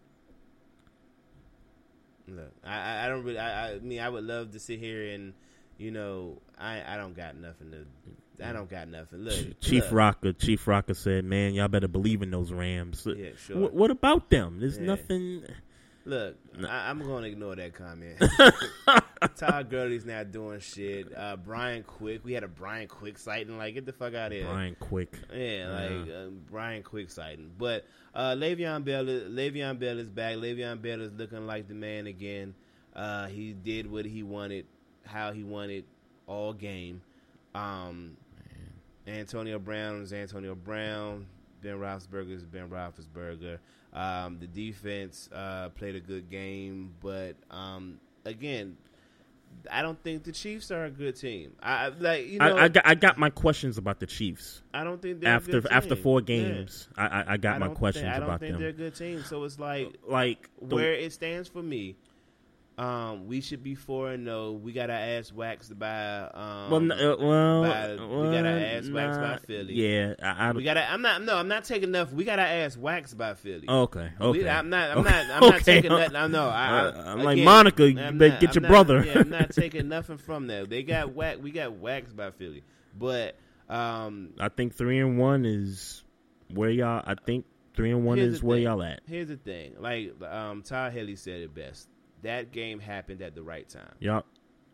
look. 2.29 2.53
I, 2.65 3.05
I- 3.07 3.09
don't 3.09 3.25
really. 3.25 3.39
I, 3.39 3.75
I 3.75 3.79
mean, 3.79 4.01
I 4.01 4.09
would 4.09 4.25
love 4.25 4.53
to 4.53 4.59
sit 4.59 4.79
here 4.79 5.11
and, 5.15 5.33
you 5.79 5.91
know, 5.91 6.39
I, 6.59 6.83
I 6.87 6.97
don't 6.97 7.17
got 7.17 7.37
nothing 7.37 7.71
to. 7.73 7.87
I 8.45 8.53
don't 8.53 8.69
got 8.69 8.89
nothing. 8.89 9.21
Look, 9.21 9.61
Chief 9.61 9.85
look. 9.85 9.93
Rocker, 9.93 10.33
Chief 10.33 10.67
Rocker 10.67 10.95
said, 10.95 11.25
"Man, 11.25 11.55
y'all 11.55 11.69
better 11.69 11.87
believe 11.87 12.23
in 12.23 12.31
those 12.31 12.51
Rams." 12.53 13.07
Yeah, 13.07 13.31
sure. 13.37 13.57
What, 13.59 13.73
what 13.75 13.91
about 13.91 14.31
them? 14.31 14.59
There's 14.59 14.79
Yeah. 14.79 14.87
nothing. 14.87 15.45
Look, 16.05 16.37
I, 16.69 16.91
I'm 16.91 17.01
going 17.01 17.23
to 17.23 17.29
ignore 17.29 17.55
that 17.57 17.75
comment. 17.75 18.21
Todd 19.37 19.71
Gurley's 19.71 20.05
not 20.05 20.33
doing 20.33 20.59
shit. 20.59 21.17
Uh, 21.17 21.37
Brian 21.37 21.85
Quick, 21.85 22.25
we 22.25 22.33
had 22.33 22.43
a 22.43 22.49
Brian 22.49 22.89
Quick 22.89 23.19
sighting. 23.19 23.57
Like, 23.57 23.75
get 23.75 23.87
the 23.87 23.93
fuck 23.93 24.15
out 24.15 24.33
of 24.33 24.39
here. 24.39 24.47
Brian 24.47 24.77
Quick. 24.81 25.17
Yeah, 25.33 25.69
like 25.69 26.15
uh, 26.15 26.27
Brian 26.51 26.83
Quick 26.83 27.11
sighting. 27.11 27.53
But 27.57 27.85
uh, 28.15 28.33
Le'Veon 28.33 28.85
Bell, 28.85 29.05
Le'Veon 29.05 29.79
Bell 29.79 29.99
is 29.99 30.09
back. 30.09 30.37
Le'Veon 30.37 30.83
Bell 30.83 31.01
is 31.01 31.13
looking 31.13 31.47
like 31.47 31.69
the 31.69 31.75
man 31.75 32.09
again. 32.09 32.55
Uh, 32.95 33.27
he 33.27 33.53
did 33.53 33.91
what 33.91 34.05
he 34.05 34.23
wanted, 34.23 34.67
how 35.05 35.33
he 35.33 35.45
wanted 35.45 35.85
all 36.27 36.53
game. 36.53 37.01
Um, 37.55 38.17
Antonio 39.07 39.59
Brown 39.59 40.03
is 40.03 40.13
Antonio 40.13 40.55
Brown. 40.55 41.27
Ben 41.63 41.79
Roethlisberger 41.79 42.33
is 42.33 42.45
Ben 42.45 42.69
Roethlisberger. 42.69 43.59
Um, 43.93 44.39
the 44.41 44.47
defense 44.47 45.29
uh, 45.35 45.69
played 45.71 45.95
a 45.97 46.01
good 46.01 46.31
game, 46.31 46.95
but 47.01 47.35
um, 47.51 48.01
again, 48.25 48.77
I 49.71 49.83
don't 49.83 50.03
think 50.03 50.25
the 50.25 50.33
Chiefs 50.33 50.71
are 50.71 50.87
a 50.87 50.91
good 50.91 51.15
team. 51.15 51.53
I 51.63 51.89
like 51.89 52.27
you 52.27 52.39
know 52.39 52.57
I, 52.57 52.65
I 52.65 52.69
got 52.69 52.87
I 52.87 52.95
got 52.95 53.19
my 53.19 53.29
questions 53.29 53.77
about 53.77 54.01
the 54.01 54.07
Chiefs. 54.07 54.63
I 54.73 54.83
don't 54.83 55.01
think 55.03 55.21
they're 55.21 55.31
a 55.33 55.37
after 55.37 55.63
after 55.71 55.95
four 55.95 56.21
Yeah. 56.21 56.25
games. 56.25 56.89
I, 56.97 57.07
I 57.07 57.25
I 57.35 57.37
got 57.37 57.57
I 57.57 57.59
my 57.59 57.69
questions 57.69 58.05
think, 58.05 58.15
I 58.15 58.19
don't 58.19 58.29
about 58.29 58.41
think 58.41 58.53
them. 58.53 58.61
they're 58.63 58.71
a 58.71 58.73
good 58.73 58.95
team. 58.95 59.23
So 59.25 59.45
it's 59.45 59.59
like 59.59 59.95
like 60.09 60.49
the- 60.63 60.75
where 60.75 60.95
it 60.95 61.13
stands 61.13 61.49
for 61.51 61.63
me. 61.63 61.97
Um, 62.83 63.27
we 63.27 63.41
should 63.41 63.63
be 63.63 63.75
four 63.75 64.11
and 64.11 64.25
no. 64.25 64.53
We 64.53 64.73
got 64.73 64.91
our 64.91 64.97
ass 64.97 65.31
waxed 65.33 65.79
by. 65.79 66.19
Um, 66.35 66.71
Well, 66.71 66.81
n- 66.81 66.93
uh, 66.93 67.17
well, 67.19 67.63
by- 67.63 67.95
well, 67.95 68.23
we 68.23 68.37
got 68.37 68.45
our 68.47 68.59
ass 68.59 68.89
waxed 68.89 69.21
nah, 69.21 69.33
by 69.35 69.37
Philly. 69.39 69.75
yeah, 69.75 70.15
I- 70.23 70.49
I- 70.49 70.53
we 70.53 70.65
got. 70.65 70.77
I'm 70.77 71.01
not. 71.03 71.23
No, 71.23 71.37
I'm 71.37 71.49
not 71.49 71.65
taking 71.65 71.91
enough. 71.91 72.13
We 72.13 72.25
got 72.25 72.39
our 72.39 72.45
ass 72.47 72.77
waxed 72.77 73.17
by 73.17 73.35
Philly. 73.35 73.69
Okay, 73.69 74.11
We- 74.19 74.27
okay. 74.27 74.49
I'm 74.49 74.69
not. 74.69 74.91
I'm 74.91 74.99
Okay, 74.99 75.11
not. 75.11 75.31
I'm 75.43 75.51
not 75.51 75.61
taking 75.61 75.91
nothing. 75.91 76.17
I 76.17 76.27
know. 76.27 76.49
I, 76.49 76.67
Uh, 76.81 76.93
I, 77.07 77.13
I'm 77.13 77.23
like, 77.23 77.39
Monica, 77.39 77.91
you 77.91 78.01
I'm 78.01 78.19
better 78.19 78.33
not- 78.33 78.41
get 78.41 78.51
I'm 78.51 78.55
your 78.55 78.63
not- 78.63 78.69
brother. 78.69 79.05
Yeah, 79.07 79.19
I'm 79.21 79.31
not 79.31 79.51
taking 79.55 79.89
nothing 79.89 80.17
from 80.19 80.47
them. 80.49 80.67
They 80.69 80.83
got 80.83 81.13
whack. 81.15 81.39
We 81.41 81.51
got 81.53 81.73
waxed 81.75 82.17
by 82.17 82.31
Philly, 82.33 82.65
but 82.99 83.37
um, 83.69 84.31
I 84.41 84.49
think 84.49 84.75
three 84.75 84.99
and 84.99 85.19
one 85.19 85.45
is 85.45 86.03
where 86.53 86.71
y'all. 86.71 87.03
I 87.07 87.15
think 87.15 87.45
three 87.75 87.91
and 87.93 88.05
one 88.05 88.19
is 88.19 88.43
where 88.43 88.57
thing. 88.57 88.65
y'all 88.65 88.83
at. 88.83 89.01
Here's 89.07 89.29
the 89.29 89.37
thing. 89.37 89.75
Like 89.79 90.15
um, 90.23 90.63
Todd 90.63 90.93
Haley 90.93 91.17
said 91.17 91.41
it 91.43 91.55
best. 91.55 91.89
That 92.23 92.53
game 92.53 92.79
happened 92.81 93.21
at 93.23 93.35
the 93.35 93.43
right 93.43 93.69
time. 93.69 93.95
Y'all. 94.01 94.25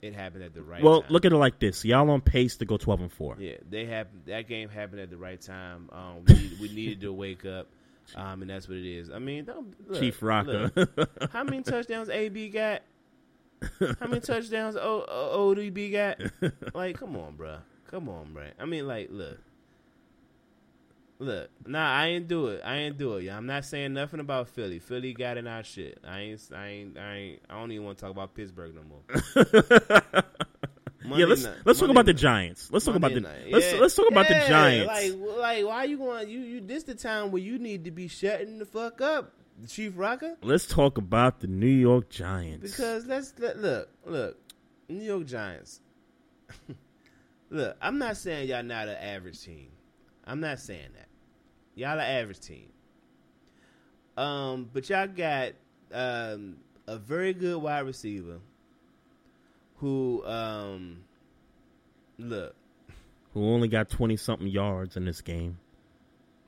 It 0.01 0.15
happened 0.15 0.45
at 0.45 0.55
the 0.55 0.63
right 0.63 0.81
well, 0.81 1.03
time. 1.03 1.11
look 1.11 1.25
at 1.25 1.33
it 1.33 1.37
like 1.37 1.59
this: 1.59 1.85
y'all 1.85 2.09
on 2.11 2.21
pace 2.21 2.57
to 2.59 2.65
go 2.65 2.77
twelve 2.77 3.01
and 3.01 3.13
four. 3.13 3.37
Yeah, 3.39 3.57
they 3.69 3.87
have 3.87 4.07
that 4.27 4.47
game 4.47 4.69
happened 4.69 5.01
at 5.01 5.11
the 5.11 5.17
right 5.17 5.41
time. 5.41 5.91
Um, 5.93 6.25
we, 6.27 6.53
we 6.61 6.69
needed 6.75 7.01
to 7.01 7.13
wake 7.13 7.45
up, 7.45 7.67
um, 8.15 8.43
and 8.43 8.51
that's 8.51 8.69
what 8.69 8.79
it 8.79 8.87
is. 8.89 9.11
I 9.11 9.19
mean, 9.19 9.45
don't, 9.45 9.75
look, 9.91 10.01
Chief 10.01 10.23
Rocker. 10.23 10.71
look. 10.77 11.33
how 11.33 11.43
many 11.43 11.63
touchdowns 11.63 12.09
AB 12.11 12.51
got? 12.51 12.83
How 13.81 14.07
many 14.07 14.21
touchdowns 14.21 14.77
o- 14.77 15.05
o- 15.09 15.55
ODB 15.55 15.91
got? 15.91 16.21
Like, 16.75 16.97
come 16.97 17.17
on, 17.17 17.35
bro. 17.35 17.57
Come 17.91 18.09
on, 18.09 18.33
bro. 18.33 18.45
I 18.61 18.67
mean, 18.67 18.87
like, 18.87 19.09
look. 19.11 19.39
Look, 21.21 21.51
nah, 21.67 21.93
I 21.93 22.07
ain't 22.09 22.29
do 22.29 22.47
it. 22.47 22.63
I 22.65 22.77
ain't 22.77 22.97
do 22.97 23.15
it. 23.17 23.25
Yeah, 23.25 23.37
I'm 23.37 23.47
not 23.47 23.65
saying 23.65 23.93
nothing 23.93 24.21
about 24.21 24.49
Philly. 24.51 24.79
Philly 24.79 25.13
got 25.15 25.37
in 25.37 25.49
our 25.49 25.65
shit. 25.65 25.99
I 26.07 26.21
ain't. 26.21 26.41
I 26.55 26.67
ain't. 26.69 26.97
I 26.99 27.15
ain't. 27.17 27.43
I 27.51 27.59
don't 27.59 27.73
even 27.73 27.87
want 27.87 27.99
to 27.99 28.03
talk 28.03 28.13
about 28.13 28.35
Pittsburgh 28.35 28.73
no 28.77 28.83
more. 28.85 29.03
yeah, 31.19 31.27
let's 31.27 31.43
night- 31.45 31.55
let's 31.65 31.81
talk 31.81 31.89
Monday 31.89 32.01
about 32.01 32.07
the. 32.07 32.15
Giants. 32.15 32.71
Let's 32.71 32.85
talk 32.85 32.95
about 32.95 33.13
the 33.15 33.21
night. 33.21 33.51
let's 33.51 33.73
Yeah. 33.73 33.81
let's 33.81 33.95
talk 33.97 34.09
about 34.11 34.31
Yeah, 34.31 34.43
the 34.43 34.49
Giants. 34.49 34.87
Like, 34.87 35.39
like, 35.39 35.67
why 35.67 35.85
you 35.85 35.97
going? 35.99 36.29
You, 36.29 36.39
you. 36.39 36.61
This 36.61 36.85
the 36.85 36.95
time 36.95 37.33
where 37.33 37.43
you 37.43 37.59
need 37.59 37.85
to 37.87 37.91
be 37.91 38.07
shutting 38.07 38.61
the 38.61 38.65
fuck 38.67 39.01
up, 39.01 39.33
Chief 39.67 39.95
Rocker. 39.97 40.37
let's 40.43 40.67
talk 40.67 40.99
about 40.99 41.41
the 41.41 41.49
New 41.49 41.67
York 41.67 42.11
Giants. 42.11 42.71
Because 42.71 43.07
let's 43.07 43.35
let, 43.41 43.59
look, 43.59 43.89
look, 44.07 44.37
New 44.89 45.03
York 45.03 45.27
Giants. 45.27 45.81
look, 47.51 47.77
I'm 47.83 47.99
not 47.99 48.17
saying 48.17 48.49
y'all 48.49 48.63
not 48.63 48.87
an 48.87 48.97
average 48.97 49.43
team. 49.43 49.71
I'm 50.25 50.39
not 50.41 50.61
saying 50.61 50.91
that. 50.95 51.08
Y'all 51.79 51.99
are 51.99 52.03
average 52.03 52.41
team. 52.41 52.69
Um, 54.17 54.69
but 54.73 54.89
y'all 54.91 55.07
got 55.07 55.53
um 55.93 56.57
a 56.89 56.99
very 56.99 57.33
good 57.33 57.57
wide 57.63 57.87
receiver 57.87 58.39
who 59.77 60.25
um 60.27 60.99
look 62.19 62.55
who 63.33 63.45
only 63.45 63.69
got 63.69 63.89
twenty 63.89 64.17
something 64.17 64.49
yards 64.49 64.97
in 64.97 65.05
this 65.05 65.21
game? 65.21 65.59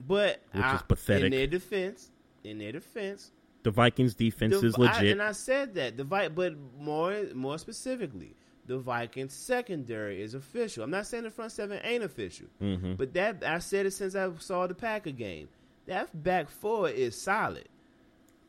But 0.06 0.42
Which 0.52 0.64
I- 0.64 0.74
is 0.76 0.82
pathetic. 0.82 1.24
In 1.26 1.30
their 1.30 1.46
defense, 1.46 2.10
in 2.42 2.58
their 2.58 2.72
defense, 2.72 3.30
The 3.62 3.70
Vikings 3.70 4.14
defense 4.14 4.60
the- 4.60 4.66
is 4.66 4.74
I- 4.76 4.80
legit. 4.80 5.12
and 5.12 5.22
I 5.22 5.32
said 5.32 5.74
that 5.74 5.96
the 5.96 6.04
Vi- 6.04 6.28
but 6.28 6.54
more 6.78 7.26
more 7.34 7.58
specifically, 7.58 8.34
the 8.70 8.78
Vikings 8.78 9.34
secondary 9.34 10.22
is 10.22 10.34
official. 10.34 10.84
I'm 10.84 10.90
not 10.92 11.04
saying 11.04 11.24
the 11.24 11.30
front 11.30 11.50
seven 11.50 11.80
ain't 11.82 12.04
official, 12.04 12.46
Mhm. 12.60 12.96
but 12.96 13.12
that 13.14 13.42
I 13.44 13.58
said 13.58 13.84
it 13.84 13.90
since 13.90 14.14
I 14.14 14.30
saw 14.38 14.68
the 14.68 14.74
Packer 14.76 15.10
game. 15.10 15.48
That 15.86 16.22
back 16.22 16.48
four 16.48 16.88
is 16.88 17.20
solid. 17.20 17.68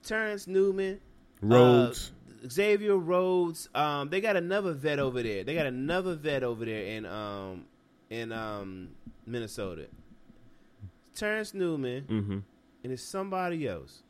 Terrence 0.03 0.45
Newman, 0.45 0.99
Rhodes. 1.41 2.11
uh, 2.43 2.47
Xavier 2.49 2.97
Rhodes. 2.97 3.67
Um, 3.73 4.09
they 4.09 4.21
got 4.21 4.35
another 4.35 4.73
vet 4.73 4.99
over 4.99 5.23
there. 5.23 5.43
They 5.43 5.55
got 5.55 5.65
another 5.65 6.13
vet 6.13 6.43
over 6.43 6.65
there 6.65 6.85
in 6.85 7.07
um 7.07 7.65
in 8.11 8.31
um 8.31 8.89
Minnesota. 9.25 9.87
Terrence 11.15 11.55
Newman, 11.55 12.05
Mhm. 12.07 12.43
and 12.83 12.93
it's 12.93 13.01
somebody 13.01 13.67
else, 13.67 14.03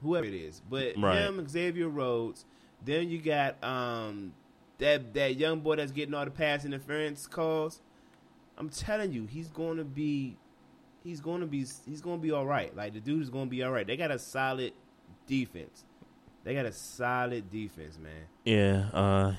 whoever 0.00 0.26
it 0.26 0.34
is. 0.34 0.62
But 0.70 0.96
Right. 0.96 1.22
him, 1.22 1.44
Xavier 1.48 1.88
Rhodes. 1.88 2.44
Then 2.84 3.08
you 3.08 3.20
got 3.20 3.62
um 3.64 4.32
that 4.78 5.14
that 5.14 5.36
young 5.36 5.60
boy 5.60 5.76
that's 5.76 5.92
getting 5.92 6.14
all 6.14 6.24
the 6.24 6.30
pass 6.30 6.64
interference 6.64 7.26
calls. 7.26 7.80
I'm 8.56 8.68
telling 8.68 9.12
you, 9.12 9.26
he's 9.26 9.48
going 9.48 9.78
to 9.78 9.84
be, 9.84 10.36
he's 11.02 11.20
going 11.20 11.40
to 11.40 11.46
be, 11.46 11.66
he's 11.86 12.00
going 12.00 12.18
to 12.18 12.22
be 12.22 12.30
all 12.30 12.46
right. 12.46 12.74
Like 12.76 12.92
the 12.94 13.00
dude 13.00 13.22
is 13.22 13.30
going 13.30 13.46
to 13.46 13.50
be 13.50 13.62
all 13.62 13.72
right. 13.72 13.86
They 13.86 13.96
got 13.96 14.10
a 14.10 14.18
solid 14.18 14.72
defense. 15.26 15.84
They 16.44 16.54
got 16.54 16.66
a 16.66 16.72
solid 16.72 17.50
defense, 17.50 17.98
man. 17.98 18.26
Yeah, 18.44 18.88
uh, 18.92 19.32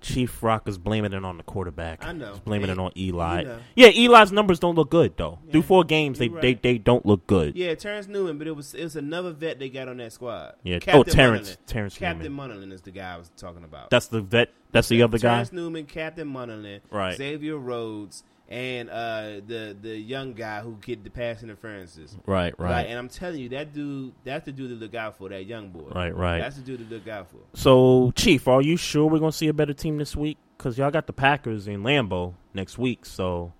Chief 0.00 0.42
Rock 0.42 0.68
is 0.68 0.78
blaming 0.78 1.12
it 1.12 1.24
on 1.24 1.36
the 1.38 1.42
quarterback. 1.42 2.04
I 2.04 2.12
know. 2.12 2.30
He's 2.32 2.40
blaming 2.40 2.70
it 2.70 2.78
on 2.78 2.92
Eli. 2.96 3.40
you 3.40 3.46
know. 3.48 3.58
Yeah, 3.74 3.88
Eli's 3.88 4.30
numbers 4.32 4.58
don't 4.60 4.74
look 4.76 4.90
good 4.90 5.16
though. 5.16 5.38
Through 5.50 5.62
four 5.62 5.84
games, 5.84 6.18
they, 6.18 6.26
you're 6.28 6.40
they 6.40 6.54
they 6.54 6.78
don't 6.78 7.04
look 7.04 7.26
good. 7.26 7.56
Yeah, 7.56 7.74
Terrence 7.74 8.06
Newman, 8.06 8.38
but 8.38 8.46
it 8.46 8.54
was 8.56 8.74
it 8.74 8.84
was 8.84 8.96
another 8.96 9.32
vet 9.32 9.58
they 9.58 9.68
got 9.70 9.88
on 9.88 9.96
that 9.96 10.12
squad. 10.12 10.54
Yeah. 10.62 10.76
Oh, 10.76 10.80
Captain 10.80 11.00
Oh, 11.00 11.02
Terrence- 11.02 11.50
Munnerlyn. 11.50 11.66
Terrence 11.66 11.98
Captain 11.98 12.36
Newman. 12.36 12.72
Is 12.72 12.82
the 12.82 12.90
guy 12.92 13.14
I 13.14 13.16
was 13.16 13.30
talking 13.36 13.64
about. 13.64 13.90
That's 13.90 14.06
the 14.08 14.20
vet. 14.20 14.50
That's 14.70 14.88
the 14.88 15.02
other 15.02 15.18
guy. 15.18 15.30
Terrence 15.32 15.52
Newman, 15.52 15.86
Captain 15.86 16.28
Munnerlyn, 16.32 16.80
Right. 16.90 17.16
Xavier 17.16 17.56
Rhodes, 17.56 18.22
and 18.48 18.88
uh, 18.88 19.40
the 19.46 19.76
the 19.80 19.96
young 19.96 20.32
guy 20.32 20.60
who 20.60 20.76
get 20.80 21.04
the 21.04 21.10
pass 21.10 21.42
interferences. 21.42 22.16
Right, 22.26 22.58
right. 22.58 22.86
And 22.86 22.98
I'm 22.98 23.08
telling 23.08 23.40
you, 23.40 23.50
that 23.50 23.74
dude, 23.74 24.12
that's 24.24 24.46
the 24.46 24.52
dude 24.52 24.70
to 24.70 24.76
look 24.76 24.94
out 24.94 25.18
for. 25.18 25.28
That 25.28 25.44
young 25.44 25.68
boy. 25.68 25.90
Right, 25.94 26.14
right. 26.16 26.38
That's 26.38 26.56
the 26.56 26.62
dude 26.62 26.88
to 26.88 26.94
look 26.94 27.06
out 27.08 27.30
for. 27.30 27.38
So, 27.54 28.12
Chief, 28.16 28.48
are 28.48 28.62
you 28.62 28.76
sure 28.76 29.06
we're 29.06 29.18
gonna 29.18 29.32
see 29.32 29.48
a 29.48 29.52
better 29.52 29.74
team 29.74 29.98
this 29.98 30.16
week? 30.16 30.38
Because 30.56 30.78
y'all 30.78 30.90
got 30.90 31.06
the 31.06 31.12
Packers 31.12 31.68
in 31.68 31.82
Lambeau 31.82 32.34
next 32.54 32.78
week. 32.78 33.04
So, 33.04 33.52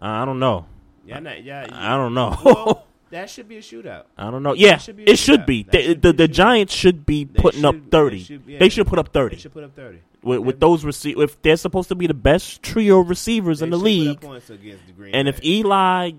I 0.00 0.24
don't 0.24 0.38
know. 0.38 0.66
Yeah, 1.06 1.18
not, 1.20 1.44
yeah. 1.44 1.68
I 1.70 1.96
don't 1.96 2.14
know. 2.14 2.36
Well, 2.42 2.86
that 3.10 3.28
should 3.28 3.46
be 3.46 3.58
a 3.58 3.60
shootout. 3.60 4.04
I 4.16 4.30
don't 4.30 4.42
know. 4.42 4.54
Yeah, 4.54 4.78
should 4.78 4.98
it 5.00 5.18
should 5.18 5.44
be. 5.44 5.64
Should 5.70 6.00
the, 6.02 6.12
be 6.12 6.16
the 6.16 6.28
Giants 6.28 6.72
should 6.72 7.04
be 7.04 7.26
putting 7.26 7.60
should- 7.60 7.76
up 7.76 7.90
thirty. 7.90 8.16
They 8.18 8.68
should- 8.68 8.72
should, 8.72 8.86
put 8.86 8.98
up 8.98 9.08
thirty. 9.12 9.36
They 9.36 9.42
should 9.42 9.52
put 9.52 9.64
up 9.64 9.76
30. 9.76 10.00
With, 10.24 10.40
with 10.40 10.60
those 10.60 10.84
receivers. 10.84 11.24
If 11.24 11.42
they're 11.42 11.56
supposed 11.56 11.88
to 11.90 11.94
be 11.94 12.06
the 12.06 12.14
best 12.14 12.62
trio 12.62 13.00
of 13.00 13.08
receivers 13.08 13.62
in 13.62 13.70
the 13.70 13.76
should 13.76 14.20
put 14.20 14.28
up 14.30 14.48
league, 14.48 14.58
the 14.96 15.10
and 15.12 15.28
if 15.28 15.44
Eli 15.44 16.12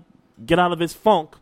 get 0.44 0.58
out 0.58 0.72
of 0.72 0.78
his 0.78 0.92
funk, 0.92 1.36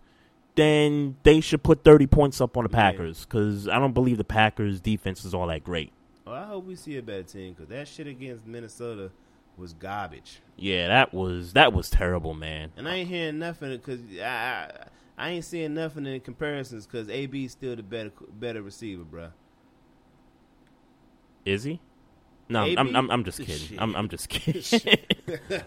then 0.57 1.16
they 1.23 1.41
should 1.41 1.62
put 1.62 1.85
thirty 1.85 2.07
points 2.07 2.41
up 2.41 2.57
on 2.57 2.65
the 2.65 2.70
Packers. 2.70 3.24
Because 3.24 3.69
I 3.69 3.78
don't 3.78 3.93
believe 3.93 4.16
the 4.16 4.24
Packers' 4.24 4.81
defense 4.81 5.24
is 5.24 5.35
all 5.35 5.47
that 5.49 5.62
great. 5.62 5.93
Well, 6.27 6.36
I 6.36 6.47
hope 6.47 6.65
we 6.65 6.74
see 6.74 6.97
a 6.97 7.03
better 7.03 7.23
team 7.23 7.53
because 7.53 7.69
that 7.69 7.86
shit 7.86 8.07
against 8.07 8.47
Minnesota 8.47 9.11
was 9.57 9.74
garbage. 9.74 10.41
Yeah, 10.57 10.89
that 10.89 11.12
was 11.12 11.53
that 11.53 11.73
was 11.73 11.91
terrible, 11.91 12.35
man. 12.35 12.73
And 12.77 12.89
I 12.89 12.97
ain't 12.97 13.09
hearing 13.09 13.39
nothing 13.39 13.70
because 13.77 14.01
I, 14.20 14.24
I 14.24 14.70
I 15.16 15.31
ain't 15.31 15.45
seeing 15.45 15.74
nothing 15.74 16.07
in 16.07 16.20
comparisons 16.20 16.86
because 16.86 17.09
AB 17.09 17.45
is 17.45 17.53
still 17.53 17.77
the 17.77 17.82
better 17.82 18.11
better 18.32 18.62
receiver, 18.62 19.05
bro. 19.05 19.28
Is 21.45 21.65
he? 21.65 21.81
No? 22.49 22.65
I'm, 22.65 22.79
I'm 22.97 23.11
I'm 23.11 23.25
just 23.25 23.41
kidding. 23.41 23.79
I'm 23.79 23.95
I'm 23.97 24.09
just 24.09 24.29
kidding. 24.29 24.99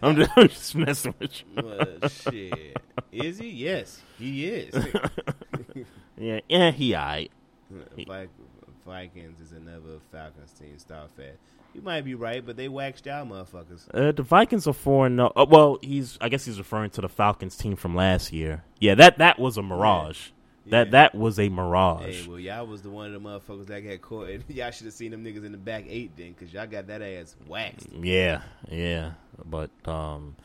I'm, 0.02 0.16
just, 0.16 0.32
I'm 0.36 0.48
just 0.48 0.76
messing 0.76 1.14
with 1.20 1.42
you. 1.42 1.64
Well, 1.64 2.10
shit. 2.10 2.78
Is 3.12 3.40
he? 3.40 3.50
Yes, 3.50 4.02
he 4.18 4.46
is. 4.46 4.74
yeah, 6.18 6.40
yeah, 6.48 6.72
he 6.72 6.96
alright. 6.96 7.32
Vi- 7.98 8.28
Vikings 8.86 9.42
is 9.42 9.52
another 9.52 10.00
Falcons 10.12 10.54
team. 10.54 10.78
Star 10.78 11.08
fat. 11.16 11.36
You 11.74 11.82
might 11.82 12.06
be 12.06 12.16
right, 12.16 12.44
but 12.46 12.58
they 12.58 12.70
waxed 12.70 13.06
y'all 13.06 13.26
motherfuckers. 13.26 13.88
Uh, 13.94 14.12
the 14.12 14.24
Vikings 14.24 14.66
are 14.68 14.74
four 14.74 15.06
and 15.08 15.16
no. 15.16 15.32
Uh, 15.36 15.46
well, 15.48 15.78
he's. 15.82 16.18
I 16.22 16.30
guess 16.30 16.46
he's 16.46 16.58
referring 16.58 16.90
to 16.92 17.02
the 17.02 17.10
Falcons 17.10 17.56
team 17.58 17.76
from 17.76 17.96
last 17.96 18.32
year. 18.32 18.64
Yeah, 18.80 18.96
that 18.96 19.18
that 19.18 19.38
was 19.40 19.58
a 19.58 19.62
mirage. 19.62 20.30
That 20.70 20.92
that 20.92 21.16
was 21.16 21.40
a 21.40 21.50
mirage. 21.50 22.24
Hey, 22.24 22.28
well, 22.28 22.40
y'all 22.40 22.68
was 22.68 22.82
the 22.82 22.90
one 22.90 23.14
of 23.14 23.22
the 23.22 23.30
motherfuckers 23.30 23.68
that 23.68 23.82
got 23.82 24.02
caught. 24.02 24.30
And 24.30 24.44
y'all 24.50 24.72
should 24.72 24.86
have 24.86 24.94
seen 24.94 25.12
them 25.12 25.24
niggas 25.24 25.46
in 25.46 25.52
the 25.52 25.58
back 25.58 25.86
eight 25.88 26.12
then, 26.18 26.34
because 26.34 26.54
y'all 26.54 26.68
got 26.68 26.88
that 26.88 27.02
ass 27.02 27.36
waxed. 27.48 27.88
Yeah, 27.94 28.42
yeah. 28.70 29.12
But 29.46 29.70
um, 29.86 30.36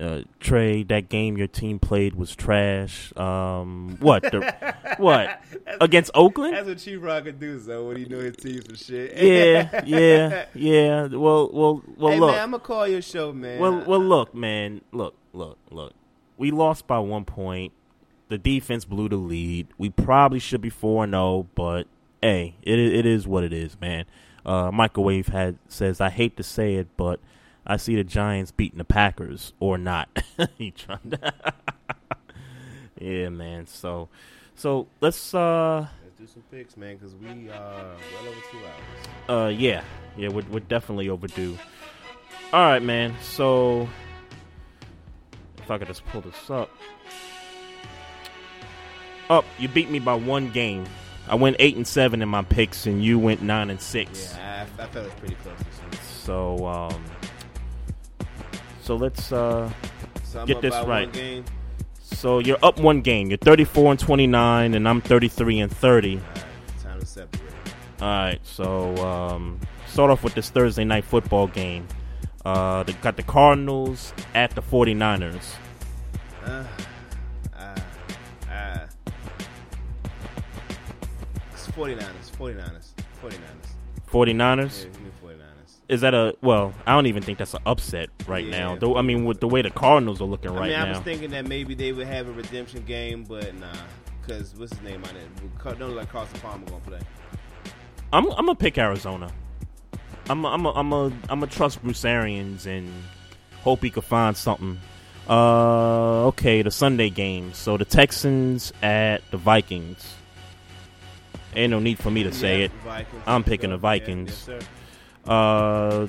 uh, 0.00 0.22
Trey, 0.40 0.82
that 0.84 1.08
game 1.08 1.36
your 1.36 1.46
team 1.46 1.78
played 1.78 2.14
was 2.14 2.34
trash. 2.34 3.16
Um, 3.16 3.96
what? 4.00 4.22
The, 4.22 4.74
what 4.98 5.40
against 5.80 6.10
Oakland? 6.14 6.54
That's 6.54 6.66
what 6.66 6.78
Chief 6.78 7.02
Rock 7.02 7.24
could 7.24 7.38
do, 7.38 7.60
so 7.60 7.88
when 7.88 7.96
he 7.96 8.04
know 8.06 8.18
his 8.18 8.36
team 8.36 8.60
some 8.62 8.76
shit. 8.76 9.16
Yeah, 9.16 9.82
yeah, 9.86 10.46
yeah. 10.54 11.06
Well, 11.06 11.50
well, 11.52 11.82
well. 11.96 12.12
hey, 12.12 12.20
look, 12.20 12.32
man, 12.32 12.42
I'm 12.42 12.50
gonna 12.50 12.62
call 12.62 12.88
your 12.88 13.02
show, 13.02 13.32
man. 13.32 13.60
Well, 13.60 13.84
well, 13.86 14.00
look, 14.00 14.34
man. 14.34 14.80
Look, 14.92 15.14
look, 15.32 15.58
look. 15.70 15.92
We 16.36 16.50
lost 16.50 16.86
by 16.86 16.98
one 16.98 17.24
point. 17.24 17.72
The 18.34 18.38
defense 18.38 18.84
blew 18.84 19.08
the 19.08 19.14
lead. 19.14 19.68
We 19.78 19.90
probably 19.90 20.40
should 20.40 20.60
be 20.60 20.68
4 20.68 21.06
0, 21.06 21.46
but 21.54 21.86
hey, 22.20 22.56
it 22.64 22.80
it 22.80 23.06
is 23.06 23.28
what 23.28 23.44
it 23.44 23.52
is, 23.52 23.80
man. 23.80 24.06
Uh, 24.44 24.72
Microwave 24.72 25.28
had 25.28 25.56
says, 25.68 26.00
"I 26.00 26.10
hate 26.10 26.36
to 26.38 26.42
say 26.42 26.74
it, 26.74 26.88
but 26.96 27.20
I 27.64 27.76
see 27.76 27.94
the 27.94 28.02
Giants 28.02 28.50
beating 28.50 28.78
the 28.78 28.84
Packers 28.84 29.52
or 29.60 29.78
not." 29.78 30.08
he 30.58 30.72
trying 30.72 31.10
to 31.10 31.32
yeah, 33.00 33.28
man. 33.28 33.68
So, 33.68 34.08
so 34.56 34.88
let's 35.00 35.32
uh, 35.32 35.86
Let's 36.02 36.18
do 36.18 36.26
some 36.26 36.42
picks, 36.50 36.76
man, 36.76 36.96
because 36.96 37.14
we 37.14 37.50
are 37.50 37.54
well 37.54 38.28
over 38.28 38.40
two 38.50 38.58
hours. 38.58 39.44
uh, 39.44 39.48
yeah, 39.50 39.84
yeah, 40.16 40.26
we're 40.26 40.42
we're 40.50 40.58
definitely 40.58 41.08
overdue. 41.08 41.56
All 42.52 42.66
right, 42.66 42.82
man. 42.82 43.14
So 43.22 43.88
if 45.58 45.70
I 45.70 45.78
could 45.78 45.86
just 45.86 46.04
pull 46.06 46.22
this 46.22 46.50
up. 46.50 46.68
Up, 49.30 49.44
you 49.58 49.68
beat 49.68 49.90
me 49.90 49.98
by 49.98 50.14
one 50.14 50.50
game. 50.50 50.84
I 51.28 51.34
went 51.36 51.56
eight 51.58 51.76
and 51.76 51.86
seven 51.86 52.20
in 52.20 52.28
my 52.28 52.42
picks, 52.42 52.86
and 52.86 53.02
you 53.02 53.18
went 53.18 53.40
nine 53.42 53.70
and 53.70 53.80
six. 53.80 54.34
Yeah, 54.36 54.66
I, 54.78 54.82
I 54.82 54.86
felt 54.86 55.06
it 55.06 55.10
was 55.10 55.14
pretty 55.20 55.36
close. 55.36 55.56
So, 56.22 56.66
um, 56.66 57.04
so 58.82 58.96
let's 58.96 59.32
uh, 59.32 59.70
So 60.24 60.44
get 60.44 60.60
this 60.60 60.74
right. 60.86 61.10
game. 61.12 61.44
So 62.02 62.38
you're 62.38 62.58
up 62.62 62.78
one 62.78 63.00
game. 63.00 63.28
You're 63.28 63.38
34 63.38 63.92
and 63.92 64.00
29, 64.00 64.74
and 64.74 64.88
I'm 64.88 65.00
33 65.00 65.60
and 65.60 65.72
30. 65.72 66.20
Time 66.82 67.00
to 67.00 67.06
separate. 67.06 67.42
All 68.00 68.08
right, 68.08 68.40
so 68.42 68.94
um, 68.96 69.58
start 69.86 70.10
off 70.10 70.22
with 70.22 70.34
this 70.34 70.50
Thursday 70.50 70.84
night 70.84 71.04
football 71.04 71.46
game. 71.46 71.86
Uh, 72.44 72.82
they 72.82 72.92
got 72.94 73.16
the 73.16 73.22
Cardinals 73.22 74.12
at 74.34 74.50
the 74.54 74.60
49ers. 74.60 75.54
Uh, 76.44 76.50
uh, 76.50 76.64
49ers, 81.74 82.30
49ers, 82.38 82.88
49ers. 83.22 83.38
49ers? 84.08 84.84
Yeah, 84.84 84.90
give 84.90 85.00
me 85.02 85.10
49ers. 85.22 85.40
Is 85.88 86.00
that 86.00 86.14
a 86.14 86.34
well? 86.40 86.72
I 86.86 86.92
don't 86.92 87.06
even 87.06 87.22
think 87.22 87.38
that's 87.38 87.54
an 87.54 87.62
upset 87.66 88.10
right 88.26 88.46
now. 88.46 88.76
Though 88.76 88.96
I 88.96 89.02
mean, 89.02 89.24
with 89.24 89.40
the 89.40 89.48
way 89.48 89.60
the 89.62 89.70
Cardinals 89.70 90.20
are 90.20 90.24
looking 90.24 90.52
I 90.52 90.54
right 90.54 90.70
mean, 90.70 90.78
I 90.78 90.88
was 90.90 90.98
thinking 91.00 91.30
that 91.30 91.46
maybe 91.46 91.74
they 91.74 91.92
would 91.92 92.06
have 92.06 92.28
a 92.28 92.32
redemption 92.32 92.84
game, 92.84 93.24
but 93.24 93.54
nah. 93.56 93.72
Because 94.20 94.54
what's 94.54 94.72
his 94.72 94.82
name 94.82 95.02
on 95.04 95.16
it? 95.16 95.78
Don't 95.78 95.94
like 95.94 96.08
Carson 96.08 96.40
Palmer 96.40 96.64
to 96.66 96.72
play. 96.78 97.00
I'm 98.12 98.26
I'm 98.30 98.46
gonna 98.46 98.54
pick 98.54 98.78
Arizona. 98.78 99.30
I'm 100.30 100.44
a, 100.44 100.48
I'm 100.48 100.64
a, 100.64 100.72
I'm 100.72 100.92
a, 100.92 101.04
I'm 101.04 101.40
gonna 101.40 101.46
trust 101.48 101.82
Bruce 101.82 102.04
Arians 102.04 102.64
and 102.64 102.90
hope 103.62 103.82
he 103.82 103.90
could 103.90 104.04
find 104.04 104.34
something. 104.36 104.78
Uh, 105.28 106.26
okay, 106.28 106.62
the 106.62 106.70
Sunday 106.70 107.10
game. 107.10 107.52
So 107.52 107.76
the 107.76 107.84
Texans 107.84 108.72
at 108.82 109.28
the 109.30 109.36
Vikings. 109.36 110.14
Ain't 111.54 111.70
no 111.70 111.78
need 111.78 111.98
for 111.98 112.10
me 112.10 112.22
to 112.24 112.32
say 112.32 112.60
Yeah, 112.60 112.64
it. 112.66 112.72
Vikings. 112.84 113.22
I'm 113.26 113.44
picking 113.44 113.70
the 113.70 113.76
Vikings. 113.76 114.46
Yeah, 114.48 114.54
yes, 114.54 115.28
uh, 115.28 116.06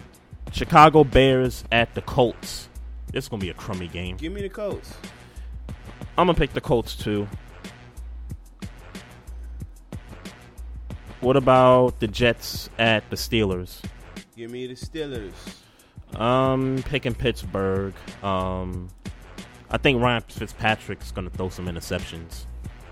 Chicago 0.51 1.03
Bears 1.03 1.63
at 1.71 1.93
the 1.95 2.01
Colts. 2.01 2.69
This 3.11 3.25
is 3.25 3.29
gonna 3.29 3.41
be 3.41 3.49
a 3.49 3.53
crummy 3.53 3.87
game. 3.87 4.17
Give 4.17 4.33
me 4.33 4.41
the 4.41 4.49
Colts. 4.49 4.93
I'm 6.17 6.27
gonna 6.27 6.33
pick 6.33 6.53
the 6.53 6.61
Colts 6.61 6.95
too. 6.95 7.27
What 11.21 11.35
about 11.37 11.99
the 11.99 12.07
Jets 12.07 12.69
at 12.77 13.09
the 13.09 13.15
Steelers? 13.15 13.81
Give 14.35 14.51
me 14.51 14.67
the 14.67 14.73
Steelers. 14.75 15.31
Um, 16.19 16.83
picking 16.85 17.15
Pittsburgh. 17.15 17.93
Um, 18.21 18.89
I 19.69 19.77
think 19.77 20.01
Ryan 20.01 20.23
Fitzpatrick's 20.27 21.11
gonna 21.11 21.29
throw 21.29 21.49
some 21.49 21.65
interceptions. 21.67 22.45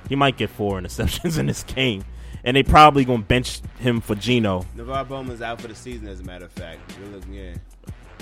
He 0.10 0.16
might 0.16 0.38
get 0.38 0.50
four 0.50 0.80
interceptions 0.82 1.38
in 1.38 1.46
this 1.46 1.64
game, 1.64 2.04
and 2.44 2.58
they 2.58 2.64
probably 2.64 3.06
gonna 3.06 3.24
bench 3.24 3.62
him 3.80 4.02
for 4.02 4.16
Geno. 4.16 4.66
NaVorro 4.76 5.08
Bowman's 5.08 5.42
out 5.42 5.62
for 5.62 5.68
the 5.68 5.76
season, 5.76 6.08
as 6.08 6.20
a 6.20 6.24
matter 6.24 6.46
of 6.46 6.52
fact. 6.52 6.80
Looking, 7.12 7.34
yeah. 7.34 7.54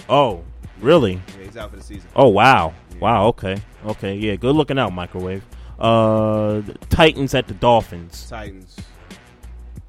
Oh, 0.10 0.44
really? 0.80 1.14
Yeah, 1.14 1.44
he's 1.46 1.58
out 1.58 1.72
for 1.72 1.78
the 1.78 1.84
season. 1.84 2.10
Oh 2.16 2.28
wow, 2.30 2.74
wow. 3.00 3.28
Okay, 3.28 3.62
okay. 3.86 4.16
Yeah, 4.16 4.36
good 4.36 4.56
looking 4.56 4.80
out, 4.80 4.94
microwave. 4.94 5.44
Uh, 5.80 6.62
Titans 6.90 7.34
at 7.34 7.48
the 7.48 7.54
Dolphins. 7.56 8.28
Titans. 8.30 8.78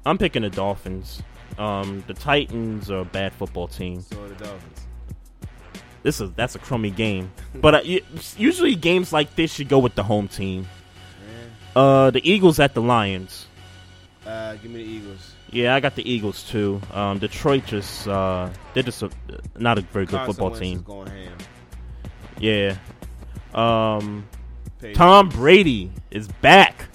I'm 0.05 0.17
picking 0.17 0.41
the 0.41 0.49
Dolphins. 0.49 1.21
Um, 1.57 2.03
the 2.07 2.13
Titans 2.13 2.89
are 2.89 2.99
a 2.99 3.05
bad 3.05 3.33
football 3.33 3.67
team. 3.67 4.01
So 4.01 4.23
are 4.23 4.27
the 4.27 4.35
Dolphins. 4.35 4.79
This 6.01 6.19
is 6.19 6.31
that's 6.33 6.55
a 6.55 6.59
crummy 6.59 6.91
game, 6.91 7.31
but 7.55 7.75
uh, 7.75 7.81
usually 8.35 8.75
games 8.75 9.13
like 9.13 9.35
this 9.35 9.53
should 9.53 9.69
go 9.69 9.79
with 9.79 9.95
the 9.95 10.03
home 10.03 10.27
team. 10.27 10.67
Uh, 11.75 12.11
the 12.11 12.29
Eagles 12.29 12.59
at 12.59 12.73
the 12.73 12.81
Lions. 12.81 13.47
Uh, 14.25 14.55
give 14.55 14.71
me 14.71 14.83
the 14.83 14.89
Eagles. 14.89 15.33
Yeah, 15.51 15.75
I 15.75 15.79
got 15.79 15.95
the 15.95 16.09
Eagles 16.09 16.43
too. 16.43 16.81
Um, 16.91 17.19
Detroit 17.19 17.65
just 17.65 18.07
uh, 18.07 18.49
they're 18.73 18.83
just 18.83 19.03
a, 19.03 19.11
not 19.57 19.77
a 19.77 19.81
very 19.81 20.05
good 20.05 20.17
Carson 20.17 20.33
football 20.33 20.49
Wentz 20.51 20.59
team. 20.59 20.81
Going 20.81 21.07
ham. 21.07 21.37
Yeah. 22.39 22.77
Um. 23.53 24.27
Tom 24.93 25.29
Brady 25.29 25.91
is 26.11 26.27
back. 26.41 26.89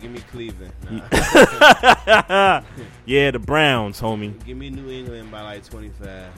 Give 0.00 0.10
me 0.10 0.20
Cleveland. 0.30 0.72
Nah. 0.90 1.02
yeah, 3.06 3.30
the 3.30 3.38
Browns, 3.38 4.00
homie. 4.00 4.44
Give 4.44 4.56
me 4.56 4.70
New 4.70 4.90
England 4.90 5.30
by 5.30 5.42
like 5.42 5.64
25. 5.64 6.30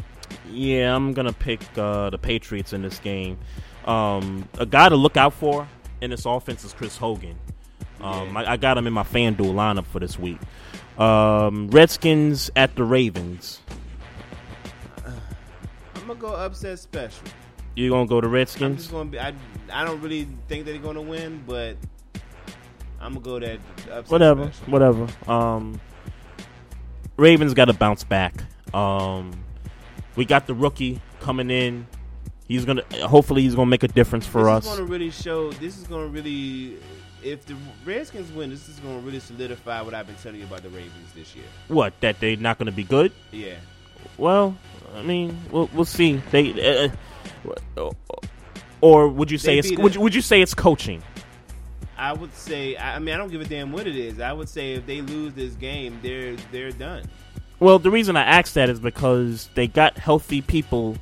Yeah, 0.50 0.94
I'm 0.94 1.12
gonna 1.12 1.32
pick 1.32 1.60
uh, 1.76 2.10
the 2.10 2.18
Patriots 2.18 2.72
in 2.72 2.82
this 2.82 2.98
game. 3.00 3.38
Um, 3.84 4.48
a 4.58 4.66
guy 4.66 4.88
to 4.88 4.96
look 4.96 5.16
out 5.16 5.34
for 5.34 5.66
in 6.00 6.10
this 6.10 6.24
offense 6.24 6.64
is 6.64 6.72
Chris 6.72 6.96
Hogan. 6.96 7.36
Um, 8.02 8.36
I, 8.36 8.52
I 8.52 8.56
got 8.56 8.78
him 8.78 8.86
in 8.86 8.92
my 8.92 9.02
FanDuel 9.02 9.52
lineup 9.54 9.86
for 9.86 9.98
this 10.00 10.18
week. 10.18 10.38
Um, 10.98 11.68
Redskins 11.70 12.50
at 12.56 12.74
the 12.76 12.84
Ravens. 12.84 13.60
I'm 15.06 16.06
gonna 16.06 16.14
go 16.16 16.28
upset 16.34 16.78
special. 16.78 17.24
You 17.76 17.90
gonna 17.90 18.06
go 18.06 18.20
to 18.20 18.26
I'm 18.26 18.32
Redskins? 18.32 18.78
just 18.78 18.90
gonna 18.90 19.08
be. 19.10 19.18
I, 19.18 19.32
I 19.72 19.84
don't 19.84 20.00
really 20.00 20.28
think 20.48 20.66
they're 20.66 20.78
gonna 20.78 21.02
win, 21.02 21.42
but 21.46 21.76
I'm 23.00 23.14
gonna 23.14 23.20
go 23.24 23.38
that 23.38 23.58
upset 23.90 24.10
whatever, 24.10 24.50
special. 24.52 24.72
whatever. 24.72 25.08
Um, 25.30 25.80
Ravens 27.16 27.54
got 27.54 27.66
to 27.66 27.72
bounce 27.74 28.02
back. 28.04 28.34
Um, 28.74 29.44
we 30.16 30.24
got 30.24 30.46
the 30.46 30.54
rookie 30.54 31.00
coming 31.20 31.50
in. 31.50 31.86
He's 32.48 32.64
gonna. 32.64 32.82
Hopefully, 33.06 33.42
he's 33.42 33.54
gonna 33.54 33.70
make 33.70 33.82
a 33.84 33.88
difference 33.88 34.26
for 34.26 34.44
this 34.44 34.48
us. 34.66 34.72
is 34.72 34.78
gonna 34.78 34.90
really 34.90 35.10
show. 35.10 35.52
This 35.52 35.78
is 35.78 35.86
gonna 35.86 36.06
really. 36.08 36.76
If 37.22 37.44
the 37.46 37.56
Redskins 37.84 38.32
win, 38.32 38.50
this 38.50 38.68
is 38.68 38.78
gonna 38.80 38.98
really 39.00 39.20
solidify 39.20 39.82
what 39.82 39.94
I've 39.94 40.06
been 40.06 40.16
telling 40.16 40.40
you 40.40 40.46
about 40.46 40.62
the 40.62 40.70
Ravens 40.70 41.12
this 41.14 41.34
year. 41.34 41.44
What? 41.68 41.98
That 42.00 42.20
they're 42.20 42.36
not 42.36 42.58
gonna 42.58 42.72
be 42.72 42.84
good? 42.84 43.12
Yeah. 43.30 43.56
Well, 44.16 44.56
I 44.94 45.02
mean, 45.02 45.38
we'll 45.50 45.68
we'll 45.74 45.84
see. 45.84 46.22
They. 46.30 46.88
Uh, 47.76 47.90
or 48.80 49.08
would 49.08 49.30
you 49.30 49.38
say 49.38 49.58
it's 49.58 49.70
would 49.76 49.94
you, 49.94 50.00
would 50.00 50.14
you 50.14 50.22
say 50.22 50.40
it's 50.40 50.54
coaching? 50.54 51.02
I 51.96 52.12
would 52.12 52.34
say. 52.34 52.76
I 52.76 52.98
mean, 52.98 53.14
I 53.14 53.18
don't 53.18 53.30
give 53.30 53.40
a 53.40 53.44
damn 53.44 53.72
what 53.72 53.86
it 53.86 53.96
is. 53.96 54.20
I 54.20 54.32
would 54.32 54.48
say 54.48 54.74
if 54.74 54.86
they 54.86 55.02
lose 55.02 55.34
this 55.34 55.54
game, 55.54 55.98
they're 56.02 56.36
they're 56.50 56.72
done. 56.72 57.04
Well, 57.58 57.78
the 57.78 57.90
reason 57.90 58.16
I 58.16 58.22
asked 58.22 58.54
that 58.54 58.70
is 58.70 58.80
because 58.80 59.50
they 59.54 59.66
got 59.66 59.98
healthy 59.98 60.40
people 60.40 60.96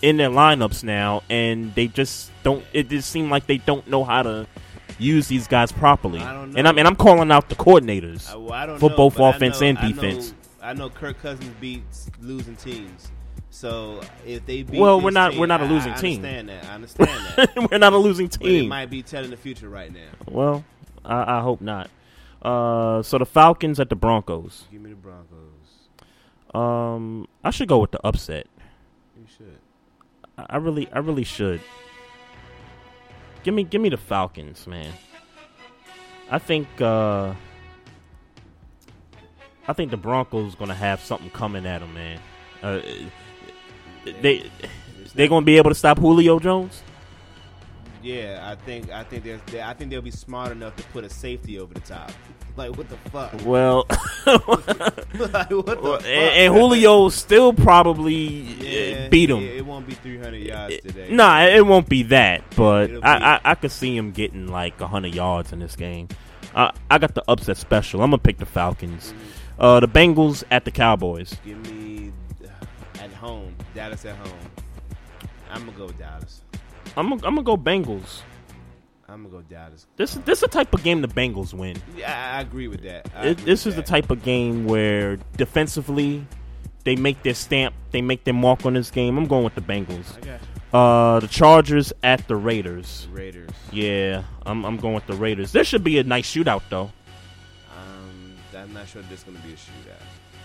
in 0.00 0.16
their 0.16 0.30
lineups 0.30 0.82
now, 0.82 1.22
and 1.28 1.74
they 1.74 1.88
just 1.88 2.30
don't. 2.42 2.64
It 2.72 2.88
just 2.88 3.10
seems 3.10 3.30
like 3.30 3.46
they 3.46 3.58
don't 3.58 3.86
know 3.88 4.04
how 4.04 4.22
to 4.22 4.46
use 4.98 5.28
these 5.28 5.46
guys 5.46 5.70
properly. 5.72 6.20
I 6.20 6.32
don't 6.32 6.56
And. 6.56 6.66
I'm 6.68 6.78
and 6.78 6.86
I'm 6.88 6.96
calling 6.96 7.30
out 7.30 7.48
the 7.48 7.54
coordinators 7.54 8.30
I, 8.32 8.36
well, 8.36 8.52
I 8.52 8.78
for 8.78 8.90
know, 8.90 8.96
both 8.96 9.18
offense 9.18 9.60
know- 9.60 9.66
and 9.68 9.78
I 9.78 9.82
know- 9.88 9.94
defense. 9.94 10.34
I 10.60 10.72
know, 10.74 10.90
Kirk 10.90 11.20
Cousins 11.22 11.54
beats 11.60 12.10
losing 12.20 12.56
teams. 12.56 13.08
So 13.50 14.00
if 14.26 14.44
they 14.44 14.62
beat 14.62 14.78
Well, 14.80 15.00
we're 15.00 15.10
not- 15.10 15.30
team, 15.30 15.40
we're 15.40 15.46
not 15.46 15.60
a 15.62 15.64
I- 15.64 15.68
losing 15.68 15.92
I 15.92 15.96
team. 15.96 16.24
understand 16.24 16.48
that. 16.50 16.64
I 16.64 16.74
understand 16.74 17.10
that. 17.36 17.56
We're 17.70 17.78
not 17.78 17.92
a 17.92 17.96
losing 17.98 18.26
But 18.26 18.42
it 18.42 18.44
team. 18.44 18.68
might 18.68 18.90
be 18.90 19.02
telling 19.02 19.30
the 19.30 19.36
future 19.36 19.68
right 19.68 19.92
now. 19.92 20.08
Well, 20.28 20.64
I, 21.04 21.38
I 21.38 21.40
hope 21.40 21.60
not. 21.60 21.88
Uh, 22.42 23.02
so 23.02 23.18
the 23.18 23.26
Falcons 23.26 23.80
at 23.80 23.88
the 23.88 23.96
Broncos. 23.96 24.64
Give 24.70 24.80
me 24.80 24.90
the 24.90 24.96
Broncos. 24.96 25.34
Um, 26.54 27.26
I 27.44 27.50
should 27.50 27.68
go 27.68 27.78
with 27.78 27.90
the 27.92 28.00
upset. 28.06 28.46
You 29.16 29.26
should. 29.36 29.58
I 30.36 30.46
I 30.50 30.56
really, 30.58 30.88
I 30.92 30.98
really 31.00 31.24
should. 31.24 31.60
Give 33.42 33.54
me, 33.54 33.64
give 33.64 33.80
me 33.80 33.88
the 33.88 33.96
Falcons, 33.96 34.66
man. 34.66 34.92
I 36.30 36.38
think, 36.38 36.66
uh, 36.80 37.34
I 39.66 39.72
think 39.72 39.90
the 39.90 39.96
Broncos 39.96 40.54
gonna 40.54 40.74
have 40.74 41.00
something 41.00 41.30
coming 41.30 41.66
at 41.66 41.80
them, 41.80 41.94
man. 41.94 42.20
Uh, 42.62 42.80
they, 44.20 44.50
they're 45.14 45.28
gonna 45.28 45.46
be 45.46 45.56
able 45.56 45.70
to 45.70 45.74
stop 45.74 45.98
Julio 45.98 46.38
Jones. 46.38 46.82
Yeah, 48.02 48.40
I 48.50 48.54
think 48.64 48.90
I 48.90 49.02
think 49.04 49.24
there's 49.24 49.40
I 49.62 49.74
think 49.74 49.90
they'll 49.90 50.00
be 50.02 50.10
smart 50.10 50.52
enough 50.52 50.76
to 50.76 50.82
put 50.84 51.04
a 51.04 51.10
safety 51.10 51.58
over 51.58 51.74
the 51.74 51.80
top. 51.80 52.10
Like 52.56 52.76
what 52.76 52.88
the 52.88 52.96
fuck? 53.10 53.32
Well, 53.44 53.86
like 54.26 54.46
what 54.46 54.66
the 54.66 55.78
fuck? 55.82 56.00
and, 56.02 56.06
and 56.06 56.54
Julio 56.54 57.08
still 57.08 57.52
probably 57.52 58.16
Yeah, 58.24 59.06
uh, 59.06 59.08
beat 59.08 59.30
him. 59.30 59.38
yeah, 59.40 59.48
it 59.48 59.66
won't 59.66 59.86
be 59.86 59.94
300 59.94 60.36
yards 60.36 60.76
today. 60.82 61.08
Nah, 61.10 61.42
it 61.44 61.64
won't 61.66 61.88
be 61.88 62.04
that, 62.04 62.42
but 62.56 62.90
It'll 62.90 63.04
I, 63.04 63.16
I 63.16 63.40
I 63.44 63.54
could 63.54 63.72
see 63.72 63.96
him 63.96 64.12
getting 64.12 64.48
like 64.48 64.78
hundred 64.80 65.14
yards 65.14 65.52
in 65.52 65.58
this 65.60 65.76
game. 65.76 66.08
I 66.54 66.72
I 66.90 66.98
got 66.98 67.14
the 67.14 67.24
upset 67.28 67.56
special. 67.56 68.02
I'm 68.02 68.10
gonna 68.10 68.18
pick 68.18 68.38
the 68.38 68.46
Falcons. 68.46 69.12
Uh, 69.58 69.80
the 69.80 69.88
Bengals 69.88 70.44
at 70.52 70.64
the 70.64 70.70
Cowboys. 70.70 71.36
Give 71.44 71.58
me 71.72 72.12
uh, 72.44 73.02
at 73.02 73.12
home, 73.12 73.54
Dallas 73.74 74.04
at 74.04 74.14
home. 74.16 74.38
I'm 75.50 75.64
gonna 75.66 75.76
go 75.76 75.86
with 75.86 75.98
Dallas. 75.98 76.42
I'm 76.98 77.10
gonna, 77.10 77.26
I'm 77.26 77.34
gonna 77.36 77.42
go 77.44 77.56
Bengals. 77.56 78.22
I'm 79.08 79.22
gonna 79.22 79.36
go 79.36 79.42
Dallas. 79.42 79.86
This 79.96 80.14
this 80.14 80.38
is 80.38 80.40
the 80.40 80.48
type 80.48 80.74
of 80.74 80.82
game 80.82 81.00
the 81.00 81.08
Bengals 81.08 81.54
win. 81.54 81.80
Yeah, 81.96 82.36
I, 82.36 82.40
agree 82.40 82.66
with 82.66 82.82
that. 82.82 83.06
It, 83.22 83.30
agree 83.30 83.44
this 83.44 83.64
with 83.64 83.72
is 83.72 83.76
the 83.76 83.82
type 83.82 84.10
of 84.10 84.22
game 84.22 84.66
where 84.66 85.16
defensively 85.36 86.26
they 86.84 86.96
make 86.96 87.22
their 87.22 87.34
stamp, 87.34 87.74
they 87.92 88.02
make 88.02 88.24
their 88.24 88.34
mark 88.34 88.66
on 88.66 88.74
this 88.74 88.90
game. 88.90 89.16
I'm 89.16 89.26
going 89.26 89.44
with 89.44 89.54
the 89.54 89.60
Bengals. 89.60 90.20
Got 90.24 90.40
Uh, 90.74 91.20
the 91.20 91.28
Chargers 91.28 91.92
at 92.02 92.26
the 92.26 92.34
Raiders. 92.36 93.06
Raiders. 93.12 93.50
Yeah, 93.70 94.24
I'm 94.44 94.64
I'm 94.64 94.76
going 94.76 94.94
with 94.94 95.06
the 95.06 95.14
Raiders. 95.14 95.52
There 95.52 95.64
should 95.64 95.84
be 95.84 95.98
a 95.98 96.04
nice 96.04 96.28
shootout 96.34 96.62
though. 96.68 96.90
Um, 97.76 98.34
I'm 98.56 98.72
not 98.74 98.88
sure 98.88 99.02
this 99.02 99.20
is 99.20 99.24
gonna 99.24 99.38
be 99.38 99.52
a 99.52 99.56
shootout. 99.56 100.02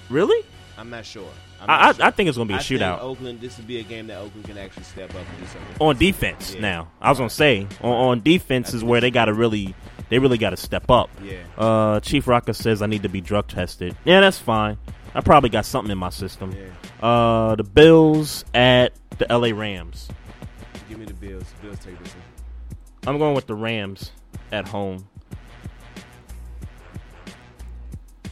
Really? 0.10 0.46
I'm 0.78 0.90
not 0.90 1.06
sure. 1.06 1.28
I'm 1.62 1.70
I- 1.70 1.78
not 1.78 1.82
I- 1.82 1.92
sure. 1.98 2.06
I 2.06 2.12
think 2.12 2.30
it's 2.30 2.38
gonna 2.38 2.48
be 2.48 2.54
a 2.56 2.58
I 2.58 2.60
think 2.62 2.82
shootout. 2.82 3.00
Oakland, 3.02 3.42
this 3.42 3.58
would 3.58 3.68
be 3.68 3.80
a 3.80 3.84
game 3.84 4.08
that 4.08 4.18
Oakland 4.18 4.46
can 4.46 4.58
actually 4.58 4.84
step 4.84 5.10
up 5.12 5.16
and 5.18 5.40
do 5.40 5.46
something 5.46 5.76
on 5.80 5.98
defense 5.98 6.54
Yeah. 6.56 6.62
now. 6.62 6.88
I 7.02 7.10
was 7.10 7.18
gonna 7.20 7.30
say 7.30 7.68
on, 7.82 7.92
on 7.92 8.22
defense 8.22 8.74
is 8.74 8.84
where 8.84 9.00
they 9.02 9.12
got 9.12 9.26
to 9.26 9.34
really 9.34 9.76
they 10.10 10.20
really 10.20 10.38
got 10.38 10.52
to 10.52 10.58
step 10.58 10.92
up. 10.92 11.10
Yeah. 11.24 11.38
Uh, 11.58 12.00
Chief 12.02 12.28
Rocker 12.28 12.54
says 12.54 12.82
I 12.82 12.88
need 12.88 13.04
to 13.04 13.10
be 13.10 13.22
drug 13.22 13.48
tested. 13.48 13.96
Yeah, 14.06 14.20
that's 14.22 14.38
fine. 14.38 14.78
I 15.16 15.22
probably 15.22 15.50
got 15.50 15.66
something 15.66 15.92
in 15.92 15.98
my 15.98 16.10
system. 16.10 16.54
Uh, 17.02 17.56
the 17.56 17.64
Bills 17.64 18.44
at 18.54 18.94
the 19.18 19.32
L.A. 19.32 19.54
Rams. 19.54 20.08
Give 20.90 20.98
me 21.00 21.06
the 21.06 21.14
Bills. 21.14 21.46
Bills 21.62 21.78
take 21.80 21.98
this 22.04 22.14
one. 22.14 22.24
I'm 23.08 23.18
going 23.20 23.34
with 23.36 23.48
the 23.48 23.54
Rams 23.56 24.12
at 24.52 24.68
home. 24.68 25.08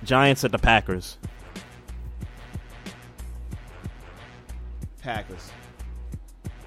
Giants 0.04 0.44
at 0.44 0.52
the 0.52 0.58
Packers. 0.60 1.18
Packers. 5.02 5.52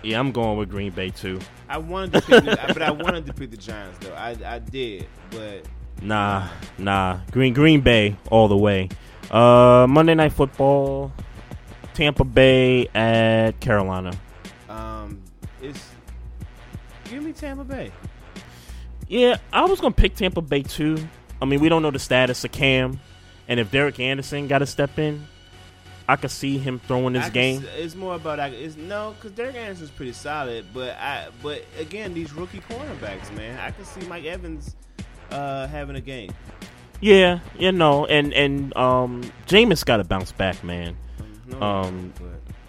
Yeah, 0.02 0.20
I'm 0.20 0.32
going 0.32 0.58
with 0.58 0.68
Green 0.68 0.92
Bay 0.92 1.10
too. 1.10 1.40
I 1.68 1.78
wanted 1.78 2.12
to 2.14 2.20
pick, 2.20 2.44
the, 2.44 2.56
but 2.68 2.82
I 2.82 2.90
wanted 2.90 3.24
to 3.26 3.32
pick 3.32 3.50
the 3.50 3.56
Giants 3.56 3.98
though. 4.00 4.12
I 4.14 4.36
I 4.44 4.58
did, 4.58 5.06
but 5.30 5.64
Nah, 6.02 6.48
nah. 6.76 7.20
Green 7.30 7.54
Green 7.54 7.80
Bay 7.80 8.16
all 8.30 8.48
the 8.48 8.56
way. 8.56 8.90
Uh, 9.30 9.86
Monday 9.88 10.14
Night 10.14 10.32
Football. 10.32 11.12
Tampa 11.94 12.24
Bay 12.24 12.88
at 12.88 13.60
Carolina. 13.60 14.12
um, 14.68 15.22
it's 15.62 15.88
give 17.08 17.22
me 17.22 17.32
Tampa 17.32 17.62
Bay. 17.64 17.90
Yeah, 19.08 19.36
I 19.52 19.64
was 19.64 19.80
gonna 19.80 19.94
pick 19.94 20.16
Tampa 20.16 20.40
Bay 20.42 20.62
too. 20.64 20.98
I 21.40 21.44
mean, 21.46 21.60
we 21.60 21.68
don't 21.68 21.82
know 21.82 21.90
the 21.92 21.98
status 21.98 22.44
of 22.44 22.52
Cam, 22.52 23.00
and 23.48 23.60
if 23.60 23.70
Derek 23.70 24.00
Anderson 24.00 24.48
got 24.48 24.58
to 24.58 24.66
step 24.66 24.98
in, 24.98 25.26
I 26.06 26.16
could 26.16 26.30
see 26.30 26.58
him 26.58 26.78
throwing 26.80 27.14
this 27.14 27.30
game. 27.30 27.62
s- 27.62 27.68
It's 27.78 27.94
more 27.94 28.14
about 28.14 28.38
I- 28.38 28.48
it's 28.48 28.76
no 28.76 29.14
because 29.16 29.32
Derek 29.32 29.56
Anderson's 29.56 29.90
pretty 29.90 30.12
solid, 30.12 30.66
but 30.74 30.90
I 30.98 31.28
but 31.42 31.64
again 31.78 32.12
these 32.14 32.32
rookie 32.34 32.60
cornerbacks, 32.60 33.34
man, 33.34 33.58
I 33.58 33.70
can 33.70 33.84
see 33.84 34.06
Mike 34.06 34.24
Evans 34.24 34.76
uh, 35.30 35.66
having 35.66 35.96
a 35.96 36.00
game. 36.00 36.30
Yeah, 37.00 37.40
you 37.58 37.72
know, 37.72 38.06
and 38.06 38.32
and 38.34 38.76
um, 38.76 39.22
Jameis 39.46 39.84
got 39.84 39.96
to 39.98 40.04
bounce 40.04 40.30
back, 40.32 40.62
man. 40.62 40.96
No, 41.46 41.60
um, 41.60 42.12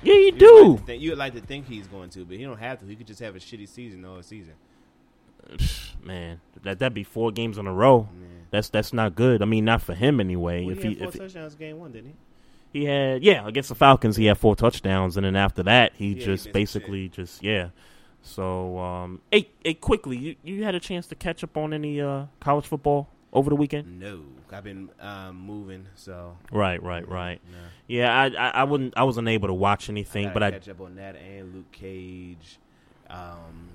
yeah, 0.02 0.14
you 0.14 0.20
you'd 0.26 0.38
do. 0.38 0.70
Like 0.76 0.86
think, 0.86 1.02
you'd 1.02 1.18
like 1.18 1.34
to 1.34 1.41
think 1.41 1.68
he's 1.68 1.88
going 1.88 2.10
to, 2.12 2.26
but 2.26 2.38
he 2.38 2.44
don't 2.44 2.57
have 2.60 2.80
to. 2.80 2.86
He 2.86 2.95
could 2.95 3.07
just 3.07 3.20
have 3.22 3.36
a 3.36 3.40
shitty 3.40 3.68
season 3.68 4.03
all 4.06 4.22
season. 4.24 4.53
man, 6.03 6.40
that 6.64 6.80
that'd 6.80 6.94
be 6.94 7.03
four 7.03 7.32
games 7.32 7.57
in 7.57 7.68
a 7.68 7.74
row. 7.74 8.07
That's 8.52 8.70
that's 8.70 8.94
not 8.94 9.16
good. 9.16 9.41
I 9.41 9.45
mean, 9.45 9.66
not 9.66 9.82
for 9.82 9.94
him 9.94 10.20
anyway. 10.20 10.64
Well, 10.66 10.76
if 10.76 10.84
he 10.84 10.90
he 10.90 10.95
had 10.95 11.14
four 11.14 11.24
if 11.26 11.34
touchdowns 11.34 11.56
game 11.56 11.80
one, 11.80 11.91
didn't 11.91 12.12
he? 12.12 12.16
He 12.76 12.84
had 12.84 13.24
yeah 13.24 13.48
against 13.48 13.70
the 13.70 13.76
Falcons. 13.76 14.18
He 14.18 14.26
had 14.26 14.38
four 14.38 14.54
touchdowns, 14.54 15.16
and 15.16 15.26
then 15.26 15.38
after 15.38 15.64
that, 15.64 15.94
he 15.96 16.10
Yeah, 16.10 16.26
just 16.26 16.48
he 16.48 16.52
basically 16.52 17.08
just 17.08 17.42
yeah. 17.42 17.70
So 18.22 18.78
um, 18.80 19.22
hey, 19.32 19.48
hey, 19.64 19.76
quickly, 19.76 20.18
you 20.18 20.36
you 20.44 20.66
had 20.66 20.76
a 20.76 20.80
chance 20.82 21.08
to 21.08 21.16
catch 21.16 21.42
up 21.42 21.56
on 21.56 21.74
any 21.74 22.02
uh 22.02 22.26
college 22.42 22.66
football 22.66 23.08
over 23.32 23.50
the 23.50 23.56
weekend? 23.56 23.98
No, 24.02 24.24
I've 24.52 24.66
been 24.66 24.90
um, 25.00 25.40
moving, 25.40 25.88
so 25.96 26.38
Right, 26.52 26.84
right, 26.84 27.08
right. 27.08 27.40
no. 27.50 27.58
Yeah, 27.88 28.14
I, 28.14 28.26
I 28.26 28.50
I 28.50 28.64
wouldn't 28.66 28.94
I 28.98 29.04
wasn't 29.06 29.30
able 29.30 29.48
to 29.48 29.54
watch 29.54 29.88
anything, 29.90 30.28
I 30.28 30.34
but 30.34 30.40
gotta 30.42 30.56
I 30.58 30.60
catch 30.60 30.68
up 30.68 30.82
on 30.82 30.96
that 30.96 31.16
and 31.16 31.56
Luke 31.56 31.72
Cage. 31.72 32.60
Um, 33.10 33.70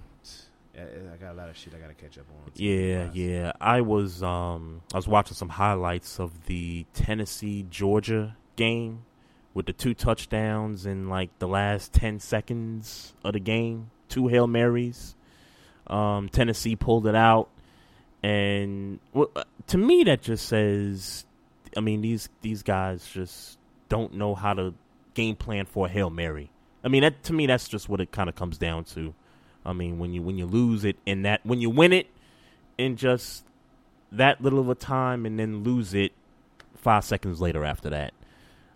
I 0.77 0.83
I 1.15 1.17
got 1.19 1.33
a 1.33 1.39
lot 1.39 1.49
of 1.49 1.57
shit 1.57 1.73
I 1.75 1.79
gotta 1.79 1.95
catch 1.95 2.19
up 2.19 2.27
on. 2.31 2.53
yeah 2.55 3.09
yeah 3.15 3.53
I 3.63 3.81
was 3.81 4.23
um 4.23 4.83
I 4.93 4.97
was 4.99 5.09
watching 5.09 5.37
some 5.37 5.49
highlights 5.49 6.21
of 6.21 6.45
the 6.47 6.85
Tennessee 6.93 7.65
Georgia 7.71 8.37
game 8.57 9.05
with 9.55 9.67
the 9.67 9.73
two 9.73 9.95
touchdowns 9.95 10.87
in 10.87 11.09
like 11.09 11.31
the 11.39 11.49
last 11.49 11.93
ten 11.93 12.21
seconds 12.21 13.15
of 13.25 13.33
the 13.33 13.41
game, 13.41 13.91
two 14.09 14.29
hail 14.29 14.47
marys. 14.47 15.15
Um, 15.87 16.29
Tennessee 16.29 16.77
pulled 16.77 17.07
it 17.07 17.15
out, 17.15 17.49
and 18.23 19.01
well, 19.13 19.31
uh, 19.35 19.45
to 19.69 19.79
me 19.79 20.05
that 20.05 20.23
just 20.23 20.47
says, 20.47 21.25
I 21.77 21.81
mean 21.81 22.01
these 22.01 22.29
these 22.43 22.63
guys 22.63 23.09
just 23.09 23.59
don't 23.89 24.15
know 24.15 24.35
how 24.35 24.55
to 24.55 24.75
game 25.15 25.37
plan 25.37 25.67
for 25.67 25.87
a 25.87 25.89
hail 25.89 26.11
mary. 26.11 26.51
I 26.85 26.89
mean 26.89 27.03
that 27.03 27.23
to 27.25 27.33
me 27.33 27.47
that's 27.47 27.69
just 27.69 27.89
what 27.89 28.01
it 28.01 28.13
kind 28.13 28.29
of 28.29 28.37
comes 28.37 28.57
down 28.57 28.85
to. 28.85 29.15
I 29.65 29.73
mean 29.73 29.99
when 29.99 30.13
you 30.13 30.23
when 30.23 30.39
you 30.39 30.47
lose 30.47 30.85
it 30.85 30.97
in 31.05 31.23
that 31.23 31.41
when 31.45 31.61
you 31.61 31.71
win 31.71 31.93
it 31.93 32.07
in 32.79 32.97
just 32.97 33.45
that 34.13 34.41
little 34.41 34.61
of 34.61 34.69
a 34.69 34.75
time 34.75 35.27
and 35.27 35.39
then 35.39 35.63
lose 35.63 35.93
it 35.93 36.13
five 36.77 37.05
seconds 37.05 37.41
later 37.41 37.65
after 37.65 37.91
that. 37.91 38.15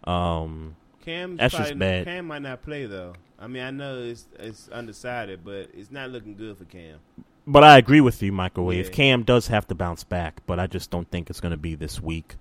Um, 0.06 0.76
Cam, 1.04 1.36
that's 1.36 1.54
just 1.54 1.78
bad. 1.78 2.06
Cam 2.06 2.26
might 2.26 2.42
not 2.42 2.62
play 2.62 2.86
though. 2.86 3.14
I 3.38 3.46
mean, 3.46 3.62
I 3.62 3.70
know 3.70 4.00
it's 4.00 4.26
it's 4.38 4.68
undecided, 4.68 5.44
but 5.44 5.70
it's 5.74 5.90
not 5.90 6.10
looking 6.10 6.34
good 6.34 6.56
for 6.56 6.64
Cam. 6.64 6.98
But 7.46 7.62
I 7.62 7.76
agree 7.76 8.00
with 8.00 8.22
you, 8.22 8.32
microwave. 8.32 8.86
Yeah. 8.86 8.92
Cam 8.92 9.22
does 9.22 9.48
have 9.48 9.66
to 9.68 9.74
bounce 9.74 10.02
back, 10.02 10.40
but 10.46 10.58
I 10.58 10.66
just 10.66 10.90
don't 10.90 11.10
think 11.10 11.28
it's 11.28 11.40
going 11.40 11.50
to 11.50 11.58
be 11.58 11.74
this 11.74 12.00
week. 12.00 12.36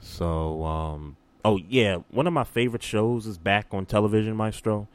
So, 0.00 0.64
um, 0.64 1.16
oh 1.44 1.56
yeah, 1.68 1.98
one 2.10 2.26
of 2.26 2.32
my 2.32 2.44
favorite 2.44 2.82
shows 2.82 3.26
is 3.26 3.38
back 3.38 3.68
on 3.72 3.86
television, 3.86 4.36
Maestro. 4.36 4.88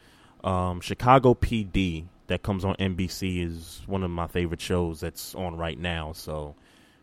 Um, 0.44 0.82
Chicago 0.82 1.34
PD 1.34 2.06
that 2.28 2.44
comes 2.44 2.66
on 2.66 2.76
NBC 2.76 3.46
is 3.46 3.82
one 3.88 4.04
of 4.04 4.12
my 4.12 4.28
favorite 4.28 4.62
shows 4.62 5.00
that's 5.00 5.34
on 5.36 5.58
right 5.58 5.80
now. 5.80 6.12
So, 6.14 6.56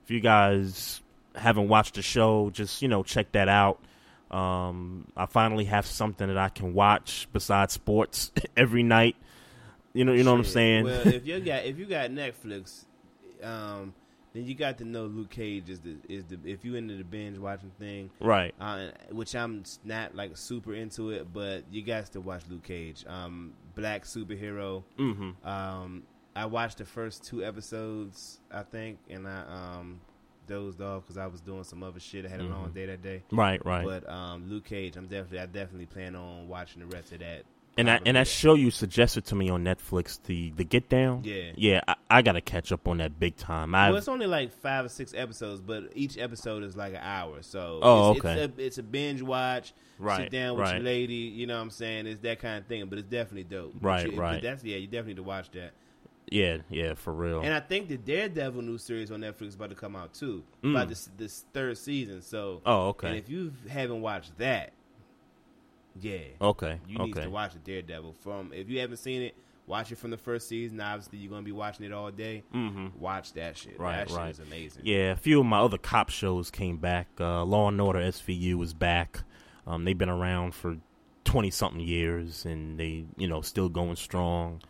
if 0.04 0.10
you 0.10 0.20
guys 0.20 1.00
haven't 1.34 1.68
watched 1.68 1.94
the 1.94 2.02
show, 2.02 2.50
just 2.50 2.82
you 2.82 2.88
know 2.88 3.02
check 3.02 3.32
that 3.32 3.48
out. 3.48 3.80
Um, 4.30 5.06
I 5.16 5.26
finally 5.26 5.64
have 5.66 5.86
something 5.86 6.26
that 6.26 6.38
I 6.38 6.48
can 6.48 6.74
watch 6.74 7.28
besides 7.32 7.72
sports 7.74 8.32
every 8.56 8.82
night. 8.82 9.16
You 9.92 10.04
know, 10.04 10.12
you 10.12 10.24
know 10.24 10.32
what 10.32 10.40
I'm 10.40 10.44
saying? 10.46 10.84
Well, 10.84 11.06
if 11.08 11.26
you 11.26 11.40
got 11.40 11.64
if 11.64 11.78
you 11.78 11.86
got 11.86 12.10
Netflix, 12.10 12.84
um, 13.42 13.94
then 14.34 14.44
you 14.44 14.54
got 14.54 14.76
to 14.78 14.84
know 14.84 15.04
Luke 15.06 15.30
Cage 15.30 15.70
is 15.70 15.80
the 15.80 15.96
is 16.08 16.24
the 16.24 16.38
if 16.44 16.64
you 16.64 16.74
into 16.74 16.96
the 16.96 17.04
binge 17.04 17.38
watching 17.38 17.70
thing, 17.78 18.10
Right. 18.20 18.54
Uh, 18.60 18.88
which 19.10 19.34
I'm 19.34 19.62
not 19.84 20.14
like 20.14 20.36
super 20.36 20.74
into 20.74 21.10
it, 21.10 21.32
but 21.32 21.64
you 21.70 21.82
guys 21.82 22.10
to 22.10 22.20
watch 22.20 22.42
Luke 22.50 22.64
Cage, 22.64 23.04
um, 23.06 23.54
black 23.74 24.04
superhero. 24.04 24.82
Mhm. 24.98 25.34
Um, 25.46 26.02
I 26.34 26.44
watched 26.44 26.78
the 26.78 26.84
first 26.84 27.24
two 27.24 27.42
episodes, 27.42 28.40
I 28.50 28.62
think, 28.64 28.98
and 29.08 29.26
I 29.26 29.40
um 29.78 30.00
dozed 30.46 30.80
off 30.80 31.02
because 31.02 31.18
I 31.18 31.26
was 31.26 31.40
doing 31.40 31.64
some 31.64 31.82
other 31.82 32.00
shit. 32.00 32.24
I 32.24 32.28
had 32.28 32.40
a 32.40 32.44
long 32.44 32.70
Mhm. 32.70 32.74
day 32.74 32.86
that 32.86 33.02
day. 33.02 33.22
Right, 33.30 33.64
right. 33.66 33.84
But 33.84 34.08
um, 34.08 34.48
Luke 34.48 34.64
Cage, 34.64 34.96
I'm 34.96 35.06
definitely 35.06 35.40
I 35.40 35.46
definitely 35.46 35.86
plan 35.86 36.14
on 36.16 36.48
watching 36.48 36.80
the 36.80 36.86
rest 36.86 37.12
of 37.12 37.20
that. 37.20 37.44
And 37.78 37.88
that 37.88 38.02
and 38.06 38.16
that 38.16 38.26
show 38.26 38.54
you 38.54 38.70
suggested 38.70 39.26
to 39.26 39.34
me 39.34 39.50
on 39.50 39.62
Netflix, 39.62 40.18
the 40.24 40.50
the 40.56 40.64
Get 40.64 40.88
Down. 40.88 41.20
Yeah. 41.24 41.50
yeah, 41.56 41.80
I, 41.86 41.94
I 42.08 42.22
got 42.22 42.32
to 42.32 42.40
catch 42.40 42.72
up 42.72 42.88
on 42.88 42.96
that 42.98 43.20
big 43.20 43.36
time. 43.36 43.74
I 43.74 43.90
Well, 43.90 43.98
it's 43.98 44.08
only 44.08 44.26
like 44.26 44.50
five 44.50 44.86
or 44.86 44.88
six 44.88 45.12
episodes, 45.14 45.60
but 45.60 45.90
each 45.94 46.16
episode 46.16 46.62
is 46.62 46.74
like 46.74 46.94
an 46.94 47.00
hour. 47.02 47.42
So 47.42 47.80
Oh, 47.82 48.12
it's, 48.12 48.20
okay. 48.20 48.40
It's 48.44 48.58
a, 48.58 48.64
it's 48.64 48.78
a 48.78 48.82
binge 48.82 49.20
watch. 49.20 49.74
Right, 49.98 50.22
Sit 50.22 50.30
down 50.32 50.56
with 50.56 50.62
right. 50.64 50.74
your 50.76 50.84
lady. 50.84 51.14
You 51.14 51.46
know 51.46 51.56
what 51.56 51.62
I'm 51.62 51.70
saying? 51.70 52.06
It's 52.06 52.20
that 52.22 52.38
kind 52.38 52.58
of 52.58 52.66
thing. 52.66 52.86
But 52.86 52.98
it's 52.98 53.08
definitely 53.08 53.44
dope. 53.44 53.74
Right, 53.80 54.06
you- 54.06 54.12
but 54.12 54.20
right. 54.20 54.42
That's 54.42 54.64
yeah. 54.64 54.78
You 54.78 54.86
definitely 54.86 55.12
need 55.12 55.16
to 55.16 55.22
watch 55.24 55.50
that. 55.50 55.72
Yeah, 56.30 56.58
yeah, 56.68 56.94
for 56.94 57.12
real. 57.12 57.40
And 57.40 57.54
I 57.54 57.60
think 57.60 57.88
the 57.88 57.96
Daredevil 57.96 58.62
new 58.62 58.78
series 58.78 59.10
on 59.10 59.20
Netflix 59.20 59.48
is 59.48 59.54
about 59.54 59.70
to 59.70 59.76
come 59.76 59.94
out 59.96 60.14
too. 60.14 60.42
Mm. 60.62 60.72
About 60.72 60.88
this 60.88 61.08
this 61.16 61.44
third 61.52 61.78
season. 61.78 62.22
So 62.22 62.62
Oh, 62.66 62.88
okay. 62.88 63.08
And 63.08 63.16
if 63.16 63.28
you 63.28 63.52
haven't 63.68 64.00
watched 64.00 64.36
that, 64.38 64.72
yeah, 66.00 66.18
Okay, 66.40 66.78
you 66.86 66.98
need 66.98 67.14
to 67.14 67.28
watch 67.28 67.52
the 67.54 67.58
Daredevil. 67.60 68.14
From 68.20 68.52
if 68.52 68.68
you 68.68 68.80
haven't 68.80 68.98
seen 68.98 69.22
it, 69.22 69.34
watch 69.66 69.90
it 69.92 69.96
from 69.98 70.10
the 70.10 70.18
first 70.18 70.48
season. 70.48 70.80
Obviously, 70.80 71.18
you're 71.18 71.30
gonna 71.30 71.42
be 71.42 71.52
watching 71.52 71.86
it 71.86 71.92
all 71.92 72.10
day. 72.10 72.42
Mhm. 72.54 72.96
Watch 72.96 73.32
that 73.34 73.56
shit. 73.56 73.78
right, 73.78 73.98
that 73.98 74.08
shit 74.08 74.18
right. 74.18 74.30
is 74.30 74.38
amazing. 74.40 74.82
Yeah, 74.84 75.12
a 75.12 75.16
few 75.16 75.40
of 75.40 75.46
my 75.46 75.60
other 75.60 75.78
cop 75.78 76.10
shows 76.10 76.50
came 76.50 76.76
back. 76.76 77.08
Uh, 77.18 77.44
Law 77.44 77.68
and 77.68 77.80
Order 77.80 78.00
SVU 78.00 78.60
is 78.62 78.74
back. 78.74 79.20
Um, 79.66 79.84
they've 79.84 79.96
been 79.96 80.08
around 80.10 80.54
for 80.54 80.76
twenty 81.24 81.50
something 81.50 81.80
years, 81.80 82.44
and 82.44 82.78
they 82.78 83.06
you 83.16 83.26
know 83.28 83.40
still 83.40 83.68
going 83.68 83.96
strong. 83.96 84.60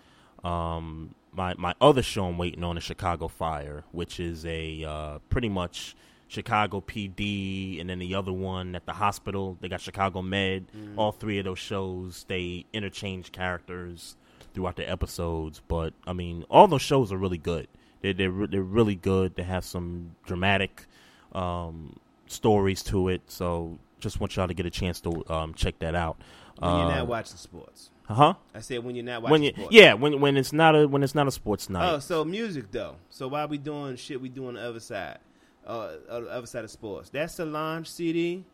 Um, 0.44 1.14
my 1.36 1.54
my 1.58 1.74
other 1.80 2.02
show 2.02 2.26
I'm 2.26 2.38
waiting 2.38 2.64
on 2.64 2.76
is 2.78 2.82
Chicago 2.84 3.28
Fire, 3.28 3.84
which 3.92 4.18
is 4.18 4.44
a 4.46 4.84
uh, 4.84 5.18
pretty 5.28 5.48
much 5.48 5.94
Chicago 6.28 6.80
PD, 6.80 7.80
and 7.80 7.88
then 7.88 7.98
the 7.98 8.14
other 8.14 8.32
one 8.32 8.74
at 8.74 8.86
the 8.86 8.92
hospital. 8.94 9.56
They 9.60 9.68
got 9.68 9.80
Chicago 9.80 10.22
Med. 10.22 10.66
Mhm. 10.76 10.94
All 10.96 11.12
three 11.12 11.38
of 11.38 11.44
those 11.44 11.58
shows 11.58 12.24
they 12.28 12.64
interchange 12.72 13.30
characters 13.32 14.16
throughout 14.54 14.76
the 14.76 14.88
episodes, 14.90 15.60
but 15.68 15.92
I 16.06 16.12
mean, 16.14 16.44
all 16.48 16.66
those 16.66 16.82
shows 16.82 17.12
are 17.12 17.18
really 17.18 17.38
good. 17.38 17.68
They're 18.00 18.14
they're, 18.14 18.30
re- 18.30 18.46
they're 18.50 18.62
really 18.62 18.94
good. 18.96 19.36
They 19.36 19.42
have 19.42 19.64
some 19.64 20.16
dramatic 20.24 20.86
um, 21.32 21.96
stories 22.26 22.82
to 22.84 23.08
it. 23.08 23.22
So 23.26 23.78
just 24.00 24.20
want 24.20 24.34
y'all 24.36 24.48
to 24.48 24.54
get 24.54 24.66
a 24.66 24.70
chance 24.70 25.00
to 25.02 25.24
um, 25.30 25.54
check 25.54 25.78
that 25.80 25.94
out. 25.94 26.16
When 26.58 26.70
you're 26.70 26.86
Uh, 26.86 26.96
not 26.98 27.06
watching 27.08 27.36
sports. 27.36 27.90
Huh? 28.08 28.34
I 28.54 28.60
said 28.60 28.84
when 28.84 28.94
you're 28.94 29.04
not 29.04 29.22
watching 29.22 29.32
When 29.32 29.42
you, 29.42 29.50
sports. 29.52 29.74
yeah, 29.74 29.94
when 29.94 30.20
when 30.20 30.36
it's 30.36 30.52
not 30.52 30.76
a 30.76 30.86
when 30.86 31.02
it's 31.02 31.14
not 31.14 31.26
a 31.26 31.30
sports 31.32 31.68
night. 31.68 31.92
Oh, 31.92 31.98
so 31.98 32.24
music 32.24 32.70
though. 32.70 32.96
So 33.10 33.26
while 33.28 33.48
we 33.48 33.58
doing 33.58 33.96
shit, 33.96 34.20
we 34.20 34.28
doing 34.28 34.54
the 34.54 34.60
other 34.62 34.78
side, 34.80 35.18
uh, 35.66 35.90
uh, 36.08 36.20
the 36.20 36.30
other 36.30 36.46
side 36.46 36.62
of 36.64 36.70
sports. 36.70 37.10
That 37.10 37.30
Solange 37.32 37.88
CD 37.88 38.44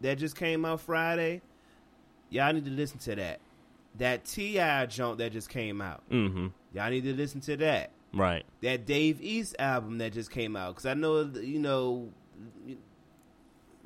that 0.00 0.16
just 0.18 0.34
came 0.36 0.64
out 0.64 0.80
Friday. 0.80 1.42
Y'all 2.30 2.52
need 2.52 2.64
to 2.64 2.70
listen 2.70 2.98
to 3.00 3.14
that. 3.16 3.40
That 3.98 4.24
T.I. 4.24 4.86
joint 4.86 5.18
that 5.18 5.32
just 5.32 5.48
came 5.50 5.80
out. 5.82 6.02
Mhm. 6.10 6.52
Y'all 6.74 6.90
need 6.90 7.04
to 7.04 7.14
listen 7.14 7.40
to 7.42 7.56
that. 7.58 7.90
Right. 8.14 8.44
That 8.62 8.86
Dave 8.86 9.20
East 9.20 9.56
album 9.58 9.98
that 9.98 10.12
just 10.14 10.30
came 10.30 10.56
out. 10.56 10.70
Because 10.74 10.86
I 10.86 10.94
know 10.94 11.20
you 11.34 11.58
know 11.58 12.08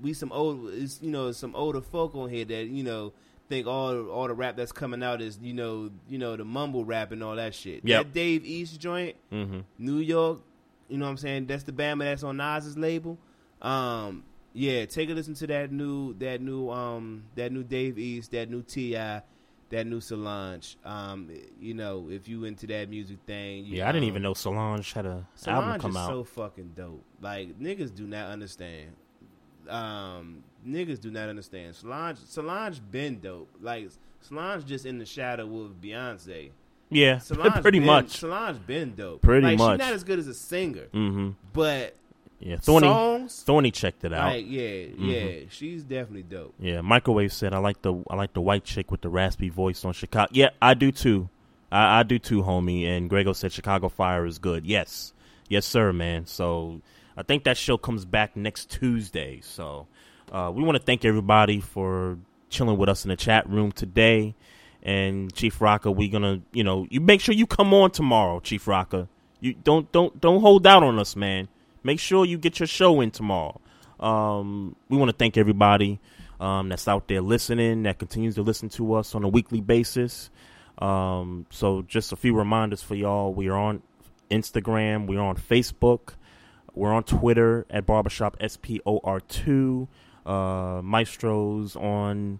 we 0.00 0.12
some 0.14 0.32
old, 0.32 0.70
it's, 0.72 1.00
you 1.02 1.10
know, 1.10 1.30
some 1.32 1.54
older 1.54 1.80
folk 1.80 2.14
on 2.14 2.30
here 2.30 2.44
that 2.44 2.66
you 2.66 2.82
know 2.82 3.12
think 3.50 3.66
all 3.66 4.08
all 4.08 4.26
the 4.28 4.32
rap 4.34 4.56
that's 4.56 4.72
coming 4.72 5.02
out 5.02 5.20
is 5.20 5.38
you 5.42 5.52
know 5.52 5.90
you 6.08 6.16
know 6.16 6.36
the 6.36 6.44
mumble 6.46 6.84
rap 6.86 7.12
and 7.12 7.22
all 7.22 7.36
that 7.36 7.54
shit. 7.54 7.82
Yep. 7.84 8.04
That 8.06 8.12
Dave 8.14 8.46
East 8.46 8.80
joint, 8.80 9.16
Mhm. 9.30 9.64
New 9.78 9.98
York. 9.98 10.40
You 10.88 10.96
know 10.98 11.04
what 11.04 11.10
I'm 11.12 11.16
saying? 11.18 11.46
That's 11.46 11.64
the 11.64 11.72
Bama 11.72 11.98
that's 12.04 12.22
on 12.22 12.38
Nas's 12.38 12.78
label. 12.78 13.18
Um, 13.60 14.24
yeah, 14.54 14.86
take 14.86 15.10
a 15.10 15.12
listen 15.12 15.34
to 15.34 15.46
that 15.48 15.70
new 15.70 16.14
that 16.14 16.40
new 16.40 16.70
um 16.70 17.24
that 17.34 17.52
new 17.52 17.62
Dave 17.62 17.98
East, 17.98 18.30
that 18.32 18.50
new 18.50 18.62
T.I., 18.62 19.22
that 19.68 19.86
new 19.86 20.00
Solange. 20.00 20.76
Um, 20.84 21.30
you 21.60 21.74
know, 21.74 22.08
if 22.10 22.26
you 22.26 22.42
into 22.44 22.66
that 22.68 22.88
music 22.88 23.18
thing, 23.26 23.66
you, 23.66 23.76
Yeah, 23.76 23.88
I 23.88 23.92
didn't 23.92 24.08
even 24.08 24.22
know 24.22 24.34
Solange 24.34 24.92
had 24.92 25.06
a 25.06 25.24
Solange 25.36 25.64
album 25.64 25.80
come 25.80 25.90
is 25.92 25.96
out. 25.98 26.08
so 26.08 26.24
fucking 26.24 26.72
dope. 26.74 27.04
Like 27.20 27.60
niggas 27.60 27.94
do 27.94 28.06
not 28.08 28.28
understand. 28.30 28.90
Um, 29.68 30.42
niggas 30.66 31.00
do 31.00 31.10
not 31.10 31.28
understand. 31.28 31.74
Solange, 31.76 32.18
Solange 32.26 32.80
been 32.90 33.20
dope. 33.20 33.48
Like 33.60 33.88
Solange 34.20 34.64
just 34.66 34.86
in 34.86 34.98
the 34.98 35.06
shadow 35.06 35.46
with 35.46 35.80
Beyonce. 35.80 36.50
Yeah, 36.90 37.18
Solange 37.18 37.62
pretty 37.62 37.78
been- 37.78 37.86
much. 37.86 38.18
Solange 38.18 38.58
been 38.66 38.94
dope. 38.94 39.22
Pretty 39.22 39.46
like, 39.46 39.58
much. 39.58 39.80
She's 39.80 39.86
not 39.86 39.94
as 39.94 40.04
good 40.04 40.18
as 40.18 40.26
a 40.28 40.34
singer, 40.34 40.86
Mhm. 40.92 41.34
but 41.52 41.94
Yeah, 42.40 42.56
Thorny. 42.56 42.86
songs, 42.88 43.42
Thorny 43.44 43.70
checked 43.70 44.02
it 44.04 44.12
out. 44.12 44.32
like 44.32 44.46
yeah, 44.48 44.60
Mhm. 44.60 44.94
yeah, 44.98 45.46
she's 45.50 45.84
definitely 45.84 46.22
dope. 46.24 46.54
Yeah, 46.58 46.80
microwave 46.80 47.32
said 47.32 47.52
I 47.54 47.58
like 47.58 47.82
the 47.82 47.94
I 48.10 48.16
like 48.16 48.32
the 48.32 48.40
white 48.40 48.64
chick 48.64 48.90
with 48.90 49.02
the 49.02 49.08
raspy 49.10 49.48
voice 49.50 49.84
on 49.84 49.92
Chicago. 49.92 50.28
Yeah, 50.32 50.50
I 50.60 50.74
do 50.74 50.90
too. 50.90 51.28
I, 51.72 52.00
I 52.00 52.02
do 52.02 52.18
too, 52.18 52.42
homie. 52.42 52.84
And 52.84 53.08
Grego 53.08 53.32
said 53.32 53.52
Chicago 53.52 53.88
Fire 53.88 54.26
is 54.26 54.38
good. 54.38 54.66
Yes, 54.66 55.12
yes, 55.48 55.64
sir, 55.66 55.92
man. 55.92 56.26
So 56.26 56.80
I 57.16 57.22
think 57.22 57.44
that 57.44 57.56
show 57.56 57.76
comes 57.78 58.04
back 58.04 58.34
next 58.36 58.70
Tuesday. 58.70 59.40
So 59.42 59.86
uh, 60.30 60.50
we 60.54 60.62
want 60.62 60.76
to 60.76 60.82
thank 60.82 61.04
everybody 61.04 61.60
for 61.60 62.18
chilling 62.48 62.78
with 62.78 62.88
us 62.88 63.04
in 63.04 63.08
the 63.08 63.16
chat 63.16 63.48
room 63.48 63.72
today. 63.72 64.34
And 64.82 65.32
Chief 65.34 65.60
Rocker, 65.60 65.90
we're 65.90 66.10
gonna 66.10 66.40
you 66.52 66.64
know 66.64 66.86
you 66.90 67.00
make 67.00 67.20
sure 67.20 67.34
you 67.34 67.46
come 67.46 67.74
on 67.74 67.90
tomorrow, 67.90 68.40
Chief 68.40 68.66
Rocker. 68.66 69.08
You 69.40 69.54
don't 69.54 69.90
don't 69.92 70.18
don't 70.20 70.40
hold 70.40 70.66
out 70.66 70.82
on 70.82 70.98
us, 70.98 71.16
man. 71.16 71.48
Make 71.82 71.98
sure 71.98 72.24
you 72.24 72.38
get 72.38 72.60
your 72.60 72.66
show 72.66 73.00
in 73.00 73.10
tomorrow. 73.10 73.60
Um, 73.98 74.76
we 74.88 74.96
want 74.96 75.10
to 75.10 75.16
thank 75.16 75.36
everybody 75.36 76.00
um, 76.40 76.70
that's 76.70 76.88
out 76.88 77.06
there 77.08 77.20
listening, 77.20 77.82
that 77.82 77.98
continues 77.98 78.34
to 78.36 78.42
listen 78.42 78.68
to 78.70 78.94
us 78.94 79.14
on 79.14 79.22
a 79.24 79.28
weekly 79.28 79.60
basis. 79.60 80.30
Um, 80.78 81.46
so, 81.50 81.82
just 81.82 82.12
a 82.12 82.16
few 82.16 82.34
reminders 82.34 82.82
for 82.82 82.94
y'all. 82.94 83.34
We 83.34 83.48
are 83.48 83.58
on 83.58 83.82
Instagram, 84.30 85.06
we're 85.06 85.20
on 85.20 85.36
Facebook, 85.36 86.14
we're 86.74 86.92
on 86.92 87.04
Twitter 87.04 87.66
at 87.68 87.84
Barbershop 87.84 88.38
SPOR2. 88.38 89.88
Uh, 90.26 90.80
Maestro's 90.82 91.76
on. 91.76 92.38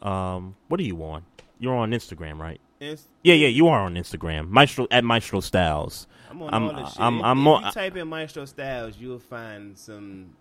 Um, 0.00 0.56
what 0.68 0.80
are 0.80 0.84
you 0.84 1.02
on? 1.04 1.24
You're 1.58 1.76
on 1.76 1.92
Instagram, 1.92 2.38
right? 2.40 2.60
Inst- 2.80 3.08
yeah, 3.22 3.34
yeah, 3.34 3.48
you 3.48 3.68
are 3.68 3.80
on 3.80 3.94
Instagram. 3.94 4.48
Maestro 4.48 4.88
at 4.90 5.04
Maestro 5.04 5.40
Styles. 5.40 6.06
I'm 6.30 6.42
on 6.42 6.54
I'm, 6.54 6.64
all 6.64 6.74
this 6.84 6.92
shit. 6.92 7.00
I'm, 7.00 7.18
if, 7.18 7.24
I'm 7.24 7.40
if 7.40 7.46
on- 7.46 7.64
you 7.64 7.70
type 7.70 7.96
in 7.96 8.08
Maestro 8.08 8.44
Styles, 8.44 8.96
you'll 8.98 9.18
find 9.20 9.78
some, 9.78 10.34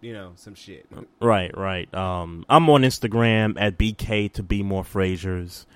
you 0.00 0.12
know, 0.12 0.32
some 0.34 0.54
shit. 0.54 0.86
Right, 1.20 1.56
right. 1.56 1.92
Um, 1.94 2.44
I'm 2.48 2.68
on 2.70 2.82
Instagram 2.82 3.54
at 3.58 3.78
BK 3.78 4.32
to 4.32 4.42
be 4.42 4.62
more 4.62 4.82
Frasers. 4.82 5.66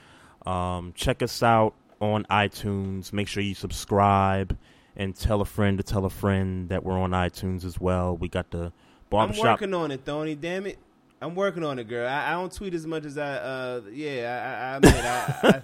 Um, 0.44 0.92
check 0.96 1.22
us 1.22 1.42
out 1.42 1.74
on 2.00 2.24
iTunes. 2.24 3.12
Make 3.12 3.28
sure 3.28 3.42
you 3.42 3.54
subscribe 3.54 4.56
and 4.96 5.14
tell 5.14 5.40
a 5.40 5.44
friend 5.44 5.78
to 5.78 5.84
tell 5.84 6.04
a 6.04 6.10
friend 6.10 6.70
that 6.70 6.82
we're 6.82 6.98
on 6.98 7.10
iTunes 7.12 7.64
as 7.64 7.78
well. 7.78 8.16
We 8.16 8.28
got 8.28 8.50
the 8.50 8.72
I'm 9.12 9.28
barbershop. 9.28 9.44
working 9.44 9.74
on 9.74 9.90
it, 9.90 10.04
Tony. 10.04 10.34
Damn 10.34 10.66
it, 10.66 10.78
I'm 11.20 11.34
working 11.34 11.64
on 11.64 11.78
it, 11.78 11.88
girl. 11.88 12.08
I, 12.08 12.28
I 12.28 12.30
don't 12.32 12.52
tweet 12.52 12.74
as 12.74 12.86
much 12.86 13.04
as 13.04 13.18
I. 13.18 13.34
Uh, 13.34 13.80
yeah, 13.92 14.22
I, 14.32 14.50
I, 14.50 14.72
I 14.72 14.76
admit. 14.76 15.04
I, 15.04 15.62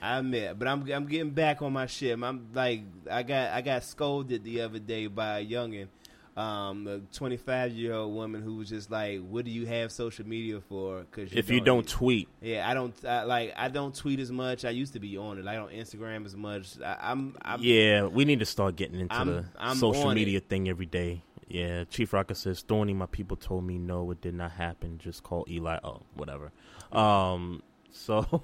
I, 0.02 0.18
admit, 0.18 0.58
but 0.58 0.68
I'm 0.68 0.90
I'm 0.90 1.06
getting 1.06 1.30
back 1.30 1.62
on 1.62 1.72
my 1.72 1.86
shit. 1.86 2.18
I'm 2.22 2.48
like 2.54 2.82
I 3.10 3.22
got 3.22 3.50
I 3.52 3.60
got 3.60 3.84
scolded 3.84 4.44
the 4.44 4.62
other 4.62 4.78
day 4.78 5.06
by 5.06 5.40
a 5.40 5.46
youngin 5.46 5.88
um, 6.36 6.84
the 6.84 7.02
25 7.12 7.72
year 7.72 7.94
old 7.94 8.14
woman 8.14 8.42
who 8.42 8.56
was 8.56 8.68
just 8.68 8.90
like, 8.90 9.20
"What 9.20 9.44
do 9.44 9.50
you 9.50 9.66
have 9.66 9.92
social 9.92 10.26
media 10.26 10.60
for?" 10.60 11.00
Because 11.00 11.32
If 11.32 11.50
you 11.50 11.60
don't 11.60 11.86
tweet. 11.86 12.28
yeah, 12.40 12.68
I 12.68 12.74
don't 12.74 12.94
I, 13.04 13.24
like. 13.24 13.52
I 13.56 13.68
don't 13.68 13.94
tweet 13.94 14.20
as 14.20 14.30
much. 14.30 14.64
I 14.64 14.70
used 14.70 14.92
to 14.92 15.00
be 15.00 15.16
on 15.18 15.38
it. 15.38 15.46
I 15.46 15.54
don't 15.54 15.72
Instagram 15.72 16.24
as 16.24 16.36
much. 16.36 16.80
I, 16.80 16.96
I'm, 17.00 17.36
I'm 17.42 17.60
yeah, 17.62 18.04
we 18.04 18.24
need 18.24 18.38
to 18.40 18.46
start 18.46 18.76
getting 18.76 19.00
into 19.00 19.14
I'm- 19.14 19.26
the 19.26 19.44
I'm 19.58 19.76
social 19.76 20.12
media 20.14 20.40
thing 20.40 20.68
every 20.68 20.86
day. 20.86 21.22
Yeah, 21.50 21.84
Chief 21.84 22.12
Rocker 22.12 22.34
says, 22.34 22.62
Thorny, 22.62 22.94
my 22.94 23.06
people 23.06 23.36
told 23.36 23.64
me 23.64 23.76
no, 23.76 24.10
it 24.12 24.20
did 24.20 24.34
not 24.34 24.52
happen. 24.52 24.98
Just 24.98 25.24
call 25.24 25.44
Eli. 25.50 25.78
Oh, 25.82 26.02
whatever. 26.14 26.52
Um, 26.92 27.62
so, 27.90 28.42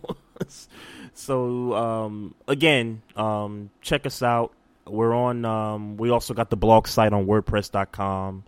so 1.15 1.75
um, 1.75 2.35
again, 2.49 3.03
um, 3.15 3.71
check 3.81 4.07
us 4.07 4.23
out. 4.23 4.53
We're 4.87 5.15
on. 5.15 5.45
Um, 5.45 5.97
we 5.97 6.11
also 6.11 6.35
got 6.35 6.51
the 6.51 6.57
blog 6.57 6.89
site 6.89 7.13
on 7.13 7.27
WordPress.com. 7.27 8.45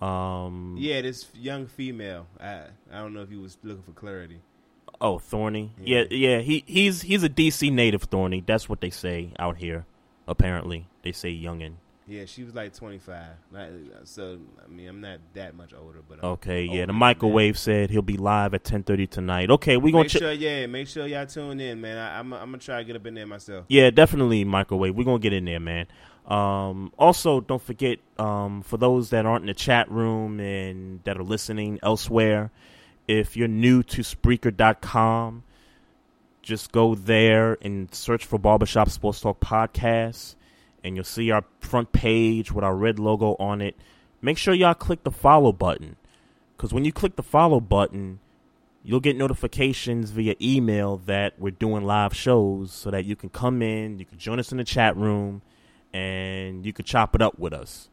Um, 0.00 0.76
Yeah, 0.78 1.00
this 1.00 1.26
young 1.34 1.66
female. 1.66 2.26
I 2.40 2.64
I 2.92 2.98
don't 2.98 3.12
know 3.14 3.22
if 3.22 3.30
you 3.30 3.40
was 3.40 3.58
looking 3.62 3.82
for 3.82 3.92
clarity. 3.92 4.40
Oh, 5.00 5.18
Thorny. 5.18 5.72
Yeah, 5.80 6.04
yeah. 6.10 6.38
He 6.40 6.64
he's 6.66 7.02
he's 7.02 7.22
a 7.22 7.28
DC 7.28 7.72
native, 7.72 8.04
Thorny. 8.04 8.42
That's 8.44 8.68
what 8.68 8.80
they 8.80 8.90
say 8.90 9.32
out 9.38 9.56
here. 9.56 9.84
Apparently, 10.28 10.86
they 11.02 11.12
say 11.12 11.32
youngin. 11.32 11.74
Yeah, 12.08 12.24
she 12.24 12.44
was 12.44 12.54
like 12.54 12.72
25. 12.72 13.24
Like, 13.50 13.68
so 14.04 14.38
I 14.64 14.68
mean, 14.70 14.88
I'm 14.88 15.00
not 15.00 15.18
that 15.34 15.56
much 15.56 15.72
older, 15.74 15.98
but 16.08 16.18
I'm 16.22 16.30
Okay, 16.32 16.62
yeah. 16.64 16.86
The 16.86 16.92
microwave 16.92 17.58
said 17.58 17.90
he'll 17.90 18.00
be 18.02 18.16
live 18.16 18.54
at 18.54 18.62
ten 18.62 18.84
thirty 18.84 19.08
tonight. 19.08 19.50
Okay, 19.50 19.76
we 19.76 19.90
gonna 19.90 20.04
Make 20.04 20.12
check. 20.12 20.22
sure, 20.22 20.32
yeah, 20.32 20.66
make 20.66 20.86
sure 20.86 21.04
y'all 21.06 21.26
tune 21.26 21.58
in, 21.58 21.80
man. 21.80 21.98
I, 21.98 22.20
I'm 22.20 22.32
I'm 22.32 22.46
gonna 22.50 22.58
try 22.58 22.78
to 22.78 22.84
get 22.84 22.94
up 22.94 23.04
in 23.06 23.14
there 23.14 23.26
myself. 23.26 23.64
Yeah, 23.68 23.90
definitely 23.90 24.44
microwave. 24.44 24.94
We're 24.94 25.02
gonna 25.04 25.18
get 25.18 25.32
in 25.32 25.46
there, 25.46 25.58
man. 25.58 25.86
Um, 26.26 26.92
also, 26.96 27.40
don't 27.40 27.62
forget 27.62 27.98
um, 28.18 28.62
for 28.62 28.76
those 28.76 29.10
that 29.10 29.26
aren't 29.26 29.42
in 29.42 29.46
the 29.48 29.54
chat 29.54 29.90
room 29.90 30.38
and 30.38 31.00
that 31.04 31.16
are 31.18 31.24
listening 31.24 31.80
elsewhere, 31.82 32.50
if 33.08 33.36
you're 33.36 33.48
new 33.48 33.82
to 33.84 34.02
Spreaker.com, 34.02 35.42
just 36.42 36.70
go 36.72 36.94
there 36.94 37.58
and 37.62 37.92
search 37.92 38.24
for 38.24 38.38
Barbershop 38.38 38.90
Sports 38.90 39.20
Talk 39.20 39.40
Podcast, 39.40 40.34
and 40.86 40.94
you'll 40.96 41.04
see 41.04 41.30
our 41.30 41.44
front 41.60 41.92
page 41.92 42.52
with 42.52 42.64
our 42.64 42.74
red 42.76 42.98
logo 42.98 43.34
on 43.38 43.60
it. 43.60 43.76
Make 44.22 44.38
sure 44.38 44.54
y'all 44.54 44.72
click 44.74 45.02
the 45.04 45.10
follow 45.10 45.52
button, 45.52 45.96
because 46.56 46.72
when 46.72 46.84
you 46.84 46.92
click 46.92 47.16
the 47.16 47.22
follow 47.22 47.60
button, 47.60 48.20
you'll 48.82 49.00
get 49.00 49.16
notifications 49.16 50.10
via 50.10 50.34
email 50.40 50.96
that 51.06 51.38
we're 51.38 51.50
doing 51.50 51.84
live 51.84 52.14
shows 52.14 52.72
so 52.72 52.90
that 52.90 53.04
you 53.04 53.16
can 53.16 53.28
come 53.28 53.60
in, 53.62 53.98
you 53.98 54.04
can 54.04 54.16
join 54.18 54.38
us 54.38 54.52
in 54.52 54.58
the 54.58 54.64
chat 54.64 54.96
room, 54.96 55.42
and 55.92 56.64
you 56.64 56.72
can 56.72 56.84
chop 56.84 57.14
it 57.14 57.20
up 57.20 57.38
with 57.38 57.52
us. 57.52 57.88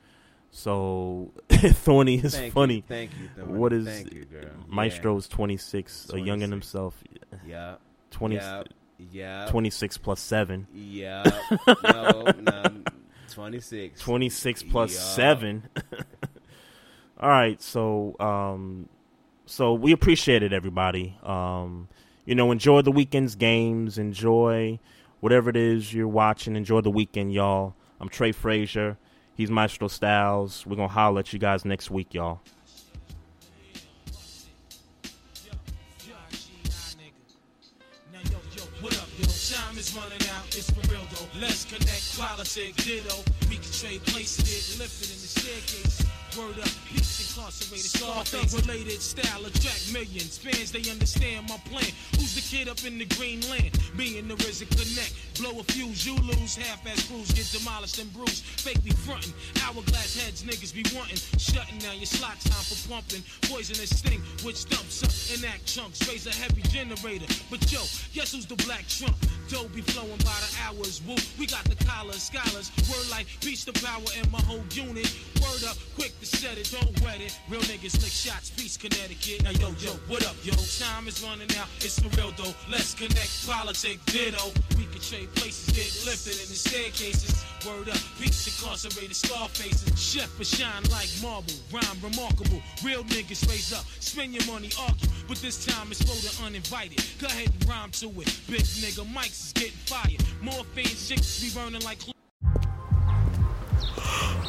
So 0.51 1.31
Thorny 1.49 2.15
is 2.23 2.33
Thank 2.35 2.45
you, 2.45 2.51
funny. 2.51 2.83
thank 2.87 3.11
you, 3.19 3.27
Thorny. 3.35 3.53
What 3.57 3.73
is 3.73 3.87
Thank 3.87 4.13
you, 4.13 4.25
girl. 4.25 4.51
Maestro's 4.71 5.27
twenty 5.27 5.57
six, 5.57 6.05
a 6.09 6.13
youngin 6.13 6.47
26. 6.47 6.49
himself. 6.51 7.03
Yeah. 7.45 7.75
Twenty. 8.11 8.35
Yeah. 8.35 8.63
Yeah. 9.11 9.47
Twenty 9.49 9.71
six 9.71 9.97
plus 9.97 10.19
seven. 10.21 10.67
Yeah. 10.73 11.23
no, 11.83 12.25
no. 12.39 12.82
26. 13.33 13.99
26 13.99 14.63
plus 14.63 14.93
Yeah. 14.93 14.99
7. 14.99 15.69
All 17.19 17.29
right, 17.29 17.61
so 17.61 18.15
um 18.19 18.89
so 19.45 19.73
we 19.73 19.91
appreciate 19.91 20.43
it 20.43 20.53
everybody. 20.53 21.17
Um 21.23 21.87
you 22.25 22.35
know, 22.35 22.51
enjoy 22.51 22.81
the 22.81 22.91
weekend's 22.91 23.35
games, 23.35 23.97
enjoy 23.97 24.79
whatever 25.19 25.49
it 25.49 25.57
is 25.57 25.93
you're 25.93 26.07
watching, 26.07 26.55
enjoy 26.55 26.81
the 26.81 26.89
weekend, 26.91 27.33
y'all. 27.33 27.75
I'm 27.99 28.07
Trey 28.09 28.31
Frazier. 28.31 28.97
He's 29.35 29.49
Maestro 29.51 29.87
Styles. 29.87 30.65
We're 30.65 30.75
going 30.75 30.89
to 30.89 30.93
holler 30.93 31.19
at 31.21 31.33
you 31.33 31.39
guys 31.39 31.65
next 31.65 31.89
week, 31.89 32.13
y'all. 32.13 32.41
Connect, 42.23 42.37
politic, 42.37 42.75
ditto. 42.75 43.15
We 43.49 43.55
can 43.55 43.71
trade 43.71 44.03
places, 44.05 44.79
lifted 44.79 45.09
in 45.09 45.19
the 45.21 45.27
staircase. 45.27 46.22
Word 46.37 46.57
up, 46.57 46.69
peace 46.89 47.29
incarcerated, 47.29 47.85
Scarface 47.85 48.53
related 48.65 49.01
style 49.01 49.45
attract 49.45 49.93
millions. 49.93 50.37
Fans, 50.37 50.71
they 50.71 50.81
understand 50.89 51.47
my 51.47 51.57
plan. 51.69 51.85
Who's 52.17 52.33
the 52.33 52.41
kid 52.41 52.67
up 52.67 52.83
in 52.85 52.97
the 52.97 53.05
green 53.05 53.41
land? 53.49 53.77
Me 53.93 54.17
and 54.17 54.29
the 54.31 54.35
RZA 54.35 54.65
connect. 54.73 55.13
Blow 55.37 55.59
a 55.59 55.63
fuse, 55.63 56.07
you 56.07 56.15
lose. 56.25 56.55
Half-ass 56.55 57.05
crews 57.07 57.29
get 57.33 57.45
demolished 57.53 57.99
and 57.99 58.11
bruised. 58.13 58.43
Fake 58.43 58.83
be 58.83 58.89
frontin'. 58.89 59.33
Hourglass 59.61 60.17
heads, 60.17 60.41
niggas 60.41 60.73
be 60.73 60.81
wantin'. 60.95 61.21
Shutting 61.37 61.77
down 61.77 61.97
your 61.97 62.09
slot 62.09 62.39
time 62.41 62.65
for 62.65 62.81
pumping. 62.89 63.21
Poisonous 63.45 63.93
sting, 63.93 64.21
which 64.41 64.65
dumps 64.65 65.05
up 65.05 65.13
in 65.37 65.45
act 65.45 65.67
chunks. 65.67 66.01
Raise 66.09 66.25
a 66.25 66.33
heavy 66.33 66.63
generator. 66.73 67.29
But 67.51 67.61
yo, 67.71 67.81
guess 68.13 68.33
who's 68.33 68.47
the 68.47 68.57
black 68.65 68.87
trump? 68.87 69.17
Dough 69.49 69.69
be 69.69 69.81
flowing 69.81 70.17
by 70.25 70.33
the 70.41 70.49
hours. 70.65 71.01
Woo, 71.05 71.15
we 71.37 71.45
got 71.45 71.63
the 71.65 71.77
collars, 71.85 72.23
scholars. 72.23 72.71
Word 72.89 73.05
like 73.11 73.27
peace 73.41 73.65
to 73.65 73.73
power 73.73 74.09
in 74.17 74.25
my 74.31 74.41
whole 74.41 74.65
unit. 74.73 75.05
Word 75.37 75.63
up, 75.69 75.77
quick 75.93 76.13
to 76.23 76.59
it, 76.59 76.71
don't 76.71 77.01
wet 77.01 77.19
it. 77.21 77.37
Real 77.49 77.61
niggas 77.61 78.01
lick 78.01 78.11
shots, 78.11 78.49
peace, 78.51 78.77
Connecticut. 78.77 79.43
Now 79.43 79.51
yo, 79.51 79.69
yo, 79.79 79.91
what 80.07 80.25
up, 80.25 80.35
yo? 80.43 80.53
Time 80.79 81.07
is 81.07 81.23
running 81.23 81.49
out, 81.57 81.67
it's 81.77 81.99
for 81.99 82.09
real 82.15 82.31
though. 82.37 82.53
Let's 82.71 82.93
connect, 82.93 83.47
politic, 83.47 84.03
ditto. 84.05 84.51
We 84.77 84.85
can 84.85 85.01
trade 85.01 85.33
places, 85.35 85.67
get 85.75 86.05
lifted 86.05 86.39
in 86.39 86.47
the 86.47 86.55
staircases. 86.55 87.43
Word 87.65 87.89
up, 87.89 87.99
peace, 88.19 88.47
incarcerated, 88.47 89.15
scar 89.15 89.49
faces. 89.49 89.99
Chef 89.99 90.29
for 90.29 90.43
shine 90.43 90.83
like 90.91 91.09
marble, 91.21 91.53
rhyme 91.71 91.99
remarkable. 92.01 92.61
Real 92.83 93.03
niggas 93.05 93.47
raise 93.49 93.73
up, 93.73 93.85
spend 93.99 94.33
your 94.33 94.45
money, 94.45 94.69
argue. 94.79 95.09
But 95.27 95.37
this 95.37 95.65
time 95.65 95.87
it's 95.91 96.01
for 96.01 96.15
the 96.15 96.45
uninvited. 96.45 97.03
Go 97.19 97.27
ahead 97.27 97.49
and 97.49 97.69
rhyme 97.69 97.91
to 97.99 98.07
it. 98.21 98.31
Big 98.49 98.63
nigga, 98.79 99.05
mics 99.13 99.47
is 99.47 99.53
getting 99.53 99.71
fired. 99.85 100.23
More 100.41 100.53
Morphine 100.55 100.85
chicks 100.85 101.41
be 101.41 101.49
burning 101.53 101.81
like. 101.83 101.99